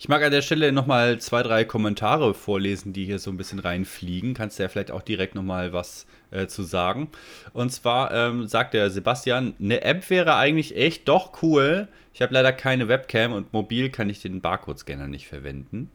Ich 0.05 0.09
mag 0.09 0.21
an 0.21 0.29
der 0.29 0.43
Stelle 0.43 0.71
nochmal 0.71 1.17
zwei, 1.17 1.41
drei 1.41 1.65
Kommentare 1.65 2.35
vorlesen, 2.35 2.93
die 2.93 3.05
hier 3.05 3.17
so 3.17 3.31
ein 3.31 3.37
bisschen 3.37 3.57
reinfliegen. 3.57 4.35
Kannst 4.35 4.59
du 4.59 4.61
ja 4.61 4.69
vielleicht 4.69 4.91
auch 4.91 5.01
direkt 5.01 5.33
nochmal 5.33 5.73
was 5.73 6.05
äh, 6.29 6.45
zu 6.45 6.61
sagen. 6.61 7.09
Und 7.53 7.71
zwar 7.71 8.13
ähm, 8.13 8.45
sagt 8.45 8.75
der 8.75 8.91
Sebastian, 8.91 9.55
eine 9.59 9.81
App 9.81 10.07
wäre 10.11 10.35
eigentlich 10.35 10.77
echt 10.77 11.07
doch 11.07 11.41
cool. 11.41 11.87
Ich 12.13 12.21
habe 12.21 12.35
leider 12.35 12.53
keine 12.53 12.87
Webcam 12.87 13.33
und 13.33 13.51
mobil 13.51 13.89
kann 13.89 14.07
ich 14.07 14.21
den 14.21 14.41
Barcode-Scanner 14.41 15.07
nicht 15.07 15.27
verwenden. 15.27 15.89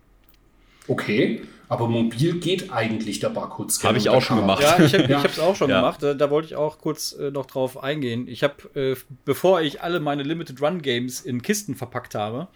Okay, 0.89 1.43
aber 1.69 1.87
mobil 1.87 2.41
geht 2.41 2.73
eigentlich 2.73 3.21
der 3.21 3.29
Barcode-Scanner. 3.29 3.91
Habe 3.91 3.99
ich 3.99 4.09
auch 4.09 4.23
schon 4.23 4.39
gemacht. 4.39 4.61
Ja, 4.61 4.81
ich 4.81 4.93
habe 4.93 5.29
es 5.29 5.39
auch 5.39 5.55
schon 5.55 5.71
ja. 5.71 5.77
gemacht. 5.77 6.03
Da, 6.03 6.15
da, 6.15 6.29
wollte 6.31 6.49
ich 6.49 6.57
auch 6.57 6.79
kurz 6.79 7.13
äh, 7.13 7.31
noch 7.31 7.47
drauf 7.47 7.81
eingehen. 7.81 8.27
Ich 8.27 8.43
habe, 8.43 8.57
äh, 8.75 8.97
bevor 9.25 9.61
ich 9.61 9.83
alle 9.83 10.01
meine 10.01 10.25
Limited 10.25 10.61
Run 10.61 10.83
Games 10.83 11.21
in 11.21 11.43
Kisten 11.43 11.77
verpackt 11.77 12.17
habe, 12.17 12.49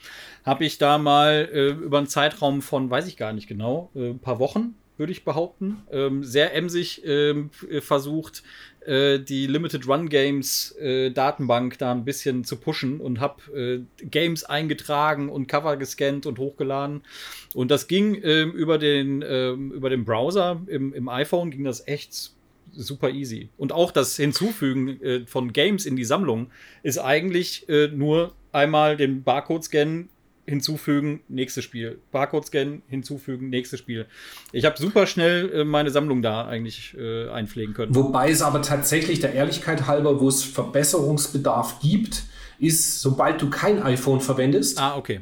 habe 0.45 0.65
ich 0.65 0.79
da 0.79 0.99
mal 0.99 1.49
äh, 1.53 1.71
über 1.71 1.99
einen 1.99 2.07
Zeitraum 2.07 2.63
von, 2.63 2.91
weiß 2.91 3.09
ich 3.09 3.17
gar 3.17 3.33
nicht 3.33 3.49
genau, 3.49 3.91
äh, 3.95 4.11
ein 4.11 4.19
paar 4.19 4.39
Wochen, 4.39 4.75
würde 4.97 5.11
ich 5.11 5.25
behaupten, 5.25 5.83
ähm, 5.91 6.23
sehr 6.23 6.55
emsig 6.55 7.03
ähm, 7.05 7.51
versucht, 7.81 8.45
äh, 8.87 9.19
die 9.19 9.47
Limited 9.47 9.89
Run 9.89 10.09
Games 10.09 10.73
äh, 10.77 11.11
Datenbank 11.11 11.79
da 11.79 11.91
ein 11.91 12.05
bisschen 12.05 12.45
zu 12.45 12.57
pushen 12.57 13.01
und 13.01 13.19
habe 13.19 13.87
äh, 14.01 14.05
Games 14.07 14.45
eingetragen 14.45 15.31
und 15.31 15.49
Cover 15.49 15.77
gescannt 15.77 16.27
und 16.27 16.39
hochgeladen. 16.39 17.03
Und 17.55 17.71
das 17.71 17.89
ging 17.89 18.21
ähm, 18.23 18.53
über, 18.53 18.79
den, 18.79 19.25
ähm, 19.27 19.73
über 19.73 19.91
den 19.91 20.05
Browser 20.05 20.63
im, 20.69 20.93
im 20.95 21.09
iPhone, 21.09 21.51
ging 21.51 21.65
das 21.65 21.89
echt 21.89 22.31
super 22.73 23.11
easy. 23.11 23.49
Und 23.57 23.73
auch 23.73 23.91
das 23.91 24.17
Hinzufügen 24.17 25.01
äh, 25.03 25.27
von 25.27 25.53
Games 25.53 25.87
in 25.87 25.97
die 25.97 26.05
Sammlung 26.05 26.51
ist 26.83 26.99
eigentlich 26.99 27.69
äh, 27.69 27.89
nur 27.89 28.35
einmal 28.53 28.97
den 28.97 29.23
Barcode 29.25 29.65
scannen, 29.65 30.09
hinzufügen, 30.47 31.21
nächstes 31.29 31.65
Spiel. 31.65 31.99
Barcode 32.13 32.47
scannen, 32.47 32.83
hinzufügen, 32.89 33.49
nächstes 33.51 33.81
Spiel. 33.81 34.07
Ich 34.53 34.65
habe 34.65 34.77
super 34.79 35.07
schnell 35.07 35.51
äh, 35.53 35.65
meine 35.65 35.91
Sammlung 35.91 36.23
da 36.23 36.47
eigentlich 36.47 36.97
äh, 36.99 37.29
einpflegen 37.29 37.75
können. 37.75 37.95
Wobei 37.95 38.31
es 38.31 38.43
aber 38.43 38.63
tatsächlich 38.63 39.21
der 39.21 39.33
Ehrlichkeit 39.33 39.87
halber, 39.87 40.21
wo 40.21 40.29
es 40.29 40.45
Verbesserungsbedarf 40.45 41.81
gibt, 41.81 42.25
ist, 42.59 43.01
sobald 43.01 43.41
du 43.43 43.51
kein 43.51 43.83
iPhone 43.83 44.21
verwendest, 44.21 44.79
ah, 44.79 44.97
okay. 44.97 45.21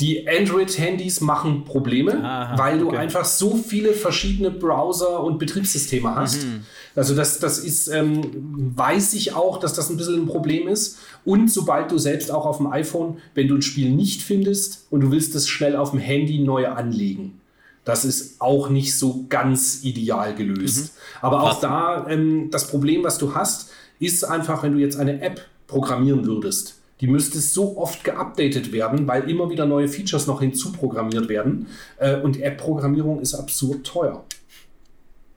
Die 0.00 0.26
Android-Handys 0.26 1.20
machen 1.20 1.64
Probleme, 1.64 2.24
Aha, 2.24 2.56
weil 2.56 2.78
du 2.78 2.88
okay. 2.88 2.96
einfach 2.96 3.26
so 3.26 3.54
viele 3.56 3.92
verschiedene 3.92 4.50
Browser 4.50 5.22
und 5.22 5.38
Betriebssysteme 5.38 6.14
hast. 6.14 6.44
Mhm. 6.44 6.64
Also 6.96 7.14
das, 7.14 7.38
das 7.38 7.58
ist, 7.58 7.88
ähm, 7.88 8.72
weiß 8.76 9.14
ich 9.14 9.34
auch, 9.34 9.58
dass 9.58 9.74
das 9.74 9.90
ein 9.90 9.96
bisschen 9.96 10.22
ein 10.22 10.26
Problem 10.26 10.68
ist. 10.68 10.98
Und 11.24 11.50
sobald 11.50 11.90
du 11.90 11.98
selbst 11.98 12.30
auch 12.30 12.46
auf 12.46 12.56
dem 12.58 12.66
iPhone, 12.66 13.18
wenn 13.34 13.48
du 13.48 13.54
ein 13.54 13.62
Spiel 13.62 13.90
nicht 13.90 14.22
findest 14.22 14.86
und 14.90 15.00
du 15.00 15.10
willst 15.10 15.34
es 15.34 15.48
schnell 15.48 15.76
auf 15.76 15.90
dem 15.90 16.00
Handy 16.00 16.38
neu 16.38 16.68
anlegen, 16.68 17.40
das 17.84 18.04
ist 18.04 18.40
auch 18.40 18.68
nicht 18.68 18.96
so 18.96 19.24
ganz 19.28 19.82
ideal 19.82 20.34
gelöst. 20.34 20.84
Mhm. 20.84 20.98
Aber 21.22 21.42
auch 21.42 21.60
da, 21.60 22.06
ähm, 22.08 22.48
das 22.50 22.68
Problem, 22.68 23.04
was 23.04 23.18
du 23.18 23.34
hast, 23.34 23.70
ist 23.98 24.24
einfach, 24.24 24.62
wenn 24.62 24.72
du 24.72 24.78
jetzt 24.78 24.96
eine 24.96 25.20
App 25.20 25.46
programmieren 25.66 26.26
würdest 26.26 26.80
die 27.00 27.06
müsste 27.06 27.40
so 27.40 27.78
oft 27.78 28.04
geupdatet 28.04 28.72
werden, 28.72 29.08
weil 29.08 29.28
immer 29.28 29.50
wieder 29.50 29.64
neue 29.64 29.88
Features 29.88 30.26
noch 30.26 30.40
hinzuprogrammiert 30.40 31.28
werden. 31.28 31.66
Äh, 31.96 32.20
und 32.20 32.40
App-Programmierung 32.40 33.20
ist 33.20 33.34
absurd 33.34 33.86
teuer. 33.86 34.24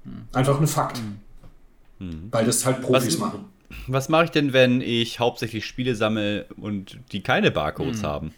Hm. 0.04 0.24
Einfach 0.34 0.60
ein 0.60 0.68
Fakt. 0.68 0.98
Hm. 0.98 1.20
Hm. 2.00 2.30
Weil 2.32 2.46
das 2.46 2.66
halt 2.66 2.82
Profis 2.82 3.14
was, 3.14 3.20
machen. 3.20 3.46
Was 3.88 4.10
mache 4.10 4.26
ich 4.26 4.32
denn, 4.32 4.54
wenn 4.54 4.82
ich 4.82 5.20
hauptsächlich 5.20 5.66
Spiele 5.66 5.96
sammle 5.96 6.46
und 6.58 7.00
die 7.12 7.22
keine 7.22 7.52
Barcodes 7.52 8.02
hm. 8.02 8.08
haben? 8.08 8.34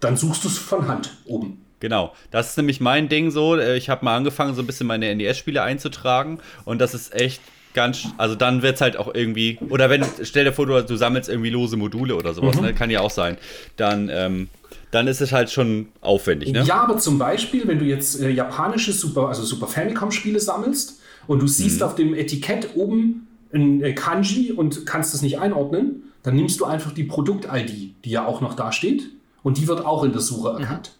Dann 0.00 0.16
suchst 0.16 0.44
du 0.44 0.48
es 0.48 0.58
von 0.58 0.88
Hand 0.88 1.16
oben. 1.24 1.62
Genau, 1.80 2.14
das 2.30 2.50
ist 2.50 2.56
nämlich 2.56 2.80
mein 2.80 3.08
Ding 3.08 3.30
so. 3.30 3.56
Äh, 3.56 3.76
ich 3.76 3.88
habe 3.88 4.04
mal 4.04 4.16
angefangen, 4.16 4.54
so 4.54 4.62
ein 4.62 4.66
bisschen 4.66 4.86
meine 4.86 5.14
NES-Spiele 5.14 5.62
einzutragen 5.62 6.38
und 6.64 6.80
das 6.80 6.94
ist 6.94 7.14
echt 7.14 7.40
ganz, 7.76 8.08
also 8.16 8.34
dann 8.34 8.62
wird 8.62 8.76
es 8.76 8.80
halt 8.80 8.96
auch 8.96 9.14
irgendwie, 9.14 9.58
oder 9.68 9.90
wenn, 9.90 10.04
stell 10.22 10.44
dir 10.44 10.52
vor, 10.52 10.66
du, 10.66 10.82
du 10.82 10.96
sammelst 10.96 11.28
irgendwie 11.28 11.50
lose 11.50 11.76
Module 11.76 12.16
oder 12.16 12.32
sowas, 12.32 12.56
mhm. 12.56 12.62
ne? 12.62 12.74
kann 12.74 12.90
ja 12.90 13.00
auch 13.00 13.10
sein, 13.10 13.36
dann, 13.76 14.08
ähm, 14.10 14.48
dann 14.90 15.06
ist 15.06 15.20
es 15.20 15.30
halt 15.30 15.50
schon 15.50 15.88
aufwendig. 16.00 16.52
Ne? 16.52 16.62
Ja, 16.62 16.80
aber 16.80 16.96
zum 16.96 17.18
Beispiel, 17.18 17.68
wenn 17.68 17.78
du 17.78 17.84
jetzt 17.84 18.20
äh, 18.20 18.30
japanische 18.30 18.92
Super, 18.92 19.28
also 19.28 19.44
Super 19.44 19.66
Famicom-Spiele 19.66 20.40
sammelst 20.40 21.00
und 21.26 21.40
du 21.40 21.46
siehst 21.46 21.78
mhm. 21.78 21.82
auf 21.82 21.94
dem 21.94 22.14
Etikett 22.14 22.76
oben 22.76 23.26
ein 23.52 23.82
äh, 23.82 23.92
Kanji 23.92 24.52
und 24.52 24.86
kannst 24.86 25.14
es 25.14 25.22
nicht 25.22 25.38
einordnen, 25.38 26.02
dann 26.22 26.36
nimmst 26.36 26.60
du 26.60 26.64
einfach 26.64 26.92
die 26.92 27.04
Produkt-ID, 27.04 27.94
die 28.04 28.10
ja 28.10 28.26
auch 28.26 28.40
noch 28.40 28.54
da 28.54 28.72
steht, 28.72 29.10
und 29.42 29.58
die 29.58 29.68
wird 29.68 29.84
auch 29.84 30.02
in 30.02 30.12
der 30.12 30.20
Suche 30.20 30.58
erkannt. 30.58 30.92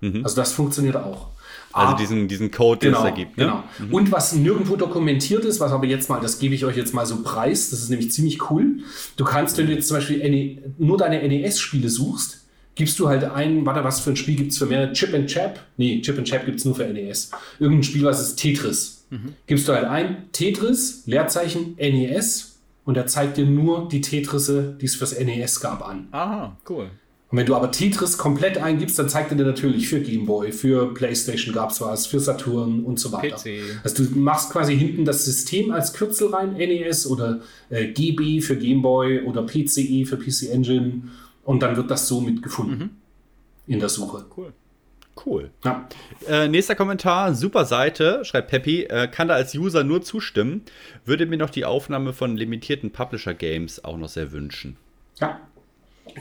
Mhm. 0.00 0.22
Also 0.22 0.36
das 0.36 0.52
funktioniert 0.52 0.96
auch. 0.96 1.28
Also 1.72 1.96
diesen, 1.96 2.28
diesen 2.28 2.50
Code, 2.52 2.80
den 2.80 2.92
genau, 2.92 3.00
es 3.00 3.04
ergibt. 3.04 3.36
Ne? 3.36 3.44
Genau. 3.44 3.64
Mhm. 3.78 3.94
Und 3.94 4.12
was 4.12 4.32
nirgendwo 4.32 4.76
dokumentiert 4.76 5.44
ist, 5.44 5.58
was 5.58 5.72
aber 5.72 5.86
jetzt 5.86 6.08
mal, 6.08 6.20
das 6.20 6.38
gebe 6.38 6.54
ich 6.54 6.64
euch 6.64 6.76
jetzt 6.76 6.94
mal 6.94 7.04
so 7.04 7.22
preis, 7.22 7.70
das 7.70 7.80
ist 7.80 7.90
nämlich 7.90 8.12
ziemlich 8.12 8.50
cool. 8.50 8.78
Du 9.16 9.24
kannst, 9.24 9.58
wenn 9.58 9.66
du 9.66 9.72
jetzt 9.72 9.88
zum 9.88 9.96
Beispiel 9.96 10.18
NE, 10.18 10.72
nur 10.78 10.98
deine 10.98 11.26
NES-Spiele 11.26 11.88
suchst, 11.88 12.44
gibst 12.76 12.98
du 13.00 13.08
halt 13.08 13.24
ein, 13.24 13.66
warte, 13.66 13.82
was 13.82 14.00
für 14.00 14.10
ein 14.10 14.16
Spiel 14.16 14.36
gibt 14.36 14.52
es 14.52 14.58
für 14.58 14.66
mehr? 14.66 14.92
Chip 14.92 15.14
and 15.14 15.28
Chap? 15.28 15.58
Nee, 15.76 16.00
Chip 16.00 16.16
and 16.16 16.28
Chap 16.28 16.46
gibt 16.46 16.58
es 16.58 16.64
nur 16.64 16.76
für 16.76 16.84
NES. 16.84 17.32
Irgendein 17.58 17.82
Spiel, 17.82 18.04
was 18.04 18.20
ist 18.20 18.36
Tetris. 18.36 18.93
Mhm. 19.10 19.34
Gibst 19.46 19.68
du 19.68 19.72
halt 19.72 19.84
ein 19.84 20.28
Tetris, 20.32 21.02
Leerzeichen, 21.06 21.76
NES 21.76 22.58
und 22.84 22.96
er 22.96 23.06
zeigt 23.06 23.36
dir 23.36 23.46
nur 23.46 23.88
die 23.88 24.00
Tetrisse, 24.00 24.76
die 24.80 24.86
es 24.86 24.94
fürs 24.94 25.18
NES 25.18 25.60
gab, 25.60 25.86
an. 25.86 26.08
Aha, 26.12 26.56
cool. 26.68 26.90
Und 27.34 27.38
wenn 27.38 27.46
du 27.46 27.56
aber 27.56 27.72
Tetris 27.72 28.16
komplett 28.16 28.58
eingibst, 28.58 28.96
dann 28.96 29.08
zeigt 29.08 29.32
er 29.32 29.36
dir 29.36 29.44
natürlich 29.44 29.88
für 29.88 30.00
Game 30.00 30.24
Boy, 30.24 30.52
für 30.52 30.94
PlayStation 30.94 31.52
gab 31.52 31.70
es 31.70 31.80
was, 31.80 32.06
für 32.06 32.20
Saturn 32.20 32.84
und 32.84 33.00
so 33.00 33.10
weiter. 33.10 33.36
PC. 33.36 33.80
Also 33.82 34.04
du 34.04 34.18
machst 34.18 34.50
quasi 34.50 34.76
hinten 34.76 35.04
das 35.04 35.24
System 35.24 35.72
als 35.72 35.94
Kürzel 35.94 36.28
rein, 36.28 36.52
NES 36.52 37.08
oder 37.08 37.40
äh, 37.70 37.88
GB 37.88 38.40
für 38.40 38.56
Game 38.56 38.82
Boy 38.82 39.22
oder 39.22 39.42
PCE 39.42 40.04
für 40.06 40.16
PC 40.16 40.50
Engine 40.52 41.08
und 41.42 41.62
dann 41.62 41.76
wird 41.76 41.90
das 41.90 42.06
so 42.06 42.20
mitgefunden 42.20 42.78
mhm. 42.78 42.90
in 43.66 43.80
der 43.80 43.88
Suche. 43.88 44.26
Cool. 44.36 44.52
Cool. 45.24 45.50
Ja. 45.64 45.88
Äh, 46.26 46.48
nächster 46.48 46.74
Kommentar, 46.74 47.34
super 47.34 47.64
Seite, 47.64 48.24
schreibt 48.24 48.50
Peppy, 48.50 48.84
äh, 48.84 49.08
kann 49.08 49.28
da 49.28 49.34
als 49.34 49.54
User 49.54 49.84
nur 49.84 50.02
zustimmen, 50.02 50.62
würde 51.04 51.26
mir 51.26 51.36
noch 51.36 51.50
die 51.50 51.64
Aufnahme 51.64 52.12
von 52.12 52.36
limitierten 52.36 52.90
Publisher-Games 52.90 53.84
auch 53.84 53.96
noch 53.96 54.08
sehr 54.08 54.32
wünschen. 54.32 54.76
Ja, 55.20 55.40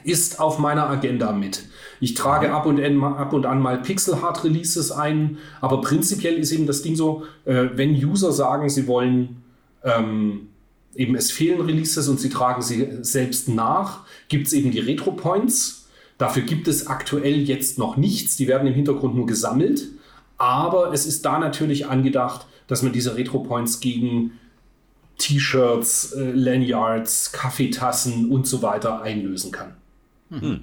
ist 0.04 0.40
auf 0.40 0.60
meiner 0.60 0.90
Agenda 0.90 1.32
mit. 1.32 1.66
Ich 2.00 2.14
trage 2.14 2.54
ab 2.54 2.66
und, 2.66 2.82
an, 2.82 3.04
ab 3.04 3.34
und 3.34 3.46
an 3.46 3.60
mal 3.60 3.82
Pixel-Hard-Releases 3.82 4.92
ein, 4.92 5.38
aber 5.62 5.82
prinzipiell 5.82 6.36
ist 6.36 6.52
eben 6.52 6.68
das 6.68 6.82
Ding 6.82 6.96
so, 6.96 7.26
äh, 7.46 7.70
wenn 7.74 7.94
User 7.94 8.32
sagen, 8.32 8.70
sie 8.70 8.88
wollen 8.88 9.44
ähm, 9.84 10.50
eben 10.96 11.16
es 11.16 11.32
fehlen 11.32 11.62
Releases 11.62 12.08
und 12.08 12.20
sie 12.20 12.30
tragen 12.30 12.62
sie 12.62 12.88
selbst 13.02 13.50
nach, 13.50 14.06
gibt 14.30 14.48
es 14.48 14.54
eben 14.54 14.72
die 14.72 14.80
Retro-Points. 14.80 15.83
Dafür 16.24 16.44
gibt 16.44 16.70
es 16.70 16.88
aktuell 16.88 17.42
jetzt 17.42 17.78
noch 17.78 17.98
nichts, 17.98 18.38
die 18.38 18.48
werden 18.48 18.66
im 18.66 18.74
Hintergrund 18.74 19.14
nur 19.14 19.26
gesammelt, 19.26 19.90
aber 20.38 20.94
es 20.94 21.06
ist 21.06 21.26
da 21.26 21.38
natürlich 21.38 21.88
angedacht, 21.88 22.48
dass 22.68 22.82
man 22.82 22.94
diese 22.94 23.18
Retro-Points 23.18 23.82
gegen 23.82 24.32
T-Shirts, 25.18 26.14
äh, 26.14 26.32
Lanyards, 26.32 27.34
Kaffeetassen 27.34 28.32
und 28.32 28.48
so 28.48 28.62
weiter 28.62 29.02
einlösen 29.02 29.52
kann. 29.52 29.74
Mhm. 30.30 30.62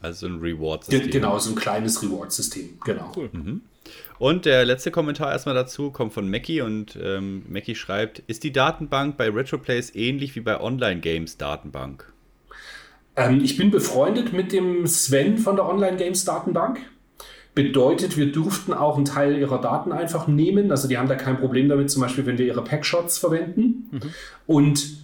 Also 0.00 0.26
ein 0.26 0.38
Reward-System. 0.38 1.10
Genau, 1.10 1.36
so 1.40 1.50
ein 1.50 1.56
kleines 1.56 2.00
Reward-System. 2.00 2.78
Genau. 2.84 3.10
Cool. 3.16 3.28
Mhm. 3.32 3.62
Und 4.20 4.44
der 4.44 4.64
letzte 4.64 4.92
Kommentar 4.92 5.32
erstmal 5.32 5.56
dazu 5.56 5.90
kommt 5.90 6.12
von 6.12 6.30
Mackie 6.30 6.60
und 6.60 6.96
ähm, 7.02 7.44
Mackie 7.48 7.74
schreibt: 7.74 8.20
Ist 8.28 8.44
die 8.44 8.52
Datenbank 8.52 9.16
bei 9.16 9.28
RetroPlays 9.28 9.96
ähnlich 9.96 10.36
wie 10.36 10.40
bei 10.40 10.60
Online-Games 10.60 11.38
Datenbank? 11.38 12.12
Ähm, 13.16 13.40
ich 13.42 13.56
bin 13.56 13.70
befreundet 13.70 14.32
mit 14.32 14.52
dem 14.52 14.86
Sven 14.86 15.38
von 15.38 15.56
der 15.56 15.68
Online-Games 15.68 16.24
Datenbank. 16.24 16.80
Bedeutet, 17.54 18.16
wir 18.16 18.32
durften 18.32 18.72
auch 18.72 18.96
einen 18.96 19.04
Teil 19.04 19.36
ihrer 19.36 19.60
Daten 19.60 19.92
einfach 19.92 20.26
nehmen. 20.26 20.70
Also 20.70 20.88
die 20.88 20.96
haben 20.96 21.08
da 21.08 21.16
kein 21.16 21.38
Problem 21.38 21.68
damit, 21.68 21.90
zum 21.90 22.00
Beispiel, 22.00 22.24
wenn 22.24 22.38
wir 22.38 22.46
ihre 22.46 22.64
Packshots 22.64 23.18
verwenden. 23.18 23.88
Mhm. 23.90 24.00
Und 24.46 25.02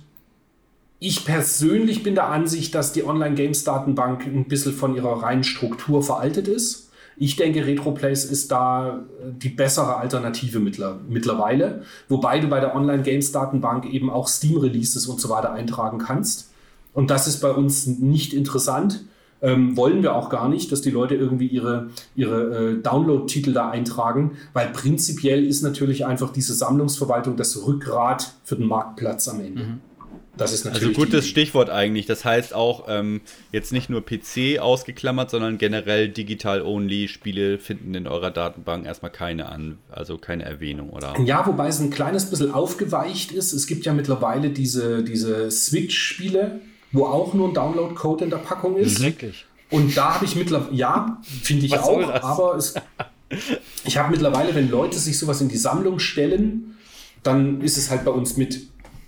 ich 0.99 1.25
persönlich 1.25 2.03
bin 2.03 2.15
der 2.15 2.29
Ansicht, 2.29 2.75
dass 2.75 2.93
die 2.93 3.05
Online-Games-Datenbank 3.05 4.27
ein 4.27 4.49
bisschen 4.49 4.73
von 4.73 4.97
ihrer 4.97 5.23
reinen 5.23 5.45
Struktur 5.45 6.03
veraltet 6.03 6.49
ist. 6.49 6.91
Ich 7.21 7.37
denke, 7.37 7.67
RetroPlace 7.67 8.25
ist 8.25 8.51
da 8.51 8.99
äh, 8.99 9.31
die 9.31 9.49
bessere 9.49 9.97
Alternative 9.97 10.61
mittlerweile, 10.61 11.83
wobei 12.09 12.39
du 12.39 12.49
bei 12.49 12.61
der 12.61 12.75
Online-Games-Datenbank 12.75 13.87
eben 13.87 14.09
auch 14.09 14.29
Steam-Releases 14.29 15.07
und 15.07 15.21
so 15.21 15.29
weiter 15.29 15.53
eintragen 15.53 15.99
kannst. 15.99 16.48
Und 16.99 17.11
das 17.11 17.29
ist 17.29 17.39
bei 17.39 17.53
uns 17.53 17.87
nicht 17.87 18.35
interessant. 18.35 19.05
Ähm, 19.41 19.77
wollen 19.77 20.03
wir 20.03 20.17
auch 20.17 20.31
gar 20.31 20.49
nicht, 20.49 20.73
dass 20.73 20.81
die 20.81 20.91
Leute 20.91 21.15
irgendwie 21.15 21.47
ihre, 21.47 21.91
ihre 22.17 22.73
äh, 22.73 22.83
Download-Titel 22.83 23.53
da 23.53 23.71
eintragen, 23.71 24.33
weil 24.53 24.71
prinzipiell 24.71 25.47
ist 25.47 25.63
natürlich 25.63 26.07
einfach 26.07 26.33
diese 26.33 26.55
Sammlungsverwaltung 26.55 27.37
das 27.37 27.65
Rückgrat 27.65 28.35
für 28.43 28.57
den 28.57 28.67
Marktplatz 28.67 29.29
am 29.29 29.39
Ende. 29.39 29.63
Mhm. 29.63 29.81
Das 30.37 30.53
ist 30.53 30.65
natürlich. 30.65 30.89
Also 30.89 31.01
gutes 31.01 31.29
Stichwort 31.29 31.71
eigentlich. 31.71 32.07
Das 32.07 32.25
heißt 32.25 32.53
auch 32.53 32.87
ähm, 32.89 33.21
jetzt 33.53 33.73
nicht 33.73 33.89
nur 33.89 34.05
PC 34.05 34.59
ausgeklammert, 34.59 35.31
sondern 35.31 35.57
generell 35.57 36.09
digital-only 36.09 37.07
Spiele 37.07 37.61
finden 37.61 37.95
in 37.95 38.09
eurer 38.09 38.33
Datenbank 38.33 38.87
erstmal 38.87 39.13
keine 39.13 39.49
an, 39.49 39.79
also 39.89 40.19
keine 40.19 40.45
Erwähnung, 40.45 40.91
oder? 40.91 41.15
Ja, 41.25 41.47
wobei 41.47 41.69
es 41.69 41.79
ein 41.79 41.91
kleines 41.91 42.29
bisschen 42.29 42.53
aufgeweicht 42.53 43.31
ist. 43.31 43.53
Es 43.53 43.69
gibt 43.69 43.87
ja 43.87 43.93
mittlerweile 43.93 44.51
diese, 44.51 45.05
diese 45.05 45.49
Switch-Spiele, 45.53 46.61
wo 46.93 47.07
auch 47.07 47.35
nur 47.35 47.49
ein 47.49 47.55
Download-Code 47.55 48.25
in 48.25 48.31
der 48.31 48.39
Packung 48.39 48.77
ist. 48.77 49.03
Wirklich. 49.03 49.45
Und 49.71 49.97
da 49.97 50.15
habe 50.15 50.25
ich 50.25 50.35
mittlerweile, 50.35 50.75
ja, 50.75 51.21
finde 51.23 51.67
ich 51.67 51.73
Was 51.73 51.81
auch, 51.81 52.09
aber 52.23 52.57
es, 52.57 52.75
ich 53.85 53.99
habe 53.99 54.11
mittlerweile, 54.11 54.55
wenn 54.55 54.71
Leute 54.71 54.99
sich 54.99 55.19
sowas 55.19 55.41
in 55.41 55.49
die 55.49 55.59
Sammlung 55.59 55.99
stellen, 55.99 56.77
dann 57.23 57.61
ist 57.61 57.77
es 57.77 57.91
halt 57.91 58.05
bei 58.05 58.11
uns 58.11 58.37
mit 58.37 58.63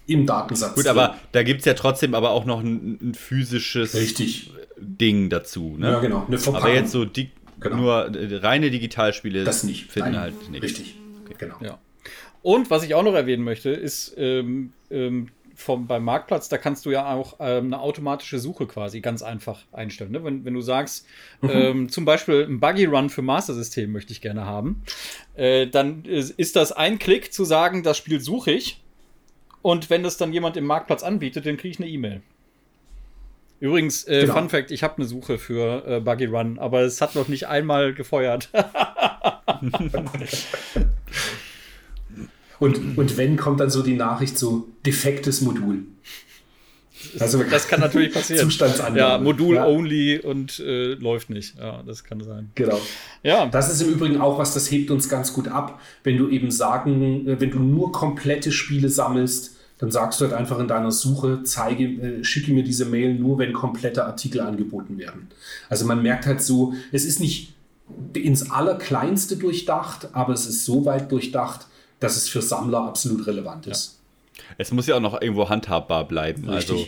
im 0.07 0.27
Datensatz. 0.27 0.75
Gut, 0.75 0.87
aber 0.87 1.17
da 1.33 1.43
gibt 1.43 1.61
es 1.61 1.67
ja 1.67 1.75
trotzdem 1.75 2.15
aber 2.15 2.31
auch 2.31 2.45
noch 2.45 2.61
ein, 2.61 2.99
ein 3.01 3.15
physisches 3.15 3.95
Richtig. 3.95 4.53
Ding 4.77 5.31
dazu. 5.31 5.77
Ne? 5.79 5.93
Ja, 5.93 6.01
genau. 6.01 6.27
aber 6.53 6.73
jetzt 6.73 6.91
so 6.91 7.05
di 7.05 7.31
genau. 7.61 7.77
nur 7.77 8.11
reine 8.43 8.71
Digitalspiele 8.71 9.45
das 9.45 9.63
nicht. 9.63 9.91
finden 9.91 10.13
Nein. 10.13 10.21
halt 10.21 10.51
nicht. 10.51 10.63
Richtig, 10.63 10.97
okay. 11.25 11.35
genau. 11.39 11.57
Ja. 11.61 11.79
Und 12.43 12.71
was 12.71 12.83
ich 12.83 12.95
auch 12.95 13.03
noch 13.03 13.15
erwähnen 13.15 13.45
möchte, 13.45 13.71
ist 13.71 14.15
ähm, 14.17 14.73
ähm, 14.91 15.29
vom, 15.61 15.87
beim 15.87 16.05
Marktplatz, 16.05 16.49
da 16.49 16.59
kannst 16.59 16.87
du 16.87 16.91
ja 16.91 17.13
auch 17.13 17.37
ähm, 17.39 17.67
eine 17.67 17.81
automatische 17.81 18.39
Suche 18.39 18.67
quasi 18.67 19.01
ganz 19.01 19.23
einfach 19.23 19.61
einstellen. 19.73 20.13
Ne? 20.13 20.25
Wenn, 20.25 20.45
wenn 20.45 20.55
du 20.55 20.63
sagst, 20.63 21.07
mhm. 21.43 21.51
ähm, 21.51 21.89
zum 21.91 22.05
Beispiel 22.05 22.47
ein 22.49 22.61
Buggy 22.61 22.87
Run 22.87 23.11
für 23.11 23.23
Master 23.23 23.55
System 23.55 23.93
möchte 23.93 24.13
ich 24.13 24.21
gerne 24.21 24.47
haben, 24.47 24.83
äh, 25.35 25.67
dann 25.67 26.05
ist 26.05 26.57
das 26.57 26.73
ein 26.73 26.99
Klick 26.99 27.33
zu 27.33 27.45
sagen, 27.45 27.83
das 27.83 27.99
Spiel 27.99 28.21
suche 28.21 28.53
ich 28.53 28.81
und 29.63 29.91
wenn 29.91 30.03
das 30.03 30.17
dann 30.17 30.33
jemand 30.33 30.57
im 30.57 30.65
Marktplatz 30.65 31.03
anbietet, 31.03 31.45
dann 31.47 31.57
kriege 31.57 31.73
ich 31.73 31.79
eine 31.79 31.89
E-Mail. 31.89 32.23
Übrigens, 33.61 34.05
äh, 34.05 34.23
genau. 34.23 34.35
Fun 34.35 34.49
Fact: 34.49 34.71
Ich 34.71 34.83
habe 34.83 34.97
eine 34.97 35.05
Suche 35.05 35.37
für 35.37 35.87
äh, 35.87 36.01
Buggy 36.01 36.25
Run, 36.25 36.59
aber 36.59 36.81
es 36.81 37.03
hat 37.03 37.15
noch 37.15 37.29
nicht 37.29 37.47
einmal 37.47 37.93
gefeuert. 37.93 38.49
und, 42.61 42.99
und 42.99 43.17
wenn 43.17 43.37
kommt 43.37 43.61
dann 43.61 43.71
so 43.71 43.83
die 43.83 43.95
Nachricht 43.95 44.39
so 44.39 44.69
defektes 44.87 45.41
Modul. 45.41 45.85
Also 47.19 47.43
das 47.43 47.67
kann 47.67 47.81
natürlich 47.81 48.13
passieren. 48.15 48.45
Zustandsangabe. 48.45 48.99
Ja, 48.99 49.19
Modul 49.19 49.57
ja. 49.57 49.67
only 49.67 50.19
und 50.19 50.61
äh, 50.61 50.95
läuft 50.95 51.31
nicht. 51.31 51.59
Ja, 51.59 51.83
das 51.83 52.05
kann 52.05 52.23
sein. 52.23 52.51
Genau. 52.55 52.79
Ja. 53.23 53.47
Das 53.47 53.73
ist 53.73 53.81
im 53.81 53.89
Übrigen 53.89 54.21
auch 54.21 54.39
was, 54.39 54.55
das 54.55 54.71
hebt 54.71 54.91
uns 54.91 55.09
ganz 55.09 55.33
gut 55.33 55.49
ab, 55.49 55.81
wenn 56.05 56.19
du 56.19 56.29
eben 56.29 56.51
sagen, 56.51 57.27
äh, 57.27 57.41
wenn 57.41 57.51
du 57.51 57.59
nur 57.59 57.93
komplette 57.93 58.53
Spiele 58.53 58.91
sammelst, 58.91 59.57
dann 59.79 59.91
sagst 59.91 60.21
du 60.21 60.27
halt 60.27 60.35
einfach 60.35 60.59
in 60.59 60.69
deiner 60.69 60.93
Suche, 60.93 61.43
zeige, 61.43 61.85
äh, 61.85 62.25
schicke 62.25 62.53
mir 62.53 62.63
diese 62.63 62.85
Mail 62.85 63.15
nur, 63.15 63.39
wenn 63.39 63.55
komplette 63.55 64.05
Artikel 64.05 64.43
angeboten 64.43 64.99
werden. 64.99 65.29
Also 65.71 65.87
man 65.87 66.03
merkt 66.03 66.27
halt 66.27 66.43
so, 66.43 66.75
es 66.93 67.07
ist 67.07 67.21
nicht 67.21 67.55
ins 68.13 68.51
Allerkleinste 68.51 69.37
durchdacht, 69.37 70.11
aber 70.13 70.35
es 70.35 70.47
ist 70.47 70.67
so 70.67 70.85
weit 70.85 71.11
durchdacht, 71.11 71.67
dass 72.01 72.17
es 72.17 72.29
für 72.29 72.43
Sammler 72.43 72.81
absolut 72.81 73.27
relevant 73.27 73.67
ist. 73.67 73.99
Ja. 74.37 74.43
Es 74.59 74.73
muss 74.73 74.87
ja 74.87 74.97
auch 74.97 75.01
noch 75.01 75.21
irgendwo 75.21 75.49
handhabbar 75.49 76.09
bleiben. 76.09 76.49
Richtig. 76.49 76.71
Also 76.71 76.87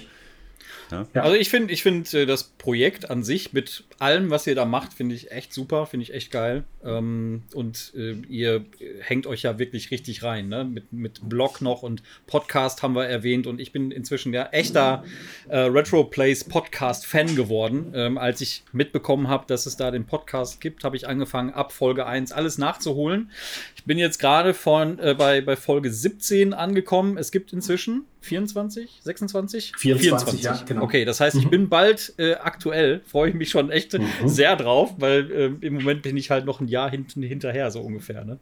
ja. 1.15 1.23
Also 1.23 1.37
ich 1.37 1.49
finde, 1.49 1.73
ich 1.73 1.83
finde 1.83 2.23
äh, 2.23 2.27
das 2.27 2.45
Projekt 2.45 3.11
an 3.11 3.23
sich 3.23 3.53
mit 3.53 3.85
allem, 3.99 4.31
was 4.31 4.47
ihr 4.47 4.55
da 4.55 4.65
macht, 4.65 4.93
finde 4.93 5.15
ich 5.15 5.31
echt 5.31 5.53
super, 5.53 5.87
finde 5.87 6.05
ich 6.05 6.15
echt 6.15 6.31
geil. 6.31 6.65
Ähm, 6.85 7.43
und 7.55 7.93
äh, 7.97 8.13
ihr 8.29 8.65
hängt 9.01 9.27
euch 9.27 9.43
ja 9.43 9.59
wirklich 9.59 9.91
richtig 9.91 10.23
rein, 10.23 10.49
ne? 10.49 10.65
Mit, 10.65 10.93
mit 10.93 11.29
Blog 11.29 11.61
noch 11.61 11.83
und 11.83 12.03
Podcast 12.27 12.83
haben 12.83 12.95
wir 12.95 13.07
erwähnt 13.07 13.47
und 13.47 13.61
ich 13.61 13.73
bin 13.73 13.91
inzwischen 13.91 14.33
ja 14.33 14.47
echter 14.47 15.05
äh, 15.49 15.59
Retro 15.59 16.05
Plays 16.05 16.45
Podcast 16.45 17.07
Fan 17.07 17.37
geworden. 17.37 17.93
Ähm, 17.95 18.19
als 18.19 18.41
ich 18.41 18.65
mitbekommen 18.73 19.29
habe, 19.29 19.45
dass 19.47 19.67
es 19.67 19.77
da 19.77 19.91
den 19.91 20.05
Podcast 20.05 20.61
gibt, 20.61 20.85
habe 20.85 20.97
ich 20.97 21.09
angefangen, 21.09 21.51
ab 21.51 21.73
Folge 21.73 22.07
1 22.07 22.33
alles 22.33 22.59
nachzuholen. 22.59 23.31
Ich 23.77 23.85
bin 23.85 23.99
jetzt 23.99 24.19
gerade 24.19 24.55
von 24.55 24.99
äh, 24.99 25.15
bei, 25.17 25.41
bei 25.41 25.57
Folge 25.57 25.91
17 25.91 26.55
angekommen. 26.55 27.17
Es 27.17 27.31
gibt 27.31 27.53
inzwischen 27.53 28.05
24, 28.23 29.01
26? 29.03 29.73
24, 29.77 30.41
24. 30.41 30.43
ja, 30.43 30.63
genau. 30.67 30.82
Okay, 30.83 31.05
das 31.05 31.21
heißt, 31.21 31.37
ich 31.37 31.45
mhm. 31.45 31.51
bin 31.51 31.69
bald 31.69 32.13
äh, 32.19 32.35
aktuell, 32.35 33.03
freue 33.07 33.29
ich 33.29 33.37
mich 33.37 33.51
schon 33.51 33.71
echt 33.71 33.93
mhm. 33.93 34.05
sehr 34.25 34.57
drauf, 34.57 34.95
weil 34.99 35.31
äh, 35.31 35.65
im 35.65 35.75
Moment 35.75 36.03
bin 36.03 36.17
ich 36.17 36.33
halt 36.33 36.45
noch 36.45 36.61
ein 36.61 36.67
Jahr 36.67 36.91
hinten 36.91 37.23
hinterher, 37.23 37.71
so 37.71 37.81
ungefähr. 37.81 38.25
Ne? 38.25 38.41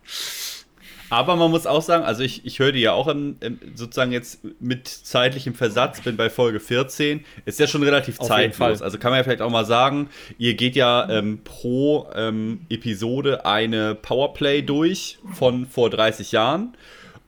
Aber 1.10 1.36
man 1.36 1.50
muss 1.50 1.66
auch 1.66 1.82
sagen, 1.82 2.02
also 2.02 2.22
ich, 2.22 2.46
ich 2.46 2.58
höre 2.58 2.72
die 2.72 2.80
ja 2.80 2.94
auch 2.94 3.08
im, 3.08 3.36
im, 3.40 3.58
sozusagen 3.74 4.10
jetzt 4.10 4.40
mit 4.58 4.88
zeitlichem 4.88 5.52
Versatz, 5.52 6.00
bin 6.00 6.16
bei 6.16 6.30
Folge 6.30 6.60
14, 6.60 7.26
ist 7.44 7.60
ja 7.60 7.66
schon 7.66 7.82
relativ 7.82 8.18
Auf 8.20 8.28
zeitlos. 8.28 8.80
Also 8.80 8.96
kann 8.96 9.10
man 9.10 9.18
ja 9.18 9.24
vielleicht 9.24 9.42
auch 9.42 9.50
mal 9.50 9.66
sagen, 9.66 10.08
ihr 10.38 10.54
geht 10.54 10.76
ja 10.76 11.10
ähm, 11.10 11.40
pro 11.44 12.08
ähm, 12.14 12.62
Episode 12.70 13.44
eine 13.44 13.94
Powerplay 13.96 14.62
durch 14.62 15.18
von 15.34 15.66
vor 15.66 15.90
30 15.90 16.32
Jahren 16.32 16.74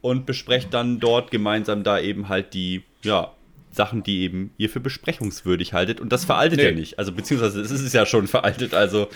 und 0.01 0.25
besprecht 0.25 0.73
dann 0.73 1.01
dort 1.01 1.31
gemeinsam 1.31 1.85
da 1.85 2.01
eben 2.01 2.31
halt 2.31 2.55
die, 2.55 2.85
ja, 3.03 3.33
Sachen, 3.73 4.03
die 4.03 4.21
eben 4.21 4.53
ihr 4.59 4.71
für 4.71 4.81
besprechungswürdig 4.81 5.73
haltet. 5.73 6.01
Und 6.01 6.13
das 6.13 6.25
veraltet 6.25 6.59
nee. 6.59 6.67
ja 6.67 6.73
nicht. 6.73 6.99
Also 6.99 7.13
beziehungsweise 7.13 7.61
es 7.61 7.71
ist 7.71 7.93
ja 7.93 8.07
schon 8.07 8.29
veraltet. 8.29 8.75
Also 8.75 9.09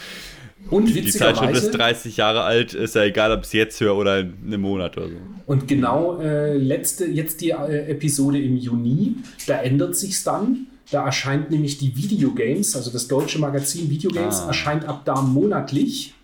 und 0.70 0.86
die 0.86 1.06
Zeitschrift 1.06 1.54
ist 1.54 1.70
30 1.70 2.16
Jahre 2.16 2.42
alt, 2.42 2.74
ist 2.74 2.94
ja 2.94 3.04
egal, 3.04 3.30
ob 3.30 3.44
es 3.44 3.52
jetzt 3.52 3.80
höre 3.80 3.96
oder 3.96 4.20
in 4.20 4.34
einem 4.46 4.62
Monat 4.62 4.96
oder 4.96 5.08
so. 5.08 5.16
Und 5.46 5.68
genau 5.68 6.18
äh, 6.20 6.56
letzte, 6.56 7.06
jetzt 7.06 7.40
die 7.40 7.50
äh, 7.50 7.90
Episode 7.90 8.40
im 8.40 8.56
Juni, 8.56 9.16
da 9.46 9.60
ändert 9.60 9.96
sich's 9.96 10.24
dann. 10.24 10.66
Da 10.90 11.04
erscheint 11.04 11.50
nämlich 11.50 11.78
die 11.78 11.96
Videogames, 11.96 12.76
also 12.76 12.90
das 12.90 13.08
deutsche 13.08 13.38
Magazin 13.38 13.90
Videogames, 13.90 14.40
ah. 14.40 14.48
erscheint 14.48 14.84
ab 14.86 15.02
da 15.04 15.20
monatlich. 15.20 16.14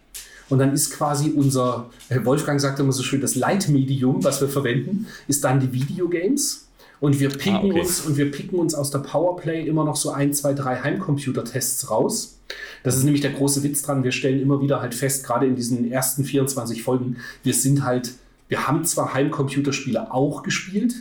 Und 0.49 0.59
dann 0.59 0.73
ist 0.73 0.91
quasi 0.91 1.31
unser, 1.31 1.91
äh, 2.09 2.25
Wolfgang 2.25 2.61
sagt 2.61 2.79
immer 2.79 2.93
so 2.93 3.03
schön, 3.03 3.21
das 3.21 3.35
Leitmedium, 3.35 4.23
was 4.25 4.41
wir 4.41 4.49
verwenden, 4.49 5.07
ist 5.29 5.45
dann 5.45 5.61
die 5.61 5.73
Videogames. 5.73 6.69
Und 7.03 7.19
wir 7.19 7.31
picken 7.31 7.57
ah, 7.57 7.65
okay. 7.65 7.81
uns 7.81 8.03
und 8.03 8.17
wir 8.17 8.31
picken 8.31 8.61
uns 8.61 8.77
aus 8.77 8.93
der 8.93 9.01
Powerplay 9.01 9.67
immer 9.67 9.85
noch 9.85 9.97
so 9.97 10.13
ein, 10.13 10.33
zwei, 10.33 10.55
drei 10.55 10.77
Heimcomputer-Tests 10.77 11.91
raus. 11.91 12.39
Das 12.85 12.97
ist 12.97 13.03
nämlich 13.03 13.23
der 13.23 13.33
große 13.33 13.65
Witz 13.65 13.83
dran. 13.83 14.05
Wir 14.05 14.13
stellen 14.13 14.41
immer 14.41 14.61
wieder 14.61 14.81
halt 14.81 14.95
fest, 14.95 15.27
gerade 15.27 15.47
in 15.47 15.57
diesen 15.57 15.91
ersten 15.91 16.23
24 16.23 16.85
Folgen, 16.85 17.17
wir 17.43 17.55
sind 17.55 17.83
halt, 17.83 18.13
wir 18.47 18.69
haben 18.69 18.85
zwar 18.85 19.15
Heimcomputerspiele 19.15 20.15
auch 20.15 20.45
gespielt, 20.45 20.95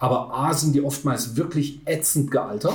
aber 0.00 0.34
A 0.34 0.52
sind 0.54 0.74
die 0.74 0.82
oftmals 0.82 1.36
wirklich 1.36 1.82
ätzend 1.84 2.32
gealtert. 2.32 2.74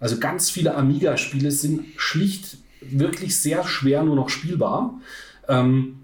Also 0.00 0.18
ganz 0.18 0.50
viele 0.50 0.74
Amiga-Spiele 0.74 1.52
sind 1.52 1.84
schlicht 1.96 2.58
wirklich 2.80 3.38
sehr 3.38 3.62
schwer 3.62 4.02
nur 4.02 4.16
noch 4.16 4.30
spielbar. 4.30 5.00
Ähm, 5.46 5.98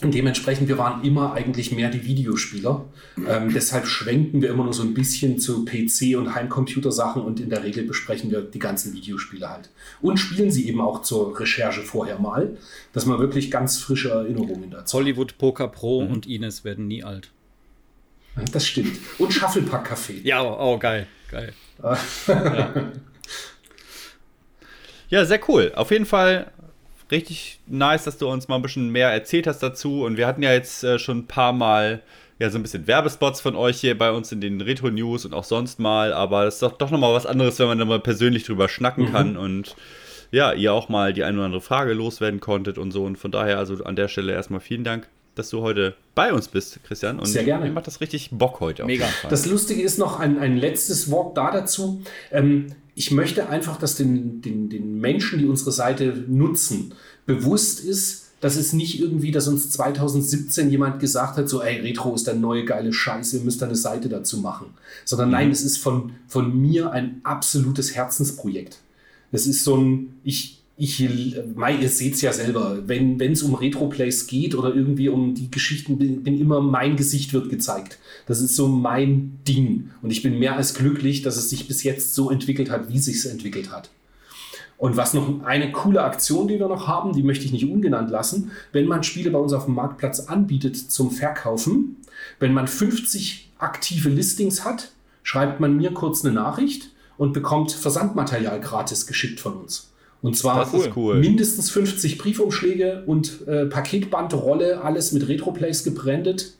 und 0.00 0.14
dementsprechend, 0.14 0.68
wir 0.68 0.78
waren 0.78 1.02
immer 1.02 1.32
eigentlich 1.32 1.72
mehr 1.72 1.90
die 1.90 2.04
Videospieler. 2.04 2.84
Ähm, 3.28 3.52
deshalb 3.52 3.86
schwenken 3.86 4.40
wir 4.42 4.50
immer 4.50 4.62
nur 4.62 4.72
so 4.72 4.84
ein 4.84 4.94
bisschen 4.94 5.40
zu 5.40 5.64
PC- 5.64 6.16
und 6.16 6.36
Heimcomputer-Sachen 6.36 7.20
und 7.20 7.40
in 7.40 7.50
der 7.50 7.64
Regel 7.64 7.84
besprechen 7.84 8.30
wir 8.30 8.42
die 8.42 8.60
ganzen 8.60 8.92
Videospiele 8.92 9.50
halt. 9.50 9.70
Und 10.00 10.18
spielen 10.18 10.52
sie 10.52 10.68
eben 10.68 10.80
auch 10.80 11.02
zur 11.02 11.38
Recherche 11.38 11.80
vorher 11.80 12.20
mal, 12.20 12.56
dass 12.92 13.06
man 13.06 13.18
wirklich 13.18 13.50
ganz 13.50 13.78
frische 13.78 14.10
Erinnerungen 14.10 14.70
dazu 14.70 14.98
Hollywood 14.98 15.36
Poker 15.36 15.66
Pro 15.66 16.02
mhm. 16.02 16.12
und 16.12 16.26
Ines 16.26 16.64
werden 16.64 16.86
nie 16.86 17.02
alt. 17.02 17.30
Das 18.52 18.68
stimmt. 18.68 18.98
Und 19.18 19.32
Shufflepack-Café. 19.32 20.22
Ja, 20.22 20.42
oh, 20.44 20.78
geil, 20.78 21.08
geil. 21.28 21.52
ja. 22.28 22.92
ja, 25.08 25.24
sehr 25.24 25.40
cool. 25.48 25.72
Auf 25.74 25.90
jeden 25.90 26.06
Fall 26.06 26.52
richtig 27.10 27.60
nice, 27.66 28.04
dass 28.04 28.18
du 28.18 28.28
uns 28.28 28.48
mal 28.48 28.56
ein 28.56 28.62
bisschen 28.62 28.90
mehr 28.90 29.10
erzählt 29.10 29.46
hast 29.46 29.62
dazu. 29.62 30.04
Und 30.04 30.16
wir 30.16 30.26
hatten 30.26 30.42
ja 30.42 30.52
jetzt 30.52 30.84
äh, 30.84 30.98
schon 30.98 31.18
ein 31.18 31.26
paar 31.26 31.52
Mal 31.52 32.02
ja 32.38 32.50
so 32.50 32.58
ein 32.58 32.62
bisschen 32.62 32.86
Werbespots 32.86 33.40
von 33.40 33.56
euch 33.56 33.80
hier 33.80 33.98
bei 33.98 34.12
uns 34.12 34.30
in 34.30 34.40
den 34.40 34.60
Retro 34.60 34.90
News 34.90 35.24
und 35.24 35.34
auch 35.34 35.44
sonst 35.44 35.78
mal. 35.78 36.12
Aber 36.12 36.46
es 36.46 36.54
ist 36.54 36.62
doch, 36.62 36.72
doch 36.72 36.90
nochmal 36.90 37.14
was 37.14 37.26
anderes, 37.26 37.58
wenn 37.58 37.68
man 37.68 37.78
da 37.78 37.84
mal 37.84 38.00
persönlich 38.00 38.44
drüber 38.44 38.68
schnacken 38.68 39.06
mhm. 39.06 39.12
kann 39.12 39.36
und 39.36 39.76
ja, 40.30 40.52
ihr 40.52 40.72
auch 40.74 40.88
mal 40.88 41.12
die 41.12 41.24
eine 41.24 41.38
oder 41.38 41.46
andere 41.46 41.60
Frage 41.62 41.94
loswerden 41.94 42.40
konntet 42.40 42.78
und 42.78 42.92
so. 42.92 43.04
Und 43.04 43.16
von 43.16 43.30
daher, 43.30 43.58
also 43.58 43.82
an 43.84 43.96
der 43.96 44.08
Stelle 44.08 44.32
erstmal 44.32 44.60
vielen 44.60 44.84
Dank 44.84 45.08
dass 45.38 45.50
du 45.50 45.62
heute 45.62 45.94
bei 46.14 46.32
uns 46.32 46.48
bist, 46.48 46.80
Christian. 46.84 47.20
Und 47.20 47.26
Sehr 47.26 47.44
gerne. 47.44 47.66
Mir 47.66 47.70
macht 47.70 47.86
das 47.86 48.00
richtig 48.00 48.30
Bock 48.32 48.60
heute. 48.60 48.84
Mega. 48.84 49.06
Das 49.30 49.46
Lustige 49.46 49.82
ist 49.82 49.98
noch 49.98 50.18
ein, 50.18 50.38
ein 50.38 50.56
letztes 50.56 51.10
Wort 51.10 51.36
da 51.36 51.52
dazu. 51.52 52.02
Ähm, 52.32 52.74
ich 52.98 53.12
möchte 53.12 53.48
einfach, 53.48 53.76
dass 53.78 53.94
den, 53.94 54.42
den, 54.42 54.68
den 54.68 54.98
Menschen, 54.98 55.38
die 55.38 55.46
unsere 55.46 55.70
Seite 55.70 56.24
nutzen, 56.26 56.94
bewusst 57.26 57.78
ist, 57.78 58.24
dass 58.40 58.56
es 58.56 58.72
nicht 58.72 59.00
irgendwie, 59.00 59.30
dass 59.30 59.46
uns 59.46 59.70
2017 59.70 60.68
jemand 60.68 60.98
gesagt 60.98 61.36
hat, 61.38 61.48
so, 61.48 61.62
ey, 61.62 61.80
Retro 61.80 62.12
ist 62.16 62.26
der 62.26 62.34
neue 62.34 62.64
geile 62.64 62.92
Scheiße, 62.92 63.38
ihr 63.38 63.44
müsst 63.44 63.62
eine 63.62 63.76
Seite 63.76 64.08
dazu 64.08 64.38
machen. 64.38 64.74
Sondern 65.04 65.28
mhm. 65.28 65.32
nein, 65.32 65.50
es 65.52 65.62
ist 65.62 65.78
von, 65.78 66.10
von 66.26 66.60
mir 66.60 66.90
ein 66.90 67.20
absolutes 67.22 67.94
Herzensprojekt. 67.94 68.78
Es 69.30 69.46
ist 69.46 69.62
so 69.62 69.76
ein, 69.76 70.14
ich, 70.24 70.57
ich, 70.80 71.04
Mai, 71.56 71.74
ihr 71.74 71.88
seht 71.88 72.14
es 72.14 72.20
ja 72.20 72.32
selber, 72.32 72.78
wenn 72.86 73.20
es 73.20 73.42
um 73.42 73.56
Retro-Plays 73.56 74.28
geht 74.28 74.54
oder 74.54 74.72
irgendwie 74.72 75.08
um 75.08 75.34
die 75.34 75.50
Geschichten, 75.50 75.98
bin, 75.98 76.22
bin, 76.22 76.40
immer 76.40 76.60
mein 76.60 76.94
Gesicht 76.94 77.32
wird 77.32 77.50
gezeigt. 77.50 77.98
Das 78.26 78.40
ist 78.40 78.54
so 78.54 78.68
mein 78.68 79.40
Ding. 79.46 79.90
Und 80.02 80.12
ich 80.12 80.22
bin 80.22 80.38
mehr 80.38 80.54
als 80.54 80.74
glücklich, 80.74 81.22
dass 81.22 81.36
es 81.36 81.50
sich 81.50 81.66
bis 81.66 81.82
jetzt 81.82 82.14
so 82.14 82.30
entwickelt 82.30 82.70
hat, 82.70 82.88
wie 82.88 82.98
es 82.98 83.06
sich 83.06 83.26
entwickelt 83.28 83.72
hat. 83.72 83.90
Und 84.76 84.96
was 84.96 85.14
noch 85.14 85.42
eine 85.42 85.72
coole 85.72 86.04
Aktion, 86.04 86.46
die 86.46 86.60
wir 86.60 86.68
noch 86.68 86.86
haben, 86.86 87.12
die 87.12 87.24
möchte 87.24 87.44
ich 87.44 87.50
nicht 87.50 87.68
ungenannt 87.68 88.10
lassen, 88.10 88.52
wenn 88.70 88.86
man 88.86 89.02
Spiele 89.02 89.32
bei 89.32 89.38
uns 89.40 89.52
auf 89.52 89.64
dem 89.64 89.74
Marktplatz 89.74 90.20
anbietet 90.20 90.76
zum 90.76 91.10
Verkaufen, 91.10 91.96
wenn 92.38 92.54
man 92.54 92.68
50 92.68 93.50
aktive 93.58 94.10
Listings 94.10 94.64
hat, 94.64 94.92
schreibt 95.24 95.58
man 95.58 95.76
mir 95.76 95.92
kurz 95.92 96.24
eine 96.24 96.32
Nachricht 96.32 96.90
und 97.16 97.32
bekommt 97.32 97.72
Versandmaterial 97.72 98.60
gratis 98.60 99.08
geschickt 99.08 99.40
von 99.40 99.54
uns. 99.54 99.88
Und 100.20 100.36
zwar 100.36 100.68
cool. 100.74 100.92
Cool. 100.96 101.20
mindestens 101.20 101.70
50 101.70 102.18
Briefumschläge 102.18 103.04
und 103.06 103.46
äh, 103.46 103.66
Paketbandrolle, 103.66 104.82
alles 104.82 105.12
mit 105.12 105.28
Retroplays 105.28 105.84
gebrandet. 105.84 106.54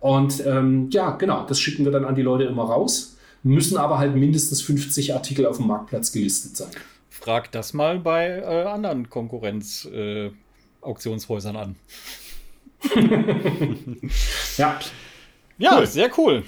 Und 0.00 0.44
ähm, 0.44 0.88
ja, 0.90 1.12
genau, 1.12 1.46
das 1.46 1.60
schicken 1.60 1.84
wir 1.84 1.92
dann 1.92 2.04
an 2.04 2.16
die 2.16 2.22
Leute 2.22 2.42
immer 2.44 2.64
raus. 2.64 3.16
Müssen 3.42 3.76
aber 3.76 3.98
halt 3.98 4.16
mindestens 4.16 4.62
50 4.62 5.12
Artikel 5.14 5.44
auf 5.46 5.58
dem 5.58 5.66
Marktplatz 5.68 6.10
gelistet 6.10 6.56
sein. 6.56 6.70
Frag 7.08 7.52
das 7.52 7.72
mal 7.72 8.00
bei 8.00 8.40
äh, 8.40 8.64
anderen 8.64 9.08
Konkurrenz-Auktionshäusern 9.08 11.54
äh, 11.54 11.58
an. 11.58 11.76
ja. 14.56 14.80
Ja, 15.58 15.78
cool. 15.78 15.86
sehr 15.86 16.10
cool. 16.18 16.42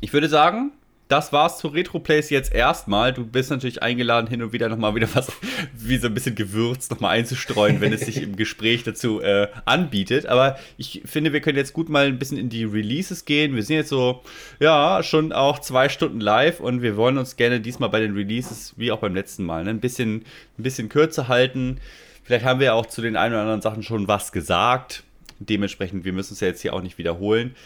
Ich 0.00 0.12
würde 0.12 0.28
sagen, 0.28 0.72
das 1.10 1.32
war's 1.32 1.58
zu 1.58 1.68
Retroplays 1.68 2.30
jetzt 2.30 2.54
erstmal. 2.54 3.12
Du 3.12 3.26
bist 3.26 3.50
natürlich 3.50 3.82
eingeladen, 3.82 4.28
hin 4.28 4.42
und 4.42 4.52
wieder 4.52 4.68
nochmal 4.68 4.94
wieder 4.94 5.08
was 5.12 5.32
wie 5.74 5.96
so 5.96 6.06
ein 6.06 6.14
bisschen 6.14 6.36
Gewürz 6.36 6.88
nochmal 6.88 7.18
einzustreuen, 7.18 7.80
wenn 7.80 7.92
es 7.92 8.02
sich 8.02 8.22
im 8.22 8.36
Gespräch 8.36 8.84
dazu 8.84 9.20
äh, 9.20 9.48
anbietet. 9.64 10.26
Aber 10.26 10.56
ich 10.78 11.02
finde, 11.04 11.32
wir 11.32 11.40
können 11.40 11.58
jetzt 11.58 11.72
gut 11.72 11.88
mal 11.88 12.06
ein 12.06 12.18
bisschen 12.18 12.38
in 12.38 12.48
die 12.48 12.62
Releases 12.62 13.24
gehen. 13.24 13.56
Wir 13.56 13.64
sind 13.64 13.74
jetzt 13.74 13.88
so, 13.88 14.22
ja, 14.60 15.02
schon 15.02 15.32
auch 15.32 15.58
zwei 15.58 15.88
Stunden 15.88 16.20
live 16.20 16.60
und 16.60 16.80
wir 16.80 16.96
wollen 16.96 17.18
uns 17.18 17.34
gerne 17.34 17.60
diesmal 17.60 17.88
bei 17.88 17.98
den 17.98 18.14
Releases, 18.14 18.74
wie 18.76 18.92
auch 18.92 19.00
beim 19.00 19.14
letzten 19.14 19.44
Mal, 19.44 19.64
ne, 19.64 19.70
ein, 19.70 19.80
bisschen, 19.80 20.24
ein 20.58 20.62
bisschen 20.62 20.88
kürzer 20.88 21.26
halten. 21.26 21.80
Vielleicht 22.22 22.44
haben 22.44 22.60
wir 22.60 22.74
auch 22.74 22.86
zu 22.86 23.02
den 23.02 23.16
ein 23.16 23.32
oder 23.32 23.40
anderen 23.40 23.62
Sachen 23.62 23.82
schon 23.82 24.06
was 24.06 24.30
gesagt. 24.30 25.02
Dementsprechend, 25.40 26.04
wir 26.04 26.12
müssen 26.12 26.34
es 26.34 26.40
ja 26.40 26.46
jetzt 26.46 26.60
hier 26.60 26.72
auch 26.72 26.82
nicht 26.82 26.98
wiederholen. 26.98 27.56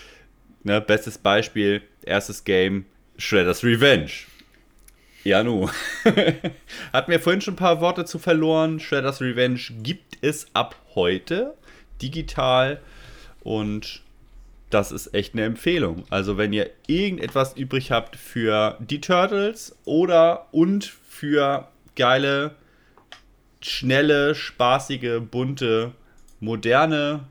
Ne, 0.63 0.81
bestes 0.81 1.19
Beispiel, 1.19 1.83
erstes 2.07 2.45
Game, 2.45 2.87
Shredder's 3.17 3.63
Revenge. 3.63 4.11
Ja, 5.23 5.43
nu. 5.43 5.71
Hat 6.93 7.09
mir 7.09 7.19
vorhin 7.19 7.41
schon 7.41 7.55
ein 7.55 7.59
paar 7.59 7.81
Worte 7.81 8.05
zu 8.05 8.19
verloren. 8.19 8.81
Shredder's 8.81 9.21
Revenge 9.21 9.61
gibt 9.83 10.19
es 10.21 10.47
ab 10.53 10.77
heute 10.95 11.55
digital 12.03 12.81
und 13.43 14.03
das 14.71 14.93
ist 14.93 15.15
echt 15.15 15.35
eine 15.35 15.45
Empfehlung. 15.45 16.05
Also, 16.11 16.37
wenn 16.37 16.53
ihr 16.53 16.71
irgendetwas 16.87 17.57
übrig 17.57 17.91
habt 17.91 18.17
für 18.17 18.77
die 18.81 19.01
Turtles 19.01 19.77
oder 19.85 20.49
und 20.53 20.85
für 21.09 21.69
geile, 21.95 22.57
schnelle, 23.63 24.35
spaßige, 24.35 25.21
bunte, 25.31 25.93
moderne 26.41 27.25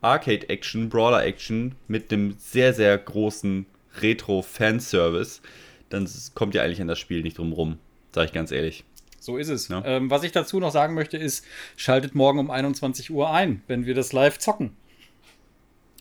Arcade-Action, 0.00 0.88
Brawler-Action 0.88 1.74
mit 1.86 2.12
einem 2.12 2.34
sehr, 2.38 2.74
sehr 2.74 2.98
großen 2.98 3.66
Retro-Fanservice, 4.02 5.40
dann 5.88 6.08
kommt 6.34 6.54
ihr 6.54 6.62
eigentlich 6.62 6.80
an 6.80 6.88
das 6.88 6.98
Spiel 6.98 7.22
nicht 7.22 7.38
drum 7.38 7.52
rum, 7.52 7.78
sage 8.14 8.26
ich 8.26 8.32
ganz 8.32 8.52
ehrlich. 8.52 8.84
So 9.20 9.36
ist 9.36 9.48
es. 9.48 9.68
Ja. 9.68 9.82
Ähm, 9.84 10.10
was 10.10 10.22
ich 10.22 10.32
dazu 10.32 10.60
noch 10.60 10.70
sagen 10.70 10.94
möchte, 10.94 11.16
ist, 11.16 11.44
schaltet 11.76 12.14
morgen 12.14 12.38
um 12.38 12.50
21 12.50 13.10
Uhr 13.10 13.30
ein, 13.30 13.62
wenn 13.66 13.84
wir 13.84 13.94
das 13.94 14.12
live 14.12 14.38
zocken. 14.38 14.70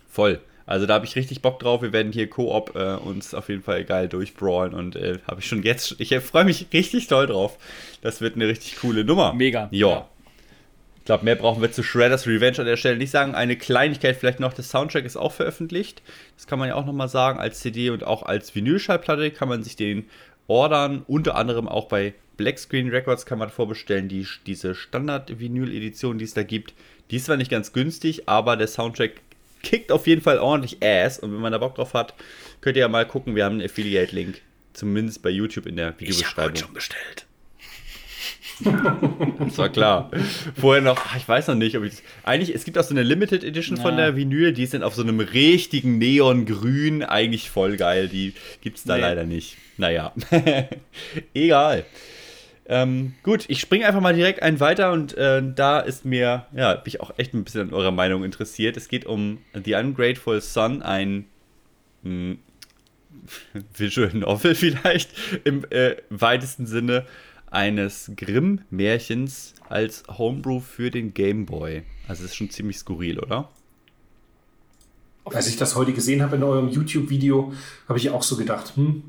Voll. 0.07 0.39
Also 0.65 0.85
da 0.85 0.95
habe 0.95 1.05
ich 1.05 1.15
richtig 1.15 1.41
Bock 1.41 1.59
drauf. 1.59 1.81
Wir 1.81 1.93
werden 1.93 2.11
hier 2.11 2.29
Koop 2.29 2.75
äh, 2.75 2.95
uns 2.95 3.33
auf 3.33 3.49
jeden 3.49 3.63
Fall 3.63 3.85
geil 3.85 4.09
durchbrawlen 4.09 4.73
und 4.73 4.95
äh, 4.97 5.19
habe 5.25 5.39
ich 5.39 5.47
schon 5.47 5.63
jetzt. 5.63 5.95
Ich 5.99 6.13
freue 6.19 6.43
mich 6.43 6.67
richtig 6.73 7.07
toll 7.07 7.27
drauf. 7.27 7.57
Das 8.01 8.19
wird 8.19 8.35
eine 8.35 8.47
richtig 8.47 8.77
coole 8.77 9.05
Nummer. 9.05 9.33
Mega. 9.33 9.69
Jo. 9.71 9.89
Ja 9.89 10.09
glaube, 11.07 11.25
mehr 11.25 11.35
brauchen 11.35 11.61
wir 11.61 11.71
zu 11.71 11.83
Shredder's 11.83 12.27
Revenge 12.27 12.59
an 12.59 12.65
der 12.65 12.77
Stelle 12.77 12.97
nicht 12.97 13.11
sagen. 13.11 13.33
Eine 13.33 13.55
Kleinigkeit 13.55 14.15
vielleicht 14.15 14.39
noch, 14.39 14.53
der 14.53 14.63
Soundtrack 14.63 15.05
ist 15.05 15.17
auch 15.17 15.31
veröffentlicht. 15.31 16.03
Das 16.35 16.47
kann 16.47 16.59
man 16.59 16.69
ja 16.69 16.75
auch 16.75 16.85
nochmal 16.85 17.09
sagen, 17.09 17.39
als 17.39 17.59
CD 17.61 17.89
und 17.89 18.03
auch 18.03 18.23
als 18.23 18.53
Vinylschallplatte 18.53 19.31
kann 19.31 19.49
man 19.49 19.63
sich 19.63 19.75
den 19.75 20.07
ordern, 20.47 21.03
unter 21.07 21.35
anderem 21.35 21.67
auch 21.67 21.87
bei 21.87 22.13
Black 22.37 22.59
Screen 22.59 22.89
Records 22.89 23.25
kann 23.25 23.39
man 23.39 23.49
vorbestellen, 23.49 24.07
die, 24.07 24.27
diese 24.45 24.75
Standard-Vinyl-Edition, 24.75 26.19
die 26.19 26.25
es 26.25 26.35
da 26.35 26.43
gibt. 26.43 26.73
Die 27.09 27.15
ist 27.15 27.25
zwar 27.25 27.37
nicht 27.37 27.51
ganz 27.51 27.73
günstig, 27.73 28.29
aber 28.29 28.55
der 28.55 28.67
Soundtrack 28.67 29.13
kickt 29.63 29.91
auf 29.91 30.07
jeden 30.07 30.21
Fall 30.21 30.37
ordentlich 30.37 30.77
Ass. 30.83 31.19
Und 31.19 31.33
wenn 31.33 31.41
man 31.41 31.51
da 31.51 31.57
Bock 31.57 31.75
drauf 31.75 31.93
hat, 31.93 32.13
könnt 32.61 32.77
ihr 32.77 32.81
ja 32.81 32.87
mal 32.87 33.07
gucken. 33.07 33.35
Wir 33.35 33.45
haben 33.45 33.59
einen 33.59 33.65
Affiliate-Link, 33.65 34.41
zumindest 34.73 35.23
bei 35.23 35.29
YouTube 35.29 35.65
in 35.65 35.77
der 35.77 35.99
Videobeschreibung. 35.99 36.53
Ich 36.53 36.61
habe 36.61 36.67
schon 36.67 36.73
bestellt. 36.73 37.26
das 39.39 39.57
war 39.57 39.69
klar. 39.69 40.11
Vorher 40.59 40.81
noch, 40.81 41.15
ich 41.15 41.27
weiß 41.27 41.47
noch 41.47 41.55
nicht, 41.55 41.77
ob 41.77 41.83
ich. 41.83 42.03
Eigentlich, 42.23 42.55
es 42.55 42.65
gibt 42.65 42.77
auch 42.77 42.83
so 42.83 42.91
eine 42.91 43.03
Limited 43.03 43.43
Edition 43.43 43.77
ja. 43.77 43.83
von 43.83 43.97
der 43.97 44.15
Vinyl, 44.15 44.53
die 44.53 44.65
sind 44.65 44.83
auf 44.83 44.95
so 44.95 45.03
einem 45.03 45.19
richtigen 45.19 45.97
Neongrün, 45.97 47.03
eigentlich 47.03 47.49
voll 47.49 47.77
geil. 47.77 48.07
Die 48.07 48.33
gibt 48.61 48.77
es 48.77 48.83
da 48.83 48.95
nee. 48.95 49.01
leider 49.01 49.25
nicht. 49.25 49.57
Naja, 49.77 50.13
egal. 51.33 51.85
Ähm, 52.69 53.13
gut, 53.23 53.45
ich 53.47 53.61
springe 53.61 53.85
einfach 53.87 54.01
mal 54.01 54.13
direkt 54.13 54.41
einen 54.41 54.59
weiter 54.59 54.91
und 54.91 55.15
äh, 55.15 55.41
da 55.55 55.79
ist 55.79 56.03
mir, 56.03 56.47
ja, 56.53 56.73
bin 56.73 56.87
ich 56.87 56.99
auch 56.99 57.11
echt 57.17 57.33
ein 57.33 57.45
bisschen 57.45 57.61
an 57.61 57.73
eurer 57.73 57.91
Meinung 57.91 58.25
interessiert. 58.25 58.75
Es 58.75 58.89
geht 58.89 59.05
um 59.05 59.37
The 59.53 59.75
Ungrateful 59.75 60.41
Son, 60.41 60.81
ein 60.81 61.25
mh, 62.03 62.09
hm, 62.09 62.39
Visual 63.77 64.11
Novel 64.13 64.55
vielleicht 64.55 65.11
im 65.45 65.65
äh, 65.69 65.95
weitesten 66.09 66.65
Sinne 66.65 67.05
eines 67.51 68.11
Grimm-Märchens 68.15 69.55
als 69.69 70.03
Homebrew 70.07 70.59
für 70.59 70.91
den 70.91 71.13
Game 71.13 71.45
Boy. 71.45 71.83
Also 72.07 72.23
es 72.23 72.31
ist 72.31 72.35
schon 72.35 72.49
ziemlich 72.49 72.77
skurril, 72.77 73.19
oder? 73.19 73.49
Als 75.25 75.47
ich 75.47 75.57
das 75.57 75.75
heute 75.75 75.93
gesehen 75.93 76.21
habe 76.21 76.37
in 76.37 76.43
eurem 76.43 76.69
YouTube-Video, 76.69 77.53
habe 77.87 77.99
ich 77.99 78.09
auch 78.09 78.23
so 78.23 78.37
gedacht, 78.37 78.73
hm, 78.75 79.03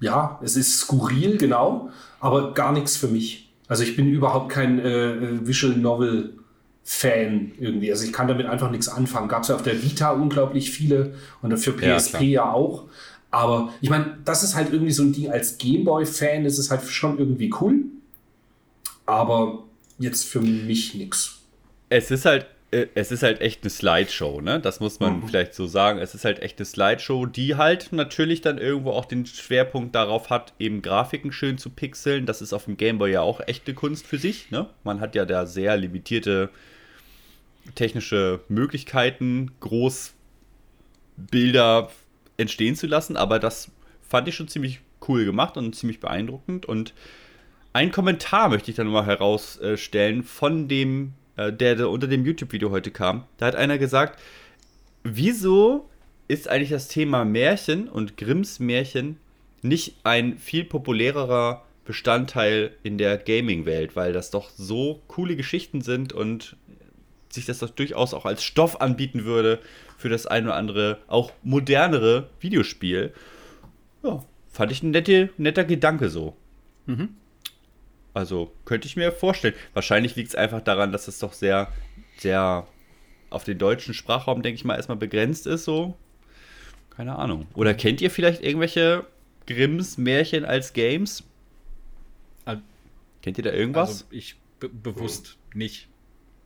ja, 0.00 0.40
es 0.42 0.56
ist 0.56 0.78
skurril, 0.78 1.36
genau, 1.36 1.90
aber 2.18 2.54
gar 2.54 2.72
nichts 2.72 2.96
für 2.96 3.08
mich. 3.08 3.52
Also 3.68 3.82
ich 3.82 3.94
bin 3.94 4.08
überhaupt 4.08 4.50
kein 4.50 4.78
äh, 4.80 5.46
Visual 5.46 5.76
Novel 5.76 6.34
Fan 6.82 7.52
irgendwie. 7.58 7.92
Also 7.92 8.04
ich 8.04 8.12
kann 8.12 8.26
damit 8.26 8.46
einfach 8.46 8.70
nichts 8.70 8.88
anfangen. 8.88 9.28
Gab 9.28 9.42
es 9.42 9.48
ja 9.48 9.54
auf 9.54 9.62
der 9.62 9.82
Vita 9.82 10.10
unglaublich 10.10 10.70
viele 10.70 11.14
und 11.42 11.56
für 11.58 11.72
PSP 11.72 12.22
ja, 12.22 12.28
ja 12.28 12.52
auch. 12.52 12.84
Aber 13.30 13.72
ich 13.80 13.90
meine, 13.90 14.18
das 14.24 14.42
ist 14.42 14.54
halt 14.54 14.72
irgendwie 14.72 14.92
so 14.92 15.02
ein 15.02 15.12
Ding 15.12 15.30
als 15.30 15.58
Gameboy-Fan, 15.58 16.44
das 16.44 16.58
ist 16.58 16.70
halt 16.70 16.82
schon 16.84 17.18
irgendwie 17.18 17.52
cool. 17.60 17.84
Aber 19.06 19.64
jetzt 19.98 20.26
für 20.26 20.40
mich 20.40 20.94
nichts. 20.94 21.40
Es 21.88 22.10
ist 22.10 22.24
halt, 22.24 22.46
äh, 22.70 22.86
es 22.94 23.12
ist 23.12 23.22
halt 23.22 23.40
echt 23.40 23.62
eine 23.62 23.70
Slideshow, 23.70 24.40
ne? 24.40 24.60
Das 24.60 24.80
muss 24.80 25.00
man 25.00 25.20
mhm. 25.20 25.28
vielleicht 25.28 25.54
so 25.54 25.66
sagen. 25.66 26.00
Es 26.00 26.14
ist 26.14 26.24
halt 26.24 26.40
echt 26.40 26.58
eine 26.58 26.66
Slideshow, 26.66 27.26
die 27.26 27.56
halt 27.56 27.92
natürlich 27.92 28.40
dann 28.40 28.58
irgendwo 28.58 28.92
auch 28.92 29.04
den 29.04 29.26
Schwerpunkt 29.26 29.94
darauf 29.94 30.30
hat, 30.30 30.54
eben 30.58 30.82
Grafiken 30.82 31.32
schön 31.32 31.58
zu 31.58 31.70
pixeln. 31.70 32.26
Das 32.26 32.42
ist 32.42 32.52
auf 32.52 32.64
dem 32.64 32.76
Gameboy 32.76 33.12
ja 33.12 33.20
auch 33.20 33.40
echte 33.46 33.74
Kunst 33.74 34.06
für 34.06 34.18
sich, 34.18 34.50
ne? 34.50 34.68
Man 34.82 35.00
hat 35.00 35.14
ja 35.14 35.24
da 35.24 35.46
sehr 35.46 35.76
limitierte 35.76 36.50
technische 37.74 38.40
Möglichkeiten, 38.48 39.52
Großbilder 39.60 41.90
entstehen 42.40 42.74
zu 42.74 42.86
lassen, 42.86 43.16
aber 43.16 43.38
das 43.38 43.70
fand 44.00 44.26
ich 44.28 44.34
schon 44.34 44.48
ziemlich 44.48 44.80
cool 45.08 45.24
gemacht 45.24 45.56
und 45.56 45.74
ziemlich 45.74 46.00
beeindruckend. 46.00 46.66
Und 46.66 46.94
ein 47.72 47.92
Kommentar 47.92 48.48
möchte 48.48 48.70
ich 48.70 48.76
dann 48.76 48.88
mal 48.88 49.06
herausstellen 49.06 50.24
von 50.24 50.66
dem, 50.68 51.12
äh, 51.36 51.52
der, 51.52 51.76
der 51.76 51.90
unter 51.90 52.08
dem 52.08 52.24
YouTube-Video 52.24 52.70
heute 52.70 52.90
kam. 52.90 53.24
Da 53.38 53.46
hat 53.46 53.56
einer 53.56 53.78
gesagt, 53.78 54.20
wieso 55.04 55.88
ist 56.28 56.48
eigentlich 56.48 56.70
das 56.70 56.88
Thema 56.88 57.24
Märchen 57.24 57.88
und 57.88 58.16
Grimms 58.16 58.58
Märchen 58.58 59.18
nicht 59.62 59.96
ein 60.04 60.38
viel 60.38 60.64
populärerer 60.64 61.64
Bestandteil 61.84 62.76
in 62.82 62.98
der 62.98 63.18
Gaming-Welt, 63.18 63.96
weil 63.96 64.12
das 64.12 64.30
doch 64.30 64.50
so 64.50 65.02
coole 65.08 65.36
Geschichten 65.36 65.80
sind 65.80 66.12
und 66.12 66.56
sich 67.30 67.46
das 67.46 67.58
doch 67.58 67.70
durchaus 67.70 68.14
auch 68.14 68.26
als 68.26 68.42
Stoff 68.42 68.80
anbieten 68.80 69.24
würde 69.24 69.60
für 70.00 70.08
das 70.08 70.26
ein 70.26 70.44
oder 70.44 70.56
andere, 70.56 70.98
auch 71.08 71.32
modernere 71.42 72.30
Videospiel. 72.40 73.12
Ja, 74.02 74.24
fand 74.48 74.72
ich 74.72 74.82
ein 74.82 74.90
nette, 74.90 75.30
netter 75.36 75.64
Gedanke 75.64 76.08
so. 76.08 76.34
Mhm. 76.86 77.10
Also 78.14 78.50
könnte 78.64 78.88
ich 78.88 78.96
mir 78.96 79.12
vorstellen. 79.12 79.54
Wahrscheinlich 79.74 80.16
liegt 80.16 80.30
es 80.30 80.34
einfach 80.34 80.62
daran, 80.62 80.90
dass 80.90 81.06
es 81.06 81.18
doch 81.18 81.34
sehr, 81.34 81.70
sehr 82.16 82.66
auf 83.28 83.44
den 83.44 83.58
deutschen 83.58 83.92
Sprachraum, 83.92 84.42
denke 84.42 84.56
ich 84.56 84.64
mal, 84.64 84.76
erstmal 84.76 84.96
begrenzt 84.96 85.46
ist, 85.46 85.64
so. 85.64 85.96
Keine 86.96 87.16
Ahnung. 87.16 87.46
Oder 87.54 87.74
kennt 87.74 88.00
ihr 88.00 88.10
vielleicht 88.10 88.42
irgendwelche 88.42 89.06
Grimms 89.46 89.98
Märchen 89.98 90.44
als 90.44 90.72
Games? 90.72 91.24
Also, 92.46 92.62
kennt 93.22 93.38
ihr 93.38 93.44
da 93.44 93.52
irgendwas? 93.52 93.88
Also 93.90 94.04
ich 94.10 94.36
bewusst 94.58 95.36
nicht. 95.54 95.88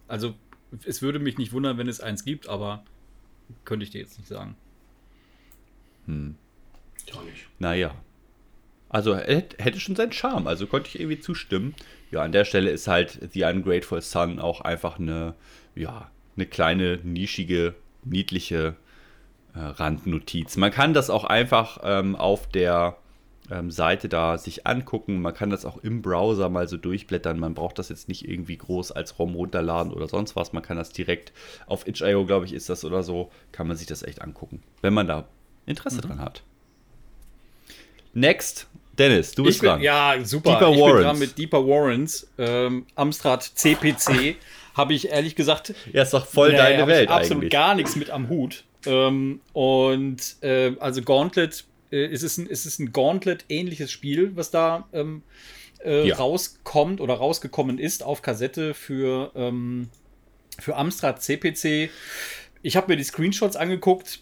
Also 0.09 0.35
es 0.85 1.03
würde 1.03 1.21
mich 1.21 1.39
nicht 1.39 1.53
wundern, 1.53 1.79
wenn 1.79 1.89
es 1.89 2.01
eins 2.01 2.25
gibt, 2.25 2.49
aber 2.49 2.85
könnte 3.65 3.85
ich 3.85 3.91
dir 3.91 4.01
jetzt 4.01 4.19
nicht 4.19 4.29
sagen. 4.29 4.57
Hm. 6.07 6.37
Ja 7.07 7.23
nicht. 7.23 7.47
Naja. 7.59 7.95
Also 8.89 9.17
hätte 9.17 9.81
schon 9.81 9.97
seinen 9.97 10.13
Charme, 10.13 10.47
also 10.47 10.69
konnte 10.69 10.89
ich 10.89 11.01
irgendwie 11.01 11.19
zustimmen. 11.19 11.75
Ja, 12.13 12.23
an 12.23 12.31
der 12.31 12.45
Stelle 12.45 12.71
ist 12.71 12.87
halt 12.87 13.19
The 13.33 13.43
Ungrateful 13.43 14.01
Son 14.01 14.39
auch 14.39 14.61
einfach 14.61 15.01
eine, 15.01 15.35
ja, 15.75 16.11
eine 16.37 16.47
kleine, 16.47 17.01
nischige, 17.03 17.75
niedliche 18.05 18.77
äh, 19.55 19.59
Randnotiz. 19.59 20.57
Man 20.57 20.71
kann 20.71 20.95
das 20.95 21.11
auch 21.11 21.25
einfach 21.25 21.81
ähm, 21.83 22.15
auf 22.15 22.49
der 22.49 22.97
Seite 23.69 24.09
da 24.09 24.39
sich 24.39 24.67
angucken. 24.67 25.21
Man 25.21 25.35
kann 25.35 25.51
das 25.51 25.65
auch 25.65 25.77
im 25.79 26.01
Browser 26.01 26.49
mal 26.49 26.67
so 26.67 26.77
durchblättern. 26.77 27.39
Man 27.39 27.55
braucht 27.55 27.79
das 27.79 27.91
jetzt 27.91 28.09
nicht 28.09 28.27
irgendwie 28.27 28.57
groß 28.57 28.93
als 28.93 29.19
ROM 29.19 29.35
runterladen 29.35 29.93
oder 29.93 30.09
sonst 30.09 30.35
was. 30.35 30.53
Man 30.53 30.63
kann 30.63 30.77
das 30.77 30.91
direkt 30.91 31.33
auf 31.67 31.87
itch.io, 31.87 32.25
glaube 32.25 32.47
ich, 32.47 32.55
ist 32.55 32.71
das 32.71 32.85
oder 32.85 33.03
so, 33.03 33.31
kann 33.53 33.67
man 33.67 33.77
sich 33.77 33.87
das 33.87 34.03
echt 34.03 34.23
angucken, 34.23 34.63
wenn 34.81 34.95
man 34.95 35.07
da 35.07 35.29
Interesse 35.67 35.97
mhm. 35.97 36.01
dran 36.03 36.21
hat. 36.21 36.43
Next, 38.15 38.69
Dennis, 38.99 39.33
du 39.33 39.43
bist 39.43 39.61
bin, 39.61 39.71
dran. 39.71 39.81
Ja, 39.83 40.15
super. 40.23 40.53
Deeper 40.53 40.71
ich 40.71 40.81
Warrens. 40.81 40.95
bin 40.95 41.05
dran 41.05 41.19
mit 41.19 41.39
Deeper 41.39 41.67
Warrens. 41.67 42.31
Ähm, 42.39 42.87
Amstrad 42.95 43.43
CPC 43.43 44.37
habe 44.75 44.95
ich 44.95 45.09
ehrlich 45.09 45.35
gesagt. 45.35 45.75
Ja, 45.93 46.03
ist 46.03 46.15
doch 46.15 46.27
voll 46.27 46.53
nee, 46.53 46.57
deine 46.57 46.87
Welt 46.87 47.09
absolut 47.09 47.43
eigentlich. 47.43 47.53
gar 47.53 47.75
nichts 47.75 47.97
mit 47.97 48.11
am 48.11 48.29
Hut. 48.29 48.65
Ähm, 48.87 49.41
und 49.53 50.43
äh, 50.43 50.77
also 50.79 51.03
Gauntlet 51.03 51.65
äh, 51.95 52.07
ist, 52.07 52.23
es 52.23 52.37
ein, 52.39 52.47
ist 52.47 52.67
es 52.67 52.79
ein 52.79 52.93
Gauntlet-ähnliches 52.93 53.91
Spiel, 53.91 54.33
was 54.35 54.51
da 54.51 54.89
ähm, 54.93 55.23
äh, 55.85 56.09
ja. 56.09 56.17
rauskommt 56.17 57.01
oder 57.01 57.15
rausgekommen 57.15 57.79
ist 57.79 58.03
auf 58.03 58.23
Kassette 58.23 58.75
für, 58.75 59.31
ähm, 59.37 59.89
für 60.59 60.77
Amstrad 60.77 61.23
CPC. 61.23 61.91
Ich 62.63 62.77
habe 62.77 62.89
mir 62.89 62.97
die 62.97 63.05
Screenshots 63.05 63.57
angeguckt. 63.57 64.21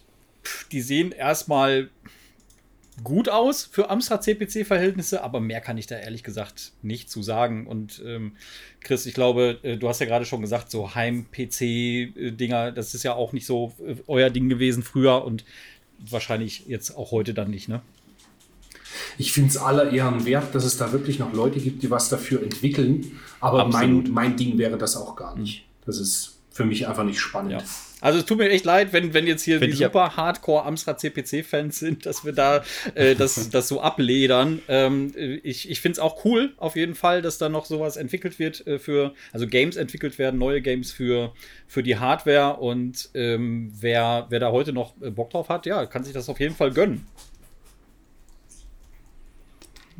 die 0.71 0.81
sehen 0.81 1.13
erstmal 1.13 1.89
gut 3.03 3.29
aus 3.29 3.63
für 3.65 3.89
Amstrad 3.89 4.23
CPC-Verhältnisse, 4.23 5.23
aber 5.23 5.39
mehr 5.39 5.61
kann 5.61 5.77
ich 5.77 5.87
da 5.87 5.97
ehrlich 5.97 6.23
gesagt 6.23 6.73
nicht 6.83 7.09
zu 7.09 7.23
sagen. 7.23 7.65
Und 7.65 8.03
ähm, 8.05 8.35
Chris, 8.81 9.05
ich 9.05 9.15
glaube, 9.15 9.59
äh, 9.63 9.77
du 9.77 9.89
hast 9.89 9.99
ja 9.99 10.05
gerade 10.05 10.25
schon 10.25 10.41
gesagt, 10.41 10.69
so 10.69 10.93
Heim-PC-Dinger, 10.93 12.71
das 12.71 12.93
ist 12.93 13.03
ja 13.03 13.13
auch 13.15 13.33
nicht 13.33 13.47
so 13.47 13.73
äh, 13.83 13.95
euer 14.05 14.29
Ding 14.29 14.49
gewesen 14.49 14.83
früher 14.83 15.25
und 15.25 15.43
wahrscheinlich 15.99 16.65
jetzt 16.67 16.95
auch 16.97 17.11
heute 17.11 17.33
dann 17.33 17.49
nicht, 17.49 17.67
ne? 17.67 17.81
Ich 19.17 19.31
finde 19.31 19.49
es 19.49 19.57
aller 19.57 19.91
Ehren 19.91 20.25
wert, 20.25 20.53
dass 20.55 20.63
es 20.63 20.77
da 20.77 20.91
wirklich 20.91 21.19
noch 21.19 21.33
Leute 21.33 21.59
gibt, 21.59 21.83
die 21.83 21.89
was 21.89 22.09
dafür 22.09 22.41
entwickeln. 22.43 23.19
Aber 23.39 23.67
mein, 23.67 24.09
mein 24.11 24.37
Ding 24.37 24.57
wäre 24.57 24.77
das 24.77 24.95
auch 24.95 25.15
gar 25.15 25.37
nicht. 25.37 25.65
Das 25.85 25.99
ist 25.99 26.37
für 26.51 26.65
mich 26.65 26.87
einfach 26.87 27.03
nicht 27.03 27.19
spannend. 27.19 27.51
Ja. 27.53 27.63
Also 28.03 28.19
es 28.19 28.25
tut 28.25 28.37
mir 28.37 28.49
echt 28.49 28.65
leid, 28.65 28.91
wenn, 28.91 29.13
wenn 29.13 29.25
jetzt 29.27 29.43
hier 29.43 29.59
Find 29.59 29.71
die 29.71 29.77
super 29.77 30.17
Hardcore 30.17 30.65
Amstrad 30.65 30.99
CPC-Fans 30.99 31.79
sind, 31.79 32.05
dass 32.05 32.25
wir 32.25 32.33
da 32.33 32.61
äh, 32.95 33.15
das, 33.17 33.49
das 33.49 33.69
so 33.69 33.79
abledern. 33.79 34.61
Ähm, 34.67 35.13
ich 35.41 35.69
ich 35.69 35.79
finde 35.79 35.93
es 35.93 35.99
auch 35.99 36.25
cool, 36.25 36.51
auf 36.57 36.75
jeden 36.75 36.95
Fall, 36.95 37.21
dass 37.21 37.37
da 37.37 37.47
noch 37.47 37.63
sowas 37.63 37.95
entwickelt 37.95 38.39
wird 38.39 38.67
äh, 38.67 38.77
für, 38.77 39.13
also 39.31 39.47
Games 39.47 39.77
entwickelt 39.77 40.19
werden, 40.19 40.37
neue 40.37 40.61
Games 40.61 40.91
für, 40.91 41.31
für 41.65 41.81
die 41.81 41.95
Hardware 41.95 42.57
und 42.57 43.09
ähm, 43.13 43.71
wer, 43.79 44.25
wer 44.27 44.41
da 44.41 44.51
heute 44.51 44.73
noch 44.73 45.01
äh, 45.01 45.09
Bock 45.09 45.29
drauf 45.29 45.47
hat, 45.47 45.65
ja, 45.65 45.85
kann 45.85 46.03
sich 46.03 46.13
das 46.13 46.27
auf 46.27 46.41
jeden 46.41 46.55
Fall 46.55 46.71
gönnen. 46.71 47.07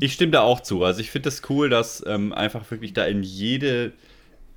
Ich 0.02 0.12
stimme 0.12 0.34
da 0.34 0.42
auch 0.42 0.60
zu. 0.60 0.84
Also 0.84 1.00
ich 1.00 1.10
finde 1.10 1.30
das 1.30 1.42
cool, 1.50 1.70
dass 1.70 2.04
ähm, 2.06 2.34
einfach 2.34 2.70
wirklich 2.70 2.92
da 2.92 3.06
in 3.06 3.24
jede 3.24 3.94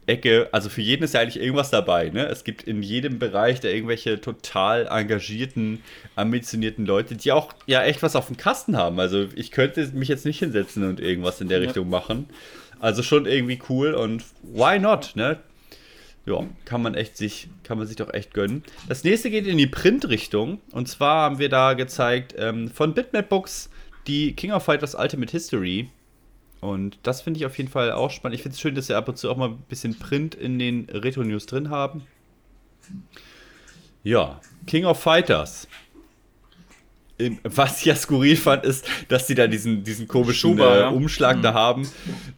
Ecke, 0.07 0.49
also 0.53 0.69
für 0.69 0.83
jeden 0.83 1.03
ist 1.03 1.15
ja 1.15 1.21
eigentlich 1.21 1.43
irgendwas 1.43 1.71
dabei. 1.71 2.11
Ne? 2.11 2.27
Es 2.27 2.45
gibt 2.45 2.63
in 2.63 2.83
jedem 2.83 3.19
Bereich 3.19 3.61
da 3.61 3.69
irgendwelche 3.69 4.21
total 4.21 4.87
engagierten, 4.87 5.83
ambitionierten 6.15 6.87
Leute, 6.87 7.17
die 7.17 7.33
auch 7.33 7.53
ja 7.67 7.83
echt 7.83 8.03
was 8.03 8.15
auf 8.15 8.29
dem 8.29 8.37
Kasten 8.37 8.77
haben. 8.77 9.01
Also 9.01 9.27
ich 9.35 9.51
könnte 9.51 9.85
mich 9.95 10.09
jetzt 10.09 10.25
nicht 10.25 10.39
hinsetzen 10.39 10.89
und 10.89 11.01
irgendwas 11.01 11.41
in 11.41 11.49
der 11.49 11.59
ja. 11.59 11.65
Richtung 11.65 11.89
machen. 11.89 12.29
Also 12.79 13.03
schon 13.03 13.27
irgendwie 13.27 13.59
cool 13.69 13.95
und 13.95 14.23
why 14.43 14.79
not, 14.79 15.13
ne? 15.15 15.39
Ja, 16.25 16.45
kann 16.65 16.83
man 16.83 16.95
echt 16.95 17.17
sich, 17.17 17.49
kann 17.63 17.79
man 17.79 17.87
sich 17.87 17.97
doch 17.97 18.13
echt 18.13 18.35
gönnen. 18.35 18.65
Das 18.89 19.05
nächste 19.05 19.31
geht 19.31 19.47
in 19.47 19.59
die 19.59 19.69
Print-Richtung. 19.69 20.61
Und 20.73 20.89
zwar 20.89 21.23
haben 21.23 21.39
wir 21.39 21.49
da 21.49 21.75
gezeigt 21.75 22.35
ähm, 22.37 22.69
von 22.69 22.95
Bitmap 22.95 23.29
Books 23.29 23.71
die 24.07 24.35
King 24.35 24.53
of 24.53 24.65
Fighters 24.65 24.95
Ultimate 24.95 25.31
History 25.31 25.89
Und 26.67 26.99
das 27.03 27.23
finde 27.23 27.39
ich 27.39 27.47
auf 27.47 27.57
jeden 27.57 27.71
Fall 27.71 27.93
auch 27.93 28.11
spannend. 28.11 28.37
Ich 28.37 28.43
finde 28.43 28.55
es 28.55 28.61
schön, 28.61 28.75
dass 28.75 28.89
sie 28.89 28.97
ab 28.97 29.09
und 29.09 29.17
zu 29.17 29.31
auch 29.31 29.37
mal 29.37 29.51
ein 29.51 29.59
bisschen 29.69 29.99
Print 29.99 30.35
in 30.35 30.59
den 30.59 30.89
Retro-News 30.91 31.47
drin 31.47 31.71
haben. 31.71 32.03
Ja, 34.03 34.41
King 34.67 34.85
of 34.85 35.01
Fighters. 35.01 35.69
Was 37.45 37.79
ich 37.79 37.87
ja 37.87 37.97
skurril 37.97 38.37
fand, 38.37 38.65
ist, 38.65 38.87
dass 39.09 39.27
sie 39.27 39.35
da 39.35 39.47
diesen, 39.47 39.85
diesen 39.85 40.07
komischen 40.07 40.51
Schuber, 40.51 40.77
äh, 40.77 40.81
ja. 40.81 40.89
Umschlag 40.91 41.39
mhm. 41.39 41.43
da 41.43 41.55
haben. 41.55 41.89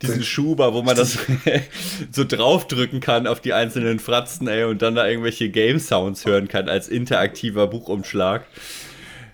Diesen 0.01 0.23
Schuber, 0.23 0.73
wo 0.73 0.83
man 0.83 0.95
das 0.95 1.19
so 2.13 2.25
draufdrücken 2.25 3.01
kann 3.01 3.27
auf 3.27 3.41
die 3.41 3.53
einzelnen 3.53 3.99
Fratzen, 3.99 4.47
ey, 4.47 4.65
und 4.65 4.81
dann 4.81 4.95
da 4.95 5.09
irgendwelche 5.09 5.51
Game-Sounds 5.51 6.25
hören 6.27 6.47
kann 6.47 6.69
als 6.69 6.89
interaktiver 6.89 7.67
Buchumschlag. 7.67 8.47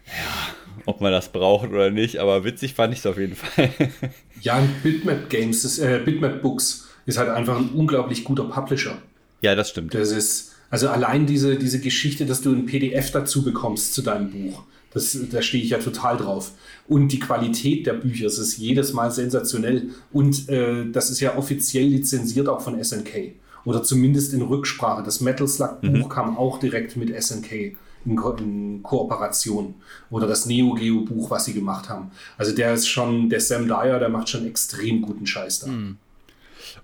Ja, 0.07 0.55
ob 0.87 1.03
man 1.03 1.13
das 1.13 1.29
braucht 1.29 1.69
oder 1.69 1.91
nicht, 1.91 2.19
aber 2.19 2.45
witzig 2.45 2.75
fand 2.75 2.95
ich 2.95 3.01
es 3.01 3.07
auf 3.07 3.19
jeden 3.19 3.37
Fall. 3.37 3.71
ja, 4.45 4.63
Bitmap 4.83 5.29
Games, 5.29 5.79
äh, 5.79 6.01
Bitmap 6.05 6.41
Books 6.41 6.87
ist 7.07 7.19
halt 7.19 7.29
einfach 7.29 7.59
ein 7.59 7.71
unglaublich 7.71 8.25
guter 8.25 8.45
Publisher. 8.45 8.97
Ja, 9.43 9.55
das 9.55 9.71
stimmt. 9.71 9.93
Das 9.95 10.11
ist, 10.11 10.53
also 10.71 10.89
allein 10.89 11.27
diese, 11.27 11.57
diese 11.57 11.81
Geschichte, 11.81 12.25
dass 12.25 12.41
du 12.41 12.53
ein 12.53 12.67
PDF 12.67 13.11
dazu 13.11 13.43
bekommst 13.43 13.95
zu 13.95 14.03
deinem 14.03 14.31
Buch 14.31 14.65
das, 14.95 15.19
da 15.31 15.43
stehe 15.43 15.63
ich 15.63 15.71
ja 15.71 15.79
total 15.79 16.17
drauf. 16.17 16.53
Und 16.89 17.09
die 17.09 17.19
Qualität 17.19 17.87
der 17.87 17.95
Bücher, 17.95 18.27
es 18.27 18.39
ist 18.39 18.57
jedes 18.57 18.93
Mal 18.93 19.11
sensationell. 19.11 19.91
Und 20.13 20.49
äh, 20.49 20.89
das 20.91 21.11
ist 21.11 21.21
ja 21.21 21.37
offiziell 21.37 21.87
lizenziert 21.87 22.49
auch 22.49 22.61
von 22.61 22.83
SNK. 22.83 23.35
Oder 23.65 23.83
zumindest 23.83 24.33
in 24.33 24.43
Rücksprache. 24.43 25.03
Das 25.03 25.21
Metal 25.21 25.49
Slug 25.49 25.81
Buch 25.83 25.91
mhm. 25.91 26.09
kam 26.09 26.39
auch 26.39 26.61
direkt 26.61 26.97
mit 26.97 27.11
SNK 27.23 27.77
in, 28.05 28.17
Ko 28.17 28.33
in 28.33 28.83
Kooperation. 28.83 29.75
Oder 30.11 30.27
das 30.27 30.47
Neo 30.47 30.75
Geo 30.75 31.01
Buch, 31.01 31.31
was 31.31 31.45
sie 31.45 31.55
gemacht 31.55 31.89
haben. 31.89 32.11
Also 32.39 32.55
der 32.55 32.75
ist 32.75 32.89
schon, 32.89 33.29
der 33.29 33.41
Sam 33.41 33.67
Dyer, 33.67 33.99
der 33.99 34.09
macht 34.09 34.29
schon 34.29 34.47
extrem 34.47 35.03
guten 35.03 35.27
Scheiß 35.27 35.61
da. 35.61 35.67
Mhm. 35.69 35.99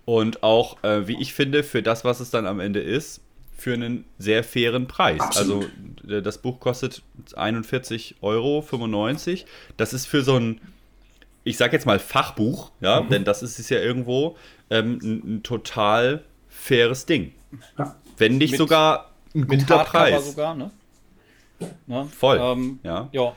Und 0.05 0.43
auch, 0.43 0.83
äh, 0.83 1.07
wie 1.07 1.21
ich 1.21 1.35
finde, 1.35 1.63
für 1.63 1.83
das, 1.83 2.05
was 2.05 2.21
es 2.21 2.31
dann 2.31 2.47
am 2.47 2.61
Ende 2.61 2.81
ist, 2.81 3.21
für 3.57 3.75
einen 3.75 4.05
sehr 4.19 4.43
fairen 4.43 4.89
Preis. 4.89 5.21
Absolut. 5.21 5.71
Also 6.03 6.21
das 6.21 6.39
Buch 6.39 6.61
kostet 6.61 7.03
41,95 7.35 8.15
Euro. 8.23 8.65
Das 9.77 9.93
ist 9.93 10.07
für 10.07 10.23
so 10.23 10.37
ein, 10.37 10.61
ich 11.45 11.59
sag 11.59 11.73
jetzt 11.73 11.87
mal 11.87 11.99
Fachbuch, 11.99 12.71
ja, 12.81 13.03
mhm. 13.03 13.11
denn 13.11 13.25
das 13.25 13.43
ist 13.43 13.59
es 13.59 13.69
ja 13.69 13.79
irgendwo, 13.79 14.37
ähm, 14.71 14.99
ein, 15.03 15.35
ein, 15.37 15.43
total 15.43 16.25
faires 16.49 17.05
Ding. 17.07 17.33
Ja. 17.79 17.97
Wenn 18.17 18.39
nicht 18.39 18.53
mit, 18.53 18.59
sogar 18.59 19.11
ein 19.35 19.47
guter 19.47 19.85
Preis. 19.85 20.31
sogar, 20.31 20.55
ne? 20.55 20.71
Ne? 21.87 22.09
Voll. 22.17 22.39
Ähm, 22.41 22.81
ja. 22.83 23.09
ja. 23.13 23.37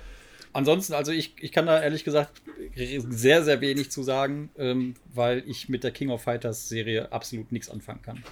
Ansonsten, 0.53 0.93
also 0.93 1.11
ich, 1.11 1.33
ich 1.41 1.51
kann 1.51 1.65
da 1.65 1.81
ehrlich 1.81 2.03
gesagt 2.03 2.41
sehr, 2.75 3.43
sehr 3.43 3.59
wenig 3.61 3.91
zu 3.91 4.03
sagen, 4.03 4.51
ähm, 4.57 4.93
weil 5.13 5.43
ich 5.47 5.67
mit 5.67 5.83
der 5.83 5.91
King 5.91 6.11
of 6.11 6.21
Fighters 6.21 6.69
Serie 6.69 7.11
absolut 7.11 7.51
nichts 7.51 7.69
anfangen 7.69 8.01
kann. 8.03 8.23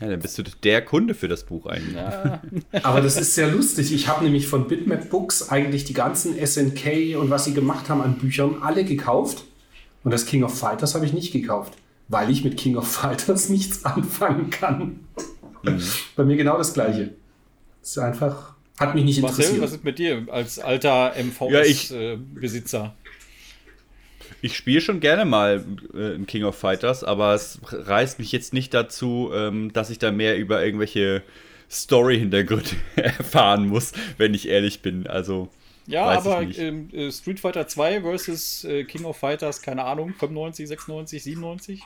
Ja, 0.00 0.08
dann 0.08 0.20
bist 0.20 0.38
du 0.38 0.42
der 0.42 0.84
Kunde 0.84 1.14
für 1.14 1.28
das 1.28 1.44
Buch 1.44 1.66
eigentlich. 1.66 1.96
Ja. 1.96 2.40
Aber 2.82 3.00
das 3.00 3.16
ist 3.16 3.34
sehr 3.34 3.48
lustig. 3.48 3.92
Ich 3.92 4.08
habe 4.08 4.24
nämlich 4.24 4.46
von 4.46 4.68
Bitmap 4.68 5.10
Books 5.10 5.48
eigentlich 5.48 5.84
die 5.84 5.94
ganzen 5.94 6.34
SNK 6.44 7.16
und 7.16 7.30
was 7.30 7.44
sie 7.44 7.54
gemacht 7.54 7.88
haben 7.88 8.00
an 8.00 8.18
Büchern 8.18 8.62
alle 8.62 8.84
gekauft. 8.84 9.44
Und 10.04 10.12
das 10.12 10.26
King 10.26 10.44
of 10.44 10.56
Fighters 10.56 10.94
habe 10.94 11.04
ich 11.04 11.12
nicht 11.12 11.32
gekauft, 11.32 11.74
weil 12.06 12.30
ich 12.30 12.44
mit 12.44 12.56
King 12.56 12.76
of 12.76 12.86
Fighters 12.86 13.48
nichts 13.48 13.84
anfangen 13.84 14.50
kann. 14.50 15.00
Mhm. 15.62 15.82
Bei 16.14 16.24
mir 16.24 16.36
genau 16.36 16.56
das 16.56 16.74
Gleiche. 16.74 17.14
Ist 17.88 17.98
einfach, 17.98 18.54
hat 18.78 18.94
mich 18.94 19.04
nicht 19.04 19.22
Marcel, 19.22 19.44
interessiert. 19.44 19.62
was 19.62 19.72
ist 19.72 19.84
mit 19.84 19.98
dir 19.98 20.26
als 20.28 20.58
alter 20.58 21.14
MVS-Besitzer? 21.16 22.78
Ja, 22.78 22.94
ich 24.42 24.56
spiele 24.56 24.82
schon 24.82 25.00
gerne 25.00 25.24
mal 25.24 25.64
äh, 25.94 26.14
in 26.14 26.26
King 26.26 26.44
of 26.44 26.54
Fighters, 26.54 27.02
aber 27.02 27.32
es 27.32 27.60
reißt 27.62 28.18
mich 28.18 28.30
jetzt 28.30 28.52
nicht 28.52 28.74
dazu, 28.74 29.30
ähm, 29.32 29.72
dass 29.72 29.88
ich 29.88 29.98
da 29.98 30.12
mehr 30.12 30.36
über 30.36 30.62
irgendwelche 30.62 31.22
Story-Hintergründe 31.70 32.76
erfahren 32.96 33.68
muss, 33.68 33.92
wenn 34.18 34.34
ich 34.34 34.48
ehrlich 34.48 34.82
bin. 34.82 35.06
Also. 35.06 35.48
Ja, 35.86 36.04
aber 36.04 36.42
ähm, 36.42 36.90
äh, 36.92 37.10
Street 37.10 37.40
Fighter 37.40 37.66
2 37.68 38.02
versus 38.02 38.64
äh, 38.64 38.84
King 38.84 39.06
of 39.06 39.16
Fighters, 39.16 39.62
keine 39.62 39.84
Ahnung, 39.84 40.12
95, 40.12 40.68
96, 40.68 41.22
97? 41.22 41.82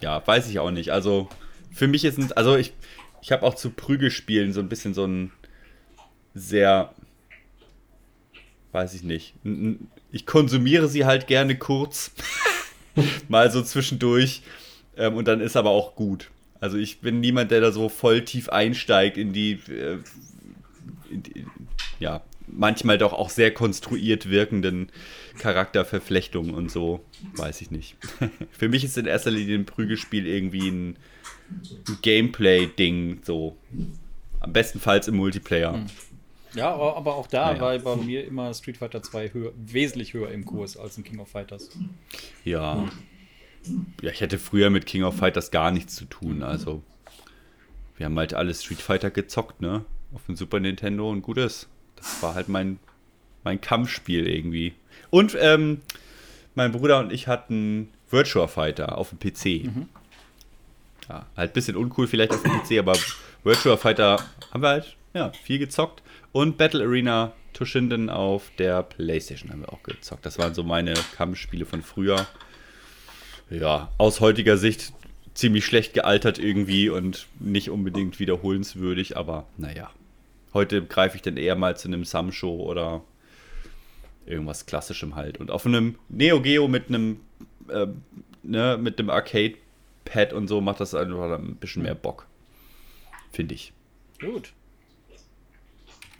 Ja, 0.00 0.26
weiß 0.26 0.48
ich 0.48 0.58
auch 0.58 0.70
nicht. 0.70 0.90
Also, 0.90 1.28
für 1.74 1.88
mich 1.88 2.04
ist 2.04 2.18
es, 2.18 2.32
also 2.32 2.56
ich, 2.56 2.72
ich 3.24 3.32
habe 3.32 3.42
auch 3.42 3.54
zu 3.54 3.70
Prügelspielen 3.70 4.52
so 4.52 4.60
ein 4.60 4.68
bisschen 4.68 4.92
so 4.92 5.06
ein 5.06 5.32
sehr 6.34 6.94
weiß 8.74 8.92
ich 8.94 9.02
nicht. 9.02 9.34
Ich 10.12 10.26
konsumiere 10.26 10.88
sie 10.88 11.06
halt 11.06 11.26
gerne 11.26 11.56
kurz, 11.56 12.10
mal 13.28 13.50
so 13.50 13.62
zwischendurch. 13.62 14.42
Ähm, 14.96 15.14
und 15.14 15.26
dann 15.26 15.40
ist 15.40 15.56
aber 15.56 15.70
auch 15.70 15.94
gut. 15.94 16.30
Also 16.60 16.76
ich 16.76 17.00
bin 17.00 17.20
niemand, 17.20 17.50
der 17.50 17.60
da 17.60 17.72
so 17.72 17.88
voll 17.88 18.24
tief 18.24 18.48
einsteigt 18.48 19.16
in 19.16 19.32
die, 19.32 19.52
äh, 19.70 19.98
in 21.10 21.22
die 21.22 21.46
ja, 22.00 22.22
manchmal 22.46 22.98
doch 22.98 23.12
auch 23.12 23.30
sehr 23.30 23.54
konstruiert 23.54 24.28
wirkenden 24.28 24.90
Charakterverflechtungen 25.38 26.52
und 26.52 26.70
so. 26.70 27.04
Weiß 27.36 27.60
ich 27.60 27.70
nicht. 27.70 27.96
Für 28.50 28.68
mich 28.68 28.84
ist 28.84 28.98
in 28.98 29.06
erster 29.06 29.30
Linie 29.30 29.56
ein 29.56 29.66
Prügelspiel 29.66 30.26
irgendwie 30.26 30.68
ein, 30.68 30.88
ein 30.90 30.96
Gameplay-Ding, 32.02 33.20
so. 33.22 33.56
Am 34.40 34.52
bestenfalls 34.52 35.08
im 35.08 35.16
Multiplayer. 35.16 35.72
Hm. 35.74 35.86
Ja, 36.54 36.72
aber 36.72 37.16
auch 37.16 37.26
da 37.26 37.52
naja. 37.52 37.60
war 37.60 37.96
bei 37.96 38.02
mir 38.02 38.24
immer 38.26 38.54
Street 38.54 38.76
Fighter 38.76 39.02
2 39.02 39.32
höher, 39.32 39.52
wesentlich 39.56 40.14
höher 40.14 40.30
im 40.30 40.44
Kurs 40.44 40.76
als 40.76 40.96
in 40.96 41.04
King 41.04 41.18
of 41.18 41.28
Fighters. 41.28 41.70
Ja. 42.44 42.88
Ja, 44.02 44.10
ich 44.10 44.22
hatte 44.22 44.38
früher 44.38 44.70
mit 44.70 44.86
King 44.86 45.02
of 45.02 45.16
Fighters 45.16 45.50
gar 45.50 45.70
nichts 45.70 45.96
zu 45.96 46.04
tun. 46.04 46.42
Also, 46.42 46.82
wir 47.96 48.06
haben 48.06 48.18
halt 48.18 48.34
alle 48.34 48.54
Street 48.54 48.80
Fighter 48.80 49.10
gezockt, 49.10 49.60
ne? 49.60 49.84
Auf 50.12 50.26
dem 50.26 50.36
Super 50.36 50.60
Nintendo 50.60 51.10
und 51.10 51.22
gut 51.22 51.38
ist. 51.38 51.68
Das 51.96 52.22
war 52.22 52.34
halt 52.34 52.48
mein, 52.48 52.78
mein 53.42 53.60
Kampfspiel 53.60 54.28
irgendwie. 54.28 54.74
Und 55.10 55.36
ähm, 55.40 55.80
mein 56.54 56.72
Bruder 56.72 57.00
und 57.00 57.12
ich 57.12 57.26
hatten 57.26 57.88
Virtua 58.10 58.46
Fighter 58.46 58.98
auf 58.98 59.10
dem 59.10 59.18
PC. 59.18 59.64
Mhm. 59.64 59.88
Ja, 61.08 61.26
halt 61.36 61.50
ein 61.50 61.54
bisschen 61.54 61.76
uncool 61.76 62.06
vielleicht 62.06 62.32
auf 62.32 62.42
dem 62.42 62.52
PC, 62.52 62.78
aber 62.78 62.96
Virtua 63.42 63.76
Fighter 63.76 64.24
haben 64.52 64.62
wir 64.62 64.68
halt 64.68 64.96
ja, 65.12 65.32
viel 65.32 65.58
gezockt. 65.58 66.02
Und 66.32 66.58
Battle 66.58 66.84
Arena 66.84 67.32
Toshinden 67.52 68.10
auf 68.10 68.50
der 68.58 68.82
Playstation 68.82 69.50
haben 69.50 69.60
wir 69.60 69.72
auch 69.72 69.82
gezockt. 69.82 70.26
Das 70.26 70.38
waren 70.38 70.54
so 70.54 70.64
meine 70.64 70.94
Kampfspiele 71.16 71.64
von 71.64 71.82
früher. 71.82 72.26
Ja, 73.50 73.92
aus 73.98 74.20
heutiger 74.20 74.56
Sicht 74.56 74.92
ziemlich 75.34 75.64
schlecht 75.64 75.94
gealtert 75.94 76.38
irgendwie 76.38 76.88
und 76.88 77.26
nicht 77.38 77.70
unbedingt 77.70 78.18
wiederholenswürdig, 78.18 79.16
aber 79.16 79.46
naja. 79.56 79.90
Heute 80.52 80.84
greife 80.84 81.16
ich 81.16 81.22
dann 81.22 81.36
eher 81.36 81.56
mal 81.56 81.76
zu 81.76 81.88
einem 81.88 82.04
Sam-Show 82.04 82.62
oder 82.62 83.02
irgendwas 84.26 84.66
Klassischem 84.66 85.16
halt. 85.16 85.38
Und 85.38 85.50
auf 85.50 85.66
einem 85.66 85.96
Neo 86.08 86.40
Geo 86.40 86.68
mit 86.68 86.88
einem, 86.88 87.20
äh, 87.68 87.86
ne, 88.42 88.74
einem 88.74 89.10
Arcade-Pad 90.04 90.32
und 90.32 90.48
so 90.48 90.60
macht 90.60 90.80
das 90.80 90.94
einfach 90.94 91.38
ein 91.38 91.56
bisschen 91.56 91.82
mehr 91.82 91.94
Bock. 91.94 92.26
Finde 93.32 93.54
ich. 93.54 93.72
Gut. 94.20 94.52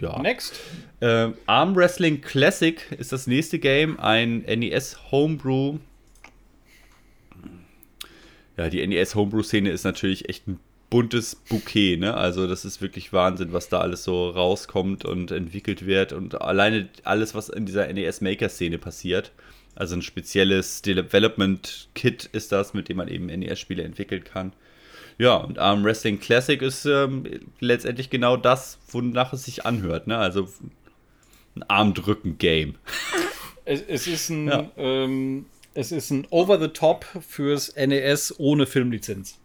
Ja. 0.01 0.21
Next. 0.21 0.59
Äh, 1.01 1.31
Arm 1.47 1.77
Wrestling 1.77 2.21
Classic 2.21 2.91
ist 2.99 3.13
das 3.13 3.27
nächste 3.27 3.59
Game, 3.59 3.99
ein 4.01 4.39
NES 4.41 5.11
Homebrew. 5.11 5.79
Ja, 8.57 8.69
die 8.69 8.85
NES 8.87 9.15
Homebrew-Szene 9.15 9.71
ist 9.71 9.85
natürlich 9.85 10.29
echt 10.29 10.49
ein 10.49 10.59
buntes 10.91 11.37
Bouquet, 11.37 11.97
ne? 11.97 12.15
Also, 12.15 12.47
das 12.47 12.65
ist 12.65 12.81
wirklich 12.81 13.13
Wahnsinn, 13.13 13.53
was 13.53 13.69
da 13.69 13.81
alles 13.81 14.05
so 14.05 14.29
rauskommt 14.31 15.05
und 15.05 15.31
entwickelt 15.31 15.87
wird. 15.87 16.13
Und 16.13 16.41
alleine 16.41 16.89
alles, 17.05 17.35
was 17.35 17.49
in 17.49 17.67
dieser 17.67 17.93
NES 17.93 18.21
Maker-Szene 18.21 18.79
passiert. 18.79 19.33
Also 19.77 19.97
ein 19.97 20.03
spezielles 20.03 20.83
Development 20.83 21.89
Kit 21.95 22.27
ist 22.33 22.53
das, 22.53 22.75
mit 22.75 22.89
dem 22.89 22.99
man 22.99 23.09
eben 23.09 23.27
NES-Spiele 23.27 23.83
entwickeln 23.83 24.25
kann. 24.25 24.53
Ja, 25.19 25.37
und 25.37 25.59
Arm 25.59 25.85
Wrestling 25.85 26.19
Classic 26.19 26.61
ist 26.61 26.87
ähm, 26.87 27.25
letztendlich 27.61 28.11
genau 28.11 28.37
das, 28.37 28.79
wonach 28.89 29.33
es 29.33 29.45
sich 29.45 29.65
anhört. 29.65 30.07
Ne? 30.07 30.17
Also 30.17 30.49
ein 31.57 31.63
Armdrücken-Game. 31.65 32.77
Es, 33.67 33.81
es, 33.89 34.07
ist 34.07 34.29
ein, 34.29 34.47
ja. 34.47 34.71
ähm, 34.77 35.47
es 35.73 35.91
ist 35.91 36.11
ein 36.11 36.27
Over-the-Top 36.29 37.07
fürs 37.27 37.75
NES 37.75 38.35
ohne 38.37 38.67
Filmlizenz. 38.67 39.39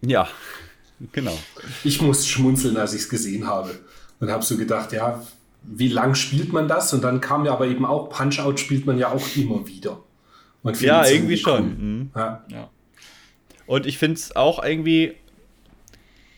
Ja, 0.00 0.28
genau. 1.12 1.38
Ich 1.84 2.02
muss 2.02 2.26
schmunzeln, 2.26 2.76
als 2.76 2.94
ich 2.94 3.02
es 3.02 3.08
gesehen 3.08 3.46
habe. 3.46 3.78
Und 4.18 4.28
habe 4.28 4.44
so 4.44 4.56
gedacht, 4.56 4.90
ja, 4.90 5.24
wie 5.62 5.88
lang 5.88 6.14
spielt 6.14 6.52
man 6.52 6.68
das? 6.68 6.92
Und 6.92 7.02
dann 7.04 7.20
kam 7.20 7.44
ja 7.44 7.52
aber 7.52 7.66
eben 7.66 7.84
auch, 7.84 8.08
Punch-Out 8.10 8.58
spielt 8.58 8.86
man 8.86 8.98
ja 8.98 9.10
auch 9.10 9.36
immer 9.36 9.66
wieder. 9.66 10.00
ja, 10.80 11.06
irgendwie 11.06 11.36
schon. 11.36 11.68
Mhm. 11.68 12.10
Ja. 12.14 12.44
ja. 12.48 12.70
Und 13.66 13.86
ich 13.86 13.98
finde 13.98 14.14
es 14.14 14.34
auch 14.34 14.62
irgendwie, 14.64 15.14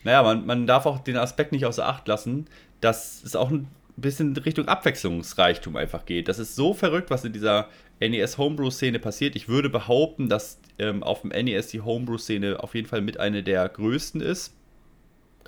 naja, 0.03 0.23
man, 0.23 0.47
man 0.47 0.67
darf 0.67 0.87
auch 0.87 0.99
den 0.99 1.17
Aspekt 1.17 1.53
nicht 1.53 1.65
außer 1.65 1.87
Acht 1.87 2.09
lassen, 2.09 2.47
dass 2.81 3.23
es 3.23 3.37
auch 3.37 3.51
ein 3.51 3.69
bisschen 3.97 4.37
Richtung 4.37 4.67
Abwechslungsreichtum 4.67 5.77
einfach 5.77 6.07
geht. 6.07 6.29
Das 6.29 6.39
ist 6.39 6.57
so 6.57 6.75
verrückt, 6.75 7.11
was 7.11 7.25
in 7.25 7.33
dieser 7.33 7.69
NES 8.01 8.39
Homebrew-Szene 8.39 8.99
passiert. 8.99 9.37
Ich 9.37 9.49
würde 9.49 9.69
behaupten, 9.69 10.29
dass 10.29 10.59
ähm, 10.79 11.03
auf 11.03 11.23
dem 11.23 11.31
NES 11.31 11.69
die 11.69 11.83
Homebrew-Szene 11.83 12.63
auf 12.63 12.75
jeden 12.75 12.89
Fall 12.89 13.03
mit 13.03 13.21
einer 13.21 13.43
der 13.43 13.69
größten 13.69 14.21
ist. 14.21 14.55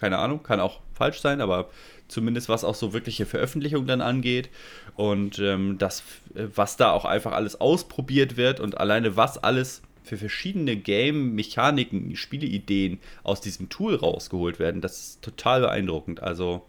Keine 0.02 0.18
Ahnung, 0.18 0.42
kann 0.42 0.58
auch 0.58 0.80
falsch 0.94 1.20
sein, 1.20 1.40
aber 1.40 1.70
zumindest 2.08 2.48
was 2.48 2.64
auch 2.64 2.74
so 2.74 2.92
wirkliche 2.92 3.24
Veröffentlichungen 3.24 3.86
dann 3.86 4.00
angeht. 4.00 4.50
Und 4.96 5.38
ähm, 5.38 5.78
das, 5.78 6.02
was 6.34 6.76
da 6.76 6.90
auch 6.90 7.04
einfach 7.04 7.30
alles 7.30 7.60
ausprobiert 7.60 8.36
wird 8.36 8.58
und 8.58 8.78
alleine 8.78 9.16
was 9.16 9.38
alles 9.38 9.80
für 10.02 10.16
verschiedene 10.16 10.74
Game-Mechaniken, 10.74 12.16
Spieleideen 12.16 12.98
aus 13.22 13.40
diesem 13.40 13.68
Tool 13.68 13.94
rausgeholt 13.94 14.58
werden, 14.58 14.80
das 14.80 14.98
ist 14.98 15.22
total 15.22 15.60
beeindruckend. 15.60 16.20
Also 16.20 16.62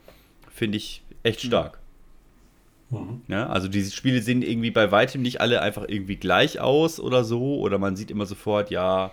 finde 0.54 0.78
ich 0.78 1.02
echt 1.24 1.44
mhm. 1.44 1.48
stark. 1.48 1.80
Mhm. 2.92 3.22
Ja, 3.30 3.48
also 3.48 3.68
diese 3.68 3.92
Spiele 3.96 4.22
sehen 4.22 4.44
irgendwie 4.44 4.70
bei 4.70 4.92
weitem 4.92 5.24
nicht 5.24 5.42
alle 5.42 5.64
einfach 5.64 5.86
irgendwie 5.88 6.18
gleich 6.18 6.60
aus 6.60 7.00
oder 7.00 7.24
so. 7.24 7.58
Oder 7.58 7.80
man 7.80 7.96
sieht 7.96 8.12
immer 8.12 8.28
sofort, 8.28 8.70
ja, 8.70 9.12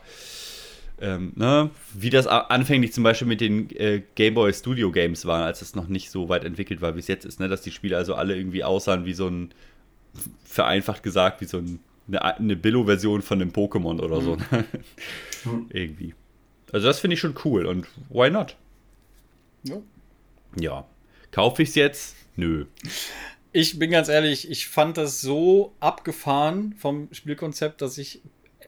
ähm, 1.01 1.33
ne, 1.35 1.71
wie 1.95 2.11
das 2.11 2.27
anfänglich 2.27 2.93
zum 2.93 3.05
Beispiel 3.05 3.29
mit 3.29 3.41
den 3.41 3.71
äh, 3.77 4.03
Game 4.15 4.35
Boy 4.35 4.53
Studio 4.53 4.93
Games 4.93 5.25
war, 5.25 5.45
als 5.45 5.63
es 5.63 5.75
noch 5.75 5.89
nicht 5.89 6.11
so 6.11 6.29
weit 6.29 6.45
entwickelt 6.45 6.81
war, 6.81 6.95
wie 6.95 7.01
es 7.01 7.09
jetzt 7.09 7.25
ist, 7.25 7.41
ne, 7.41 7.49
dass 7.49 7.63
die 7.63 7.71
Spiele 7.71 7.97
also 7.97 8.15
alle 8.15 8.37
irgendwie 8.37 8.65
aussahen 8.65 9.05
wie 9.05 9.15
so 9.15 9.29
ein, 9.29 9.53
vereinfacht 10.45 11.03
gesagt, 11.03 11.41
wie 11.41 11.47
so 11.47 11.59
ein, 11.59 11.81
eine, 12.09 12.23
eine 12.23 12.57
Billo-Version 12.57 13.23
von 13.23 13.41
einem 13.41 13.51
Pokémon 13.51 14.01
oder 14.01 14.21
so. 14.21 14.37
Mhm. 15.45 15.67
irgendwie. 15.71 16.15
Also 16.73 16.87
das 16.87 17.01
finde 17.01 17.15
ich 17.15 17.21
schon 17.21 17.35
cool 17.45 17.67
und 17.67 17.87
why 18.11 18.31
not? 18.31 18.57
Ja. 19.63 19.77
Ja. 20.59 20.87
Kaufe 21.31 21.63
ich 21.63 21.71
es 21.71 21.75
jetzt? 21.77 22.17
Nö. 22.37 22.67
Ich 23.53 23.79
bin 23.79 23.91
ganz 23.91 24.09
ehrlich, 24.09 24.51
ich 24.51 24.69
fand 24.69 24.97
das 24.97 25.21
so 25.21 25.75
abgefahren 25.81 26.75
vom 26.79 27.09
Spielkonzept, 27.13 27.83
dass 27.83 27.99
ich 27.99 28.23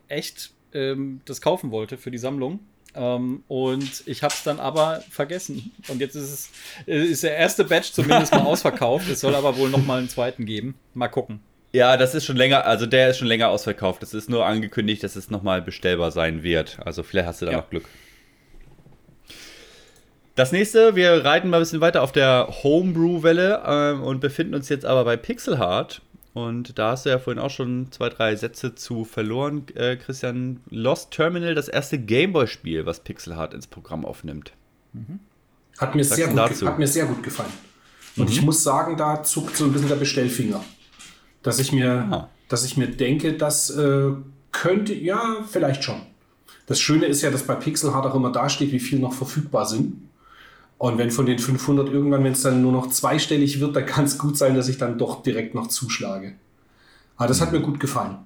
echt 0.08 0.52
ähm, 0.74 1.20
das 1.24 1.40
kaufen 1.40 1.70
wollte 1.70 1.98
für 1.98 2.10
die 2.10 2.18
Sammlung. 2.18 2.60
Ähm, 2.94 3.42
und 3.48 4.02
ich 4.06 4.22
habe 4.22 4.34
es 4.34 4.42
dann 4.42 4.60
aber 4.60 5.02
vergessen. 5.10 5.72
Und 5.88 6.00
jetzt 6.00 6.14
ist 6.14 6.30
es 6.30 6.50
äh, 6.86 7.04
ist 7.04 7.22
der 7.22 7.36
erste 7.36 7.64
Batch 7.64 7.92
zumindest 7.92 8.32
mal 8.32 8.40
ausverkauft. 8.46 9.08
Es 9.08 9.20
soll 9.20 9.34
aber 9.34 9.56
wohl 9.56 9.70
noch 9.70 9.84
mal 9.84 9.98
einen 9.98 10.08
zweiten 10.08 10.44
geben. 10.44 10.74
Mal 10.94 11.08
gucken. 11.08 11.40
Ja, 11.72 11.96
das 11.96 12.14
ist 12.14 12.26
schon 12.26 12.36
länger, 12.36 12.66
also 12.66 12.84
der 12.84 13.10
ist 13.10 13.18
schon 13.18 13.28
länger 13.28 13.48
ausverkauft. 13.48 14.02
Es 14.02 14.12
ist 14.12 14.28
nur 14.28 14.44
angekündigt, 14.44 15.02
dass 15.02 15.16
es 15.16 15.30
noch 15.30 15.42
mal 15.42 15.62
bestellbar 15.62 16.10
sein 16.10 16.42
wird. 16.42 16.78
Also 16.84 17.02
vielleicht 17.02 17.28
hast 17.28 17.40
du 17.40 17.46
da 17.46 17.52
ja. 17.52 17.58
noch 17.58 17.70
Glück. 17.70 17.84
Das 20.34 20.52
nächste, 20.52 20.96
wir 20.96 21.24
reiten 21.24 21.50
mal 21.50 21.58
ein 21.58 21.62
bisschen 21.62 21.80
weiter 21.80 22.02
auf 22.02 22.12
der 22.12 22.48
Homebrew-Welle 22.62 23.62
ähm, 23.66 24.02
und 24.02 24.20
befinden 24.20 24.54
uns 24.54 24.68
jetzt 24.68 24.84
aber 24.84 25.04
bei 25.04 25.16
Pixel 25.16 25.58
Heart. 25.58 26.02
Und 26.34 26.78
da 26.78 26.92
hast 26.92 27.04
du 27.04 27.10
ja 27.10 27.18
vorhin 27.18 27.42
auch 27.42 27.50
schon 27.50 27.92
zwei, 27.92 28.08
drei 28.08 28.34
Sätze 28.36 28.74
zu 28.74 29.04
verloren, 29.04 29.66
äh, 29.74 29.96
Christian. 29.96 30.60
Lost 30.70 31.10
Terminal, 31.10 31.54
das 31.54 31.68
erste 31.68 31.98
Gameboy-Spiel, 31.98 32.86
was 32.86 33.00
Pixel 33.00 33.36
Heart 33.36 33.52
ins 33.52 33.66
Programm 33.66 34.04
aufnimmt. 34.06 34.52
Mhm. 34.94 35.20
Hat, 35.78 35.94
mir 35.94 36.04
sehr 36.04 36.28
gut, 36.28 36.38
hat 36.38 36.78
mir 36.78 36.86
sehr 36.86 37.04
gut 37.04 37.22
gefallen. 37.22 37.52
Und 38.16 38.26
mhm. 38.26 38.32
ich 38.32 38.42
muss 38.42 38.62
sagen, 38.62 38.96
da 38.96 39.22
zuckt 39.22 39.56
so 39.56 39.64
ein 39.64 39.72
bisschen 39.72 39.88
der 39.88 39.96
Bestellfinger. 39.96 40.64
Dass 41.42 41.58
ich 41.58 41.72
mir, 41.72 42.06
ah. 42.10 42.28
dass 42.48 42.64
ich 42.64 42.76
mir 42.76 42.88
denke, 42.88 43.34
das 43.34 43.70
äh, 43.70 44.10
könnte, 44.52 44.94
ja, 44.94 45.44
vielleicht 45.50 45.84
schon. 45.84 46.00
Das 46.66 46.80
Schöne 46.80 47.06
ist 47.06 47.20
ja, 47.22 47.30
dass 47.30 47.42
bei 47.42 47.56
Pixel 47.56 47.92
Heart 47.92 48.06
auch 48.06 48.14
immer 48.14 48.32
dasteht, 48.32 48.72
wie 48.72 48.80
viel 48.80 49.00
noch 49.00 49.12
verfügbar 49.12 49.66
sind. 49.66 50.08
Und 50.82 50.98
wenn 50.98 51.12
von 51.12 51.26
den 51.26 51.38
500 51.38 51.90
irgendwann, 51.90 52.24
wenn 52.24 52.32
es 52.32 52.42
dann 52.42 52.60
nur 52.60 52.72
noch 52.72 52.88
zweistellig 52.88 53.60
wird, 53.60 53.76
dann 53.76 53.86
kann 53.86 54.04
es 54.04 54.18
gut 54.18 54.36
sein, 54.36 54.56
dass 54.56 54.66
ich 54.66 54.78
dann 54.78 54.98
doch 54.98 55.22
direkt 55.22 55.54
noch 55.54 55.68
zuschlage. 55.68 56.34
Aber 57.16 57.28
das 57.28 57.40
hat 57.40 57.52
mir 57.52 57.60
gut 57.60 57.78
gefallen. 57.78 58.16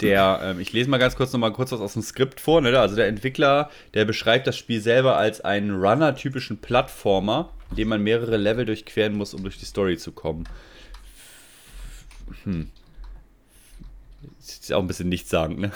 Der, 0.00 0.38
ähm, 0.40 0.60
ich 0.60 0.72
lese 0.72 0.88
mal 0.88 0.98
ganz 0.98 1.16
kurz 1.16 1.32
noch 1.32 1.40
mal 1.40 1.52
kurz 1.52 1.72
was 1.72 1.80
aus 1.80 1.94
dem 1.94 2.02
Skript 2.02 2.38
vor. 2.38 2.60
Ne? 2.60 2.78
Also 2.78 2.94
der 2.94 3.08
Entwickler, 3.08 3.70
der 3.94 4.04
beschreibt 4.04 4.46
das 4.46 4.56
Spiel 4.56 4.80
selber 4.80 5.16
als 5.16 5.40
einen 5.40 5.74
Runner-typischen 5.74 6.58
Plattformer, 6.58 7.50
in 7.70 7.76
dem 7.78 7.88
man 7.88 8.04
mehrere 8.04 8.36
Level 8.36 8.64
durchqueren 8.64 9.16
muss, 9.16 9.34
um 9.34 9.42
durch 9.42 9.58
die 9.58 9.64
Story 9.64 9.96
zu 9.96 10.12
kommen. 10.12 10.44
Hm. 12.44 12.70
Ist 14.50 14.72
auch 14.72 14.80
ein 14.80 14.86
bisschen 14.86 15.08
nichtssagend, 15.08 15.58
ne? 15.58 15.72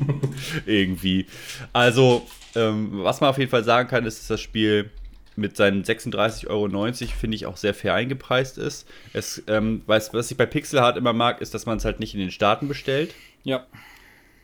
Irgendwie. 0.66 1.26
Also, 1.72 2.26
ähm, 2.54 3.02
was 3.04 3.20
man 3.20 3.30
auf 3.30 3.38
jeden 3.38 3.50
Fall 3.50 3.64
sagen 3.64 3.88
kann, 3.88 4.06
ist, 4.06 4.20
dass 4.20 4.28
das 4.28 4.40
Spiel 4.40 4.90
mit 5.36 5.56
seinen 5.56 5.84
36,90 5.84 6.48
Euro, 6.48 6.92
finde 6.92 7.34
ich, 7.34 7.46
auch 7.46 7.56
sehr 7.56 7.74
fair 7.74 7.94
eingepreist 7.94 8.58
ist. 8.58 8.88
Es, 9.12 9.42
ähm, 9.48 9.82
was, 9.86 10.12
was 10.14 10.30
ich 10.30 10.36
bei 10.36 10.46
Pixel 10.46 10.80
Hard 10.80 10.96
immer 10.96 11.12
mag, 11.12 11.40
ist, 11.40 11.54
dass 11.54 11.66
man 11.66 11.76
es 11.76 11.84
halt 11.84 12.00
nicht 12.00 12.14
in 12.14 12.20
den 12.20 12.30
Staaten 12.30 12.68
bestellt. 12.68 13.14
Ja. 13.44 13.66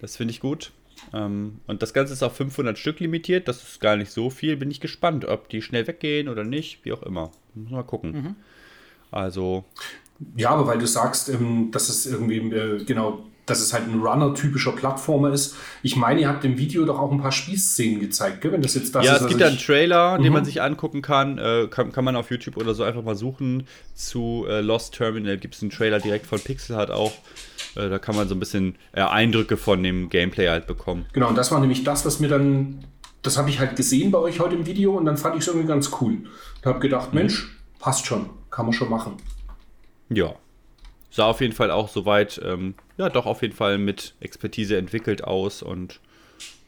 Das 0.00 0.16
finde 0.16 0.32
ich 0.32 0.40
gut. 0.40 0.72
Ähm, 1.12 1.60
und 1.66 1.82
das 1.82 1.94
Ganze 1.94 2.12
ist 2.12 2.22
auf 2.22 2.36
500 2.36 2.78
Stück 2.78 3.00
limitiert. 3.00 3.48
Das 3.48 3.62
ist 3.62 3.80
gar 3.80 3.96
nicht 3.96 4.10
so 4.10 4.30
viel. 4.30 4.56
Bin 4.56 4.70
ich 4.70 4.80
gespannt, 4.80 5.24
ob 5.24 5.48
die 5.48 5.62
schnell 5.62 5.86
weggehen 5.86 6.28
oder 6.28 6.44
nicht. 6.44 6.84
Wie 6.84 6.92
auch 6.92 7.02
immer. 7.02 7.32
Muss 7.54 7.70
mal 7.70 7.82
gucken. 7.82 8.12
Mhm. 8.12 8.36
Also. 9.10 9.64
Ja, 10.36 10.50
aber 10.50 10.66
weil 10.66 10.78
du 10.78 10.86
sagst, 10.86 11.28
ähm, 11.28 11.70
dass 11.72 11.88
es 11.88 12.06
irgendwie 12.06 12.38
äh, 12.38 12.84
genau 12.84 13.24
dass 13.46 13.60
es 13.60 13.72
halt 13.72 13.88
ein 13.88 14.00
Runner-typischer 14.00 14.72
Plattformer 14.72 15.32
ist. 15.32 15.56
Ich 15.82 15.96
meine, 15.96 16.20
ihr 16.20 16.28
habt 16.28 16.44
im 16.44 16.58
Video 16.58 16.84
doch 16.84 16.98
auch 16.98 17.10
ein 17.10 17.20
paar 17.20 17.32
Spielszenen 17.32 17.98
gezeigt, 17.98 18.40
gell? 18.40 18.52
wenn 18.52 18.62
das 18.62 18.74
jetzt 18.74 18.94
das 18.94 19.04
ja, 19.04 19.14
ist. 19.14 19.20
Ja, 19.20 19.24
es 19.24 19.28
gibt 19.28 19.40
da 19.40 19.46
einen 19.48 19.58
Trailer, 19.58 20.18
mhm. 20.18 20.22
den 20.22 20.32
man 20.32 20.44
sich 20.44 20.62
angucken 20.62 21.02
kann. 21.02 21.38
Äh, 21.38 21.66
kann. 21.68 21.92
kann. 21.92 22.04
man 22.04 22.14
auf 22.16 22.30
YouTube 22.30 22.56
oder 22.56 22.74
so 22.74 22.84
einfach 22.84 23.02
mal 23.02 23.16
suchen. 23.16 23.66
Zu 23.94 24.46
äh, 24.48 24.60
Lost 24.60 24.94
Terminal 24.94 25.38
gibt 25.38 25.54
es 25.54 25.62
einen 25.62 25.70
Trailer 25.70 25.98
direkt 25.98 26.26
von 26.26 26.38
Pixel 26.38 26.76
hat 26.76 26.90
auch. 26.90 27.12
Äh, 27.74 27.88
da 27.88 27.98
kann 27.98 28.14
man 28.14 28.28
so 28.28 28.34
ein 28.34 28.40
bisschen 28.40 28.76
äh, 28.92 29.02
Eindrücke 29.02 29.56
von 29.56 29.82
dem 29.82 30.08
Gameplay 30.08 30.48
halt 30.48 30.66
bekommen. 30.66 31.06
Genau, 31.12 31.28
und 31.28 31.36
das 31.36 31.50
war 31.50 31.60
nämlich 31.60 31.84
das, 31.84 32.04
was 32.06 32.20
mir 32.20 32.28
dann. 32.28 32.84
Das 33.22 33.38
habe 33.38 33.50
ich 33.50 33.60
halt 33.60 33.76
gesehen 33.76 34.10
bei 34.10 34.18
euch 34.18 34.40
heute 34.40 34.56
im 34.56 34.66
Video 34.66 34.96
und 34.96 35.04
dann 35.04 35.16
fand 35.16 35.36
ich 35.36 35.42
es 35.42 35.46
irgendwie 35.46 35.68
ganz 35.68 35.90
cool. 36.00 36.18
Ich 36.60 36.66
habe 36.66 36.80
gedacht, 36.80 37.12
mhm. 37.12 37.20
Mensch, 37.20 37.56
passt 37.78 38.06
schon, 38.06 38.30
kann 38.50 38.66
man 38.66 38.72
schon 38.72 38.90
machen. 38.90 39.16
Ja, 40.08 40.34
sah 41.12 41.26
auf 41.26 41.40
jeden 41.40 41.52
Fall 41.52 41.70
auch 41.70 41.88
soweit, 41.88 42.40
ähm, 42.42 42.74
ja, 42.96 43.08
doch 43.08 43.26
auf 43.26 43.42
jeden 43.42 43.54
Fall 43.54 43.78
mit 43.78 44.14
Expertise 44.20 44.76
entwickelt 44.76 45.22
aus 45.22 45.62
und 45.62 46.00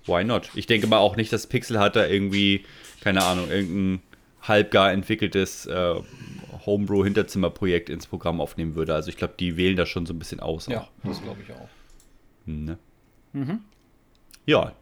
why 0.06 0.22
not? 0.22 0.50
Ich 0.54 0.66
denke 0.66 0.86
mal 0.86 0.98
auch 0.98 1.16
nicht, 1.16 1.32
dass 1.32 1.46
Pixel 1.46 1.80
hat 1.80 1.96
da 1.96 2.06
irgendwie, 2.06 2.64
keine 3.00 3.24
Ahnung, 3.24 3.50
irgendein 3.50 4.02
halbgar 4.42 4.92
entwickeltes 4.92 5.64
äh, 5.66 5.94
Homebrew-Hinterzimmerprojekt 6.66 7.88
ins 7.88 8.06
Programm 8.06 8.40
aufnehmen 8.40 8.74
würde. 8.74 8.94
Also 8.94 9.08
ich 9.08 9.16
glaube, 9.16 9.34
die 9.40 9.56
wählen 9.56 9.76
das 9.76 9.88
schon 9.88 10.04
so 10.04 10.12
ein 10.12 10.18
bisschen 10.18 10.40
aus. 10.40 10.66
Ja, 10.66 10.82
auch. 10.82 10.90
das 11.02 11.22
glaube 11.22 11.40
ich 11.42 11.50
auch. 11.54 11.68
Ne? 12.44 12.78
Mhm. 13.32 13.60
Ja. 14.44 14.72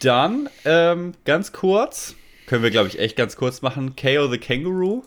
Dann 0.00 0.50
ähm, 0.66 1.12
ganz 1.24 1.52
kurz, 1.52 2.14
können 2.46 2.62
wir 2.62 2.70
glaube 2.70 2.88
ich 2.88 2.98
echt 2.98 3.16
ganz 3.16 3.36
kurz 3.36 3.62
machen, 3.62 3.96
KO 3.96 4.28
the 4.28 4.36
Kangaroo. 4.36 5.02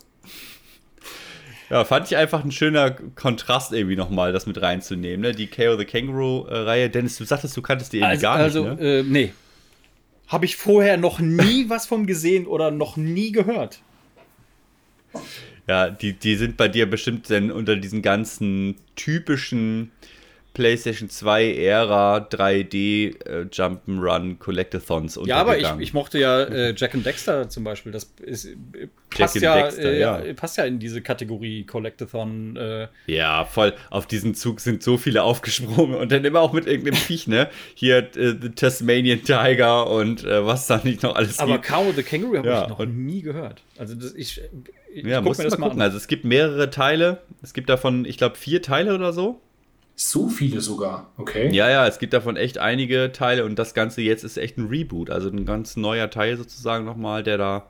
Ja, 1.69 1.85
fand 1.85 2.07
ich 2.07 2.17
einfach 2.17 2.43
ein 2.43 2.51
schöner 2.51 2.91
Kontrast 2.91 3.73
irgendwie 3.73 3.95
nochmal, 3.95 4.33
das 4.33 4.47
mit 4.47 4.59
reinzunehmen, 4.61 5.21
ne? 5.21 5.33
Die 5.33 5.47
KO 5.47 5.77
the 5.77 5.85
Kangaroo-Reihe. 5.85 6.89
Dennis, 6.89 7.17
du 7.17 7.25
sagtest, 7.25 7.55
du 7.55 7.61
kanntest 7.61 7.93
die 7.93 7.97
irgendwie 7.97 8.11
also, 8.11 8.21
gar 8.23 8.37
nicht, 8.37 8.43
Also, 8.43 8.63
ne? 8.73 8.99
äh, 8.99 9.03
nee. 9.03 9.33
Habe 10.27 10.45
ich 10.45 10.55
vorher 10.57 10.97
noch 10.97 11.19
nie 11.19 11.65
was 11.69 11.85
von 11.85 12.07
gesehen 12.07 12.47
oder 12.47 12.71
noch 12.71 12.97
nie 12.97 13.31
gehört. 13.31 13.79
Ja, 15.67 15.89
die, 15.89 16.13
die 16.13 16.35
sind 16.35 16.57
bei 16.57 16.67
dir 16.67 16.89
bestimmt 16.89 17.29
dann 17.29 17.51
unter 17.51 17.75
diesen 17.75 18.01
ganzen 18.01 18.75
typischen 18.95 19.91
PlayStation 20.53 21.09
2 21.09 21.55
Ära 21.55 22.17
3D 22.17 23.15
äh, 23.25 23.45
Jump'n'Run 23.51 24.37
Collectathons 24.39 25.19
Ja, 25.25 25.37
aber 25.37 25.57
ich, 25.57 25.67
ich 25.79 25.93
mochte 25.93 26.19
ja 26.19 26.43
äh, 26.43 26.73
Jack 26.75 26.95
and 26.95 27.05
Dexter 27.05 27.49
zum 27.49 27.63
Beispiel. 27.63 27.91
Das 27.91 28.11
ist, 28.21 28.45
äh, 28.45 28.87
passt, 29.09 29.35
ja, 29.35 29.55
Dexter, 29.55 29.91
äh, 29.91 29.99
ja. 29.99 30.21
passt 30.35 30.57
ja 30.57 30.65
in 30.65 30.79
diese 30.79 31.01
Kategorie 31.01 31.65
Collectathon. 31.65 32.55
Äh. 32.55 32.87
Ja, 33.07 33.45
voll. 33.45 33.73
Auf 33.89 34.07
diesen 34.07 34.35
Zug 34.35 34.59
sind 34.59 34.83
so 34.83 34.97
viele 34.97 35.23
aufgesprungen 35.23 35.95
und 35.95 36.11
dann 36.11 36.25
immer 36.25 36.41
auch 36.41 36.53
mit 36.53 36.67
irgendeinem 36.67 36.95
Viech, 37.07 37.27
ne? 37.27 37.49
Hier 37.75 38.09
äh, 38.15 38.35
The 38.41 38.49
Tasmanian 38.49 39.23
Tiger 39.23 39.89
und 39.89 40.25
was 40.25 40.67
da 40.67 40.81
nicht 40.83 41.03
noch 41.03 41.15
alles 41.15 41.39
aber 41.39 41.53
gibt. 41.53 41.71
Aber 41.71 41.83
Cow 41.83 41.95
the 41.95 42.03
Kangaroo 42.03 42.37
habe 42.37 42.47
ja, 42.47 42.63
ich 42.63 42.69
noch 42.69 42.85
nie 42.85 43.21
gehört. 43.21 43.61
Also 43.77 43.95
das, 43.95 44.13
ich, 44.13 44.41
ich 44.93 45.05
ja, 45.05 45.21
guck 45.21 45.37
mir 45.37 45.43
das 45.43 45.57
mal 45.57 45.67
gucken. 45.67 45.81
An. 45.81 45.87
Also 45.87 45.97
es 45.97 46.07
gibt 46.07 46.25
mehrere 46.25 46.69
Teile. 46.69 47.21
Es 47.41 47.53
gibt 47.53 47.69
davon, 47.69 48.05
ich 48.05 48.17
glaube, 48.17 48.35
vier 48.35 48.61
Teile 48.61 48.95
oder 48.95 49.13
so. 49.13 49.41
So 50.01 50.29
viele 50.29 50.61
sogar, 50.61 51.11
okay. 51.17 51.53
Ja, 51.53 51.69
ja, 51.69 51.85
es 51.85 51.99
gibt 51.99 52.13
davon 52.13 52.37
echt 52.37 52.57
einige 52.57 53.11
Teile 53.11 53.43
und 53.43 53.59
das 53.59 53.73
Ganze 53.73 53.99
jetzt 53.99 54.23
ist 54.23 54.37
echt 54.37 54.57
ein 54.57 54.67
Reboot, 54.67 55.09
also 55.09 55.27
ein 55.27 55.45
ganz 55.45 55.75
neuer 55.75 56.09
Teil 56.09 56.37
sozusagen 56.37 56.85
nochmal, 56.85 57.21
der 57.21 57.37
da, 57.37 57.65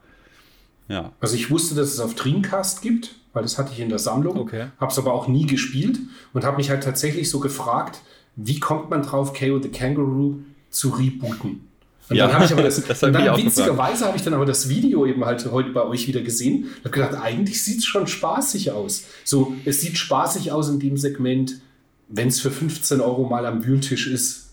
ja. 0.87 1.11
Also 1.19 1.33
ich 1.33 1.49
wusste, 1.49 1.73
dass 1.73 1.91
es 1.91 1.99
auf 1.99 2.13
Dreamcast 2.13 2.83
gibt, 2.83 3.15
weil 3.33 3.41
das 3.41 3.57
hatte 3.57 3.71
ich 3.73 3.79
in 3.79 3.89
der 3.89 3.97
Sammlung, 3.97 4.37
okay. 4.37 4.67
habe 4.79 4.91
es 4.91 4.99
aber 4.99 5.11
auch 5.11 5.27
nie 5.27 5.47
gespielt 5.47 5.97
und 6.31 6.43
habe 6.43 6.57
mich 6.57 6.69
halt 6.69 6.83
tatsächlich 6.83 7.31
so 7.31 7.39
gefragt, 7.39 8.01
wie 8.35 8.59
kommt 8.59 8.91
man 8.91 9.01
drauf, 9.01 9.33
KO 9.33 9.59
the 9.59 9.69
Kangaroo 9.69 10.35
zu 10.69 10.89
rebooten? 10.89 11.67
Und 12.11 12.15
ja, 12.15 12.27
dann 12.27 12.35
habe 12.35 12.45
ich 12.45 12.51
aber 12.51 12.61
das, 12.61 12.83
das 12.87 13.01
und 13.01 13.13
dann 13.13 13.37
witzigerweise 13.37 14.05
habe 14.05 14.17
ich 14.17 14.21
dann 14.21 14.35
aber 14.35 14.45
das 14.45 14.69
Video 14.69 15.07
eben 15.07 15.25
halt 15.25 15.49
heute 15.51 15.71
bei 15.71 15.81
euch 15.81 16.07
wieder 16.07 16.21
gesehen. 16.21 16.67
Ich 16.77 16.85
habe 16.85 16.91
gedacht, 16.91 17.15
eigentlich 17.19 17.63
sieht 17.63 17.79
es 17.79 17.85
schon 17.85 18.05
spaßig 18.05 18.69
aus. 18.69 19.05
So, 19.23 19.55
es 19.65 19.81
sieht 19.81 19.97
spaßig 19.97 20.51
aus 20.51 20.69
in 20.69 20.79
dem 20.79 20.95
Segment, 20.95 21.61
wenn 22.09 22.27
es 22.27 22.41
für 22.41 22.51
15 22.51 23.01
Euro 23.01 23.27
mal 23.27 23.45
am 23.45 23.65
Wühltisch 23.65 24.07
ist, 24.07 24.49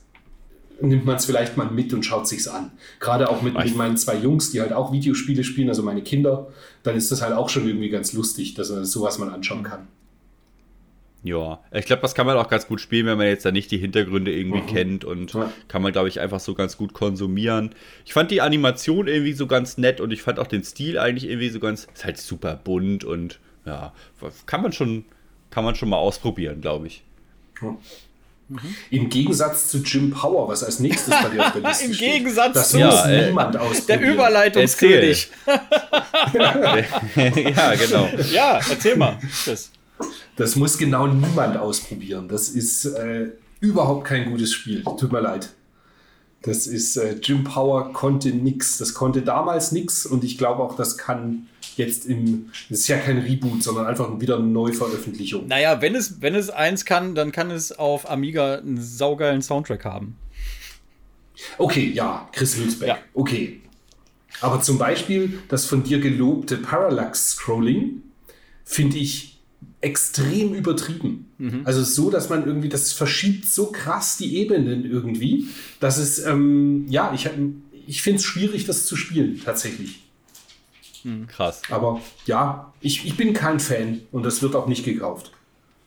nimmt 0.81 1.07
man 1.07 1.17
es 1.17 1.25
vielleicht 1.25 1.57
mal 1.57 1.71
mit 1.71 1.93
und 1.95 2.05
schaut 2.05 2.29
sich's 2.29 2.49
an. 2.49 2.71
Gerade 3.01 3.31
auch 3.31 3.43
mit, 3.43 3.57
mit, 3.57 3.77
meinen 3.77 3.97
zwei 3.97 4.17
Jungs, 4.17 4.51
die 4.51 4.61
halt 4.61 4.73
auch 4.73 4.93
Videospiele 4.93 5.43
spielen, 5.43 5.69
also 5.71 5.83
meine 5.83 6.03
Kinder, 6.03 6.49
dann 6.83 6.97
ist 6.97 7.11
das 7.11 7.23
halt 7.23 7.33
auch 7.33 7.49
schon 7.49 7.67
irgendwie 7.67 7.89
ganz 7.89 8.13
lustig, 8.13 8.55
dass 8.55 8.71
man 8.71 8.85
sowas 8.85 9.19
mal 9.19 9.31
anschauen 9.31 9.63
kann. 9.63 9.89
Ja, 11.23 11.61
ich 11.73 11.87
glaube, 11.87 12.03
das 12.03 12.15
kann 12.15 12.27
man 12.27 12.37
auch 12.37 12.49
ganz 12.49 12.69
gut 12.69 12.81
spielen, 12.81 13.07
wenn 13.07 13.19
man 13.19 13.27
jetzt 13.27 13.45
da 13.45 13.51
nicht 13.51 13.71
die 13.73 13.79
Hintergründe 13.79 14.33
irgendwie 14.33 14.61
mhm. 14.61 14.67
kennt 14.67 15.05
und 15.05 15.33
ja. 15.33 15.51
kann 15.67 15.83
man, 15.83 15.91
glaube 15.93 16.09
ich, 16.09 16.21
einfach 16.21 16.39
so 16.39 16.55
ganz 16.55 16.77
gut 16.77 16.93
konsumieren. 16.93 17.71
Ich 18.05 18.13
fand 18.13 18.31
die 18.31 18.43
Animation 18.43 19.09
irgendwie 19.09 19.33
so 19.33 19.49
ganz 19.49 19.77
nett 19.77 20.01
und 20.01 20.13
ich 20.13 20.23
fand 20.23 20.39
auch 20.39 20.47
den 20.47 20.63
Stil 20.63 20.99
eigentlich 20.99 21.29
irgendwie 21.29 21.49
so 21.49 21.59
ganz, 21.59 21.89
ist 21.93 22.05
halt 22.05 22.19
super 22.19 22.55
bunt 22.63 23.03
und 23.03 23.41
ja, 23.65 23.93
kann 24.45 24.63
man 24.63 24.73
schon, 24.73 25.05
kann 25.51 25.65
man 25.65 25.75
schon 25.75 25.89
mal 25.89 25.97
ausprobieren, 25.97 26.61
glaube 26.61 26.87
ich. 26.87 27.03
Mhm. 28.49 28.77
Im 28.91 29.09
Gegensatz 29.09 29.69
zu 29.69 29.79
Jim 29.79 30.11
Power, 30.11 30.49
was 30.49 30.63
als 30.63 30.79
nächstes 30.79 31.13
bei 31.21 31.29
dir 31.31 31.47
auf 31.47 31.53
der 31.53 31.63
Liste 31.69 31.85
Im 31.87 31.95
steht. 31.95 32.07
Im 32.09 32.13
Gegensatz 32.13 32.55
das 32.55 32.69
zu 32.71 32.79
ja, 32.79 33.09
äh, 33.09 33.27
niemand 33.27 33.57
ausprobieren. 33.57 34.01
Der 34.01 34.13
Überleitungskönig. 34.13 35.31
ja, 37.57 37.75
genau. 37.75 38.09
Ja, 38.31 38.61
erzähl 38.71 38.97
mal. 38.97 39.19
Das. 39.47 39.71
das 40.37 40.55
muss 40.55 40.79
genau 40.79 41.09
niemand 41.09 41.57
ausprobieren. 41.57 42.29
Das 42.29 42.49
ist 42.49 42.85
äh, 42.85 43.31
überhaupt 43.59 44.05
kein 44.05 44.31
gutes 44.31 44.53
Spiel. 44.53 44.85
Tut 44.85 45.11
mir 45.11 45.21
leid. 45.21 45.49
Das 46.43 46.69
ist 46.69 46.97
äh, 46.97 47.17
Jim 47.21 47.43
Power 47.43 47.93
konnte 47.93 48.29
nix. 48.29 48.79
Das 48.79 48.95
konnte 48.95 49.23
damals 49.23 49.73
nix 49.73 50.07
und 50.07 50.23
ich 50.23 50.39
glaube 50.39 50.63
auch, 50.63 50.77
das 50.77 50.97
kann 50.97 51.49
jetzt 51.77 52.07
im. 52.07 52.51
Das 52.69 52.81
ist 52.81 52.89
ja 52.89 52.99
kein 52.99 53.19
Reboot, 53.19 53.63
sondern 53.63 53.87
einfach 53.87 54.21
wieder 54.21 54.37
eine 54.37 54.47
Neuveröffentlichung. 54.47 55.47
Naja, 55.47 55.81
wenn 55.81 55.95
es, 55.95 56.21
wenn 56.21 56.35
es 56.35 56.51
eins 56.51 56.85
kann, 56.85 57.15
dann 57.15 57.33
kann 57.33 57.51
es 57.51 57.73
auf 57.73 58.09
Amiga 58.09 58.57
einen 58.57 58.81
saugeilen 58.81 59.43
Soundtrack 59.43 59.85
haben. 59.85 60.17
Okay, 61.59 61.91
ja, 61.93 62.29
Chris 62.33 62.57
Hülsbeck. 62.57 62.89
Ja. 62.89 62.99
Okay. 63.15 63.61
Aber 64.41 64.61
zum 64.61 64.79
Beispiel 64.79 65.39
das 65.49 65.65
von 65.65 65.83
dir 65.83 65.99
gelobte 65.99 66.57
Parallax-Scrolling 66.59 68.03
finde 68.65 68.99
ich 68.99 69.39
extrem 69.81 70.55
übertrieben. 70.55 71.31
Mhm. 71.39 71.61
Also 71.65 71.83
so, 71.85 72.11
dass 72.11 72.29
man 72.29 72.47
irgendwie, 72.47 72.69
das 72.69 72.93
verschiebt 72.93 73.47
so 73.47 73.71
krass 73.71 74.17
die 74.17 74.37
Ebenen 74.37 74.85
irgendwie, 74.85 75.49
dass 75.81 75.99
es, 75.99 76.19
ähm, 76.25 76.87
ja, 76.89 77.13
ich, 77.15 77.29
ich 77.87 78.03
finde 78.03 78.19
es 78.19 78.25
schwierig, 78.25 78.67
das 78.67 78.87
zu 78.87 78.97
spielen, 78.97 79.41
tatsächlich. 79.45 80.06
Hm. 81.07 81.29
Krass. 81.29 81.63
Aber 81.71 82.01
ja, 82.27 82.73
ich, 82.81 83.07
ich 83.07 83.17
bin 83.17 83.33
kein 83.33 83.61
Fan 83.61 84.01
und 84.11 84.25
das 84.25 84.43
wird 84.43 84.57
auch 84.57 84.67
nicht 84.67 84.85
gekauft. 84.85 85.31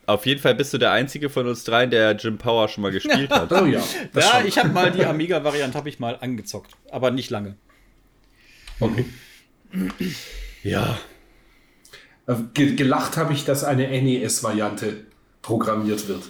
Auf 0.06 0.26
jeden 0.26 0.40
Fall 0.40 0.56
bist 0.56 0.74
du 0.74 0.78
der 0.78 0.94
einzige 0.94 1.30
von 1.30 1.46
uns 1.46 1.66
dreien, 1.66 1.92
der 1.92 2.14
Jim 2.16 2.38
Power 2.38 2.70
schon 2.70 2.84
mal 2.84 2.92
gespielt 2.92 3.30
hat. 3.30 3.52
oh 3.52 3.66
ja. 3.66 3.84
Ja, 4.16 4.42
ich 4.46 4.58
habe 4.58 4.70
mal 4.70 4.92
die 4.92 5.06
Amiga-Variante 5.06 5.78
habe 5.78 5.90
ich 5.90 6.00
mal 6.00 6.18
angezockt, 6.22 6.72
aber 6.90 7.12
nicht 7.12 7.30
lange. 7.30 7.58
Okay. 8.80 9.06
Ja. 10.64 10.98
Äh, 12.26 12.36
gelacht 12.54 13.18
habe 13.18 13.34
ich, 13.34 13.44
dass 13.44 13.66
eine 13.66 13.90
NES-Variante 13.90 15.06
programmiert 15.42 16.08
wird. 16.08 16.24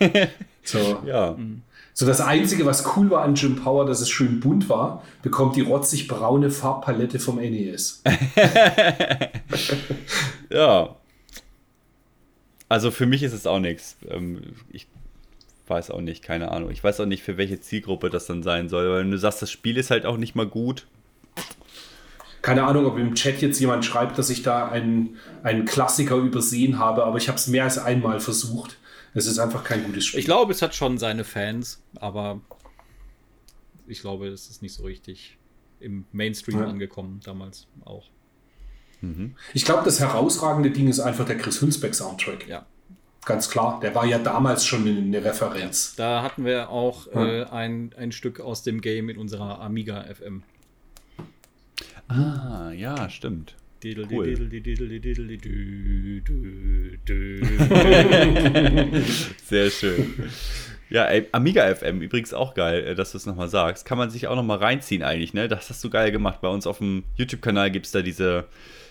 so. 0.64 1.02
Ja. 1.04 1.32
Mhm. 1.32 1.60
So 1.98 2.04
das 2.04 2.20
Einzige, 2.20 2.66
was 2.66 2.94
cool 2.94 3.08
war 3.08 3.22
an 3.22 3.36
Jim 3.36 3.56
Power, 3.56 3.86
dass 3.86 4.02
es 4.02 4.10
schön 4.10 4.38
bunt 4.38 4.68
war, 4.68 5.02
bekommt 5.22 5.56
die 5.56 5.62
rotzig 5.62 6.08
braune 6.08 6.50
Farbpalette 6.50 7.18
vom 7.18 7.36
NES. 7.36 8.02
ja. 10.50 10.94
Also 12.68 12.90
für 12.90 13.06
mich 13.06 13.22
ist 13.22 13.32
es 13.32 13.46
auch 13.46 13.60
nichts. 13.60 13.96
Ähm, 14.10 14.42
ich 14.70 14.88
weiß 15.68 15.90
auch 15.90 16.02
nicht, 16.02 16.22
keine 16.22 16.52
Ahnung. 16.52 16.70
Ich 16.70 16.84
weiß 16.84 17.00
auch 17.00 17.06
nicht, 17.06 17.22
für 17.22 17.38
welche 17.38 17.62
Zielgruppe 17.62 18.10
das 18.10 18.26
dann 18.26 18.42
sein 18.42 18.68
soll. 18.68 18.90
Weil 18.90 19.00
wenn 19.00 19.10
du 19.10 19.16
sagst, 19.16 19.40
das 19.40 19.50
Spiel 19.50 19.78
ist 19.78 19.90
halt 19.90 20.04
auch 20.04 20.18
nicht 20.18 20.34
mal 20.34 20.46
gut. 20.46 20.86
Keine 22.42 22.64
Ahnung, 22.64 22.84
ob 22.84 22.98
im 22.98 23.14
Chat 23.14 23.40
jetzt 23.40 23.58
jemand 23.58 23.86
schreibt, 23.86 24.18
dass 24.18 24.28
ich 24.28 24.42
da 24.42 24.68
einen, 24.68 25.16
einen 25.42 25.64
Klassiker 25.64 26.16
übersehen 26.16 26.78
habe, 26.78 27.04
aber 27.04 27.16
ich 27.16 27.28
habe 27.28 27.38
es 27.38 27.46
mehr 27.46 27.64
als 27.64 27.78
einmal 27.78 28.20
versucht. 28.20 28.76
Es 29.16 29.26
ist 29.26 29.38
einfach 29.38 29.64
kein 29.64 29.82
gutes 29.84 30.04
Spiel. 30.04 30.20
Ich 30.20 30.26
glaube, 30.26 30.52
es 30.52 30.60
hat 30.60 30.74
schon 30.74 30.98
seine 30.98 31.24
Fans, 31.24 31.82
aber 31.96 32.42
ich 33.86 34.02
glaube, 34.02 34.28
es 34.28 34.50
ist 34.50 34.60
nicht 34.60 34.74
so 34.74 34.84
richtig 34.84 35.38
im 35.80 36.04
Mainstream 36.12 36.58
ja. 36.58 36.66
angekommen 36.66 37.20
damals 37.24 37.66
auch. 37.84 38.10
Mhm. 39.00 39.34
Ich 39.54 39.64
glaube, 39.64 39.84
das 39.84 40.00
herausragende 40.00 40.70
Ding 40.70 40.88
ist 40.88 41.00
einfach 41.00 41.24
der 41.24 41.38
Chris 41.38 41.62
Hülsbeck 41.62 41.94
Soundtrack. 41.94 42.46
Ja. 42.46 42.66
Ganz 43.24 43.48
klar, 43.48 43.80
der 43.80 43.94
war 43.94 44.04
ja 44.04 44.18
damals 44.18 44.66
schon 44.66 44.86
eine 44.86 45.24
Referenz. 45.24 45.96
Da 45.96 46.22
hatten 46.22 46.44
wir 46.44 46.68
auch 46.68 47.06
ja. 47.12 47.26
äh, 47.26 47.44
ein, 47.44 47.94
ein 47.96 48.12
Stück 48.12 48.40
aus 48.40 48.62
dem 48.64 48.82
Game 48.82 49.08
in 49.08 49.16
unserer 49.16 49.62
Amiga 49.62 50.04
FM. 50.04 50.42
Ah, 52.08 52.70
ja, 52.70 53.08
stimmt. 53.08 53.56
Cool. 54.10 54.26
Sehr 59.44 59.70
schön. 59.70 60.14
Ja, 60.88 61.04
ey, 61.06 61.26
Amiga 61.32 61.74
FM, 61.74 62.00
übrigens 62.00 62.32
auch 62.32 62.54
geil, 62.54 62.84
äh, 62.84 62.94
dass 62.94 63.12
du 63.12 63.18
es 63.18 63.26
nochmal 63.26 63.48
sagst. 63.48 63.84
Kann 63.86 63.98
man 63.98 64.10
sich 64.10 64.28
auch 64.28 64.36
nochmal 64.36 64.58
reinziehen 64.58 65.02
eigentlich, 65.02 65.34
ne? 65.34 65.48
Das 65.48 65.68
hast 65.68 65.82
du 65.82 65.90
geil 65.90 66.12
gemacht. 66.12 66.40
Bei 66.40 66.48
uns 66.48 66.66
auf 66.66 66.78
dem 66.78 67.02
YouTube-Kanal 67.16 67.70
gibt 67.72 67.86
es 67.86 67.92
da 67.92 68.02
diese 68.02 68.44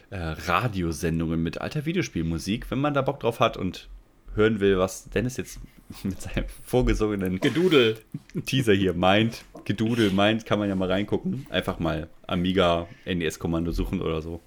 äh, 0.10 0.18
Radiosendungen 0.18 1.42
mit 1.42 1.62
alter 1.62 1.86
Videospielmusik, 1.86 2.70
wenn 2.70 2.80
man 2.80 2.94
da 2.94 3.02
Bock 3.02 3.22
drauf 3.22 3.40
hat 3.40 3.56
und 3.56 3.88
hören 4.36 4.60
will, 4.60 4.78
was 4.78 5.10
Dennis 5.10 5.38
jetzt 5.38 5.60
mit 6.04 6.22
seinem 6.22 6.46
vorgesungenen 6.64 7.40
Gedudel 7.40 7.98
Teaser 8.46 8.74
hier 8.74 8.94
meint. 8.94 9.46
Gedudel 9.64 10.12
meint, 10.12 10.46
kann 10.46 10.60
man 10.60 10.68
ja 10.68 10.76
mal 10.76 10.92
reingucken. 10.92 11.48
Einfach 11.50 11.80
mal 11.80 12.10
Amiga 12.28 12.88
NES-Kommando 13.06 13.72
suchen 13.72 14.02
oder 14.02 14.22
so. 14.22 14.42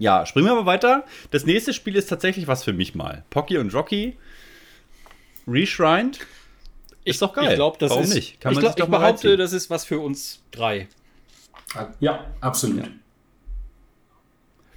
Ja, 0.00 0.24
springen 0.24 0.46
wir 0.46 0.54
mal 0.54 0.64
weiter. 0.64 1.04
Das 1.30 1.44
nächste 1.44 1.74
Spiel 1.74 1.94
ist 1.94 2.06
tatsächlich 2.06 2.46
was 2.46 2.64
für 2.64 2.72
mich 2.72 2.94
mal. 2.94 3.22
Pocky 3.28 3.58
und 3.58 3.74
Rocky 3.74 4.16
Reshrined. 5.46 6.20
Ist 7.04 7.20
doch 7.20 7.34
geil. 7.34 7.50
Ich 7.50 7.54
glaube, 7.56 7.76
das 7.78 7.90
Warum 7.90 8.04
ist, 8.04 8.14
nicht? 8.14 8.40
Kann 8.40 8.54
man 8.54 8.64
ich, 8.64 8.74
glaub, 8.74 8.78
ich 8.78 8.90
behaupte, 8.90 9.06
reinziehen. 9.28 9.38
das 9.38 9.52
ist 9.52 9.68
was 9.68 9.84
für 9.84 9.98
uns 9.98 10.42
drei. 10.52 10.88
Ja, 11.98 12.24
absolut. 12.40 12.78
Ja. 12.78 12.90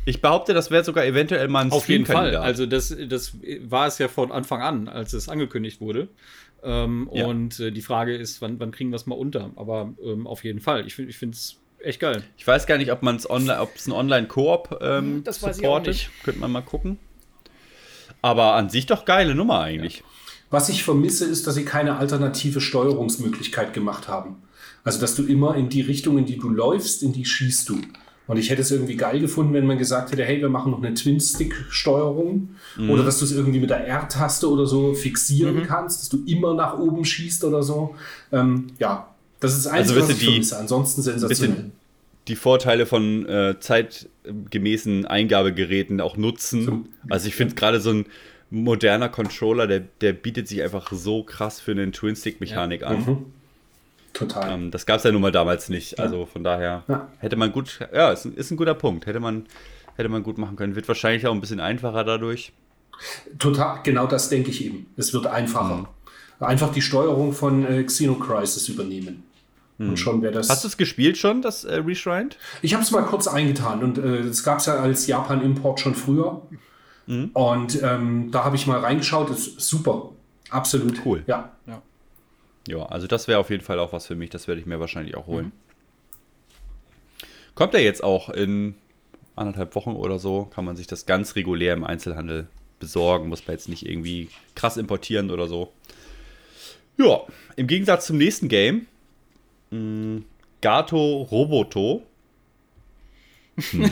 Ich 0.03 0.21
behaupte, 0.21 0.53
das 0.53 0.71
wäre 0.71 0.83
sogar 0.83 1.05
eventuell 1.05 1.47
mal 1.47 1.61
ein 1.61 1.71
Auf 1.71 1.87
jeden 1.87 2.05
Fall. 2.05 2.35
Also 2.35 2.65
das, 2.65 2.93
das 3.07 3.37
war 3.61 3.87
es 3.87 3.99
ja 3.99 4.09
von 4.09 4.29
Anfang 4.29 4.61
an, 4.61 4.89
als 4.89 5.13
es 5.13 5.29
angekündigt 5.29 5.79
wurde. 5.79 6.09
Ähm, 6.63 7.09
ja. 7.13 7.25
Und 7.27 7.61
äh, 7.61 7.71
die 7.71 7.81
Frage 7.81 8.13
ist, 8.13 8.41
wann, 8.41 8.59
wann 8.59 8.71
kriegen 8.71 8.89
wir 8.89 8.97
es 8.97 9.05
mal 9.05 9.15
unter? 9.15 9.51
Aber 9.55 9.93
ähm, 10.03 10.27
auf 10.27 10.43
jeden 10.43 10.59
Fall. 10.59 10.85
Ich 10.85 10.95
finde 10.95 11.33
es 11.33 11.62
echt 11.83 11.99
geil. 11.99 12.23
Ich 12.37 12.47
weiß 12.47 12.65
gar 12.65 12.77
nicht, 12.77 12.91
ob 12.91 13.03
man 13.03 13.15
es 13.15 13.29
online, 13.29 13.59
ob 13.59 13.75
es 13.75 13.87
ein 13.87 13.91
Online-Koop 13.91 14.79
ähm, 14.81 15.23
das 15.23 15.41
weiß 15.41 15.57
supportet. 15.57 15.95
Ich. 15.95 16.09
Könnte 16.23 16.39
man 16.39 16.51
mal 16.51 16.61
gucken. 16.61 16.97
Aber 18.21 18.53
an 18.53 18.69
sich 18.69 18.85
doch 18.85 19.05
geile 19.05 19.35
Nummer 19.35 19.59
eigentlich. 19.59 19.97
Ja. 19.97 20.03
Was 20.49 20.69
ich 20.69 20.83
vermisse, 20.83 21.25
ist, 21.25 21.47
dass 21.47 21.55
sie 21.55 21.65
keine 21.65 21.97
alternative 21.97 22.61
Steuerungsmöglichkeit 22.61 23.73
gemacht 23.73 24.07
haben. 24.07 24.37
Also, 24.83 24.99
dass 24.99 25.15
du 25.15 25.23
immer 25.23 25.55
in 25.55 25.69
die 25.69 25.81
Richtung, 25.81 26.17
in 26.17 26.25
die 26.25 26.37
du 26.37 26.49
läufst, 26.49 27.03
in 27.03 27.11
die 27.11 27.25
schießt 27.25 27.69
du. 27.69 27.81
Und 28.27 28.37
ich 28.37 28.49
hätte 28.49 28.61
es 28.61 28.71
irgendwie 28.71 28.95
geil 28.95 29.19
gefunden, 29.19 29.53
wenn 29.53 29.65
man 29.65 29.77
gesagt 29.77 30.11
hätte, 30.11 30.23
hey, 30.23 30.39
wir 30.39 30.49
machen 30.49 30.71
noch 30.71 30.81
eine 30.81 30.93
Twin-Stick-Steuerung. 30.93 32.55
Mhm. 32.77 32.89
Oder 32.89 33.03
dass 33.03 33.19
du 33.19 33.25
es 33.25 33.31
irgendwie 33.33 33.59
mit 33.59 33.69
der 33.69 33.85
R-Taste 33.85 34.49
oder 34.49 34.65
so 34.65 34.93
fixieren 34.93 35.55
mhm. 35.55 35.63
kannst, 35.63 36.01
dass 36.01 36.09
du 36.09 36.23
immer 36.25 36.53
nach 36.53 36.77
oben 36.77 37.03
schießt 37.03 37.43
oder 37.43 37.63
so. 37.63 37.95
Ähm, 38.31 38.67
ja, 38.79 39.12
das 39.43 39.57
ist 39.57 39.67
eins, 39.67 39.89
also 39.89 40.01
was 40.01 40.09
ich 40.09 40.19
die, 40.19 40.25
vermisse. 40.25 40.57
Ansonsten 40.57 41.01
sensationell. 41.01 41.71
Die 42.29 42.35
Vorteile 42.37 42.85
von 42.85 43.27
äh, 43.27 43.59
zeitgemäßen 43.59 45.05
Eingabegeräten 45.05 45.99
auch 45.99 46.15
nutzen. 46.15 46.63
So, 46.63 46.85
also 47.09 47.27
ich 47.27 47.35
finde 47.35 47.55
gerade 47.55 47.81
so 47.81 47.91
ein 47.91 48.05
moderner 48.49 49.09
Controller, 49.09 49.67
der, 49.67 49.81
der 49.99 50.13
bietet 50.13 50.47
sich 50.47 50.61
einfach 50.63 50.93
so 50.93 51.23
krass 51.23 51.59
für 51.59 51.71
eine 51.71 51.91
Twin-Stick-Mechanik 51.91 52.81
ja. 52.81 52.87
an. 52.87 52.97
Mhm. 52.99 53.25
Total. 54.13 54.53
Ähm, 54.53 54.71
das 54.71 54.85
gab 54.85 54.99
es 54.99 55.03
ja 55.03 55.11
nun 55.11 55.21
mal 55.21 55.31
damals 55.31 55.67
nicht. 55.67 55.97
Ja. 55.97 56.05
Also 56.05 56.25
von 56.25 56.43
daher 56.43 56.83
ja. 56.87 57.09
hätte 57.17 57.35
man 57.35 57.51
gut, 57.51 57.79
ja, 57.93 58.11
ist, 58.11 58.25
ist 58.25 58.51
ein 58.51 58.57
guter 58.57 58.75
Punkt. 58.75 59.07
Hätte 59.07 59.19
man, 59.19 59.45
hätte 59.97 60.07
man 60.07 60.23
gut 60.23 60.37
machen 60.37 60.55
können. 60.55 60.75
Wird 60.75 60.87
wahrscheinlich 60.87 61.27
auch 61.27 61.33
ein 61.33 61.41
bisschen 61.41 61.59
einfacher 61.59 62.05
dadurch. 62.05 62.53
Total, 63.39 63.79
genau 63.83 64.07
das 64.07 64.29
denke 64.29 64.51
ich 64.51 64.63
eben. 64.63 64.85
Es 64.95 65.13
wird 65.13 65.27
einfacher. 65.27 65.75
Mhm. 65.75 65.87
Einfach 66.39 66.71
die 66.71 66.81
Steuerung 66.81 67.33
von 67.33 67.65
äh, 67.65 67.83
Xenocrisis 67.83 68.69
übernehmen. 68.69 69.23
Und 69.79 69.89
hm. 69.89 69.97
schon 69.97 70.21
wäre 70.21 70.33
das. 70.33 70.49
Hast 70.49 70.63
du 70.63 70.67
es 70.67 70.77
gespielt 70.77 71.17
schon, 71.17 71.41
das 71.41 71.63
äh, 71.63 71.75
Reshrined? 71.75 72.37
Ich 72.61 72.73
habe 72.73 72.83
es 72.83 72.91
mal 72.91 73.03
kurz 73.03 73.27
eingetan 73.27 73.83
und 73.83 73.97
es 73.97 74.41
äh, 74.41 74.43
gab 74.43 74.59
es 74.59 74.67
ja 74.67 74.75
als 74.75 75.07
Japan-Import 75.07 75.79
schon 75.79 75.95
früher. 75.95 76.41
Mhm. 77.07 77.31
Und 77.33 77.81
ähm, 77.81 78.31
da 78.31 78.43
habe 78.45 78.55
ich 78.55 78.67
mal 78.67 78.79
reingeschaut, 78.79 79.29
ist 79.29 79.59
super. 79.59 80.11
Absolut. 80.49 81.05
Cool. 81.05 81.23
Ja. 81.27 81.51
ja. 81.65 81.81
Ja, 82.67 82.85
also 82.85 83.07
das 83.07 83.27
wäre 83.27 83.39
auf 83.39 83.49
jeden 83.49 83.63
Fall 83.63 83.79
auch 83.79 83.91
was 83.91 84.07
für 84.07 84.15
mich. 84.15 84.29
Das 84.29 84.47
werde 84.47 84.61
ich 84.61 84.67
mir 84.67 84.79
wahrscheinlich 84.79 85.15
auch 85.15 85.27
holen. 85.27 85.47
Mhm. 85.47 85.51
Kommt 87.55 87.73
er 87.73 87.81
jetzt 87.81 88.03
auch 88.03 88.29
in 88.29 88.75
anderthalb 89.35 89.75
Wochen 89.75 89.91
oder 89.91 90.19
so, 90.19 90.45
kann 90.45 90.65
man 90.65 90.75
sich 90.75 90.87
das 90.87 91.05
ganz 91.05 91.35
regulär 91.35 91.73
im 91.73 91.83
Einzelhandel 91.83 92.47
besorgen. 92.79 93.29
Muss 93.29 93.45
man 93.45 93.55
jetzt 93.55 93.69
nicht 93.69 93.85
irgendwie 93.85 94.29
krass 94.55 94.77
importieren 94.77 95.31
oder 95.31 95.47
so. 95.47 95.73
Ja, 96.97 97.21
im 97.55 97.67
Gegensatz 97.67 98.05
zum 98.05 98.17
nächsten 98.17 98.47
Game, 98.47 98.87
mh, 99.73 100.17
mm, 100.19 100.25
Gato 100.61 101.23
Roboto. 101.23 102.03
Hm. 103.55 103.91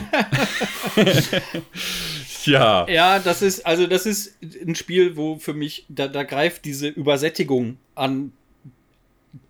ja. 2.44 2.88
Ja, 2.88 3.18
das 3.18 3.42
ist, 3.42 3.64
also 3.66 3.86
das 3.86 4.06
ist 4.06 4.36
ein 4.40 4.74
Spiel, 4.74 5.16
wo 5.16 5.36
für 5.36 5.54
mich, 5.54 5.84
da, 5.88 6.08
da 6.08 6.24
greift 6.24 6.64
diese 6.64 6.88
Übersättigung 6.88 7.76
an 7.94 8.32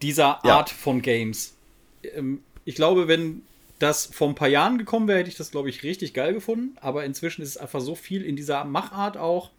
dieser 0.02 0.44
Art 0.44 0.70
ja. 0.70 0.77
von 0.77 1.01
Games. 1.01 1.57
Ähm, 2.02 2.43
ich 2.65 2.75
glaube, 2.75 3.09
wenn 3.09 3.43
das 3.78 4.07
vor 4.07 4.28
ein 4.28 4.35
paar 4.35 4.49
Jahren 4.49 4.78
gekommen 4.78 5.09
wäre, 5.09 5.19
hätte 5.19 5.31
ich 5.31 5.36
das, 5.36 5.51
glaube 5.51 5.69
ich, 5.69 5.83
richtig 5.83 6.15
geil 6.15 6.35
gefunden. 6.35 6.77
Aber 6.81 7.05
inzwischen 7.05 7.43
ist 7.43 7.51
es 7.51 7.57
einfach 7.57 7.81
so 7.81 7.94
viel 7.94 8.23
in 8.23 8.36
dieser 8.36 8.65
Machart 8.65 9.17
auch, 9.17 9.51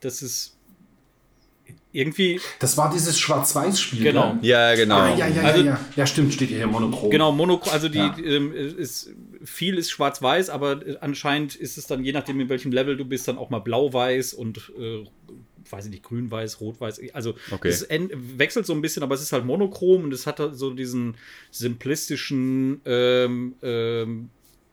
dass 0.00 0.22
es 0.22 0.56
irgendwie. 1.94 2.40
Das 2.58 2.76
war 2.76 2.90
dieses 2.90 3.18
Schwarz-Weiß-Spiel. 3.18 4.02
Genau. 4.02 4.34
Ne? 4.34 4.38
Ja, 4.42 4.74
genau. 4.74 4.96
Ah, 4.96 5.16
ja, 5.16 5.28
ja, 5.28 5.42
also, 5.42 5.60
ja, 5.60 5.66
ja. 5.66 5.80
Ja, 5.96 6.06
stimmt, 6.06 6.34
steht 6.34 6.48
hier 6.48 6.66
monochrom. 6.66 7.10
Genau, 7.10 7.32
monochrom. 7.32 7.72
Also 7.72 7.88
die 7.88 7.98
ja. 7.98 8.16
ähm, 8.18 8.52
ist 8.52 9.10
viel 9.44 9.78
ist 9.78 9.90
Schwarz-Weiß, 9.90 10.50
aber 10.50 10.80
anscheinend 11.00 11.54
ist 11.54 11.78
es 11.78 11.86
dann 11.86 12.04
je 12.04 12.12
nachdem 12.12 12.40
in 12.40 12.48
welchem 12.48 12.72
Level 12.72 12.96
du 12.96 13.04
bist 13.04 13.28
dann 13.28 13.38
auch 13.38 13.50
mal 13.50 13.60
blau-weiß 13.60 14.34
und 14.34 14.72
äh, 14.78 15.04
weiß 15.70 15.86
ich 15.86 15.90
nicht, 15.90 16.02
grün-weiß, 16.02 16.60
rot-weiß. 16.60 17.00
Also 17.14 17.34
okay. 17.50 17.68
es 17.68 17.88
wechselt 17.88 18.66
so 18.66 18.72
ein 18.72 18.82
bisschen, 18.82 19.02
aber 19.02 19.14
es 19.14 19.22
ist 19.22 19.32
halt 19.32 19.44
monochrom 19.44 20.04
und 20.04 20.12
es 20.12 20.26
hat 20.26 20.40
halt 20.40 20.56
so 20.56 20.70
diesen 20.70 21.16
simplistischen 21.50 22.80
ähm, 22.84 23.54
ähm, 23.62 24.30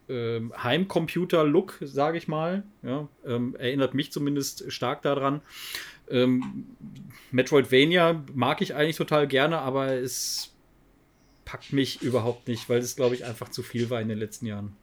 ähm, 0.09 0.53
Heimcomputer-Look, 0.61 1.79
sage 1.81 2.17
ich 2.17 2.27
mal. 2.27 2.63
Ja, 2.83 3.07
ähm, 3.25 3.55
erinnert 3.57 3.93
mich 3.93 4.11
zumindest 4.11 4.71
stark 4.71 5.01
daran. 5.01 5.41
Ähm, 6.11 6.65
Metroidvania 7.31 8.23
mag 8.33 8.61
ich 8.61 8.75
eigentlich 8.75 8.97
total 8.97 9.27
gerne, 9.27 9.59
aber 9.59 9.93
es 9.93 10.53
packt 11.45 11.73
mich 11.73 12.01
überhaupt 12.01 12.47
nicht, 12.47 12.69
weil 12.69 12.79
es, 12.79 12.95
glaube 12.95 13.15
ich, 13.15 13.25
einfach 13.25 13.49
zu 13.49 13.63
viel 13.63 13.89
war 13.89 14.01
in 14.01 14.09
den 14.09 14.17
letzten 14.17 14.45
Jahren. 14.45 14.75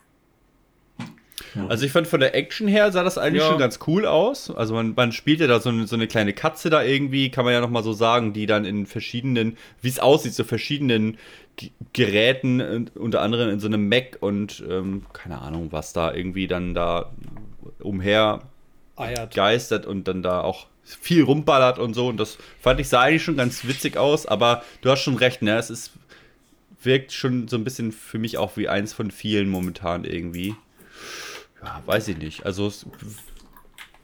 Also 1.68 1.86
ich 1.86 1.92
fand 1.92 2.06
von 2.06 2.20
der 2.20 2.34
Action 2.34 2.68
her 2.68 2.92
sah 2.92 3.02
das 3.02 3.16
eigentlich 3.16 3.42
ja. 3.42 3.48
schon 3.48 3.58
ganz 3.58 3.78
cool 3.86 4.06
aus. 4.06 4.50
Also 4.50 4.74
man, 4.74 4.94
man 4.94 5.12
spielt 5.12 5.40
ja 5.40 5.46
da 5.46 5.60
so 5.60 5.70
eine, 5.70 5.86
so 5.86 5.96
eine 5.96 6.06
kleine 6.06 6.32
Katze 6.32 6.68
da 6.68 6.82
irgendwie, 6.82 7.30
kann 7.30 7.44
man 7.44 7.54
ja 7.54 7.60
nochmal 7.60 7.82
so 7.82 7.92
sagen, 7.92 8.32
die 8.32 8.46
dann 8.46 8.64
in 8.64 8.86
verschiedenen, 8.86 9.56
wie 9.80 9.88
es 9.88 9.98
aussieht, 9.98 10.34
so 10.34 10.44
verschiedenen 10.44 11.16
G 11.56 11.70
Geräten, 11.92 12.88
unter 12.94 13.22
anderem 13.22 13.50
in 13.50 13.60
so 13.60 13.66
einem 13.66 13.88
Mac 13.88 14.18
und 14.20 14.62
ähm, 14.68 15.06
keine 15.12 15.40
Ahnung, 15.40 15.68
was 15.70 15.92
da 15.92 16.12
irgendwie 16.12 16.46
dann 16.46 16.74
da 16.74 17.12
umher 17.80 18.40
Eiert. 18.96 19.34
geistert 19.34 19.86
und 19.86 20.06
dann 20.06 20.22
da 20.22 20.42
auch 20.42 20.66
viel 20.94 21.22
rumballert 21.22 21.78
und 21.78 21.94
so. 21.94 22.08
Und 22.08 22.18
das 22.18 22.38
fand 22.60 22.80
ich 22.80 22.88
sah 22.88 23.02
eigentlich 23.02 23.22
schon 23.22 23.36
ganz 23.36 23.66
witzig 23.66 23.96
aus, 23.96 24.26
aber 24.26 24.62
du 24.80 24.90
hast 24.90 25.02
schon 25.02 25.16
recht, 25.16 25.42
ne? 25.42 25.56
Es 25.56 25.70
ist, 25.70 25.92
wirkt 26.82 27.12
schon 27.12 27.48
so 27.48 27.56
ein 27.56 27.64
bisschen 27.64 27.92
für 27.92 28.18
mich 28.18 28.38
auch 28.38 28.56
wie 28.56 28.68
eins 28.68 28.92
von 28.92 29.10
vielen 29.10 29.48
momentan 29.48 30.04
irgendwie. 30.04 30.54
Ja, 31.62 31.82
weiß 31.86 32.08
ich 32.08 32.18
nicht. 32.18 32.46
Also, 32.46 32.72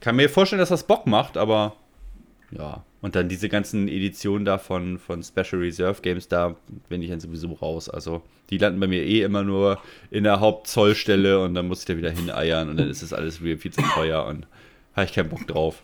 kann 0.00 0.16
mir 0.16 0.28
vorstellen, 0.28 0.60
dass 0.60 0.68
das 0.68 0.86
Bock 0.86 1.06
macht, 1.06 1.36
aber 1.36 1.76
ja. 2.50 2.84
Und 3.00 3.14
dann 3.16 3.28
diese 3.28 3.50
ganzen 3.50 3.86
Editionen 3.86 4.46
da 4.46 4.56
von, 4.56 4.98
von 4.98 5.22
Special 5.22 5.60
Reserve 5.60 6.00
Games, 6.00 6.26
da 6.28 6.56
bin 6.88 7.02
ich 7.02 7.10
dann 7.10 7.20
sowieso 7.20 7.52
raus. 7.52 7.90
Also, 7.90 8.22
die 8.48 8.56
landen 8.56 8.80
bei 8.80 8.86
mir 8.86 9.02
eh 9.02 9.22
immer 9.22 9.42
nur 9.42 9.78
in 10.10 10.24
der 10.24 10.40
Hauptzollstelle 10.40 11.40
und 11.40 11.54
dann 11.54 11.68
muss 11.68 11.80
ich 11.80 11.84
da 11.84 11.96
wieder 11.98 12.10
hineiern 12.10 12.70
und 12.70 12.78
dann 12.78 12.88
ist 12.88 13.02
das 13.02 13.12
alles 13.12 13.42
wieder 13.42 13.58
viel 13.58 13.72
zu 13.72 13.82
teuer 13.82 14.24
und 14.24 14.46
habe 14.94 15.04
ich 15.06 15.12
keinen 15.12 15.28
Bock 15.28 15.46
drauf. 15.46 15.82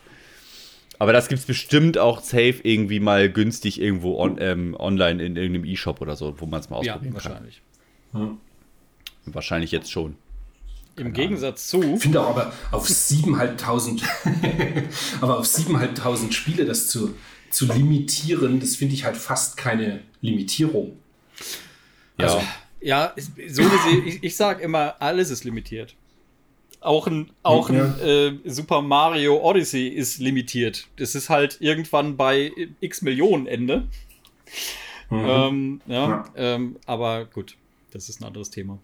Aber 1.01 1.13
das 1.13 1.29
gibt 1.29 1.39
es 1.39 1.47
bestimmt 1.47 1.97
auch 1.97 2.21
safe 2.21 2.59
irgendwie 2.61 2.99
mal 2.99 3.27
günstig 3.27 3.81
irgendwo 3.81 4.19
on, 4.19 4.37
ähm, 4.39 4.75
online 4.77 5.23
in 5.23 5.35
irgendeinem 5.35 5.65
E-Shop 5.65 5.99
oder 5.99 6.15
so, 6.15 6.39
wo 6.39 6.45
man 6.45 6.59
es 6.59 6.69
mal 6.69 6.77
ausprobieren 6.77 7.07
ja, 7.07 7.13
wahrscheinlich. 7.15 7.61
kann. 8.11 8.21
Hm. 8.21 8.37
Wahrscheinlich 9.33 9.71
jetzt 9.71 9.91
schon. 9.91 10.15
Im 10.97 11.11
Gegensatz 11.11 11.69
zu. 11.69 11.95
Ich 11.95 12.03
finde 12.03 12.21
auch 12.21 12.29
aber 12.29 12.53
auf 12.69 12.87
7.500 12.87 14.03
aber 15.21 15.39
auf 15.39 15.47
7.500 15.47 16.31
Spiele 16.33 16.65
das 16.65 16.87
zu, 16.87 17.15
zu 17.49 17.65
limitieren, 17.65 18.59
das 18.59 18.75
finde 18.75 18.93
ich 18.93 19.03
halt 19.03 19.17
fast 19.17 19.57
keine 19.57 20.01
Limitierung. 20.21 20.99
Ja. 22.19 22.25
Also, 22.25 22.43
ja, 22.79 23.15
so 23.15 23.63
gesehen, 23.63 24.05
ich, 24.05 24.23
ich 24.23 24.35
sage 24.35 24.61
immer, 24.61 24.97
alles 24.99 25.31
ist 25.31 25.45
limitiert. 25.45 25.95
Auch 26.81 27.05
ein, 27.05 27.29
auch 27.43 27.69
ja. 27.69 27.85
ein 27.85 28.43
äh, 28.43 28.49
Super 28.49 28.81
Mario 28.81 29.37
Odyssey 29.37 29.87
ist 29.87 30.19
limitiert. 30.19 30.87
Das 30.97 31.13
ist 31.13 31.29
halt 31.29 31.57
irgendwann 31.61 32.17
bei 32.17 32.51
x 32.79 33.03
Millionen 33.03 33.45
Ende. 33.45 33.87
Mhm. 35.11 35.25
Ähm, 35.27 35.81
ja, 35.85 36.09
ja. 36.09 36.25
Ähm, 36.35 36.77
aber 36.87 37.25
gut, 37.25 37.55
das 37.91 38.09
ist 38.09 38.19
ein 38.19 38.25
anderes 38.25 38.49
Thema. 38.49 38.79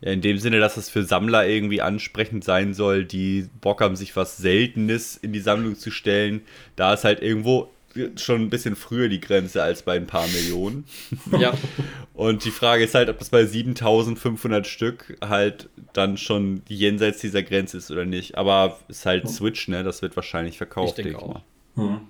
Ja, 0.00 0.12
in 0.12 0.22
dem 0.22 0.38
Sinne, 0.38 0.58
dass 0.58 0.76
es 0.76 0.88
für 0.88 1.02
Sammler 1.02 1.46
irgendwie 1.46 1.82
ansprechend 1.82 2.44
sein 2.44 2.72
soll, 2.72 3.04
die 3.04 3.48
Bock 3.60 3.80
haben, 3.80 3.96
sich 3.96 4.16
was 4.16 4.38
Seltenes 4.38 5.16
in 5.16 5.32
die 5.32 5.40
Sammlung 5.40 5.76
zu 5.76 5.90
stellen. 5.90 6.42
Da 6.76 6.94
ist 6.94 7.04
halt 7.04 7.22
irgendwo 7.22 7.70
schon 8.16 8.42
ein 8.42 8.50
bisschen 8.50 8.76
früher 8.76 9.08
die 9.08 9.20
Grenze 9.20 9.62
als 9.62 9.82
bei 9.82 9.96
ein 9.96 10.06
paar 10.06 10.26
Millionen. 10.26 10.84
Ja. 11.38 11.54
Und 12.14 12.44
die 12.44 12.50
Frage 12.50 12.84
ist 12.84 12.94
halt, 12.94 13.08
ob 13.08 13.18
das 13.18 13.30
bei 13.30 13.44
7500 13.44 14.66
Stück 14.66 15.16
halt 15.20 15.68
dann 15.94 16.16
schon 16.16 16.62
jenseits 16.68 17.20
dieser 17.20 17.42
Grenze 17.42 17.78
ist 17.78 17.90
oder 17.90 18.04
nicht. 18.04 18.38
Aber 18.38 18.78
es 18.88 18.98
ist 18.98 19.06
halt 19.06 19.28
Switch, 19.28 19.66
ne? 19.66 19.82
Das 19.82 20.00
wird 20.00 20.14
wahrscheinlich 20.14 20.56
verkauft, 20.56 20.98
ich 20.98 21.04
denke 21.04 21.18
denk 21.18 21.22
auch. 21.22 21.34
Mal. 21.34 21.88
Hm. 21.88 22.00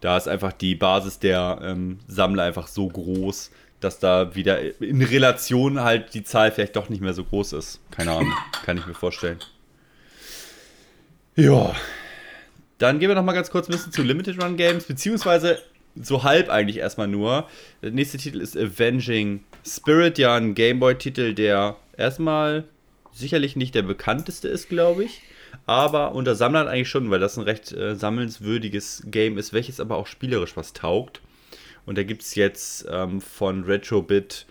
Da 0.00 0.16
ist 0.16 0.28
einfach 0.28 0.52
die 0.52 0.74
Basis 0.74 1.18
der 1.18 1.58
ähm, 1.62 1.98
Sammler 2.06 2.44
einfach 2.44 2.66
so 2.66 2.88
groß, 2.88 3.50
dass 3.80 3.98
da 3.98 4.34
wieder 4.34 4.80
in 4.80 5.02
Relation 5.02 5.80
halt 5.80 6.14
die 6.14 6.24
Zahl 6.24 6.50
vielleicht 6.52 6.76
doch 6.76 6.88
nicht 6.88 7.00
mehr 7.00 7.14
so 7.14 7.24
groß 7.24 7.54
ist. 7.54 7.80
Keine 7.90 8.12
Ahnung, 8.12 8.32
kann 8.64 8.78
ich 8.78 8.86
mir 8.86 8.94
vorstellen. 8.94 9.38
Ja. 11.36 11.74
Dann 12.78 12.98
gehen 12.98 13.08
wir 13.08 13.16
noch 13.16 13.24
mal 13.24 13.32
ganz 13.32 13.50
kurz 13.50 13.68
ein 13.68 13.72
bisschen 13.72 13.92
zu 13.92 14.02
Limited 14.02 14.42
Run 14.42 14.56
Games, 14.56 14.84
beziehungsweise 14.84 15.58
so 16.00 16.22
halb 16.22 16.48
eigentlich 16.48 16.78
erstmal 16.78 17.08
nur. 17.08 17.48
Der 17.82 17.90
nächste 17.90 18.18
Titel 18.18 18.40
ist 18.40 18.56
Avenging 18.56 19.44
Spirit, 19.66 20.18
ja 20.18 20.36
ein 20.36 20.54
Gameboy-Titel, 20.54 21.34
der 21.34 21.76
erstmal 21.96 22.64
sicherlich 23.12 23.56
nicht 23.56 23.74
der 23.74 23.82
bekannteste 23.82 24.48
ist, 24.48 24.68
glaube 24.68 25.04
ich. 25.04 25.22
Aber 25.66 26.14
unter 26.14 26.34
Sammlern 26.34 26.68
eigentlich 26.68 26.88
schon, 26.88 27.10
weil 27.10 27.20
das 27.20 27.36
ein 27.36 27.44
recht 27.44 27.72
äh, 27.72 27.96
sammelnswürdiges 27.96 29.04
Game 29.06 29.38
ist, 29.38 29.52
welches 29.52 29.80
aber 29.80 29.96
auch 29.96 30.06
spielerisch 30.06 30.56
was 30.56 30.72
taugt. 30.72 31.20
Und 31.84 31.98
da 31.98 32.04
gibt 32.04 32.22
es 32.22 32.34
jetzt 32.34 32.86
ähm, 32.90 33.20
von 33.20 33.64
Retrobit 33.64 34.46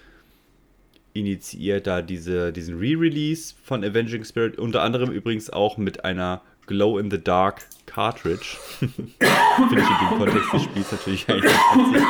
initiiert 1.13 1.87
da 1.87 2.01
diese, 2.01 2.51
diesen 2.51 2.77
Re-Release 2.77 3.55
von 3.63 3.83
Avenging 3.83 4.23
Spirit, 4.23 4.57
unter 4.59 4.83
anderem 4.83 5.11
übrigens 5.11 5.49
auch 5.49 5.77
mit 5.77 6.03
einer 6.05 6.41
Glow-in-the-Dark 6.67 7.65
Cartridge. 7.85 8.57
Finde 8.77 9.01
ich 9.19 9.71
in 9.71 10.09
dem 10.09 10.17
Kontext 10.19 10.53
des 10.53 10.63
Spiels 10.63 10.91
natürlich 10.91 11.27
eigentlich 11.27 11.51
ganz 11.51 12.03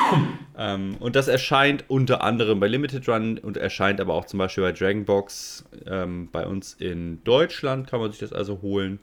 ähm, 0.57 0.97
Und 0.99 1.15
das 1.15 1.29
erscheint 1.29 1.85
unter 1.87 2.21
anderem 2.23 2.59
bei 2.59 2.67
Limited 2.67 3.07
Run 3.07 3.37
und 3.37 3.55
erscheint 3.55 4.01
aber 4.01 4.13
auch 4.15 4.25
zum 4.25 4.39
Beispiel 4.39 4.63
bei 4.63 4.73
Dragonbox. 4.73 5.65
Ähm, 5.85 6.27
bei 6.31 6.45
uns 6.45 6.73
in 6.73 7.23
Deutschland 7.23 7.87
kann 7.87 8.01
man 8.01 8.11
sich 8.11 8.19
das 8.19 8.33
also 8.33 8.61
holen. 8.61 8.99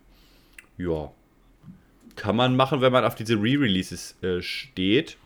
Ja. 0.76 1.12
Kann 2.16 2.36
man 2.36 2.54
machen, 2.54 2.80
wenn 2.80 2.92
man 2.92 3.04
auf 3.04 3.14
diese 3.14 3.36
Re-Releases 3.36 4.16
äh, 4.22 4.42
steht. 4.42 5.16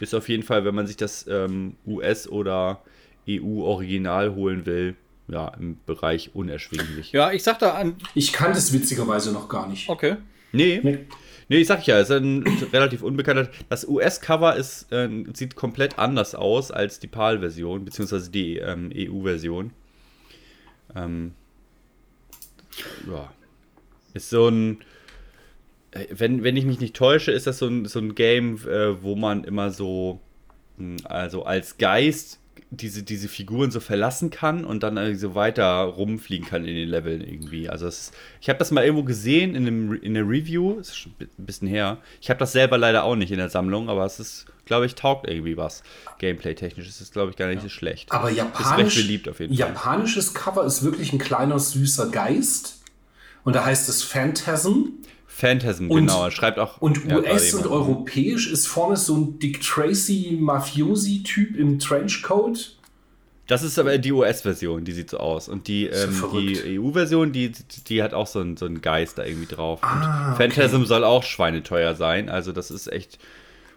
Ist 0.00 0.14
auf 0.14 0.28
jeden 0.28 0.42
Fall, 0.42 0.64
wenn 0.64 0.74
man 0.74 0.86
sich 0.86 0.96
das 0.96 1.26
ähm, 1.26 1.76
US- 1.86 2.28
oder 2.28 2.82
EU-Original 3.28 4.34
holen 4.34 4.66
will, 4.66 4.94
ja, 5.28 5.48
im 5.58 5.78
Bereich 5.86 6.34
unerschwinglich. 6.34 7.12
Ja, 7.12 7.32
ich 7.32 7.42
sag 7.42 7.58
da 7.58 7.72
an. 7.72 7.96
Ich 8.14 8.32
kann 8.32 8.52
das 8.52 8.72
witzigerweise 8.72 9.32
noch 9.32 9.48
gar 9.48 9.68
nicht. 9.68 9.88
Okay. 9.88 10.16
Nee. 10.52 10.80
Nee, 10.82 11.06
nee 11.48 11.62
sag 11.62 11.80
ich 11.80 11.86
ja, 11.86 11.98
ist 11.98 12.10
ein 12.10 12.44
relativ 12.72 13.02
unbekannter. 13.02 13.50
Das 13.68 13.86
US-Cover 13.86 14.56
äh, 14.56 15.08
sieht 15.34 15.54
komplett 15.54 15.98
anders 15.98 16.34
aus 16.34 16.70
als 16.70 16.98
die 16.98 17.06
PAL-Version, 17.06 17.84
beziehungsweise 17.84 18.30
die 18.30 18.56
ähm, 18.56 18.90
EU-Version. 18.94 19.72
Ähm, 20.96 21.32
ja. 23.06 23.30
Ist 24.14 24.30
so 24.30 24.48
ein 24.48 24.78
wenn, 26.10 26.42
wenn 26.44 26.56
ich 26.56 26.64
mich 26.64 26.80
nicht 26.80 26.94
täusche, 26.94 27.32
ist 27.32 27.46
das 27.46 27.58
so 27.58 27.66
ein, 27.66 27.86
so 27.86 27.98
ein 27.98 28.14
Game, 28.14 28.56
äh, 28.66 29.02
wo 29.02 29.16
man 29.16 29.44
immer 29.44 29.70
so, 29.70 30.20
hm, 30.76 30.96
also 31.04 31.44
als 31.44 31.78
Geist 31.78 32.40
diese, 32.70 33.02
diese 33.02 33.28
Figuren 33.28 33.70
so 33.70 33.80
verlassen 33.80 34.30
kann 34.30 34.64
und 34.64 34.82
dann 34.82 35.16
so 35.16 35.34
weiter 35.34 35.82
rumfliegen 35.82 36.46
kann 36.46 36.64
in 36.64 36.74
den 36.74 36.88
Leveln 36.88 37.22
irgendwie. 37.22 37.68
Also 37.68 37.86
ist, 37.86 38.12
ich 38.40 38.48
habe 38.48 38.58
das 38.58 38.70
mal 38.70 38.84
irgendwo 38.84 39.04
gesehen 39.04 39.54
in, 39.54 39.66
einem, 39.66 39.94
in 39.94 40.14
der 40.14 40.28
Review, 40.28 40.78
ist 40.78 40.96
schon 40.96 41.12
ein 41.20 41.46
bisschen 41.46 41.68
her. 41.68 41.98
Ich 42.20 42.28
habe 42.28 42.38
das 42.38 42.52
selber 42.52 42.76
leider 42.76 43.04
auch 43.04 43.16
nicht 43.16 43.30
in 43.32 43.38
der 43.38 43.48
Sammlung, 43.48 43.88
aber 43.88 44.04
es 44.04 44.20
ist, 44.20 44.46
glaube 44.66 44.84
ich, 44.84 44.94
taugt 44.94 45.28
irgendwie 45.28 45.56
was. 45.56 45.82
Gameplay-technisch 46.18 46.88
ist 46.88 47.00
es, 47.00 47.10
glaube 47.10 47.30
ich, 47.30 47.36
gar 47.36 47.46
nicht 47.46 47.56
ja. 47.56 47.62
so 47.62 47.68
schlecht. 47.70 48.12
Aber 48.12 48.30
japanisch, 48.30 48.96
ist 48.96 49.02
beliebt 49.02 49.28
auf 49.28 49.40
jeden 49.40 49.54
japanisches 49.54 50.30
Fall. 50.30 50.42
Cover 50.42 50.64
ist 50.64 50.82
wirklich 50.82 51.12
ein 51.12 51.18
kleiner, 51.18 51.58
süßer 51.58 52.10
Geist. 52.10 52.82
Und 53.44 53.56
da 53.56 53.64
heißt 53.64 53.88
es 53.88 54.02
Phantasm. 54.02 54.90
Phantasm, 55.38 55.88
und, 55.88 56.00
genau. 56.00 56.24
Er 56.24 56.32
schreibt 56.32 56.58
auch. 56.58 56.80
Und 56.80 57.06
US 57.06 57.54
und 57.54 57.68
europäisch 57.68 58.50
ist 58.50 58.66
vorne 58.66 58.96
so 58.96 59.16
ein 59.16 59.38
Dick 59.38 59.60
Tracy 59.60 60.36
Mafiosi-Typ 60.40 61.56
im 61.56 61.78
Trenchcoat. 61.78 62.76
Das 63.46 63.62
ist 63.62 63.78
aber 63.78 63.96
die 63.98 64.10
US-Version, 64.10 64.84
die 64.84 64.90
sieht 64.90 65.10
so 65.10 65.18
aus. 65.18 65.48
Und 65.48 65.68
die, 65.68 65.86
ähm, 65.86 66.24
die 66.32 66.80
EU-Version, 66.80 67.30
die, 67.30 67.52
die 67.86 68.02
hat 68.02 68.14
auch 68.14 68.26
so 68.26 68.40
einen, 68.40 68.56
so 68.56 68.66
einen 68.66 68.80
Geist 68.80 69.18
da 69.18 69.24
irgendwie 69.24 69.46
drauf. 69.46 69.78
Ah, 69.82 70.34
Phantasm 70.34 70.78
okay. 70.78 70.86
soll 70.86 71.04
auch 71.04 71.22
schweineteuer 71.22 71.94
sein. 71.94 72.28
Also, 72.28 72.50
das 72.50 72.72
ist 72.72 72.92
echt. 72.92 73.20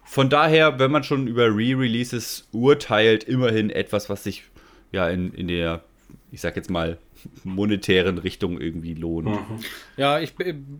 Von 0.02 0.30
daher, 0.30 0.80
wenn 0.80 0.90
man 0.90 1.04
schon 1.04 1.28
über 1.28 1.44
Re-Releases 1.44 2.48
urteilt, 2.50 3.22
immerhin 3.22 3.70
etwas, 3.70 4.10
was 4.10 4.24
sich 4.24 4.42
ja 4.90 5.08
in, 5.08 5.32
in 5.32 5.46
der, 5.46 5.84
ich 6.32 6.40
sag 6.40 6.56
jetzt 6.56 6.70
mal, 6.70 6.98
monetären 7.44 8.18
Richtung 8.18 8.60
irgendwie 8.60 8.94
lohnt. 8.94 9.28
Mhm. 9.28 9.58
Ja, 9.96 10.20
ich, 10.20 10.34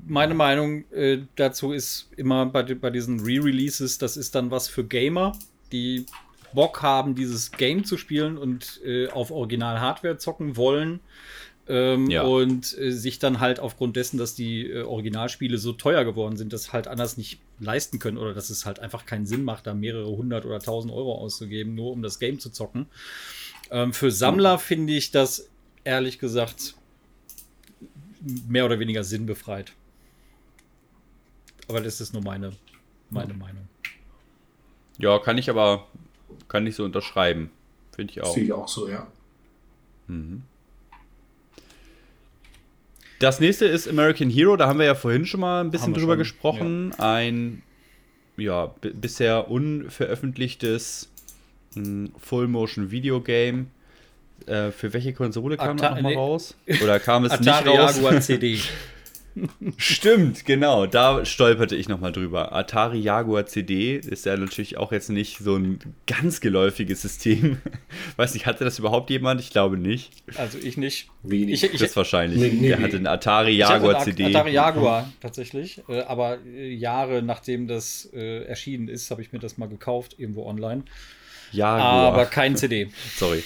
meine 0.06 0.34
Meinung 0.34 0.84
äh, 0.92 1.18
dazu 1.36 1.72
ist 1.72 2.10
immer 2.16 2.46
bei, 2.46 2.62
bei 2.62 2.90
diesen 2.90 3.20
Re-Releases, 3.20 3.98
das 3.98 4.16
ist 4.16 4.34
dann 4.34 4.50
was 4.50 4.68
für 4.68 4.84
Gamer, 4.84 5.32
die 5.72 6.06
Bock 6.54 6.82
haben, 6.82 7.14
dieses 7.14 7.52
Game 7.52 7.84
zu 7.84 7.96
spielen 7.96 8.38
und 8.38 8.80
äh, 8.84 9.08
auf 9.08 9.30
Original-Hardware 9.30 10.18
zocken 10.18 10.56
wollen. 10.56 11.00
Ähm, 11.68 12.10
ja. 12.10 12.22
Und 12.22 12.76
äh, 12.76 12.90
sich 12.90 13.20
dann 13.20 13.38
halt 13.38 13.60
aufgrund 13.60 13.94
dessen, 13.94 14.18
dass 14.18 14.34
die 14.34 14.68
äh, 14.68 14.82
Originalspiele 14.82 15.58
so 15.58 15.72
teuer 15.72 16.04
geworden 16.04 16.36
sind, 16.36 16.52
das 16.52 16.72
halt 16.72 16.88
anders 16.88 17.16
nicht 17.16 17.38
leisten 17.60 18.00
können 18.00 18.18
oder 18.18 18.34
dass 18.34 18.50
es 18.50 18.66
halt 18.66 18.80
einfach 18.80 19.06
keinen 19.06 19.26
Sinn 19.26 19.44
macht, 19.44 19.68
da 19.68 19.72
mehrere 19.72 20.08
hundert 20.08 20.44
oder 20.44 20.58
tausend 20.58 20.92
Euro 20.92 21.14
auszugeben, 21.14 21.76
nur 21.76 21.92
um 21.92 22.02
das 22.02 22.18
Game 22.18 22.40
zu 22.40 22.50
zocken. 22.50 22.86
Ähm, 23.70 23.92
für 23.92 24.10
Sammler 24.10 24.58
finde 24.58 24.92
ich 24.92 25.12
das 25.12 25.51
ehrlich 25.84 26.18
gesagt 26.18 26.74
mehr 28.48 28.64
oder 28.64 28.78
weniger 28.78 29.04
sinnbefreit. 29.04 29.72
Aber 31.68 31.80
das 31.80 32.00
ist 32.00 32.12
nur 32.12 32.22
meine, 32.22 32.52
meine 33.10 33.34
Meinung. 33.34 33.68
Ja, 34.98 35.18
kann 35.18 35.38
ich 35.38 35.50
aber 35.50 35.86
kann 36.48 36.66
ich 36.66 36.76
so 36.76 36.84
unterschreiben. 36.84 37.50
Finde 37.94 38.12
ich 38.12 38.22
auch. 38.22 38.34
Sehe 38.34 38.44
ich 38.44 38.52
auch 38.52 38.68
so, 38.68 38.88
ja. 38.88 39.06
Mhm. 40.06 40.42
Das 43.18 43.38
nächste 43.38 43.66
ist 43.66 43.88
American 43.88 44.30
Hero. 44.30 44.56
Da 44.56 44.66
haben 44.66 44.78
wir 44.78 44.86
ja 44.86 44.94
vorhin 44.94 45.26
schon 45.26 45.40
mal 45.40 45.62
ein 45.62 45.70
bisschen 45.70 45.94
drüber 45.94 46.14
schon, 46.14 46.18
gesprochen. 46.18 46.94
Ja. 46.98 47.14
Ein 47.14 47.62
ja, 48.36 48.74
bisher 48.80 49.50
unveröffentlichtes 49.50 51.10
hm, 51.74 52.12
Full-Motion-Video-Game 52.18 53.68
äh, 54.48 54.70
für 54.70 54.92
welche 54.92 55.12
Konsole 55.12 55.56
kam 55.56 55.76
Ata 55.76 55.88
das 55.88 55.96
nochmal 55.96 56.12
nee. 56.12 56.18
raus? 56.18 56.54
Oder 56.82 57.00
kam 57.00 57.24
es 57.24 57.32
nicht 57.40 57.66
raus? 57.66 57.96
Jaguar 57.96 58.20
CD. 58.20 58.58
Stimmt, 59.76 60.44
genau. 60.44 60.86
Da 60.86 61.24
stolperte 61.24 61.76
ich 61.76 61.88
nochmal 61.88 62.12
drüber. 62.12 62.52
Atari 62.52 62.98
Jaguar 62.98 63.46
CD 63.46 63.96
ist 63.96 64.26
ja 64.26 64.36
natürlich 64.36 64.76
auch 64.76 64.92
jetzt 64.92 65.10
nicht 65.10 65.38
so 65.38 65.56
ein 65.56 65.78
ganz 66.06 66.40
geläufiges 66.40 67.02
System. 67.02 67.58
Weiß 68.16 68.34
nicht, 68.34 68.46
hatte 68.46 68.64
das 68.64 68.78
überhaupt 68.78 69.10
jemand? 69.10 69.40
Ich 69.40 69.50
glaube 69.50 69.78
nicht. 69.78 70.12
Also 70.36 70.58
ich 70.58 70.76
nicht. 70.76 71.08
Wenig. 71.22 71.62
Ich, 71.62 71.74
ich, 71.74 71.80
das 71.80 71.96
wahrscheinlich. 71.96 72.40
Nee, 72.40 72.58
nee, 72.60 72.68
Der 72.68 72.80
hatte 72.80 72.96
einen 72.96 73.06
Atari 73.06 73.52
Jaguar 73.52 74.00
CD. 74.00 74.26
Atari 74.26 74.52
Jaguar 74.52 75.10
tatsächlich. 75.20 75.82
Äh, 75.88 76.02
aber 76.02 76.38
äh, 76.44 76.72
Jahre 76.72 77.22
nachdem 77.22 77.66
das 77.66 78.08
äh, 78.12 78.44
erschienen 78.44 78.88
ist, 78.88 79.10
habe 79.10 79.22
ich 79.22 79.32
mir 79.32 79.38
das 79.38 79.56
mal 79.56 79.68
gekauft, 79.68 80.16
irgendwo 80.18 80.46
online. 80.46 80.84
Jaguar. 81.52 82.12
Aber 82.12 82.26
kein 82.26 82.56
CD. 82.56 82.90
Sorry. 83.16 83.42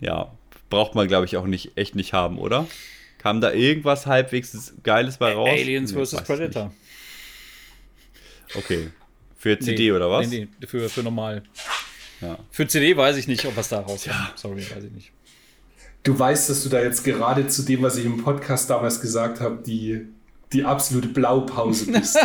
Ja, 0.00 0.32
braucht 0.70 0.94
man, 0.94 1.08
glaube 1.08 1.26
ich, 1.26 1.36
auch 1.36 1.46
nicht 1.46 1.76
echt 1.76 1.94
nicht 1.94 2.12
haben, 2.12 2.38
oder? 2.38 2.66
Kam 3.18 3.40
da 3.40 3.52
irgendwas 3.52 4.06
halbwegs 4.06 4.74
Geiles 4.82 5.18
bei 5.18 5.34
raus? 5.34 5.48
Aliens 5.50 5.92
vs. 5.92 6.22
Predator. 6.22 6.72
Okay. 8.54 8.90
Für 9.36 9.58
CD 9.58 9.84
nee, 9.84 9.92
oder 9.92 10.10
was? 10.10 10.28
Nee, 10.28 10.48
nee, 10.58 10.66
für, 10.66 10.88
für 10.88 11.02
normal. 11.02 11.42
Ja. 12.20 12.38
Für 12.50 12.66
CD 12.66 12.96
weiß 12.96 13.16
ich 13.16 13.28
nicht, 13.28 13.44
ob 13.46 13.56
was 13.56 13.68
da 13.68 13.80
rauskommt. 13.80 14.06
Ja. 14.06 14.32
Sorry, 14.36 14.60
weiß 14.60 14.84
ich 14.84 14.92
nicht. 14.92 15.12
Du 16.02 16.18
weißt, 16.18 16.48
dass 16.48 16.62
du 16.62 16.70
da 16.70 16.82
jetzt 16.82 17.04
gerade 17.04 17.46
zu 17.46 17.62
dem, 17.62 17.82
was 17.82 17.96
ich 17.96 18.06
im 18.06 18.22
Podcast 18.22 18.70
damals 18.70 19.00
gesagt 19.00 19.40
habe, 19.40 19.62
die 19.62 20.06
die 20.52 20.64
absolute 20.64 21.08
Blaupause 21.08 21.86
bist. 21.92 22.18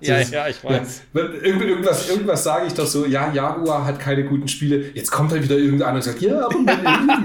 ja, 0.00 0.20
ja, 0.20 0.48
ich 0.48 0.62
weiß. 0.62 1.02
Ja, 1.12 1.20
irgendwas, 1.22 2.08
irgendwas 2.08 2.44
sage 2.44 2.66
ich 2.68 2.74
doch 2.74 2.86
so, 2.86 3.04
ja, 3.04 3.32
Jaguar 3.32 3.84
hat 3.84 3.98
keine 3.98 4.24
guten 4.24 4.48
Spiele. 4.48 4.90
Jetzt 4.94 5.10
kommt 5.10 5.32
halt 5.32 5.42
wieder 5.42 5.56
irgendeiner 5.56 5.96
und 5.96 6.04
sagt, 6.04 6.20
ja, 6.22 6.46
aber 6.46 6.54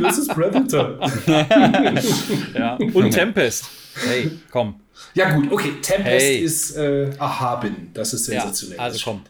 das 0.02 0.18
ist 0.18 0.30
Predator. 0.30 1.00
ja. 2.56 2.76
Und 2.76 3.12
Tempest. 3.12 3.66
Hey, 4.08 4.32
komm. 4.52 4.76
Ja 5.14 5.32
gut, 5.32 5.52
okay, 5.52 5.74
Tempest 5.82 6.26
hey. 6.26 6.38
ist 6.40 6.76
äh, 6.76 7.10
erhaben. 7.18 7.92
Das 7.94 8.14
ist 8.14 8.26
sensationell. 8.26 8.78
Ja, 8.78 8.84
also 8.84 9.00
komm. 9.04 9.22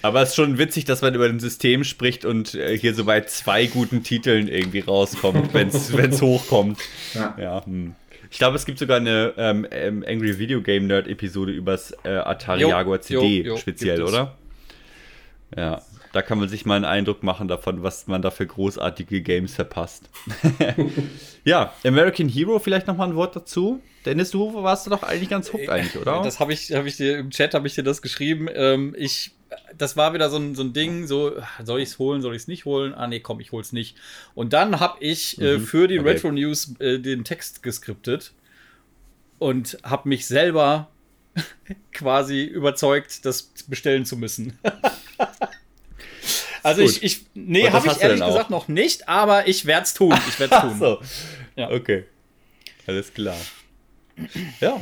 Aber 0.00 0.22
es 0.22 0.30
ist 0.30 0.36
schon 0.36 0.58
witzig, 0.58 0.86
dass 0.86 1.02
man 1.02 1.14
über 1.14 1.26
ein 1.26 1.38
System 1.38 1.84
spricht 1.84 2.24
und 2.24 2.54
äh, 2.54 2.76
hier 2.78 2.94
so 2.94 3.04
bei 3.04 3.20
zwei 3.22 3.66
guten 3.66 4.02
Titeln 4.02 4.48
irgendwie 4.48 4.80
rauskommt, 4.80 5.52
wenn 5.52 5.68
es 5.68 6.22
hochkommt. 6.22 6.78
Ja. 7.14 7.36
ja 7.38 7.64
hm. 7.64 7.94
Ich 8.32 8.38
glaube, 8.38 8.56
es 8.56 8.64
gibt 8.64 8.78
sogar 8.78 8.96
eine 8.96 9.34
ähm, 9.36 9.66
ähm, 9.70 10.02
Angry 10.08 10.38
Video 10.38 10.62
Game 10.62 10.86
Nerd 10.86 11.06
Episode 11.06 11.52
übers 11.52 11.94
äh, 12.02 12.08
Atari 12.08 12.62
jo, 12.62 12.70
Jaguar 12.70 13.02
CD 13.02 13.42
jo, 13.42 13.52
jo, 13.52 13.56
speziell, 13.58 14.02
oder? 14.02 14.38
Ja, 15.54 15.82
da 16.14 16.22
kann 16.22 16.38
man 16.38 16.48
sich 16.48 16.64
mal 16.64 16.76
einen 16.76 16.86
Eindruck 16.86 17.22
machen 17.22 17.46
davon, 17.46 17.82
was 17.82 18.06
man 18.06 18.22
da 18.22 18.30
für 18.30 18.46
großartige 18.46 19.20
Games 19.20 19.54
verpasst. 19.54 20.08
ja, 21.44 21.74
American 21.84 22.26
Hero, 22.26 22.58
vielleicht 22.58 22.86
noch 22.86 22.96
mal 22.96 23.08
ein 23.08 23.16
Wort 23.16 23.36
dazu. 23.36 23.82
Dennis, 24.04 24.30
du 24.30 24.62
warst 24.62 24.90
doch 24.90 25.02
eigentlich 25.02 25.28
ganz 25.28 25.52
hooked 25.52 25.68
eigentlich, 25.68 25.96
oder? 25.96 26.22
Das 26.22 26.40
habe 26.40 26.52
ich, 26.52 26.72
hab 26.72 26.86
ich 26.86 26.96
dir 26.96 27.18
im 27.18 27.30
Chat 27.30 27.54
habe 27.54 27.66
ich 27.66 27.74
dir 27.74 27.84
das 27.84 28.02
geschrieben. 28.02 28.48
Ähm, 28.52 28.94
ich 28.98 29.32
das 29.76 29.96
war 29.96 30.14
wieder 30.14 30.30
so 30.30 30.36
ein, 30.36 30.54
so 30.54 30.62
ein 30.62 30.72
Ding, 30.72 31.06
so, 31.06 31.32
soll 31.62 31.80
ich 31.80 31.90
es 31.90 31.98
holen, 31.98 32.22
soll 32.22 32.34
ich 32.34 32.42
es 32.42 32.48
nicht 32.48 32.64
holen? 32.64 32.94
Ah, 32.94 33.06
nee, 33.06 33.20
komm, 33.20 33.40
ich 33.40 33.52
hol's 33.52 33.72
nicht. 33.72 33.96
Und 34.34 34.52
dann 34.52 34.80
habe 34.80 34.96
ich 35.00 35.40
äh, 35.40 35.58
mhm. 35.58 35.66
für 35.66 35.88
die 35.88 35.98
okay. 35.98 36.10
Retro 36.10 36.32
News 36.32 36.74
äh, 36.78 36.98
den 36.98 37.24
Text 37.24 37.62
geskriptet 37.62 38.32
und 39.38 39.78
habe 39.82 40.08
mich 40.08 40.26
selber 40.26 40.90
quasi 41.92 42.44
überzeugt, 42.44 43.24
das 43.24 43.42
bestellen 43.66 44.04
zu 44.04 44.16
müssen. 44.16 44.58
also 46.62 46.82
ich, 46.82 47.02
ich, 47.02 47.26
nee, 47.34 47.70
habe 47.70 47.86
ich 47.86 48.00
ehrlich 48.00 48.24
gesagt 48.24 48.50
noch 48.50 48.68
nicht, 48.68 49.08
aber 49.08 49.48
ich 49.48 49.66
werde 49.66 49.84
es 49.84 49.94
tun. 49.94 50.14
Ich 50.28 50.38
werde 50.38 50.54
es 50.54 50.60
tun. 50.60 50.78
so. 50.78 51.00
ja. 51.56 51.70
Okay. 51.70 52.04
Alles 52.86 53.12
klar. 53.14 53.36
Ja, 54.60 54.80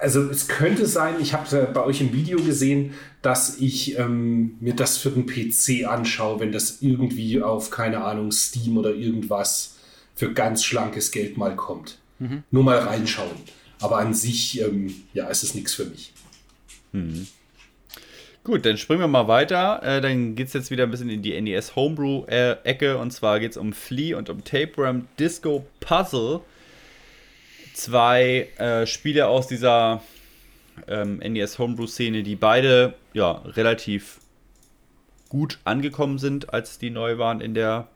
also 0.00 0.22
es 0.30 0.48
könnte 0.48 0.86
sein, 0.86 1.16
ich 1.20 1.34
habe 1.34 1.56
äh, 1.56 1.66
bei 1.66 1.84
euch 1.84 2.00
im 2.00 2.12
Video 2.12 2.42
gesehen, 2.42 2.94
dass 3.22 3.58
ich 3.58 3.98
ähm, 3.98 4.56
mir 4.60 4.74
das 4.74 4.96
für 4.96 5.10
den 5.10 5.26
PC 5.26 5.86
anschaue, 5.86 6.40
wenn 6.40 6.52
das 6.52 6.80
irgendwie 6.80 7.42
auf, 7.42 7.70
keine 7.70 8.02
Ahnung, 8.02 8.32
Steam 8.32 8.78
oder 8.78 8.94
irgendwas 8.94 9.76
für 10.14 10.32
ganz 10.32 10.64
schlankes 10.64 11.12
Geld 11.12 11.36
mal 11.36 11.54
kommt. 11.54 11.98
Mhm. 12.18 12.44
Nur 12.50 12.64
mal 12.64 12.78
reinschauen. 12.78 13.36
Aber 13.80 13.98
an 13.98 14.14
sich, 14.14 14.60
ähm, 14.60 14.94
ja, 15.12 15.28
ist 15.28 15.42
es 15.42 15.54
nichts 15.54 15.74
für 15.74 15.84
mich. 15.84 16.12
Mhm. 16.92 17.26
Gut, 18.42 18.64
dann 18.64 18.78
springen 18.78 19.00
wir 19.00 19.08
mal 19.08 19.28
weiter. 19.28 19.82
Äh, 19.82 20.00
dann 20.00 20.34
geht 20.34 20.46
es 20.46 20.54
jetzt 20.54 20.70
wieder 20.70 20.84
ein 20.84 20.90
bisschen 20.90 21.10
in 21.10 21.20
die 21.20 21.38
NES 21.38 21.76
Homebrew-Ecke. 21.76 22.92
Äh, 22.92 22.94
und 22.94 23.10
zwar 23.10 23.38
geht 23.38 23.50
es 23.50 23.56
um 23.58 23.74
Flea 23.74 24.16
und 24.16 24.30
um 24.30 24.44
Tapeworm 24.44 25.08
Disco 25.18 25.66
Puzzle 25.80 26.40
zwei 27.82 28.48
äh, 28.58 28.86
Spiele 28.86 29.26
aus 29.28 29.46
dieser 29.46 30.02
ähm, 30.88 31.18
NES 31.18 31.58
Homebrew-Szene, 31.58 32.22
die 32.22 32.36
beide 32.36 32.94
ja 33.12 33.32
relativ 33.44 34.20
gut 35.28 35.58
angekommen 35.64 36.18
sind, 36.18 36.52
als 36.52 36.78
die 36.78 36.90
neu 36.90 37.18
waren 37.18 37.40
in 37.40 37.54
der. 37.54 37.88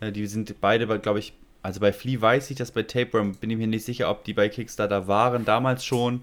Äh, 0.00 0.12
die 0.12 0.26
sind 0.26 0.60
beide, 0.60 0.86
glaube 0.98 1.18
ich, 1.18 1.32
also 1.62 1.80
bei 1.80 1.92
Flea 1.92 2.20
weiß 2.20 2.50
ich 2.50 2.56
das, 2.56 2.72
bei 2.72 2.82
Tapeworm 2.82 3.34
bin 3.36 3.50
ich 3.50 3.56
mir 3.56 3.68
nicht 3.68 3.84
sicher, 3.84 4.10
ob 4.10 4.24
die 4.24 4.34
bei 4.34 4.48
Kickstarter 4.48 5.06
waren 5.06 5.44
damals 5.44 5.84
schon. 5.84 6.22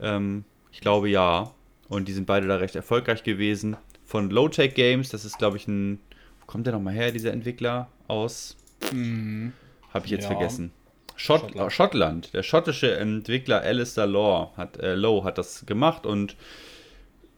Ähm, 0.00 0.44
ich 0.72 0.80
glaube 0.80 1.08
ja. 1.08 1.52
Und 1.88 2.06
die 2.06 2.12
sind 2.12 2.26
beide 2.26 2.46
da 2.46 2.56
recht 2.56 2.76
erfolgreich 2.76 3.22
gewesen. 3.22 3.76
Von 4.04 4.30
Low-Tech 4.30 4.74
Games, 4.74 5.08
das 5.08 5.24
ist, 5.24 5.38
glaube 5.38 5.56
ich, 5.56 5.66
ein. 5.66 6.00
Wo 6.40 6.46
kommt 6.46 6.66
der 6.66 6.74
nochmal 6.74 6.94
her, 6.94 7.12
dieser 7.12 7.32
Entwickler 7.32 7.88
aus? 8.08 8.56
Mhm. 8.92 9.54
Habe 9.92 10.04
ich 10.04 10.12
jetzt 10.12 10.24
ja. 10.24 10.28
vergessen. 10.28 10.70
Schott 11.18 11.40
Schottland. 11.40 11.72
Schottland. 11.72 12.34
Der 12.34 12.42
schottische 12.44 12.96
Entwickler 12.96 13.60
Alistair 13.60 14.06
Law 14.06 14.52
hat, 14.56 14.78
äh, 14.78 14.94
Lowe 14.94 15.24
hat 15.24 15.36
das 15.36 15.66
gemacht 15.66 16.06
und 16.06 16.36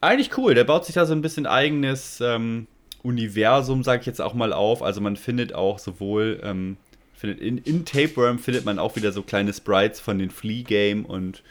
eigentlich 0.02 0.36
cool. 0.36 0.54
Der 0.54 0.64
baut 0.64 0.84
sich 0.84 0.94
da 0.94 1.06
so 1.06 1.14
ein 1.14 1.22
bisschen 1.22 1.46
eigenes 1.46 2.20
ähm, 2.20 2.66
Universum, 3.02 3.82
sage 3.82 4.00
ich 4.00 4.06
jetzt 4.06 4.20
auch 4.20 4.34
mal 4.34 4.52
auf. 4.52 4.82
Also 4.82 5.00
man 5.00 5.16
findet 5.16 5.54
auch 5.54 5.78
sowohl, 5.78 6.40
ähm, 6.44 6.76
findet 7.14 7.40
in, 7.40 7.56
in 7.56 7.86
Tapeworm 7.86 8.38
findet 8.38 8.66
man 8.66 8.78
auch 8.78 8.96
wieder 8.96 9.12
so 9.12 9.22
kleine 9.22 9.52
Sprites 9.54 9.98
von 9.98 10.18
den 10.18 10.30
Flea 10.30 10.62
Game 10.62 11.06
und 11.06 11.42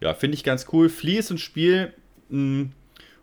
ja, 0.00 0.14
finde 0.14 0.36
ich 0.36 0.44
ganz 0.44 0.66
cool. 0.72 0.88
Flea 0.88 1.18
ist 1.18 1.30
ein 1.30 1.38
Spiel, 1.38 1.92
mh, 2.28 2.60
hm, 2.60 2.72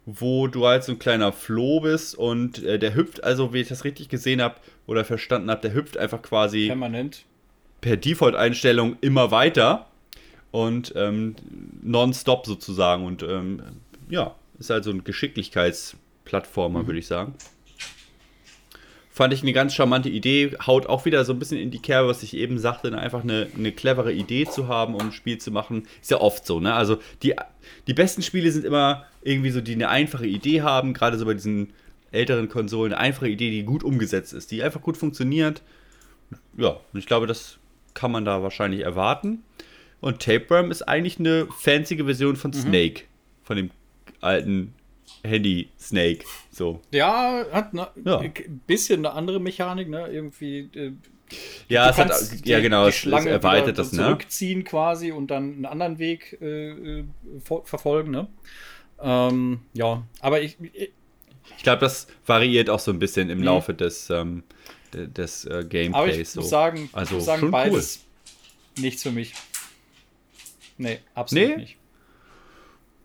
wo 0.06 0.48
du 0.48 0.66
halt 0.66 0.84
so 0.84 0.92
ein 0.92 1.00
kleiner 1.00 1.32
Floh 1.32 1.80
bist 1.80 2.14
und 2.16 2.62
äh, 2.64 2.78
der 2.78 2.94
hüpft, 2.94 3.24
also 3.24 3.54
wie 3.54 3.62
ich 3.62 3.70
das 3.70 3.86
richtig 3.86 4.10
gesehen 4.10 4.42
habe 4.42 4.56
oder 4.86 5.06
verstanden 5.06 5.50
habe, 5.50 5.62
der 5.62 5.74
hüpft 5.74 5.98
einfach 5.98 6.22
quasi 6.22 6.68
permanent 6.68 7.26
per 7.82 7.98
Default-Einstellung 7.98 8.98
immer 9.02 9.32
weiter 9.32 9.88
und 10.52 10.94
ähm, 10.96 11.36
nonstop 11.82 12.46
sozusagen 12.46 13.06
und 13.06 13.24
ähm, 13.24 13.62
ja, 14.10 14.36
ist 14.60 14.70
halt 14.70 14.84
so 14.84 14.92
ein 14.92 15.04
Geschicklichkeitsplattformer, 15.04 16.84
mhm. 16.84 16.88
würde 16.88 17.00
ich 17.00 17.08
sagen. 17.08 17.36
Fand 19.12 19.34
ich 19.34 19.42
eine 19.42 19.52
ganz 19.52 19.74
charmante 19.74 20.08
Idee, 20.08 20.56
haut 20.66 20.86
auch 20.88 21.04
wieder 21.04 21.26
so 21.26 21.34
ein 21.34 21.40
bisschen 21.40 21.58
in 21.58 21.72
die 21.72 21.82
Kerbe, 21.82 22.08
was 22.08 22.24
ich 22.24 22.36
eben 22.36 22.58
sagte, 22.58 22.90
ne, 22.90 23.00
einfach 23.00 23.24
eine, 23.24 23.48
eine 23.54 23.74
clevere 23.74 24.14
Idee 24.14 24.46
zu 24.46 24.70
haben, 24.70 24.96
um 24.96 25.02
ein 25.02 25.12
Spiel 25.12 25.38
zu 25.40 25.52
machen. 25.52 25.88
Ist 26.02 26.10
ja 26.10 26.22
oft 26.22 26.46
so, 26.46 26.62
ne? 26.62 26.74
Also 26.74 27.00
die, 27.22 27.36
die 27.88 27.94
besten 27.94 28.22
Spiele 28.22 28.50
sind 28.50 28.64
immer 28.64 29.06
irgendwie 29.22 29.50
so, 29.50 29.60
die 29.60 29.74
eine 29.74 29.90
einfache 29.90 30.26
Idee 30.26 30.62
haben, 30.62 30.94
gerade 30.94 31.18
so 31.18 31.26
bei 31.26 31.34
diesen 31.34 31.74
älteren 32.12 32.48
Konsolen, 32.48 32.94
eine 32.94 33.02
einfache 33.02 33.28
Idee, 33.28 33.52
die 33.52 33.64
gut 33.64 33.84
umgesetzt 33.84 34.32
ist, 34.32 34.52
die 34.52 34.64
einfach 34.64 34.82
gut 34.82 34.96
funktioniert. 34.96 35.62
Ja, 36.58 36.78
und 36.94 37.00
ich 37.00 37.06
glaube, 37.06 37.28
das 37.28 37.58
kann 37.94 38.12
man 38.12 38.26
da 38.26 38.44
wahrscheinlich 38.44 38.82
erwarten. 38.82 39.44
Und 40.02 40.20
Tapeworm 40.20 40.72
ist 40.72 40.84
eigentlich 40.84 41.20
eine 41.20 41.48
fancy 41.58 41.98
Version 41.98 42.36
von 42.36 42.52
mhm. 42.52 42.56
Snake, 42.56 43.04
von 43.44 43.58
dem 43.58 43.72
alten 44.22 44.74
Handy 45.24 45.70
Snake. 45.80 46.26
So. 46.52 46.82
Ja, 46.92 47.46
hat 47.52 47.74
ein 47.74 47.86
ja. 48.06 48.24
bisschen 48.68 49.06
eine 49.06 49.16
andere 49.16 49.40
Mechanik, 49.40 49.90
ne? 49.90 50.08
Irgendwie. 50.08 50.70
Äh, 50.74 50.94
ja, 51.68 51.90
es 51.90 51.98
hat, 51.98 52.12
die, 52.44 52.50
ja, 52.50 52.60
genau, 52.60 52.88
die 52.88 52.92
Schlange 52.92 53.28
es 53.28 53.34
erweitert 53.34 53.78
das, 53.78 53.92
ne? 53.92 54.04
Zurückziehen 54.04 54.64
quasi 54.64 55.12
und 55.12 55.30
dann 55.30 55.54
einen 55.54 55.66
anderen 55.66 56.00
Weg 56.00 56.38
äh, 56.42 57.00
äh 57.00 57.04
verfolgen, 57.64 58.12
ne? 58.12 58.28
Ähm, 59.02 59.60
ja, 59.74 60.04
aber 60.22 60.42
ich. 60.42 60.58
Ich, 60.74 60.92
ich 61.58 61.64
glaube, 61.64 61.80
das 61.80 62.08
variiert 62.26 62.70
auch 62.70 62.80
so 62.80 62.92
ein 62.92 63.00
bisschen 63.00 63.30
im 63.30 63.40
mhm. 63.40 63.46
Laufe 63.46 63.74
des, 63.74 64.10
ähm, 64.10 64.44
des 64.94 65.46
äh, 65.46 65.66
Gameplays. 65.68 65.96
Aber 65.96 66.08
ich 66.10 66.30
so. 66.30 66.42
muss 66.42 66.50
sagen, 66.50 66.90
also, 66.94 67.16
muss 67.16 67.26
sagen 67.26 67.52
beides 67.52 68.06
cool. 68.78 68.84
nichts 68.84 69.04
für 69.04 69.12
mich. 69.12 69.34
Nee, 70.78 71.00
absolut 71.14 71.50
nee? 71.50 71.58
nicht. 71.58 71.78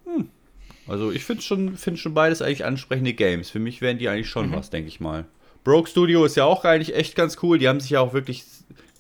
Hm. 0.05 0.29
Also 0.87 1.11
ich 1.11 1.25
finde 1.25 1.43
schon, 1.43 1.77
find 1.77 1.99
schon 1.99 2.15
beides 2.15 2.43
eigentlich 2.43 2.65
ansprechende 2.65 3.15
Games. 3.15 3.51
Für 3.51 3.59
mich 3.59 3.81
wären 3.81 3.99
die 3.99 4.09
eigentlich 4.09 4.29
schon 4.29 4.51
mhm. 4.51 4.55
was, 4.55 4.71
denke 4.71 4.89
ich 4.89 5.01
mal. 5.01 5.25
Broke 5.65 5.89
Studio 5.89 6.25
ist 6.25 6.37
ja 6.37 6.45
auch 6.45 6.65
eigentlich 6.65 6.95
echt 6.95 7.17
ganz 7.17 7.39
cool. 7.43 7.59
Die 7.59 7.69
haben 7.69 7.81
sich 7.81 7.91
ja 7.91 8.01
auch 8.01 8.13
wirklich 8.13 8.45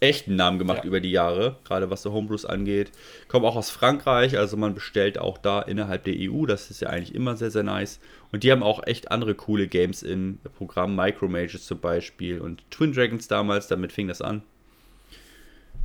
echten 0.00 0.36
Namen 0.36 0.58
gemacht 0.58 0.80
ja. 0.80 0.84
über 0.84 1.00
die 1.00 1.10
Jahre, 1.10 1.56
gerade 1.64 1.90
was 1.90 2.02
so 2.02 2.12
Homebrews 2.12 2.44
angeht. 2.44 2.90
Kommen 3.28 3.44
auch 3.44 3.56
aus 3.56 3.70
Frankreich, 3.70 4.38
also 4.38 4.56
man 4.56 4.74
bestellt 4.74 5.18
auch 5.18 5.38
da 5.38 5.60
innerhalb 5.62 6.04
der 6.04 6.14
EU. 6.16 6.46
Das 6.46 6.70
ist 6.70 6.80
ja 6.80 6.88
eigentlich 6.88 7.14
immer 7.14 7.36
sehr, 7.36 7.50
sehr 7.50 7.62
nice. 7.62 8.00
Und 8.34 8.42
die 8.42 8.50
haben 8.50 8.64
auch 8.64 8.84
echt 8.84 9.12
andere 9.12 9.36
coole 9.36 9.68
Games 9.68 10.02
im 10.02 10.40
Programm. 10.58 10.96
Micromages 10.96 11.66
zum 11.66 11.78
Beispiel 11.78 12.40
und 12.40 12.68
Twin 12.68 12.92
Dragons 12.92 13.28
damals, 13.28 13.68
damit 13.68 13.92
fing 13.92 14.08
das 14.08 14.20
an. 14.20 14.42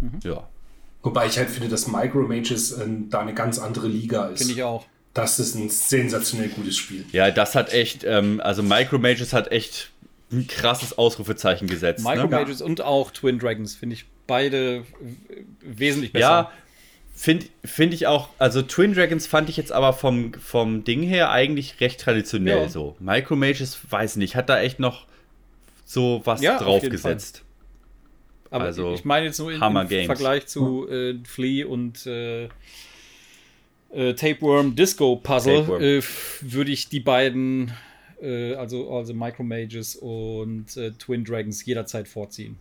Mhm. 0.02 0.20
Ja. 0.24 0.50
Wobei 1.04 1.28
ich 1.28 1.38
halt 1.38 1.52
finde, 1.52 1.70
dass 1.70 1.88
Micromages 1.88 2.72
äh, 2.72 2.88
da 3.08 3.20
eine 3.20 3.36
ganz 3.36 3.60
andere 3.60 3.88
Liga 3.88 4.30
ist. 4.30 4.40
Finde 4.40 4.54
ich 4.56 4.64
auch. 4.64 4.88
Das 5.14 5.38
ist 5.38 5.54
ein 5.54 5.70
sensationell 5.70 6.50
gutes 6.50 6.76
Spiel. 6.76 7.06
Ja, 7.12 7.30
das 7.30 7.54
hat 7.54 7.72
echt, 7.72 8.04
ähm, 8.04 8.42
also 8.44 8.64
Micromages 8.64 9.32
hat 9.32 9.52
echt 9.52 9.92
ein 10.32 10.48
krasses 10.48 10.98
Ausrufezeichen 10.98 11.68
gesetzt. 11.68 12.04
Micromages 12.04 12.62
ne? 12.62 12.66
und 12.66 12.82
auch 12.82 13.12
Twin 13.12 13.38
Dragons 13.38 13.76
finde 13.76 13.94
ich 13.94 14.06
beide 14.26 14.86
wesentlich 15.62 16.14
besser. 16.14 16.26
Ja, 16.26 16.52
finde 17.20 17.48
find 17.66 17.94
ich 17.94 18.08
auch, 18.08 18.30
also 18.38 18.62
Twin 18.62 18.94
Dragons 18.94 19.28
fand 19.28 19.50
ich 19.50 19.58
jetzt 19.58 19.74
aber 19.74 19.92
vom, 19.92 20.34
vom 20.36 20.86
Ding 20.86 21.04
her 21.04 21.32
eigentlich 21.32 21.82
recht 21.82 22.00
traditionell 22.00 22.62
ja. 22.62 22.70
so. 22.70 22.96
Micromages, 23.00 23.78
weiß 23.90 24.16
nicht, 24.16 24.38
hat 24.38 24.48
da 24.48 24.62
echt 24.62 24.80
noch 24.80 25.06
so 25.84 26.22
was 26.24 26.42
ja, 26.42 26.58
draufgesetzt. 26.58 27.44
Aber 28.50 28.64
also, 28.64 28.94
ich 28.94 29.04
meine 29.04 29.26
jetzt 29.26 29.38
nur 29.38 29.52
im, 29.52 29.62
im 29.62 30.06
Vergleich 30.06 30.48
zu 30.48 30.90
äh, 30.90 31.16
Flea 31.26 31.66
und 31.66 32.06
äh, 32.06 32.46
äh, 33.92 34.14
Tapeworm 34.14 34.76
Disco 34.78 35.18
Puzzle 35.18 35.58
Tapeworm. 35.58 35.82
Äh, 35.82 36.02
würde 36.42 36.72
ich 36.72 36.88
die 36.88 37.02
beiden, 37.02 37.74
äh, 38.22 38.54
also, 38.54 38.96
also 38.96 39.14
Micro 39.14 39.44
Mages 39.44 39.98
und 39.98 40.68
Twin 41.00 41.26
Dragons 41.26 41.66
jederzeit 41.66 42.08
vorziehen. 42.08 42.58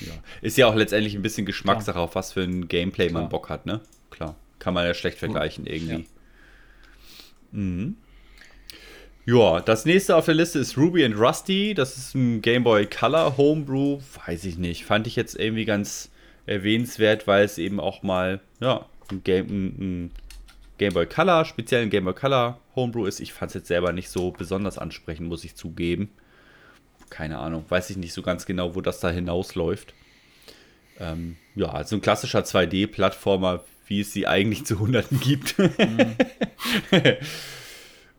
Ja. 0.00 0.12
Ist 0.42 0.56
ja 0.56 0.66
auch 0.66 0.74
letztendlich 0.74 1.14
ein 1.14 1.22
bisschen 1.22 1.46
Geschmackssache, 1.46 1.94
Klar. 1.94 2.04
auf 2.04 2.14
was 2.14 2.32
für 2.32 2.42
ein 2.42 2.68
Gameplay 2.68 3.08
Klar. 3.08 3.22
man 3.22 3.30
Bock 3.30 3.48
hat, 3.48 3.66
ne? 3.66 3.80
Klar. 4.10 4.36
Kann 4.58 4.74
man 4.74 4.84
ja 4.86 4.94
schlecht 4.94 5.18
vergleichen 5.18 5.66
irgendwie. 5.66 5.92
Ja. 7.52 7.58
Mhm. 7.60 7.96
Ja, 9.26 9.60
das 9.60 9.84
nächste 9.84 10.16
auf 10.16 10.24
der 10.24 10.34
Liste 10.34 10.58
ist 10.58 10.78
Ruby 10.78 11.04
and 11.04 11.18
Rusty. 11.18 11.74
Das 11.74 11.96
ist 11.98 12.14
ein 12.14 12.40
Game 12.40 12.64
Boy 12.64 12.86
Color 12.86 13.36
Homebrew. 13.36 13.98
Weiß 14.26 14.44
ich 14.44 14.56
nicht. 14.56 14.84
Fand 14.86 15.06
ich 15.06 15.16
jetzt 15.16 15.38
irgendwie 15.38 15.66
ganz 15.66 16.10
erwähnenswert, 16.46 17.26
weil 17.26 17.44
es 17.44 17.58
eben 17.58 17.78
auch 17.78 18.02
mal, 18.02 18.40
ja, 18.60 18.86
ein 19.10 19.22
Game, 19.24 19.46
ein 19.48 20.10
Game 20.78 20.94
Boy 20.94 21.04
Color, 21.06 21.44
speziell 21.44 21.82
ein 21.82 21.90
Game 21.90 22.04
Boy 22.04 22.14
Color 22.14 22.58
Homebrew 22.74 23.04
ist. 23.04 23.20
Ich 23.20 23.34
fand 23.34 23.50
es 23.50 23.54
jetzt 23.54 23.68
selber 23.68 23.92
nicht 23.92 24.08
so 24.08 24.30
besonders 24.30 24.78
ansprechend, 24.78 25.28
muss 25.28 25.44
ich 25.44 25.54
zugeben. 25.56 26.08
Keine 27.10 27.38
Ahnung, 27.38 27.64
weiß 27.68 27.90
ich 27.90 27.96
nicht 27.96 28.12
so 28.12 28.22
ganz 28.22 28.46
genau, 28.46 28.74
wo 28.74 28.80
das 28.80 29.00
da 29.00 29.10
hinausläuft. 29.10 29.94
Ähm, 31.00 31.36
ja, 31.54 31.68
also 31.68 31.96
ein 31.96 32.02
klassischer 32.02 32.40
2D-Plattformer, 32.40 33.64
wie 33.86 34.00
es 34.00 34.12
sie 34.12 34.26
eigentlich 34.26 34.66
zu 34.66 34.78
Hunderten 34.78 35.20
gibt. 35.20 35.58
Mhm. 35.58 36.16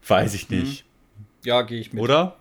weiß 0.08 0.34
ich 0.34 0.50
nicht. 0.50 0.86
Mhm. 0.86 1.26
Ja, 1.46 1.62
gehe 1.62 1.80
ich 1.80 1.94
mit. 1.94 2.02
Oder? 2.02 2.38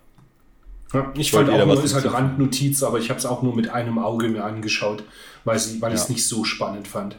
Ja, 0.93 1.13
ich 1.17 1.33
fand 1.33 1.51
auch 1.51 1.67
nur, 1.67 1.85
ist 1.85 1.95
halt 1.95 2.11
Randnotiz, 2.11 2.83
aber 2.83 2.99
ich 2.99 3.11
habe 3.11 3.19
es 3.19 3.27
auch 3.27 3.43
nur 3.43 3.55
mit 3.55 3.69
einem 3.69 3.99
Auge 3.99 4.29
mir 4.29 4.45
angeschaut, 4.45 5.05
weil, 5.45 5.61
weil 5.81 5.93
ich 5.93 6.01
es 6.01 6.09
nicht 6.09 6.27
so 6.27 6.45
spannend 6.45 6.89
fand. 6.89 7.17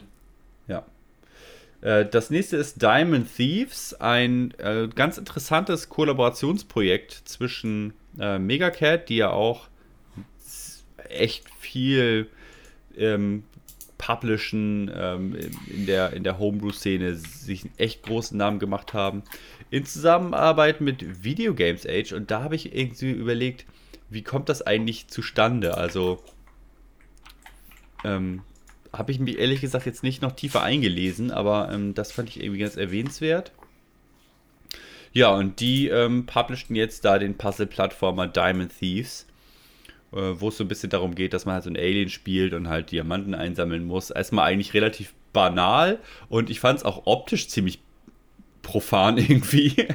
Ja. 0.66 0.84
Äh, 1.80 2.06
das 2.06 2.30
nächste 2.30 2.56
ist 2.56 2.82
Diamond 2.82 3.28
Thieves, 3.34 3.94
ein 3.94 4.52
äh, 4.58 4.88
ganz 4.92 5.18
interessantes 5.18 5.88
Kollaborationsprojekt 5.88 7.12
zwischen 7.24 7.94
äh, 8.18 8.38
Megacat, 8.38 9.08
die 9.08 9.16
ja 9.16 9.30
auch 9.30 9.68
echt 11.08 11.48
viel 11.58 12.28
ähm, 12.96 13.44
Publishen 13.98 14.90
ähm, 14.94 15.36
in 15.66 15.86
der, 15.86 16.12
in 16.14 16.24
der 16.24 16.38
Homebrew-Szene 16.38 17.16
sich 17.16 17.64
einen 17.64 17.74
echt 17.76 18.02
großen 18.02 18.36
Namen 18.36 18.58
gemacht 18.58 18.94
haben, 18.94 19.22
in 19.70 19.84
Zusammenarbeit 19.84 20.80
mit 20.80 21.22
Video 21.22 21.54
Games 21.54 21.86
Age. 21.86 22.12
Und 22.12 22.30
da 22.30 22.42
habe 22.42 22.56
ich 22.56 22.74
irgendwie 22.74 23.10
überlegt, 23.10 23.66
wie 24.08 24.22
kommt 24.22 24.48
das 24.48 24.62
eigentlich 24.62 25.08
zustande? 25.08 25.76
Also, 25.76 26.22
ähm, 28.04 28.42
habe 28.92 29.12
ich 29.12 29.20
mich 29.20 29.38
ehrlich 29.38 29.60
gesagt 29.60 29.86
jetzt 29.86 30.02
nicht 30.02 30.22
noch 30.22 30.32
tiefer 30.32 30.62
eingelesen, 30.62 31.30
aber 31.30 31.70
ähm, 31.70 31.94
das 31.94 32.10
fand 32.10 32.28
ich 32.30 32.42
irgendwie 32.42 32.60
ganz 32.60 32.76
erwähnenswert. 32.76 33.52
Ja, 35.12 35.34
und 35.34 35.60
die 35.60 35.88
ähm, 35.88 36.26
publisheden 36.26 36.76
jetzt 36.76 37.04
da 37.04 37.18
den 37.18 37.36
Puzzle-Plattformer 37.36 38.28
Diamond 38.28 38.72
Thieves, 38.78 39.26
äh, 40.12 40.16
wo 40.16 40.48
es 40.48 40.56
so 40.56 40.64
ein 40.64 40.68
bisschen 40.68 40.90
darum 40.90 41.14
geht, 41.14 41.32
dass 41.32 41.46
man 41.46 41.54
halt 41.54 41.64
so 41.64 41.70
ein 41.70 41.76
Alien 41.76 42.08
spielt 42.08 42.54
und 42.54 42.68
halt 42.68 42.92
Diamanten 42.92 43.34
einsammeln 43.34 43.84
muss. 43.84 44.10
Erstmal 44.10 44.46
eigentlich 44.46 44.74
relativ 44.74 45.12
banal 45.32 45.98
und 46.28 46.50
ich 46.50 46.60
fand 46.60 46.78
es 46.78 46.84
auch 46.84 47.06
optisch 47.06 47.48
ziemlich 47.48 47.80
profan 48.62 49.18
irgendwie. 49.18 49.88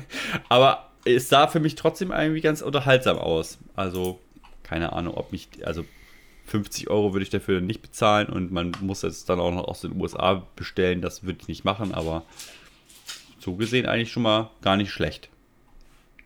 Aber 0.50 0.92
es 1.06 1.30
sah 1.30 1.48
für 1.48 1.60
mich 1.60 1.76
trotzdem 1.76 2.12
irgendwie 2.12 2.42
ganz 2.42 2.62
unterhaltsam 2.62 3.18
aus. 3.18 3.60
Also, 3.76 4.20
keine 4.64 4.94
Ahnung, 4.94 5.14
ob 5.16 5.32
mich, 5.32 5.48
also 5.64 5.86
50 6.48 6.90
Euro 6.90 7.14
würde 7.14 7.24
ich 7.24 7.30
dafür 7.30 7.62
nicht 7.62 7.82
bezahlen 7.82 8.28
und 8.28 8.52
man 8.52 8.72
muss 8.82 9.04
es 9.04 9.26
dann 9.26 9.40
auch 9.40 9.52
noch 9.52 9.66
aus 9.66 9.82
den 9.82 10.00
USA 10.00 10.46
bestellen. 10.56 11.02
Das 11.02 11.24
würde 11.24 11.40
ich 11.42 11.48
nicht 11.48 11.66
machen, 11.66 11.94
aber 11.94 12.24
so 13.46 13.54
gesehen 13.54 13.86
eigentlich 13.86 14.12
schon 14.12 14.24
mal 14.24 14.50
gar 14.62 14.76
nicht 14.76 14.90
schlecht. 14.90 15.30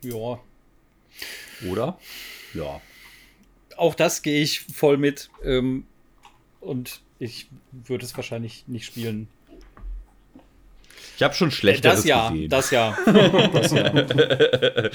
Ja. 0.02 0.40
Oder? 1.68 1.98
Ja. 2.54 2.80
Auch 3.76 3.94
das 3.94 4.22
gehe 4.22 4.42
ich 4.42 4.60
voll 4.60 4.96
mit. 4.96 5.28
Ähm, 5.44 5.84
und 6.60 7.02
ich 7.18 7.48
würde 7.70 8.06
es 8.06 8.16
wahrscheinlich 8.16 8.64
nicht 8.66 8.86
spielen. 8.86 9.28
Ich 11.16 11.22
habe 11.22 11.34
schon 11.34 11.50
schlechteres 11.50 11.98
das 11.98 12.06
ja, 12.06 12.30
gesehen. 12.30 12.48
Das 12.48 12.70
ja. 12.70 12.96
das 13.52 13.72
ja. 13.72 14.90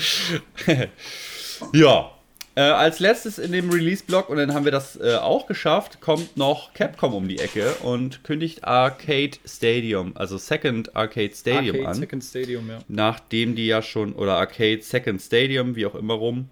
ja. 1.74 2.15
Äh, 2.58 2.62
als 2.62 3.00
letztes 3.00 3.38
in 3.38 3.52
dem 3.52 3.70
Release-Block, 3.70 4.30
und 4.30 4.38
dann 4.38 4.54
haben 4.54 4.64
wir 4.64 4.72
das 4.72 4.96
äh, 4.96 5.16
auch 5.16 5.46
geschafft, 5.46 6.00
kommt 6.00 6.38
noch 6.38 6.74
Capcom 6.74 7.14
um 7.14 7.28
die 7.28 7.40
Ecke 7.40 7.74
und 7.84 8.24
kündigt 8.24 8.64
Arcade 8.64 9.38
Stadium, 9.46 10.16
also 10.16 10.38
Second 10.38 10.96
Arcade 10.96 11.36
Stadium 11.36 11.76
Arcade 11.76 11.90
an. 11.90 11.96
Second 11.96 12.24
Stadium, 12.24 12.70
ja. 12.70 12.80
Nachdem 12.88 13.56
die 13.56 13.68
ja 13.68 13.82
schon, 13.82 14.14
oder 14.14 14.38
Arcade 14.38 14.82
Second 14.82 15.22
Stadium, 15.22 15.76
wie 15.76 15.86
auch 15.86 15.96
immer 15.96 16.14
rum, 16.14 16.48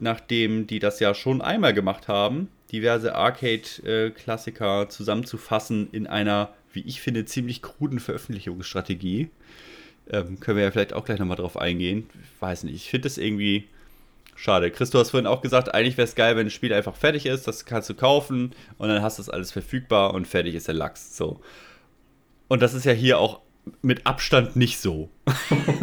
nachdem 0.00 0.66
die 0.66 0.80
das 0.80 0.98
ja 0.98 1.14
schon 1.14 1.40
einmal 1.40 1.74
gemacht 1.74 2.08
haben, 2.08 2.48
diverse 2.72 3.14
Arcade-Klassiker 3.14 4.88
zusammenzufassen 4.88 5.88
in 5.92 6.08
einer, 6.08 6.50
wie 6.72 6.80
ich 6.80 7.00
finde, 7.00 7.24
ziemlich 7.24 7.62
kruden 7.62 8.00
Veröffentlichungsstrategie. 8.00 9.28
Ähm, 10.10 10.40
können 10.40 10.56
wir 10.56 10.64
ja 10.64 10.70
vielleicht 10.72 10.92
auch 10.92 11.04
gleich 11.04 11.20
nochmal 11.20 11.36
drauf 11.36 11.56
eingehen. 11.56 12.10
Ich 12.20 12.42
weiß 12.42 12.64
nicht, 12.64 12.74
ich 12.74 12.90
finde 12.90 13.08
das 13.08 13.16
irgendwie 13.16 13.68
schade. 14.36 14.70
Chris, 14.70 14.90
du 14.90 14.98
hast 14.98 15.10
vorhin 15.10 15.26
auch 15.26 15.42
gesagt, 15.42 15.74
eigentlich 15.74 15.96
wäre 15.96 16.06
es 16.06 16.14
geil, 16.14 16.36
wenn 16.36 16.46
ein 16.46 16.50
Spiel 16.50 16.72
einfach 16.72 16.94
fertig 16.94 17.26
ist, 17.26 17.48
das 17.48 17.64
kannst 17.64 17.90
du 17.90 17.94
kaufen 17.94 18.54
und 18.78 18.88
dann 18.88 19.02
hast 19.02 19.18
du 19.18 19.22
das 19.22 19.30
alles 19.30 19.52
verfügbar 19.52 20.14
und 20.14 20.26
fertig 20.26 20.54
ist 20.54 20.68
der 20.68 20.74
Lachs. 20.74 21.16
So. 21.16 21.40
Und 22.48 22.62
das 22.62 22.74
ist 22.74 22.84
ja 22.84 22.92
hier 22.92 23.18
auch 23.18 23.40
mit 23.82 24.06
Abstand 24.06 24.56
nicht 24.56 24.78
so. 24.78 25.10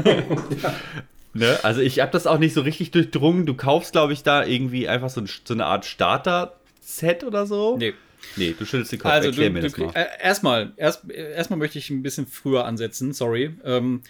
ja. 0.06 0.74
ne? 1.34 1.60
Also 1.64 1.82
ich 1.82 2.00
habe 2.00 2.12
das 2.12 2.28
auch 2.28 2.38
nicht 2.38 2.54
so 2.54 2.62
richtig 2.62 2.92
durchdrungen. 2.92 3.46
Du 3.46 3.56
kaufst, 3.56 3.92
glaube 3.92 4.14
ich, 4.14 4.24
da 4.24 4.46
irgendwie 4.46 4.88
einfach 4.88 5.10
so, 5.10 5.22
ein, 5.22 5.30
so 5.44 5.54
eine 5.54 5.66
Art 5.66 5.86
Starter-Set 5.86 7.24
oder 7.24 7.46
so. 7.46 7.78
Nee. 7.78 7.94
Nee, 8.36 8.56
du 8.58 8.66
schüttelst 8.66 8.92
den 8.92 9.00
Kopf. 9.00 9.12
Also 9.12 9.30
Erklär 9.30 9.50
du, 9.50 9.54
mir 9.54 9.62
das 9.62 9.78
mal. 9.78 9.92
Äh, 9.94 10.06
erstmal, 10.22 10.74
erst, 10.78 11.10
erstmal 11.10 11.60
möchte 11.60 11.78
ich 11.78 11.90
ein 11.90 12.02
bisschen 12.02 12.26
früher 12.26 12.66
ansetzen, 12.66 13.14
sorry. 13.14 13.56
Ähm, 13.64 14.02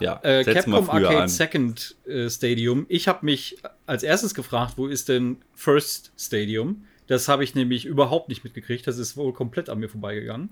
ja, 0.00 0.20
äh, 0.22 0.44
Capcom 0.44 0.90
Arcade 0.90 1.22
an. 1.22 1.28
Second 1.28 1.96
äh, 2.06 2.28
Stadium. 2.28 2.86
Ich 2.88 3.06
habe 3.08 3.24
mich 3.24 3.56
als 3.86 4.02
erstes 4.02 4.34
gefragt, 4.34 4.74
wo 4.76 4.86
ist 4.86 5.08
denn 5.08 5.38
First 5.54 6.12
Stadium? 6.18 6.84
Das 7.06 7.28
habe 7.28 7.44
ich 7.44 7.54
nämlich 7.54 7.84
überhaupt 7.84 8.28
nicht 8.28 8.44
mitgekriegt. 8.44 8.86
Das 8.86 8.98
ist 8.98 9.16
wohl 9.16 9.32
komplett 9.32 9.68
an 9.68 9.78
mir 9.78 9.88
vorbeigegangen. 9.88 10.48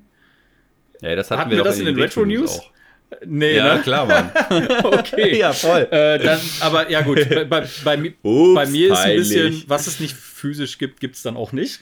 Ja, 1.00 1.16
das 1.16 1.30
hatten, 1.30 1.40
hatten 1.40 1.50
wir, 1.50 1.58
wir 1.58 1.64
das 1.64 1.78
in 1.78 1.86
den 1.86 1.98
Retro 1.98 2.24
News? 2.24 2.58
Auch. 2.58 2.70
Nee, 3.26 3.56
ja, 3.56 3.74
ne? 3.74 3.82
klar, 3.82 4.06
Mann. 4.06 4.30
okay. 4.84 5.38
ja, 5.38 5.52
voll. 5.52 5.86
Äh, 5.90 6.18
dann, 6.18 6.40
aber 6.60 6.90
ja, 6.90 7.02
gut. 7.02 7.28
Bei, 7.28 7.44
bei, 7.44 7.68
bei, 7.84 8.14
Ups, 8.22 8.54
bei 8.54 8.66
mir 8.66 8.92
ist 8.92 8.98
ein 9.00 9.16
bisschen, 9.16 9.64
was 9.66 9.86
es 9.86 10.00
nicht 10.00 10.14
physisch 10.14 10.78
gibt, 10.78 10.98
gibt 10.98 11.16
es 11.16 11.22
dann 11.22 11.36
auch 11.36 11.52
nicht. 11.52 11.78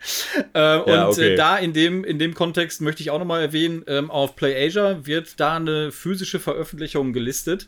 äh, 0.54 0.78
und 0.78 0.88
ja, 0.88 1.08
okay. 1.08 1.32
äh, 1.32 1.36
da 1.36 1.56
in 1.58 1.72
dem, 1.72 2.04
in 2.04 2.18
dem 2.18 2.34
Kontext 2.34 2.80
möchte 2.80 3.02
ich 3.02 3.10
auch 3.10 3.18
nochmal 3.18 3.42
erwähnen: 3.42 3.84
ähm, 3.86 4.10
auf 4.10 4.36
PlayAsia 4.36 5.06
wird 5.06 5.38
da 5.38 5.56
eine 5.56 5.92
physische 5.92 6.40
Veröffentlichung 6.40 7.12
gelistet. 7.12 7.66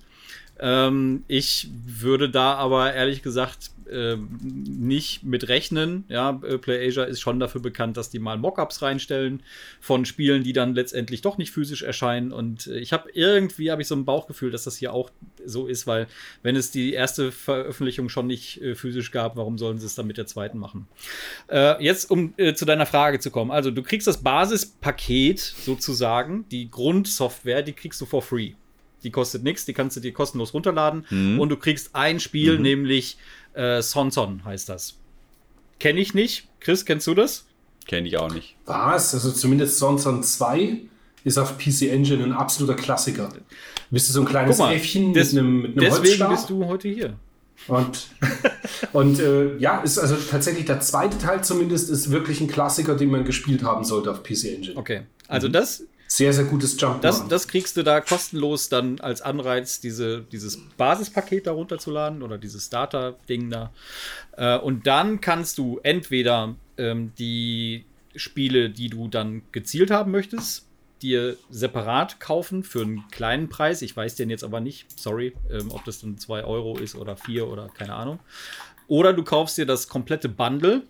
Ähm, 0.59 1.25
ich 1.28 1.70
würde 1.85 2.31
da 2.31 2.55
aber 2.55 2.94
ehrlich 2.94 3.23
gesagt 3.23 3.70
äh, 3.91 4.17
nicht 4.17 5.25
mit 5.25 5.49
rechnen. 5.49 6.05
Ja, 6.09 6.41
äh, 6.47 6.59
PlayAsia 6.59 7.05
ist 7.05 7.20
schon 7.20 7.41
dafür 7.41 7.61
bekannt, 7.61 7.97
dass 7.97 8.11
die 8.11 8.19
mal 8.19 8.39
Mockups 8.39 8.83
reinstellen 8.83 9.43
von 9.81 10.05
Spielen, 10.05 10.43
die 10.43 10.52
dann 10.52 10.75
letztendlich 10.75 11.23
doch 11.23 11.39
nicht 11.39 11.51
physisch 11.51 11.83
erscheinen. 11.83 12.33
Und 12.33 12.67
äh, 12.67 12.78
ich 12.78 12.93
habe 12.93 13.11
irgendwie 13.12 13.70
habe 13.70 13.83
ich 13.83 13.89
so 13.89 13.94
ein 13.94 14.05
Bauchgefühl, 14.05 14.51
dass 14.51 14.65
das 14.65 14.77
hier 14.77 14.93
auch 14.93 15.11
so 15.44 15.67
ist, 15.67 15.86
weil 15.86 16.07
wenn 16.43 16.57
es 16.57 16.70
die 16.70 16.93
erste 16.93 17.33
Veröffentlichung 17.33 18.09
schon 18.09 18.27
nicht 18.27 18.61
äh, 18.62 18.75
physisch 18.75 19.11
gab, 19.11 19.36
warum 19.36 19.59
sollen 19.59 19.78
sie 19.78 19.86
es 19.86 19.94
dann 19.94 20.07
mit 20.07 20.19
der 20.19 20.27
zweiten 20.27 20.59
machen? 20.59 20.86
Äh, 21.49 21.83
jetzt 21.83 22.11
um 22.11 22.35
äh, 22.36 22.55
zu 22.55 22.65
deiner 22.65 22.86
Frage 22.86 23.20
zu 23.20 23.31
kommen. 23.31 23.51
Also 23.51 23.70
du 23.70 23.83
kriegst 23.83 24.07
das 24.07 24.23
Basispaket 24.23 25.39
sozusagen, 25.41 26.44
die 26.51 26.70
Grundsoftware, 26.70 27.62
die 27.62 27.73
kriegst 27.73 28.01
du 28.01 28.07
for 28.07 28.23
free. 28.23 28.52
Die 29.05 29.11
kostet 29.11 29.43
nichts, 29.43 29.65
die 29.65 29.73
kannst 29.73 29.97
du 29.97 30.01
dir 30.01 30.12
kostenlos 30.12 30.55
runterladen 30.55 31.07
mhm. 31.11 31.41
und 31.41 31.49
du 31.49 31.57
kriegst 31.57 31.94
ein 31.94 32.20
Spiel, 32.20 32.57
mhm. 32.57 32.62
nämlich 32.62 33.17
äh, 33.55 33.83
Sonson 33.83 34.45
heißt 34.45 34.69
das. 34.69 34.97
Kenne 35.79 36.01
ich 36.01 36.15
nicht. 36.15 36.49
Chris, 36.61 36.85
kennst 36.85 37.07
du 37.07 37.15
das? 37.15 37.45
Kenne 37.87 38.07
ich 38.07 38.17
auch 38.19 38.33
nicht. 38.33 38.57
Was? 38.67 39.15
Also 39.15 39.33
zumindest 39.33 39.79
Sonson 39.79 40.23
2 40.23 40.79
ist 41.25 41.39
auf 41.39 41.59
PC 41.59 41.83
Engine 41.91 42.25
ein 42.25 42.33
absoluter 42.33 42.75
Klassiker. 42.75 43.31
Bist 43.91 44.09
du 44.09 44.13
so 44.13 44.21
ein 44.21 44.27
kleines 44.27 44.59
mal, 44.59 44.75
Äffchen 44.75 45.13
des, 45.13 45.33
mit 45.33 45.41
einem, 45.41 45.63
mit 45.63 45.71
einem 45.73 45.81
Deswegen 45.81 46.03
Holzstab? 46.03 46.31
bist 46.31 46.51
du 46.51 46.67
heute 46.67 46.89
hier. 46.89 47.17
Und, 47.69 48.09
und 48.93 49.21
äh, 49.21 49.57
ja, 49.59 49.81
ist 49.81 49.99
also 49.99 50.17
tatsächlich 50.31 50.65
der 50.67 50.81
zweite 50.81 51.19
Teil 51.19 51.45
zumindest 51.45 51.91
ist 51.91 52.11
wirklich 52.11 52.41
ein 52.41 52.49
Klassiker, 52.49 52.97
den 52.97 53.11
man 53.11 53.25
gespielt 53.25 53.63
haben 53.63 53.85
sollte 53.85 54.11
auf 54.11 54.23
PC 54.23 54.45
Engine. 54.57 54.77
Okay, 54.77 55.03
also 55.29 55.49
mhm. 55.49 55.53
das 55.53 55.85
sehr, 56.16 56.34
sehr 56.34 56.44
gutes 56.44 56.78
Jump. 56.78 57.00
Das, 57.00 57.26
das 57.26 57.49
kriegst 57.49 57.76
du 57.78 57.82
da 57.82 58.02
kostenlos 58.02 58.68
dann 58.68 59.00
als 59.00 59.23
Anreiz, 59.23 59.81
diese, 59.81 60.23
dieses 60.31 60.58
Basispaket 60.76 61.47
da 61.47 61.52
runterzuladen 61.52 62.23
oder 62.23 62.36
dieses 62.36 62.66
Starter-Ding 62.66 63.49
da. 63.49 63.73
Äh, 64.36 64.58
und 64.58 64.86
dann 64.86 65.23
kannst 65.23 65.57
du 65.57 65.81
entweder 65.82 66.55
ähm, 66.76 67.12
die 67.18 67.86
Spiele, 68.15 68.68
die 68.68 68.91
du 68.91 69.08
dann 69.08 69.42
gezielt 69.52 69.91
haben 69.91 70.10
möchtest, 70.10 70.66
dir 71.00 71.39
separat 71.49 72.20
kaufen 72.20 72.62
für 72.62 72.82
einen 72.82 73.08
kleinen 73.10 73.49
Preis. 73.49 73.81
Ich 73.81 73.97
weiß 73.97 74.15
den 74.15 74.28
jetzt 74.28 74.44
aber 74.44 74.60
nicht, 74.60 74.86
sorry, 75.00 75.32
ähm, 75.50 75.70
ob 75.70 75.84
das 75.86 76.02
dann 76.02 76.18
2 76.18 76.44
Euro 76.44 76.76
ist 76.76 76.94
oder 76.94 77.16
4 77.16 77.49
oder 77.49 77.68
keine 77.68 77.94
Ahnung. 77.94 78.20
Oder 78.86 79.15
du 79.15 79.24
kaufst 79.24 79.57
dir 79.57 79.65
das 79.65 79.89
komplette 79.89 80.28
Bundle. 80.28 80.82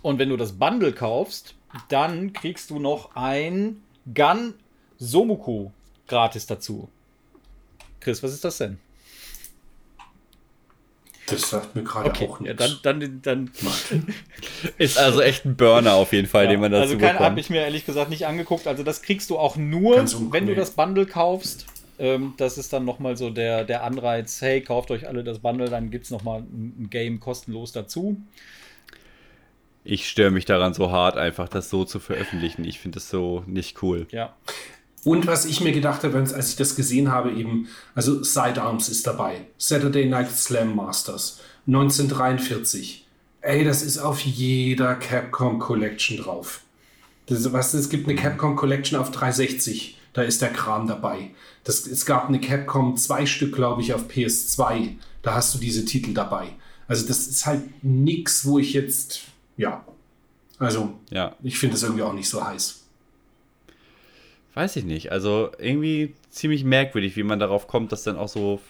Und 0.00 0.18
wenn 0.18 0.30
du 0.30 0.38
das 0.38 0.52
Bundle 0.52 0.92
kaufst, 0.92 1.54
dann 1.90 2.32
kriegst 2.32 2.70
du 2.70 2.78
noch 2.78 3.14
ein 3.14 3.82
Gun 4.14 4.54
Somuku 4.98 5.70
gratis 6.06 6.46
dazu. 6.46 6.88
Chris, 8.00 8.22
was 8.22 8.32
ist 8.32 8.44
das 8.44 8.58
denn? 8.58 8.78
Das 11.26 11.50
sagt 11.50 11.74
mir 11.74 11.82
gerade 11.82 12.10
okay, 12.10 12.28
auch 12.28 12.38
nichts. 12.38 12.60
Ja, 12.60 12.76
dann, 12.82 13.00
dann, 13.00 13.20
dann 13.22 13.50
ist 14.78 14.96
also 14.96 15.20
echt 15.20 15.44
ein 15.44 15.56
Burner 15.56 15.94
auf 15.94 16.12
jeden 16.12 16.28
Fall, 16.28 16.44
ja, 16.44 16.50
den 16.50 16.60
man 16.60 16.70
dazu 16.70 16.82
Also 16.82 16.98
kein 16.98 17.18
habe 17.18 17.40
ich 17.40 17.50
mir 17.50 17.62
ehrlich 17.62 17.84
gesagt 17.84 18.10
nicht 18.10 18.26
angeguckt. 18.26 18.68
Also 18.68 18.84
das 18.84 19.02
kriegst 19.02 19.30
du 19.30 19.38
auch 19.38 19.56
nur, 19.56 19.96
wenn 20.32 20.46
du 20.46 20.54
das 20.54 20.70
Bundle 20.70 21.06
kaufst. 21.06 21.66
Ähm, 21.98 22.34
das 22.36 22.58
ist 22.58 22.72
dann 22.72 22.84
nochmal 22.84 23.16
so 23.16 23.30
der, 23.30 23.64
der 23.64 23.82
Anreiz, 23.82 24.40
hey, 24.40 24.60
kauft 24.60 24.90
euch 24.90 25.08
alle 25.08 25.24
das 25.24 25.40
Bundle, 25.40 25.68
dann 25.68 25.90
gibt 25.90 26.04
es 26.04 26.10
nochmal 26.10 26.40
ein 26.40 26.88
Game 26.90 27.20
kostenlos 27.20 27.72
dazu 27.72 28.18
ich 29.86 30.08
störe 30.08 30.30
mich 30.30 30.44
daran 30.44 30.74
so 30.74 30.90
hart, 30.90 31.16
einfach 31.16 31.48
das 31.48 31.70
so 31.70 31.84
zu 31.84 32.00
veröffentlichen. 32.00 32.64
Ich 32.64 32.80
finde 32.80 32.96
das 32.96 33.08
so 33.08 33.44
nicht 33.46 33.82
cool. 33.82 34.06
Ja. 34.10 34.34
Und 35.04 35.26
was 35.28 35.44
ich 35.44 35.60
mir 35.60 35.72
gedacht 35.72 36.02
habe, 36.02 36.18
als 36.18 36.50
ich 36.50 36.56
das 36.56 36.74
gesehen 36.74 37.12
habe, 37.12 37.30
eben, 37.30 37.68
also 37.94 38.24
Sidearms 38.24 38.88
ist 38.88 39.06
dabei. 39.06 39.46
Saturday 39.56 40.06
Night 40.06 40.30
Slam 40.30 40.74
Masters 40.74 41.40
1943. 41.68 43.06
Ey, 43.40 43.64
das 43.64 43.82
ist 43.82 43.98
auf 43.98 44.20
jeder 44.20 44.96
Capcom 44.96 45.60
Collection 45.60 46.16
drauf. 46.16 46.62
Das, 47.26 47.52
was, 47.52 47.72
es 47.74 47.88
gibt 47.88 48.08
eine 48.08 48.18
Capcom 48.18 48.56
Collection 48.56 48.98
auf 48.98 49.12
360. 49.12 49.96
Da 50.12 50.22
ist 50.22 50.42
der 50.42 50.52
Kram 50.52 50.88
dabei. 50.88 51.30
Das, 51.62 51.86
es 51.86 52.04
gab 52.04 52.28
eine 52.28 52.40
Capcom, 52.40 52.96
zwei 52.96 53.26
Stück, 53.26 53.54
glaube 53.54 53.82
ich, 53.82 53.94
auf 53.94 54.08
PS2. 54.08 54.96
Da 55.22 55.34
hast 55.34 55.54
du 55.54 55.58
diese 55.58 55.84
Titel 55.84 56.14
dabei. 56.14 56.48
Also 56.88 57.06
das 57.06 57.26
ist 57.28 57.46
halt 57.46 57.84
nichts, 57.84 58.44
wo 58.44 58.58
ich 58.58 58.72
jetzt 58.72 59.22
ja. 59.56 59.84
Also, 60.58 60.98
ja. 61.10 61.34
ich 61.42 61.58
finde 61.58 61.76
es 61.76 61.82
irgendwie 61.82 62.02
auch 62.02 62.12
nicht 62.12 62.28
so 62.28 62.44
heiß. 62.44 62.82
Weiß 64.54 64.76
ich 64.76 64.84
nicht. 64.84 65.12
Also, 65.12 65.50
irgendwie 65.58 66.14
ziemlich 66.30 66.64
merkwürdig, 66.64 67.16
wie 67.16 67.22
man 67.22 67.38
darauf 67.38 67.66
kommt, 67.66 67.92
das 67.92 68.04
dann 68.04 68.16
auch 68.16 68.28
so, 68.28 68.60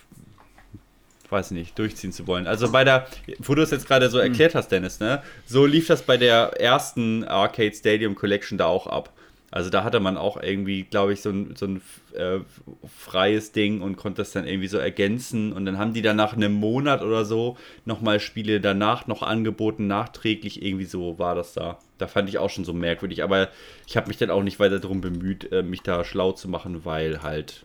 weiß 1.30 1.52
ich 1.52 1.56
nicht, 1.56 1.78
durchziehen 1.78 2.12
zu 2.12 2.26
wollen. 2.26 2.46
Also, 2.48 2.72
bei 2.72 2.82
der, 2.82 3.06
wo 3.38 3.54
du 3.54 3.62
es 3.62 3.70
jetzt 3.70 3.86
gerade 3.86 4.10
so 4.10 4.18
hm. 4.18 4.30
erklärt 4.30 4.54
hast, 4.56 4.68
Dennis, 4.68 4.98
ne? 4.98 5.22
So 5.46 5.64
lief 5.64 5.86
das 5.86 6.02
bei 6.02 6.16
der 6.16 6.60
ersten 6.60 7.22
Arcade 7.24 7.72
Stadium 7.72 8.16
Collection 8.16 8.58
da 8.58 8.66
auch 8.66 8.88
ab. 8.88 9.12
Also 9.50 9.70
da 9.70 9.84
hatte 9.84 10.00
man 10.00 10.16
auch 10.16 10.42
irgendwie, 10.42 10.82
glaube 10.82 11.12
ich, 11.12 11.22
so 11.22 11.30
ein, 11.30 11.54
so 11.56 11.66
ein 11.66 11.80
äh, 12.14 12.40
freies 12.86 13.52
Ding 13.52 13.80
und 13.80 13.96
konnte 13.96 14.22
das 14.22 14.32
dann 14.32 14.46
irgendwie 14.46 14.68
so 14.68 14.78
ergänzen. 14.78 15.52
Und 15.52 15.66
dann 15.66 15.78
haben 15.78 15.94
die 15.94 16.02
dann 16.02 16.16
nach 16.16 16.32
einem 16.32 16.52
Monat 16.52 17.02
oder 17.02 17.24
so 17.24 17.56
nochmal 17.84 18.18
Spiele 18.18 18.60
danach 18.60 19.06
noch 19.06 19.22
angeboten, 19.22 19.86
nachträglich. 19.86 20.62
Irgendwie 20.62 20.84
so 20.84 21.18
war 21.18 21.34
das 21.34 21.54
da. 21.54 21.78
Da 21.98 22.08
fand 22.08 22.28
ich 22.28 22.38
auch 22.38 22.50
schon 22.50 22.64
so 22.64 22.72
merkwürdig. 22.72 23.22
Aber 23.22 23.48
ich 23.86 23.96
habe 23.96 24.08
mich 24.08 24.16
dann 24.16 24.30
auch 24.30 24.42
nicht 24.42 24.58
weiter 24.58 24.80
darum 24.80 25.00
bemüht, 25.00 25.52
äh, 25.52 25.62
mich 25.62 25.82
da 25.82 26.04
schlau 26.04 26.32
zu 26.32 26.48
machen, 26.48 26.84
weil 26.84 27.22
halt 27.22 27.64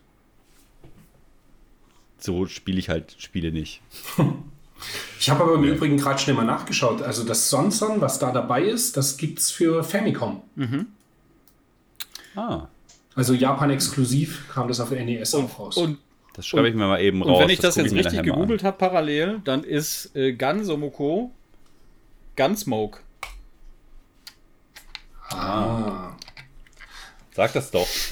so 2.20 2.46
spiele 2.46 2.78
ich 2.78 2.90
halt 2.90 3.16
Spiele 3.18 3.52
nicht. 3.52 3.82
Ich 5.20 5.30
habe 5.30 5.44
aber 5.44 5.54
im 5.54 5.64
ja. 5.64 5.74
Übrigen 5.74 5.98
gerade 5.98 6.18
schnell 6.18 6.36
mal 6.36 6.44
nachgeschaut. 6.44 7.04
Also 7.04 7.24
das 7.24 7.52
Sonson, 7.52 8.02
was 8.02 8.18
da 8.18 8.32
dabei 8.32 8.64
ist, 8.64 8.98
das 8.98 9.18
gibt 9.18 9.38
es 9.38 9.52
für 9.52 9.84
Famicom. 9.84 10.42
Mhm. 10.56 10.88
Ah. 12.36 12.68
Also 13.16 13.34
Japan 13.34 13.70
exklusiv 13.72 14.48
kam 14.50 14.68
das 14.68 14.80
auf 14.80 14.92
NES 14.92 15.36
auch 15.36 15.60
raus. 15.60 15.78
Und 15.78 15.98
das 16.34 16.48
schreibe 16.48 16.70
ich 16.70 16.76
mir 16.76 16.88
mal 16.88 17.02
eben 17.02 17.22
raus. 17.22 17.38
Und 17.38 17.44
wenn 17.44 17.50
ich 17.50 17.60
das, 17.60 17.76
das 17.76 17.86
jetzt 17.86 17.96
richtig 17.96 18.24
gegoogelt 18.24 18.64
habe 18.64 18.78
parallel, 18.78 19.42
dann 19.44 19.64
ist 19.64 20.16
äh, 20.16 20.34
Gansomoko 20.34 21.32
Gunsmoke. 22.38 23.00
Ah. 25.30 26.16
Sag 27.34 27.54
das 27.54 27.72
doch. 27.72 27.88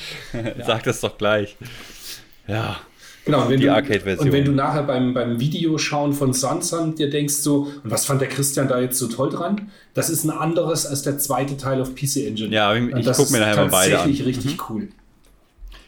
ja. 0.32 0.64
Sag 0.64 0.82
das 0.84 1.00
doch 1.00 1.16
gleich. 1.16 1.56
Ja. 2.46 2.80
Genau, 3.24 3.48
die 3.48 3.68
Arcade-Version. 3.68 4.26
Und 4.26 4.32
wenn 4.32 4.44
du 4.44 4.52
nachher 4.52 4.82
beim, 4.82 5.14
beim 5.14 5.38
Videoschauen 5.38 6.12
von 6.12 6.32
Sansan 6.32 6.96
dir 6.96 7.08
denkst 7.08 7.34
so, 7.34 7.68
und 7.84 7.90
was 7.90 8.04
fand 8.04 8.20
der 8.20 8.28
Christian 8.28 8.66
da 8.66 8.80
jetzt 8.80 8.98
so 8.98 9.06
toll 9.06 9.30
dran? 9.30 9.70
Das 9.94 10.10
ist 10.10 10.24
ein 10.24 10.30
anderes 10.30 10.86
als 10.86 11.02
der 11.02 11.18
zweite 11.18 11.56
Teil 11.56 11.80
auf 11.80 11.94
PC 11.94 12.16
Engine. 12.26 12.54
Ja, 12.54 12.74
ich, 12.74 12.82
ich 12.94 13.12
gucke 13.12 13.32
mir 13.32 13.40
nachher 13.40 13.56
mal 13.56 13.68
beide 13.68 13.94
an. 13.94 13.98
tatsächlich 14.00 14.26
richtig 14.26 14.56
mhm. 14.56 14.64
cool. 14.68 14.88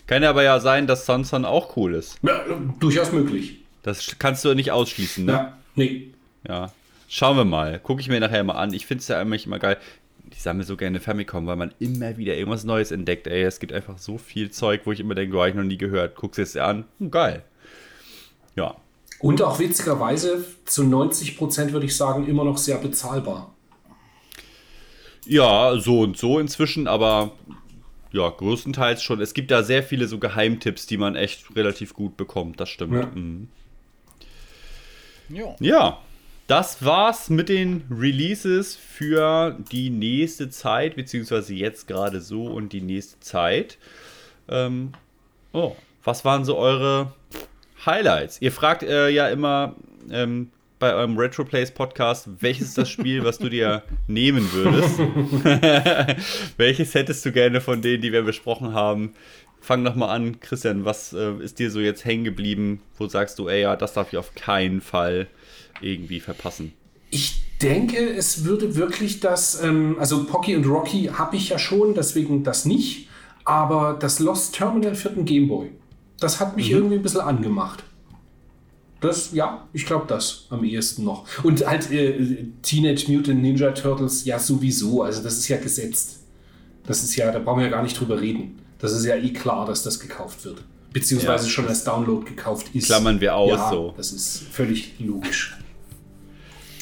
Kann 0.06 0.22
ja 0.22 0.30
aber 0.30 0.42
ja 0.42 0.60
sein, 0.60 0.86
dass 0.86 1.06
Sansan 1.06 1.44
auch 1.44 1.76
cool 1.76 1.94
ist. 1.94 2.18
Ja, 2.22 2.44
durchaus 2.78 3.10
möglich. 3.10 3.58
Das 3.82 4.16
kannst 4.18 4.44
du 4.44 4.54
nicht 4.54 4.70
ausschließen, 4.70 5.24
ne? 5.24 5.32
Ja, 5.32 5.58
nee. 5.74 6.08
Ja. 6.46 6.72
Schauen 7.08 7.36
wir 7.36 7.44
mal. 7.44 7.78
Gucke 7.78 8.00
ich 8.00 8.08
mir 8.08 8.20
nachher 8.20 8.44
mal 8.44 8.54
an. 8.54 8.72
Ich 8.72 8.86
finde 8.86 9.02
es 9.02 9.08
ja 9.08 9.20
eigentlich 9.20 9.46
immer 9.46 9.58
geil. 9.58 9.76
Ich 10.36 10.42
sammle 10.42 10.64
so 10.64 10.76
gerne 10.76 10.98
Famicom, 10.98 11.46
weil 11.46 11.54
man 11.54 11.72
immer 11.78 12.16
wieder 12.16 12.36
irgendwas 12.36 12.64
Neues 12.64 12.90
entdeckt. 12.90 13.28
Ey, 13.28 13.44
es 13.44 13.60
gibt 13.60 13.72
einfach 13.72 13.98
so 13.98 14.18
viel 14.18 14.50
Zeug, 14.50 14.80
wo 14.84 14.90
ich 14.90 14.98
immer 14.98 15.14
denke, 15.14 15.32
du 15.32 15.38
habe 15.38 15.50
ich 15.50 15.54
noch 15.54 15.62
nie 15.62 15.78
gehört. 15.78 16.16
Guckst 16.16 16.40
es 16.40 16.52
dir 16.52 16.64
an. 16.64 16.84
Hm, 16.98 17.12
geil. 17.12 17.44
Ja. 18.56 18.76
Und 19.20 19.40
auch 19.42 19.60
witzigerweise 19.60 20.44
zu 20.64 20.82
90 20.82 21.38
Prozent 21.38 21.72
würde 21.72 21.86
ich 21.86 21.96
sagen, 21.96 22.26
immer 22.26 22.44
noch 22.44 22.58
sehr 22.58 22.78
bezahlbar. 22.78 23.54
Ja, 25.24 25.78
so 25.78 26.00
und 26.00 26.18
so 26.18 26.40
inzwischen, 26.40 26.88
aber 26.88 27.30
ja, 28.10 28.28
größtenteils 28.28 29.04
schon. 29.04 29.20
Es 29.20 29.34
gibt 29.34 29.52
da 29.52 29.62
sehr 29.62 29.84
viele 29.84 30.08
so 30.08 30.18
Geheimtipps, 30.18 30.86
die 30.86 30.96
man 30.96 31.14
echt 31.14 31.56
relativ 31.56 31.94
gut 31.94 32.16
bekommt. 32.16 32.58
Das 32.58 32.68
stimmt. 32.68 32.92
Ja. 32.94 33.06
Mhm. 33.06 33.48
Ja. 35.28 35.56
ja. 35.60 35.98
Das 36.46 36.84
war's 36.84 37.30
mit 37.30 37.48
den 37.48 37.84
Releases 37.90 38.76
für 38.76 39.58
die 39.72 39.88
nächste 39.88 40.50
Zeit, 40.50 40.94
beziehungsweise 40.94 41.54
jetzt 41.54 41.88
gerade 41.88 42.20
so 42.20 42.44
und 42.44 42.74
die 42.74 42.82
nächste 42.82 43.18
Zeit. 43.20 43.78
Ähm, 44.50 44.92
oh, 45.54 45.74
was 46.04 46.22
waren 46.26 46.44
so 46.44 46.58
eure 46.58 47.14
Highlights? 47.86 48.42
Ihr 48.42 48.52
fragt 48.52 48.82
äh, 48.82 49.08
ja 49.08 49.28
immer 49.28 49.74
ähm, 50.10 50.50
bei 50.78 50.92
eurem 50.92 51.16
Retroplays 51.16 51.70
Podcast, 51.70 52.28
welches 52.40 52.68
ist 52.68 52.78
das 52.78 52.90
Spiel, 52.90 53.24
was 53.24 53.38
du 53.38 53.48
dir 53.48 53.82
nehmen 54.06 54.46
würdest? 54.52 54.98
welches 56.58 56.94
hättest 56.94 57.24
du 57.24 57.32
gerne 57.32 57.62
von 57.62 57.80
denen, 57.80 58.02
die 58.02 58.12
wir 58.12 58.22
besprochen 58.22 58.74
haben? 58.74 59.14
Fang 59.62 59.82
noch 59.82 59.94
mal 59.94 60.08
an, 60.08 60.40
Christian, 60.40 60.84
was 60.84 61.14
äh, 61.14 61.36
ist 61.36 61.58
dir 61.58 61.70
so 61.70 61.80
jetzt 61.80 62.04
hängen 62.04 62.24
geblieben? 62.24 62.82
Wo 62.98 63.08
sagst 63.08 63.38
du, 63.38 63.48
ey, 63.48 63.62
ja, 63.62 63.76
das 63.76 63.94
darf 63.94 64.12
ich 64.12 64.18
auf 64.18 64.34
keinen 64.34 64.82
Fall 64.82 65.26
irgendwie 65.80 66.20
verpassen. 66.20 66.72
Ich 67.10 67.42
denke, 67.62 67.96
es 67.96 68.44
würde 68.44 68.76
wirklich 68.76 69.20
das, 69.20 69.62
ähm, 69.62 69.96
also 69.98 70.24
Pocky 70.24 70.56
und 70.56 70.66
Rocky 70.66 71.10
habe 71.12 71.36
ich 71.36 71.48
ja 71.48 71.58
schon, 71.58 71.94
deswegen 71.94 72.44
das 72.44 72.64
nicht. 72.64 73.08
Aber 73.44 73.96
das 73.98 74.20
Lost 74.20 74.54
Terminal 74.54 74.94
für 74.94 75.10
den 75.10 75.24
Gameboy, 75.24 75.70
das 76.18 76.40
hat 76.40 76.56
mich 76.56 76.70
mhm. 76.70 76.76
irgendwie 76.76 76.94
ein 76.96 77.02
bisschen 77.02 77.20
angemacht. 77.20 77.84
Das, 79.00 79.32
ja, 79.32 79.68
ich 79.74 79.84
glaube 79.84 80.06
das 80.08 80.46
am 80.48 80.64
ehesten 80.64 81.04
noch. 81.04 81.26
Und 81.44 81.66
halt 81.66 81.90
äh, 81.90 82.46
Teenage 82.62 83.12
Mutant 83.12 83.42
Ninja 83.42 83.72
Turtles, 83.72 84.24
ja 84.24 84.38
sowieso. 84.38 85.02
Also 85.02 85.22
das 85.22 85.36
ist 85.36 85.48
ja 85.48 85.58
gesetzt. 85.58 86.20
Das 86.86 87.02
ist 87.04 87.14
ja, 87.16 87.30
da 87.30 87.38
brauchen 87.38 87.58
wir 87.58 87.66
ja 87.66 87.70
gar 87.70 87.82
nicht 87.82 88.00
drüber 88.00 88.20
reden. 88.20 88.58
Das 88.78 88.92
ist 88.92 89.04
ja 89.04 89.16
eh 89.16 89.30
klar, 89.30 89.66
dass 89.66 89.82
das 89.82 90.00
gekauft 90.00 90.44
wird. 90.44 90.62
Beziehungsweise 90.92 91.44
ja, 91.44 91.50
schon 91.50 91.68
als 91.68 91.84
Download 91.84 92.24
gekauft 92.24 92.68
ist. 92.72 92.86
Klammern 92.86 93.20
wir 93.20 93.34
aus 93.34 93.50
ja, 93.50 93.70
so. 93.70 93.94
Das 93.96 94.12
ist 94.12 94.44
völlig 94.50 94.94
logisch. 94.98 95.56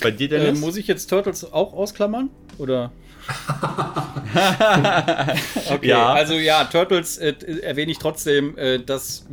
Bei 0.02 0.10
dir, 0.10 0.28
Dennis? 0.28 0.58
Äh, 0.58 0.60
muss 0.60 0.76
ich 0.76 0.86
jetzt 0.86 1.08
Turtles 1.08 1.52
auch 1.52 1.72
ausklammern? 1.72 2.30
Oder? 2.58 2.92
okay, 5.70 5.88
ja. 5.88 6.12
also 6.12 6.34
ja, 6.34 6.64
Turtles 6.64 7.18
äh, 7.18 7.34
erwähne 7.62 7.92
ich 7.92 7.98
trotzdem, 7.98 8.56
äh, 8.58 8.78
dass 8.78 9.26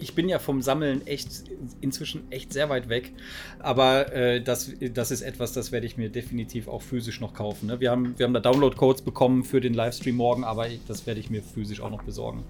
ich 0.00 0.14
bin 0.14 0.28
ja 0.28 0.38
vom 0.38 0.62
Sammeln 0.62 1.06
echt 1.06 1.44
inzwischen 1.80 2.30
echt 2.30 2.52
sehr 2.52 2.68
weit 2.68 2.88
weg. 2.88 3.12
Aber 3.58 4.12
äh, 4.12 4.42
das, 4.42 4.72
das 4.94 5.10
ist 5.10 5.22
etwas, 5.22 5.52
das 5.52 5.72
werde 5.72 5.86
ich 5.86 5.96
mir 5.96 6.08
definitiv 6.08 6.68
auch 6.68 6.82
physisch 6.82 7.20
noch 7.20 7.34
kaufen. 7.34 7.66
Ne? 7.66 7.80
Wir, 7.80 7.90
haben, 7.90 8.18
wir 8.18 8.24
haben 8.26 8.34
da 8.34 8.40
Download-Codes 8.40 9.02
bekommen 9.02 9.44
für 9.44 9.60
den 9.60 9.74
Livestream 9.74 10.16
morgen, 10.16 10.44
aber 10.44 10.66
das 10.88 11.06
werde 11.06 11.20
ich 11.20 11.30
mir 11.30 11.42
physisch 11.42 11.80
auch 11.80 11.90
noch 11.90 12.02
besorgen. 12.02 12.44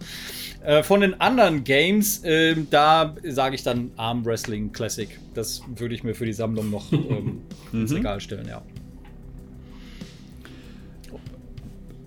Äh, 0.65 0.83
von 0.83 1.01
den 1.01 1.21
anderen 1.21 1.65
Games, 1.65 2.25
äh, 2.25 2.57
da 2.71 3.17
sage 3.25 3.55
ich 3.55 3.63
dann 3.63 3.91
Arm 3.97 4.25
Wrestling 4.25 4.73
Classic. 4.73 5.09
Das 5.35 5.63
würde 5.77 5.95
ich 5.95 6.05
mir 6.05 6.15
für 6.15 6.27
die 6.27 6.33
Sammlung 6.33 6.71
noch 6.71 6.93
ähm, 6.93 7.43
ins 7.73 7.91
mhm. 7.91 7.97
Regal 7.99 8.21
stellen, 8.21 8.47
ja. 8.49 8.63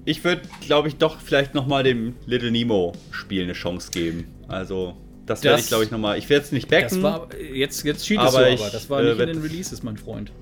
Ich 0.05 0.23
würde, 0.25 0.41
glaube 0.59 0.89
ich, 0.89 0.97
doch 0.97 1.21
vielleicht 1.21 1.53
nochmal 1.53 1.83
dem 1.83 2.15
Little 2.25 2.51
Nemo 2.51 2.91
Spiel 3.11 3.43
eine 3.43 3.53
Chance 3.53 3.89
geben. 3.89 4.25
Also, 4.49 4.97
das, 5.25 5.39
das 5.39 5.43
werde 5.43 5.61
ich, 5.61 5.67
glaube 5.67 5.83
ich, 5.85 5.91
nochmal. 5.91 6.17
Ich 6.17 6.29
werde 6.29 6.45
es 6.45 6.51
nicht 6.51 6.69
backen. 6.69 7.01
Das 7.01 7.01
war, 7.01 7.27
jetzt 7.53 7.83
jetzt 7.83 8.05
cheatest 8.05 8.35
aber 8.35 8.45
du 8.45 8.53
aber. 8.53 8.69
Das 8.69 8.89
war 8.89 9.01
äh, 9.01 9.05
nicht 9.05 9.19
in 9.19 9.27
den 9.27 9.41
Releases, 9.41 9.83
mein 9.83 9.97
Freund. 9.97 10.31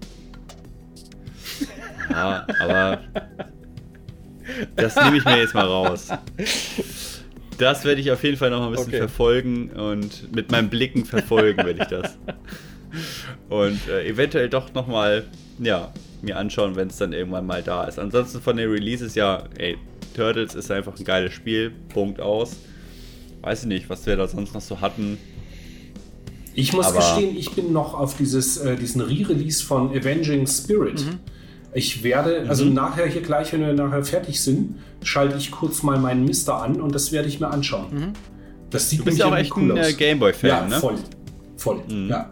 Ja, 2.10 2.46
aber. 2.60 3.00
das 4.76 4.98
nehme 4.98 5.18
ich 5.18 5.24
mir 5.24 5.38
jetzt 5.38 5.54
mal 5.54 5.66
raus. 5.66 6.10
Das 7.58 7.86
werde 7.86 8.02
ich 8.02 8.12
auf 8.12 8.22
jeden 8.24 8.36
Fall 8.36 8.50
noch 8.50 8.60
mal 8.60 8.66
ein 8.66 8.72
bisschen 8.72 8.90
okay. 8.90 8.98
verfolgen 8.98 9.70
und 9.70 10.36
mit 10.36 10.52
meinen 10.52 10.70
Blicken 10.70 11.06
verfolgen 11.06 11.64
werde 11.64 11.84
ich 11.84 11.88
das. 11.88 12.18
Und 13.48 13.88
äh, 13.88 14.08
eventuell 14.10 14.50
doch 14.50 14.74
noch 14.74 14.88
mal, 14.88 15.24
ja, 15.60 15.94
mir 16.22 16.38
anschauen, 16.38 16.76
wenn 16.76 16.90
es 16.90 16.98
dann 16.98 17.14
irgendwann 17.14 17.46
mal 17.46 17.64
da 17.64 17.86
ist. 17.86 18.00
Ansonsten 18.00 18.42
von 18.42 18.58
den 18.58 18.70
Releases, 18.70 19.16
ja, 19.16 19.44
ey, 19.58 19.78
Turtles 20.16 20.56
ist 20.56 20.70
einfach 20.72 20.98
ein 20.98 21.06
geiles 21.06 21.34
Spiel, 21.34 21.72
Punkt 21.90 22.20
aus. 22.20 22.58
Weiß 23.42 23.62
ich 23.62 23.68
nicht, 23.68 23.90
was 23.90 24.06
wir 24.06 24.16
da 24.16 24.28
sonst 24.28 24.54
noch 24.54 24.62
so 24.62 24.82
hatten. 24.82 25.18
Ich 26.54 26.74
muss 26.74 26.88
Aber 26.88 26.98
gestehen, 26.98 27.36
ich 27.38 27.52
bin 27.52 27.72
noch 27.72 27.94
auf 27.94 28.18
dieses, 28.18 28.58
äh, 28.58 28.76
diesen 28.76 29.02
Re-Release 29.02 29.64
von 29.64 29.90
Avenging 29.90 30.46
Spirit. 30.48 31.06
Mhm. 31.06 31.20
Ich 31.74 32.04
werde, 32.04 32.46
also 32.50 32.66
mhm. 32.66 32.74
nachher 32.74 33.08
hier 33.08 33.22
gleich, 33.22 33.54
wenn 33.54 33.62
wir 33.62 33.74
nachher 33.74 34.04
fertig 34.04 34.42
sind, 34.42 34.76
schalte 35.04 35.38
ich 35.38 35.52
kurz 35.52 35.84
mal 35.84 35.98
meinen 35.98 36.26
Mister 36.26 36.62
an 36.62 36.82
und 36.82 36.94
das 36.94 37.12
werde 37.12 37.30
ich 37.30 37.40
mir 37.40 37.48
anschauen. 37.48 37.88
Mhm. 37.92 38.14
Das 38.70 38.90
sieht 38.90 39.00
du 39.00 39.06
bist 39.06 39.18
ja 39.18 39.28
auch 39.28 39.36
echt 39.36 39.56
cool 39.56 39.72
ein 39.72 39.78
äh, 39.78 39.94
Gameboy-Fan, 39.94 40.50
ja, 40.50 40.68
ne? 40.68 40.80
voll. 40.80 40.96
Voll, 41.56 41.82
mhm. 41.90 42.10
ja. 42.10 42.30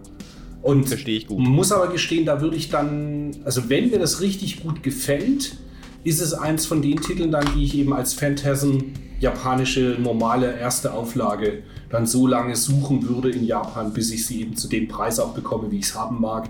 Und 0.62 0.88
Verstehe 0.88 1.18
ich 1.18 1.28
gut. 1.28 1.40
muss 1.40 1.72
aber 1.72 1.88
gestehen, 1.88 2.26
da 2.26 2.42
würde 2.42 2.58
ich 2.58 2.70
dann, 2.70 3.32
also 3.46 3.70
wenn 3.70 3.90
mir 3.90 4.00
das 4.00 4.20
richtig 4.20 4.62
gut 4.62 4.84
gefällt, 4.84 5.56
ist 6.03 6.22
es 6.22 6.34
eins 6.34 6.66
von 6.66 6.82
den 6.82 7.02
Titeln 7.02 7.32
dann, 7.32 7.45
die 7.56 7.64
ich 7.64 7.78
eben 7.78 7.94
als 7.94 8.14
Phantasm 8.14 8.78
japanische 9.19 9.98
normale 10.00 10.58
erste 10.58 10.94
Auflage 10.94 11.64
dann 11.90 12.06
so 12.06 12.28
lange 12.28 12.56
suchen 12.56 13.08
würde 13.08 13.30
in 13.30 13.45
Japan, 13.45 13.94
bis 13.94 14.11
ich 14.11 14.26
sie 14.26 14.42
eben 14.42 14.56
zu 14.56 14.68
dem 14.68 14.88
Preis 14.88 15.19
auch 15.19 15.34
bekomme, 15.34 15.72
wie 15.72 15.80
ich 15.80 15.86
es 15.86 15.95
haben 15.95 16.22
mag. 16.22 16.50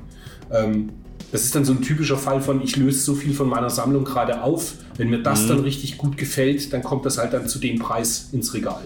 Ähm, 0.51 0.89
das 1.31 1.43
ist 1.43 1.55
dann 1.55 1.63
so 1.63 1.73
ein 1.73 1.81
typischer 1.81 2.17
Fall 2.17 2.41
von, 2.41 2.61
ich 2.61 2.75
löse 2.75 2.99
so 2.99 3.13
viel 3.13 3.33
von 3.33 3.47
meiner 3.47 3.69
Sammlung 3.69 4.03
gerade 4.03 4.41
auf. 4.41 4.73
Wenn 4.97 5.09
mir 5.09 5.21
das 5.21 5.43
mhm. 5.43 5.47
dann 5.49 5.59
richtig 5.59 5.97
gut 5.97 6.17
gefällt, 6.17 6.73
dann 6.73 6.83
kommt 6.83 7.05
das 7.05 7.17
halt 7.17 7.33
dann 7.33 7.47
zu 7.47 7.59
dem 7.59 7.79
Preis 7.79 8.29
ins 8.31 8.53
Regal. 8.53 8.81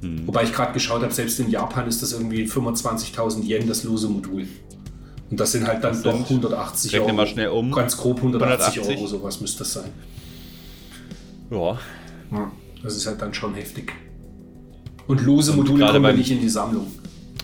Mhm. 0.00 0.26
Wobei 0.26 0.44
ich 0.44 0.52
gerade 0.52 0.72
geschaut 0.72 1.02
habe, 1.02 1.12
selbst 1.12 1.38
in 1.40 1.50
Japan 1.50 1.86
ist 1.86 2.02
das 2.02 2.12
irgendwie 2.12 2.44
25.000 2.44 3.44
Yen 3.44 3.68
das 3.68 3.84
lose 3.84 4.08
Modul. 4.08 4.46
Und 5.30 5.38
das 5.38 5.52
sind 5.52 5.66
halt 5.66 5.84
dann 5.84 5.92
das 5.92 6.02
doch 6.02 6.14
180 6.14 6.98
Euro. 7.00 7.12
mal 7.12 7.26
schnell 7.26 7.48
um. 7.48 7.70
Ganz 7.70 7.96
grob 7.96 8.16
180, 8.16 8.82
180, 8.82 8.96
Euro, 8.96 9.06
sowas 9.06 9.40
müsste 9.40 9.60
das 9.60 9.72
sein. 9.72 9.90
Ja. 11.50 11.78
ja. 12.32 12.52
Das 12.82 12.96
ist 12.96 13.06
halt 13.06 13.20
dann 13.22 13.32
schon 13.32 13.54
heftig. 13.54 13.92
Und 15.06 15.22
lose 15.22 15.52
Module 15.52 15.86
kommen 15.86 16.04
ja 16.04 16.12
nicht 16.12 16.30
in 16.30 16.40
die 16.40 16.48
Sammlung. 16.48 16.86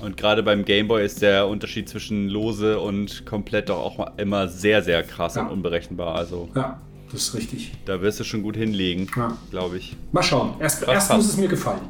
Und 0.00 0.16
gerade 0.16 0.42
beim 0.42 0.64
Gameboy 0.64 1.04
ist 1.04 1.22
der 1.22 1.48
Unterschied 1.48 1.88
zwischen 1.88 2.28
lose 2.28 2.78
und 2.78 3.24
komplett 3.24 3.70
doch 3.70 3.78
auch 3.78 4.18
immer 4.18 4.48
sehr, 4.48 4.82
sehr 4.82 5.02
krass 5.02 5.36
ja. 5.36 5.42
und 5.42 5.50
unberechenbar. 5.50 6.14
Also 6.16 6.48
ja, 6.54 6.80
das 7.10 7.22
ist 7.22 7.34
richtig. 7.34 7.72
Da 7.86 8.02
wirst 8.02 8.20
du 8.20 8.24
schon 8.24 8.42
gut 8.42 8.56
hinlegen, 8.56 9.08
ja. 9.16 9.36
glaube 9.50 9.78
ich. 9.78 9.96
Mal 10.12 10.22
schauen. 10.22 10.54
Erst, 10.60 10.86
erst 10.86 11.12
muss 11.12 11.26
es 11.26 11.36
mir 11.36 11.48
gefallen. 11.48 11.80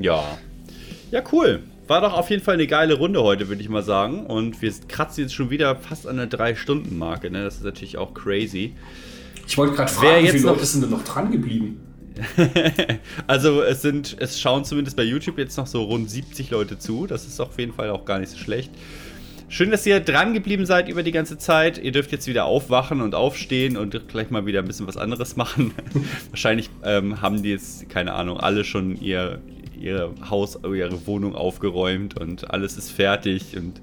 ja. 0.00 0.22
Ja, 1.10 1.22
cool. 1.32 1.62
War 1.90 2.02
doch 2.02 2.12
auf 2.12 2.30
jeden 2.30 2.40
Fall 2.40 2.54
eine 2.54 2.68
geile 2.68 2.94
Runde 2.94 3.20
heute, 3.20 3.48
würde 3.48 3.60
ich 3.60 3.68
mal 3.68 3.82
sagen. 3.82 4.24
Und 4.24 4.62
wir 4.62 4.72
kratzen 4.86 5.24
jetzt 5.24 5.34
schon 5.34 5.50
wieder 5.50 5.74
fast 5.74 6.06
an 6.06 6.18
der 6.18 6.30
3-Stunden-Marke. 6.30 7.32
Ne? 7.32 7.42
Das 7.42 7.56
ist 7.56 7.64
natürlich 7.64 7.98
auch 7.98 8.14
crazy. 8.14 8.76
Ich 9.48 9.58
wollte 9.58 9.74
gerade 9.74 9.90
fragen, 9.90 10.24
wie 10.24 10.28
viele 10.28 10.44
Leute 10.44 10.64
sind 10.66 10.82
denn 10.82 10.90
noch 10.90 11.02
dran 11.02 11.32
geblieben? 11.32 11.80
also 13.26 13.62
es 13.62 13.82
sind, 13.82 14.16
es 14.20 14.40
schauen 14.40 14.64
zumindest 14.64 14.96
bei 14.96 15.02
YouTube 15.02 15.36
jetzt 15.36 15.56
noch 15.56 15.66
so 15.66 15.82
rund 15.82 16.08
70 16.08 16.50
Leute 16.50 16.78
zu. 16.78 17.08
Das 17.08 17.26
ist 17.26 17.40
auf 17.40 17.58
jeden 17.58 17.72
Fall 17.72 17.90
auch 17.90 18.04
gar 18.04 18.20
nicht 18.20 18.30
so 18.30 18.38
schlecht. 18.38 18.70
Schön, 19.48 19.72
dass 19.72 19.84
ihr 19.84 19.98
dran 19.98 20.32
geblieben 20.32 20.66
seid 20.66 20.88
über 20.88 21.02
die 21.02 21.10
ganze 21.10 21.38
Zeit. 21.38 21.76
Ihr 21.76 21.90
dürft 21.90 22.12
jetzt 22.12 22.28
wieder 22.28 22.44
aufwachen 22.44 23.00
und 23.00 23.16
aufstehen 23.16 23.76
und 23.76 24.06
gleich 24.06 24.30
mal 24.30 24.46
wieder 24.46 24.60
ein 24.60 24.66
bisschen 24.68 24.86
was 24.86 24.96
anderes 24.96 25.34
machen. 25.34 25.74
Wahrscheinlich 26.30 26.70
ähm, 26.84 27.20
haben 27.20 27.42
die 27.42 27.50
jetzt, 27.50 27.88
keine 27.88 28.12
Ahnung, 28.12 28.38
alle 28.38 28.62
schon 28.62 28.94
ihr, 29.00 29.40
ihr 29.80 30.12
Haus, 30.28 30.58
ihre 30.62 31.06
Wohnung 31.06 31.34
aufgeräumt 31.34 32.18
und 32.18 32.50
alles 32.50 32.76
ist 32.76 32.90
fertig 32.90 33.56
und 33.56 33.80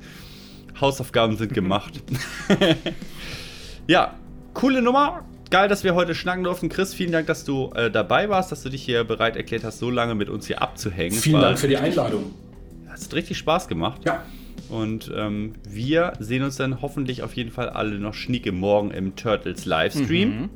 Hausaufgaben 0.79 1.37
sind 1.37 1.53
gemacht. 1.53 2.01
ja, 3.87 4.13
coole 4.53 4.81
Nummer 4.81 5.25
geil, 5.49 5.69
dass 5.69 5.83
wir 5.83 5.95
heute 5.95 6.15
schnacken 6.15 6.43
durften. 6.43 6.69
Chris, 6.69 6.93
vielen 6.93 7.11
Dank, 7.11 7.27
dass 7.27 7.43
du 7.43 7.71
äh, 7.75 7.89
dabei 7.89 8.29
warst, 8.29 8.51
dass 8.51 8.63
du 8.63 8.69
dich 8.69 8.83
hier 8.83 9.03
bereit 9.03 9.35
erklärt 9.35 9.63
hast, 9.63 9.79
so 9.79 9.89
lange 9.89 10.15
mit 10.15 10.29
uns 10.29 10.47
hier 10.47 10.61
abzuhängen. 10.61 11.17
Vielen 11.17 11.41
Dank 11.41 11.59
für 11.59 11.67
die 11.67 11.77
Einladung. 11.77 12.33
es 12.93 13.05
hat 13.05 13.13
richtig 13.13 13.37
Spaß 13.37 13.67
gemacht. 13.67 14.01
Ja. 14.05 14.23
Und 14.69 15.11
ähm, 15.15 15.53
wir 15.67 16.13
sehen 16.19 16.43
uns 16.43 16.57
dann 16.57 16.81
hoffentlich 16.81 17.23
auf 17.23 17.33
jeden 17.35 17.51
Fall 17.51 17.69
alle 17.69 17.99
noch 17.99 18.13
schnieke 18.13 18.51
morgen 18.51 18.91
im 18.91 19.15
Turtles 19.15 19.65
Livestream. 19.65 20.29
Mhm. 20.29 20.49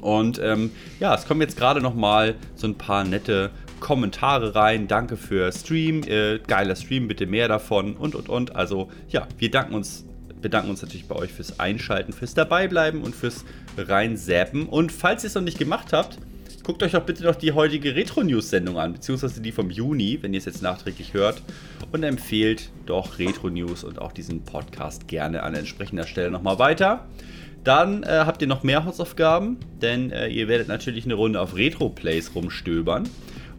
Und 0.00 0.40
ähm, 0.42 0.70
ja, 1.00 1.14
es 1.14 1.26
kommen 1.26 1.40
jetzt 1.40 1.56
gerade 1.56 1.80
noch 1.80 1.94
mal 1.94 2.34
so 2.56 2.66
ein 2.66 2.74
paar 2.74 3.04
nette 3.04 3.50
Kommentare 3.84 4.54
rein. 4.54 4.88
Danke 4.88 5.18
für 5.18 5.52
Stream, 5.52 6.02
äh, 6.04 6.38
geiler 6.38 6.74
Stream, 6.74 7.06
bitte 7.06 7.26
mehr 7.26 7.48
davon 7.48 7.96
und 7.96 8.14
und 8.14 8.30
und. 8.30 8.56
Also 8.56 8.88
ja, 9.10 9.28
wir 9.36 9.50
danken 9.50 9.74
uns, 9.74 10.06
bedanken 10.40 10.70
uns 10.70 10.80
natürlich 10.80 11.06
bei 11.06 11.14
euch 11.16 11.30
fürs 11.30 11.60
Einschalten, 11.60 12.14
fürs 12.14 12.32
Dabeibleiben 12.32 13.02
und 13.02 13.14
fürs 13.14 13.44
Reinsäppen. 13.76 14.66
Und 14.66 14.90
falls 14.90 15.22
ihr 15.22 15.28
es 15.28 15.34
noch 15.34 15.42
nicht 15.42 15.58
gemacht 15.58 15.92
habt, 15.92 16.16
guckt 16.62 16.82
euch 16.82 16.92
doch 16.92 17.02
bitte 17.02 17.24
noch 17.24 17.34
die 17.34 17.52
heutige 17.52 17.94
Retro-News-Sendung 17.94 18.78
an, 18.78 18.94
beziehungsweise 18.94 19.42
die 19.42 19.52
vom 19.52 19.68
Juni, 19.68 20.18
wenn 20.22 20.32
ihr 20.32 20.38
es 20.38 20.46
jetzt 20.46 20.62
nachträglich 20.62 21.12
hört. 21.12 21.42
Und 21.92 22.04
empfehlt 22.04 22.70
doch 22.86 23.18
Retro-News 23.18 23.84
und 23.84 24.00
auch 24.00 24.12
diesen 24.12 24.44
Podcast 24.44 25.08
gerne 25.08 25.42
an 25.42 25.54
entsprechender 25.54 26.06
Stelle 26.06 26.30
nochmal 26.30 26.58
weiter. 26.58 27.04
Dann 27.64 28.02
äh, 28.02 28.22
habt 28.24 28.40
ihr 28.40 28.48
noch 28.48 28.62
mehr 28.62 28.86
Hausaufgaben, 28.86 29.58
denn 29.82 30.10
äh, 30.10 30.28
ihr 30.28 30.48
werdet 30.48 30.68
natürlich 30.68 31.04
eine 31.04 31.14
Runde 31.14 31.38
auf 31.38 31.54
Retro-Plays 31.54 32.34
rumstöbern. 32.34 33.10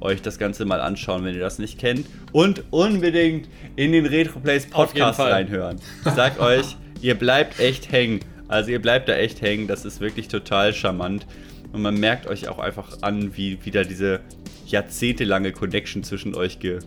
Euch 0.05 0.21
das 0.21 0.37
Ganze 0.39 0.65
mal 0.65 0.79
anschauen, 0.79 1.23
wenn 1.25 1.33
ihr 1.33 1.41
das 1.41 1.59
nicht 1.59 1.79
kennt. 1.79 2.05
Und 2.31 2.63
unbedingt 2.71 3.49
in 3.75 3.91
den 3.91 4.05
Retro-Plays 4.05 4.67
Podcast 4.67 5.19
reinhören. 5.19 5.79
Ich 6.05 6.11
sag 6.13 6.39
euch, 6.39 6.77
ihr 7.01 7.15
bleibt 7.15 7.59
echt 7.59 7.91
hängen. 7.91 8.19
Also 8.47 8.71
ihr 8.71 8.81
bleibt 8.81 9.09
da 9.09 9.15
echt 9.15 9.41
hängen. 9.41 9.67
Das 9.67 9.85
ist 9.85 9.99
wirklich 9.99 10.27
total 10.27 10.73
charmant. 10.73 11.25
Und 11.73 11.81
man 11.81 11.99
merkt 11.99 12.27
euch 12.27 12.47
auch 12.47 12.59
einfach 12.59 13.01
an, 13.01 13.35
wie 13.35 13.65
wieder 13.65 13.83
diese 13.83 14.21
jahrzehntelange 14.67 15.51
Connection 15.51 16.03
zwischen 16.03 16.35
euch 16.35 16.59
ge 16.59 16.79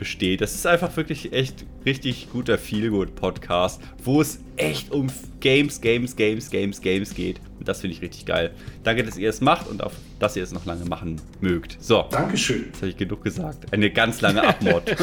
besteht. 0.00 0.40
Das 0.40 0.54
ist 0.54 0.66
einfach 0.66 0.96
wirklich 0.96 1.32
echt 1.32 1.66
richtig 1.84 2.28
guter 2.32 2.58
Feelgood-Podcast, 2.58 3.80
wo 4.02 4.20
es 4.20 4.40
echt 4.56 4.90
um 4.90 5.08
Games, 5.40 5.80
Games, 5.80 6.16
Games, 6.16 6.50
Games, 6.50 6.80
Games 6.80 7.14
geht. 7.14 7.38
Und 7.58 7.68
das 7.68 7.82
finde 7.82 7.94
ich 7.94 8.02
richtig 8.02 8.24
geil. 8.24 8.50
Danke, 8.82 9.04
dass 9.04 9.18
ihr 9.18 9.28
es 9.28 9.42
macht 9.42 9.68
und 9.68 9.84
auf, 9.84 9.92
dass 10.18 10.36
ihr 10.36 10.42
es 10.42 10.52
noch 10.52 10.64
lange 10.64 10.86
machen 10.86 11.20
mögt. 11.40 11.76
So. 11.80 12.06
Dankeschön. 12.10 12.68
Das 12.72 12.80
habe 12.80 12.88
ich 12.88 12.96
genug 12.96 13.22
gesagt. 13.22 13.72
Eine 13.72 13.90
ganz 13.90 14.22
lange 14.22 14.42
Abmord. 14.42 14.90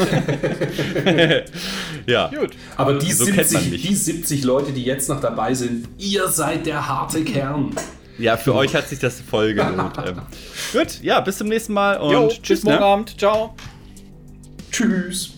ja. 2.06 2.28
Gut. 2.28 2.50
Aber 2.76 2.98
die, 2.98 3.12
so 3.12 3.24
70, 3.24 3.80
die 3.80 3.94
70 3.94 4.42
Leute, 4.42 4.72
die 4.72 4.82
jetzt 4.82 5.08
noch 5.08 5.20
dabei 5.20 5.54
sind, 5.54 5.88
ihr 5.96 6.26
seid 6.26 6.66
der 6.66 6.88
harte 6.88 7.22
Kern. 7.22 7.70
Ja, 8.18 8.36
für 8.36 8.52
euch 8.56 8.74
hat 8.74 8.88
sich 8.88 8.98
das 8.98 9.20
voll 9.20 9.54
gelohnt. 9.54 9.96
ähm. 10.04 10.22
Gut, 10.72 11.00
ja, 11.02 11.20
bis 11.20 11.38
zum 11.38 11.46
nächsten 11.46 11.72
Mal 11.72 11.98
und 11.98 12.12
jo, 12.12 12.28
tschüss. 12.28 12.40
Bis 12.40 12.64
morgen 12.64 12.80
ne? 12.80 12.84
Abend. 12.84 13.18
Ciao. 13.20 13.54
Tschüss. 14.70 15.37